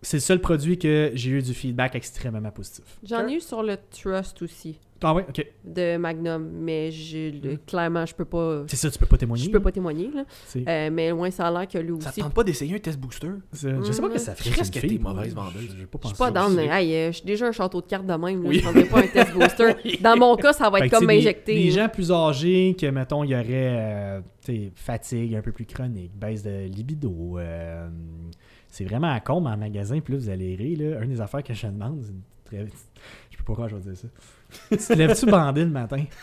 c'est 0.02 0.16
le 0.16 0.20
seul 0.22 0.40
produit 0.40 0.78
que 0.78 1.10
j'ai 1.14 1.30
eu 1.30 1.42
du 1.42 1.54
feedback 1.54 1.94
extrêmement 1.94 2.50
positif. 2.50 2.84
J'en 3.06 3.26
ai 3.28 3.34
eu 3.34 3.40
sur 3.40 3.62
le 3.62 3.76
Trust 3.90 4.40
aussi, 4.42 4.78
Ah 5.02 5.14
ouais, 5.14 5.24
ok. 5.28 5.46
de 5.64 5.96
Magnum, 5.98 6.48
mais 6.52 6.90
je, 6.90 7.30
le- 7.30 7.56
clairement, 7.66 8.04
je 8.06 8.14
peux 8.14 8.24
pas. 8.24 8.64
C'est 8.66 8.76
ça, 8.76 8.90
tu 8.90 8.98
peux 8.98 9.06
pas 9.06 9.16
témoigner. 9.18 9.44
Je 9.44 9.50
peux 9.50 9.60
pas 9.60 9.72
témoigner, 9.72 10.10
là. 10.14 10.24
C'est- 10.46 10.66
Euh, 10.68 10.90
mais 10.92 11.10
loin, 11.10 11.30
ça 11.30 11.46
a 11.48 11.50
l'air 11.50 11.68
que 11.68 11.78
lui 11.78 12.00
Ça 12.00 12.08
aussi. 12.10 12.20
te 12.20 12.24
tente 12.24 12.34
pas 12.34 12.44
d'essayer 12.44 12.74
un 12.74 12.78
test 12.78 12.98
booster? 12.98 13.28
Je 13.52 13.58
sais 13.92 14.00
pas 14.00 14.08
Mm. 14.08 14.12
que 14.12 14.18
ça 14.18 14.34
ferait. 14.34 14.50
Qu'est-ce 14.50 14.72
que 14.72 14.78
t'es 14.80 14.98
mauvaise 14.98 15.34
vendeuse? 15.34 15.68
Je- 15.70 15.76
suis 15.76 15.86
pas 15.86 16.14
ça 16.26 16.30
dans. 16.30 16.46
aussi. 16.46 16.58
Hey, 16.60 16.94
euh, 16.94 17.06
je 17.12 17.16
suis 17.18 17.26
déjà 17.26 17.46
un 17.46 17.52
château 17.52 17.80
de 17.80 17.86
cartes 17.86 18.06
de 18.06 18.14
même. 18.14 18.44
Oui. 18.46 18.56
Je 18.58 18.62
prendrais 18.62 18.84
pas 18.84 18.98
un 19.00 19.06
test 19.06 19.32
booster. 19.34 19.98
Dans 20.00 20.16
mon 20.16 20.36
cas, 20.36 20.52
ça 20.52 20.68
va 20.70 20.78
Fait 20.78 20.86
être 20.86 20.92
comme 20.92 21.06
m'injecter. 21.06 21.54
Des, 21.54 21.70
là. 21.70 21.82
gens 21.84 21.88
plus 21.88 22.10
âgés 22.12 22.76
que, 22.78 22.86
mettons, 22.86 23.24
il 23.24 23.30
y 23.30 23.34
aurait 23.34 23.46
euh, 23.50 24.20
tu 24.44 24.52
sais, 24.54 24.72
fatigue 24.74 25.34
un 25.34 25.42
peu 25.42 25.52
plus 25.52 25.66
chronique, 25.66 26.12
baisse 26.18 26.42
de 26.42 26.66
libido. 26.66 27.38
C'est 28.70 28.84
vraiment 28.84 29.12
à 29.12 29.20
con, 29.20 29.40
mais 29.40 29.50
en 29.50 29.56
magasin, 29.56 30.00
puis 30.00 30.14
là, 30.14 30.18
vous 30.20 30.28
allez 30.30 30.54
rire. 30.56 30.78
Là, 30.96 31.02
une 31.02 31.10
des 31.10 31.20
affaires 31.20 31.42
que 31.42 31.52
je 31.54 31.66
demande, 31.66 32.00
c'est 32.02 32.10
une 32.10 32.22
très... 32.44 32.66
je 32.66 32.70
sais 32.70 33.36
pas 33.38 33.42
pourquoi 33.44 33.68
je 33.68 33.76
vais 33.76 33.82
dire 33.82 33.96
ça. 33.96 34.08
tu 34.70 34.76
te 34.76 34.92
lèves-tu 34.92 35.26
bandé 35.26 35.64
le 35.64 35.70
matin? 35.70 36.04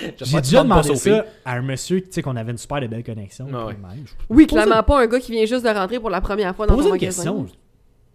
J'ai 0.00 0.12
tu 0.14 0.34
déjà 0.36 0.62
demandé 0.62 0.94
ça 0.96 1.24
à 1.44 1.54
un 1.56 1.62
monsieur 1.62 2.00
tu 2.00 2.08
sais, 2.10 2.22
qu'on 2.22 2.36
avait 2.36 2.52
une 2.52 2.58
super 2.58 2.80
de 2.80 2.86
belle 2.86 3.02
connexion. 3.04 3.48
Ah 3.52 3.66
ouais. 3.66 3.74
puis 3.74 3.82
même, 3.82 4.06
je- 4.06 4.12
Oui, 4.30 4.46
clairement 4.46 4.82
pas 4.82 5.02
un 5.02 5.06
gars 5.06 5.18
qui 5.20 5.32
vient 5.32 5.44
juste 5.44 5.64
de 5.64 5.68
rentrer 5.70 5.98
pour 6.00 6.10
la 6.10 6.20
première 6.20 6.54
fois 6.54 6.66
dans 6.66 6.74
Pose 6.74 6.84
ton 6.84 6.94
une 6.94 7.00
magasin. 7.00 7.22
question. 7.22 7.46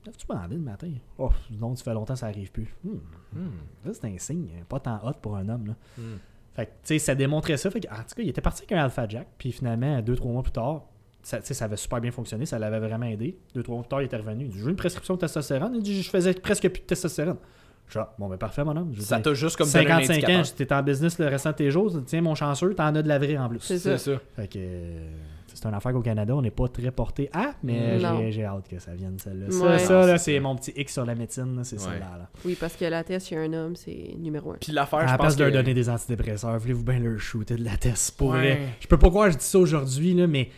Lèves-tu 0.05 0.25
bandé 0.27 0.55
le 0.55 0.61
matin? 0.61 0.91
Oh, 1.17 1.30
non, 1.51 1.75
ça 1.75 1.84
fait 1.84 1.93
longtemps 1.93 2.13
que 2.13 2.19
ça 2.19 2.27
arrive 2.27 2.51
plus. 2.51 2.73
Hmm, 2.84 2.97
Hmm. 3.34 3.49
Là, 3.85 3.91
c'est 3.93 4.05
un 4.05 4.17
signe, 4.19 4.49
pas 4.69 4.80
tant 4.80 4.99
hot 5.03 5.13
pour 5.21 5.35
un 5.35 5.47
homme. 5.49 5.67
Là. 5.67 5.73
Hmm. 5.97 6.17
Fait 6.55 6.65
que, 6.67 6.71
tu 6.71 6.77
sais, 6.84 6.99
ça 6.99 7.15
démontrait 7.15 7.57
ça. 7.57 7.71
Fait 7.71 7.80
que, 7.80 7.88
en 7.88 7.95
tout 7.97 8.15
cas, 8.15 8.21
il 8.23 8.30
était 8.30 8.41
parti 8.41 8.61
avec 8.61 8.71
un 8.73 8.84
Alpha 8.84 9.07
Jack. 9.07 9.27
Puis 9.39 9.51
finalement, 9.51 9.99
deux, 10.01 10.15
trois 10.15 10.31
mois 10.31 10.43
plus 10.43 10.51
tard, 10.51 10.84
ça, 11.23 11.39
ça 11.41 11.65
avait 11.65 11.77
super 11.77 11.99
bien 12.01 12.11
fonctionné. 12.11 12.45
Ça 12.45 12.59
l'avait 12.59 12.79
vraiment 12.79 13.05
aidé. 13.05 13.37
Deux, 13.55 13.63
trois 13.63 13.75
mois 13.75 13.83
plus 13.83 13.89
tard, 13.89 14.01
il 14.01 14.05
était 14.05 14.17
revenu. 14.17 14.45
Il 14.45 14.49
dit 14.51 14.59
J'ai 14.63 14.69
une 14.69 14.75
prescription 14.75 15.15
de 15.15 15.19
testostérone. 15.19 15.73
Il 15.75 15.81
dit 15.81 16.01
Je 16.03 16.09
faisais 16.09 16.33
presque 16.33 16.67
plus 16.69 16.81
de 16.81 16.85
testostérone. 16.85 17.37
Je 17.87 17.93
dis 17.93 17.99
Ah, 17.99 18.13
Bon, 18.19 18.27
ben 18.29 18.37
parfait, 18.37 18.63
mon 18.63 18.75
homme. 18.75 18.91
Je 18.93 19.01
Ça 19.01 19.19
t'a 19.19 19.33
juste 19.33 19.55
comme 19.57 19.69
donné 19.71 19.89
un 19.91 20.01
55 20.03 20.29
ans, 20.29 20.43
j'étais 20.43 20.73
en 20.73 20.83
business 20.83 21.17
le 21.19 21.27
restant 21.27 21.51
de 21.51 21.55
tes 21.55 21.71
jours. 21.71 21.91
Tiens, 22.05 22.21
mon 22.21 22.35
chanceux, 22.35 22.73
t'en 22.75 22.93
as 22.95 23.01
de 23.01 23.07
la 23.07 23.17
vraie 23.19 23.37
en 23.37 23.49
plus. 23.49 23.59
C'est 23.61 23.77
ça. 23.79 23.97
ça. 23.97 24.11
Fait 24.35 24.47
que 24.47 24.57
euh, 24.59 25.09
c'est 25.53 25.65
une 25.67 25.73
affaire 25.75 25.93
qu'au 25.93 26.01
Canada, 26.01 26.35
on 26.35 26.41
n'est 26.41 26.49
pas 26.51 26.67
très 26.67 26.89
porté 26.91 27.29
à, 27.31 27.53
mais 27.63 27.99
Non. 27.99 28.19
j'ai- 28.31 28.43
hâte 28.43 28.67
que 28.67 28.79
ça 28.79 28.93
vienne, 28.95 29.17
celle-là. 29.19 29.45
Ouais. 29.45 29.79
Ça, 29.79 29.85
ça, 29.87 30.05
là, 30.07 30.17
C'est 30.17 30.39
mon 30.39 30.55
petit 30.55 30.73
X 30.75 30.93
sur 30.93 31.05
la 31.05 31.13
médecine, 31.15 31.59
c'est 31.63 31.75
Ouais. 31.77 31.83
celle-là. 31.83 32.17
Là. 32.17 32.29
Oui, 32.43 32.57
parce 32.59 32.75
que 32.75 32.85
la 32.85 33.03
test 33.03 33.27
chez 33.29 33.37
un 33.37 33.53
homme, 33.53 33.75
c'est 33.75 34.15
numéro 34.17 34.51
un. 34.51 34.57
Puis 34.59 34.71
l'affaire, 34.73 34.99
À 34.99 35.05
je 35.07 35.11
la 35.11 35.17
pense 35.17 35.25
place 35.27 35.35
de 35.37 35.43
leur 35.45 35.53
donner 35.53 35.73
des 35.75 35.89
antidépresseurs, 35.89 36.57
voulez-vous 36.57 36.83
bien 36.83 36.99
leur 36.99 37.19
shooter 37.19 37.55
de 37.55 37.63
la 37.63 37.77
test 37.77 38.17
pour 38.17 38.31
Ouais. 38.31 38.59
Je 38.81 38.87
peux 38.87 38.97
pas 38.97 39.09
croire 39.09 39.27
que 39.27 39.33
je 39.33 39.37
dis 39.37 39.45
ça 39.45 39.59
aujourd'hui, 39.59 40.13
là, 40.15 40.25
mais. 40.27 40.49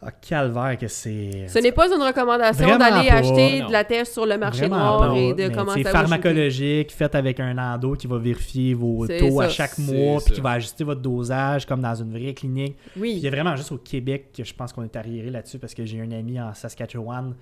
Ah, 0.00 0.12
calvaire 0.12 0.78
que 0.78 0.86
c'est. 0.86 1.48
Ce 1.48 1.58
n'est 1.58 1.72
pas 1.72 1.88
une 1.92 2.00
recommandation 2.00 2.78
d'aller 2.78 3.08
acheter 3.08 3.60
non. 3.62 3.66
de 3.66 3.72
la 3.72 3.82
test 3.82 4.12
sur 4.12 4.26
le 4.26 4.38
marché 4.38 4.60
Vraiment 4.68 4.76
noir 4.76 5.10
pas, 5.12 5.18
et 5.18 5.34
de 5.34 5.48
mais 5.48 5.52
commencer 5.52 5.82
C'est 5.82 5.90
pharmacologique, 5.90 6.92
fait 6.92 7.12
avec 7.16 7.40
un 7.40 7.58
endo 7.58 7.94
qui 7.96 8.06
va 8.06 8.16
vérifier 8.18 8.74
vos 8.74 9.06
taux 9.08 9.40
à 9.40 9.48
chaque 9.48 9.76
mois, 9.78 10.20
ça. 10.20 10.26
puis 10.26 10.34
qui 10.34 10.40
va 10.40 10.50
ajuster 10.52 10.84
votre 10.84 11.00
dosage 11.00 11.66
comme 11.66 11.80
dans 11.80 11.96
une 11.96 12.12
vraie 12.12 12.32
clinique. 12.32 12.76
Puis 12.94 13.10
il 13.10 13.18
y 13.18 13.20
Oui. 13.22 13.26
a 13.26 13.30
vraiment 13.30 13.56
juste 13.56 13.72
au 13.72 13.78
Québec 13.78 14.26
que 14.36 14.44
je 14.44 14.54
pense 14.54 14.72
qu'on 14.72 14.84
est 14.84 14.94
arriéré 14.94 15.30
là-dessus 15.30 15.58
parce 15.58 15.74
que 15.74 15.84
j'ai 15.84 16.00
un 16.00 16.12
ami 16.12 16.40
en 16.40 16.54
Saskatchewan 16.54 17.34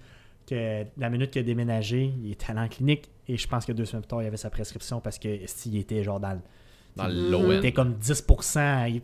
que 0.49 0.85
la 0.97 1.11
minute 1.11 1.31
qu'il 1.33 1.41
a 1.41 1.45
déménagé, 1.45 2.11
il 2.25 2.33
était 2.33 2.53
allé 2.53 2.61
en 2.61 2.69
clinique 2.69 3.11
et 3.29 3.37
je 3.37 3.47
pense 3.47 3.67
que 3.67 3.73
deux 3.73 3.85
semaines 3.85 4.03
plus 4.03 4.09
tard, 4.09 4.23
il 4.23 4.29
avait 4.29 4.37
sa 4.39 4.49
prescription 4.49 5.01
parce 5.01 5.19
que 5.19 5.29
s'il 5.45 5.77
était 5.77 6.03
genre 6.03 6.21
dans 6.21 6.31
le. 6.33 6.39
Dans 6.97 7.09
Mhm. 7.09 7.51
Il 7.51 7.59
était 7.59 7.73
comme 7.73 7.93
10%. 8.01 8.87
Il, 8.89 9.03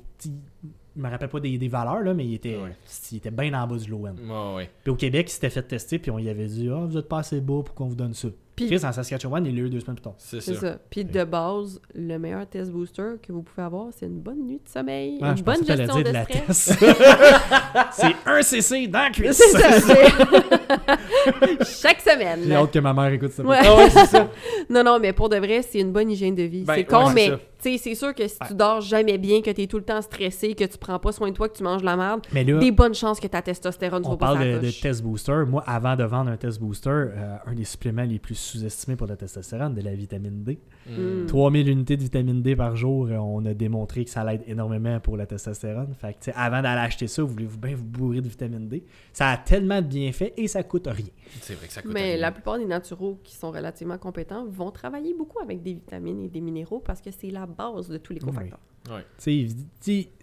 me 0.96 1.08
rappelle 1.08 1.28
pas 1.28 1.40
des, 1.40 1.56
des 1.58 1.68
valeurs, 1.68 2.00
là, 2.02 2.12
mais 2.14 2.24
il 2.26 2.34
était, 2.34 2.56
Ouais. 2.56 2.76
il 3.12 3.16
était 3.18 3.30
bien 3.30 3.52
en 3.54 3.66
bas 3.66 3.76
du 3.76 3.90
low 3.90 4.06
end. 4.06 4.14
Ouais, 4.52 4.56
ouais. 4.56 4.70
Puis 4.82 4.90
au 4.92 4.96
Québec, 4.96 5.26
il 5.28 5.32
s'était 5.32 5.50
fait 5.50 5.62
tester, 5.62 5.98
puis 5.98 6.10
on 6.10 6.18
y 6.18 6.28
avait 6.28 6.46
dit 6.46 6.68
Ah, 6.70 6.84
vous 6.86 6.96
êtes 6.98 7.08
pas 7.08 7.18
assez 7.18 7.40
beau 7.40 7.62
pour 7.62 7.74
qu'on 7.74 7.86
vous 7.86 7.94
donne 7.94 8.14
ça. 8.14 8.28
Puis- 8.54 8.66
Chris, 8.66 8.84
en 8.84 8.92
Saskatchewan, 8.92 9.46
il 9.46 9.56
l'a 9.56 9.62
eu 9.62 9.70
deux 9.70 9.80
semaines 9.80 9.96
plus 9.96 10.02
tard. 10.02 10.12
C'est 10.18 10.42
C'est 10.42 10.52
ça. 10.54 10.60
ça. 10.60 10.78
Puis 10.90 11.06
de 11.06 11.24
base, 11.24 11.80
le 11.94 12.18
meilleur 12.18 12.46
test 12.46 12.70
booster 12.70 13.14
que 13.22 13.32
vous 13.32 13.40
pouvez 13.42 13.62
avoir, 13.62 13.86
c'est 13.98 14.04
une 14.04 14.20
bonne 14.20 14.46
nuit 14.46 14.60
de 14.62 14.68
sommeil, 14.68 15.18
Ah, 15.22 15.30
une 15.30 15.38
je 15.38 15.42
bonne 15.42 15.64
gestion 15.66 15.94
dire 15.96 16.04
de 16.04 16.10
la 16.10 16.24
stress. 16.24 16.76
c'est 17.92 18.14
un 18.26 18.42
CC 18.42 18.86
dans 18.88 18.98
la 18.98 19.10
cuisse. 19.10 19.42
C'est 19.52 19.58
ça. 19.80 19.94
Chaque 21.80 22.00
semaine. 22.00 22.40
J'ai 22.46 22.54
hâte 22.54 22.70
que 22.72 22.78
ma 22.78 22.92
mère 22.92 23.06
écoute 23.12 23.32
ça. 23.32 23.42
Ouais. 23.42 23.58
Ah 23.62 23.88
ça. 24.06 24.28
Non, 24.70 24.82
non, 24.84 24.98
mais 25.00 25.12
pour 25.12 25.28
de 25.28 25.36
vrai, 25.36 25.62
c'est 25.62 25.80
une 25.80 25.92
bonne 25.92 26.10
hygiène 26.10 26.34
de 26.34 26.42
vie. 26.42 26.64
Ben, 26.64 26.74
c'est 26.76 26.84
con, 26.84 27.10
mais 27.14 27.28
ça. 27.28 27.38
Tu 27.62 27.70
sais, 27.70 27.78
c'est 27.78 27.94
sûr 27.94 28.14
que 28.14 28.26
si 28.26 28.38
tu 28.46 28.54
dors 28.54 28.80
jamais 28.80 29.18
bien, 29.18 29.40
que 29.40 29.50
tu 29.50 29.62
es 29.62 29.66
tout 29.66 29.78
le 29.78 29.84
temps 29.84 30.02
stressé, 30.02 30.54
que 30.54 30.64
tu 30.64 30.78
prends 30.78 30.98
pas 30.98 31.12
soin 31.12 31.30
de 31.30 31.34
toi, 31.34 31.48
que 31.48 31.56
tu 31.56 31.62
manges 31.62 31.80
de 31.80 31.86
la 31.86 31.96
merde, 31.96 32.22
Mais 32.32 32.44
là, 32.44 32.58
des 32.58 32.72
bonnes 32.72 32.94
chances 32.94 33.20
que 33.20 33.26
ta 33.26 33.42
testostérone 33.42 34.02
on 34.04 34.10
soit 34.10 34.18
pas 34.18 34.34
parle 34.34 34.60
de, 34.60 34.70
test 34.70 35.02
booster. 35.02 35.44
Moi, 35.46 35.62
avant 35.66 35.96
de 35.96 36.04
vendre 36.04 36.30
un 36.30 36.36
test 36.36 36.60
booster, 36.60 36.90
euh, 36.90 37.36
un 37.46 37.54
des 37.54 37.64
suppléments 37.64 38.02
les 38.04 38.18
plus 38.18 38.34
sous-estimés 38.34 38.96
pour 38.96 39.06
la 39.06 39.16
testostérone, 39.16 39.74
de 39.74 39.80
la 39.80 39.94
vitamine 39.94 40.42
D. 40.42 40.58
Mm. 40.88 41.26
3000 41.26 41.68
unités 41.68 41.96
de 41.96 42.02
vitamine 42.02 42.42
D 42.42 42.56
par 42.56 42.74
jour, 42.76 43.06
euh, 43.06 43.16
on 43.16 43.44
a 43.46 43.54
démontré 43.54 44.04
que 44.04 44.10
ça 44.10 44.24
l'aide 44.24 44.42
énormément 44.46 44.98
pour 45.00 45.16
la 45.16 45.26
testostérone. 45.26 45.94
Fait 45.94 46.14
que, 46.14 46.30
avant 46.34 46.60
d'aller 46.62 46.80
acheter 46.80 47.06
ça, 47.06 47.22
voulez-vous 47.22 47.58
bien 47.58 47.74
vous 47.76 47.84
bourrer 47.84 48.20
de 48.20 48.28
vitamine 48.28 48.68
D? 48.68 48.84
Ça 49.12 49.30
a 49.30 49.36
tellement 49.36 49.80
de 49.80 49.86
bienfaits 49.86 50.32
et 50.36 50.48
ça 50.48 50.62
coûte 50.62 50.88
rien. 50.88 51.06
C'est 51.40 51.54
vrai 51.54 51.66
que 51.68 51.72
ça 51.72 51.82
coûte 51.82 51.92
Mais 51.94 52.12
rien. 52.12 52.20
la 52.20 52.32
plupart 52.32 52.58
des 52.58 52.66
naturaux 52.66 53.20
qui 53.22 53.36
sont 53.36 53.50
relativement 53.52 53.98
compétents 53.98 54.44
vont 54.46 54.70
travailler 54.70 55.14
beaucoup 55.14 55.38
avec 55.40 55.62
des 55.62 55.74
vitamines 55.74 56.22
et 56.24 56.28
des 56.28 56.40
minéraux 56.40 56.80
parce 56.80 57.00
que 57.00 57.10
c'est 57.10 57.30
la 57.30 57.46
base 57.46 57.88
de 57.88 57.98
tous 57.98 58.12
les 58.12 58.20
cofacteurs. 58.20 58.58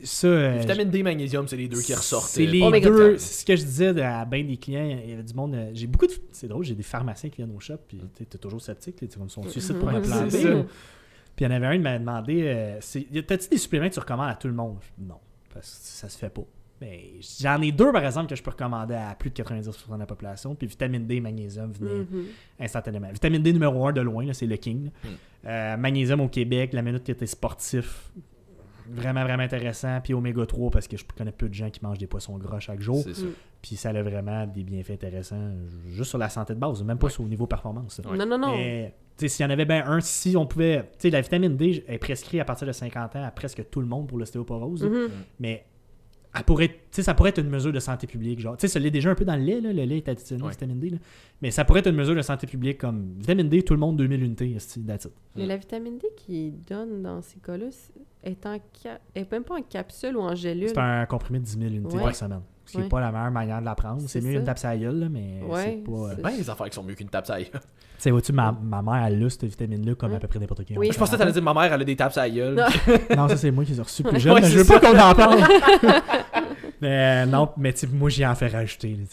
Ça. 0.03 0.27
euh, 0.27 0.57
Vitamine 0.59 0.89
D, 0.89 1.01
magnésium, 1.03 1.47
c'est 1.47 1.55
les 1.57 1.67
deux 1.67 1.81
qui 1.81 1.93
ressortent. 1.93 2.27
C'est 2.29 2.45
les 2.45 2.61
Oméga 2.61 2.89
deux. 2.89 3.17
C'est 3.17 3.41
ce 3.41 3.45
que 3.45 3.55
je 3.55 3.63
disais 3.63 4.01
à 4.01 4.25
bien 4.25 4.43
des 4.43 4.57
clients. 4.57 4.83
Il 5.03 5.09
y 5.09 5.13
avait 5.13 5.23
du 5.23 5.33
monde. 5.33 5.55
euh, 5.55 5.71
J'ai 5.73 5.87
beaucoup 5.87 6.07
de. 6.07 6.13
C'est 6.31 6.47
drôle, 6.47 6.65
j'ai 6.65 6.75
des 6.75 6.83
pharmaciens 6.83 7.29
qui 7.29 7.37
viennent 7.37 7.55
au 7.55 7.59
shop. 7.59 7.77
Puis 7.87 7.99
tu 8.15 8.23
es 8.23 8.25
toujours 8.37 8.61
sceptique. 8.61 8.99
là, 9.01 9.07
tu 9.07 9.13
sais, 9.13 9.19
comme 9.19 9.29
son 9.29 9.43
suicide 9.49 9.77
pour 9.79 9.89
un 9.89 10.01
plan 10.01 10.23
B. 10.25 10.29
C'est 10.29 10.41
ça. 10.43 10.49
là? 10.49 10.63
Puis 11.35 11.45
il 11.45 11.49
y 11.49 11.53
en 11.53 11.55
avait 11.55 11.67
un 11.67 11.73
qui 11.77 11.79
m'a 11.79 11.97
demandé 11.99 12.41
euh, 12.43 12.77
c'est- 12.81 13.07
y 13.11 13.17
a- 13.19 13.23
T'as-tu 13.23 13.47
des 13.49 13.57
suppléments 13.57 13.87
que 13.87 13.93
tu 13.93 13.99
recommandes 14.01 14.29
à 14.29 14.35
tout 14.35 14.47
le 14.49 14.53
monde? 14.53 14.77
Non, 14.99 15.15
parce 15.53 15.69
que 15.69 15.77
ça 15.81 16.09
se 16.09 16.17
fait 16.17 16.29
pas. 16.29 16.43
Mais 16.81 17.11
j'en 17.41 17.61
ai 17.61 17.71
deux, 17.73 17.91
par 17.91 18.05
exemple, 18.05 18.29
que 18.29 18.35
je 18.35 18.43
peux 18.43 18.51
recommander 18.51 18.93
à 18.95 19.13
plus 19.13 19.29
de 19.29 19.35
90% 19.35 19.95
de 19.95 19.99
la 19.99 20.05
population. 20.05 20.55
Puis 20.55 20.65
vitamine 20.67 21.05
D, 21.05 21.19
magnésium 21.19 21.71
venaient 21.73 22.05
Mhm. 22.09 22.25
instantanément. 22.59 23.09
Vitamine 23.11 23.41
D 23.41 23.51
numéro 23.53 23.85
1 23.87 23.91
de 23.93 23.99
loin, 24.01 24.31
c'est 24.33 24.45
le 24.45 24.55
king. 24.55 24.89
Mm. 25.03 25.07
Euh, 25.45 25.77
magnésium 25.77 26.21
au 26.21 26.27
Québec, 26.29 26.71
la 26.73 26.81
minute 26.81 27.03
que 27.05 27.11
tu 27.11 27.27
sportif, 27.27 28.11
vraiment, 28.91 29.23
vraiment 29.23 29.43
intéressant. 29.43 29.99
Puis 30.03 30.13
oméga 30.13 30.45
3, 30.45 30.71
parce 30.71 30.87
que 30.87 30.97
je 30.97 31.05
connais 31.17 31.31
peu 31.31 31.49
de 31.49 31.53
gens 31.53 31.69
qui 31.69 31.79
mangent 31.83 31.97
des 31.97 32.07
poissons 32.07 32.37
gras 32.37 32.59
chaque 32.59 32.81
jour. 32.81 33.01
C'est 33.03 33.13
ça. 33.13 33.25
Mm. 33.25 33.33
Puis 33.61 33.75
ça 33.75 33.89
a 33.89 34.01
vraiment 34.01 34.47
des 34.47 34.63
bienfaits 34.63 34.91
intéressants, 34.91 35.51
juste 35.89 36.09
sur 36.09 36.17
la 36.17 36.29
santé 36.29 36.53
de 36.53 36.59
base, 36.59 36.81
même 36.83 36.97
pas 36.97 37.07
Ouais. 37.07 37.13
sur 37.13 37.23
au 37.23 37.27
niveau 37.27 37.45
performance. 37.47 38.01
Ouais. 38.09 38.17
Non, 38.17 38.25
non, 38.25 38.37
non. 38.37 38.55
Mais, 38.55 38.93
tu 39.17 39.27
sais, 39.27 39.27
s'il 39.35 39.43
y 39.43 39.47
en 39.47 39.49
avait 39.51 39.65
bien 39.65 39.85
un, 39.85 39.99
si 39.99 40.37
on 40.37 40.45
pouvait. 40.45 40.83
Tu 40.93 40.99
sais, 40.99 41.09
la 41.09 41.21
vitamine 41.21 41.57
D 41.57 41.83
est 41.87 41.97
prescrite 41.97 42.39
à 42.39 42.45
partir 42.45 42.65
de 42.67 42.71
50 42.71 43.15
ans 43.17 43.23
à 43.23 43.31
presque 43.31 43.69
tout 43.69 43.81
le 43.81 43.87
monde 43.87 44.07
pour 44.07 44.17
l'ostéoporose. 44.17 44.83
Mhm. 44.83 45.09
Mais 45.39 45.65
elle 46.35 46.43
pourrait, 46.43 46.67
tu 46.67 46.75
sais, 46.91 47.03
ça 47.03 47.13
pourrait 47.15 47.29
être 47.29 47.39
une 47.39 47.49
mesure 47.49 47.73
de 47.73 47.79
santé 47.79 48.05
publique. 48.05 48.39
Genre, 48.39 48.55
tu 48.55 48.61
sais, 48.61 48.67
ça 48.67 48.79
l'est 48.79 48.91
déjà 48.91 49.09
un 49.09 49.15
peu 49.15 49.25
dans 49.25 49.35
le 49.35 49.41
lait, 49.41 49.61
là, 49.61 49.73
le 49.73 49.83
lait 49.83 49.97
est 49.97 50.09
additionné 50.09 50.43
Ouais. 50.43 50.51
vitamine 50.51 50.79
D. 50.79 50.89
là. 50.91 50.97
Mais 51.41 51.49
ça 51.51 51.65
pourrait 51.65 51.79
être 51.79 51.87
une 51.89 51.95
mesure 51.95 52.15
de 52.15 52.21
santé 52.21 52.45
publique 52.45 52.77
comme 52.77 53.13
vitamine 53.17 53.49
D, 53.49 53.63
tout 53.63 53.73
le 53.73 53.79
monde 53.79 53.97
2000 53.97 54.23
unités. 54.23 54.55
That's 54.85 55.05
it. 55.05 55.11
Mais 55.35 55.45
la 55.47 55.57
vitamine 55.57 55.97
D 55.97 56.07
qui 56.17 56.51
donne 56.69 57.01
dans 57.01 57.21
ces 57.21 57.39
cas-là 57.39 57.67
est, 58.23 58.45
en 58.45 58.57
ca- 58.73 58.99
est 59.15 59.31
même 59.31 59.43
pas 59.43 59.55
en 59.55 59.61
capsule 59.63 60.17
ou 60.17 60.21
en 60.21 60.35
gélule. 60.35 60.69
C'est 60.69 60.77
un 60.77 61.05
comprimé 61.07 61.39
de 61.39 61.45
10 61.45 61.57
000 61.57 61.65
unités 61.73 61.95
Ouais. 61.97 62.03
par 62.03 62.15
semaine. 62.15 62.41
Ce 62.69 62.73
qui 62.73 62.77
n'est 62.77 62.83
Ouais. 62.83 62.89
pas 62.89 62.99
la 62.99 63.11
meilleure 63.11 63.31
manière 63.31 63.59
de 63.61 63.65
la 63.65 63.73
prendre. 63.73 63.99
C'est 64.01 64.21
C'est 64.21 64.21
mieux 64.21 64.35
une 64.35 64.43
tape 64.43 64.59
la 64.63 64.77
gueule, 64.77 64.99
là, 64.99 65.07
mais 65.09 65.39
Ouais, 65.49 65.63
c'est 65.63 65.91
pas. 65.91 65.97
euh, 65.97 66.13
c'est- 66.15 66.21
Ben, 66.21 66.29
les 66.37 66.49
affaires 66.51 66.69
qui 66.69 66.75
sont 66.75 66.83
mieux 66.83 66.93
qu'une 66.93 67.09
tape 67.09 67.25
saille. 67.25 67.45
Tu 67.51 67.59
sais, 67.97 68.11
vois-tu, 68.11 68.31
ma, 68.31 68.51
ma 68.51 68.83
mère, 68.83 69.05
elle 69.07 69.23
a 69.23 69.29
cette 69.31 69.45
vitamine-là 69.45 69.95
comme 69.95 70.11
Mm. 70.11 70.15
à 70.15 70.19
peu 70.19 70.27
près 70.27 70.37
n'importe 70.39 70.63
qui. 70.65 70.77
Oui. 70.77 70.89
Je 70.93 70.97
pensais 70.99 71.13
que 71.13 71.17
t'allais 71.17 71.31
dire 71.31 71.41
ma 71.41 71.53
mère, 71.55 71.73
elle 71.73 71.81
a 71.81 71.83
des 71.83 71.95
tapes 71.95 72.15
à 72.15 72.29
gueule. 72.29 72.53
Non. 72.55 73.15
Non, 73.17 73.27
ça, 73.27 73.37
c'est 73.37 73.49
moi 73.49 73.65
qui 73.65 73.71
les 73.71 73.79
ai 73.79 73.81
reçus 73.81 74.03
plus 74.03 74.19
jeune. 74.19 74.33
Ouais, 74.35 74.41
mais 74.41 74.49
je 74.49 74.59
veux 74.59 74.63
c'est 74.63 74.79
pas 74.79 74.91
qu'on 74.91 74.99
en 74.99 75.15
parle. 75.15 75.39
mais 76.81 77.23
euh, 77.23 77.25
non, 77.25 77.49
mais 77.57 77.73
tu 77.73 77.87
moi, 77.87 78.09
j'y 78.09 78.25
en 78.25 78.35
fais 78.35 78.47
rajouter. 78.47 78.89
là. 78.95 79.03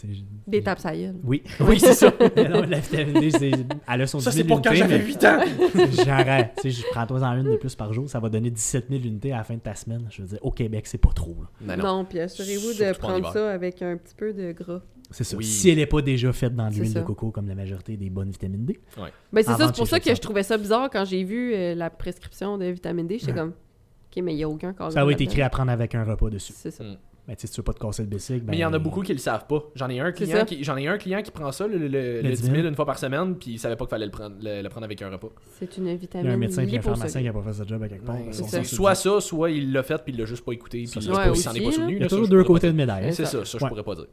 Des 0.47 0.63
tapes 0.63 0.79
à 0.85 0.95
gueule. 0.95 1.15
Oui. 1.23 1.43
Oui, 1.59 1.79
c'est 1.79 1.93
ça. 1.93 2.11
Mais 2.35 2.47
non, 2.49 2.61
la 2.61 2.79
vitamine 2.79 3.19
D, 3.19 3.31
c'est- 3.31 3.51
elle 3.91 4.01
a 4.01 4.07
son 4.07 4.19
Ça, 4.19 4.31
10 4.31 4.37
c'est 4.37 4.43
000 4.43 4.55
pour 4.55 4.61
quand 4.63 4.73
j'avais 4.75 4.99
mais 4.99 5.05
8 5.05 5.23
ans. 5.25 5.39
J'arrête. 6.05 6.51
Tu 6.61 6.71
sais, 6.71 6.81
je 6.81 6.83
prends 6.91 7.05
toi 7.05 7.19
en 7.21 7.33
une 7.37 7.51
de 7.51 7.55
plus 7.57 7.75
par 7.75 7.93
jour, 7.93 8.09
ça 8.09 8.19
va 8.19 8.29
donner 8.29 8.49
17 8.49 8.85
000 8.89 9.01
unités 9.03 9.31
à 9.33 9.37
la 9.37 9.43
fin 9.43 9.55
de 9.55 9.59
ta 9.59 9.75
semaine. 9.75 10.07
Je 10.09 10.21
veux 10.21 10.27
dire, 10.29 10.39
au 10.41 10.51
Québec, 10.51 10.87
c'est 10.87 10.97
pas 10.97 11.11
trop. 11.13 11.35
Ben 11.61 11.75
non. 11.77 11.97
non. 11.97 12.05
puis 12.05 12.19
assurez-vous 12.19 12.73
de 12.73 12.97
prendre 12.97 13.31
ça 13.33 13.51
avec 13.51 13.81
un 13.81 13.97
petit 13.97 14.15
peu 14.15 14.33
de 14.33 14.51
gras. 14.51 14.81
C'est 15.09 15.23
ça. 15.23 15.37
Oui. 15.37 15.45
Si 15.45 15.69
elle 15.69 15.77
n'est 15.77 15.85
pas 15.85 16.01
déjà 16.01 16.33
faite 16.33 16.53
dans 16.55 16.67
l'huile 16.69 16.93
de 16.93 16.99
coco 17.01 17.31
comme 17.31 17.47
la 17.47 17.55
majorité 17.55 17.95
des 17.95 18.09
bonnes 18.09 18.29
vitamines 18.29 18.65
D. 18.65 18.79
Ben 18.97 19.11
c'est 19.43 19.43
ça, 19.53 19.67
c'est 19.67 19.75
pour 19.75 19.87
ça 19.87 19.99
que 19.99 20.13
je 20.13 20.19
trouvais 20.21 20.43
ça 20.43 20.57
bizarre 20.57 20.89
quand 20.91 21.05
j'ai 21.05 21.23
vu 21.23 21.53
euh, 21.53 21.75
la 21.75 21.89
prescription 21.89 22.57
de 22.57 22.65
vitamine 22.65 23.07
D. 23.07 23.17
J'étais 23.19 23.31
Ouais. 23.31 23.37
comme, 23.37 23.49
OK, 23.49 24.23
mais 24.23 24.33
il 24.33 24.37
n'y 24.37 24.43
a 24.43 24.49
aucun 24.49 24.73
corps 24.73 24.91
Ça 24.91 25.03
va 25.05 25.11
être 25.11 25.21
écrit 25.21 25.41
à 25.41 25.49
prendre 25.49 25.71
avec 25.71 25.95
un 25.95 26.03
repas 26.03 26.29
dessus. 26.29 26.53
C'est 26.55 26.71
ça. 26.71 26.83
Mm. 26.83 26.97
Mais 27.27 27.35
tu 27.35 27.41
sais, 27.41 27.47
si 27.47 27.53
tu 27.53 27.59
veux 27.59 27.63
pas 27.65 27.73
te 27.73 27.79
casser 27.79 28.03
le 28.03 28.07
bicycle, 28.07 28.39
ben, 28.45 28.51
Mais 28.51 28.57
il 28.57 28.61
y 28.61 28.65
en 28.65 28.71
a 28.71 28.79
beaucoup 28.79 29.01
qui 29.01 29.11
le 29.11 29.19
savent 29.19 29.47
pas. 29.47 29.61
J'en 29.75 29.89
ai 29.89 29.99
un 29.99 30.13
client 30.13 30.45
qui 30.45 30.63
j'en 30.63 30.77
ai 30.77 30.87
un 30.87 30.97
client 30.97 31.21
qui 31.21 31.31
prend 31.31 31.51
ça 31.51 31.67
le, 31.67 31.77
le, 31.77 31.87
le, 31.89 32.21
Le 32.21 32.29
10 32.29 32.37
000 32.37 32.53
10 32.53 32.55
000 32.61 32.67
une 32.69 32.75
fois 32.75 32.85
par 32.85 32.97
semaine 32.97 33.35
puis 33.35 33.51
il 33.51 33.59
savait 33.59 33.75
pas 33.75 33.83
qu'il 33.85 33.89
fallait 33.89 34.05
le 34.05 34.11
prendre 34.11 34.35
le, 34.41 34.61
le 34.61 34.69
prendre 34.69 34.85
avec 34.85 35.01
un 35.01 35.09
repas. 35.09 35.27
C'est 35.59 35.75
une 35.77 35.87
Il 35.87 35.93
y 35.93 35.97
vitamine 35.97 36.29
a 36.29 36.33
un 36.33 36.37
médecin 36.37 36.61
et 36.61 36.63
un 36.63 36.67
liposolide. 36.67 36.97
pharmacien 36.99 37.21
qui 37.21 37.27
a 37.27 37.33
pas 37.33 37.41
fait 37.43 37.53
ce 37.53 37.67
job 37.67 37.83
à 37.83 37.89
quelque 37.89 38.05
part. 38.05 38.15
Ouais, 38.15 38.31
ça. 38.31 38.43
censés 38.43 38.63
Soit 38.63 38.95
ça, 38.95 39.19
soit 39.19 39.51
il 39.51 39.73
l'a 39.73 39.83
fait 39.83 40.01
puis 40.03 40.13
il 40.13 40.19
l'a 40.19 40.25
juste 40.25 40.45
pas 40.45 40.53
écouté 40.53 40.77
puis 40.79 40.87
Ça, 40.87 40.99
il 41.01 41.03
s'en 41.03 41.11
ouais, 41.11 41.25
est 41.59 41.63
pas 41.65 41.71
souvenu. 41.71 41.95
Il 41.97 42.01
y 42.01 42.05
a 42.05 42.07
toujours 42.07 42.27
deux 42.29 42.43
côtés 42.45 42.67
de 42.67 42.75
médaille. 42.77 43.11
C'est 43.13 43.25
ça. 43.25 43.43
ça, 43.43 43.57
je 43.59 43.65
pourrais 43.65 43.83
pas 43.83 43.95
dire. 43.95 44.07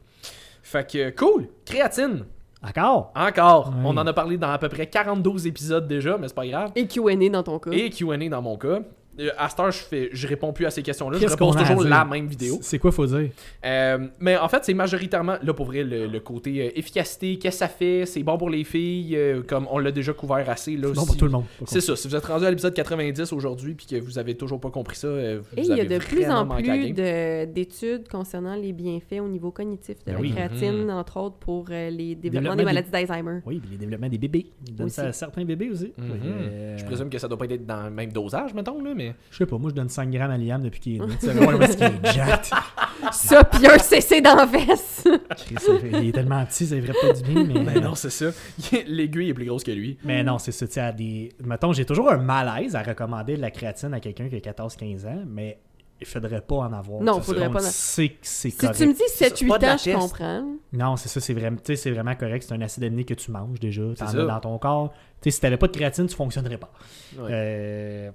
Fait 0.61 0.89
que 0.89 1.09
cool, 1.11 1.47
créatine. 1.63 2.25
D'accord. 2.63 3.11
Encore, 3.15 3.67
Ouais. 3.69 3.75
on 3.85 3.95
en 3.95 4.07
a 4.07 4.13
parlé 4.13 4.37
dans 4.37 4.49
à 4.49 4.57
peu 4.57 4.69
près 4.69 4.87
42 4.87 5.45
épisodes 5.47 5.87
déjà, 5.87 6.17
mais 6.17 6.27
c'est 6.27 6.33
pas 6.33 6.47
grave. 6.47 6.71
Et 6.75 6.87
Q&A 6.87 7.29
dans 7.29 7.43
ton 7.43 7.59
cas. 7.59 7.69
Et 7.71 7.89
Q&A 7.91 8.17
dans 8.29 8.41
mon 8.41 8.57
cas. 8.57 8.79
Euh, 9.19 9.29
à 9.37 9.47
cette 9.49 9.59
heure, 9.59 9.71
je, 9.71 9.77
fais, 9.79 10.09
je 10.11 10.27
réponds 10.27 10.51
plus 10.51 10.65
à 10.65 10.69
ces 10.69 10.83
questions-là. 10.83 11.17
Je 11.19 11.27
repose 11.27 11.55
toujours 11.55 11.83
la 11.83 12.03
même 12.05 12.27
vidéo. 12.27 12.57
C'est 12.61 12.79
quoi, 12.79 12.91
faut 12.91 13.05
dire? 13.05 13.29
Euh, 13.65 14.07
mais 14.19 14.37
en 14.37 14.47
fait, 14.49 14.63
c'est 14.65 14.73
majoritairement, 14.73 15.37
là 15.41 15.53
pour 15.53 15.65
vrai, 15.67 15.83
le, 15.83 16.07
le 16.07 16.19
côté 16.19 16.61
euh, 16.67 16.71
efficacité, 16.75 17.37
qu'est-ce 17.37 17.55
que 17.55 17.59
ça 17.59 17.67
fait, 17.67 18.05
c'est 18.05 18.23
bon 18.23 18.37
pour 18.37 18.49
les 18.49 18.63
filles, 18.63 19.15
euh, 19.15 19.41
comme 19.41 19.67
on 19.71 19.79
l'a 19.79 19.91
déjà 19.91 20.11
couvert 20.13 20.49
assez. 20.49 20.75
Là, 20.75 20.89
C'est 20.89 20.95
bon 20.95 21.01
si- 21.01 21.07
pour 21.07 21.17
tout 21.17 21.25
le 21.25 21.31
monde. 21.31 21.45
C'est 21.65 21.81
ça, 21.81 21.95
si 21.95 22.07
vous 22.07 22.15
êtes 22.15 22.25
rendu 22.25 22.45
à 22.45 22.49
l'épisode 22.49 22.73
90 22.73 23.31
aujourd'hui 23.33 23.73
puis 23.75 23.85
que 23.85 23.95
vous 24.01 24.17
avez 24.19 24.35
toujours 24.35 24.59
pas 24.59 24.69
compris 24.69 24.97
ça, 24.97 25.07
euh, 25.07 25.39
vous 25.41 25.59
Et 25.59 25.61
il 25.65 25.75
y 25.77 25.79
a 25.81 25.85
de 25.85 25.97
plus 25.97 26.25
en 26.29 26.45
plus 26.47 26.91
d'études 27.53 28.07
concernant 28.09 28.55
les 28.55 28.73
bienfaits 28.73 29.19
au 29.21 29.27
niveau 29.27 29.51
cognitif 29.51 29.97
de 29.99 30.03
Ben 30.05 30.13
la 30.15 30.19
oui. 30.19 30.31
créatine, 30.31 30.83
Mhm. 30.85 30.89
entre 30.89 31.17
autres 31.17 31.35
pour 31.37 31.67
euh, 31.71 31.89
les 31.89 32.15
développements 32.15 32.55
Développement 32.55 32.55
des 32.55 32.57
des- 32.57 32.65
maladies 32.65 32.91
d'Alzheimer. 32.91 33.39
Oui, 33.45 33.59
puis 33.59 33.69
les 33.71 33.77
développements 33.77 34.09
des 34.09 34.17
bébés. 34.17 34.45
Ils 34.67 34.75
donnent 34.75 34.89
ça 34.89 35.03
à 35.07 35.11
certains 35.13 35.45
bébés 35.45 35.69
aussi. 35.69 35.93
Mhm. 35.97 36.05
Euh, 36.25 36.77
Je 36.77 36.85
présume 36.85 37.09
que 37.09 37.17
ça 37.17 37.27
doit 37.27 37.37
pas 37.37 37.45
être 37.45 37.65
dans 37.65 37.83
le 37.85 37.91
même 37.91 38.11
dosage, 38.11 38.53
mettons, 38.53 38.81
là, 38.83 38.93
mais... 38.95 39.04
Je 39.31 39.37
sais 39.37 39.45
pas, 39.45 39.57
moi 39.57 39.69
je 39.69 39.75
donne 39.75 39.89
5 39.89 40.09
grammes 40.11 40.31
à 40.31 40.37
Liam 40.37 40.61
depuis 40.61 40.79
qu'il 40.79 40.95
est 40.95 41.05
né. 41.05 41.13
Tu 41.19 41.27
sais, 41.27 41.33
qu'il 41.75 41.83
est 41.83 42.13
jacked. 42.13 42.53
Ça, 43.11 43.43
puis 43.43 43.67
un 43.67 43.77
CC 43.77 44.21
dans 44.21 44.35
la 44.35 44.45
veste! 44.45 45.07
Chris, 45.37 45.55
ça 45.59 45.77
fait- 45.79 45.89
il 46.01 46.09
est 46.09 46.11
tellement 46.11 46.43
petit, 46.45 46.65
ça 46.65 46.75
ferait 46.81 46.93
pas 46.99 47.13
du 47.13 47.23
bien, 47.23 47.43
mais. 47.43 47.63
Ben 47.73 47.83
non, 47.83 47.95
c'est 47.95 48.09
ça. 48.09 48.25
L'aiguille 48.87 49.29
est 49.29 49.33
plus 49.33 49.45
grosse 49.45 49.63
que 49.63 49.71
lui. 49.71 49.97
Mais 50.03 50.23
non, 50.23 50.37
c'est 50.39 50.51
ça. 50.51 50.65
tu 50.67 50.73
sais, 50.73 50.93
des... 50.93 51.29
Mettons, 51.43 51.73
j'ai 51.73 51.85
toujours 51.85 52.11
un 52.11 52.17
malaise 52.17 52.75
à 52.75 52.81
recommander 52.83 53.35
de 53.37 53.41
la 53.41 53.51
créatine 53.51 53.93
à 53.93 53.99
quelqu'un 53.99 54.27
qui 54.29 54.35
a 54.35 54.39
14-15 54.39 55.05
ans, 55.07 55.23
mais 55.27 55.59
il 56.01 56.07
faudrait 56.07 56.41
pas 56.41 56.55
en 56.57 56.73
avoir. 56.73 57.01
Non, 57.01 57.15
C'est 57.15 57.25
faudrait 57.27 57.45
ça. 57.45 57.49
pas 57.51 57.59
en- 57.65 57.69
c'est 57.69 58.11
Si 58.21 58.51
correct. 58.53 58.77
tu 58.77 58.87
me 58.87 58.93
dis 58.93 58.99
C'est 59.13 59.33
7-8 59.33 59.47
pas 59.47 59.57
de 59.59 59.65
la 59.65 59.73
ans, 59.73 59.77
je 59.77 59.91
comprends. 59.91 60.45
Non, 60.73 60.95
c'est 60.97 61.09
ça, 61.09 61.19
c'est 61.21 61.33
vraiment, 61.33 61.57
tu 61.57 61.63
sais, 61.67 61.75
c'est 61.75 61.91
vraiment 61.91 62.15
correct. 62.15 62.43
C'est 62.47 62.53
un 62.53 62.61
acide 62.61 62.83
aminé 62.83 63.05
que 63.05 63.13
tu 63.13 63.31
manges 63.31 63.59
déjà. 63.59 63.81
T'en 63.97 64.07
C'est 64.07 64.17
as 64.19 64.25
dans 64.25 64.39
ton 64.39 64.57
corps. 64.57 64.91
Tu 65.21 65.29
sais, 65.29 65.35
si 65.35 65.41
t'avais 65.41 65.57
pas 65.57 65.67
de 65.67 65.71
créatine, 65.73 66.07
tu 66.07 66.15
fonctionnerais 66.15 66.57
pas. 66.57 66.71
Ouais. 67.17 67.29
Euh, 67.31 68.11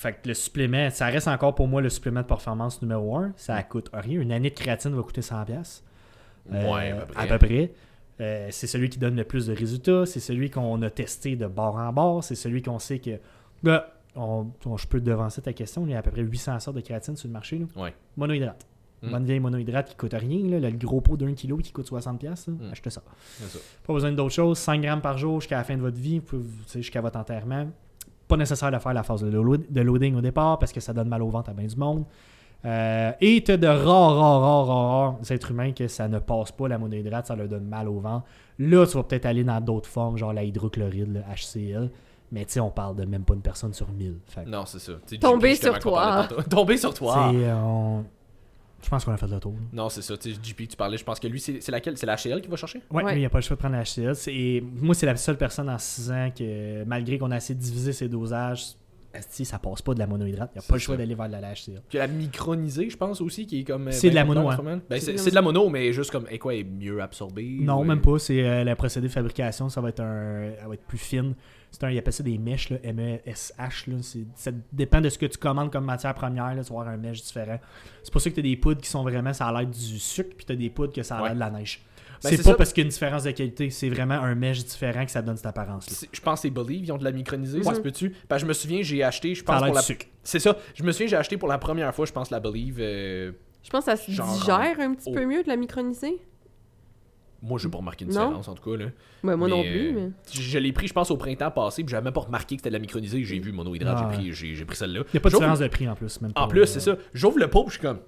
Fait 0.00 0.14
que 0.14 0.28
le 0.28 0.32
supplément, 0.34 0.88
ça 0.88 1.06
reste 1.08 1.28
encore 1.28 1.54
pour 1.54 1.68
moi 1.68 1.82
le 1.82 1.90
supplément 1.90 2.22
de 2.22 2.26
performance 2.26 2.80
numéro 2.80 3.16
1. 3.18 3.32
Ça 3.36 3.62
coûte 3.62 3.90
rien. 3.92 4.18
Une 4.18 4.32
année 4.32 4.48
de 4.48 4.54
créatine 4.54 4.94
va 4.94 5.02
coûter 5.02 5.20
100$. 5.20 5.82
Euh, 6.52 6.72
ouais, 6.72 6.90
à 6.92 6.96
peu 6.96 7.12
près. 7.12 7.22
à 7.22 7.26
peu 7.26 7.46
près. 7.46 7.72
Euh, 8.22 8.48
c'est 8.50 8.66
celui 8.66 8.88
qui 8.88 8.98
donne 8.98 9.14
le 9.14 9.24
plus 9.24 9.46
de 9.48 9.54
résultats. 9.54 10.06
C'est 10.06 10.20
celui 10.20 10.48
qu'on 10.48 10.80
a 10.80 10.88
testé 10.88 11.36
de 11.36 11.46
bord 11.46 11.76
en 11.76 11.92
bord. 11.92 12.24
C'est 12.24 12.34
celui 12.34 12.62
qu'on 12.62 12.78
sait 12.78 12.98
que. 12.98 13.18
Là, 13.62 13.92
on- 14.16 14.46
on- 14.64 14.76
je 14.78 14.86
peux 14.86 15.00
te 15.00 15.04
devancer 15.04 15.42
ta 15.42 15.52
question. 15.52 15.84
Il 15.86 15.90
y 15.92 15.94
a 15.94 15.98
à 15.98 16.02
peu 16.02 16.10
près 16.10 16.22
800 16.22 16.58
sortes 16.60 16.76
de 16.76 16.80
créatine 16.80 17.16
sur 17.16 17.28
le 17.28 17.34
marché. 17.34 17.58
Là. 17.58 17.66
Ouais. 17.82 17.94
Monohydrate. 18.16 18.66
Mm. 19.02 19.10
Bonne 19.10 19.24
vieille 19.26 19.40
monohydrate 19.40 19.90
qui 19.90 19.96
coûte 19.96 20.14
rien. 20.14 20.48
Là, 20.60 20.70
le 20.70 20.76
gros 20.78 21.02
pot 21.02 21.18
d'un 21.18 21.34
kilo 21.34 21.58
qui 21.58 21.72
coûte 21.72 21.86
60$. 21.86 22.46
Là. 22.48 22.54
Mm. 22.54 22.70
Achetez 22.72 22.88
ça. 22.90 23.02
Ça. 23.48 23.58
Pas 23.86 23.92
besoin 23.92 24.12
d'autre 24.12 24.34
chose. 24.34 24.56
5 24.56 24.80
grammes 24.80 25.02
par 25.02 25.18
jour 25.18 25.40
jusqu'à 25.42 25.58
la 25.58 25.64
fin 25.64 25.76
de 25.76 25.82
votre 25.82 25.98
vie, 25.98 26.22
jusqu'à 26.74 27.02
votre 27.02 27.18
enterrement. 27.18 27.68
Pas 28.30 28.36
nécessaire 28.36 28.70
de 28.70 28.78
faire 28.78 28.94
la 28.94 29.02
phase 29.02 29.22
de, 29.22 29.28
load- 29.38 29.66
de 29.70 29.80
loading 29.82 30.14
au 30.16 30.20
départ 30.20 30.58
parce 30.58 30.72
que 30.72 30.80
ça 30.80 30.92
donne 30.92 31.08
mal 31.08 31.22
au 31.22 31.28
ventre 31.28 31.50
à 31.50 31.52
bien 31.52 31.66
du 31.66 31.76
monde. 31.76 32.04
Euh, 32.64 33.12
et 33.20 33.42
t'as 33.42 33.56
de 33.56 33.66
rares, 33.66 34.16
rares, 34.16 34.40
rares, 34.40 34.66
rares, 34.66 34.90
rares 35.18 35.32
êtres 35.32 35.50
humains 35.50 35.72
que 35.72 35.88
ça 35.88 36.08
ne 36.08 36.18
passe 36.18 36.52
pas 36.52 36.68
la 36.68 36.76
monohydrate, 36.78 37.26
ça 37.26 37.34
leur 37.36 37.48
donne 37.48 37.64
mal 37.66 37.88
au 37.88 38.00
ventre. 38.00 38.26
Là, 38.58 38.86
tu 38.86 38.96
vas 38.98 39.02
peut-être 39.02 39.26
aller 39.26 39.44
dans 39.44 39.60
d'autres 39.60 39.88
formes, 39.88 40.16
genre 40.18 40.32
la 40.32 40.44
hydrochloride, 40.44 41.08
le 41.12 41.20
HCl. 41.20 41.90
Mais 42.32 42.44
tu 42.44 42.52
sais, 42.52 42.60
on 42.60 42.70
parle 42.70 42.96
de 42.96 43.04
même 43.06 43.24
pas 43.24 43.34
une 43.34 43.40
personne 43.40 43.72
sur 43.72 43.88
1000. 43.90 44.18
Fait 44.26 44.44
que, 44.44 44.48
Non, 44.50 44.64
c'est 44.66 44.78
ça. 44.78 44.92
Tu 45.06 45.18
Tomber 45.18 45.54
sur 45.56 45.78
toi. 45.78 46.28
Tomber 46.50 46.76
sur 46.76 46.94
toi. 46.94 47.30
tu 47.32 47.38
sais, 47.40 47.52
on- 47.52 48.04
Je 48.82 48.88
pense 48.88 49.04
qu'on 49.04 49.12
a 49.12 49.16
fait 49.16 49.26
le 49.26 49.38
tour. 49.40 49.54
Non, 49.72 49.88
c'est 49.88 50.02
ça. 50.02 50.16
Tu 50.16 50.32
sais, 50.32 50.38
JP, 50.42 50.68
tu 50.68 50.76
parlais, 50.76 50.96
je 50.96 51.04
pense 51.04 51.20
que 51.20 51.28
lui, 51.28 51.38
c'est 51.40 51.68
laquelle? 51.70 51.96
C'est 51.98 52.06
la 52.06 52.16
HCL 52.16 52.40
qui 52.40 52.48
va 52.48 52.56
chercher? 52.56 52.80
Ouais, 52.90 53.04
Ouais. 53.04 53.14
lui, 53.14 53.22
il 53.22 53.24
a 53.24 53.30
pas 53.30 53.38
le 53.38 53.42
choix 53.42 53.56
de 53.56 53.60
prendre 53.60 53.76
la 53.76 53.82
HCL. 53.84 54.14
C'est- 54.16 54.62
Moi, 54.80 54.94
c'est 54.94 55.06
la 55.06 55.16
seule 55.16 55.36
personne 55.36 55.68
en 55.68 55.78
6 55.78 56.10
ans 56.10 56.30
que, 56.36 56.84
malgré 56.84 57.18
qu'on 57.18 57.30
a 57.30 57.36
essayé 57.36 57.54
de 57.54 57.60
diviser 57.62 57.92
ses 57.92 58.08
dosages, 58.08 58.74
esti, 59.12 59.44
ça 59.44 59.58
passe 59.58 59.82
pas 59.82 59.92
de 59.92 59.98
la 59.98 60.06
monohydrate. 60.06 60.50
Il 60.54 60.58
a 60.58 60.60
C'est 60.62 60.68
pas 60.68 60.74
le 60.76 60.80
choix 60.80 60.94
ça. 60.94 60.98
d'aller 60.98 61.14
vers 61.14 61.28
la 61.28 61.40
HCL. 61.52 61.82
Puis 61.88 61.98
la 61.98 62.06
micronisée, 62.06 62.88
je 62.88 62.96
pense 62.96 63.20
aussi, 63.20 63.44
qui 63.46 63.60
est 63.60 63.64
comme. 63.64 63.90
C'est 63.92 64.10
de 64.10 64.14
la 64.14 64.24
mono, 64.24 64.48
hein. 64.48 64.80
Ben, 64.88 65.00
C'est 65.00 65.12
de 65.12 65.18
la 65.18 65.24
de 65.30 65.34
la 65.34 65.42
mono, 65.42 65.68
mais 65.68 65.92
juste 65.92 66.10
comme. 66.10 66.26
Et 66.30 66.38
quoi, 66.38 66.54
est 66.54 66.64
mieux 66.64 67.02
absorbée 67.02 67.58
Non, 67.60 67.80
ou, 67.80 67.84
même 67.84 67.98
euh, 67.98 68.12
pas. 68.12 68.18
C'est 68.18 68.42
euh, 68.44 68.64
le 68.64 68.74
procédé 68.76 69.08
de 69.08 69.12
fabrication. 69.12 69.68
Ça 69.68 69.80
va 69.80 69.88
être 69.90 70.00
un, 70.00 70.52
elle 70.60 70.66
va 70.68 70.74
être 70.74 70.84
plus 70.86 70.96
fine. 70.98 71.34
C'est 71.70 71.84
un, 71.84 71.90
il 71.90 71.98
appelle 71.98 72.12
ça 72.12 72.22
des 72.22 72.36
mèches, 72.38 72.70
là, 72.70 72.78
M-E-S-H. 72.82 73.90
là. 73.90 73.96
C'est- 74.02 74.26
Ça 74.34 74.50
dépend 74.72 75.00
de 75.00 75.08
ce 75.08 75.18
que 75.18 75.26
tu 75.26 75.38
commandes 75.38 75.70
comme 75.72 75.84
matière 75.84 76.14
première. 76.14 76.54
Là, 76.54 76.62
tu 76.64 76.72
vas 76.72 76.80
avoir 76.80 76.88
un 76.88 76.96
mèche 76.96 77.22
différent. 77.22 77.58
C'est 78.02 78.12
pour 78.12 78.20
ça 78.20 78.28
que 78.30 78.34
tu 78.34 78.40
as 78.40 78.42
des 78.42 78.56
poudres 78.56 78.80
qui 78.80 78.88
sont 78.90 79.02
vraiment, 79.02 79.32
ça 79.32 79.46
a 79.46 79.52
l'air 79.52 79.66
du 79.70 79.98
sucre, 79.98 80.30
puis 80.36 80.46
tu 80.46 80.52
as 80.52 80.56
des 80.56 80.70
poudres 80.70 80.92
que 80.92 81.02
ça 81.02 81.16
a 81.16 81.18
l'air 81.18 81.28
Ouais. 81.30 81.34
de 81.34 81.40
la 81.40 81.50
neige. 81.50 81.82
Ben, 82.22 82.28
c'est 82.28 82.36
c'est 82.36 82.42
pas 82.42 82.50
ça. 82.50 82.56
parce 82.56 82.72
qu'il 82.74 82.82
y 82.82 82.84
a 82.84 82.86
une 82.86 82.90
différence 82.90 83.22
de 83.24 83.30
qualité, 83.30 83.70
c'est 83.70 83.88
vraiment 83.88 84.14
un 84.14 84.34
mèche 84.34 84.62
différent 84.62 85.06
que 85.06 85.10
ça 85.10 85.22
donne 85.22 85.36
cette 85.38 85.46
apparence-là. 85.46 85.94
c'est- 85.96 86.08
Je 86.12 86.20
pense 86.20 86.40
que 86.42 86.48
c'est 86.48 86.50
Believe, 86.50 86.84
ils 86.84 86.92
ont 86.92 86.98
de 86.98 87.04
la 87.04 87.12
micronisée, 87.12 87.62
ça 87.62 87.74
se 87.74 87.80
peut-tu? 87.80 88.14
Ben, 88.28 88.36
je 88.36 88.44
me 88.44 88.52
souviens, 88.52 88.82
j'ai 88.82 89.02
acheté, 89.02 89.34
je 89.34 89.42
Ça 89.42 89.52
a 89.52 89.54
pense 89.54 89.60
l'air 89.62 89.68
pour 89.68 89.76
la. 89.76 89.82
sucre. 89.82 90.04
C'est 90.22 90.38
ça, 90.38 90.54
je 90.74 90.82
me 90.82 90.92
souviens, 90.92 91.06
j'ai 91.06 91.16
acheté 91.16 91.38
pour 91.38 91.48
la 91.48 91.56
première 91.56 91.94
fois, 91.94 92.04
je 92.04 92.12
pense, 92.12 92.30
la 92.30 92.40
Believe. 92.40 92.76
euh, 92.78 93.32
Je 93.62 93.70
pense 93.70 93.84
que 93.86 93.90
ça 93.90 93.96
se 93.96 94.10
Genre, 94.10 94.26
digère 94.38 94.80
un 94.80 94.94
petit 94.94 95.08
oh. 95.10 95.12
peu 95.14 95.24
mieux 95.24 95.42
de 95.42 95.48
la 95.48 95.56
micronisée. 95.56 96.18
Moi, 97.42 97.58
j'ai 97.58 97.68
pas 97.68 97.78
remarqué 97.78 98.04
une 98.04 98.12
Non? 98.12 98.24
différence, 98.26 98.48
en 98.48 98.54
tout 98.54 98.70
cas. 98.70 98.76
Là. 98.76 98.90
Ouais, 99.24 99.36
moi 99.36 99.48
non 99.48 99.62
Mais, 99.62 99.70
plus, 99.70 99.88
euh, 99.88 99.92
mais. 99.94 100.10
Je, 100.32 100.42
je 100.42 100.58
l'ai 100.58 100.72
pris, 100.72 100.86
je 100.88 100.92
pense, 100.92 101.10
au 101.10 101.16
printemps 101.16 101.50
passé, 101.50 101.82
puis 101.82 101.90
j'avais 101.90 102.04
même 102.04 102.12
pas 102.12 102.20
remarqué 102.20 102.56
que 102.56 102.60
c'était 102.60 102.68
de 102.70 102.74
la 102.74 102.78
micronisée. 102.80 103.24
J'ai 103.24 103.38
vu 103.38 103.50
monohydrate, 103.52 103.96
Ah, 103.98 104.10
j'ai 104.12 104.16
pris, 104.18 104.32
j'ai, 104.32 104.54
j'ai 104.54 104.64
pris 104.64 104.76
celle-là. 104.76 105.00
Il 105.06 105.10
n'y 105.14 105.18
a 105.18 105.20
pas 105.20 105.30
de 105.30 105.34
différence 105.34 105.58
de 105.58 105.68
prix 105.68 105.88
en 105.88 105.94
plus. 105.94 106.20
Même 106.20 106.32
En 106.36 106.48
plus, 106.48 106.60
euh, 106.60 106.66
c'est 106.66 106.80
ça. 106.80 106.96
J'ouvre 107.14 107.38
le 107.38 107.48
pot, 107.48 107.64
je 107.68 107.72
suis 107.72 107.80
comme. 107.80 108.00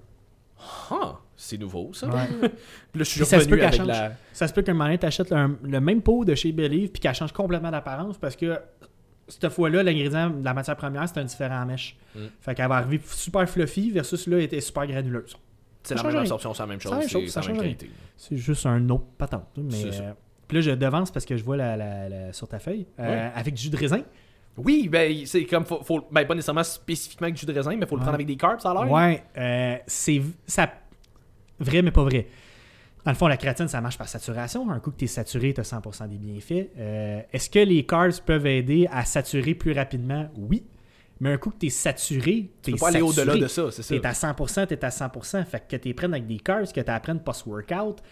Ah, 0.91 1.19
c'est 1.37 1.59
nouveau, 1.59 1.91
ça. 1.93 2.07
Ouais. 2.09 2.29
Puis 2.41 2.49
là, 2.49 2.51
je 2.99 3.03
suis 3.05 3.25
ça 3.25 3.41
se 3.41 3.49
peut 3.49 3.61
avec 3.61 3.75
change. 3.75 3.87
la. 3.87 4.13
Ça 4.33 4.47
se 4.47 4.53
peut 4.53 4.63
qu'un 4.63 4.75
moment 4.75 4.97
t'achètes 4.97 5.31
le, 5.31 5.57
le 5.63 5.81
même 5.81 6.03
pot 6.03 6.25
de 6.25 6.35
chez 6.35 6.53
Believe 6.53 6.91
puis 6.91 7.01
qu'elle 7.01 7.15
change 7.15 7.33
complètement 7.33 7.71
d'apparence 7.71 8.17
parce 8.19 8.37
que 8.37 8.59
cette 9.29 9.49
fois-là, 9.51 9.83
l'ingrédient 9.83 10.31
de 10.31 10.45
la 10.45 10.55
matière 10.55 10.77
première, 10.77 11.09
c'est 11.09 11.19
un 11.19 11.25
différent 11.25 11.65
mèche. 11.65 11.97
Mm. 12.15 12.21
Fait 12.41 12.55
qu'elle 12.55 12.69
va 12.69 12.77
arriver 12.77 13.01
super 13.07 13.49
fluffy 13.49 13.91
versus 13.91 14.27
là, 14.27 14.37
elle 14.37 14.45
était 14.45 14.61
super 14.61 14.87
granuleuse. 14.87 15.37
C'est 15.83 15.95
la 15.95 16.03
Ça 16.03 16.09
même 16.09 16.17
absorption, 16.19 16.55
c'est 16.55 16.63
la 16.63 16.67
même 16.67 16.81
chose. 16.81 16.95
C'est 17.09 17.41
la 17.41 17.47
même 17.49 17.57
qualité. 17.59 17.91
C'est 18.17 18.37
juste 18.37 18.67
un 18.67 18.89
autre 18.91 19.05
patente. 19.19 19.47
Mais, 19.57 19.85
euh, 19.87 20.13
puis 20.47 20.57
là, 20.59 20.61
je 20.63 20.71
devance 20.73 21.11
parce 21.11 21.25
que 21.25 21.37
je 21.37 21.43
vois 21.45 21.57
la, 21.57 21.77
la- 21.77 22.09
la- 22.09 22.33
sur 22.33 22.47
ta 22.49 22.59
feuille 22.59 22.87
euh, 23.01 23.31
avec 23.35 23.55
du 23.55 23.63
jus 23.63 23.71
de 23.71 23.77
raisin. 23.77 24.03
Oui, 24.57 24.89
ben, 24.89 25.25
c'est 25.25 25.45
comme. 25.47 25.65
Faut, 25.65 25.83
faut- 25.83 26.07
ben, 26.11 26.27
pas 26.27 26.35
nécessairement 26.35 26.63
spécifiquement 26.63 27.25
avec 27.25 27.35
du 27.37 27.41
jus 27.41 27.47
de 27.47 27.53
raisin, 27.55 27.75
mais 27.77 27.87
faut 27.87 27.97
le 27.97 28.01
Ouais. 28.01 28.05
prendre 28.05 28.15
avec 28.17 28.27
des 28.27 28.37
carbs, 28.37 28.61
ça 28.61 28.71
a 28.71 28.75
l'air. 28.85 28.93
Ouais, 28.93 29.25
euh, 29.39 29.77
c'est 29.87 30.21
ça, 30.47 30.71
vrai 31.59 31.83
mais 31.83 31.91
pas 31.91 32.03
vrai. 32.05 32.27
Dans 33.05 33.11
le 33.11 33.17
fond, 33.17 33.27
la 33.27 33.37
créatine, 33.37 33.67
ça 33.67 33.81
marche 33.81 33.99
par 33.99 34.09
saturation. 34.09 34.71
Un 34.71 34.79
coup 34.79 34.93
que 34.93 34.99
tu 34.99 35.07
es 35.07 35.09
saturé, 35.09 35.53
tu 35.53 35.61
as 35.61 35.65
100% 35.65 36.07
des 36.07 36.19
bienfaits. 36.19 36.69
Euh, 36.79 37.21
Est-ce 37.33 37.51
que 37.51 37.59
les 37.59 37.85
carbs 37.85 38.13
peuvent 38.25 38.47
aider 38.47 38.87
à 38.93 39.05
saturer 39.05 39.55
plus 39.55 39.73
rapidement? 39.73 40.29
Oui. 40.37 40.63
Mais 41.21 41.33
un 41.33 41.39
coup 41.39 41.51
que 41.51 41.59
tu 41.59 41.67
es 41.67 41.71
saturé, 41.71 42.51
Tu 42.63 42.63
tu 42.63 42.73
peux 42.73 42.79
pas 42.79 42.89
aller 42.89 43.01
au-delà 43.01 43.37
de 43.37 43.47
ça, 43.47 43.71
c'est 43.71 43.83
ça. 43.83 43.95
Tu 43.95 44.01
es 44.01 44.07
à 44.07 44.13
100%, 44.13 44.67
tu 44.67 44.75
es 44.75 44.85
à 44.85 44.89
100%. 44.89 45.45
Fait 45.45 45.63
que 45.69 45.77
tu 45.77 45.95
prennes 45.95 46.13
avec 46.15 46.27
des 46.27 46.39
carbs, 46.39 46.67
que 46.73 46.81
tu 46.81 46.91
apprennes 46.91 47.21
post-workout, 47.21 48.03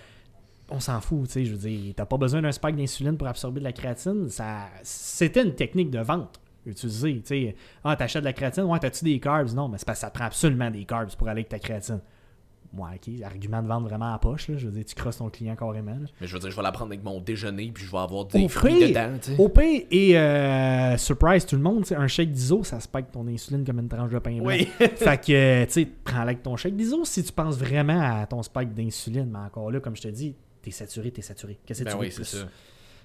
on 0.69 0.79
s'en 0.79 1.01
fout. 1.01 1.27
tu 1.27 1.33
sais, 1.33 1.45
Je 1.45 1.53
veux 1.55 1.59
dire, 1.69 1.95
tu 1.97 2.05
pas 2.07 2.17
besoin 2.17 2.41
d'un 2.43 2.53
spike 2.53 2.77
d'insuline 2.77 3.17
pour 3.17 3.27
absorber 3.27 3.59
de 3.61 3.65
la 3.65 3.73
créatine. 3.73 4.29
Ça, 4.29 4.69
C'était 4.85 5.43
une 5.43 5.55
technique 5.57 5.91
de 5.91 5.99
vente 6.01 6.41
utilisée. 6.65 7.21
tu 7.21 7.27
sais. 7.27 7.57
Ah, 7.83 7.97
t'achètes 7.97 8.23
de 8.23 8.27
la 8.27 8.33
créatine, 8.33 8.65
ouais, 8.65 8.79
t'as-tu 8.79 9.05
des 9.05 9.19
carbs? 9.19 9.53
Non, 9.55 9.69
mais 9.69 9.79
c'est 9.79 9.87
parce 9.87 9.99
que 9.99 10.07
ça 10.07 10.11
prend 10.11 10.27
absolument 10.27 10.71
des 10.71 10.85
carbs 10.85 11.15
pour 11.17 11.29
aller 11.29 11.41
avec 11.41 11.49
ta 11.49 11.59
créatine. 11.59 12.01
Ouais, 12.77 12.91
ok, 12.95 13.23
argument 13.25 13.63
de 13.63 13.67
vente 13.69 13.83
vraiment 13.85 14.15
à 14.15 14.19
poche, 14.21 14.47
là. 14.49 14.57
Je 14.57 14.67
veux 14.67 14.73
dire, 14.73 14.85
tu 14.85 14.95
crosses 14.95 15.17
ton 15.19 15.29
client 15.29 15.57
carrément. 15.57 15.91
là. 15.91 16.07
Mais 16.21 16.27
je 16.29 16.33
veux 16.35 16.39
dire, 16.39 16.51
je 16.51 16.57
vais 16.57 16.63
la 16.63 16.71
prendre 16.71 16.93
avec 16.93 17.03
mon 17.03 17.21
déjeuner, 17.21 17.73
puis 17.75 17.85
je 17.85 17.91
vais 17.91 17.99
avoir 17.99 18.27
des 18.27 18.45
Au 18.45 18.49
fruits 18.49 18.89
dedans, 18.89 19.11
tu 19.21 19.33
sais. 19.33 19.37
Au 19.43 19.49
pire, 19.49 19.83
et 19.91 20.17
euh, 20.17 20.97
surprise 20.97 21.45
tout 21.47 21.57
le 21.57 21.63
monde, 21.63 21.85
un 21.97 22.07
shake 22.07 22.31
d'ISO, 22.31 22.63
ça 22.63 22.79
spike 22.79 23.11
ton 23.11 23.27
insuline 23.27 23.65
comme 23.65 23.81
une 23.81 23.89
tranche 23.89 24.13
de 24.13 24.19
pain 24.21 24.37
blanc. 24.39 24.47
Oui. 24.47 24.67
fait 24.79 25.21
que, 25.21 25.65
tu 25.65 25.73
sais, 25.73 25.89
prends 26.05 26.21
avec 26.21 26.43
ton 26.45 26.57
shake 26.57 26.77
d'ISO 26.77 27.05
si 27.05 27.25
tu 27.25 27.33
penses 27.33 27.57
vraiment 27.59 28.01
à 28.01 28.25
ton 28.27 28.43
spike 28.43 28.73
d'insuline. 28.73 29.29
Mais 29.33 29.39
encore 29.41 29.71
là, 29.73 29.81
comme 29.81 29.97
je 29.97 30.03
te 30.03 30.09
dis, 30.09 30.37
t'es 30.63 30.71
saturé, 30.71 31.11
t'es 31.11 31.23
saturé. 31.23 31.59
Qu'est-ce 31.67 31.81
que 31.81 31.85
Ben 31.87 31.91
tu 31.93 31.97
veux 31.97 32.03
oui, 32.05 32.11
plus? 32.15 32.25
ça. 32.25 32.39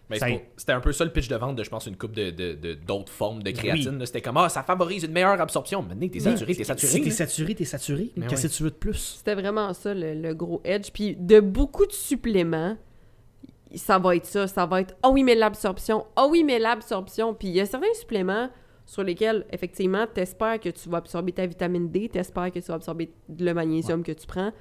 Mais 0.09 0.19
Ça 0.19 0.27
C'était 0.55 0.71
un 0.73 0.79
peu 0.81 0.91
ça 0.91 1.03
le 1.03 1.11
pitch 1.11 1.27
de 1.27 1.35
vente 1.35 1.55
de, 1.55 1.63
je 1.63 1.69
pense, 1.69 1.87
une 1.87 1.97
coupe 1.97 2.11
de, 2.13 2.29
de- 2.29 2.53
de- 2.53 2.73
d'autres 2.75 3.11
formes 3.11 3.41
de 3.41 3.49
créatine. 3.51 3.97
Oui. 3.99 4.05
C'était 4.05 4.21
comme, 4.21 4.37
ah, 4.37 4.49
ça 4.49 4.61
favorise 4.61 5.03
une 5.03 5.11
meilleure 5.11 5.41
absorption. 5.41 5.81
Maintenant, 5.81 6.07
t'es 6.07 6.19
saturé, 6.19 6.55
t'es 6.55 6.63
saturé. 6.63 6.91
Si 6.91 7.01
t'es 7.01 7.09
saturé, 7.09 7.55
t'es 7.55 7.65
saturé. 7.65 8.11
Mais 8.15 8.27
Qu'est-ce 8.27 8.47
que 8.47 8.53
tu 8.53 8.63
veux 8.63 8.69
de 8.71 8.75
plus? 8.75 9.15
C'était 9.17 9.33
vraiment 9.35 9.73
ça, 9.73 9.93
le, 9.93 10.13
le 10.13 10.33
gros 10.35 10.61
edge. 10.63 10.89
Puis 10.93 11.15
de 11.15 11.39
beaucoup 11.39 11.85
de 11.87 11.91
suppléments, 11.91 12.77
ça 13.75 13.97
va 13.97 14.15
être 14.15 14.25
ça. 14.25 14.47
Ça 14.47 14.65
va 14.65 14.81
être 14.81 14.95
Ah 15.01 15.09
oui, 15.09 15.23
mais 15.23 15.35
l'absorption. 15.35 16.05
Ah 16.15 16.27
oui, 16.29 16.43
mais 16.43 16.59
l'absorption. 16.59 17.33
Puis 17.33 17.47
il 17.49 17.55
y 17.55 17.59
a 17.61 17.65
certains 17.65 17.93
suppléments 17.95 18.49
sur 18.85 19.01
lesquels, 19.03 19.45
effectivement, 19.51 20.05
t'espères 20.05 20.59
que 20.59 20.69
tu 20.69 20.87
vas 20.89 20.97
absorber 20.99 21.31
ta 21.31 21.47
vitamine 21.47 21.89
D, 21.89 22.07
t'espères 22.09 22.51
que 22.51 22.59
tu 22.59 22.67
vas 22.67 22.75
absorber 22.75 23.11
le 23.39 23.51
magnésium 23.53 24.03
que 24.03 24.11
tu 24.11 24.27
prends. 24.27 24.51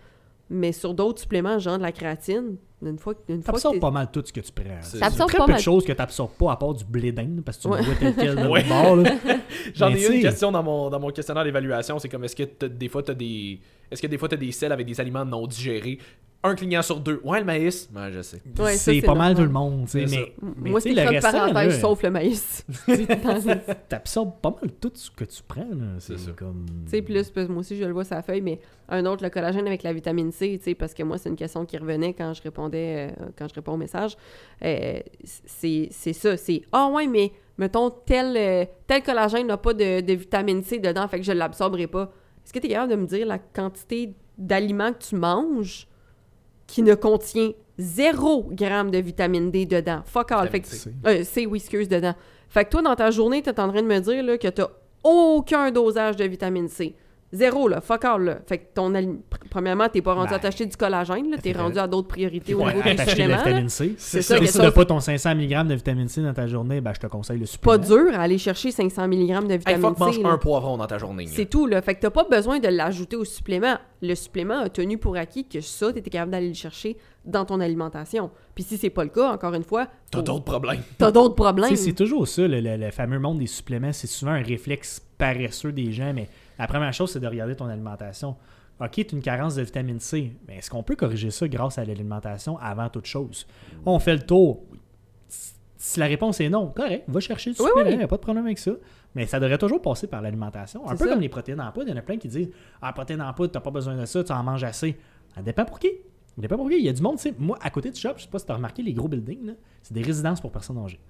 Mais 0.50 0.72
sur 0.72 0.92
d'autres 0.94 1.20
suppléments, 1.20 1.58
genre 1.58 1.78
de 1.78 1.82
la 1.82 1.92
créatine, 1.92 2.56
une 2.82 2.98
fois, 2.98 3.14
que- 3.14 3.20
une 3.32 3.42
fois 3.42 3.54
que 3.54 3.78
pas 3.78 3.90
mal 3.90 4.10
tout 4.12 4.22
ce 4.26 4.30
que 4.32 4.40
tu 4.40 4.52
prends. 4.52 4.64
C'est- 4.82 4.98
très 4.98 5.10
pas 5.10 5.26
peu 5.46 5.52
mal. 5.52 5.56
de 5.56 5.62
choses 5.62 5.84
que 5.86 5.92
t'absorbes 5.92 6.32
pas 6.38 6.52
à 6.52 6.56
part 6.56 6.74
du 6.74 6.84
blé 6.84 7.12
d'Inde 7.12 7.40
parce 7.44 7.56
que 7.56 7.62
tu 7.62 7.68
Ouais. 7.68 7.80
vois 7.82 7.94
tel 7.94 8.14
quel 8.14 8.38
Ouais. 8.50 8.62
bord. 8.64 8.98
J'en 9.74 9.88
ai 9.94 10.06
une 10.06 10.12
tu 10.12 10.20
question 10.20 10.52
dans 10.52 10.62
mon, 10.62 10.90
dans 10.90 11.00
mon 11.00 11.08
questionnaire 11.10 11.44
d'évaluation. 11.44 11.98
C'est 11.98 12.10
comme, 12.10 12.24
est-ce 12.24 12.36
que 12.36 12.66
des 12.66 12.88
fois, 12.88 13.02
t'as 13.02 13.14
des. 13.14 13.58
Est-ce 13.90 14.02
que 14.02 14.06
des 14.06 14.18
fois, 14.18 14.28
t'as 14.28 14.36
des 14.36 14.52
selles 14.52 14.72
avec 14.72 14.86
des 14.86 15.00
aliments 15.00 15.24
non 15.24 15.46
digérés? 15.46 15.98
Un 16.46 16.54
client 16.54 16.82
sur 16.82 17.00
deux. 17.00 17.22
Ouais, 17.24 17.38
le 17.38 17.46
maïs. 17.46 17.88
Ouais, 17.96 18.12
je 18.12 18.20
sais. 18.20 18.42
Ouais, 18.58 18.76
c'est 18.76 19.00
pas 19.00 19.14
mal 19.14 19.34
tout 19.34 19.40
le 19.40 19.48
monde, 19.48 19.86
tu 19.86 19.92
sais, 19.92 20.06
C'est 20.06 20.16
mais, 20.16 20.34
mais 20.58 20.70
Moi, 20.72 20.80
c'est 20.82 20.92
le 20.92 21.08
restant, 21.08 21.32
parenthèses, 21.32 21.54
là, 21.54 21.80
sauf 21.80 22.02
le 22.02 22.10
maïs. 22.10 22.66
t'absorbes 23.88 24.34
pas 24.42 24.54
mal 24.60 24.70
tout 24.78 24.92
ce 24.92 25.10
que 25.10 25.24
tu 25.24 25.42
prends. 25.42 25.66
C'est 25.98 26.36
comme... 26.36 26.66
Tu 26.84 26.90
sais, 26.90 27.02
puis 27.02 27.14
là, 27.14 27.24
c'est 27.24 27.32
parce 27.32 27.46
que 27.46 27.52
moi 27.52 27.60
aussi, 27.60 27.76
je 27.76 27.84
le 27.84 27.92
vois 27.92 28.04
sur 28.04 28.16
la 28.16 28.22
feuille, 28.22 28.42
mais 28.42 28.60
un 28.90 29.06
autre, 29.06 29.24
le 29.24 29.30
collagène 29.30 29.66
avec 29.66 29.82
la 29.82 29.94
vitamine 29.94 30.32
C, 30.32 30.58
tu 30.58 30.64
sais, 30.64 30.74
parce 30.74 30.92
que 30.92 31.02
moi, 31.02 31.16
c'est 31.16 31.30
une 31.30 31.36
question 31.36 31.64
qui 31.64 31.78
revenait 31.78 32.12
quand 32.12 32.34
je 32.34 32.42
répondais, 32.42 33.10
euh, 33.10 33.24
quand 33.38 33.48
je 33.48 33.54
réponds 33.54 33.72
au 33.72 33.78
message. 33.78 34.14
Euh, 34.62 35.00
c'est 35.24 35.88
c'est 35.90 36.12
ça, 36.12 36.36
c'est 36.36 36.60
«Ah 36.72 36.90
ouais, 36.92 37.06
mais 37.06 37.32
mettons, 37.56 37.88
tel, 37.88 38.36
euh, 38.36 38.66
tel 38.86 39.02
collagène 39.02 39.46
n'a 39.46 39.56
pas 39.56 39.72
de, 39.72 40.02
de 40.02 40.12
vitamine 40.12 40.62
C 40.62 40.78
dedans, 40.78 41.08
fait 41.08 41.20
que 41.20 41.24
je 41.24 41.32
ne 41.32 41.38
l'absorberai 41.38 41.86
pas.» 41.86 42.12
Est-ce 42.44 42.52
que 42.52 42.58
tu 42.58 42.66
es 42.66 42.70
capable 42.70 42.92
de 42.92 42.96
me 42.96 43.06
dire 43.06 43.26
la 43.26 43.38
quantité 43.38 44.12
d'aliments 44.36 44.92
que 44.92 45.02
tu 45.02 45.16
manges 45.16 45.88
qui 46.66 46.82
ne 46.82 46.94
contient 46.94 47.50
0 47.78 48.48
gramme 48.52 48.90
de 48.90 48.98
vitamine 48.98 49.50
D 49.50 49.66
dedans? 49.66 50.02
Fuck 50.04 50.32
all. 50.32 50.48
Fait 50.48 50.60
que, 50.60 50.68
C. 50.68 50.90
euh, 51.06 51.24
C, 51.24 51.46
oui, 51.46 51.58
excuse, 51.58 51.88
dedans. 51.88 52.14
Fait 52.48 52.64
que 52.64 52.70
toi, 52.70 52.82
dans 52.82 52.94
ta 52.94 53.10
journée, 53.10 53.42
tu 53.42 53.50
es 53.50 53.60
en 53.60 53.68
train 53.68 53.82
de 53.82 53.86
me 53.86 53.98
dire 54.00 54.22
là, 54.22 54.38
que 54.38 54.48
tu 54.48 54.62
aucun 55.02 55.70
dosage 55.70 56.16
de 56.16 56.24
vitamine 56.24 56.68
C. 56.68 56.94
Zéro, 57.34 57.66
là. 57.68 57.80
Fuck 57.80 58.04
all, 58.04 58.22
là. 58.22 58.38
Fait 58.46 58.58
que 58.58 58.64
ton 58.74 58.94
ali- 58.94 59.08
pr- 59.08 59.48
Premièrement, 59.50 59.88
t'es 59.88 60.00
pas 60.02 60.14
rendu 60.14 60.30
Ben, 60.30 60.36
à 60.36 60.38
t'acheter 60.38 60.66
du 60.66 60.76
collagène, 60.76 61.30
là. 61.30 61.36
T'es 61.38 61.52
rendu 61.52 61.78
à 61.78 61.86
d'autres 61.88 62.08
priorités 62.08 62.54
au 62.54 62.64
niveau 62.64 62.80
à 62.80 62.82
des 62.84 62.96
t'acheter 62.96 63.24
de 63.24 63.28
la 63.28 63.36
vitamine 63.38 63.68
C. 63.68 63.94
C'est 63.98 64.22
ça, 64.22 64.38
si 64.44 64.58
t'as 64.58 64.70
pas 64.70 64.84
ton 64.84 65.00
500 65.00 65.34
mg 65.34 65.66
de 65.66 65.74
vitamine 65.74 66.08
C 66.08 66.22
dans 66.22 66.32
ta 66.32 66.46
journée, 66.46 66.80
ben, 66.80 66.92
je 66.94 67.00
te 67.00 67.06
conseille 67.08 67.38
le 67.40 67.46
supplément. 67.46 67.76
pas 67.78 67.84
dur 67.84 68.06
à 68.14 68.22
aller 68.22 68.38
chercher 68.38 68.70
500 68.70 69.08
mg 69.08 69.46
de 69.46 69.52
Hey, 69.52 69.58
vitamine 69.58 69.80
fuck, 69.82 69.98
mange 69.98 70.16
C. 70.16 70.22
là. 70.22 70.28
un 70.30 70.38
poivron 70.38 70.76
dans 70.76 70.86
ta 70.86 70.98
journée. 70.98 71.26
C'est 71.26 71.46
tout, 71.46 71.66
là. 71.66 71.82
Fait 71.82 71.94
que 71.96 72.00
t'as 72.00 72.10
pas 72.10 72.24
besoin 72.24 72.58
de 72.60 72.68
l'ajouter 72.68 73.16
au 73.16 73.24
supplément. 73.24 73.76
Le 74.00 74.14
supplément 74.14 74.60
a 74.60 74.68
tenu 74.68 74.96
pour 74.98 75.16
acquis 75.16 75.44
que 75.48 75.60
ça, 75.60 75.92
t'étais 75.92 76.10
capable 76.10 76.32
d'aller 76.32 76.48
le 76.48 76.54
chercher 76.54 76.96
dans 77.24 77.44
ton 77.44 77.58
alimentation. 77.60 78.30
Puis 78.54 78.64
si 78.64 78.76
c'est 78.76 78.90
pas 78.90 79.02
le 79.04 79.10
cas, 79.10 79.32
encore 79.32 79.54
une 79.54 79.64
fois, 79.64 79.88
T'as 80.10 80.18
faut- 80.18 80.24
d'autres 80.24 80.44
problèmes. 80.44 80.82
t'as 80.98 81.10
d'autres 81.10 81.34
problèmes. 81.34 81.74
c'est 81.74 81.94
toujours 81.94 82.28
ça, 82.28 82.46
le, 82.46 82.60
le- 82.60 82.76
le 82.76 82.90
fameux 82.90 83.18
monde 83.18 83.38
des 83.38 83.46
suppléments. 83.46 83.92
C'est 83.92 84.06
souvent 84.06 84.32
un 84.32 84.42
réflexe 84.42 85.00
paresseux 85.18 85.72
des 85.72 85.90
gens, 85.92 86.12
mais 86.14 86.28
la 86.58 86.66
première 86.66 86.92
chose, 86.92 87.12
c'est 87.12 87.20
de 87.20 87.26
regarder 87.26 87.56
ton 87.56 87.66
alimentation. 87.66 88.36
OK, 88.80 88.90
tu 88.90 89.00
as 89.00 89.12
une 89.12 89.22
carence 89.22 89.54
de 89.54 89.62
vitamine 89.62 90.00
C, 90.00 90.32
mais 90.48 90.58
est-ce 90.58 90.70
qu'on 90.70 90.82
peut 90.82 90.96
corriger 90.96 91.30
ça 91.30 91.46
grâce 91.46 91.78
à 91.78 91.84
l'alimentation 91.84 92.58
avant 92.58 92.88
toute 92.88 93.06
chose? 93.06 93.46
On 93.86 93.98
fait 93.98 94.14
le 94.14 94.22
tour. 94.22 94.64
Si 95.76 96.00
la 96.00 96.06
réponse 96.06 96.40
est 96.40 96.48
non, 96.48 96.68
correct, 96.68 97.04
va 97.06 97.20
chercher 97.20 97.50
du 97.50 97.56
supplément, 97.56 97.90
il 97.90 97.98
n'y 97.98 98.04
a 98.04 98.08
pas 98.08 98.16
de 98.16 98.22
problème 98.22 98.46
avec 98.46 98.58
ça. 98.58 98.72
Mais 99.14 99.26
ça 99.26 99.38
devrait 99.38 99.58
toujours 99.58 99.80
passer 99.80 100.06
par 100.06 100.22
l'alimentation. 100.22 100.88
Un 100.88 100.96
peu 100.96 101.04
ça. 101.04 101.10
comme 101.10 101.20
les 101.20 101.28
protéines 101.28 101.60
en 101.60 101.70
poudre, 101.70 101.88
il 101.88 101.90
y 101.90 101.94
en 101.94 101.98
a 101.98 102.02
plein 102.02 102.16
qui 102.16 102.26
disent 102.26 102.50
Ah, 102.82 102.92
protéines 102.92 103.22
en 103.22 103.32
poudre, 103.32 103.52
tu 103.52 103.60
pas 103.60 103.70
besoin 103.70 103.94
de 103.94 104.04
ça, 104.06 104.24
tu 104.24 104.32
en 104.32 104.42
manges 104.42 104.64
assez. 104.64 104.96
Ça 105.34 105.42
dépend 105.42 105.64
pour 105.64 105.78
qui. 105.78 105.88
Ça 105.88 106.42
dépend 106.42 106.56
pour 106.56 106.68
qui. 106.68 106.78
Il 106.78 106.84
y 106.84 106.88
a 106.88 106.92
du 106.92 107.02
monde, 107.02 107.16
tu 107.16 107.28
sais, 107.28 107.34
moi, 107.38 107.58
à 107.60 107.70
côté 107.70 107.90
du 107.90 108.00
shop, 108.00 108.14
je 108.16 108.22
sais 108.22 108.28
pas 108.28 108.38
si 108.38 108.46
tu 108.46 108.52
as 108.52 108.56
remarqué 108.56 108.82
les 108.82 108.92
gros 108.92 109.08
buildings, 109.08 109.54
c'est 109.82 109.94
des 109.94 110.02
résidences 110.02 110.40
pour 110.40 110.50
personnes 110.50 110.78
âgées. 110.78 111.00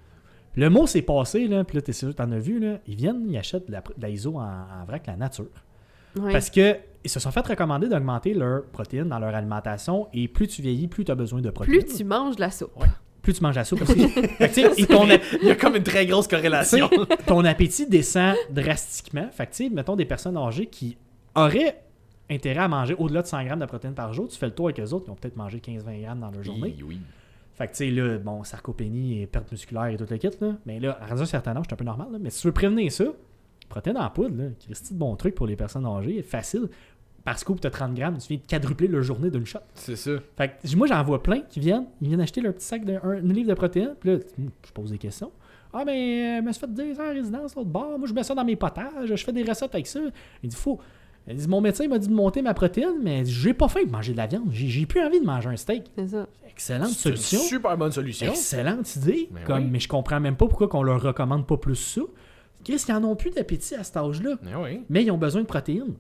Le 0.57 0.71
mot 0.71 0.87
s'est 0.87 1.03
passé, 1.03 1.49
là, 1.49 1.65
puis 1.65 1.77
là, 1.77 1.83
t'es 1.83 1.93
sûr, 1.93 2.15
t'en 2.15 2.31
as 2.31 2.39
vu, 2.39 2.61
là, 2.61 2.79
ils 2.87 2.95
viennent, 2.97 3.27
ils 3.29 3.37
achètent 3.37 3.67
de 3.67 3.73
la, 3.73 3.81
de 3.81 4.03
la 4.03 4.09
ISO 4.11 4.37
en, 4.37 4.43
en 4.43 4.85
vrac 4.87 5.07
la 5.07 5.17
nature. 5.17 5.47
Ouais. 6.17 6.33
Parce 6.33 6.49
que 6.51 6.77
ils 7.03 7.11
se 7.11 7.21
sont 7.21 7.31
fait 7.31 7.47
recommander 7.47 7.89
d'augmenter 7.89 8.33
leurs 8.33 8.65
protéines 8.67 9.09
dans 9.09 9.19
leur 9.19 9.35
alimentation, 9.35 10.09
et 10.13 10.27
plus 10.29 10.49
tu 10.49 10.63
vieillis, 10.63 10.89
plus 10.89 11.05
tu 11.05 11.13
as 11.13 11.15
besoin 11.15 11.41
de 11.41 11.51
protéines. 11.51 11.83
Plus 11.83 11.97
tu 11.97 12.05
manges 12.05 12.37
de 12.37 12.41
la 12.41 12.51
soupe. 12.51 12.71
Plus 13.21 13.35
tu 13.35 13.43
manges 13.43 13.57
la 13.57 13.65
soupe 13.65 13.83
aussi. 13.83 14.09
Fait 14.09 14.49
que, 14.49 14.81
et 14.81 14.87
ton, 14.87 15.07
Il 15.43 15.49
y 15.49 15.51
a 15.51 15.57
comme 15.57 15.77
une 15.77 15.83
très 15.83 16.07
grosse 16.07 16.29
corrélation. 16.29 16.89
ton 17.27 17.45
appétit 17.45 17.87
descend 17.87 18.37
drastiquement. 18.51 19.29
Fait 19.33 19.47
que, 19.47 19.53
tu 19.55 19.65
sais, 19.65 19.71
mettons 19.71 19.97
des 19.97 20.05
personnes 20.05 20.37
âgées 20.37 20.67
qui 20.67 20.97
auraient 21.35 21.83
intérêt 22.31 22.61
à 22.61 22.69
manger 22.69 22.95
au-delà 22.99 23.23
de 23.23 23.27
100 23.27 23.45
grammes 23.45 23.61
de 23.61 23.67
protéines 23.67 23.95
par 23.95 24.13
jour. 24.13 24.29
Tu 24.29 24.39
fais 24.39 24.47
le 24.47 24.53
tour 24.55 24.67
avec 24.67 24.81
eux 24.81 24.93
autres, 24.93 25.05
ils 25.09 25.11
ont 25.11 25.15
peut-être 25.15 25.37
mangé 25.37 25.59
15-20 25.59 26.03
grammes 26.03 26.21
dans 26.21 26.31
leur 26.31 26.43
journée. 26.43 26.75
Oui, 26.79 26.85
oui. 26.87 27.01
Fait 27.55 27.69
que, 27.69 27.73
tu 27.73 27.79
sais, 27.79 27.91
là, 27.91 28.19
bon, 28.19 28.43
sarcopénie 28.43 29.23
et 29.23 29.27
perte 29.27 29.51
musculaire 29.53 29.87
et 29.87 29.97
tout 29.97 30.07
le 30.09 30.17
kit, 30.17 30.31
là. 30.41 30.57
Mais 30.67 30.81
là, 30.81 30.99
à 31.01 31.13
un 31.13 31.25
certain 31.25 31.57
âge, 31.57 31.67
c'est 31.69 31.75
un 31.75 31.77
peu 31.77 31.85
normal, 31.85 32.09
là. 32.13 32.19
Mais 32.21 32.31
si 32.31 32.41
tu 32.41 32.49
veux 32.49 32.53
prévenir 32.53 32.91
ça, 32.91 33.05
protéines 33.69 33.97
en 33.97 34.11
poudre, 34.11 34.37
là, 34.37 34.49
c'est 34.73 34.93
de 34.93 34.99
bon 34.99 35.15
truc 35.17 35.35
pour 35.35 35.47
les 35.47 35.57
personnes 35.57 35.87
âgées, 35.87 36.23
facile. 36.23 36.69
Par 37.25 37.39
scoop, 37.39 37.61
tu 37.61 37.67
as 37.67 37.71
30 37.71 37.95
grammes, 37.95 38.19
tu 38.19 38.29
viens 38.29 38.37
de 38.37 38.43
quadrupler 38.47 38.89
leur 38.89 39.03
journée 39.03 39.31
d'une 39.31 39.47
shot. 39.47 39.61
C'est 39.75 39.97
ça. 39.97 40.11
Fait 40.37 40.49
que 40.63 40.77
moi, 40.77 40.87
j'en 40.87 41.03
vois 41.05 41.23
plein 41.23 41.41
qui 41.41 41.61
viennent, 41.61 41.87
ils 42.03 42.09
viennent 42.09 42.21
acheter 42.21 42.41
leur 42.41 42.53
petit 42.55 42.67
sac 42.67 42.85
de 42.85 42.99
un, 43.03 43.21
une 43.21 43.33
livre 43.33 43.49
de 43.49 43.55
protéines, 43.55 43.95
puis 43.99 44.11
là, 44.11 44.19
je 44.67 44.73
pose 44.73 44.91
des 44.91 44.99
questions. 44.99 45.31
Ah, 45.73 45.85
mais 45.85 45.93
euh, 45.93 46.41
je 46.41 46.47
me 46.47 46.53
suis 46.53 46.61
fait 46.61 46.75
dire 46.75 47.01
en 47.01 47.09
résidence, 47.09 47.55
l'autre 47.57 47.71
bord, 47.71 47.99
moi, 47.99 48.07
je 48.07 48.13
mets 48.13 48.23
ça 48.23 48.35
dans 48.35 48.45
mes 48.45 48.57
potages, 48.57 49.07
je 49.07 49.25
fais 49.25 49.33
des 49.33 49.43
recettes 49.43 49.75
avec 49.75 49.87
ça. 49.87 50.01
Il 50.43 50.49
dit, 50.49 50.57
faut. 50.57 50.79
Il 51.27 51.37
dit, 51.37 51.49
mon 51.49 51.61
médecin 51.61 51.89
m'a 51.89 51.99
dit 51.99 52.09
de 52.09 52.13
monter 52.15 52.43
ma 52.43 52.53
protéine, 52.53 52.99
mais 53.03 53.25
j'ai 53.25 53.55
pas 53.55 53.69
faim 53.69 53.85
de 53.87 53.91
manger 53.91 54.13
de 54.13 54.19
la 54.19 54.27
viande. 54.27 54.49
J'ai 54.51 54.85
plus 54.85 55.01
envie 55.03 55.21
de 55.21 55.25
manger 55.25 55.49
un 55.49 55.57
steak. 55.57 55.85
C'est 55.97 56.09
ça. 56.09 56.27
Excellente 56.49 56.89
une 56.91 56.95
solution. 56.95 57.41
super 57.41 57.77
bonne 57.77 57.93
solution. 57.93 58.31
Excellente 58.31 58.95
idée. 58.97 59.29
Ben 59.33 59.41
Comme, 59.45 59.65
oui. 59.65 59.71
Mais 59.73 59.81
je 59.81 59.89
comprends 59.89 60.21
même 60.21 60.37
pas 60.37 60.47
pourquoi 60.47 60.69
qu'on 60.69 60.83
leur 60.83 61.01
recommande 61.03 61.47
pas 61.47 61.57
plus 61.57 61.77
ça. 61.77 62.03
Chris, 62.63 62.83
ils 62.89 62.93
en 62.93 63.05
ont 63.05 63.17
plus 63.17 63.31
d'appétit 63.31 63.75
à 63.75 63.85
cet 63.85 63.97
âge-là? 63.97 64.37
Mais 64.43 64.55
oui. 64.55 64.83
Mais 64.89 65.03
ils 65.03 65.11
ont 65.11 65.19
besoin 65.19 65.43
de 65.43 65.47
protéines. 65.47 65.95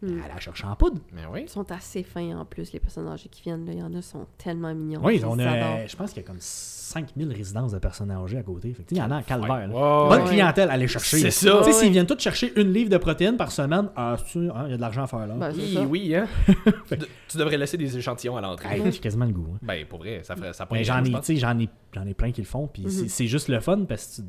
Hmm. 0.00 0.20
Elle 0.24 0.28
la 0.32 0.38
cherche 0.38 0.64
en 0.64 0.76
poudre. 0.76 1.00
Mais 1.12 1.22
oui. 1.32 1.40
Ils 1.42 1.48
sont 1.48 1.70
assez 1.72 2.04
fins 2.04 2.38
en 2.38 2.44
plus, 2.44 2.72
les 2.72 2.78
personnes 2.78 3.08
âgées 3.08 3.28
qui 3.28 3.42
viennent. 3.42 3.66
Là. 3.66 3.72
Il 3.72 3.78
y 3.80 3.82
en 3.82 3.92
a 3.94 3.96
qui 3.96 4.02
sont 4.04 4.26
tellement 4.38 4.72
mignons. 4.74 5.00
Oui, 5.02 5.18
Je 5.20 5.26
on 5.26 5.36
a, 5.40 5.86
je 5.86 5.96
pense 5.96 6.12
qu'il 6.12 6.22
y 6.22 6.24
a 6.24 6.28
comme 6.28 6.36
5000 6.40 7.32
résidences 7.32 7.72
de 7.72 7.78
personnes 7.78 8.10
âgées 8.12 8.38
à 8.38 8.42
côté. 8.44 8.72
Fait 8.72 8.84
que, 8.84 8.94
il 8.94 8.98
y 8.98 9.02
en 9.02 9.10
a 9.10 9.16
en 9.18 9.22
calvaire. 9.22 9.68
Ouais, 9.68 10.08
Bonne 10.08 10.22
ouais. 10.22 10.28
clientèle 10.28 10.70
à 10.70 10.74
aller 10.74 10.86
chercher. 10.86 11.18
C'est 11.18 11.30
ça. 11.32 11.50
Tu 11.58 11.64
sais, 11.64 11.66
Ouais, 11.66 11.72
s'ils 11.72 11.82
ouais. 11.86 11.90
viennent 11.90 12.06
tous 12.06 12.18
chercher 12.20 12.52
une 12.60 12.72
livre 12.72 12.90
de 12.90 12.96
protéines 12.96 13.36
par 13.36 13.50
semaine, 13.50 13.88
ah, 13.96 14.16
tu- 14.30 14.38
hein, 14.50 14.64
il 14.66 14.70
y 14.70 14.74
a 14.74 14.76
de 14.76 14.80
l'argent 14.80 15.02
à 15.02 15.06
faire 15.08 15.26
là. 15.26 15.34
Ben, 15.34 15.52
Oui, 15.54 15.74
ça. 15.74 15.82
oui, 15.82 16.14
hein. 16.14 16.26
tu, 16.88 16.96
de- 16.96 17.08
tu 17.28 17.36
devrais 17.36 17.56
laisser 17.58 17.76
des 17.76 17.96
échantillons 17.98 18.36
à 18.36 18.40
l'entrée. 18.40 18.68
Hey, 18.80 18.92
J'ai 18.92 18.98
quasiment 19.00 19.24
le 19.26 19.32
goût. 19.32 19.48
hein. 19.54 19.58
Ben, 19.62 19.84
pour 19.86 19.98
vrai, 19.98 20.20
ça 20.22 20.36
ferait 20.36 20.52
ça 20.52 20.66
j'en 20.70 21.04
je 21.04 21.08
ai, 21.08 21.12
pense. 21.12 21.26
tu 21.26 21.34
sais, 21.34 21.40
j'en 21.40 21.58
ai, 21.58 21.68
j'en 21.92 22.06
ai 22.06 22.14
plein 22.14 22.30
qui 22.30 22.40
le 22.40 22.46
font. 22.46 22.68
Puis 22.68 22.84
c'est- 22.88 23.08
c'est 23.08 23.26
juste 23.26 23.48
le 23.48 23.58
fun 23.60 23.84
parce 23.88 24.06
que 24.06 24.22
tu 24.22 24.28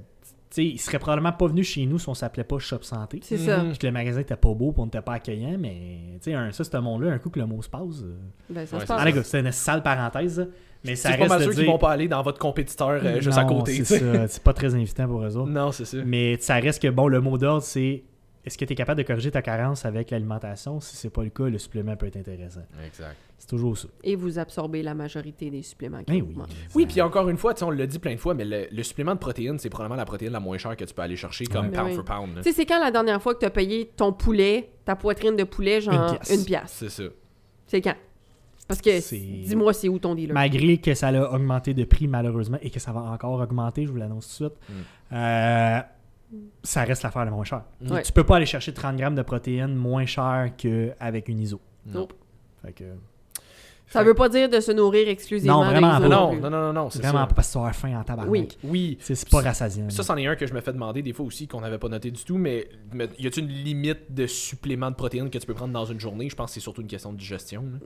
sais, 0.56 0.66
ils 0.66 0.78
seraient 0.80 1.00
probablement 1.00 1.32
pas 1.32 1.48
venus 1.48 1.68
chez 1.68 1.86
nous 1.86 2.00
si 2.00 2.10
on 2.10 2.14
s'appelait 2.14 2.44
pas 2.44 2.58
Shop 2.60 2.82
Santé. 2.82 3.20
C'est 3.24 3.38
ça. 3.38 3.60
Puis 3.70 3.78
que 3.78 3.86
le 3.88 3.94
magasin 3.94 4.22
était 4.22 4.36
pas 4.36 4.54
beau, 4.54 4.72
puis 4.72 4.82
on 4.82 4.86
n'était 4.86 5.02
pas 5.02 5.14
accueillant, 5.14 5.58
mais 5.60 5.76
tu 6.16 6.32
sais, 6.32 6.34
un- 6.34 6.52
ça, 6.52 6.64
ce 6.64 6.78
monde-là, 6.78 7.12
un 7.14 7.18
coup 7.20 7.30
que 7.30 7.40
le 7.40 7.46
mot 7.46 7.62
se 7.62 7.70
passe. 7.70 8.02
euh, 8.04 8.16
Ben, 8.50 8.66
ça 8.66 8.76
Ouais, 8.78 8.82
se 8.82 8.88
c'est 8.88 8.94
Ah, 8.94 9.06
passe. 9.12 9.28
c'est 9.28 9.40
une 9.40 9.52
sale 9.52 9.84
parenthèse, 9.84 10.48
mais 10.84 10.96
ça 10.96 11.10
C'est 11.12 11.18
pas 11.18 11.24
reste 11.26 11.36
mal 11.36 11.48
qu'ils 11.48 11.64
dire- 11.64 11.72
vont 11.72 11.78
pas 11.78 11.92
aller 11.92 12.08
dans 12.08 12.22
votre 12.24 12.40
compétiteur 12.40 12.90
euh, 13.04 13.20
juste 13.22 13.38
à 13.38 13.46
côté. 13.46 13.84
C'est 13.84 14.00
ça, 14.00 14.28
c'est 14.28 14.44
pas 14.44 14.54
très 14.54 14.74
invitant 14.76 15.08
pour 15.08 15.22
eux 15.24 15.38
autres. 15.38 15.52
Non, 15.52 15.72
c'est 15.72 15.86
ça. 15.86 15.98
Mais 16.06 16.38
ça 16.40 16.56
reste 16.56 16.82
que, 16.82 16.88
bon, 16.88 17.08
le 17.08 17.22
mot 17.22 17.38
d'ordre, 17.38 17.64
c'est 17.64 18.04
est-ce 18.46 18.58
que 18.58 18.66
tu 18.66 18.74
es 18.74 18.76
capable 18.76 18.98
de 19.02 19.06
corriger 19.08 19.32
ta 19.32 19.42
carence 19.42 19.86
avec 19.86 20.10
l'alimentation? 20.12 20.80
Si 20.80 20.96
c'est 20.96 21.10
pas 21.12 21.24
le 21.24 21.30
cas, 21.30 21.44
le 21.50 21.58
supplément 21.58 21.96
peut 21.96 22.08
être 22.08 22.18
intéressant. 22.18 22.62
Exact. 22.86 23.16
C'est 23.40 23.48
toujours 23.48 23.78
ça. 23.78 23.88
Et 24.04 24.16
vous 24.16 24.38
absorbez 24.38 24.84
la 24.84 24.94
majorité 24.94 25.50
des 25.50 25.62
suppléments. 25.64 26.00
Eh 26.02 26.12
qu'ils 26.12 26.24
oui. 26.24 26.36
Oui, 26.76 26.86
puis 26.86 27.02
encore 27.02 27.28
une 27.30 27.38
fois, 27.38 27.54
on 27.64 27.72
l'a 27.72 27.88
dit 27.88 27.98
plein 28.00 28.14
de 28.14 28.20
fois, 28.20 28.34
mais 28.34 28.46
le, 28.46 28.68
le 28.72 28.84
supplément 28.84 29.14
de 29.16 29.20
protéines, 29.20 29.58
c'est 29.58 29.70
probablement 29.70 29.96
la 29.98 30.06
protéine 30.06 30.34
la 30.34 30.40
moins 30.40 30.58
chère 30.58 30.76
que 30.76 30.84
tu 30.84 30.94
peux 30.94 31.02
aller 31.02 31.16
chercher 31.16 31.46
comme 31.46 31.68
Ouais. 31.68 31.72
pound 31.72 31.88
Oui. 31.90 31.96
for 31.96 32.04
pound. 32.06 32.36
là. 32.36 32.42
Tu 32.44 32.50
sais, 32.50 32.56
c'est 32.56 32.66
quand 32.66 32.80
la 32.80 32.92
dernière 32.92 33.22
fois 33.22 33.34
que 33.34 33.40
tu 33.40 33.46
as 33.46 33.50
payé 33.50 33.92
ton 33.96 34.12
poulet, 34.14 34.70
ta 34.86 34.96
poitrine 34.96 35.36
de 35.36 35.44
poulet, 35.46 35.82
genre 35.82 36.16
Une 36.32 36.46
pièce. 36.46 36.62
C'est 36.68 36.90
ça. 36.90 37.04
C'est 37.66 37.82
quand? 37.82 37.96
Parce 38.68 38.82
que, 38.82 39.46
dis-moi, 39.48 39.74
c'est 39.74 39.90
où 39.90 39.98
ton 39.98 40.14
dealer? 40.14 40.34
Malgré 40.34 40.78
que 40.78 40.94
ça 40.94 41.08
a 41.08 41.34
augmenté 41.34 41.74
de 41.74 41.86
prix, 41.86 42.08
malheureusement, 42.08 42.60
et 42.62 42.70
que 42.70 42.80
ça 42.80 42.92
va 42.92 43.00
encore 43.02 43.40
augmenter, 43.40 43.86
je 43.88 43.92
vous 43.92 43.98
l'annonce 43.98 44.28
tout 44.38 44.44
de 44.44 44.50
suite, 44.50 44.60
Mm. 44.70 45.16
euh, 45.16 45.80
ça 46.62 46.84
reste 46.84 47.02
l'affaire 47.02 47.26
la 47.26 47.32
moins 47.32 47.44
chère. 47.46 47.64
Mm. 47.82 47.92
Ouais. 47.92 48.02
Tu 48.04 48.12
peux 48.12 48.24
pas 48.24 48.36
aller 48.36 48.46
chercher 48.46 48.72
30 48.74 48.96
grammes 48.98 49.16
de 49.16 49.24
protéines 49.24 49.74
moins 49.76 50.06
cher 50.06 50.52
qu'avec 50.56 51.30
une 51.30 51.40
ISO. 51.40 51.60
Non. 51.88 52.02
Nope. 52.02 52.14
Fait 52.64 52.74
que, 52.74 52.84
Ça 53.90 54.04
veut 54.04 54.14
pas 54.14 54.30
dire 54.30 54.50
de 54.50 54.60
se 54.60 54.72
nourrir 54.72 55.08
exclusivement 55.10 55.64
Non, 55.64 55.70
vraiment 55.70 56.00
Non, 56.00 56.10
non, 56.10 56.50
non, 56.50 56.50
non, 56.50 56.74
non, 56.74 56.90
c'est 56.90 57.00
vraiment 57.02 57.26
pas 57.28 57.34
parce 57.36 57.54
que 57.54 57.68
tu 57.68 57.74
faim 57.74 58.00
en 58.00 58.04
tabarnak. 58.04 58.32
Oui. 58.32 58.48
Oui. 58.64 58.98
C'est 59.02 59.28
pas 59.30 59.42
rassasiant. 59.42 59.90
Ça, 59.90 60.04
c'en 60.04 60.16
est 60.18 60.28
un 60.28 60.36
que 60.36 60.46
je 60.46 60.54
me 60.54 60.62
fais 60.62 60.72
demander 60.74 61.02
des 61.02 61.14
fois 61.14 61.26
aussi 61.26 61.48
qu'on 61.48 61.62
n'avait 61.62 61.80
pas 61.80 61.90
noté 61.90 62.12
du 62.12 62.24
tout, 62.24 62.38
mais, 62.38 62.70
mais 62.94 63.10
y 63.18 63.26
a-t-il 63.28 63.46
une 63.50 63.52
limite 63.64 64.14
de 64.14 64.28
supplément 64.28 64.92
de 64.92 64.96
protéines 64.96 65.30
que 65.30 65.38
tu 65.38 65.48
peux 65.48 65.54
prendre 65.56 65.74
dans 65.74 65.86
une 65.86 66.00
journée? 66.00 66.30
Je 66.30 66.36
pense 66.36 66.52
que 66.52 66.54
c'est 66.56 66.60
surtout 66.60 66.82
une 66.82 66.88
question 66.88 67.12
de 67.14 67.18
digestion. 67.18 67.64
là. 67.64 67.80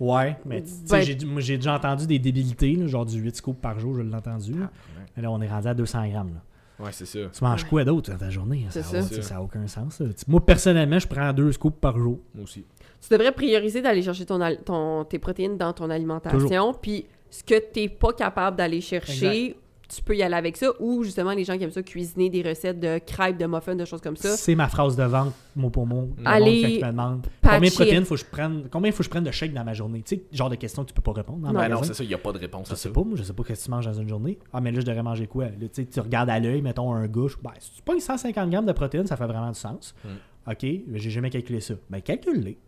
Ouais, 0.00 0.36
mais 0.44 0.62
Ben- 0.90 1.02
j'ai- 1.02 1.56
déjà 1.56 1.74
entendu 1.74 2.06
des 2.06 2.18
débilités, 2.18 2.74
là, 2.76 2.86
genre 2.86 3.04
du 3.06 3.18
8 3.20 3.36
scoops 3.36 3.60
par 3.60 3.78
jour, 3.78 3.94
je 3.96 4.00
l'ai 4.02 4.14
entendu. 4.14 4.52
là. 4.54 4.70
Mais 5.16 5.22
là, 5.22 5.30
on 5.30 5.40
est 5.40 5.48
rendu 5.48 5.68
à 5.68 5.74
200 5.74 6.08
grammes. 6.08 6.34
là. 6.34 6.40
Ouais, 6.80 6.90
c'est 6.92 7.06
ça. 7.06 7.18
Tu 7.32 7.44
manges 7.44 7.64
quoi 7.64 7.84
d'autre 7.84 8.10
dans 8.10 8.18
ta 8.18 8.30
journée? 8.30 8.66
C'est 8.70 8.82
Ça 8.82 9.00
ça. 9.02 9.34
n'a 9.34 9.42
aucun 9.42 9.66
sens. 9.66 10.02
Moi, 10.26 10.44
personnellement, 10.44 10.98
je 10.98 11.06
prends 11.06 11.32
deux 11.32 11.52
scoops 11.52 11.78
par 11.80 11.98
jour. 11.98 12.18
Moi 12.34 12.44
aussi. 12.44 12.64
Tu 13.00 13.08
devrais 13.10 13.32
prioriser 13.32 13.80
d'aller 13.82 14.02
chercher 14.02 14.24
ton- 14.26 15.04
tes 15.04 15.18
protéines 15.18 15.56
dans 15.56 15.72
ton 15.72 15.88
alimentation. 15.90 16.74
Puis 16.74 17.06
ce 17.30 17.44
que 17.44 17.54
tu 17.72 17.80
n'es 17.82 17.88
pas 17.88 18.12
capable 18.12 18.56
d'aller 18.56 18.80
chercher, 18.80 19.56
tu 19.96 20.02
peux 20.02 20.16
y 20.16 20.22
aller 20.22 20.34
avec 20.34 20.56
ça. 20.56 20.70
Ou 20.80 21.02
justement, 21.02 21.32
les 21.32 21.44
gens 21.44 21.56
qui 21.56 21.64
aiment 21.64 21.70
ça, 21.70 21.82
cuisiner 21.82 22.30
des 22.30 22.42
recettes 22.42 22.80
de 22.80 22.98
crêpes, 22.98 23.36
de 23.36 23.46
muffins, 23.46 23.76
de 23.76 23.84
choses 23.84 24.00
comme 24.00 24.16
ça. 24.16 24.36
C'est 24.36 24.54
ma 24.54 24.68
phrase 24.68 24.96
de 24.96 25.04
vente, 25.04 25.32
mot 25.56 25.70
pour 25.70 25.86
mot. 25.86 26.10
Le 26.18 26.26
Allez 26.26 26.80
me 26.82 26.86
demande 26.90 27.26
combien 27.42 27.68
de 27.70 27.74
protéines 27.74 28.04
faut 28.04 28.14
que 28.14 28.20
je 28.20 28.26
prenne, 28.26 28.68
combien 28.70 28.90
faut 28.92 28.98
que 28.98 29.04
je 29.04 29.10
prenne 29.10 29.24
de 29.24 29.30
shake 29.30 29.52
dans 29.52 29.64
ma 29.64 29.74
journée? 29.74 30.02
Tu 30.02 30.16
sais, 30.16 30.22
genre 30.32 30.50
de 30.50 30.56
questions 30.56 30.82
que 30.82 30.88
tu 30.88 30.94
peux 30.94 31.02
pas 31.02 31.12
répondre 31.12 31.38
Non. 31.46 31.52
Ben 31.52 31.68
non, 31.68 31.82
c'est 31.82 31.94
ça, 31.94 32.04
il 32.04 32.08
n'y 32.08 32.14
a 32.14 32.18
pas 32.18 32.32
de 32.32 32.38
réponse 32.38 32.68
Je 32.68 32.72
à 32.72 32.76
ça. 32.76 32.82
sais 32.82 32.92
pas, 32.92 33.02
moi, 33.02 33.16
je 33.16 33.22
sais 33.22 33.32
pas 33.32 33.42
qu'est-ce 33.44 33.60
que 33.62 33.64
tu 33.66 33.70
manges 33.70 33.86
dans 33.86 33.94
une 33.94 34.08
journée. 34.08 34.38
Ah, 34.52 34.60
mais 34.60 34.72
là, 34.72 34.80
je 34.80 34.86
devrais 34.86 35.02
manger 35.02 35.26
quoi? 35.26 35.44
Là, 35.46 35.50
tu 35.60 35.68
sais, 35.72 35.84
tu 35.86 36.00
regardes 36.00 36.30
à 36.30 36.38
l'œil, 36.38 36.62
mettons 36.62 36.92
un 36.92 37.06
gauche. 37.06 37.38
Ben, 37.42 37.52
si 37.58 37.72
tu 37.72 37.82
pognes 37.82 38.00
150 38.00 38.50
grammes 38.50 38.66
de 38.66 38.72
protéines, 38.72 39.06
ça 39.06 39.16
fait 39.16 39.26
vraiment 39.26 39.50
du 39.50 39.58
sens. 39.58 39.94
Mm. 40.04 40.08
OK, 40.50 40.66
mais 40.88 40.98
j'ai 40.98 41.10
jamais 41.10 41.30
calculé 41.30 41.60
ça. 41.60 41.74
Ben, 41.88 42.00
calcule-les. 42.02 42.58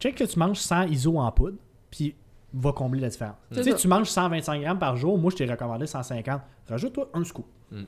Check 0.00 0.16
que 0.16 0.24
tu 0.24 0.38
manges 0.38 0.58
100 0.58 0.88
ISO 0.88 1.18
en 1.18 1.30
poudre, 1.30 1.58
puis 1.90 2.14
va 2.54 2.72
combler 2.72 3.00
la 3.00 3.08
différence. 3.08 3.36
Tu 3.52 3.62
sais, 3.62 3.74
tu 3.74 3.88
manges 3.88 4.08
125 4.08 4.60
grammes 4.60 4.78
par 4.78 4.96
jour, 4.96 5.18
moi, 5.18 5.30
je 5.30 5.36
t'ai 5.36 5.50
recommandé 5.50 5.86
150. 5.86 6.40
Rajoute-toi 6.68 7.10
un 7.14 7.24
scoop. 7.24 7.46
Mm. 7.70 7.82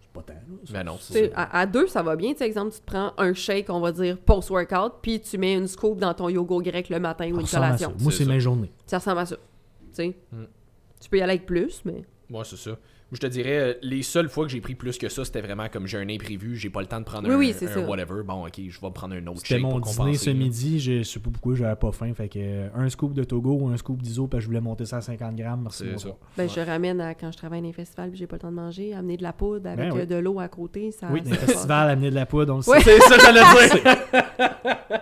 C'est 0.00 0.12
pas 0.12 0.22
tant, 0.22 0.34
là. 0.34 0.56
Ben 0.70 0.84
non, 0.84 0.96
c'est 1.00 1.32
à, 1.34 1.58
à 1.58 1.66
deux, 1.66 1.86
ça 1.88 2.02
va 2.02 2.16
bien. 2.16 2.32
Tu 2.34 2.42
exemple, 2.42 2.72
tu 2.72 2.80
te 2.80 2.86
prends 2.86 3.12
un 3.18 3.34
shake, 3.34 3.68
on 3.68 3.80
va 3.80 3.92
dire 3.92 4.18
post-workout, 4.18 4.94
puis 5.02 5.20
tu 5.20 5.38
mets 5.38 5.54
une 5.54 5.66
scoop 5.66 5.98
dans 5.98 6.14
ton 6.14 6.28
yogourt 6.28 6.62
grec 6.62 6.88
le 6.88 7.00
matin 7.00 7.30
ou 7.32 7.40
une 7.40 7.46
collation. 7.46 7.92
Moi, 7.98 8.12
C'est 8.12 8.24
mes 8.24 8.40
journées. 8.40 8.72
Ça 8.86 8.98
ressemble 8.98 9.18
à 9.18 9.26
ça. 9.26 9.36
Tu 9.36 9.42
sais? 9.92 10.16
Mm. 10.32 10.44
Tu 11.00 11.08
peux 11.10 11.18
y 11.18 11.22
aller 11.22 11.32
avec 11.34 11.46
plus, 11.46 11.82
mais. 11.84 12.04
Moi, 12.28 12.44
c'est 12.44 12.56
ça. 12.56 12.72
Je 13.12 13.18
te 13.20 13.26
dirais, 13.28 13.56
euh, 13.58 13.74
les 13.82 14.02
seules 14.02 14.28
fois 14.28 14.46
que 14.46 14.50
j'ai 14.50 14.60
pris 14.60 14.74
plus 14.74 14.98
que 14.98 15.08
ça, 15.08 15.24
c'était 15.24 15.40
vraiment 15.40 15.68
comme 15.68 15.86
j'ai 15.86 15.96
un 15.96 16.08
imprévu, 16.08 16.56
j'ai 16.56 16.70
pas 16.70 16.80
le 16.80 16.88
temps 16.88 16.98
de 16.98 17.04
prendre 17.04 17.28
Oui, 17.28 17.34
un, 17.34 17.38
oui, 17.38 17.54
c'est 17.56 17.68
un 17.68 17.74
ça. 17.74 17.80
whatever. 17.80 18.24
Bon, 18.24 18.44
ok, 18.44 18.60
je 18.68 18.80
vais 18.80 18.90
prendre 18.90 19.14
un 19.14 19.24
autre 19.28 19.38
C'était 19.42 19.54
shake 19.54 19.62
mon 19.62 19.80
pour 19.80 19.92
dîner 19.92 20.14
ce 20.16 20.30
là. 20.30 20.34
midi, 20.36 20.80
je 20.80 21.04
sais 21.04 21.20
pas 21.20 21.30
pourquoi 21.30 21.54
j'avais 21.54 21.76
pas 21.76 21.92
faim. 21.92 22.12
Fait 22.14 22.28
que 22.28 22.38
euh, 22.40 22.68
un 22.74 22.88
scoop 22.88 23.12
de 23.14 23.22
Togo, 23.22 23.68
un 23.68 23.76
scoop 23.76 24.02
d'ISO, 24.02 24.26
parce 24.26 24.40
que 24.40 24.42
je 24.42 24.46
voulais 24.48 24.60
monter 24.60 24.86
ça 24.86 24.96
à 24.96 25.00
50 25.02 25.36
grammes. 25.36 25.60
Merci. 25.62 25.84
Ça. 25.98 26.08
Ben, 26.36 26.42
Ouais. 26.44 26.48
je 26.52 26.60
ramène 26.60 27.00
à 27.00 27.14
quand 27.14 27.30
je 27.30 27.36
travaille 27.36 27.60
dans 27.60 27.68
les 27.68 27.72
festivals 27.72 28.10
puis 28.10 28.18
j'ai 28.18 28.26
pas 28.26 28.36
le 28.36 28.40
temps 28.40 28.50
de 28.50 28.56
manger, 28.56 28.92
amener 28.92 29.16
de 29.16 29.22
la 29.22 29.32
poudre 29.32 29.68
avec 29.70 29.88
Ben 29.88 29.92
oui. 29.94 30.00
euh, 30.00 30.06
de 30.06 30.16
l'eau 30.16 30.40
à 30.40 30.48
côté, 30.48 30.90
ça. 30.90 31.06
Oui, 31.12 31.22
ça 31.24 31.34
festivals, 31.36 31.90
amener 31.90 32.10
de 32.10 32.16
la 32.16 32.26
poudre, 32.26 32.54
on 32.54 32.58
le 32.58 32.68
Ouais. 32.68 32.80
sait. 32.80 32.98
C'est 33.00 33.08
ça, 33.08 33.18
j'allais 33.20 33.70
dire. 33.80 33.96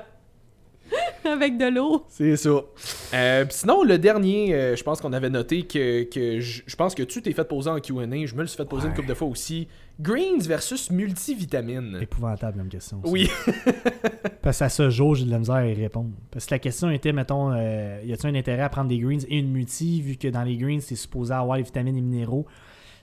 avec 1.31 1.59
de 1.59 1.67
l'eau. 1.67 2.05
C'est 2.09 2.37
ça. 2.37 2.61
Euh, 3.15 3.45
sinon, 3.51 3.83
le 3.85 3.99
dernier, 3.99 4.55
euh, 4.55 4.77
je 4.77 4.83
pense 4.83 5.01
qu'on 5.01 5.13
avait 5.13 5.31
noté 5.31 5.63
que, 5.63 6.05
que 6.05 6.41
je 6.41 6.77
pense 6.77 6.95
que 6.95 7.03
tu 7.03 7.23
t'es 7.23 7.33
fait 7.33 7.45
poser 7.45 7.71
en 7.71 7.79
QA. 7.79 8.27
Je 8.27 8.35
me 8.35 8.41
le 8.43 8.47
suis 8.47 8.57
fait 8.57 8.69
poser 8.69 8.89
une 8.89 8.95
couple 8.95 9.09
de 9.09 9.15
fois 9.15 9.29
aussi. 9.29 9.69
Greens 10.01 10.47
versus 10.47 10.91
multivitamines. 10.91 11.99
Épouvantable 12.01 12.59
comme 12.59 12.69
question. 12.69 13.01
ça. 13.03 13.11
Oui. 13.11 13.31
Parce 14.43 14.59
qu'à 14.59 14.69
ce 14.69 14.91
jour, 14.91 15.15
j'ai 15.15 15.25
de 15.25 15.31
la 15.31 15.39
misère 15.39 15.55
à 15.57 15.67
y 15.67 15.75
répondre. 15.75 16.11
Parce 16.31 16.47
que 16.47 16.55
la 16.55 16.59
question 16.59 16.91
était, 16.91 17.13
mettons, 17.13 17.53
euh, 17.53 18.01
y 18.05 18.13
a-t-il 18.13 18.35
un 18.35 18.39
intérêt 18.39 18.63
à 18.63 18.69
prendre 18.69 18.89
des 18.89 18.99
greens 18.99 19.25
et 19.29 19.39
une 19.39 19.53
multi, 19.53 20.03
vu 20.03 20.17
que 20.17 20.29
dans 20.29 20.43
les 20.43 20.57
greens, 20.57 20.81
c'est 20.81 20.97
supposé 20.97 21.33
avoir 21.33 21.57
les 21.57 21.63
vitamines 21.63 21.97
et 21.97 22.01
minéraux? 22.01 22.45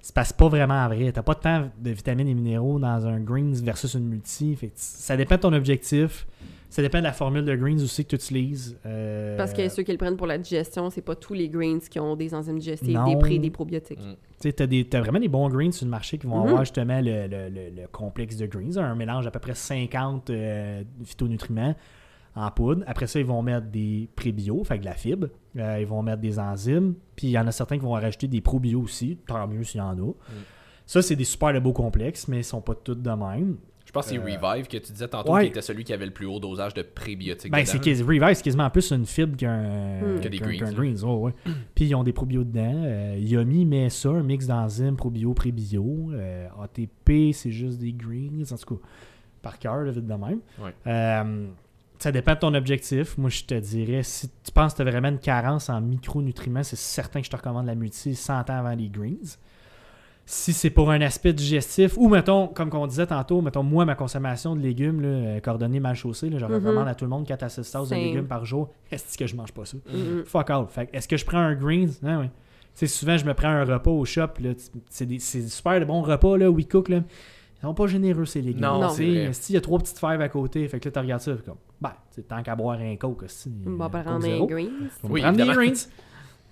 Que 0.02 0.10
c'est 0.26 0.36
pas 0.36 0.50
vraiment 0.50 0.88
vrai. 0.88 1.12
T'as 1.12 1.22
pas 1.22 1.36
tant 1.36 1.70
de 1.80 1.92
vitamines 1.92 2.28
et 2.28 2.34
minéraux 2.34 2.80
dans 2.80 3.06
un 3.06 3.20
greens 3.20 3.62
versus 3.64 3.94
une 3.94 4.08
multi. 4.08 4.56
Fait 4.56 4.72
ça 4.76 5.16
dépend 5.16 5.36
de 5.36 5.42
ton 5.42 5.54
objectif. 5.54 6.26
Ça 6.72 6.82
dépend 6.82 7.00
de 7.00 7.04
la 7.04 7.12
formule 7.12 7.44
de 7.44 7.54
greens 7.54 7.84
aussi 7.84 8.06
que 8.06 8.10
tu 8.10 8.16
utilises. 8.16 8.78
Euh, 8.86 9.36
Parce 9.36 9.52
que 9.54 9.68
ceux 9.68 9.84
qui 9.84 9.92
le 9.92 9.98
prennent 9.98 10.16
pour 10.16 10.26
la 10.26 10.38
digestion, 10.38 10.90
c'est 10.90 11.02
pas 11.02 11.16
tous 11.16 11.34
les 11.34 11.50
greens 11.50 11.82
qui 11.82 12.00
ont 12.00 12.16
des 12.16 12.34
enzymes 12.34 12.60
digestives, 12.60 12.96
Non. 12.98 13.04
des 13.06 13.18
pré, 13.18 13.38
des 13.40 13.50
probiotiques. 13.52 14.00
Mm. 14.00 14.14
Tu 14.14 14.18
sais, 14.40 14.54
t'as, 14.54 14.68
des- 14.68 14.86
t'as 14.86 15.02
vraiment 15.02 15.20
des 15.20 15.28
bons 15.28 15.50
greens 15.50 15.74
sur 15.74 15.86
le 15.86 15.92
marché 15.92 16.18
qui 16.18 16.26
vont 16.28 16.40
Mhm. 16.40 16.48
avoir 16.48 16.64
justement 16.64 17.02
le, 17.02 17.28
le- 17.28 17.50
le- 17.50 17.82
le 17.82 17.88
complexe 17.92 18.38
de 18.38 18.46
greens, 18.48 18.78
un 18.78 18.96
mélange 18.96 19.26
d'à 19.26 19.32
peu 19.32 19.40
près 19.40 19.54
50 19.54 20.30
euh, 20.30 20.82
phytonutriments 21.04 21.76
en 22.36 22.50
poudre. 22.52 22.84
Après 22.88 23.06
ça, 23.08 23.20
ils 23.20 23.26
vont 23.26 23.42
mettre 23.42 23.68
des 23.68 24.08
prébio, 24.16 24.64
fait 24.64 24.78
que 24.78 24.84
de 24.84 24.86
la 24.88 24.94
fibre. 24.96 25.28
Euh, 25.58 25.78
ils 25.82 25.86
vont 25.86 26.02
mettre 26.02 26.22
des 26.22 26.40
enzymes. 26.40 26.94
Puis 27.18 27.28
il 27.28 27.32
y 27.32 27.38
en 27.38 27.46
a 27.48 27.52
certains 27.52 27.78
qui 27.78 27.84
vont 27.84 27.92
rajouter 27.92 28.28
des 28.28 28.40
probio 28.40 28.80
aussi, 28.82 29.18
tant 29.28 29.46
mieux 29.46 29.66
s'il 29.66 29.80
y 29.80 29.84
en 29.84 29.98
a. 30.00 30.14
Ça, 30.86 31.02
c'est 31.02 31.18
des 31.18 31.26
super 31.26 31.54
de 31.54 31.60
beaux 31.60 31.74
complexes, 31.74 32.28
mais 32.30 32.40
ils 32.40 32.44
sont 32.46 32.62
pas 32.62 32.76
tous 32.76 32.96
de 32.96 33.10
même. 33.12 33.58
Je 33.86 33.92
pense 33.92 34.06
que 34.06 34.12
c'est 34.12 34.18
Euh, 34.18 34.38
Revive 34.40 34.68
que 34.68 34.78
tu 34.78 34.92
disais 34.92 35.08
tantôt 35.08 35.34
ouais. 35.34 35.44
qui 35.44 35.48
était 35.50 35.62
celui 35.62 35.84
qui 35.84 35.92
avait 35.92 36.06
le 36.06 36.12
plus 36.14 36.26
haut 36.26 36.40
dosage 36.40 36.74
de 36.74 36.82
prébiotiques. 36.82 37.52
Ben, 37.52 37.60
dedans. 37.60 37.72
c'est 37.72 37.80
Revive, 38.04 38.34
c'est 38.36 38.44
quasiment 38.44 38.70
plus 38.70 38.92
une 38.92 39.06
fibre 39.06 39.36
qu'un 39.36 40.00
Hmm. 40.02 40.20
Greens, 40.20 40.74
greens, 40.74 41.04
ouais, 41.04 41.14
ouais. 41.16 41.34
Puis 41.76 41.86
ils 41.86 41.96
ont 41.96 42.04
des 42.04 42.14
probio 42.14 42.44
dedans. 42.44 42.84
Euh, 42.86 43.16
Yummy 43.20 43.66
met 43.66 43.90
ça, 43.90 44.10
un 44.10 44.24
mix 44.24 44.48
d'enzymes 44.48 44.96
probio, 44.96 45.34
prébio. 45.34 46.12
Euh, 46.14 46.48
ATP, 46.64 47.34
c'est 47.34 47.52
juste 47.52 47.80
des 47.80 47.92
greens. 47.94 48.46
En 48.52 48.56
tout 48.58 48.76
cas, 48.76 48.82
par 49.42 49.60
cœur, 49.60 49.84
vite 49.86 50.06
de 50.08 50.14
même. 50.14 50.40
Ouais. 50.60 50.74
Euh, 50.88 51.48
Ça 52.00 52.12
dépend 52.12 52.34
de 52.34 52.40
ton 52.40 52.54
objectif. 52.54 53.18
Moi, 53.18 53.30
je 53.30 53.44
te 53.44 53.54
dirais, 53.56 54.04
si 54.04 54.28
tu 54.44 54.52
penses 54.54 54.74
que 54.74 54.82
tu 54.82 54.88
as 54.88 54.92
vraiment 54.92 55.10
une 55.10 55.20
carence 55.20 55.70
en 55.70 55.82
micronutriments, 55.82 56.64
c'est 56.64 56.76
certain 56.78 57.20
que 57.20 57.26
je 57.26 57.32
te 57.32 57.36
recommande 57.36 57.66
la 57.66 57.76
multi 57.76 58.16
100 58.16 58.50
ans 58.50 58.58
avant 58.58 58.74
les 58.76 58.90
greens. 58.90 59.38
Si 60.26 60.54
c'est 60.54 60.70
pour 60.70 60.92
un 60.92 61.02
aspect 61.02 61.34
digestif, 61.34 61.98
ou 61.98 62.08
mettons, 62.08 62.48
comme 62.48 62.70
on 62.74 62.88
disait 62.88 63.08
tantôt, 63.08 63.42
mettons, 63.42 63.64
moi, 63.64 63.84
ma 63.86 63.96
consommation 63.96 64.56
de 64.56 64.62
légumes, 64.62 65.02
là, 65.02 65.08
euh, 65.08 65.40
coordonnée 65.42 65.80
mal 65.82 65.96
chaussée, 65.96 66.30
là, 66.30 66.38
je 66.38 66.46
Mhm. 66.46 66.54
recommande 66.54 66.88
à 66.88 66.96
tout 66.96 67.04
le 67.06 67.10
monde 67.10 67.26
4 67.26 67.44
à 67.44 67.50
6 67.50 67.70
tasses 67.70 67.90
de 67.90 67.96
légumes 67.96 68.28
par 68.28 68.46
jour. 68.46 68.70
Est-ce 68.92 69.18
que 69.18 69.28
je 69.28 69.36
mange 69.36 69.52
pas 69.52 69.66
ça? 69.66 69.78
Mhm. 69.92 70.24
Fuck 70.26 70.50
all. 70.50 70.68
Fait 70.70 70.86
que 70.88 70.96
est-ce 70.96 71.08
que 71.08 71.18
je 71.18 71.26
prends 71.26 71.40
un 71.40 71.56
greens? 71.56 72.00
Ah 72.06 72.20
oui. 72.20 72.28
Tu 72.28 72.32
sais, 72.76 72.88
souvent, 72.88 73.18
je 73.18 73.26
me 73.26 73.34
prends 73.34 73.50
un 73.50 73.66
repas 73.66 73.92
au 73.92 74.06
shop. 74.06 74.28
C'est 74.90 75.06
des, 75.06 75.20
c'est 75.20 75.40
des 75.42 75.50
super 75.50 75.80
de 75.82 75.86
bons 75.86 76.02
repas, 76.02 76.38
là, 76.38 76.50
We 76.50 76.66
Cook. 76.66 76.88
Là. 76.88 76.98
Ils 77.58 77.62
sont 77.68 77.74
pas 77.74 77.88
généreux, 77.88 78.26
ces 78.26 78.42
légumes. 78.42 78.62
Non, 78.62 78.80
Non. 78.80 78.90
c'est 78.90 79.04
vrai. 79.06 79.32
Il 79.50 79.54
y 79.54 79.58
a 79.58 79.62
trois 79.62 79.80
petites 79.80 80.00
fèves 80.00 80.22
à 80.22 80.30
côté? 80.30 80.66
Fait 80.70 80.80
que 80.80 80.88
là, 80.88 80.92
tu 80.94 81.00
regardes 81.00 81.22
ça. 81.22 81.36
fait 81.36 81.44
comme, 81.44 81.58
ben, 81.82 81.92
c'est 82.12 82.28
tant 82.28 82.42
qu'à 82.42 82.56
boire 82.56 82.80
un 82.80 82.96
coke. 82.96 83.24
aussi, 83.24 83.52
On 83.68 83.72
va 83.72 83.86
euh, 83.86 83.90
prendre 83.90 84.22
zéro. 84.22 84.48
greens. 84.48 84.70
On 85.04 85.10
va 85.10 85.20
prendre 85.22 85.38
des 85.38 85.52
greens. 85.54 85.88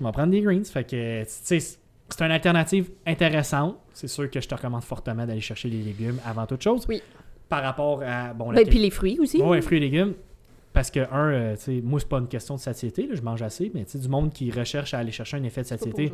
On 0.02 0.04
va 0.04 0.12
prendre 0.12 0.32
des 0.32 0.42
greens. 0.42 0.66
Fait 0.66 0.84
que, 0.84 1.22
tu 1.24 1.28
sais, 1.30 1.80
c'est 2.10 2.26
une 2.26 2.32
alternative 2.32 2.90
intéressante. 3.06 3.78
C'est 3.94 4.08
sûr 4.08 4.30
que 4.30 4.40
je 4.42 4.48
te 4.48 4.56
recommande 4.56 4.84
fortement 4.84 5.26
d'aller 5.26 5.42
chercher 5.42 5.70
les 5.70 5.82
légumes 5.82 6.20
avant 6.26 6.46
toute 6.46 6.62
chose. 6.62 6.86
Oui. 6.88 7.02
Par 7.48 7.64
rapport 7.64 8.02
à. 8.04 8.34
Bon, 8.34 8.52
Ben, 8.54 8.68
puis 8.68 8.80
les 8.80 8.90
fruits 8.90 9.20
aussi. 9.20 9.42
Ouais, 9.42 9.62
fruits 9.62 9.78
et 9.78 9.82
légumes. 9.82 10.14
Parce 10.74 10.92
que, 10.92 11.00
un, 11.12 11.32
euh, 11.32 11.56
tu 11.56 11.62
sais, 11.62 11.82
moi, 11.84 12.00
c'est 12.00 12.08
pas 12.08 12.20
une 12.20 12.28
question 12.28 12.56
de 12.56 12.60
satiété, 12.60 13.08
là, 13.08 13.16
je 13.16 13.22
mange 13.22 13.42
assez, 13.42 13.72
mais 13.74 13.86
tu 13.86 13.92
sais, 13.92 14.00
du 14.00 14.08
monde 14.08 14.32
qui 14.32 14.52
recherche 14.52 14.94
à 14.94 15.00
aller 15.00 15.12
chercher 15.12 15.38
un 15.38 15.44
effet 15.44 15.62
de 15.64 15.68
satiété, 15.68 16.14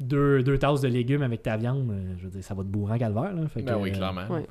deux, 0.00 0.42
deux 0.42 0.58
tasses 0.58 0.80
de 0.80 0.88
légumes 0.88 1.22
avec 1.22 1.42
ta 1.42 1.56
viande, 1.56 1.88
euh, 1.90 2.14
je 2.18 2.24
veux 2.24 2.30
dire, 2.30 2.42
ça 2.42 2.54
va 2.54 2.62
te 2.62 2.68
bourrer 2.68 2.94
en 2.94 2.98
calvaire. 2.98 3.32
Là. 3.32 3.46
Fait 3.48 3.60
que, 3.60 3.66
Ben 3.66 3.78
oui, 3.78 3.90
euh, 3.90 3.94
clairement. 3.94 4.26
Ouais. 4.28 4.44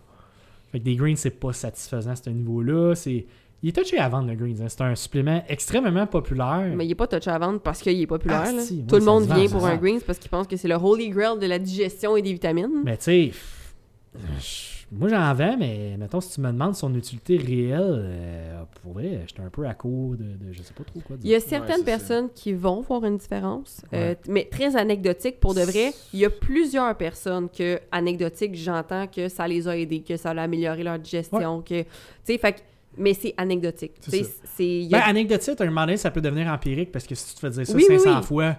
fait 0.72 0.80
que 0.80 0.84
des 0.86 0.95
greens, 0.95 1.18
c'est 1.18 1.31
pas 1.31 1.52
satisfaisant 1.52 2.11
à 2.11 2.15
ce 2.15 2.30
niveau-là. 2.30 2.95
C'est... 2.95 3.26
Il 3.61 3.69
est 3.69 3.72
touché 3.73 3.98
à 3.98 4.07
vendre, 4.07 4.30
le 4.30 4.36
greens. 4.36 4.61
hein. 4.61 4.68
C'est 4.69 4.81
un 4.81 4.95
supplément 4.95 5.44
extrêmement 5.49 6.07
populaire. 6.07 6.72
Mais 6.76 6.86
il 6.86 6.91
est 6.91 6.95
pas 6.95 7.07
touché 7.07 7.30
à 7.30 7.38
vendre 7.38 7.60
parce 7.60 7.81
qu'il 7.81 7.99
est 7.99 8.07
populaire. 8.07 8.44
Ah, 8.45 8.52
là. 8.53 8.61
si, 8.61 8.86
Tout 8.86 8.95
le 8.95 9.03
monde 9.03 9.23
vend, 9.26 9.36
vient 9.36 9.49
pour 9.49 9.65
un 9.65 9.76
greens 9.76 10.02
parce 10.03 10.18
qu'il 10.18 10.30
pense 10.30 10.48
que 10.48 10.56
c'est 10.56 10.68
le 10.69 10.76
holy 10.76 11.10
grail 11.10 11.38
de 11.40 11.45
la 11.45 11.60
digestion 11.60 12.15
et 12.15 12.22
des 12.22 12.31
vitamines. 12.31 12.81
Mais 12.86 12.95
tu 12.98 13.03
sais, 13.03 13.31
moi 14.91 15.07
j'en 15.07 15.34
vends, 15.34 15.56
mais 15.60 15.95
mettons, 15.99 16.19
si 16.19 16.34
tu 16.36 16.41
me 16.41 16.48
demandes 16.52 16.73
son 16.76 16.94
utilité 16.95 17.38
réelle, 17.38 17.81
euh, 17.81 18.64
pour 18.81 18.94
vrai, 18.94 19.23
j'étais 19.27 19.41
un 19.41 19.49
peu 19.49 19.68
à 19.68 19.73
court 19.76 20.15
de, 20.15 20.23
de 20.23 20.52
je 20.52 20.61
sais 20.64 20.73
pas 20.73 20.84
trop 20.84 20.99
quoi 21.02 21.15
dire. 21.15 21.26
Il 21.26 21.30
y 21.30 21.34
a 21.36 21.38
Ouais, 21.38 21.44
certaines 21.45 21.80
ça. 21.80 21.84
personnes 21.84 22.30
qui 22.34 22.53
vont 22.53 22.81
voir 22.81 23.03
une 23.06 23.18
différence, 23.18 23.81
euh, 23.94 24.15
mais 24.27 24.45
très 24.49 24.76
anecdotique 24.76 25.40
pour 25.40 25.53
de 25.53 25.61
vrai. 25.61 25.91
Il 26.14 26.19
y 26.19 26.26
a 26.26 26.30
plusieurs 26.30 26.95
personnes 26.95 27.49
que, 27.49 27.80
anecdotiques, 27.91 28.56
j'entends 28.56 29.06
que 29.07 29.27
ça 29.30 29.48
les 29.48 29.68
a 29.68 29.77
aidés, 29.77 29.99
que 30.02 30.18
ça 30.18 30.31
a 30.31 30.41
amélioré 30.41 30.81
leur 30.84 30.98
digestion, 30.98 31.61
que... 31.61 31.81
Tu 31.84 31.88
sais, 32.23 32.38
fait 32.40 32.53
que- 32.53 32.60
Mais 32.97 33.13
c'est 33.13 33.33
anecdotique. 33.37 33.93
C'est 34.01 34.21
a- 34.21 34.89
Ben, 34.89 35.01
anecdotique, 35.05 35.59
à 35.61 35.63
un 35.63 35.67
moment 35.67 35.81
donné, 35.85 35.97
ça 35.97 36.11
peut 36.11 36.21
devenir 36.21 36.47
empirique 36.47 36.91
parce 36.91 37.05
que 37.05 37.15
si 37.15 37.27
tu 37.29 37.35
te 37.35 37.39
fais 37.39 37.49
dire 37.49 37.65
ça 37.67 37.73
Oui, 37.73 37.85
oui, 37.89 37.99
500 37.99 38.17
oui. 38.19 38.23
fois, 38.25 38.55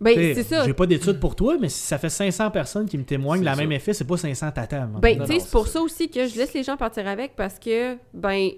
Ben, 0.00 0.34
c'est 0.34 0.42
ça. 0.42 0.64
j'ai 0.64 0.72
pas 0.72 0.86
d'études 0.86 1.20
pour 1.20 1.36
toi, 1.36 1.56
mais 1.60 1.68
si 1.68 1.80
ça 1.86 1.98
fait 1.98 2.08
500 2.10 2.50
personnes 2.50 2.86
qui 2.88 2.98
me 2.98 3.04
témoignent 3.04 3.44
ça. 3.44 3.54
même 3.56 3.72
effet, 3.72 3.92
c'est 3.92 4.04
pas 4.06 4.16
500 4.16 4.50
tatas. 4.52 4.78
à 4.78 4.82
un 4.82 4.86
moment 4.86 4.98
Ben, 5.00 5.22
c'est 5.26 5.50
pour 5.50 5.66
ça. 5.66 5.74
ça 5.74 5.80
aussi 5.82 6.08
que 6.08 6.26
je 6.26 6.36
laisse 6.36 6.52
les 6.54 6.62
gens 6.62 6.76
partir 6.76 7.06
avec 7.06 7.36
parce 7.36 7.58
que, 7.58 7.96
ben, 8.12 8.50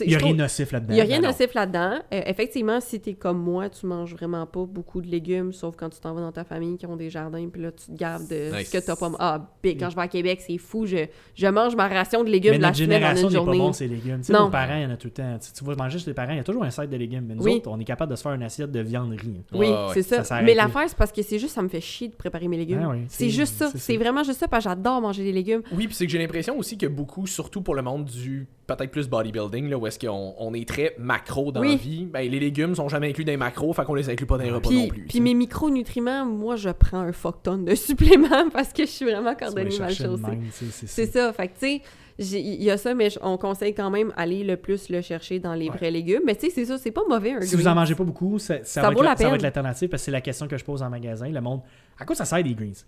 il 0.00 0.10
y 0.10 0.14
a 0.14 0.18
rien 0.18 0.34
nocif 0.34 0.72
là-dedans. 0.72 0.92
Il 0.92 0.94
n'y 0.96 1.00
a 1.00 1.04
rien 1.04 1.20
Ben 1.20 1.28
nocif 1.28 1.54
là-dedans. 1.54 1.98
Euh, 2.12 2.20
effectivement, 2.26 2.80
si 2.80 3.00
t'es 3.00 3.14
comme 3.14 3.38
moi, 3.38 3.68
tu 3.68 3.86
manges 3.86 4.14
vraiment 4.14 4.46
pas 4.46 4.64
beaucoup 4.64 5.00
de 5.00 5.06
légumes, 5.08 5.52
sauf 5.52 5.76
quand 5.76 5.88
tu 5.90 6.00
t'en 6.00 6.14
vas 6.14 6.20
dans 6.20 6.32
ta 6.32 6.44
famille 6.44 6.76
qui 6.76 6.86
ont 6.86 6.96
des 6.96 7.10
jardins, 7.10 7.48
puis 7.48 7.62
là, 7.62 7.72
tu 7.72 7.92
te 7.92 7.96
gardes 7.96 8.26
de 8.28 8.56
Nice. 8.56 8.68
ce 8.68 8.78
que 8.78 8.84
t'as 8.84 8.96
pas... 8.96 9.10
Ah, 9.18 9.50
big, 9.62 9.78
quand 9.80 9.90
je 9.90 9.96
vais 9.96 10.02
à 10.02 10.08
Québec, 10.08 10.40
c'est 10.46 10.58
fou, 10.58 10.86
je, 10.86 11.06
je 11.34 11.46
mange 11.46 11.76
ma 11.76 11.88
ration 11.88 12.24
de 12.24 12.30
légumes 12.30 12.52
Mais 12.52 12.58
la 12.58 12.72
semaine 12.74 12.90
en 12.90 12.94
génération 12.94 13.28
une 13.28 13.32
n'est 13.32 13.38
pas 13.38 13.44
journée. 13.44 13.58
bon, 13.58 13.72
ces 13.72 13.88
légumes. 13.88 14.18
Tu 14.20 14.24
sais, 14.24 14.32
Non. 14.32 14.44
nos 14.44 14.50
parents, 14.50 14.76
il 14.76 14.82
y 14.82 14.86
en 14.86 14.90
a 14.90 14.96
tout 14.96 15.08
le 15.08 15.12
temps. 15.12 15.38
Tu, 15.40 15.52
tu 15.52 15.64
vas 15.64 15.74
manger 15.74 15.98
chez 15.98 16.04
tes 16.06 16.14
parents, 16.14 16.32
il 16.32 16.36
y 16.38 16.40
a 16.40 16.44
toujours 16.44 16.64
un 16.64 16.70
side 16.70 16.88
de 16.90 16.96
légumes. 16.96 17.24
Mais 17.28 17.34
nous 17.34 17.42
Oui. 17.44 17.54
autres, 17.56 17.70
on 17.70 17.78
est 17.78 17.84
capable 17.84 18.10
de 18.12 18.16
se 18.16 18.22
faire 18.22 18.32
une 18.32 18.42
assiette 18.42 18.70
de 18.72 18.80
vianderie. 18.80 19.42
Oui, 19.52 19.68
c'est 19.94 20.02
ça. 20.02 20.40
Mais 20.42 20.54
l'affaire, 20.54 20.84
c'est 20.88 20.96
parce 20.96 21.12
que 21.12 21.22
c'est 21.22 21.38
juste, 21.38 21.54
ça 21.54 21.62
me 21.62 21.68
fait 21.68 21.80
chier 21.80 22.08
de 22.08 22.14
préparer 22.14 22.48
mes 22.48 22.56
légumes. 22.56 22.80
Ah 22.82 22.88
oui, 22.90 23.04
c'est 23.08 23.28
juste 23.30 23.56
ça. 23.56 23.70
c'est 23.74 23.96
vraiment 23.96 24.22
juste 24.22 24.40
ça, 24.40 24.48
parce 24.48 24.64
que 24.64 24.70
j'adore 24.70 25.00
manger 25.00 25.24
des 25.24 25.32
légumes. 25.32 25.62
Oui, 25.72 25.86
puis 25.86 25.94
c'est 25.94 26.06
que 26.06 26.12
j'ai 26.12 26.18
l'impression 26.18 26.56
aussi 26.58 26.76
que 26.78 26.86
beaucoup, 26.86 27.26
surtout 27.26 27.60
pour 27.62 27.74
le 27.74 27.82
monde 27.82 28.04
du 28.04 28.46
peut-être 28.76 28.90
plus 28.90 29.08
bodybuilding, 29.08 29.68
là, 29.68 29.78
où 29.78 29.86
est-ce 29.86 29.98
qu'on 29.98 30.34
on 30.38 30.54
est 30.54 30.68
très 30.68 30.94
macro 30.98 31.52
dans 31.52 31.60
Oui. 31.60 31.70
la 31.70 31.76
vie, 31.76 32.04
ben, 32.06 32.28
les 32.30 32.40
légumes 32.40 32.74
sont 32.74 32.88
jamais 32.88 33.08
inclus 33.10 33.24
dans 33.24 33.32
les 33.32 33.36
macros, 33.36 33.72
fait 33.72 33.84
qu'on 33.84 33.94
les 33.94 34.08
inclut 34.08 34.26
pas 34.26 34.38
dans 34.38 34.44
les 34.44 34.50
repas 34.50 34.68
Puis, 34.68 34.78
non 34.82 34.88
plus. 34.88 35.02
puis 35.02 35.20
mes 35.20 35.34
micronutriments, 35.34 36.24
moi, 36.26 36.56
je 36.56 36.70
prends 36.70 37.00
un 37.00 37.12
fuck 37.12 37.42
ton 37.42 37.58
de 37.58 37.74
suppléments 37.74 38.48
parce 38.52 38.72
que 38.72 38.84
je 38.84 38.90
suis 38.90 39.04
vraiment 39.04 39.34
cordonnier 39.34 39.78
mal 39.78 39.94
chaussée. 39.94 40.38
c'est 40.86 41.06
ça. 41.06 41.26
ça. 41.26 41.32
Fait 41.32 41.48
que, 41.48 41.52
tu 41.54 41.58
sais, 41.60 41.82
il 42.38 42.62
y 42.62 42.70
a 42.70 42.76
ça, 42.76 42.92
mais 42.94 43.08
on 43.22 43.38
conseille 43.38 43.72
quand 43.74 43.88
même 43.90 44.12
aller 44.16 44.44
le 44.44 44.56
plus 44.58 44.90
le 44.90 45.00
chercher 45.00 45.38
dans 45.38 45.54
les 45.54 45.70
Ouais. 45.70 45.76
vrais 45.76 45.90
légumes. 45.90 46.20
Mais 46.26 46.34
tu 46.34 46.46
sais, 46.46 46.50
c'est 46.54 46.64
ça, 46.66 46.76
c'est 46.76 46.90
pas 46.90 47.00
mauvais 47.08 47.32
un 47.32 47.40
Si 47.40 47.56
vous 47.56 47.66
en 47.66 47.74
mangez 47.74 47.94
pas 47.94 48.04
beaucoup, 48.04 48.38
ça, 48.38 48.58
ça, 48.58 48.64
Ça 48.64 48.82
va, 48.82 48.88
vaut 48.90 48.96
être, 48.98 49.04
la 49.04 49.16
ça 49.16 49.28
va 49.30 49.36
être 49.36 49.42
l'alternative 49.42 49.88
parce 49.88 50.02
que 50.02 50.04
c'est 50.04 50.10
la 50.10 50.20
question 50.20 50.46
que 50.46 50.58
je 50.58 50.64
pose 50.64 50.82
en 50.82 50.90
magasin. 50.90 51.28
Le 51.30 51.40
monde, 51.40 51.60
à 51.98 52.04
quoi 52.04 52.14
ça 52.14 52.26
sert 52.26 52.42
des 52.42 52.54
greens? 52.54 52.84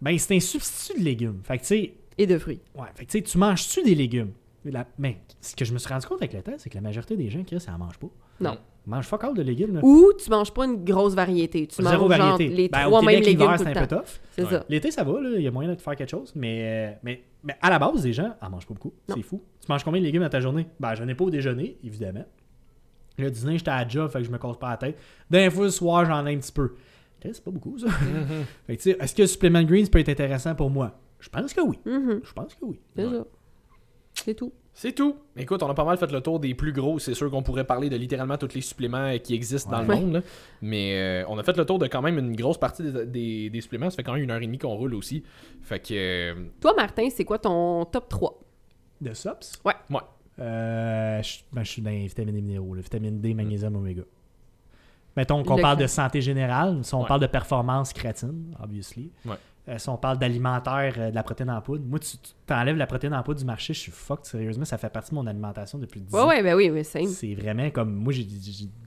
Ben, 0.00 0.18
c'est 0.18 0.34
un 0.34 0.40
substitut 0.40 0.98
de 0.98 1.04
légumes. 1.04 1.40
Fait 1.44 1.58
que, 1.58 1.62
tu 1.62 1.68
sais, 1.68 1.94
Et 2.18 2.26
de 2.26 2.36
fruits. 2.38 2.58
ouais, 2.74 2.88
fait 2.96 3.04
que, 3.06 3.10
tu 3.12 3.18
sais, 3.18 3.22
tu 3.22 3.38
manges-tu 3.38 3.84
des 3.84 3.94
légumes? 3.94 4.32
La- 4.64 4.86
mais 4.98 5.18
ce 5.40 5.56
que 5.56 5.64
je 5.64 5.72
me 5.72 5.78
suis 5.78 5.88
rendu 5.92 6.06
compte 6.06 6.22
avec 6.22 6.32
le 6.32 6.42
temps, 6.42 6.52
c'est 6.56 6.70
que 6.70 6.74
la 6.76 6.80
majorité 6.80 7.16
des 7.16 7.28
gens, 7.30 7.42
Chris, 7.44 7.58
ça 7.60 7.72
en 7.74 7.78
mange 7.78 7.98
pas. 7.98 8.06
Non. 8.40 8.56
Ils 8.86 8.90
mangent 8.90 9.06
fuck 9.06 9.24
all 9.24 9.34
de 9.34 9.42
légumes. 9.42 9.74
là. 9.76 9.80
Ou 9.82 10.12
tu 10.22 10.28
manges 10.30 10.52
pas 10.52 10.64
une 10.66 10.84
grosse 10.84 11.14
variété. 11.14 11.66
Tu 11.66 11.82
Zéro 11.82 12.08
manges 12.08 12.16
genre 12.16 12.28
variété. 12.30 12.54
les 12.54 12.68
Ben, 12.68 12.82
trois 12.84 13.00
au 13.00 13.02
mêmes 13.02 13.14
Québec, 13.20 13.26
légumes 13.26 13.40
l'hiver, 13.42 13.52
tout 13.58 13.64
c'est 13.64 13.74
le 13.74 13.78
un 13.78 13.80
peu 13.82 13.88
temps. 13.88 14.00
tough. 14.02 14.20
C'est 14.32 14.42
Ouais. 14.44 14.50
ça. 14.50 14.64
L'été, 14.68 14.90
ça 14.90 15.04
va, 15.04 15.20
là, 15.20 15.30
il 15.36 15.42
y 15.42 15.46
a 15.46 15.50
moyen 15.50 15.72
de 15.74 15.80
faire 15.80 15.96
quelque 15.96 16.10
chose, 16.10 16.32
mais, 16.34 16.98
mais, 17.02 17.22
mais 17.44 17.56
à 17.60 17.70
la 17.70 17.78
base, 17.78 18.02
des 18.02 18.12
gens 18.12 18.34
en 18.40 18.50
mangent 18.50 18.66
pas 18.66 18.74
beaucoup. 18.74 18.92
Non. 19.08 19.14
C'est 19.16 19.22
fou. 19.22 19.42
Tu 19.60 19.66
manges 19.70 19.84
combien 19.84 20.00
de 20.00 20.06
légumes 20.06 20.22
dans 20.22 20.28
ta 20.28 20.40
journée? 20.40 20.66
Ben, 20.80 20.94
je 20.94 21.04
n'ai 21.04 21.14
pas 21.14 21.24
au 21.24 21.30
déjeuner, 21.30 21.78
évidemment. 21.84 22.24
Le 23.18 23.30
dîner, 23.30 23.58
j'étais 23.58 23.70
à 23.70 23.82
la 23.82 23.88
job, 23.88 24.10
fait 24.10 24.18
que 24.20 24.24
je 24.24 24.30
me 24.30 24.38
casse 24.38 24.56
pas 24.56 24.70
la 24.70 24.76
tête. 24.78 24.98
D'un 25.30 25.50
fois, 25.50 25.64
le 25.64 25.70
soir, 25.70 26.04
j'en 26.06 26.26
ai 26.26 26.34
un 26.34 26.38
petit 26.38 26.52
peu. 26.52 26.74
C'est 27.24 27.44
pas 27.44 27.50
beaucoup, 27.52 27.78
ça. 27.78 27.86
Mhm. 27.86 27.92
Fait 28.66 28.76
que, 28.76 28.82
tu 28.82 28.90
sais, 28.90 28.96
est-ce 29.00 29.14
que 29.14 29.22
le 29.22 29.28
supplément 29.28 29.60
de 29.62 29.66
greens 29.68 29.86
peut 29.88 30.00
être 30.00 30.08
intéressant 30.08 30.56
pour 30.56 30.70
moi? 30.70 30.98
Je 31.20 31.28
pense 31.28 31.52
que 31.54 31.60
oui. 31.60 31.78
Mhm. 31.86 32.20
Je 32.24 32.32
pense 32.32 32.52
que 32.56 32.64
oui. 32.64 32.80
C'est 32.96 33.04
Ouais. 33.04 33.10
ça. 33.18 33.24
C'est 34.14 34.34
tout. 34.34 34.52
C'est 34.74 34.92
tout. 34.92 35.16
Écoute, 35.36 35.62
on 35.62 35.68
a 35.68 35.74
pas 35.74 35.84
mal 35.84 35.98
fait 35.98 36.10
le 36.10 36.20
tour 36.20 36.40
des 36.40 36.54
plus 36.54 36.72
gros. 36.72 36.98
C'est 36.98 37.12
sûr 37.14 37.30
qu'on 37.30 37.42
pourrait 37.42 37.64
parler 37.64 37.90
de 37.90 37.96
littéralement 37.96 38.38
tous 38.38 38.54
les 38.54 38.60
suppléments 38.62 39.18
qui 39.18 39.34
existent 39.34 39.70
dans 39.70 39.80
le 39.82 39.86
monde. 39.86 40.12
là. 40.14 40.20
Mais 40.62 40.94
euh, 40.96 41.24
on 41.28 41.36
a 41.38 41.42
fait 41.42 41.56
le 41.56 41.64
tour 41.66 41.78
de 41.78 41.86
quand 41.88 42.00
même 42.02 42.18
une 42.18 42.34
grosse 42.36 42.56
partie 42.58 42.82
des, 42.90 43.04
des- 43.06 43.50
des 43.50 43.60
suppléments. 43.60 43.90
Ça 43.90 43.96
fait 43.96 44.02
quand 44.02 44.14
même 44.14 44.22
une 44.22 44.30
heure 44.30 44.40
et 44.40 44.46
demie 44.46 44.58
qu'on 44.58 44.74
roule 44.74 44.94
aussi. 44.94 45.24
Fait 45.62 45.78
que. 45.80 45.92
euh, 45.94 46.34
Toi, 46.60 46.72
Martin, 46.74 47.08
c'est 47.10 47.24
quoi 47.24 47.38
ton 47.38 47.84
top 47.84 48.08
3? 48.08 48.40
De 49.02 49.12
SOPS? 49.12 49.60
Ouais. 49.64 49.74
Ouais. 49.90 50.00
Euh, 50.38 51.22
je, 51.22 51.38
ben, 51.52 51.62
je 51.64 51.70
suis 51.70 51.82
dans 51.82 51.90
les 51.90 52.06
vitamines 52.06 52.36
et 52.36 52.40
minéraux. 52.40 52.74
là. 52.74 52.80
Vitamine 52.80 53.20
D, 53.20 53.34
magnésium, 53.34 53.76
oméga. 53.76 54.02
Mettons 55.16 55.42
qu'on 55.44 55.56
Le 55.56 55.62
parle 55.62 55.76
de 55.76 55.86
santé 55.86 56.22
générale, 56.22 56.78
si 56.82 56.94
on 56.94 57.02
Ouais. 57.02 57.08
parle 57.08 57.20
de 57.20 57.26
performance 57.26 57.92
créatine, 57.92 58.54
obviously. 58.62 59.10
Ouais. 59.26 59.34
Euh, 59.68 59.78
si 59.78 59.88
on 59.88 59.96
parle 59.96 60.18
d'alimentaire, 60.18 60.94
euh, 60.98 61.10
de 61.10 61.14
la 61.14 61.22
protéine 61.22 61.50
en 61.50 61.60
poudre, 61.60 61.84
moi, 61.86 62.00
tu 62.00 62.16
t'enlèves 62.46 62.76
la 62.76 62.86
protéine 62.88 63.14
en 63.14 63.22
poudre 63.22 63.38
du 63.38 63.44
marché, 63.44 63.72
je 63.74 63.78
suis 63.78 63.92
fucked, 63.92 64.24
sérieusement, 64.24 64.64
ça 64.64 64.76
fait 64.76 64.90
partie 64.90 65.10
de 65.10 65.14
mon 65.14 65.26
alimentation 65.26 65.78
depuis 65.78 66.00
10 66.00 66.12
Ouais, 66.14 66.20
ans. 66.20 66.28
ouais, 66.28 66.42
ben 66.42 66.56
oui, 66.56 66.68
mais 66.70 66.82
c'est. 66.82 67.06
C'est 67.06 67.34
vraiment 67.34 67.70
comme. 67.70 67.94
Moi, 67.94 68.12
j'ai 68.12 68.26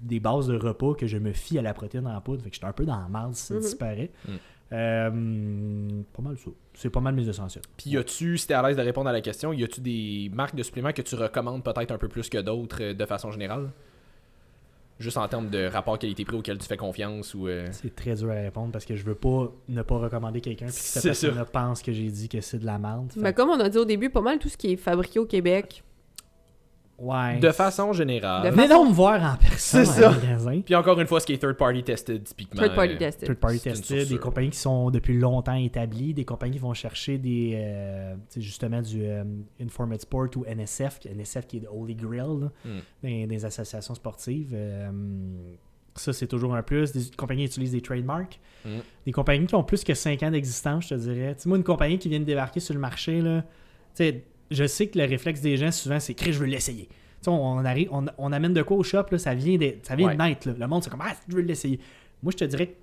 des 0.01 0.19
bases 0.19 0.47
de 0.47 0.57
repas 0.57 0.93
que 0.93 1.07
je 1.07 1.17
me 1.17 1.31
fie 1.31 1.57
à 1.57 1.61
la 1.61 1.73
protéine 1.73 2.07
en 2.07 2.19
poudre. 2.19 2.43
Fait 2.43 2.49
que 2.49 2.55
j'étais 2.55 2.67
un 2.67 2.73
peu 2.73 2.83
dans 2.85 2.99
la 2.99 3.07
marde 3.07 3.33
si 3.35 3.43
ça 3.43 3.53
Mhm. 3.53 3.59
disparaît. 3.61 4.11
Mm. 4.27 4.31
Euh, 4.73 6.01
pas 6.13 6.21
mal 6.21 6.37
ça. 6.37 6.49
C'est 6.73 6.89
pas 6.89 6.99
mal 6.99 7.13
mes 7.15 7.27
essentiels. 7.29 7.63
Puis 7.77 7.91
y 7.91 7.97
a-tu, 7.97 8.37
si 8.37 8.47
t'es 8.47 8.53
à 8.55 8.67
l'aise 8.67 8.75
de 8.77 8.81
répondre 8.81 9.07
à 9.09 9.13
la 9.13 9.21
question, 9.21 9.53
y 9.53 9.63
a-tu 9.63 9.79
des 9.81 10.29
marques 10.33 10.55
de 10.55 10.63
suppléments 10.63 10.91
que 10.91 11.01
tu 11.01 11.15
recommandes 11.15 11.63
peut-être 11.63 11.91
un 11.91 11.97
peu 11.97 12.07
plus 12.07 12.29
que 12.29 12.39
d'autres 12.39 12.93
de 12.93 13.05
façon 13.05 13.31
générale? 13.31 13.69
Juste 14.97 15.17
en 15.17 15.27
termes 15.27 15.49
de 15.49 15.65
rapport 15.65 15.99
qualité-prix 15.99 16.37
auquel 16.37 16.57
tu 16.57 16.67
fais 16.67 16.77
confiance 16.77 17.33
ou. 17.33 17.47
euh, 17.47 17.67
C'est 17.71 17.93
très 17.93 18.15
dur 18.15 18.29
à 18.31 18.35
répondre 18.35 18.71
parce 18.71 18.85
que 18.85 18.95
je 18.95 19.03
veux 19.03 19.15
pas 19.15 19.51
ne 19.67 19.81
pas 19.81 19.97
recommander 19.97 20.39
quelqu'un 20.39 20.67
puis 20.67 20.75
que 20.75 20.79
cette 20.79 21.03
personne 21.03 21.45
pense 21.51 21.81
que 21.81 21.91
j'ai 21.91 22.09
dit 22.09 22.29
que 22.29 22.39
c'est 22.39 22.59
de 22.59 22.65
la 22.65 22.77
merde. 22.79 23.11
Fait 23.11 23.19
Mais 23.19 23.33
comme 23.33 23.49
on 23.49 23.59
a 23.59 23.67
dit 23.67 23.77
au 23.77 23.85
début, 23.85 24.09
pas 24.09 24.21
mal 24.21 24.39
tout 24.39 24.47
ce 24.49 24.55
qui 24.55 24.71
est 24.71 24.77
fabriqué 24.77 25.19
au 25.19 25.25
Québec. 25.25 25.83
Ouais. 26.99 27.39
De 27.39 27.51
façon 27.51 27.93
générale. 27.93 28.43
De 28.49 28.55
Venez 28.55 28.67
donc 28.67 28.89
me 28.89 28.93
voir 28.93 29.21
en 29.21 29.37
personne 29.37 29.85
C'est 29.85 30.01
ça. 30.01 30.09
en 30.09 30.13
magasin. 30.13 30.61
Puis 30.61 30.75
encore 30.75 30.99
une 30.99 31.07
fois, 31.07 31.19
ce 31.19 31.25
qui 31.25 31.33
est 31.33 31.37
third 31.37 31.57
party 31.57 31.83
tested, 31.83 32.23
typiquement. 32.23 32.61
Third 32.61 32.75
party 32.75 32.93
euh, 32.93 32.97
tested. 32.97 33.27
Third 33.27 33.37
party 33.39 33.59
tested, 33.59 34.07
des 34.09 34.17
compagnies 34.17 34.49
qui 34.51 34.57
sont 34.59 34.89
depuis 34.91 35.17
longtemps 35.17 35.55
établies, 35.55 36.13
des 36.13 36.25
compagnies 36.25 36.53
qui 36.53 36.59
vont 36.61 36.73
chercher 36.73 37.17
des 37.17 37.53
euh, 37.55 38.15
justement 38.37 38.81
du 38.81 39.03
euh, 39.05 39.23
Informed 39.61 39.99
Sport 40.01 40.27
ou 40.35 40.45
NSF, 40.45 40.99
NSF 41.05 41.47
qui 41.47 41.57
est 41.57 41.61
de 41.61 41.67
Holy 41.67 41.95
Grail 41.95 42.39
là, 42.41 42.51
Hmm. 42.63 43.27
des 43.27 43.45
associations 43.45 43.95
sportives. 43.95 44.51
Euh, 44.53 44.89
ça, 45.95 46.11
c'est 46.11 46.27
toujours 46.27 46.53
un 46.55 46.61
plus. 46.61 46.91
Des 46.91 47.03
compagnies 47.15 47.45
utilisent 47.45 47.71
des 47.71 47.81
trademarks. 47.81 48.39
Hmm. 48.65 48.79
Des 49.05 49.11
compagnies 49.13 49.45
qui 49.47 49.55
ont 49.55 49.63
plus 49.63 49.83
que 49.83 49.93
5 49.93 50.23
ans 50.23 50.31
d'existence, 50.31 50.85
je 50.85 50.89
te 50.89 50.99
dirais. 50.99 51.35
Tu 51.41 51.47
moi, 51.47 51.57
une 51.57 51.63
compagnie 51.63 51.97
qui 51.97 52.09
vient 52.09 52.19
de 52.19 52.25
débarquer 52.25 52.59
sur 52.59 52.73
le 52.73 52.81
marché, 52.81 53.21
là, 53.21 53.41
tu 53.41 53.47
sais, 54.03 54.23
je 54.51 54.65
sais 54.67 54.87
que 54.87 54.97
le 54.99 55.05
réflexe 55.05 55.41
des 55.41 55.57
gens, 55.57 55.71
souvent, 55.71 55.99
c'est 55.99 56.13
que 56.13 56.31
je 56.31 56.39
veux 56.39 56.45
l'essayer. 56.45 56.85
Tu 56.87 56.95
sais, 57.21 57.29
on, 57.31 57.57
arrive, 57.65 57.89
on, 57.91 58.05
on 58.17 58.31
amène 58.31 58.53
de 58.53 58.61
quoi 58.61 58.77
au 58.77 58.83
shop, 58.83 59.03
là, 59.11 59.17
ça 59.17 59.33
vient, 59.33 59.57
de, 59.57 59.75
ça 59.83 59.95
vient 59.95 60.07
Ouais. 60.07 60.13
de 60.15 60.21
naître. 60.21 60.47
là. 60.47 60.53
Le 60.59 60.67
monde, 60.67 60.83
c'est 60.83 60.89
comme, 60.89 61.01
ah, 61.03 61.13
je 61.27 61.35
veux 61.35 61.41
l'essayer. 61.41 61.79
Moi, 62.21 62.31
je 62.31 62.37
te 62.37 62.45
dirais 62.45 62.75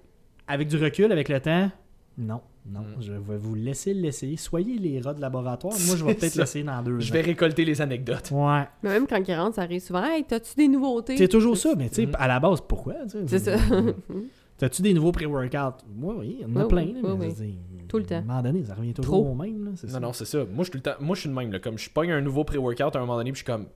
avec 0.49 0.69
du 0.69 0.77
recul, 0.77 1.11
avec 1.13 1.29
le 1.29 1.39
temps, 1.41 1.71
Non, 2.19 2.41
non. 2.67 2.81
Mm. 2.81 3.01
Je 3.01 3.13
vais 3.13 3.37
vous 3.39 3.55
laisser 3.55 3.95
l'essayer. 3.95 4.37
Soyez 4.37 4.77
les 4.79 5.01
rats 5.01 5.15
de 5.15 5.21
laboratoire. 5.21 5.73
Moi, 5.87 5.97
je 5.97 6.05
vais 6.05 6.15
peut-être 6.19 6.35
l'essayer 6.35 6.65
dans 6.65 6.83
deux 6.83 7.01
Je 7.01 7.13
vais 7.13 7.21
récolter 7.23 7.65
les 7.65 7.81
anecdotes. 7.81 8.31
Ouais. 8.33 8.65
Mais 8.83 8.91
même 8.91 9.07
quand 9.07 9.23
ils 9.27 9.35
rentrent, 9.35 9.55
ça 9.57 9.63
arrive 9.63 9.81
souvent. 9.81 10.05
Hey, 10.05 10.25
t'as-tu 10.25 10.55
des 10.57 10.69
nouveautés? 10.69 11.17
C'est 11.17 11.29
toujours 11.29 11.57
ça, 11.57 11.75
mais 11.77 11.89
tu 11.89 11.95
sais, 11.97 12.07
Mhm. 12.07 12.17
à 12.19 12.27
la 12.29 12.39
base, 12.41 12.61
pourquoi? 12.61 12.95
tu 13.05 13.11
sais? 13.11 13.25
C'est 13.27 13.39
ça. 13.39 13.57
T'as-tu 14.63 14.81
des 14.83 14.95
nouveaux 14.95 15.11
pré-workouts? 15.11 15.85
Moi, 15.93 16.15
oui, 16.19 16.37
il 16.39 16.43
y 16.43 16.45
en 16.45 16.55
a 16.55 16.63
Oui, 16.63 16.69
plein. 16.69 16.83
oui, 16.85 16.93
là, 17.03 17.17
mais 17.19 17.35
oui. 17.41 17.59
Tout 17.89 17.99
le 17.99 18.05
temps. 18.05 18.15
À 18.15 18.19
un 18.19 18.23
moment 18.23 18.43
donné, 18.43 18.63
ça 18.63 18.75
revient 18.77 18.95
toujours 18.95 19.15
Trop. 19.17 19.31
au 19.33 19.35
même. 19.35 19.65
Là, 19.65 19.71
Non, 19.73 19.89
ça. 19.89 19.99
non, 20.01 20.13
c'est 20.13 20.25
ça. 20.25 20.39
Moi, 20.45 20.59
je 20.59 20.63
suis 20.63 20.71
tout 20.71 20.77
le 20.79 20.83
temps. 20.83 20.95
Moi, 21.01 21.17
je 21.17 21.21
suis 21.23 21.29
le 21.29 21.35
même. 21.35 21.51
Là. 21.51 21.59
Comme 21.59 21.79
je 21.79 21.91
pogne 21.91 22.13
un 22.13 22.21
nouveau 22.21 22.45
pré-workout 22.45 22.95
à 22.95 22.99
un 22.99 23.01
moment 23.01 23.17
donné, 23.17 23.33
puis 23.33 23.41
je 23.41 23.45
suis 23.45 23.53
comme, 23.53 23.67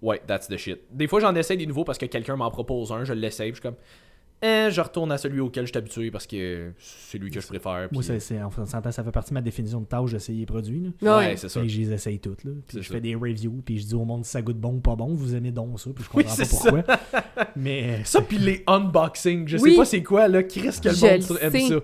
ouais, 0.00 0.22
that's 0.28 0.46
the 0.46 0.56
shit. 0.56 0.78
Des 0.92 1.08
fois, 1.08 1.18
j'en 1.18 1.34
essaye 1.34 1.56
des 1.58 1.66
nouveaux 1.66 1.82
parce 1.82 1.98
que 1.98 2.06
quelqu'un 2.06 2.36
m'en 2.36 2.50
propose 2.52 2.92
un, 2.92 3.02
je 3.02 3.14
l'essaye, 3.14 3.50
puis 3.50 3.60
je 3.60 3.68
suis 3.68 3.74
comme, 3.74 3.82
eh, 4.42 4.68
je 4.70 4.80
retourne 4.80 5.10
à 5.10 5.18
celui 5.18 5.40
auquel 5.40 5.66
je 5.66 5.70
suis 5.72 5.78
habitué 5.78 6.10
parce 6.10 6.26
que 6.26 6.72
c'est 6.78 7.18
lui 7.18 7.30
que 7.30 7.40
je 7.40 7.46
préfère. 7.46 7.88
Moi, 7.90 8.02
c'est, 8.02 8.20
c'est- 8.20 8.40
on 8.42 8.66
s'entend, 8.66 8.92
ça 8.92 9.02
fait 9.02 9.10
partie 9.10 9.30
de 9.30 9.34
ma 9.34 9.40
définition 9.40 9.80
de 9.80 9.86
tâche 9.86 10.12
d'essayer 10.12 10.40
les 10.40 10.46
produits. 10.46 10.92
Là. 11.02 11.18
Ouais, 11.18 11.26
ouais. 11.30 11.36
c'est 11.36 11.48
ça. 11.48 11.60
Fait 11.60 11.66
que 11.66 11.72
je 11.72 11.78
les 11.80 11.92
essaye 11.92 12.18
toutes. 12.20 12.44
Là. 12.44 12.52
Puis 12.66 12.76
C'est 12.76 12.82
je 12.82 12.88
ça. 12.88 12.94
fais 12.94 13.00
des 13.00 13.14
reviews, 13.14 13.62
puis 13.64 13.78
je 13.78 13.86
dis 13.86 13.94
au 13.94 14.04
monde 14.04 14.24
si 14.24 14.30
ça 14.30 14.40
goûte 14.42 14.58
bon 14.58 14.74
ou 14.74 14.80
pas 14.80 14.94
bon. 14.96 15.14
Vous 15.14 15.34
aimez 15.34 15.50
donc 15.50 15.78
ça, 15.80 15.90
puis 15.94 16.04
je 16.04 16.08
comprends 16.08 16.30
c'est 16.34 16.48
pas 16.50 16.82
pourquoi. 16.82 16.96
Mais 17.56 18.02
Ça, 18.04 18.20
puis 18.20 18.38
les 18.38 18.62
unboxings, 18.66 19.48
je 19.48 19.56
Oui. 19.58 19.70
sais 19.72 19.76
pas 19.76 19.84
c'est 19.84 20.02
quoi, 20.02 20.28
là. 20.28 20.42
Chris, 20.42 20.60
que 20.82 20.88
le 20.88 20.94
Je 20.94 21.00
monde 21.06 21.24
le 21.30 21.44
aime 21.44 21.52
sais. 21.52 21.68
ça. 21.68 21.80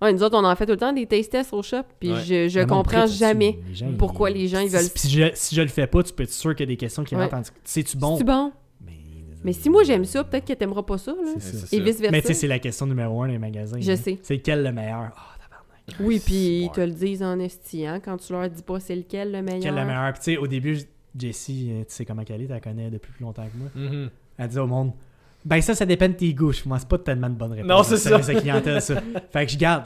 Ouais, 0.00 0.12
nous 0.12 0.22
autres, 0.22 0.38
on 0.38 0.44
en 0.44 0.54
fait 0.54 0.64
tout 0.64 0.70
le 0.72 0.78
temps 0.78 0.92
des 0.92 1.06
taste 1.06 1.32
tests 1.32 1.52
au 1.52 1.60
shop, 1.62 1.82
puis 1.98 2.12
Ouais. 2.12 2.20
je, 2.24 2.48
je 2.48 2.60
comprends 2.60 3.06
jamais 3.08 3.46
là-dessus. 3.52 3.68
Les 3.68 3.74
gens, 3.74 3.92
pourquoi 3.98 4.30
ils- 4.30 4.36
les 4.36 4.46
gens, 4.46 4.60
ils 4.60 4.68
Si- 4.70 4.76
veulent... 4.76 4.90
Si 4.94 5.10
je, 5.10 5.24
si 5.34 5.54
je 5.56 5.62
le 5.62 5.66
fais 5.68 5.88
pas, 5.88 6.04
tu 6.04 6.12
peux 6.12 6.22
être 6.22 6.32
sûr 6.32 6.54
qu'il 6.54 6.60
y 6.66 6.68
a 6.68 6.72
des 6.72 6.76
questions 6.76 7.02
qui 7.02 7.16
Ouais. 7.16 7.22
rentrent 7.24 7.34
en 7.34 7.42
C'est-tu 7.64 7.96
bon? 7.96 8.16
C'est 8.16 8.22
bon? 8.24 8.52
Mais, 9.44 9.52
si 9.52 9.70
moi 9.70 9.82
j'aime 9.84 10.04
ça, 10.04 10.24
peut-être 10.24 10.46
que 10.46 10.52
t'aimeras 10.52 10.82
pas 10.82 10.98
ça, 10.98 11.12
là. 11.12 11.18
C'est 11.38 11.40
C'est 11.40 11.56
ça. 11.66 11.76
Et 11.76 11.80
vice-versa. 11.80 12.12
Mais 12.12 12.20
tu 12.20 12.28
sais, 12.28 12.34
c'est 12.34 12.46
la 12.46 12.58
question 12.58 12.86
numéro 12.86 13.22
un 13.22 13.28
des 13.28 13.38
magasins. 13.38 13.78
Je 13.80 13.92
hein. 13.92 13.96
sais. 13.96 14.18
C'est 14.22 14.38
quel 14.38 14.62
le 14.62 14.72
meilleur? 14.72 15.10
Ah, 15.16 15.36
tabarnak. 15.40 16.00
Oui, 16.00 16.20
puis 16.24 16.64
ils 16.64 16.70
te 16.70 16.80
le 16.80 16.92
disent 16.92 17.22
en 17.22 17.38
esti, 17.38 17.86
hein, 17.86 18.00
quand 18.00 18.16
tu 18.16 18.32
leur 18.32 18.48
dis 18.48 18.62
pas 18.62 18.80
c'est 18.80 18.96
lequel 18.96 19.32
le 19.32 19.42
meilleur. 19.42 19.62
Quel 19.62 19.74
le 19.74 19.84
meilleur? 19.84 20.12
Puis 20.12 20.22
tu 20.22 20.32
sais, 20.32 20.36
au 20.36 20.46
début, 20.46 20.78
Jessie, 21.16 21.70
euh, 21.72 21.80
tu 21.80 21.94
sais 21.94 22.04
comment 22.04 22.24
qu'elle 22.24 22.42
est, 22.42 22.46
tu 22.46 22.52
la 22.52 22.60
connais 22.60 22.90
depuis 22.90 23.12
plus 23.12 23.22
longtemps 23.22 23.46
que 23.46 23.56
moi. 23.56 23.68
Mhm. 23.74 24.10
Elle 24.38 24.48
dit 24.48 24.58
au 24.58 24.66
monde, 24.66 24.92
ben 25.44 25.60
ça, 25.60 25.74
ça 25.74 25.86
dépend 25.86 26.08
de 26.08 26.14
tes 26.14 26.32
goûts. 26.34 26.52
Je 26.52 26.62
pense 26.62 26.84
pas 26.84 26.98
tellement 26.98 27.28
de 27.28 27.34
bonnes 27.34 27.52
réponses. 27.52 27.68
Non, 27.68 27.82
c'est 27.82 27.96
ça. 27.96 28.34
clientèle, 28.34 28.82
ça. 28.82 29.00
Fait 29.30 29.46
que 29.46 29.52
je 29.52 29.58
garde. 29.58 29.84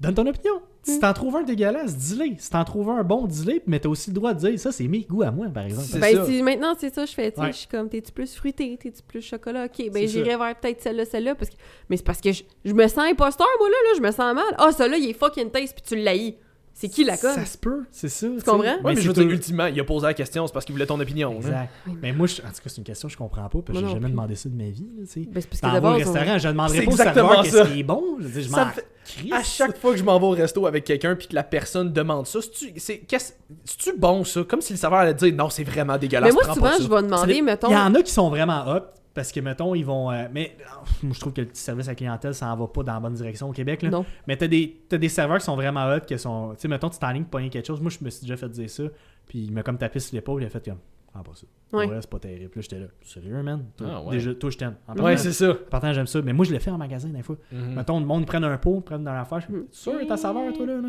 Donne 0.00 0.14
ton 0.14 0.26
opinion. 0.26 0.60
Si 0.82 0.98
t'en 0.98 1.12
trouves 1.12 1.36
un 1.36 1.42
dégueulasse, 1.42 1.96
dis-le. 1.96 2.34
Si 2.38 2.50
t'en 2.50 2.64
trouves 2.64 2.88
un 2.90 3.02
bon, 3.02 3.26
dis-le. 3.26 3.60
Mais 3.66 3.78
t'as 3.80 3.88
aussi 3.88 4.10
le 4.10 4.14
droit 4.14 4.32
de 4.34 4.38
dire 4.38 4.58
ça, 4.58 4.72
c'est 4.72 4.88
mes 4.88 5.00
goûts 5.02 5.22
à 5.22 5.30
moi, 5.30 5.46
par 5.48 5.64
exemple. 5.64 5.86
Ben, 6.00 6.16
ça. 6.16 6.24
si 6.26 6.42
maintenant 6.42 6.74
c'est 6.78 6.94
ça, 6.94 7.04
je 7.06 7.12
fais, 7.12 7.30
tu 7.30 7.36
sais, 7.36 7.42
Ouais. 7.42 7.52
je 7.52 7.58
suis 7.58 7.68
comme, 7.68 7.88
t'es-tu 7.88 8.12
plus 8.12 8.34
fruité, 8.34 8.78
t'es-tu 8.80 9.02
plus 9.02 9.20
chocolat, 9.20 9.66
ok, 9.66 9.90
ben 9.92 10.06
ça. 10.06 10.12
j'irai 10.12 10.36
vers 10.36 10.58
peut-être 10.58 10.80
celle-là, 10.80 11.04
celle-là, 11.04 11.34
parce 11.34 11.50
que... 11.50 11.56
mais 11.88 11.96
c'est 11.98 12.04
parce 12.06 12.20
que 12.20 12.32
je, 12.32 12.42
je 12.64 12.72
me 12.72 12.86
sens 12.88 12.98
imposteur, 13.10 13.46
moi, 13.58 13.68
là, 13.68 13.74
là, 13.90 13.94
je 13.96 14.00
me 14.02 14.10
sens 14.10 14.34
mal. 14.34 14.54
Ah, 14.58 14.72
celui-là, 14.72 14.96
il 14.98 15.10
est 15.10 15.12
fucking 15.12 15.50
taste, 15.50 15.74
puis 15.74 15.82
tu 15.86 15.96
l'haïs. 16.02 16.34
C'est 16.80 16.88
qui 16.88 17.04
la 17.04 17.18
conne? 17.18 17.34
Ça 17.34 17.44
se 17.44 17.58
peut, 17.58 17.84
c'est 17.90 18.08
ça. 18.08 18.26
Tu 18.26 18.42
comprends? 18.42 18.62
Ouais, 18.62 18.76
mais, 18.84 18.94
c'est 18.96 19.02
je 19.02 19.08
veux 19.08 19.12
dire, 19.12 19.28
ultimement, 19.28 19.66
il 19.66 19.78
a 19.78 19.84
posé 19.84 20.06
la 20.06 20.14
question, 20.14 20.46
c'est 20.46 20.52
parce 20.54 20.64
qu'il 20.64 20.72
voulait 20.74 20.86
ton 20.86 20.98
opinion. 20.98 21.34
Exact. 21.36 21.68
Mais 22.00 22.10
moi, 22.12 22.26
je- 22.26 22.40
en 22.40 22.46
tout 22.46 22.54
cas, 22.54 22.62
c'est 22.64 22.78
une 22.78 22.84
question 22.84 23.08
que 23.08 23.12
je 23.12 23.18
comprends 23.18 23.48
pas, 23.50 23.58
parce 23.60 23.78
que 23.78 23.84
j'ai 23.84 23.90
jamais 23.90 24.00
plus. 24.06 24.10
demandé 24.12 24.34
ça 24.34 24.48
de 24.48 24.54
ma 24.54 24.70
vie. 24.70 24.88
Là. 24.96 25.02
Ben, 25.04 25.06
c'est 25.42 25.46
parce 25.48 25.60
que 25.60 25.72
d'abord, 25.74 25.92
au 25.92 25.96
restaurant, 25.98 26.38
je 26.38 26.48
demanderais 26.48 26.82
pas 26.86 26.92
serveur 26.96 27.42
qu'est-ce 27.42 27.56
ça. 27.58 27.66
qui 27.66 27.80
est 27.80 27.82
bon. 27.82 28.02
Je 28.18 28.28
dire, 28.28 28.42
je 28.42 28.48
m'en 28.50 28.64
me 28.66 28.70
fait-. 28.70 28.86
À 29.32 29.42
chaque 29.42 29.76
fois 29.76 29.90
que 29.92 29.98
je 29.98 30.04
m'en 30.04 30.18
vais 30.18 30.26
au 30.26 30.30
resto 30.30 30.66
avec 30.66 30.84
quelqu'un 30.84 31.16
puis 31.16 31.26
que 31.28 31.34
la 31.34 31.42
personne 31.42 31.92
demande 31.92 32.26
ça, 32.26 32.40
c'est-tu 32.40 32.72
c'est 32.76 32.98
qu'est-ce- 32.98 33.32
c'est-tu 33.64 33.98
bon 33.98 34.24
ça? 34.24 34.42
Comme 34.44 34.60
si 34.62 34.72
le 34.72 34.78
serveur 34.78 35.00
allait 35.00 35.14
dire 35.14 35.34
non, 35.34 35.50
c'est 35.50 35.64
vraiment 35.64 35.98
dégueulasse. 35.98 36.32
Mais 36.32 36.44
moi, 36.46 36.54
souvent, 36.54 36.70
je 36.80 36.88
vais 36.88 37.02
demander, 37.02 37.42
mettons... 37.42 37.68
Il 37.68 37.74
y 37.74 37.76
en 37.76 37.94
a 37.94 38.02
qui 38.02 38.12
sont 38.12 38.30
vraiment 38.30 38.64
hot 38.68 38.80
parce 39.14 39.32
que, 39.32 39.40
mettons, 39.40 39.74
ils 39.74 39.84
vont. 39.84 40.10
euh, 40.10 40.28
mais 40.32 40.56
euh, 40.60 40.64
moi, 41.02 41.12
je 41.14 41.20
trouve 41.20 41.32
que 41.32 41.40
le 41.40 41.46
petit 41.48 41.60
service 41.62 41.88
à 41.88 41.92
la 41.92 41.94
clientèle, 41.96 42.34
ça 42.34 42.52
en 42.52 42.56
va 42.56 42.66
pas 42.68 42.82
dans 42.82 42.94
la 42.94 43.00
bonne 43.00 43.14
direction 43.14 43.48
au 43.48 43.52
Québec. 43.52 43.82
Là. 43.82 43.90
Non. 43.90 44.04
Mais 44.26 44.36
t'as 44.36 44.46
des, 44.48 44.82
t'as 44.88 44.98
des 44.98 45.08
serveurs 45.08 45.38
qui 45.38 45.44
sont 45.44 45.56
vraiment 45.56 45.86
hot, 45.92 46.00
qui 46.06 46.18
sont. 46.18 46.50
Tu 46.54 46.60
sais, 46.62 46.68
mettons, 46.68 46.88
tu 46.90 46.98
t'en 46.98 47.10
ligne 47.10 47.24
pour 47.24 47.40
quelque 47.40 47.66
chose. 47.66 47.80
Moi, 47.80 47.90
je 47.90 48.04
me 48.04 48.10
suis 48.10 48.22
déjà 48.22 48.36
fait 48.36 48.48
dire 48.48 48.70
ça. 48.70 48.84
Puis 49.26 49.40
il 49.44 49.52
m'a 49.52 49.62
comme 49.62 49.78
tapé 49.78 49.98
sur 50.00 50.14
l'épaule. 50.14 50.42
Il 50.42 50.46
a 50.46 50.50
fait 50.50 50.64
comme. 50.64 50.78
Ah, 51.12 51.22
pas 51.24 51.32
ça. 51.34 51.44
Ouais. 51.76 51.86
Ouais, 51.88 51.98
c'est 52.00 52.08
pas 52.10 52.20
terrible. 52.20 52.50
Puis 52.50 52.60
là, 52.60 52.62
j'étais 52.62 52.78
là. 52.78 52.86
Sérieux, 53.02 53.42
man? 53.42 53.64
Toi, 53.76 53.88
Ah, 53.90 54.02
ouais. 54.02 54.12
Déjà, 54.12 54.32
toi, 54.34 54.48
je 54.50 54.58
t'aime. 54.58 54.76
Ouais, 54.96 55.16
c'est 55.16 55.32
ça. 55.32 55.54
partant, 55.68 55.92
j'aime 55.92 56.06
ça. 56.06 56.22
Mais 56.22 56.32
moi, 56.32 56.44
je 56.44 56.52
le 56.52 56.60
fais 56.60 56.70
en 56.70 56.78
magasin, 56.78 57.08
des 57.08 57.22
fois. 57.24 57.36
Mhm. 57.50 57.74
Mettons, 57.74 57.98
le 57.98 58.06
monde 58.06 58.26
prenne 58.26 58.44
un 58.44 58.56
pot, 58.58 58.80
prenne 58.80 59.02
dans 59.02 59.12
l'affaire. 59.12 59.40
Je 59.40 59.46
suis 59.46 59.64
sûr, 59.72 60.06
ta 60.06 60.16
saveur, 60.16 60.52
toi, 60.52 60.66
là? 60.66 60.76
là? 60.80 60.88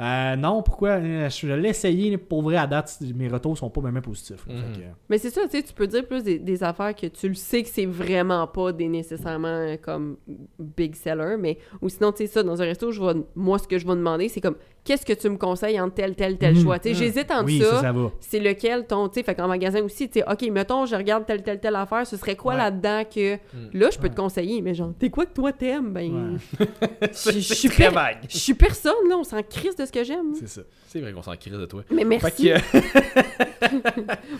Euh, 0.00 0.36
non, 0.36 0.62
pourquoi? 0.62 0.90
Euh, 0.92 1.28
Je 1.28 1.46
l'ai 1.48 1.68
essayé, 1.68 2.16
pour 2.16 2.42
vrai, 2.42 2.56
à 2.56 2.66
date, 2.66 2.98
mes 3.14 3.28
retours 3.28 3.56
sont 3.58 3.68
pas 3.70 3.80
même 3.82 4.00
positifs. 4.00 4.46
là. 4.46 4.54
Mhm. 4.54 4.72
Que, 4.72 4.80
Mais 5.10 5.18
c'est 5.18 5.30
ça, 5.30 5.42
tu 5.44 5.50
sais, 5.50 5.62
tu 5.62 5.72
peux 5.74 5.86
dire 5.86 6.06
plus 6.06 6.22
des, 6.24 6.38
des 6.38 6.62
affaires 6.64 6.94
que 6.94 7.06
tu 7.06 7.28
le 7.28 7.34
sais 7.34 7.62
que 7.62 7.68
c'est 7.68 7.84
vraiment 7.86 8.46
pas 8.46 8.72
des 8.72 8.88
nécessairement 8.88 9.48
euh, 9.48 9.76
comme 9.76 10.16
big 10.58 10.94
seller, 10.94 11.36
mais 11.38 11.58
ou 11.82 11.88
sinon, 11.88 12.10
tu 12.12 12.18
sais, 12.18 12.26
ça, 12.26 12.42
dans 12.42 12.60
un 12.60 12.64
resto, 12.64 12.90
je 12.90 13.02
vais, 13.02 13.20
moi, 13.34 13.58
ce 13.58 13.68
que 13.68 13.78
je 13.78 13.86
vais 13.86 13.94
demander, 13.94 14.28
c'est 14.28 14.40
comme, 14.40 14.56
qu'est-ce 14.84 15.06
que 15.06 15.12
tu 15.12 15.28
me 15.28 15.36
conseilles 15.36 15.80
entre 15.80 15.94
tel, 15.94 16.14
tel, 16.14 16.36
tel 16.38 16.54
Mhm. 16.54 16.62
choix? 16.62 16.76
Mhm. 16.84 16.94
j'hésite 16.94 17.30
entre 17.30 17.44
oui, 17.44 17.60
ça, 17.60 17.70
ça, 17.76 17.80
ça 17.82 17.92
va. 17.92 18.10
c'est 18.20 18.40
lequel 18.40 18.86
ton, 18.86 19.08
tu 19.08 19.14
sais, 19.20 19.22
fait 19.24 19.34
qu'en 19.34 19.46
magasin 19.48 19.80
aussi, 19.82 20.08
tu 20.08 20.18
sais, 20.20 20.24
OK, 20.30 20.42
mettons, 20.50 20.86
je 20.86 20.96
regarde 20.96 21.24
telle, 21.26 21.42
telle, 21.42 21.60
telle 21.60 21.76
affaire, 21.76 22.06
ce 22.06 22.16
serait 22.16 22.36
quoi 22.36 22.54
Ouais. 22.54 22.58
là-dedans 22.58 23.02
que, 23.04 23.34
Mm. 23.34 23.38
là, 23.74 23.90
je 23.90 23.98
peux 23.98 24.04
Ouais. 24.04 24.10
te 24.10 24.16
conseiller, 24.16 24.60
mais 24.62 24.74
genre, 24.74 24.92
t'es 24.98 25.08
quoi 25.10 25.26
que 25.26 25.32
toi 25.34 25.52
t'aimes? 25.52 25.92
Ben, 25.92 26.38
Ouais. 26.60 27.08
je 27.12 27.38
suis 27.40 27.68
très 27.68 27.88
per- 27.88 27.94
vague. 27.94 28.18
je 28.28 28.38
suis 28.38 28.54
personne, 28.54 28.92
là, 29.08 29.16
on 29.18 29.24
s'en 29.24 29.42
crisse 29.42 29.76
de 29.76 29.84
ce 29.86 29.92
que 29.92 30.02
j'aime. 30.04 30.34
C'est 30.34 30.48
ça. 30.48 30.62
C'est 30.88 31.00
vrai 31.00 31.12
qu'on 31.12 31.22
s'en 31.22 31.36
crise 31.36 31.52
de 31.54 31.64
toi. 31.66 31.82
Mais 31.90 32.02
Fait 32.02 32.04
merci, 32.04 32.50
que, 32.50 32.58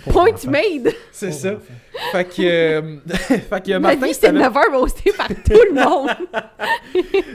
point 0.10 0.30
made! 0.48 0.92
c'est 1.10 1.32
ça. 1.32 1.54
Fait 2.12 2.24
que, 2.24 2.42
euh, 2.42 2.96
fait 3.06 3.64
que 3.64 3.72
Ma 3.72 3.78
Martin, 3.78 4.06
vie, 4.06 4.08
si 4.08 4.14
c'est 4.20 4.26
t'avais- 4.26 4.38
9 4.40 4.56
heures 4.56 4.86
par 5.16 5.28
tout 5.28 5.34
le 5.48 5.72
monde! 5.72 6.10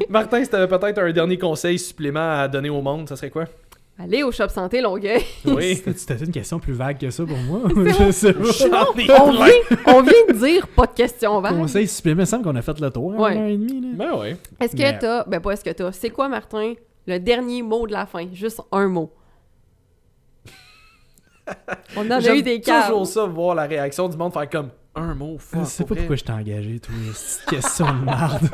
Martin, 0.10 0.44
si 0.44 0.50
t'avais 0.50 0.68
peut-être 0.68 1.00
un 1.00 1.12
dernier 1.12 1.38
conseil 1.38 1.80
supplément 1.80 2.40
à 2.42 2.48
donner 2.48 2.70
au 2.70 2.82
monde, 2.82 2.97
ça 3.06 3.16
serait 3.16 3.30
quoi? 3.30 3.46
Allez 4.00 4.22
au 4.22 4.32
Shop 4.32 4.48
Santé 4.50 4.80
Longueuil! 4.80 5.24
Oui. 5.46 5.82
C'était- 5.96 6.24
une 6.24 6.32
question 6.32 6.60
plus 6.60 6.74
vague 6.74 7.00
que 7.00 7.10
ça 7.10 7.26
pour 7.26 7.38
moi? 7.38 7.62
je 7.76 8.12
sais 8.12 8.32
pas. 8.34 8.86
On 8.90 8.94
vient, 9.32 9.48
on 9.88 10.02
vient 10.04 10.26
de 10.30 10.34
dire 10.34 10.68
pas 10.68 10.86
de 10.86 10.94
questions 10.94 11.42
vagues. 11.42 11.58
Conseil 11.58 11.88
supplément, 11.88 12.20
il 12.20 12.22
me 12.22 12.26
semble 12.26 12.44
qu'on 12.44 12.56
a 12.56 12.62
fait 12.62 12.80
le 12.80 12.92
tour. 12.92 13.14
hein, 13.14 13.18
Ouais. 13.18 13.34
une 13.34 13.42
heure 13.42 13.48
et 13.48 13.58
demie, 13.58 13.82
là. 13.82 13.88
Ben 13.96 14.20
ouais. 14.20 14.38
Est-ce 14.60 14.74
que 14.76 14.82
Mais- 14.84 15.00
t'as. 15.00 15.24
Ben, 15.26 15.40
pas 15.42 15.52
est-ce 15.52 15.64
que 15.64 15.72
t'as. 15.72 15.92
C'est 15.92 16.12
quoi, 16.12 16.30
Martin, 16.30 16.74
le 17.08 17.18
dernier 17.20 17.64
mot 17.64 17.88
de 17.88 17.94
la 17.94 18.06
fin? 18.06 18.28
Juste 18.32 18.62
un 18.72 18.88
mot. 18.88 19.12
On 21.96 22.06
en 22.06 22.12
a 22.12 22.36
eu 22.36 22.44
des 22.44 22.62
cas. 22.62 22.88
toujours 22.88 23.08
ça, 23.08 23.26
voir 23.26 23.56
la 23.56 23.64
réaction 23.64 24.08
du 24.10 24.18
monde 24.18 24.34
faire 24.34 24.50
comme 24.50 24.70
un 24.96 25.14
mot. 25.16 25.38
Je 25.40 25.58
fuck, 25.58 25.66
sais 25.66 25.84
pas 25.84 25.90
vrai. 25.94 25.98
pourquoi 26.02 26.16
je 26.18 26.24
t'ai 26.24 26.34
engagé, 26.34 26.80
toi. 26.80 26.94
Cette 27.14 27.46
question 27.50 27.86
de 27.86 28.06
merde. 28.06 28.50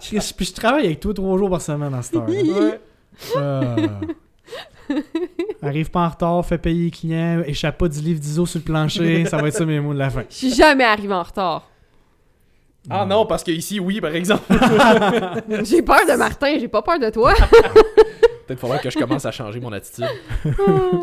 Puis 0.00 0.46
je 0.46 0.52
travaille 0.52 0.86
avec 0.86 1.00
toi 1.00 1.14
trois 1.14 1.38
jours 1.38 1.50
par 1.50 1.60
semaine 1.62 1.90
dans 1.90 2.02
cette 2.02 2.16
heure. 2.16 2.28
Ouais. 2.28 2.80
Ah. 3.36 3.76
Arrive 5.62 5.90
pas 5.90 6.00
en 6.00 6.08
retard, 6.08 6.46
fais 6.46 6.58
payer 6.58 6.86
les 6.86 6.90
clients, 6.90 7.42
échappe 7.46 7.78
pas 7.78 7.88
du 7.88 8.00
livre 8.00 8.20
d'ISO 8.20 8.46
sur 8.46 8.58
le 8.60 8.64
plancher, 8.64 9.26
ça 9.26 9.36
va 9.36 9.48
être 9.48 9.54
ça 9.54 9.66
mes 9.66 9.80
mots 9.80 9.92
de 9.92 9.98
la 9.98 10.10
fin. 10.10 10.24
Je 10.30 10.34
suis 10.34 10.54
jamais 10.54 10.84
arrivé 10.84 11.12
en 11.12 11.22
retard. 11.22 11.68
Ah 12.88 13.04
non, 13.04 13.26
parce 13.26 13.44
que 13.44 13.50
ici, 13.50 13.78
oui, 13.80 14.00
par 14.00 14.14
exemple. 14.14 14.44
J'ai 15.64 15.82
peur 15.82 16.06
de 16.08 16.16
Martin, 16.16 16.58
j'ai 16.58 16.68
pas 16.68 16.80
peur 16.80 16.98
de 16.98 17.10
toi. 17.10 17.34
Peut-être 18.46 18.60
faudrait 18.60 18.78
que 18.78 18.88
je 18.88 18.98
commence 18.98 19.26
à 19.26 19.30
changer 19.30 19.60
mon 19.60 19.72
attitude. 19.72 20.06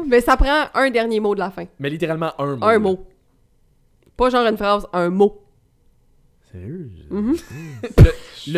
Mais 0.08 0.20
ça 0.20 0.36
prend 0.36 0.66
un 0.74 0.90
dernier 0.90 1.20
mot 1.20 1.36
de 1.36 1.40
la 1.40 1.52
fin. 1.52 1.66
Mais 1.78 1.92
littéralement 1.92 2.34
un 2.40 2.56
mot. 2.56 2.66
Un 2.66 2.72
là. 2.72 2.80
mot. 2.80 3.08
Pas 4.18 4.30
genre 4.32 4.48
une 4.48 4.58
phrase, 4.58 4.88
un 4.94 5.10
mot. 5.10 5.44
Sérieux? 6.52 6.90
Mhm. 7.12 7.36
Le 8.00 8.12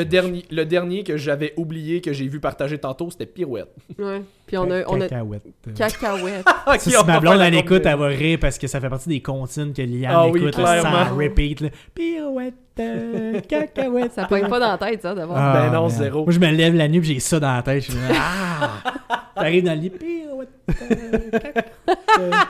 dernier, 0.03 0.43
le 0.51 0.65
dernier 0.65 1.03
que 1.03 1.17
j'avais 1.17 1.53
oublié, 1.57 2.01
que 2.01 2.13
j'ai 2.13 2.27
vu 2.27 2.39
partager 2.39 2.77
tantôt, 2.77 3.09
c'était 3.11 3.25
Pirouette. 3.25 3.69
Ouais. 3.97 4.21
Puis 4.45 4.57
on 4.57 4.69
a. 4.71 4.83
On 4.87 4.99
a 5.01 5.07
Cacahuète. 5.07 5.43
cacahuète. 5.75 6.45
Ok, 6.67 6.79
Si 6.79 6.95
on 6.97 7.03
va 7.03 7.13
ma 7.13 7.19
blonde 7.19 7.41
elle 7.41 7.55
écoute, 7.55 7.85
elle 7.85 7.97
va 7.97 8.07
rire 8.07 8.37
parce 8.41 8.57
que 8.57 8.67
ça 8.67 8.79
fait 8.81 8.89
partie 8.89 9.09
des 9.09 9.21
comptines 9.21 9.73
que 9.73 9.81
Liane 9.81 10.11
Ah 10.15 10.27
oui, 10.27 10.39
écoute 10.41 10.57
là, 10.57 10.79
clairement. 10.81 11.05
sans 11.09 11.15
repeat. 11.15 11.61
Là. 11.61 11.69
Pirouette, 11.95 12.53
euh, 12.79 13.39
cacahuète. 13.47 14.13
Ça 14.13 14.25
pogne 14.25 14.47
pas 14.47 14.59
dans 14.59 14.71
la 14.71 14.77
tête, 14.77 15.01
ça, 15.01 15.13
d'abord. 15.15 15.35
Ah, 15.37 15.53
Ben 15.67 15.73
non, 15.73 15.81
man. 15.87 15.89
zéro. 15.89 16.23
Moi, 16.25 16.33
je 16.33 16.39
me 16.39 16.51
lève 16.51 16.75
la 16.75 16.87
nuit 16.87 16.99
et 16.99 17.03
j'ai 17.15 17.19
ça 17.19 17.39
dans 17.39 17.53
la 17.55 17.61
tête. 17.61 17.83
Je 17.83 17.91
suis 17.91 17.99
là, 17.99 18.15
ah! 18.15 19.23
T'arrives 19.35 19.63
dans 19.65 19.73
le 19.75 19.79
lit, 19.81 19.89
pirouette, 19.91 20.49
euh, 20.81 21.29
cacahuète. 21.31 22.47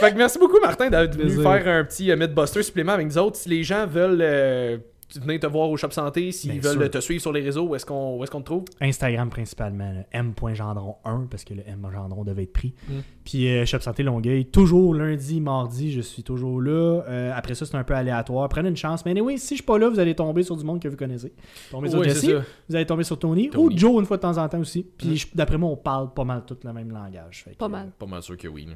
Fait 0.00 0.12
que 0.12 0.16
merci 0.16 0.38
beaucoup, 0.38 0.58
Martin, 0.60 0.88
d'être 0.90 1.16
venu 1.16 1.42
faire 1.42 1.68
un 1.68 1.84
petit 1.84 2.10
euh, 2.10 2.16
Mythbuster 2.16 2.62
supplément 2.62 2.92
avec 2.92 3.06
nous 3.06 3.18
autres. 3.18 3.36
Si 3.36 3.48
les 3.48 3.62
gens 3.62 3.86
veulent 3.86 4.20
euh, 4.22 4.78
venir 5.18 5.40
te 5.40 5.46
voir 5.46 5.70
au 5.70 5.76
Shop 5.76 5.90
Santé, 5.90 6.30
s'ils 6.32 6.52
Bien 6.52 6.60
veulent 6.60 6.82
sûr. 6.82 6.90
te 6.90 6.98
suivre 7.00 7.20
sur 7.20 7.32
les 7.32 7.40
réseaux, 7.40 7.66
où 7.68 7.74
est-ce 7.74 7.86
qu'on 7.86 8.16
où 8.18 8.22
est-ce 8.22 8.30
qu'on 8.30 8.40
te 8.40 8.46
trouve? 8.46 8.64
Instagram 8.80 9.30
principalement, 9.30 9.92
là, 9.92 10.04
m.gendron1 10.12 11.28
parce 11.28 11.44
que 11.44 11.54
le 11.54 11.62
M 11.66 11.86
gendron 11.92 12.24
devait 12.24 12.44
être 12.44 12.52
pris. 12.52 12.74
Mm. 12.88 12.92
Puis 13.24 13.48
euh, 13.48 13.64
Shop 13.66 13.80
Santé 13.80 14.02
Longueuil, 14.02 14.46
toujours 14.46 14.94
lundi, 14.94 15.40
mardi, 15.40 15.92
je 15.92 16.00
suis 16.00 16.22
toujours 16.22 16.60
là. 16.60 17.02
Euh, 17.08 17.32
après 17.34 17.54
ça, 17.54 17.66
c'est 17.66 17.76
un 17.76 17.84
peu 17.84 17.94
aléatoire. 17.94 18.48
Prenez 18.48 18.68
une 18.68 18.76
chance. 18.76 19.04
Mais 19.04 19.18
oui, 19.20 19.38
si 19.38 19.50
je 19.50 19.54
suis 19.56 19.62
pas 19.64 19.78
là, 19.78 19.88
vous 19.88 19.98
allez 19.98 20.14
tomber 20.14 20.42
sur 20.42 20.56
du 20.56 20.64
monde 20.64 20.80
que 20.80 20.88
vous 20.88 20.96
connaissez. 20.96 21.32
Tomber 21.70 21.88
sur 21.90 22.02
Jesse, 22.04 22.26
vous 22.68 22.76
allez 22.76 22.86
tomber 22.86 23.04
sur 23.04 23.18
Tony, 23.18 23.50
Tony. 23.50 23.74
ou 23.74 23.76
Joe 23.76 24.00
une 24.00 24.06
fois 24.06 24.16
de 24.16 24.22
temps 24.22 24.38
en 24.38 24.48
temps 24.48 24.60
aussi. 24.60 24.82
Puis 24.96 25.08
Mm. 25.10 25.36
d'après 25.36 25.58
moi, 25.58 25.70
on 25.70 25.76
parle 25.76 26.12
pas 26.12 26.24
mal 26.24 26.44
tout 26.46 26.56
le 26.64 26.72
même 26.72 26.90
langage. 26.90 27.42
Fait 27.44 27.50
que, 27.52 27.56
Pas 27.56 27.66
euh, 27.66 27.68
mal. 27.68 27.90
Pas 27.98 28.06
mal 28.06 28.22
sûr 28.22 28.36
que 28.36 28.48
oui. 28.48 28.68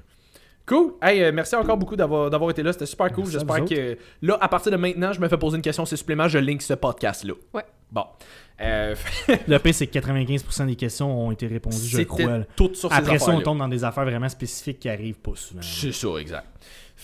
Cool. 0.66 0.94
Hey, 1.02 1.22
euh, 1.22 1.30
merci 1.32 1.54
encore 1.56 1.76
beaucoup 1.76 1.94
d'avoir 1.94 2.30
d'avoir 2.30 2.50
été 2.50 2.62
là. 2.62 2.72
C'était 2.72 2.86
super 2.86 3.12
cool. 3.12 3.26
J'espère 3.26 3.64
que 3.64 3.98
là, 4.22 4.38
à 4.40 4.48
partir 4.48 4.72
de 4.72 4.76
maintenant, 4.76 5.12
je 5.12 5.20
me 5.20 5.28
fais 5.28 5.36
poser 5.36 5.56
une 5.56 5.62
question, 5.62 5.84
c'est 5.84 5.96
supplément, 5.96 6.26
je 6.26 6.38
link 6.38 6.62
ce 6.62 6.74
podcast-là. 6.74 7.34
Bon. 7.92 8.04
Euh, 8.60 8.94
Le 9.48 9.58
pire, 9.58 9.74
c'est 9.74 9.86
que 9.86 9.98
95% 9.98 10.66
des 10.66 10.76
questions 10.76 11.26
ont 11.26 11.32
été 11.32 11.46
répondues, 11.46 11.76
je 11.86 12.02
crois. 12.02 12.24
là. 12.24 12.44
tout 12.56 12.72
sur 12.74 12.90
ces 12.90 12.96
Après 12.96 13.18
ça, 13.18 13.32
on 13.32 13.40
tombe 13.40 13.58
dans 13.58 13.68
des 13.68 13.84
affaires 13.84 14.04
vraiment 14.04 14.28
spécifiques 14.28 14.80
qui 14.80 14.88
arrivent 14.88 15.18
pas 15.18 15.34
souvent. 15.34 15.60
C'est 15.62 15.92
ça, 15.92 16.08
exact. 16.18 16.46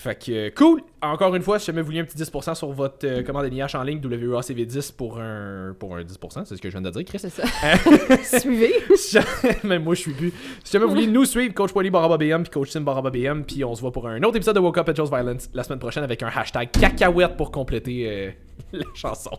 Fait 0.02 0.14
que, 0.14 0.32
euh, 0.32 0.50
cool. 0.56 0.80
Encore 1.02 1.34
une 1.34 1.42
fois, 1.42 1.58
si 1.58 1.66
jamais 1.66 1.80
vous 1.82 1.86
voulez 1.88 2.00
un 2.00 2.04
petit 2.04 2.16
10% 2.16 2.54
sur 2.54 2.72
votre 2.72 3.06
euh, 3.06 3.22
commande 3.22 3.44
NIH 3.50 3.74
en 3.76 3.82
ligne, 3.82 4.00
WACV10 4.00 4.94
pour 4.96 5.18
un, 5.20 5.74
pour 5.78 5.94
un 5.94 6.02
10%, 6.02 6.44
c'est 6.46 6.56
ce 6.56 6.62
que 6.62 6.70
je 6.70 6.78
viens 6.78 6.80
de 6.80 6.88
dire, 6.90 7.04
Chris. 7.04 7.18
C'est 7.18 7.28
ça. 7.28 7.42
Suivez. 8.40 8.72
Si 8.96 9.12
jamais- 9.12 9.58
Même 9.62 9.84
moi, 9.84 9.94
je 9.94 10.00
suis 10.00 10.12
plus. 10.12 10.32
Si 10.64 10.72
jamais 10.72 10.86
vous 10.86 10.92
voulez 10.92 11.06
nous 11.06 11.26
suivre, 11.26 11.52
Coach 11.52 11.72
Poily 11.72 11.90
Baraba 11.90 12.16
BM, 12.16 12.42
puis 12.44 12.50
Coach 12.50 12.70
Sim 12.70 12.80
Baraba 12.80 13.10
BM, 13.10 13.42
puis 13.44 13.62
on 13.62 13.74
se 13.74 13.82
voit 13.82 13.92
pour 13.92 14.08
un 14.08 14.22
autre 14.22 14.36
épisode 14.36 14.54
de 14.54 14.60
Woke 14.60 14.78
Up 14.78 14.88
at 14.88 14.94
Joe's 14.94 15.10
Violence 15.10 15.50
la 15.52 15.64
semaine 15.64 15.78
prochaine 15.78 16.04
avec 16.04 16.22
un 16.22 16.28
hashtag 16.34 16.70
cacahuète 16.70 17.36
pour 17.36 17.50
compléter 17.50 18.08
euh, 18.08 18.30
la 18.72 18.84
chanson. 18.94 19.38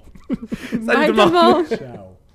Salut 0.70 0.86
Bye 0.86 1.08
tout 1.08 1.14
le 1.14 1.18
monde! 1.18 1.34
monde. 1.34 1.66
Ciao. 1.70 2.11